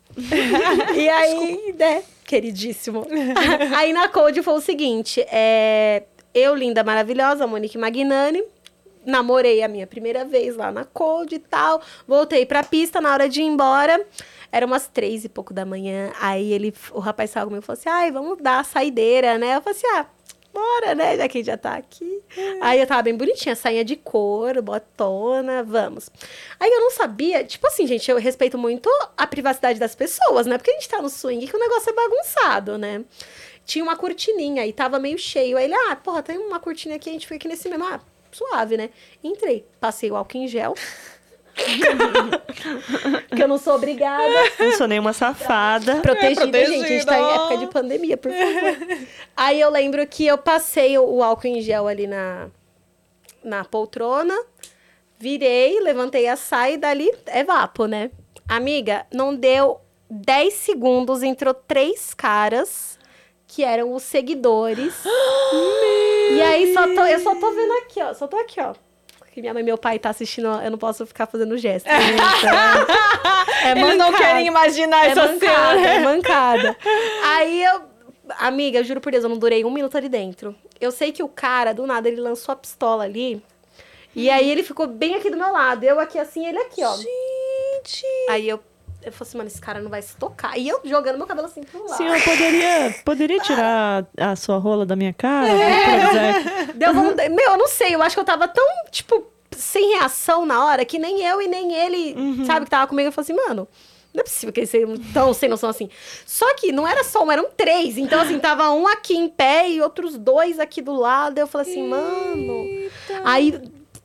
e 0.96 1.10
aí, 1.10 1.74
né, 1.78 2.04
queridíssimo. 2.26 3.06
aí 3.76 3.92
na 3.94 4.08
Code 4.10 4.42
foi 4.44 4.54
o 4.54 4.62
seguinte: 4.62 5.26
é, 5.30 6.04
eu, 6.34 6.56
linda, 6.56 6.84
maravilhosa, 6.84 7.46
Monique 7.46 7.78
Magnani, 7.78 8.44
namorei 9.06 9.62
a 9.64 9.68
minha 9.68 9.88
primeira 9.88 10.24
vez 10.24 10.56
lá 10.56 10.72
na 10.72 10.86
Code 10.86 11.36
e 11.36 11.40
tal. 11.40 11.82
Voltei 12.08 12.46
pra 12.46 12.64
pista 12.64 13.02
na 13.02 13.12
hora 13.12 13.28
de 13.28 13.42
ir 13.42 13.46
embora. 13.46 14.06
Era 14.52 14.66
umas 14.66 14.88
três 14.88 15.24
e 15.24 15.30
pouco 15.30 15.54
da 15.54 15.66
manhã. 15.66 16.12
Aí 16.20 16.52
ele, 16.52 16.74
o 16.92 17.00
rapaz 17.00 17.30
estava 17.30 17.48
comigo 17.48 17.64
e 17.64 17.66
falou 17.66 17.80
assim: 17.80 17.90
ai, 17.90 18.12
vamos 18.12 18.38
dar 18.42 18.60
a 18.60 18.64
saideira, 18.64 19.38
né? 19.38 19.56
Eu 19.56 19.62
falei 19.62 19.78
assim: 19.78 19.88
ah. 19.88 20.06
Bora, 20.54 20.94
né? 20.94 21.16
Já 21.16 21.30
que 21.30 21.44
já 21.44 21.56
tá 21.56 21.76
aqui. 21.76 22.22
Aí 22.60 22.80
eu 22.80 22.86
tava 22.86 23.04
bem 23.04 23.16
bonitinha, 23.16 23.56
sainha 23.56 23.86
de 23.86 23.96
couro, 23.96 24.62
botona, 24.62 25.64
vamos. 25.64 26.10
Aí 26.60 26.70
eu 26.70 26.82
não 26.82 26.92
sabia, 26.92 27.44
tipo 27.44 27.66
assim, 27.68 27.88
gente, 27.88 28.12
eu 28.12 28.18
respeito 28.18 28.58
muito 28.58 28.90
a 29.16 29.26
privacidade 29.26 29.80
das 29.80 29.96
pessoas, 29.96 30.46
né? 30.46 30.58
Porque 30.58 30.72
a 30.72 30.74
gente 30.74 30.90
tá 30.90 31.02
no 31.02 31.10
swing 31.10 31.48
que 31.48 31.56
o 31.56 31.60
negócio 31.60 31.90
é 31.90 31.94
bagunçado, 31.94 32.78
né? 32.78 33.02
Tinha 33.66 33.84
uma 33.84 33.96
cortininha 33.96 34.66
e 34.66 34.74
tava 34.74 35.00
meio 35.00 35.18
cheio. 35.18 35.58
Aí 35.58 35.66
ele, 35.66 35.76
ah, 35.76 35.96
porra, 35.96 36.24
tem 36.24 36.38
uma 36.38 36.60
cortina 36.60 36.96
aqui, 36.96 37.10
a 37.10 37.14
gente 37.14 37.28
fica 37.28 37.36
aqui 37.36 37.48
nesse 37.48 37.70
mesmo. 37.70 37.86
Ah, 37.86 38.00
suave, 38.32 38.78
né? 38.78 38.90
Entrei, 39.24 39.66
passei 39.80 40.12
o 40.12 40.16
álcool 40.16 40.38
em 40.38 40.48
gel. 40.48 40.74
que 43.36 43.44
eu 43.44 43.48
não 43.48 43.58
sou 43.58 43.76
obrigada. 43.76 44.34
Não 44.60 44.72
sou 44.74 44.88
nenhuma 44.88 45.14
safada. 45.14 45.98
Protegida, 45.98 46.66
gente. 46.66 46.84
A 46.84 46.88
gente 46.88 47.06
tá 47.06 47.20
em 47.20 47.24
protegida. 47.24 47.44
época 47.44 47.58
de 47.58 47.68
pandemia, 47.68 48.18
por 48.18 48.32
favor. 48.32 49.08
Aí 49.36 49.60
eu 49.60 49.70
lembro 49.70 50.06
que 50.08 50.26
eu 50.26 50.38
passei 50.38 50.98
o, 50.98 51.04
o 51.04 51.24
álcool 51.24 51.48
em 51.48 51.62
gel 51.62 51.88
ali 51.88 52.08
na, 52.08 52.50
na 53.44 53.66
poltrona, 53.66 54.36
virei, 55.20 55.80
levantei 55.82 56.28
a 56.28 56.36
saia 56.36 56.74
e 56.74 56.78
dali 56.78 57.12
é 57.28 57.44
vapo, 57.44 57.86
né? 57.86 58.12
Amiga, 58.48 59.06
não 59.14 59.36
deu 59.36 59.80
10 60.10 60.54
segundos, 60.54 61.24
entrou 61.24 61.54
três 61.54 62.14
caras 62.14 63.00
que 63.54 63.64
eram 63.66 63.94
os 63.94 64.04
seguidores. 64.04 64.94
e 66.32 66.42
aí 66.42 66.74
só 66.74 66.84
tô, 66.84 67.06
eu 67.06 67.20
só 67.20 67.36
tô 67.36 67.52
vendo 67.52 67.74
aqui, 67.84 68.02
ó. 68.02 68.14
Só 68.14 68.26
tô 68.26 68.38
aqui, 68.38 68.62
ó. 68.62 68.74
Que 69.34 69.42
minha 69.42 69.54
mãe 69.54 69.62
e 69.62 69.66
meu 69.66 69.78
pai 69.78 69.98
tá 70.00 70.10
assistindo, 70.10 70.48
eu 70.48 70.72
não 70.72 70.78
posso 70.78 71.06
ficar 71.06 71.26
fazendo 71.26 71.58
gesto. 71.58 71.86
né? 71.88 71.98
Então, 73.62 73.70
é 73.70 73.80
Eles 73.80 73.98
não 73.98 74.12
querem 74.14 74.48
imaginar 74.48 75.06
É 75.06 75.10
essa 75.10 75.28
mancada, 75.28 75.80
cena. 75.80 75.88
é 75.88 76.00
mancada. 76.00 76.78
Aí 77.24 77.64
eu. 77.64 77.82
Amiga, 78.40 78.80
eu 78.80 78.84
juro 78.84 79.00
por 79.02 79.12
Deus, 79.12 79.24
eu 79.24 79.30
não 79.30 79.38
durei 79.38 79.64
um 79.66 79.70
minuto 79.72 79.96
ali 79.98 80.10
dentro. 80.10 80.56
Eu 80.80 80.90
sei 80.92 81.12
que 81.12 81.22
o 81.22 81.28
cara, 81.28 81.74
do 81.74 81.86
nada, 81.86 82.08
ele 82.08 82.20
lançou 82.20 82.54
a 82.54 82.56
pistola 82.56 83.04
ali. 83.04 83.44
E 84.16 84.30
aí 84.30 84.50
ele 84.50 84.64
ficou 84.64 84.88
bem 84.88 85.16
aqui 85.16 85.30
do 85.30 85.38
meu 85.38 85.52
lado. 85.52 85.84
Eu 85.84 86.00
aqui 86.00 86.18
assim, 86.18 86.48
ele 86.48 86.58
aqui, 86.58 86.84
ó. 86.84 86.96
Gente. 86.96 88.06
Aí 88.30 88.48
eu, 88.50 88.60
eu 89.04 89.12
falei 89.12 89.30
assim, 89.30 89.38
mano, 89.38 89.48
esse 89.50 89.62
cara 89.62 89.80
não 89.82 89.90
vai 89.90 90.02
se 90.02 90.16
tocar. 90.16 90.58
E 90.58 90.68
eu 90.68 90.80
jogando 90.84 91.18
meu 91.18 91.28
cabelo 91.28 91.48
assim 91.48 91.64
pro 91.64 91.84
lado. 91.86 91.98
Senhor, 91.98 92.22
poderia, 92.24 92.96
poderia 93.04 93.40
tirar 93.44 94.06
a 94.18 94.36
sua 94.36 94.58
rola 94.58 94.86
da 94.86 94.96
minha 94.96 95.14
cara? 95.14 95.48
É. 95.50 96.66
Deu 96.74 96.94
vontade- 96.94 97.30
Meu, 97.30 97.52
eu 97.52 97.58
não 97.58 97.68
sei, 97.68 97.96
eu 97.96 98.02
acho 98.02 98.16
que 98.16 98.20
eu 98.20 98.26
tava 98.26 98.48
tão, 98.48 98.66
tipo, 98.92 99.26
sem 99.56 99.96
reação 99.98 100.46
na 100.46 100.66
hora 100.66 100.86
que 100.86 100.98
nem 101.00 101.22
eu 101.26 101.42
e 101.42 101.48
nem 101.48 101.74
ele, 101.74 102.46
sabe, 102.46 102.66
que 102.66 102.72
tava 102.72 102.88
comigo. 102.88 103.08
Eu 103.08 103.12
falei 103.12 103.32
assim, 103.32 103.48
mano. 103.50 103.68
Não 104.14 104.20
é 104.20 104.24
possível 104.26 104.52
que 104.52 104.60
eles 104.60 104.70
sejam 104.70 104.98
tão 105.14 105.34
sem 105.34 105.48
noção 105.48 105.70
assim. 105.70 105.90
Só 106.26 106.54
que 106.56 106.74
não 106.74 106.86
era 106.86 107.02
só 107.02 107.24
um, 107.24 107.32
eram 107.32 107.48
três. 107.56 107.98
Então, 107.98 108.20
assim, 108.20 108.38
tava 108.40 108.70
um 108.72 108.86
aqui 108.86 109.16
em 109.16 109.30
pé 109.30 109.70
e 109.70 109.82
outros 109.82 110.18
dois 110.18 110.60
aqui 110.60 110.82
do 110.82 110.92
lado. 110.94 111.38
Eu 111.38 111.48
falei 111.48 111.72
assim, 111.72 111.88
mano. 111.88 112.90
Aí, 113.24 113.58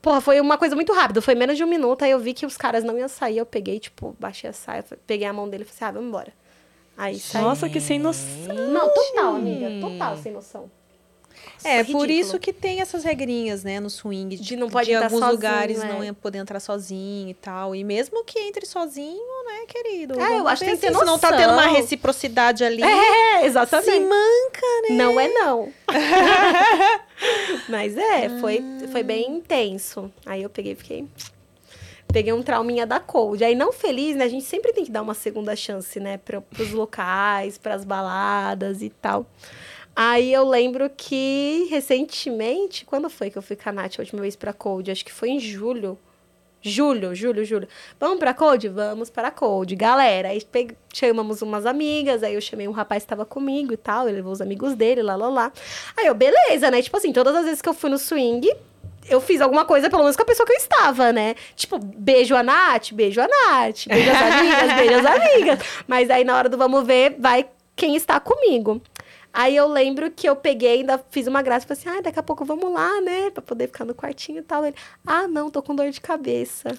porra, 0.07 0.21
foi 0.21 0.41
uma 0.41 0.57
coisa 0.57 0.77
muito 0.77 0.93
rápida. 0.93 1.21
Foi 1.21 1.35
menos 1.35 1.57
de 1.57 1.65
um 1.65 1.67
minuto. 1.67 2.05
Aí 2.05 2.13
eu 2.13 2.21
vi 2.21 2.33
que 2.33 2.47
os 2.47 2.57
caras 2.57 2.85
não 2.85 2.97
iam 2.97 3.09
sair. 3.09 3.39
Eu 3.39 3.45
peguei, 3.45 3.81
tipo, 3.81 4.17
baixei 4.21 4.49
a 4.49 4.53
saia, 4.53 4.85
peguei 5.05 5.27
a 5.27 5.33
mão 5.33 5.49
dele 5.49 5.65
e 5.65 5.67
falei 5.67 5.75
assim, 5.75 5.85
ah, 5.85 5.91
vamos 5.91 6.09
embora. 6.09 6.33
Aí 6.97 7.19
saí. 7.19 7.43
Nossa, 7.43 7.69
que 7.69 7.81
sem 7.81 7.99
noção. 7.99 8.55
Não, 8.55 8.89
total, 8.89 9.35
amiga. 9.35 9.67
Total 9.81 10.17
sem 10.17 10.31
noção. 10.33 10.71
É, 11.65 11.83
Foi 11.85 11.93
por 11.93 12.11
isso 12.11 12.39
que 12.39 12.53
tem 12.53 12.81
essas 12.81 13.03
regrinhas, 13.03 13.65
né, 13.65 13.81
no 13.81 13.91
swing. 13.91 14.37
De 14.37 14.57
não 14.57 14.69
pode 14.69 14.89
de 14.89 14.95
alguns 14.95 15.19
sozinho, 15.19 15.33
lugares 15.33 15.83
é. 15.83 15.87
não 15.87 16.15
poder 16.15 16.39
entrar 16.39 16.61
sozinho 16.61 17.29
e 17.29 17.35
tal. 17.35 17.75
E 17.75 17.83
mesmo 17.83 18.25
que 18.25 18.39
entre 18.39 18.67
sozinho, 18.67 19.45
né, 19.47 19.67
querido? 19.67 20.21
É, 20.21 20.39
eu 20.39 20.49
acho 20.49 20.61
que 20.61 20.67
tem 20.67 20.77
que 20.77 20.87
ter 20.87 20.95
se 20.95 21.05
não 21.05 21.19
tá 21.19 21.37
tendo 21.37 21.53
uma 21.53 21.67
noção. 21.67 21.75
reciprocidade 21.75 22.65
ali. 22.65 22.83
É, 22.83 23.47
exatamente. 23.47 23.91
Se 23.91 24.01
manca, 24.01 24.89
né? 24.89 24.97
Não 24.97 25.19
é 25.19 25.29
não. 25.29 25.73
Mas 27.69 27.97
é, 27.97 28.29
foi, 28.41 28.63
foi 28.93 29.03
bem 29.03 29.31
intenso. 29.31 30.11
Aí 30.25 30.43
eu 30.43 30.51
peguei 30.51 30.73
e 30.73 30.77
fiquei. 30.77 31.07
Peguei 32.09 32.33
um 32.33 32.43
trauminha 32.43 32.87
da 32.87 33.01
cold. 33.01 33.43
Aí, 33.43 33.55
não 33.55 33.73
feliz, 33.73 34.17
né? 34.17 34.25
A 34.25 34.29
gente 34.29 34.45
sempre 34.45 34.73
tem 34.73 34.85
que 34.85 34.91
dar 34.91 35.03
uma 35.03 35.15
segunda 35.15 35.57
chance, 35.57 35.99
né? 35.99 36.19
Pra, 36.19 36.41
pros 36.41 36.71
locais, 36.71 37.59
pras 37.59 37.85
baladas 37.85 38.81
e 38.81 38.91
tal. 38.91 39.27
Aí 39.99 40.31
eu 40.31 40.47
lembro 40.47 40.91
que 40.95 41.67
recentemente, 41.71 42.85
quando 42.85 43.09
foi 43.09 43.31
que 43.31 43.39
eu 43.39 43.43
fui 43.43 43.57
com 43.57 43.69
a 43.71 43.73
Nath 43.73 43.95
a 43.99 44.03
última 44.03 44.21
vez 44.21 44.37
pra 44.37 44.53
Cold? 44.53 44.91
Acho 44.91 45.03
que 45.05 45.13
foi 45.13 45.31
em 45.31 45.41
julho. 45.41 45.99
Julho, 46.61 47.15
julho, 47.15 47.45
julho. 47.45 47.69
Vamos 47.99 48.19
pra 48.19 48.35
Cold? 48.35 48.69
Vamos 48.69 49.09
para 49.09 49.31
Cold. 49.31 49.75
Galera, 49.77 50.29
aí 50.31 50.45
pe- 50.45 50.77
chamamos 50.93 51.41
umas 51.41 51.65
amigas, 51.65 52.23
aí 52.23 52.35
eu 52.35 52.41
chamei 52.41 52.67
um 52.67 52.73
rapaz 52.73 53.05
que 53.05 53.09
tava 53.09 53.25
comigo 53.25 53.73
e 53.73 53.77
tal, 53.77 54.07
ele 54.09 54.17
levou 54.17 54.33
os 54.33 54.41
amigos 54.41 54.75
dele, 54.75 55.01
lá, 55.03 55.15
lá, 55.17 55.29
lá. 55.29 55.53
Aí 55.97 56.07
eu, 56.07 56.15
beleza, 56.15 56.71
né? 56.71 56.83
Tipo 56.83 56.97
assim, 56.97 57.13
todas 57.13 57.35
as 57.37 57.45
vezes 57.45 57.63
que 57.63 57.69
eu 57.69 57.75
fui 57.75 57.89
no 57.89 57.99
swing, 57.99 58.53
eu 59.09 59.21
fiz 59.21 59.41
alguma 59.41 59.65
coisa, 59.65 59.89
pelo 59.89 60.03
menos 60.03 60.17
com 60.17 60.23
a 60.23 60.27
pessoa 60.27 60.45
que 60.47 60.53
eu 60.53 60.57
estava, 60.57 61.13
né? 61.13 61.37
Tipo, 61.55 61.79
beijo 61.79 62.35
a 62.35 62.43
Nath, 62.43 62.93
beijo 62.93 63.21
a 63.21 63.29
Nath, 63.29 63.87
beijo 63.87 64.11
as 64.11 64.23
amigas, 64.23 64.73
beijo 64.77 64.95
as 64.99 65.07
amigas. 65.23 65.59
Mas 65.87 66.11
aí 66.11 66.25
na 66.25 66.37
hora 66.37 66.49
do 66.49 66.59
vamos 66.59 66.85
ver, 66.85 67.15
vai 67.19 67.47
quem 67.77 67.95
está 67.95 68.19
comigo. 68.19 68.83
Aí 69.39 69.55
eu 69.55 69.67
lembro 69.69 70.11
que 70.11 70.27
eu 70.27 70.35
peguei, 70.35 70.79
ainda 70.81 70.99
fiz 71.11 71.27
uma 71.27 71.43
graça, 71.43 71.67
falei 71.67 71.79
assim, 71.81 71.99
ah, 71.99 72.01
daqui 72.01 72.19
a 72.19 72.23
pouco 72.23 72.43
vamos 72.43 72.73
lá, 72.73 73.03
né? 73.03 73.29
Pra 73.31 73.43
poder 73.43 73.67
ficar 73.67 73.85
no 73.85 73.95
quartinho 73.95 74.39
e 74.39 74.43
tal. 74.43 74.65
Ele, 74.65 74.75
ah, 75.07 75.29
não, 75.29 75.51
tô 75.51 75.63
com 75.63 75.75
dor 75.75 75.91
de 75.91 76.01
cabeça. 76.01 76.71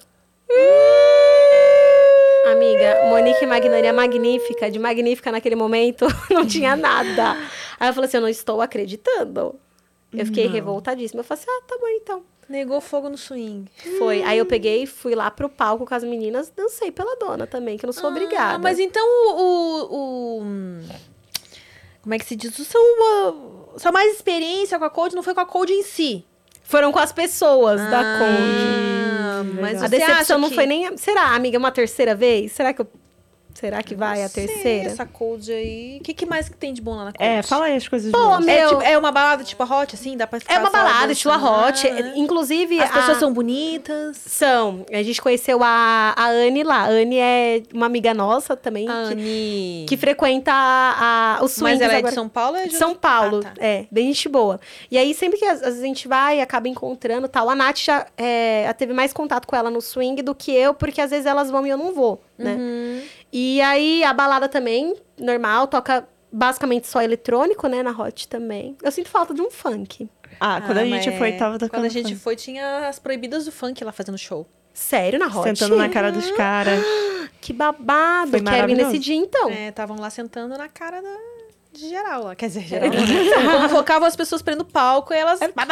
Amiga, 2.50 3.04
Monique 3.10 3.46
Magnani 3.46 3.86
é 3.86 3.92
magnífica, 3.92 4.70
de 4.70 4.78
magnífica 4.78 5.30
naquele 5.30 5.54
momento, 5.54 6.06
não 6.30 6.46
tinha 6.46 6.74
nada. 6.74 7.36
Aí 7.78 7.88
eu 7.88 7.92
falei 7.94 8.08
assim, 8.08 8.16
eu 8.16 8.22
não 8.22 8.28
estou 8.28 8.60
acreditando. 8.60 9.54
Eu 10.12 10.24
fiquei 10.24 10.46
revoltadíssima. 10.46 11.20
Eu 11.20 11.24
falei 11.24 11.42
assim, 11.42 11.50
ah, 11.50 11.62
tá 11.66 11.76
bom 11.78 11.88
então. 11.88 12.22
Negou 12.48 12.80
fogo 12.80 13.10
no 13.10 13.18
swing. 13.18 13.70
Foi. 13.98 14.22
Aí 14.22 14.38
eu 14.38 14.46
peguei, 14.46 14.86
fui 14.86 15.14
lá 15.14 15.30
pro 15.30 15.50
palco 15.50 15.84
com 15.84 15.94
as 15.94 16.02
meninas, 16.02 16.50
dancei 16.50 16.90
pela 16.90 17.14
dona 17.16 17.46
também, 17.46 17.76
que 17.76 17.84
eu 17.84 17.88
não 17.88 17.92
sou 17.92 18.08
obrigada. 18.08 18.54
Ah, 18.54 18.58
mas 18.58 18.78
então 18.78 19.06
o- 19.06 20.40
o- 20.40 20.42
Como 22.02 22.14
é 22.14 22.18
que 22.18 22.24
se 22.24 22.36
diz? 22.36 22.58
O 22.58 22.64
seu, 22.64 22.80
uh, 22.80 23.72
sua 23.78 23.92
mais 23.92 24.14
experiência 24.14 24.78
com 24.78 24.84
a 24.84 24.90
Cold 24.90 25.14
não 25.14 25.22
foi 25.22 25.34
com 25.34 25.40
a 25.40 25.46
Cold 25.46 25.72
em 25.72 25.82
si. 25.82 26.24
Foram 26.62 26.92
com 26.92 26.98
as 26.98 27.12
pessoas 27.12 27.80
da 27.80 28.00
Ah, 28.00 28.18
Conde. 28.18 29.60
mas 29.60 29.82
A 29.82 29.86
decepção 29.88 30.38
não 30.38 30.48
que- 30.48 30.54
foi 30.54 30.66
nem. 30.66 30.96
Será, 30.96 31.34
amiga, 31.34 31.58
uma 31.58 31.70
terceira 31.72 32.14
vez? 32.14 32.52
Será 32.52 32.72
que 32.74 32.82
eu 32.82 32.86
Será 33.58 33.82
que 33.82 33.94
vai 33.94 34.22
a 34.22 34.28
terceira? 34.28 34.88
Essa 34.90 35.04
cold 35.04 35.50
aí. 35.52 35.98
O 36.00 36.04
que, 36.04 36.14
que 36.14 36.24
mais 36.26 36.48
que 36.48 36.56
tem 36.56 36.72
de 36.72 36.80
bom 36.80 36.94
lá 36.94 37.06
na 37.06 37.12
cold? 37.12 37.24
É, 37.24 37.42
fala 37.42 37.64
aí 37.66 37.76
as 37.76 37.88
coisas 37.88 38.12
Pô, 38.12 38.18
boas. 38.18 38.44
meu- 38.44 38.54
É, 38.54 38.68
tipo- 38.68 38.82
é 38.82 38.96
uma 38.98 39.10
balada 39.10 39.42
tipo 39.42 39.62
a 39.62 39.66
hot, 39.80 39.94
assim? 39.94 40.16
Dá 40.16 40.26
pra 40.26 40.38
ficar 40.38 40.54
É 40.54 40.58
uma 40.60 40.70
balada, 40.70 41.10
estilo 41.12 41.34
lá, 41.34 41.66
hot. 41.68 41.90
né? 41.90 42.12
Inclusive, 42.16 42.80
As 42.80 42.90
pessoas 42.90 43.16
a- 43.16 43.20
são 43.20 43.32
bonitas. 43.32 44.16
são. 44.18 44.84
A 44.92 45.02
gente 45.02 45.20
conheceu 45.20 45.60
a, 45.62 46.14
a 46.16 46.28
Anne 46.28 46.62
lá. 46.62 46.82
A 46.84 46.88
Anne 46.88 47.18
é 47.18 47.62
uma 47.74 47.86
amiga 47.86 48.14
nossa 48.14 48.56
também. 48.56 48.86
que- 48.86 48.92
Anne. 48.92 49.86
Que, 49.88 49.96
frequenta 49.96 50.52
a, 50.52 51.38
a, 51.38 51.44
os 51.44 51.52
swings 51.52 51.78
Mas 51.78 51.80
ela 51.80 51.92
é 51.94 51.96
agora. 51.96 52.10
de 52.10 52.14
São 52.14 52.28
Paulo 52.28 52.56
ou 52.56 52.62
é 52.62 52.66
de 52.66 52.76
São 52.76 52.94
Paulo, 52.94 53.40
Ah, 53.44 53.50
tá. 53.50 53.64
é, 53.64 53.86
bem 53.90 54.06
gente 54.12 54.28
boa. 54.28 54.60
E 54.90 54.96
aí, 54.96 55.12
sempre 55.14 55.38
que 55.38 55.44
às 55.44 55.58
às 55.58 55.74
vezes 55.74 55.82
a 55.82 55.86
gente 55.86 56.06
vai 56.08 56.38
e 56.38 56.40
acaba 56.40 56.68
encontrando 56.68 57.26
e 57.26 57.28
tal, 57.28 57.50
a 57.50 57.54
Nath 57.56 57.78
já 57.78 58.06
é, 58.16 58.72
teve 58.74 58.92
mais 58.92 59.12
contato 59.12 59.46
com 59.46 59.56
ela 59.56 59.70
no 59.70 59.80
swing 59.80 60.22
do 60.22 60.34
que 60.34 60.52
eu, 60.54 60.72
porque 60.72 61.00
às 61.00 61.10
vezes 61.10 61.26
elas 61.26 61.50
vão 61.50 61.66
e 61.66 61.70
eu 61.70 61.76
não 61.76 61.92
vou, 61.92 62.22
né? 62.38 62.54
Uhum. 62.54 63.02
E 63.32 63.60
aí, 63.60 64.02
a 64.04 64.12
balada 64.12 64.48
também, 64.48 64.94
normal, 65.18 65.66
toca 65.66 66.08
basicamente 66.32 66.86
só 66.86 67.00
eletrônico, 67.02 67.66
né, 67.68 67.82
na 67.82 67.90
Hot 67.90 68.28
também. 68.28 68.76
Eu 68.82 68.90
sinto 68.92 69.08
falta 69.08 69.32
de 69.34 69.40
um 69.42 69.50
funk. 69.50 70.08
Ah, 70.40 70.60
quando 70.60 70.78
a 70.78 70.82
Ah, 70.82 70.84
gente 70.86 71.16
foi, 71.18 71.32
tava 71.32 71.58
tocando 71.58 71.70
Quando 71.80 71.84
a 71.86 71.88
gente 71.88 72.10
funk. 72.10 72.20
foi, 72.20 72.36
tinha 72.36 72.88
as 72.88 72.98
proibidas 72.98 73.44
do 73.46 73.52
funk 73.52 73.82
lá 73.82 73.92
fazendo 73.92 74.16
show. 74.18 74.46
Sério, 74.72 75.18
na 75.18 75.26
Hot? 75.26 75.42
Sentando 75.42 75.76
na 75.76 75.88
cara 75.88 76.12
dos 76.12 76.30
caras. 76.32 76.84
Que 77.40 77.52
babado. 77.52 78.30
Foi 78.32 78.40
Quero 78.40 78.50
ir 78.50 78.52
maravilhoso. 78.52 78.86
nesse 78.90 78.98
dia, 78.98 79.14
então. 79.14 79.48
É, 79.48 79.68
estavam 79.68 79.96
lá 80.00 80.10
sentando 80.10 80.58
na 80.58 80.68
cara 80.68 81.00
da... 81.00 81.16
de 81.72 81.88
geral 81.88 82.24
lá. 82.24 82.34
Quer 82.34 82.48
dizer, 82.48 82.62
geral. 82.66 82.90
Convocavam 83.62 84.08
as 84.08 84.16
pessoas 84.16 84.42
pra 84.42 84.54
ir 84.54 84.56
no 84.56 84.64
palco 84.64 85.14
e 85.14 85.16
elas. 85.16 85.38
pá, 85.38 85.64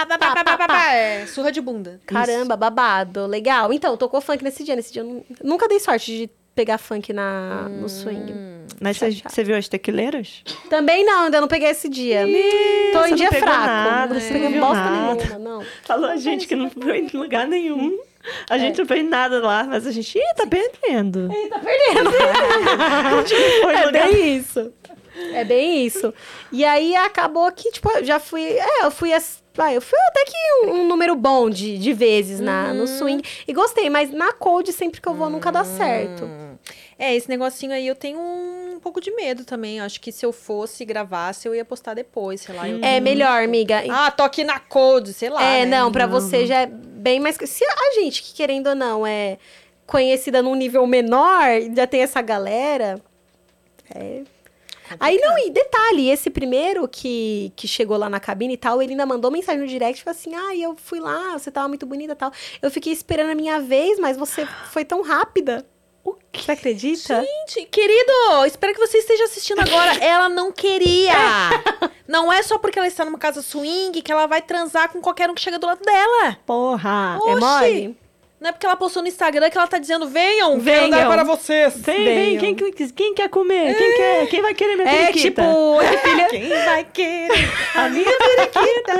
pá, 0.68 0.92
é, 0.94 1.26
surra 1.26 1.50
de 1.50 1.60
bunda. 1.60 2.00
Caramba, 2.06 2.56
babado. 2.56 3.26
Legal. 3.26 3.72
Então, 3.72 3.96
tocou 3.96 4.20
funk 4.20 4.44
nesse 4.44 4.62
dia. 4.62 4.76
Nesse 4.76 4.92
dia 4.92 5.02
eu 5.02 5.06
nu- 5.06 5.24
nunca 5.42 5.66
dei 5.66 5.80
sorte 5.80 6.06
de 6.06 6.30
pegar 6.56 6.78
funk 6.78 7.12
na, 7.12 7.68
no 7.68 7.88
swing. 7.88 8.34
Mas 8.80 8.98
você 8.98 9.44
viu 9.44 9.56
as 9.56 9.68
tequileiras? 9.68 10.42
Também 10.68 11.04
não, 11.04 11.24
ainda 11.26 11.40
não 11.40 11.46
peguei 11.48 11.68
esse 11.68 11.88
dia. 11.88 12.26
Tô 12.92 12.98
você 13.00 13.06
em 13.06 13.10
não 13.10 13.16
dia 13.16 13.28
fraco. 13.30 13.46
nada, 13.46 14.14
não 14.14 14.20
você 14.20 14.32
peguei 14.32 14.48
não 14.48 14.60
bosta 14.60 14.84
nada. 14.84 15.14
nenhuma, 15.14 15.38
não. 15.38 15.64
Falou 15.84 16.10
a 16.10 16.16
gente 16.16 16.46
que 16.48 16.56
não 16.56 16.68
foi 16.70 16.98
em 16.98 17.08
lugar 17.16 17.46
nenhum. 17.46 17.98
A 18.50 18.58
gente 18.58 18.78
não 18.78 18.86
fez 18.86 19.08
nada 19.08 19.38
lá, 19.40 19.62
mas 19.64 19.86
a 19.86 19.92
gente, 19.92 20.18
ih, 20.18 20.34
tá 20.34 20.46
perdendo. 20.48 21.30
Ih, 21.32 21.48
tá 21.48 21.60
perdendo. 21.60 22.10
Foi 23.62 23.74
é 23.74 23.86
lugar 23.86 24.08
bem 24.08 24.36
isso. 24.36 24.72
É 25.32 25.44
bem 25.44 25.86
isso. 25.86 26.12
E 26.52 26.64
aí 26.64 26.94
acabou 26.96 27.50
que, 27.52 27.70
tipo, 27.70 27.88
eu 27.90 28.04
já 28.04 28.18
fui. 28.18 28.42
É, 28.42 28.84
eu 28.84 28.90
fui. 28.90 29.12
as- 29.12 29.42
vai, 29.54 29.74
eu 29.76 29.80
fui 29.80 29.98
até 30.10 30.24
que 30.24 30.36
um, 30.66 30.80
um 30.82 30.88
número 30.88 31.14
bom 31.16 31.48
de, 31.48 31.78
de 31.78 31.92
vezes 31.94 32.40
na, 32.40 32.74
no 32.74 32.86
swing. 32.86 33.22
E 33.48 33.52
gostei, 33.54 33.88
mas 33.88 34.10
na 34.12 34.32
cold, 34.32 34.70
sempre 34.72 35.00
que 35.00 35.08
eu 35.08 35.14
vou, 35.14 35.30
nunca 35.30 35.50
dá 35.52 35.64
certo. 35.64 36.28
É, 36.98 37.14
esse 37.14 37.28
negocinho 37.28 37.72
aí 37.72 37.86
eu 37.86 37.94
tenho 37.94 38.18
um 38.18 38.80
pouco 38.80 39.00
de 39.00 39.10
medo 39.10 39.44
também. 39.44 39.80
Acho 39.80 40.00
que 40.00 40.10
se 40.10 40.24
eu 40.24 40.32
fosse 40.32 40.84
gravasse, 40.84 41.46
eu 41.46 41.54
ia 41.54 41.64
postar 41.64 41.92
depois, 41.94 42.40
sei 42.40 42.54
lá. 42.54 42.66
eu- 42.68 42.82
É 42.82 43.00
melhor, 43.00 43.42
amiga. 43.42 43.82
Ah, 43.90 44.10
tô 44.10 44.22
aqui 44.22 44.42
na 44.44 44.58
Code, 44.58 45.12
sei 45.12 45.28
lá. 45.28 45.42
É, 45.42 45.66
né? 45.66 45.78
não, 45.78 45.92
pra 45.92 46.06
você 46.06 46.46
já 46.46 46.62
é 46.62 46.66
bem 46.66 47.20
mais. 47.20 47.36
Se 47.36 47.64
a 47.64 47.94
gente, 47.94 48.22
que 48.22 48.32
querendo 48.34 48.68
ou 48.68 48.74
não, 48.74 49.06
é 49.06 49.36
conhecida 49.86 50.40
num 50.42 50.54
nível 50.54 50.86
menor, 50.86 51.44
já 51.76 51.86
tem 51.86 52.00
essa 52.02 52.22
galera. 52.22 52.98
É. 53.94 54.22
Aí 55.00 55.18
não, 55.18 55.36
e 55.38 55.50
detalhe, 55.50 56.08
esse 56.08 56.30
primeiro 56.30 56.86
que, 56.88 57.52
que 57.56 57.66
chegou 57.66 57.96
lá 57.96 58.08
na 58.08 58.20
cabine 58.20 58.54
e 58.54 58.56
tal, 58.56 58.80
ele 58.80 58.92
ainda 58.92 59.04
mandou 59.04 59.30
mensagem 59.32 59.60
no 59.60 59.66
direct, 59.66 60.02
falou 60.02 60.16
assim: 60.16 60.34
ah, 60.34 60.56
eu 60.56 60.76
fui 60.76 61.00
lá, 61.00 61.32
você 61.36 61.50
tava 61.50 61.66
muito 61.68 61.84
bonita 61.84 62.12
e 62.12 62.16
tal. 62.16 62.32
Eu 62.62 62.70
fiquei 62.70 62.92
esperando 62.92 63.30
a 63.30 63.34
minha 63.34 63.60
vez, 63.60 63.98
mas 63.98 64.16
você 64.16 64.46
foi 64.70 64.84
tão 64.84 65.02
rápida. 65.02 65.66
Você 66.32 66.52
acredita? 66.52 67.22
Gente, 67.22 67.66
querido, 67.66 68.12
espero 68.46 68.74
que 68.74 68.78
você 68.78 68.98
esteja 68.98 69.24
assistindo 69.24 69.60
agora. 69.60 69.96
Ela 70.04 70.28
não 70.28 70.52
queria. 70.52 71.14
Não 72.06 72.32
é 72.32 72.42
só 72.42 72.58
porque 72.58 72.78
ela 72.78 72.86
está 72.86 73.04
numa 73.04 73.18
casa 73.18 73.42
swing 73.42 74.00
que 74.00 74.12
ela 74.12 74.26
vai 74.26 74.40
transar 74.40 74.90
com 74.90 75.00
qualquer 75.00 75.28
um 75.28 75.34
que 75.34 75.40
chega 75.40 75.58
do 75.58 75.66
lado 75.66 75.82
dela. 75.82 76.36
Porra. 76.46 77.18
É 77.26 77.32
Oxi. 77.32 77.40
mole? 77.40 77.98
Não 78.46 78.50
é 78.50 78.52
porque 78.52 78.64
ela 78.64 78.76
postou 78.76 79.02
no 79.02 79.08
Instagram 79.08 79.50
que 79.50 79.58
ela 79.58 79.66
tá 79.66 79.76
dizendo: 79.76 80.06
venham, 80.06 80.60
Venham. 80.60 80.82
venham 80.82 80.90
dar 80.90 81.08
para 81.08 81.24
vocês. 81.24 81.76
Vem, 81.78 82.04
vem, 82.04 82.54
quem, 82.54 82.74
quem, 82.92 83.12
quer 83.12 83.28
comer? 83.28 83.76
Quem 83.76 83.96
quer? 83.96 84.26
Quem 84.28 84.40
vai 84.40 84.54
querer 84.54 84.76
minha 84.76 84.88
É 84.88 85.06
periquita? 85.06 85.42
tipo, 85.42 85.58
oi, 85.58 85.84
filha. 85.84 86.28
Quem 86.30 86.48
vai 86.48 86.84
querer? 86.84 87.48
a 87.74 87.88
minha 87.88 88.04
periquita. 88.04 88.92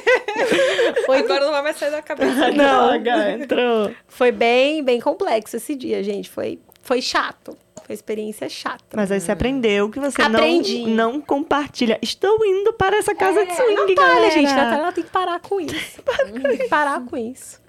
Foi 1.04 1.18
Agora 1.18 1.44
não 1.44 1.52
vai 1.52 1.62
mais 1.62 1.76
sair 1.76 1.90
da 1.90 2.00
cabeça. 2.00 2.50
Não. 2.56 2.88
Droga, 2.88 3.32
entrou. 3.32 3.94
Foi 4.08 4.32
bem, 4.32 4.82
bem 4.82 4.98
complexo 4.98 5.56
esse 5.56 5.74
dia, 5.74 6.02
gente. 6.02 6.30
Foi, 6.30 6.58
foi 6.82 7.02
chato. 7.02 7.54
Foi 7.84 7.94
experiência 7.94 8.48
chata. 8.48 8.82
Mas 8.96 9.12
aí 9.12 9.20
você 9.20 9.30
aprendeu 9.30 9.90
que 9.90 10.00
você 10.00 10.22
Aprendi. 10.22 10.86
não, 10.86 11.12
não 11.12 11.20
compartilha. 11.20 11.98
Estou 12.00 12.44
indo 12.46 12.72
para 12.72 12.96
essa 12.96 13.14
casa 13.14 13.44
de 13.44 13.54
swing, 13.54 13.74
Natália, 13.94 13.94
galera. 13.94 14.30
gente, 14.30 14.52
Natália 14.54 14.78
ela 14.78 14.92
tem 14.92 15.04
que 15.04 15.10
parar 15.10 15.38
com 15.40 15.60
isso. 15.60 16.02
Tem 16.42 16.56
que 16.56 16.68
parar 16.68 17.00
com 17.04 17.16
isso. 17.16 17.65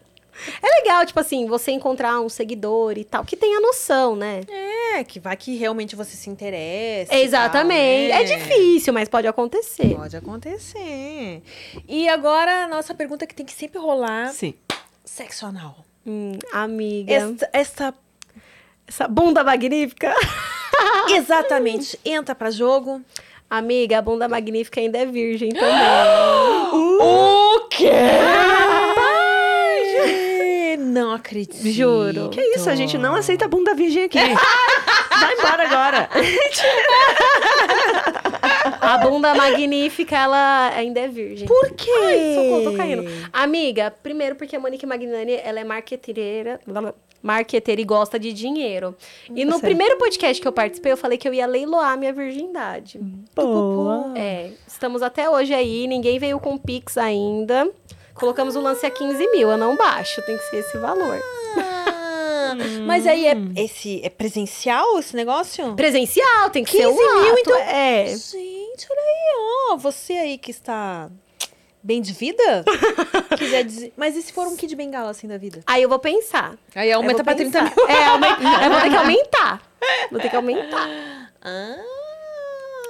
É 0.61 0.81
legal, 0.81 1.05
tipo 1.05 1.19
assim, 1.19 1.45
você 1.47 1.71
encontrar 1.71 2.19
um 2.19 2.29
seguidor 2.29 2.97
e 2.97 3.03
tal, 3.03 3.23
que 3.25 3.35
tenha 3.35 3.59
noção, 3.59 4.15
né? 4.15 4.41
É, 4.95 5.03
que 5.03 5.19
vai 5.19 5.35
que 5.35 5.55
realmente 5.55 5.95
você 5.95 6.15
se 6.15 6.29
interessa. 6.29 7.13
Exatamente. 7.15 8.11
tal, 8.11 8.19
É 8.21 8.23
né? 8.23 8.37
difícil, 8.37 8.93
mas 8.93 9.09
pode 9.09 9.27
acontecer. 9.27 9.95
Pode 9.95 10.15
acontecer. 10.15 11.41
E 11.87 12.07
agora, 12.09 12.63
a 12.63 12.67
nossa 12.67 12.93
pergunta 12.93 13.25
que 13.27 13.33
tem 13.35 13.45
que 13.45 13.53
sempre 13.53 13.79
rolar: 13.79 14.31
Sim. 14.31 14.53
sexo 15.03 15.45
anal. 15.45 15.85
Hum, 16.05 16.33
amiga. 16.53 17.13
Esta, 17.13 17.49
esta 17.51 17.93
Essa 18.87 19.07
bunda 19.07 19.43
magnífica. 19.43 20.13
exatamente 21.09 21.99
entra 22.05 22.33
pra 22.33 22.49
jogo. 22.51 23.01
Amiga, 23.49 23.97
a 23.97 24.01
bunda 24.01 24.27
magnífica 24.27 24.79
ainda 24.79 24.97
é 24.97 25.05
virgem 25.05 25.49
também. 25.49 25.67
O 26.99 27.67
quê? 27.69 27.91
Não 30.97 31.13
acredito. 31.13 31.69
Juro. 31.69 32.29
Que 32.29 32.41
isso, 32.41 32.69
a 32.69 32.75
gente 32.75 32.97
não 32.97 33.15
aceita 33.15 33.47
bunda 33.47 33.75
virgem 33.75 34.05
aqui. 34.05 34.17
Vai 35.19 35.33
embora 35.33 35.63
agora. 35.63 36.09
A 38.81 38.97
bunda 38.97 39.35
magnífica, 39.35 40.15
ela 40.15 40.69
ainda 40.69 40.99
é 40.99 41.07
virgem. 41.07 41.47
Por 41.47 41.71
quê? 41.71 41.91
Ai, 42.05 42.35
socorro, 42.35 42.71
tô 42.71 42.77
caindo. 42.77 43.05
Amiga, 43.31 43.91
primeiro 43.91 44.35
porque 44.35 44.55
a 44.55 44.59
Monique 44.59 44.85
Magnani, 44.85 45.33
ela 45.43 45.59
é 45.59 45.63
marqueteira, 45.63 46.59
marqueteira 47.21 47.81
e 47.81 47.83
gosta 47.83 48.17
de 48.17 48.33
dinheiro. 48.33 48.95
E 49.29 49.43
no 49.43 49.53
certo. 49.53 49.63
primeiro 49.63 49.97
podcast 49.97 50.41
que 50.41 50.47
eu 50.47 50.51
participei, 50.51 50.91
eu 50.91 50.97
falei 50.97 51.17
que 51.17 51.27
eu 51.27 51.33
ia 51.33 51.45
leiloar 51.45 51.91
a 51.91 51.97
minha 51.97 52.13
virgindade. 52.13 52.99
Boa. 53.35 54.13
É, 54.15 54.51
estamos 54.67 55.01
até 55.01 55.29
hoje 55.29 55.53
aí, 55.53 55.87
ninguém 55.87 56.17
veio 56.19 56.39
com 56.39 56.57
Pix 56.57 56.97
ainda. 56.97 57.69
Colocamos 58.17 58.55
o 58.55 58.61
lance 58.61 58.85
a 58.85 58.89
15 58.91 59.31
mil, 59.31 59.49
eu 59.49 59.57
não 59.57 59.75
baixo, 59.75 60.21
tem 60.23 60.37
que 60.37 60.43
ser 60.45 60.57
esse 60.57 60.77
valor. 60.77 61.21
Ah, 61.57 62.55
Mas 62.85 63.05
aí 63.05 63.27
é, 63.27 63.35
esse, 63.55 64.01
é 64.03 64.09
presencial 64.09 64.97
esse 64.99 65.15
negócio? 65.15 65.75
Presencial, 65.75 66.49
tem 66.49 66.63
que 66.63 66.71
15 66.71 66.83
ser 66.83 66.89
um 66.89 66.95
mil, 66.95 67.31
ato, 67.31 67.39
então? 67.39 67.57
É. 67.57 68.07
Gente, 68.07 68.87
olha 68.89 69.01
aí, 69.01 69.71
ó. 69.71 69.77
Você 69.77 70.13
aí 70.13 70.37
que 70.37 70.51
está 70.51 71.09
bem 71.83 72.01
de 72.01 72.11
vida, 72.13 72.65
quiser 73.37 73.63
dizer. 73.63 73.93
Mas 73.95 74.15
e 74.15 74.21
se 74.21 74.33
for 74.33 74.47
um 74.47 74.55
kid 74.55 74.75
bengala 74.75 75.11
assim 75.11 75.27
da 75.27 75.37
vida? 75.37 75.61
Aí 75.65 75.83
eu 75.83 75.89
vou 75.89 75.99
pensar. 75.99 76.57
Aí 76.75 76.91
aumenta 76.91 77.23
pra 77.23 77.35
30 77.35 77.59
pensar. 77.59 77.75
mil. 77.75 77.87
É, 77.87 78.05
aumenta, 78.07 78.41
eu 78.63 78.71
vou 78.71 78.81
ter 78.81 78.89
que 78.89 78.95
aumentar. 78.95 79.61
Vou 80.11 80.19
ter 80.19 80.29
que 80.29 80.35
aumentar. 80.35 80.87
Ah. 81.49 81.77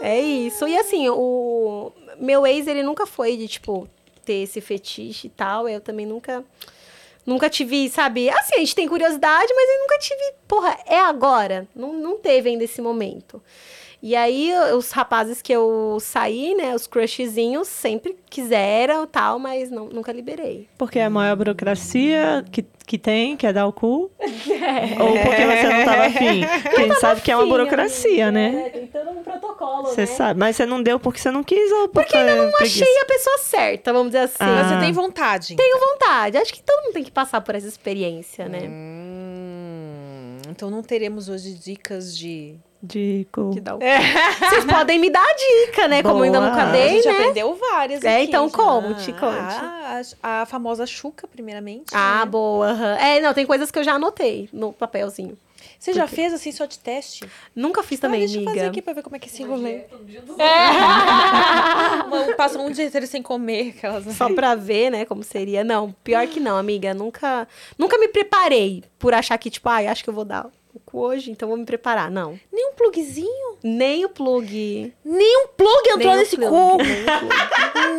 É 0.01 0.19
isso. 0.19 0.67
E 0.67 0.75
assim, 0.75 1.09
o 1.09 1.91
meu 2.17 2.47
ex, 2.47 2.65
ele 2.65 2.81
nunca 2.81 3.05
foi 3.05 3.37
de, 3.37 3.47
tipo, 3.47 3.87
ter 4.27 4.43
esse 4.43 4.59
fetiche 4.59 5.27
e 5.27 5.29
tal. 5.29 5.69
Eu 5.69 5.79
também 5.79 6.05
nunca. 6.05 6.43
Nunca 7.25 7.49
tive, 7.49 7.89
sabe? 7.89 8.29
Assim, 8.29 8.55
a 8.55 8.59
gente 8.59 8.73
tem 8.73 8.87
curiosidade, 8.87 9.53
mas 9.53 9.69
eu 9.69 9.79
nunca 9.81 9.99
tive. 9.99 10.33
Porra, 10.47 10.77
é 10.85 10.97
agora. 10.97 11.67
Não, 11.75 11.91
não 11.91 12.17
teve 12.17 12.49
ainda 12.49 12.63
esse 12.63 12.81
momento. 12.81 13.41
E 14.01 14.15
aí, 14.15 14.53
os 14.75 14.91
rapazes 14.91 15.41
que 15.41 15.51
eu 15.51 15.97
saí, 15.99 16.53
né? 16.53 16.75
Os 16.75 16.85
crushzinhos 16.85 17.67
sempre 17.67 18.15
quiseram 18.29 19.03
e 19.03 19.07
tal, 19.07 19.39
mas 19.39 19.71
não, 19.71 19.87
nunca 19.89 20.11
liberei. 20.11 20.67
Porque 20.77 20.99
é 20.99 21.05
a 21.05 21.09
maior 21.09 21.35
burocracia 21.35 22.45
que, 22.51 22.63
que 22.85 22.97
tem, 22.99 23.35
que 23.35 23.47
é 23.47 23.51
dar 23.51 23.65
o 23.65 23.73
cu. 23.73 23.87
Ou 23.89 24.11
porque 25.23 25.45
você 25.45 25.63
não 25.67 25.85
tava 25.85 26.05
afim. 26.05 26.45
Porque 26.61 26.81
a 26.81 26.87
gente 26.87 26.99
sabe 26.99 27.21
que 27.21 27.31
é 27.31 27.35
uma 27.35 27.47
burocracia, 27.47 28.27
amiga. 28.27 28.31
né? 28.31 28.67
É, 28.67 28.69
tem 28.69 28.87
todo 28.87 29.09
um 29.09 29.23
protocolo, 29.23 29.85
Você 29.87 30.01
né? 30.01 30.07
sabe. 30.07 30.39
Mas 30.39 30.55
você 30.55 30.65
não 30.67 30.83
deu 30.83 30.99
porque 30.99 31.19
você 31.19 31.31
não 31.31 31.43
quis 31.43 31.71
ou 31.71 31.89
porque, 31.89 32.15
ainda 32.15 32.35
não 32.35 32.51
Achei 32.59 33.01
a 33.01 33.05
pessoa 33.05 33.37
certa, 33.39 33.91
vamos 33.91 34.09
dizer 34.09 34.25
assim. 34.25 34.35
Ah. 34.39 34.45
Mas 34.63 34.67
você 34.67 34.79
tem 34.79 34.91
vontade. 34.93 35.55
Tenho 35.55 35.79
vontade. 35.79 36.37
Acho 36.37 36.53
que 36.53 36.61
todo 36.61 36.83
mundo 36.83 36.93
tem 36.93 37.03
que 37.03 37.11
passar 37.11 37.41
por 37.41 37.55
essa 37.55 37.67
experiência, 37.67 38.47
né? 38.47 38.59
Hum, 38.67 40.37
então 40.49 40.69
não 40.69 40.83
teremos 40.83 41.29
hoje 41.29 41.53
dicas 41.55 42.15
de. 42.15 42.55
De 42.81 43.27
cu. 43.31 43.51
Que 43.51 43.59
dá 43.59 43.75
o- 43.75 43.79
Vocês 43.79 44.65
podem 44.65 44.99
me 44.99 45.09
dar 45.09 45.25
dica, 45.35 45.87
né? 45.87 46.03
Como 46.03 46.19
eu 46.19 46.23
ainda 46.23 46.39
Boa. 46.39 46.51
nunca 46.51 46.63
a 46.63 46.71
dei, 46.71 46.89
gente 47.01 47.07
né? 47.07 47.11
aprendeu 47.13 47.55
várias. 47.55 48.03
É, 48.03 48.17
aqui 48.17 48.25
então 48.25 48.47
já. 48.47 48.55
conte, 48.55 49.13
conte. 49.13 49.21
Ah, 49.35 50.01
a, 50.21 50.41
a 50.41 50.45
famosa 50.45 50.85
Xuca, 50.85 51.27
primeiramente. 51.27 51.85
Ah, 51.93 52.19
né? 52.19 52.25
boa. 52.31 52.71
É, 52.99 53.19
não, 53.19 53.33
tem 53.33 53.45
coisas 53.45 53.71
que 53.71 53.79
eu 53.79 53.83
já 53.83 53.93
anotei 53.93 54.47
no 54.53 54.71
papelzinho. 54.71 55.37
Você 55.79 55.91
já 55.93 56.07
fez 56.07 56.33
assim 56.33 56.51
só 56.51 56.65
de 56.65 56.77
teste? 56.79 57.25
Nunca 57.55 57.83
fiz 57.83 57.99
Ah, 57.99 58.03
também, 58.03 58.19
deixa 58.21 58.35
eu 58.35 58.39
amiga. 58.41 58.53
fazer 58.53 58.67
aqui 58.67 58.81
pra 58.81 58.93
ver 58.93 59.01
como 59.03 59.15
é 59.15 59.19
que 59.19 59.27
é 59.27 59.31
esse 59.31 59.43
rolê. 59.43 59.81
Uma- 62.07 62.33
Passa 62.35 62.59
um 62.59 62.71
dia 62.71 62.85
inteiro 62.85 63.05
sem 63.07 63.21
comer. 63.21 63.73
Aquelas... 63.77 64.05
Só 64.15 64.33
pra 64.33 64.55
ver, 64.55 64.89
né, 64.91 65.05
como 65.05 65.23
seria. 65.23 65.63
Não, 65.63 65.91
pior 66.03 66.25
que 66.27 66.39
não, 66.39 66.57
amiga. 66.57 66.93
Nunca, 66.93 67.47
nunca 67.77 67.97
me 67.97 68.07
preparei 68.07 68.83
por 68.97 69.13
achar 69.13 69.37
que, 69.37 69.49
tipo, 69.49 69.67
ai, 69.69 69.87
acho 69.87 70.03
que 70.03 70.09
eu 70.09 70.13
vou 70.13 70.25
dar 70.25 70.47
o 70.77 70.81
cu 70.85 70.99
hoje, 70.99 71.31
então 71.31 71.47
vou 71.49 71.57
me 71.57 71.65
preparar. 71.65 72.09
Não. 72.09 72.39
Nem 72.51 72.69
um 72.69 72.73
plugzinho? 72.73 73.57
Nem 73.63 74.05
o 74.05 74.09
plug. 74.09 74.93
Nem 75.03 75.37
um 75.43 75.47
plug 75.47 75.89
entrou 75.89 75.97
Nem 75.97 76.07
o 76.15 76.17
nesse 76.17 76.37
plug, 76.37 76.51
o. 76.53 76.77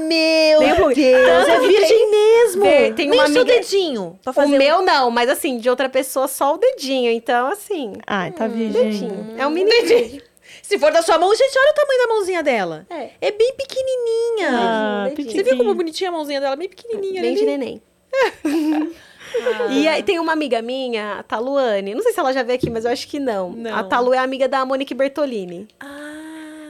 Meu 0.09 0.60
Nem 0.60 0.72
o. 0.82 0.94
Deus, 0.94 1.26
Tanto 1.46 1.50
é 1.50 1.60
virgem 1.60 1.88
tem- 1.98 2.10
mesmo. 2.10 2.62
Vê, 2.62 2.92
tem 2.92 3.09
Nem 3.09 3.20
o 3.20 3.26
seu 3.26 3.40
amiga- 3.42 3.44
dedinho. 3.44 4.18
Pra 4.22 4.30
O 4.30 4.34
fazer 4.34 4.55
um- 4.55 4.59
meu 4.59 4.82
não, 4.82 5.10
mas 5.10 5.28
assim, 5.28 5.59
de 5.59 5.68
outra 5.68 5.88
pessoa, 5.88 6.28
só 6.28 6.55
o 6.55 6.59
dedinho. 6.59 7.10
Então, 7.10 7.48
assim, 7.48 7.94
Ai, 8.06 8.30
tá 8.32 8.46
virgem. 8.46 8.82
dedinho. 8.82 9.34
É 9.36 9.46
um 9.46 9.50
mini 9.50 9.68
Dedinho. 9.70 10.22
Se 10.62 10.78
for 10.78 10.90
da 10.92 11.00
sua 11.02 11.18
mão, 11.18 11.34
gente, 11.34 11.59
olha 11.59 11.70
o 11.70 11.74
tamanho 11.74 11.98
da 12.02 12.14
mãozinha 12.14 12.42
dela. 12.42 12.86
É. 12.90 13.10
É 13.20 13.30
bem 13.30 13.52
pequenininha. 13.55 14.48
Ah. 14.52 15.09
Você 15.16 15.42
viu 15.42 15.56
como 15.56 15.74
bonitinha 15.74 16.10
a 16.10 16.12
mãozinha 16.12 16.40
dela? 16.40 16.56
Bem 16.56 16.68
pequenininha. 16.68 17.22
Bem 17.22 17.32
né? 17.32 17.38
de 17.38 17.44
neném. 17.44 17.82
E 19.70 19.86
aí 19.86 20.03
tem 20.03 20.19
uma 20.19 20.32
amiga 20.32 20.62
minha, 20.62 21.19
a 21.19 21.23
Taluane. 21.23 21.95
Não 21.95 22.03
sei 22.03 22.12
se 22.12 22.20
ela 22.20 22.32
já 22.32 22.43
veio 22.43 22.59
aqui, 22.59 22.70
mas 22.70 22.85
eu 22.85 22.90
acho 22.90 23.07
que 23.07 23.20
não. 23.20 23.51
Não. 23.51 23.74
A 23.74 23.85
Talu 23.85 24.15
é 24.15 24.19
amiga 24.19 24.49
da 24.49 24.65
Monique 24.65 24.95
Bertolini. 24.95 25.69
Ah. 25.78 26.19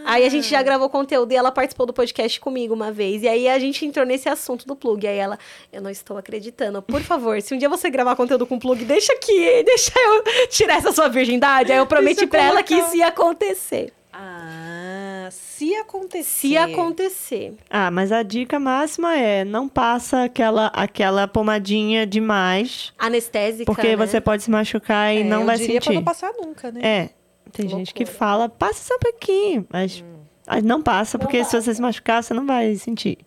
Aí 0.04 0.24
a 0.24 0.28
gente 0.30 0.48
já 0.48 0.62
gravou 0.62 0.88
conteúdo 0.88 1.32
e 1.32 1.36
ela 1.36 1.52
participou 1.52 1.84
do 1.84 1.92
podcast 1.92 2.40
comigo 2.40 2.72
uma 2.72 2.90
vez. 2.90 3.22
E 3.22 3.28
aí 3.28 3.46
a 3.46 3.58
gente 3.58 3.84
entrou 3.84 4.06
nesse 4.06 4.26
assunto 4.26 4.66
do 4.66 4.74
plug. 4.74 5.06
Aí 5.06 5.18
ela, 5.18 5.38
eu 5.70 5.82
não 5.82 5.90
estou 5.90 6.16
acreditando. 6.16 6.80
Por 6.80 7.02
favor, 7.02 7.40
se 7.42 7.54
um 7.54 7.58
dia 7.58 7.68
você 7.68 7.90
gravar 7.90 8.16
conteúdo 8.16 8.46
com 8.46 8.58
plug, 8.58 8.84
deixa 8.86 9.12
aqui, 9.12 9.62
deixa 9.64 9.92
eu 9.94 10.48
tirar 10.48 10.78
essa 10.78 10.92
sua 10.92 11.08
virgindade. 11.08 11.72
Aí 11.72 11.78
eu 11.78 11.86
prometi 11.86 12.26
pra 12.26 12.42
ela 12.42 12.62
que 12.62 12.74
isso 12.74 12.96
ia 12.96 13.08
acontecer. 13.08 13.92
Ah, 14.20 15.28
se 15.30 15.74
acontecer. 15.76 16.48
Se 16.48 16.56
acontecer. 16.56 17.54
Ah, 17.70 17.90
mas 17.90 18.10
a 18.10 18.22
dica 18.22 18.58
máxima 18.58 19.16
é 19.16 19.44
não 19.44 19.68
passa 19.68 20.24
aquela, 20.24 20.66
aquela 20.68 21.28
pomadinha 21.28 22.04
demais, 22.06 22.92
Anestésica. 22.98 23.64
porque 23.64 23.94
né? 23.94 23.96
você 23.96 24.20
pode 24.20 24.42
se 24.42 24.50
machucar 24.50 25.14
e 25.14 25.20
É, 25.20 25.24
não 25.24 25.40
eu 25.40 25.46
vai 25.46 25.56
diria 25.56 25.80
pra 25.80 25.84
sentir. 25.84 25.94
não 25.96 26.04
passar 26.04 26.32
nunca, 26.40 26.72
né? 26.72 26.80
É, 26.82 27.10
tem 27.52 27.68
gente 27.68 27.94
que 27.94 28.02
Loucura. 28.04 28.18
fala, 28.18 28.48
passa 28.48 28.88
só 28.88 28.94
um 28.96 28.98
pouquinho, 28.98 29.66
mas 29.70 30.04
mas 30.50 30.62
não 30.64 30.82
passa, 30.82 31.18
porque 31.18 31.44
se 31.44 31.60
você 31.60 31.74
se 31.74 31.80
machucar, 31.80 32.22
você 32.22 32.32
não 32.34 32.46
vai 32.46 32.74
sentir. 32.76 33.18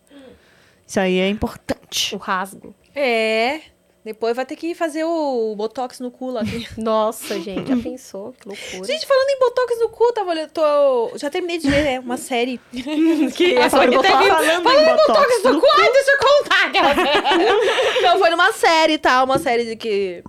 Isso 0.86 0.98
aí 0.98 1.18
é 1.20 1.28
importante. 1.28 2.14
O 2.14 2.18
rasgo. 2.18 2.74
É. 2.94 3.60
Depois 4.04 4.34
vai 4.34 4.44
ter 4.44 4.56
que 4.56 4.74
fazer 4.74 5.04
o 5.04 5.54
botox 5.54 6.00
no 6.00 6.10
cu 6.10 6.30
lá. 6.30 6.42
Nossa, 6.76 7.38
gente, 7.40 7.68
já 7.68 7.76
pensou? 7.80 8.32
Que 8.32 8.48
loucura. 8.48 8.84
Gente, 8.84 9.06
falando 9.06 9.28
em 9.30 9.38
botox 9.38 9.78
no 9.78 9.88
cu, 9.90 10.12
tava 10.12 10.30
olhando. 10.30 10.50
Tô... 10.50 11.12
Já 11.16 11.30
terminei 11.30 11.58
de 11.58 11.70
ver, 11.70 11.84
né? 11.84 12.00
Uma 12.00 12.16
série. 12.16 12.60
que 13.36 13.54
é 13.54 13.68
sobre 13.68 13.92
botox. 13.92 14.08
Falando 14.08 14.62
Falando 14.64 14.88
em 14.88 14.96
botox 14.96 15.44
no 15.44 15.52
no 15.52 15.60
cu, 15.60 15.66
ai, 15.78 15.92
deixa 15.92 16.10
eu 16.10 16.18
contar. 16.18 16.72
Não, 18.02 18.18
foi 18.18 18.30
numa 18.30 18.52
série 18.52 18.94
e 18.94 18.98
tal. 18.98 19.24
Uma 19.24 19.38
série 19.38 19.64
de 19.66 19.76
que. 19.76 20.24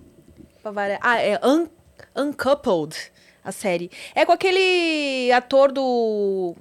Ah, 1.01 1.19
é 1.19 1.39
Un... 1.43 1.67
Uncoupled, 2.15 2.95
a 3.43 3.51
série. 3.51 3.89
É 4.13 4.23
com 4.23 4.31
aquele 4.31 5.31
ator 5.31 5.71
do. 5.71 6.55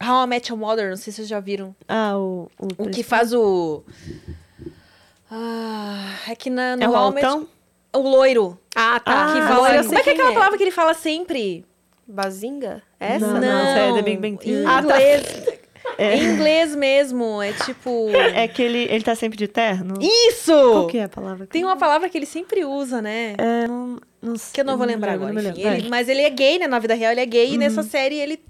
How 0.00 0.24
I 0.24 0.26
Met 0.26 0.50
Your 0.50 0.58
Mother, 0.58 0.90
não 0.90 0.96
sei 0.96 1.12
se 1.12 1.16
vocês 1.18 1.28
já 1.28 1.38
viram. 1.38 1.74
Ah, 1.88 2.16
o, 2.16 2.50
o, 2.58 2.84
O 2.84 2.90
que 2.90 3.02
faz 3.02 3.32
o. 3.32 3.84
Ah, 5.34 6.10
é 6.28 6.34
que 6.34 6.50
na, 6.50 6.76
no 6.76 6.82
É 6.82 6.88
o 6.88 7.10
Met- 7.10 7.24
altão? 7.24 7.48
O 7.94 7.98
loiro. 8.00 8.58
Ah, 8.76 9.00
tá. 9.00 9.26
Ah, 9.30 9.32
Que 9.34 9.40
fala. 9.48 9.74
eu 9.74 9.82
sei 9.82 9.88
Como 9.88 9.98
é 9.98 10.02
que 10.02 10.10
é 10.10 10.12
aquela 10.12 10.32
palavra 10.34 10.56
que 10.58 10.64
ele 10.64 10.70
fala 10.70 10.92
sempre? 10.94 11.64
Bazinga? 12.06 12.82
Essa? 13.00 13.26
Não, 13.26 13.40
não, 13.40 13.58
essa 13.60 13.78
é 13.80 13.92
The 13.94 14.02
Big 14.02 14.16
Bang 14.18 14.36
Theory. 14.36 14.62
Em 14.62 14.66
Ah, 14.66 14.82
tá. 14.82 14.96
inglês. 15.00 15.44
É. 15.98 16.16
Em 16.16 16.24
inglês 16.34 16.74
mesmo. 16.76 17.42
É 17.42 17.52
tipo. 17.52 18.08
É 18.34 18.46
que 18.48 18.62
ele, 18.62 18.78
ele 18.90 19.02
tá 19.02 19.14
sempre 19.14 19.36
de 19.38 19.48
terno? 19.48 19.94
Isso! 20.00 20.52
Qual 20.52 20.86
que 20.86 20.98
é 20.98 21.04
a 21.04 21.08
palavra? 21.08 21.46
Tem 21.46 21.64
uma 21.64 21.76
palavra 21.76 22.08
que 22.08 22.16
ele 22.18 22.26
sempre 22.26 22.64
usa, 22.64 23.00
né? 23.02 23.34
É, 23.38 23.66
não, 23.66 23.98
não 24.20 24.36
sei. 24.36 24.52
Que 24.54 24.60
eu 24.60 24.64
não 24.64 24.76
vou 24.76 24.86
lembrar 24.86 25.12
agora. 25.12 25.32
não 25.32 25.40
enfim. 25.50 25.60
Ele- 25.66 25.88
mas 25.88 26.08
ele 26.08 26.22
é 26.22 26.30
gay, 26.30 26.58
né? 26.58 26.66
Na 26.66 26.78
vida 26.78 26.94
real, 26.94 27.12
ele 27.12 27.20
é 27.20 27.26
gay. 27.26 27.54
E 27.54 27.58
nessa 27.58 27.82
série 27.82 28.16
ele. 28.18 28.40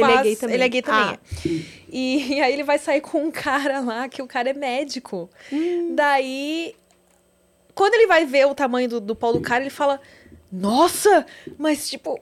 Ele 0.00 0.10
é 0.10 0.14
faz- 0.14 0.22
gay 0.26 0.36
também. 0.36 0.54
Ele 0.54 0.64
é 0.64 0.68
gay 0.68 0.82
também. 0.82 1.00
Ah. 1.00 1.18
é. 1.46 1.48
E, 1.90 2.34
e 2.36 2.40
aí 2.40 2.52
ele 2.52 2.64
vai 2.64 2.78
sair 2.78 3.00
com 3.00 3.24
um 3.24 3.30
cara 3.30 3.80
lá, 3.80 4.08
que 4.08 4.22
o 4.22 4.26
cara 4.26 4.50
é 4.50 4.54
médico. 4.54 5.28
Daí. 5.94 6.74
Quando 7.74 7.94
ele 7.94 8.06
vai 8.06 8.24
ver 8.26 8.46
o 8.46 8.54
tamanho 8.54 8.88
do, 8.88 9.00
do 9.00 9.14
pau 9.14 9.32
do 9.32 9.40
cara, 9.40 9.62
ele 9.62 9.70
fala: 9.70 10.00
Nossa, 10.50 11.24
mas 11.56 11.88
tipo. 11.88 12.20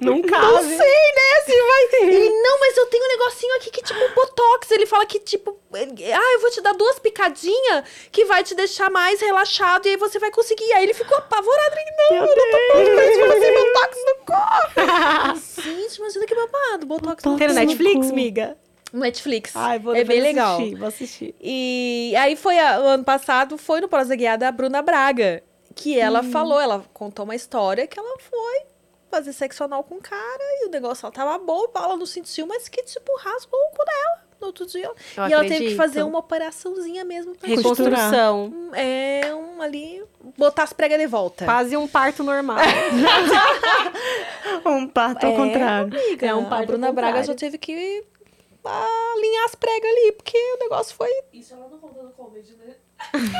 Não 0.00 0.16
Não 0.18 0.22
cabe. 0.22 0.64
sei, 0.68 0.76
né? 0.76 1.40
Se 1.44 1.52
vai. 1.52 1.80
Ele, 2.10 2.30
não, 2.42 2.60
mas 2.60 2.76
eu 2.76 2.86
tenho 2.86 3.04
um 3.04 3.08
negocinho 3.08 3.56
aqui 3.56 3.70
que, 3.70 3.82
tipo, 3.82 4.00
botox. 4.14 4.70
Ele 4.70 4.86
fala 4.86 5.04
que, 5.06 5.18
tipo, 5.18 5.56
ele- 5.74 6.12
ah, 6.12 6.32
eu 6.34 6.40
vou 6.40 6.50
te 6.50 6.60
dar 6.60 6.72
duas 6.74 6.98
picadinhas 6.98 7.84
que 8.10 8.24
vai 8.24 8.42
te 8.42 8.54
deixar 8.54 8.90
mais 8.90 9.20
relaxado 9.20 9.86
e 9.86 9.90
aí 9.90 9.96
você 9.96 10.18
vai 10.18 10.30
conseguir. 10.30 10.72
Aí 10.72 10.84
ele 10.84 10.94
ficou 10.94 11.16
apavorado. 11.16 11.74
Ele, 11.76 11.90
não, 11.96 12.16
Meu 12.16 12.26
eu 12.26 12.36
não 12.36 12.50
tô 12.50 12.72
pronto 12.72 13.18
pra 13.18 13.28
fazer 13.34 13.52
Deus. 13.52 13.64
botox 13.64 13.96
no 14.06 14.14
corpo. 14.26 15.62
Gente, 15.62 15.96
imagina 15.96 16.26
que 16.26 16.34
babado. 16.34 16.86
Botox 16.86 17.24
no 17.24 17.36
Tem 17.36 17.48
no 17.48 17.54
Netflix, 17.54 17.94
loucura. 17.94 18.12
amiga? 18.12 18.58
Netflix. 18.92 19.52
Ai, 19.54 19.78
vou 19.78 19.94
é 19.94 20.02
bem 20.04 20.20
legal. 20.20 20.56
assistir, 20.58 20.76
Vou 20.76 20.88
assistir. 20.88 21.34
E 21.40 22.14
aí 22.18 22.34
foi 22.36 22.58
a- 22.58 22.80
o 22.80 22.84
ano 22.84 23.04
passado, 23.04 23.56
foi 23.56 23.80
no 23.80 23.88
Prosa 23.88 24.16
Guiada 24.16 24.48
a 24.48 24.52
Bruna 24.52 24.82
Braga, 24.82 25.42
que 25.76 25.98
ela 25.98 26.20
Hum. 26.22 26.30
falou, 26.32 26.60
ela 26.60 26.84
contou 26.92 27.24
uma 27.24 27.36
história 27.36 27.86
que 27.86 27.98
ela 27.98 28.16
foi 28.18 28.62
fazer 29.10 29.32
sexo 29.32 29.64
anal 29.64 29.82
com 29.84 29.96
o 29.96 30.00
cara 30.00 30.42
e 30.62 30.66
o 30.66 30.70
negócio 30.70 31.04
ela 31.04 31.12
tava 31.12 31.38
bom, 31.38 31.66
ela 31.74 31.96
não 31.96 32.06
sentiu, 32.06 32.46
mas 32.46 32.68
que 32.68 32.82
tipo 32.84 33.10
rasgou 33.18 33.58
o 33.58 33.76
cu 33.76 33.84
dela 33.84 34.24
no 34.40 34.46
outro 34.46 34.64
dia. 34.66 34.86
Eu 34.86 34.94
e 35.28 35.32
ela 35.32 35.42
teve 35.42 35.48
que 35.48 35.54
acredito. 35.56 35.76
fazer 35.76 36.02
uma 36.02 36.18
operaçãozinha 36.20 37.04
mesmo 37.04 37.34
pra 37.36 37.48
Reconstrução. 37.48 38.46
Um- 38.46 38.74
É, 38.74 39.34
um 39.34 39.60
ali, 39.60 40.02
botar 40.38 40.62
as 40.62 40.72
pregas 40.72 40.98
de 40.98 41.06
volta. 41.06 41.44
Quase 41.44 41.76
um 41.76 41.86
parto 41.86 42.22
normal. 42.22 42.56
Um 44.64 44.86
parto 44.88 45.24
ao 45.26 45.32
É, 45.32 45.36
contrário. 45.36 45.92
Amiga, 45.94 46.26
É 46.26 46.34
um 46.34 46.46
a 46.46 46.48
parto 46.48 46.66
Bruna 46.68 46.86
ao 46.88 46.92
Braga 46.92 47.22
já 47.22 47.34
teve 47.34 47.58
que 47.58 48.04
alinhar 48.64 49.44
as 49.44 49.54
pregas 49.54 49.90
ali, 49.90 50.12
porque 50.12 50.36
o 50.36 50.58
negócio 50.58 50.94
foi... 50.94 51.08
Isso 51.32 51.54
ela 51.54 51.68
não 51.68 51.78
contou 51.78 52.02
no 52.04 52.10
comedy, 52.10 52.54
né? 52.56 52.74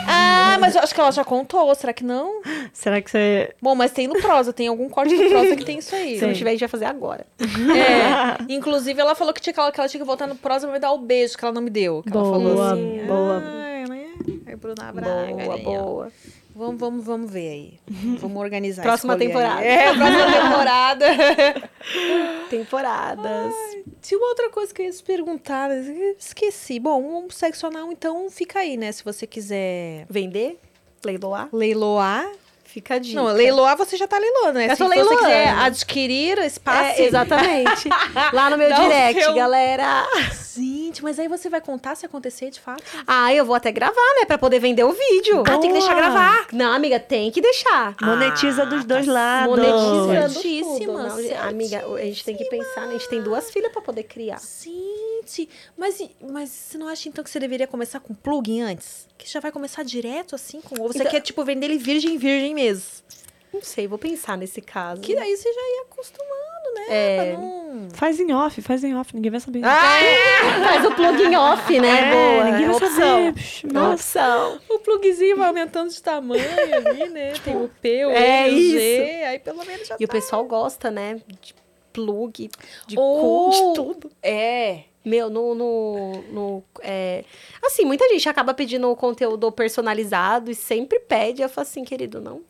Ah, 0.06 0.56
mas 0.60 0.74
eu 0.74 0.82
acho 0.82 0.94
que 0.94 1.00
ela 1.00 1.12
já 1.12 1.24
contou, 1.24 1.72
será 1.74 1.92
que 1.92 2.02
não? 2.04 2.42
Será 2.72 3.00
que 3.00 3.10
você. 3.10 3.54
Bom, 3.60 3.74
mas 3.74 3.92
tem 3.92 4.06
no 4.08 4.14
prosa, 4.20 4.52
tem 4.52 4.68
algum 4.68 4.88
corte 4.88 5.16
do 5.16 5.28
prosa 5.28 5.56
que 5.56 5.64
tem 5.64 5.78
isso 5.78 5.94
aí. 5.94 6.18
Se 6.18 6.26
não 6.26 6.32
tiver, 6.32 6.50
a 6.50 6.52
gente 6.52 6.60
vai 6.60 6.68
fazer 6.68 6.86
agora. 6.86 7.26
É. 7.40 8.42
Inclusive, 8.52 9.00
ela 9.00 9.14
falou 9.14 9.32
que, 9.32 9.40
tinha, 9.40 9.52
que, 9.52 9.60
ela, 9.60 9.70
que 9.72 9.80
ela 9.80 9.88
tinha 9.88 10.00
que 10.00 10.06
voltar 10.06 10.26
no 10.26 10.34
prosa 10.34 10.66
pra 10.66 10.74
me 10.74 10.80
dar 10.80 10.92
o 10.92 10.98
beijo 10.98 11.36
que 11.36 11.44
ela 11.44 11.54
não 11.54 11.62
me 11.62 11.70
deu. 11.70 12.02
Que 12.02 12.12
ela 12.12 12.24
falou 12.24 12.54
Boa, 12.54 12.72
assim. 12.72 13.04
boa. 13.06 13.42
"Ai, 13.44 13.84
né? 13.88 14.06
Aí, 14.46 14.56
Bruna 14.56 14.92
Braga. 14.92 15.34
Boa, 15.34 15.54
aí, 15.54 15.64
ó. 15.66 16.06
Vamos, 16.54 16.80
vamos, 16.80 17.04
vamos 17.04 17.30
ver 17.30 17.48
aí. 17.48 17.80
Vamos 18.20 18.40
organizar 18.42 18.82
Próxima 18.82 19.16
temporada. 19.16 19.60
aí. 19.60 19.66
É, 19.66 19.94
próxima 19.94 20.32
temporada. 20.42 21.06
Temporadas. 22.48 23.54
Tinha 24.02 24.18
uma 24.18 24.28
outra 24.28 24.50
coisa 24.50 24.72
que 24.74 24.82
eu 24.82 24.86
ia 24.86 24.92
te 24.92 25.02
perguntar, 25.02 25.68
mas 25.68 25.86
esqueci. 26.18 26.78
Bom, 26.80 27.24
um 27.24 27.30
sexo 27.30 27.66
anal, 27.66 27.90
então, 27.92 28.28
fica 28.30 28.58
aí, 28.60 28.76
né? 28.76 28.90
Se 28.92 29.04
você 29.04 29.26
quiser 29.26 30.06
Vender? 30.08 30.58
Leiloar? 31.04 31.48
leiloar. 31.52 32.30
Fica 32.72 32.94
a 32.94 32.98
dica. 32.98 33.16
Não, 33.20 33.26
leiloar 33.32 33.76
você 33.76 33.96
já 33.96 34.06
tá 34.06 34.16
leiloando, 34.16 34.52
né? 34.60 34.68
Já 34.68 34.76
Se 34.76 34.78
tô 34.82 34.88
você 34.88 34.94
leiloando. 34.94 35.18
quiser 35.18 35.48
adquirir 35.48 36.38
espaço. 36.38 37.00
É, 37.00 37.04
exatamente. 37.04 37.88
Lá 38.32 38.48
no 38.48 38.56
meu 38.56 38.68
Dá 38.68 38.76
direct, 38.76 39.22
seu- 39.24 39.34
galera. 39.34 40.06
Gente, 40.56 41.02
mas 41.02 41.18
aí 41.18 41.26
você 41.26 41.48
vai 41.48 41.60
contar 41.60 41.96
se 41.96 42.06
acontecer 42.06 42.50
de 42.50 42.60
fato? 42.60 42.82
Ah, 43.06 43.34
eu 43.34 43.44
vou 43.44 43.54
até 43.56 43.72
gravar, 43.72 44.14
né? 44.20 44.24
Pra 44.24 44.38
poder 44.38 44.60
vender 44.60 44.84
o 44.84 44.92
vídeo. 44.92 45.42
Ah, 45.48 45.58
tem 45.58 45.70
que 45.70 45.72
deixar 45.72 45.94
Boa. 45.94 46.00
gravar. 46.00 46.46
Não, 46.52 46.72
amiga, 46.72 47.00
tem 47.00 47.30
que 47.32 47.40
deixar. 47.40 47.96
Monetiza 48.00 48.64
dos 48.66 48.84
dois 48.84 49.06
lados. 49.06 49.50
Monetizando 49.50 50.32
Certíssima, 50.34 51.10
tudo. 51.10 51.28
Não, 51.28 51.48
amiga, 51.48 51.84
a 51.94 52.00
gente 52.02 52.24
tem 52.24 52.36
que 52.36 52.44
pensar, 52.44 52.82
né? 52.82 52.88
A 52.94 52.98
gente 52.98 53.08
tem 53.08 53.20
duas 53.20 53.50
filhas 53.50 53.72
pra 53.72 53.82
poder 53.82 54.04
criar. 54.04 54.38
Gente, 54.40 55.48
mas, 55.76 56.00
mas 56.30 56.50
você 56.50 56.78
não 56.78 56.86
acha 56.88 57.08
então 57.08 57.22
que 57.24 57.30
você 57.30 57.40
deveria 57.40 57.66
começar 57.66 57.98
com 58.00 58.14
plugin 58.14 58.62
antes? 58.62 59.08
Que 59.20 59.30
já 59.30 59.38
vai 59.40 59.52
começar 59.52 59.82
direto 59.82 60.34
assim 60.34 60.60
com. 60.60 60.80
Ou 60.80 60.88
você 60.88 61.00
Então- 61.00 61.10
quer, 61.10 61.20
tipo, 61.20 61.44
vender 61.44 61.66
ele 61.66 61.78
virgem, 61.78 62.16
virgem 62.16 62.54
mesmo? 62.54 62.84
Não 63.52 63.60
sei, 63.62 63.86
vou 63.86 63.98
pensar 63.98 64.38
nesse 64.38 64.60
caso. 64.60 65.00
Que 65.02 65.14
daí 65.14 65.36
você 65.36 65.52
já 65.52 65.60
ia 65.60 65.82
acostumando, 65.82 66.74
né? 66.74 66.86
É. 66.88 67.32
Não... 67.36 67.88
Faz 67.92 68.18
em 68.20 68.32
off, 68.32 68.62
faz 68.62 68.82
em 68.84 68.94
off, 68.94 69.14
ninguém 69.14 69.30
vai 69.30 69.40
saber. 69.40 69.60
Faz 70.64 70.84
o 70.86 70.94
plugin 70.94 71.34
off, 71.34 71.80
né? 71.80 71.88
É, 71.88 72.12
Boa. 72.12 72.44
ninguém 72.44 72.64
é 72.64 72.66
vai 72.68 72.76
opção. 72.76 72.90
saber. 72.94 73.32
Psh, 73.34 73.64
É 73.64 73.72
Nossa. 73.72 73.94
opção. 73.94 74.60
O 74.68 74.78
plugzinho 74.78 75.36
vai 75.36 75.48
aumentando 75.48 75.90
de 75.90 76.00
tamanho 76.00 76.44
ali, 76.86 77.08
né? 77.10 77.32
Tem 77.44 77.56
o 77.56 77.68
P, 77.82 78.06
o 78.06 78.10
É 78.10 78.48
E, 78.48 78.54
o 78.54 78.70
G, 78.70 79.14
isso. 79.16 79.26
aí 79.26 79.38
pelo 79.40 79.64
menos 79.64 79.88
já 79.88 79.96
E 79.98 80.04
o 80.04 80.08
tá. 80.08 80.12
pessoal 80.14 80.44
gosta, 80.44 80.90
né? 80.90 81.20
De 81.40 81.52
plug, 81.92 82.48
de 82.86 82.96
Ou- 82.98 83.50
cu, 83.50 83.50
de 83.50 83.74
tudo. 83.74 84.10
É. 84.22 84.84
Meu, 85.04 85.30
no. 85.30 85.54
no, 85.54 86.22
no 86.30 86.64
é... 86.82 87.24
Assim, 87.64 87.84
muita 87.84 88.08
gente 88.08 88.28
acaba 88.28 88.52
pedindo 88.52 88.94
conteúdo 88.96 89.50
personalizado 89.50 90.50
e 90.50 90.54
sempre 90.54 91.00
pede. 91.00 91.42
Eu 91.42 91.48
falo 91.48 91.66
assim, 91.66 91.84
querido, 91.84 92.20
não. 92.20 92.42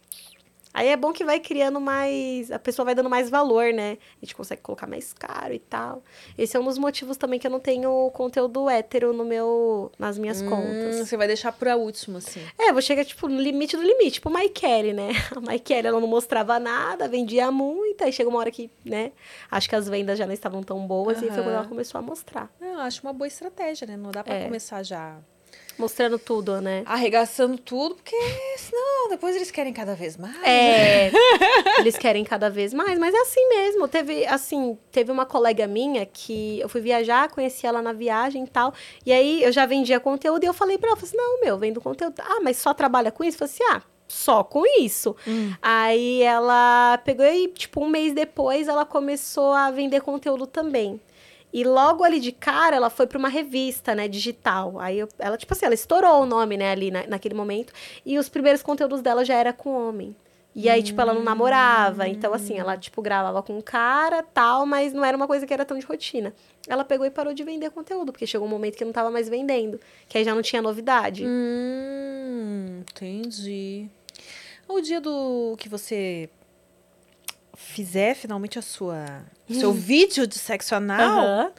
Aí 0.73 0.89
é 0.89 0.97
bom 0.97 1.13
que 1.13 1.25
vai 1.25 1.41
criando 1.41 1.81
mais. 1.81 2.51
A 2.53 2.59
pessoa 2.59 2.85
vai 2.85 2.95
dando 2.95 3.11
mais 3.11 3.29
valor, 3.29 3.73
né? 3.73 3.99
A 4.23 4.25
gente 4.25 4.35
consegue 4.37 4.63
colocar 4.63 4.87
mais 4.87 5.13
caro 5.13 5.53
e 5.53 5.59
tal. 5.59 6.03
Esse 6.39 6.57
é 6.57 6.61
um 6.61 6.65
dos 6.65 6.79
motivos 6.79 7.17
também 7.17 7.39
que 7.41 7.47
eu 7.47 7.51
não 7.51 7.59
tenho 7.59 8.11
conteúdo 8.13 8.71
hétero 8.71 9.13
no 9.13 9.25
meu, 9.25 9.91
nas 9.99 10.17
minhas 10.17 10.41
Hum, 10.43 10.47
contas. 10.49 10.97
você 11.09 11.17
vai 11.17 11.27
deixar 11.27 11.51
pra 11.53 11.77
último, 11.77 12.19
assim. 12.19 12.41
É, 12.59 12.73
vou 12.73 12.81
chegar, 12.81 13.05
tipo, 13.05 13.27
no 13.29 13.41
limite 13.41 13.77
do 13.77 13.83
limite. 13.83 14.13
Tipo, 14.13 14.31
Maikele, 14.31 14.93
né? 14.93 15.09
A 15.37 15.41
Maikele, 15.41 15.89
ela 15.89 16.01
não 16.01 16.07
mostrava 16.09 16.59
nada, 16.61 17.09
vendia 17.09 17.51
muito. 17.51 18.05
Aí 18.05 18.13
chega 18.13 18.29
uma 18.31 18.39
hora 18.39 18.51
que, 18.51 18.71
né? 18.85 19.13
Acho 19.51 19.69
que 19.69 19.75
as 19.75 19.89
vendas 19.89 20.19
já 20.19 20.27
não 20.27 20.33
estavam 20.35 20.63
tão 20.63 20.87
boas. 20.87 21.19
E 21.21 21.27
foi 21.31 21.43
quando 21.43 21.51
ela 21.51 21.67
começou 21.67 21.99
a 21.99 22.03
mostrar. 22.03 22.49
Eu 22.61 22.79
acho 22.79 23.03
uma 23.03 23.13
boa 23.13 23.27
estratégia, 23.27 23.87
né? 23.87 23.97
Não 23.97 24.11
dá 24.13 24.23
pra 24.23 24.35
É. 24.35 24.45
começar 24.45 24.83
já 24.85 25.19
Mostrando 25.81 26.19
tudo, 26.19 26.61
né? 26.61 26.83
arregaçando 26.87 27.57
tudo, 27.59 27.95
porque 27.95 28.17
senão 28.59 29.09
depois 29.09 29.35
eles 29.35 29.51
querem 29.51 29.73
cada 29.73 29.95
vez 29.95 30.17
mais. 30.17 30.37
É, 30.45 31.11
eles 31.79 31.97
querem 31.97 32.25
cada 32.25 32.51
vez 32.51 32.73
mais, 32.75 32.99
mas 32.99 33.15
é 33.15 33.19
assim 33.19 33.49
mesmo. 33.49 33.89
Teve, 33.89 34.27
assim, 34.27 34.79
teve 34.93 35.11
uma 35.11 35.25
colega 35.25 35.67
minha 35.67 36.05
que 36.05 36.61
eu 36.61 36.69
fui 36.69 36.81
viajar, 36.81 37.31
conheci 37.31 37.67
ela 37.67 37.81
na 37.81 37.93
viagem 37.93 38.45
e 38.45 38.49
tal. 38.49 38.75
E 39.05 39.13
aí 39.13 39.43
eu 39.43 39.51
já 39.51 39.67
vendia 39.67 39.99
conteúdo 39.99 40.45
e 40.45 40.47
eu 40.47 40.55
falei 40.55 40.79
pra 40.79 40.89
ela, 40.91 40.97
falei 40.97 41.09
assim, 41.09 41.17
não, 41.17 41.41
meu, 41.41 41.59
vendo 41.59 41.81
conteúdo. 41.81 42.15
Ah, 42.21 42.41
mas 42.43 42.57
só 42.59 42.75
trabalha 42.75 43.11
com 43.11 43.25
isso? 43.25 43.43
Eu 43.43 43.49
falei 43.49 43.55
assim, 43.55 43.77
ah, 43.77 43.83
só 44.07 44.43
com 44.43 44.65
isso. 44.81 45.15
Aí 45.63 46.23
ela 46.23 46.99
pegou 47.05 47.25
e, 47.25 47.49
tipo, 47.49 47.83
um 47.85 47.89
mês 47.89 48.13
depois 48.13 48.69
ela 48.69 48.85
começou 48.85 49.53
a 49.53 49.71
vender 49.71 50.01
conteúdo 50.01 50.47
também. 50.47 51.01
E 51.53 51.65
logo 51.65 52.05
ali 52.05 52.21
de 52.21 52.31
cara, 52.33 52.77
ela 52.77 52.89
foi 52.91 53.07
para 53.07 53.19
uma 53.19 53.29
revista, 53.29 53.95
né, 53.95 54.07
digital. 54.07 54.79
Aí 54.79 54.99
eu- 55.01 55.09
ela, 55.19 55.37
tipo 55.37 55.53
assim, 55.53 55.67
ela 55.67 55.75
estourou 55.75 56.23
o 56.23 56.27
nome, 56.27 56.57
né, 56.57 56.71
ali 56.71 56.91
na- 56.91 57.07
naquele 57.09 57.35
momento. 57.35 57.73
E 58.07 58.19
os 58.19 58.29
primeiros 58.29 58.63
conteúdos 58.63 59.03
dela 59.03 59.25
já 59.25 59.35
era 59.35 59.53
com 59.53 59.71
homem. 59.89 60.15
E 60.53 60.69
aí, 60.69 60.83
tipo, 60.83 61.01
ela 61.01 61.15
não 61.15 61.23
namorava. 61.23 62.09
Então, 62.09 62.35
assim, 62.35 62.59
ela, 62.59 62.77
tipo, 62.77 63.01
gravava 63.01 63.41
com 63.41 63.57
um 63.57 63.61
cara, 63.61 64.21
tal, 64.23 64.67
mas 64.67 64.93
não 64.93 65.05
era 65.05 65.17
uma 65.17 65.27
coisa 65.29 65.47
que 65.47 65.55
era 65.55 65.65
tão 65.65 65.79
de 65.79 65.87
rotina. 65.87 66.35
Ela 66.69 66.85
pegou 66.85 67.07
e 67.07 67.11
parou 67.11 67.33
de 67.33 67.45
vender 67.45 67.71
conteúdo, 67.71 68.11
porque 68.11 68.27
chegou 68.27 68.49
um 68.49 68.51
momento 68.51 68.77
que 68.77 68.85
não 68.85 68.93
tava 68.93 69.11
mais 69.13 69.29
vendendo. 69.29 69.79
Que 70.09 70.19
aí 70.19 70.25
já 70.25 70.35
não 70.35 70.43
tinha 70.43 70.61
novidade. 70.61 71.25
Hum, 71.25 72.81
entendi. 72.81 73.89
O 74.69 74.81
dia 74.81 75.01
do 75.01 75.55
que 75.59 75.69
você 75.69 76.29
fizer 77.55 78.15
finalmente 78.15 78.59
a 78.59 78.63
sua 78.63 79.23
seu 79.55 79.73
vídeo 79.73 80.27
de 80.27 80.39
sexo 80.39 80.75
anal, 80.75 81.01
Aham. 81.27 81.53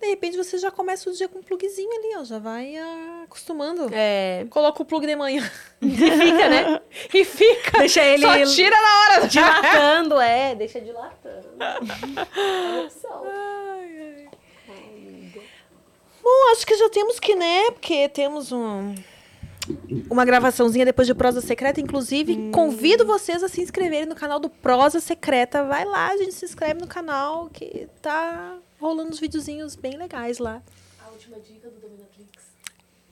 de 0.00 0.06
repente 0.06 0.36
você 0.36 0.58
já 0.58 0.70
começa 0.70 1.08
o 1.08 1.12
dia 1.12 1.28
com 1.28 1.38
um 1.38 1.42
plugzinho 1.42 1.90
ali, 1.90 2.16
ó, 2.20 2.24
já 2.24 2.38
vai 2.38 2.76
ah, 2.76 3.22
acostumando. 3.24 3.88
É. 3.92 4.46
Coloca 4.50 4.82
o 4.82 4.84
plug 4.84 5.06
de 5.06 5.16
manhã 5.16 5.42
E 5.82 5.90
fica, 5.90 6.48
né? 6.48 6.80
e 7.14 7.24
fica. 7.24 7.78
Deixa 7.78 8.02
ele 8.04 8.22
Só 8.46 8.54
tira 8.54 8.76
na 8.80 9.00
hora. 9.00 9.28
dilatando, 9.28 10.20
é. 10.20 10.54
Deixa 10.54 10.80
dilatando. 10.80 11.48
Uma 11.58 12.82
opção. 12.84 13.24
Bom, 16.22 16.52
acho 16.52 16.66
que 16.66 16.76
já 16.76 16.90
temos 16.90 17.18
que, 17.18 17.34
né? 17.34 17.70
Porque 17.70 18.06
temos 18.08 18.52
um, 18.52 18.94
uma 20.10 20.24
gravaçãozinha 20.24 20.84
depois 20.84 21.06
de 21.06 21.14
Prosa 21.14 21.40
Secreta. 21.40 21.80
Inclusive, 21.80 22.50
convido 22.50 23.06
vocês 23.06 23.42
a 23.42 23.48
se 23.48 23.60
inscreverem 23.60 24.06
no 24.06 24.14
canal 24.14 24.38
do 24.38 24.48
Prosa 24.48 25.00
Secreta. 25.00 25.64
Vai 25.64 25.84
lá, 25.84 26.08
a 26.08 26.16
gente 26.16 26.34
se 26.34 26.44
inscreve 26.44 26.80
no 26.80 26.86
canal 26.86 27.48
que 27.50 27.88
tá 28.00 28.56
rolando 28.80 29.10
uns 29.10 29.18
videozinhos 29.18 29.76
bem 29.76 29.96
legais 29.96 30.38
lá. 30.38 30.62
A 31.04 31.10
última 31.10 31.38
dica 31.40 31.68
do 31.68 31.80
Dominatrix. 31.80 32.28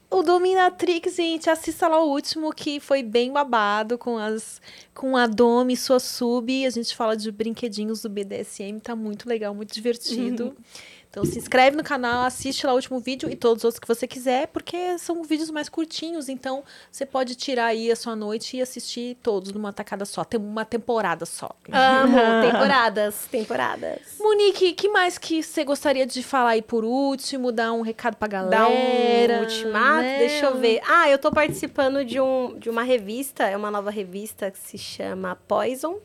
O 0.09 0.23
Dominatrix, 0.23 1.17
gente, 1.17 1.51
assista 1.51 1.89
lá 1.89 2.03
o 2.03 2.09
último 2.09 2.53
que 2.53 2.79
foi 2.79 3.03
bem 3.03 3.33
babado 3.33 3.99
com 3.99 4.17
as 4.17 4.63
com 4.95 5.17
a 5.17 5.27
Domi 5.27 5.75
e 5.75 5.77
sua 5.77 5.99
sub. 5.99 6.65
A 6.65 6.71
gente 6.71 6.95
fala 6.95 7.17
de 7.17 7.31
brinquedinhos 7.31 8.03
do 8.03 8.09
BDSM, 8.09 8.79
tá 8.81 8.95
muito 8.95 9.29
legal, 9.29 9.55
muito 9.55 9.75
divertido. 9.75 10.57
Então 11.17 11.25
se 11.25 11.39
inscreve 11.39 11.75
no 11.75 11.83
canal, 11.83 12.27
assiste 12.27 12.67
lá 12.67 12.75
o 12.75 12.77
último 12.77 13.01
vídeo 13.01 13.31
e 13.31 13.35
todos 13.35 13.63
os 13.63 13.65
outros 13.65 13.81
que 13.81 13.89
você 13.89 14.07
quiser, 14.07 14.49
porque 14.49 14.99
são 14.99 15.25
vídeos 15.25 15.51
mais 15.51 15.67
curtinhos, 15.67 16.29
então 16.29 16.63
você 16.93 17.07
pode 17.07 17.35
tirar 17.35 17.69
aí 17.69 17.91
a 17.91 17.97
sua 17.97 18.15
noite 18.15 18.59
e 18.59 18.61
assistir 18.61 19.17
todos 19.23 19.51
numa 19.51 19.73
tacada 19.73 20.05
só, 20.05 20.25
tem 20.25 20.39
uma 20.39 20.67
temporada 20.67 21.25
só. 21.25 21.57
Amo. 21.73 22.19
Temporadas, 22.53 23.27
temporadas. 23.31 24.01
Monique, 24.21 24.75
que 24.75 24.91
mais 24.91 25.17
que 25.17 25.43
você 25.43 25.65
gostaria 25.65 26.05
de 26.05 26.23
falar 26.23 26.51
aí 26.51 26.61
por 26.61 26.85
último, 26.85 27.51
dar 27.51 27.73
um 27.73 27.81
recado 27.81 28.17
pra 28.17 28.29
galera? 28.29 28.59
Dá 28.59 29.39
um 29.39 29.41
ultimato, 29.41 30.03
né? 30.03 30.19
deixa 30.19 30.45
eu 30.45 30.59
ver. 30.59 30.83
Ah, 30.87 31.09
eu 31.09 31.19
tô 31.19 31.33
participando 31.33 32.05
de, 32.05 32.21
um, 32.21 32.59
de 32.59 32.69
uma 32.69 32.83
revista, 32.83 33.45
é 33.45 33.57
uma 33.57 33.71
nova 33.71 33.91
revista 33.91 34.51
que 34.51 34.59
se 34.59 34.77
chama 34.77 35.35
Poison. 35.49 35.99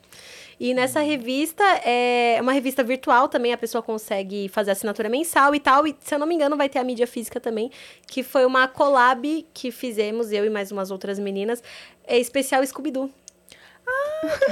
E 0.63 0.75
nessa 0.75 0.99
revista, 0.99 1.63
é 1.83 2.37
uma 2.39 2.51
revista 2.51 2.83
virtual 2.83 3.27
também, 3.27 3.51
a 3.51 3.57
pessoa 3.57 3.81
consegue 3.81 4.47
fazer 4.47 4.69
assinatura 4.69 5.09
mensal 5.09 5.55
e 5.55 5.59
tal. 5.59 5.87
E, 5.87 5.95
se 5.99 6.13
eu 6.13 6.19
não 6.19 6.27
me 6.27 6.35
engano, 6.35 6.55
vai 6.55 6.69
ter 6.69 6.77
a 6.77 6.83
mídia 6.83 7.07
física 7.07 7.39
também, 7.39 7.71
que 8.05 8.21
foi 8.21 8.45
uma 8.45 8.67
collab 8.67 9.43
que 9.55 9.71
fizemos, 9.71 10.31
eu 10.31 10.45
e 10.45 10.51
mais 10.51 10.71
umas 10.71 10.91
outras 10.91 11.17
meninas, 11.17 11.63
é 12.05 12.19
especial 12.19 12.63
Scooby-Doo. 12.63 13.09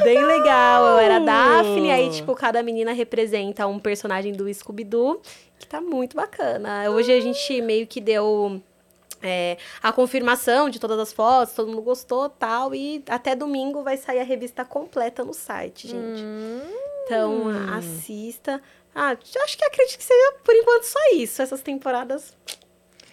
Bem 0.02 0.26
legal. 0.26 0.84
Eu 0.84 0.98
era 0.98 1.18
a 1.18 1.20
Daphne, 1.20 1.92
aí, 1.92 2.10
tipo, 2.10 2.34
cada 2.34 2.64
menina 2.64 2.92
representa 2.92 3.68
um 3.68 3.78
personagem 3.78 4.34
do 4.34 4.52
Scooby-Doo, 4.52 5.22
que 5.60 5.68
tá 5.68 5.80
muito 5.80 6.16
bacana. 6.16 6.90
Hoje 6.90 7.14
a 7.14 7.22
gente 7.22 7.62
meio 7.62 7.86
que 7.86 8.02
deu 8.02 8.60
é, 9.22 9.58
a 9.82 9.92
confirmação 9.92 10.70
de 10.70 10.80
todas 10.80 11.00
as 11.00 11.14
fotos, 11.14 11.54
todo 11.54 11.70
mundo 11.70 11.82
gostou 11.82 12.30
tal. 12.30 12.74
E 12.74 13.04
até 13.08 13.36
domingo 13.36 13.84
vai 13.84 13.98
sair 13.98 14.20
a 14.20 14.24
revista 14.24 14.64
completa 14.64 15.24
no 15.24 15.34
site, 15.34 15.88
gente. 15.88 16.24
Então, 17.06 17.44
assista. 17.78 18.62
Ah, 18.94 19.16
acho 19.44 19.58
que 19.58 19.66
acredito 19.66 19.98
que 19.98 20.04
seja 20.04 20.34
por 20.44 20.54
enquanto 20.56 20.84
só 20.84 21.00
isso. 21.14 21.42
Essas 21.42 21.62
temporadas. 21.62 22.36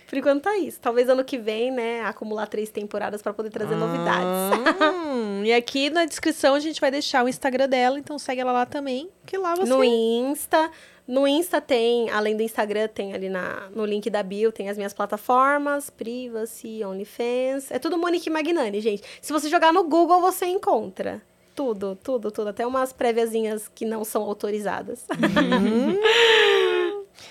Por 0.07 0.17
enquanto 0.17 0.43
tá 0.43 0.57
isso. 0.57 0.81
Talvez 0.81 1.09
ano 1.09 1.25
que 1.25 1.37
vem, 1.37 1.73
né, 1.73 2.03
acumular 2.03 2.47
três 2.47 2.71
temporadas 2.71 3.23
pra 3.23 3.33
poder 3.33 3.51
trazer 3.51 3.75
novidades. 3.75 4.81
Hum, 4.81 5.45
e 5.45 5.53
aqui 5.53 5.91
na 5.91 6.05
descrição 6.05 6.55
a 6.55 6.61
gente 6.61 6.81
vai 6.81 6.91
deixar 6.91 7.25
o 7.25 7.29
Instagram 7.29 7.69
dela, 7.69 7.99
então 7.99 8.19
segue 8.19 8.41
ela 8.41 8.53
lá 8.53 8.67
também, 8.67 9.11
que 9.25 9.37
lá 9.37 9.57
você... 9.57 9.69
No 9.69 9.83
Insta. 9.83 10.71
No 11.07 11.27
Insta 11.27 11.61
tem, 11.61 12.11
além 12.11 12.37
do 12.37 12.43
Instagram, 12.43 12.89
tem 12.89 13.15
ali 13.15 13.29
na, 13.29 13.69
no 13.73 13.85
link 13.85 14.11
da 14.11 14.25
bio, 14.25 14.51
tem 14.51 14.69
as 14.69 14.77
minhas 14.77 14.93
plataformas, 14.93 15.89
Privacy, 15.89 16.85
OnlyFans. 16.85 17.71
É 17.71 17.79
tudo 17.79 17.97
Monique 17.97 18.29
Magnani, 18.29 18.81
gente. 18.81 19.05
Se 19.23 19.33
você 19.33 19.49
jogar 19.49 19.73
no 19.73 19.85
Google, 19.85 20.21
você 20.21 20.47
encontra. 20.47 21.23
Tudo, 21.55 21.97
tudo, 22.03 22.33
tudo. 22.33 22.49
Até 22.49 22.67
umas 22.67 22.93
préviazinhas 22.93 23.71
que 23.73 23.85
não 23.87 24.05
são 24.05 24.23
autorizadas. 24.23 25.07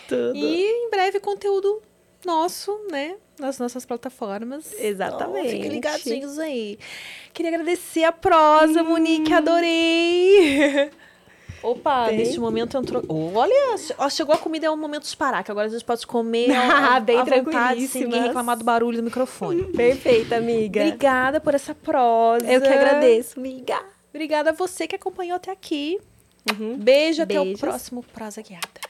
tudo. 0.08 0.36
E 0.36 0.66
em 0.66 0.90
breve 0.90 1.20
conteúdo 1.20 1.82
nosso, 2.26 2.80
né, 2.90 3.18
nas 3.38 3.60
nossas 3.60 3.86
plataformas. 3.86 4.74
Exatamente. 4.80 5.50
Fiquem 5.50 5.70
ligadinhos 5.70 6.40
aí. 6.40 6.80
Queria 7.34 7.52
agradecer 7.52 8.06
a 8.06 8.12
prosa, 8.12 8.82
Monique, 8.84 9.34
adorei. 9.34 10.90
Opa, 11.66 12.10
Tem? 12.10 12.18
neste 12.20 12.40
momento 12.40 12.78
entrou. 12.78 13.04
Olha, 13.10 13.76
ó, 13.98 14.10
chegou 14.10 14.36
a 14.36 14.38
comida, 14.38 14.68
é 14.68 14.72
um 14.72 14.78
momento 14.78 15.08
de 15.10 15.18
parar, 15.18 15.44
que 15.44 15.50
agora 15.50 15.68
a 15.68 15.70
gente 15.70 15.84
pode 15.84 16.06
comer 16.06 16.52
à, 16.54 17.00
Bem 17.00 17.18
à 17.18 17.24
vontade, 17.24 17.88
sem 17.88 18.04
ninguém 18.04 18.22
reclamar 18.22 18.56
do 18.58 18.64
barulho 18.64 18.98
do 18.98 19.04
microfone. 19.04 19.64
Perfeita, 19.74 20.36
amiga. 20.38 20.82
Obrigada 20.82 21.42
por 21.42 21.56
essa 21.56 21.74
prosa. 21.74 22.46
Eu 22.46 22.62
que 22.62 22.68
agradeço, 22.68 23.40
amiga. 23.40 23.82
Obrigada 24.14 24.52
a 24.52 24.54
você 24.54 24.88
que 24.88 24.96
acompanhou 24.96 25.36
até 25.38 25.52
aqui. 25.52 26.00
Uhum. 26.52 26.78
Beijo, 26.78 27.24
até 27.24 27.40
o 27.40 27.44
Beijos. 27.44 27.60
próximo 27.60 28.04
Prosa 28.14 28.42
Guiada. 28.42 28.85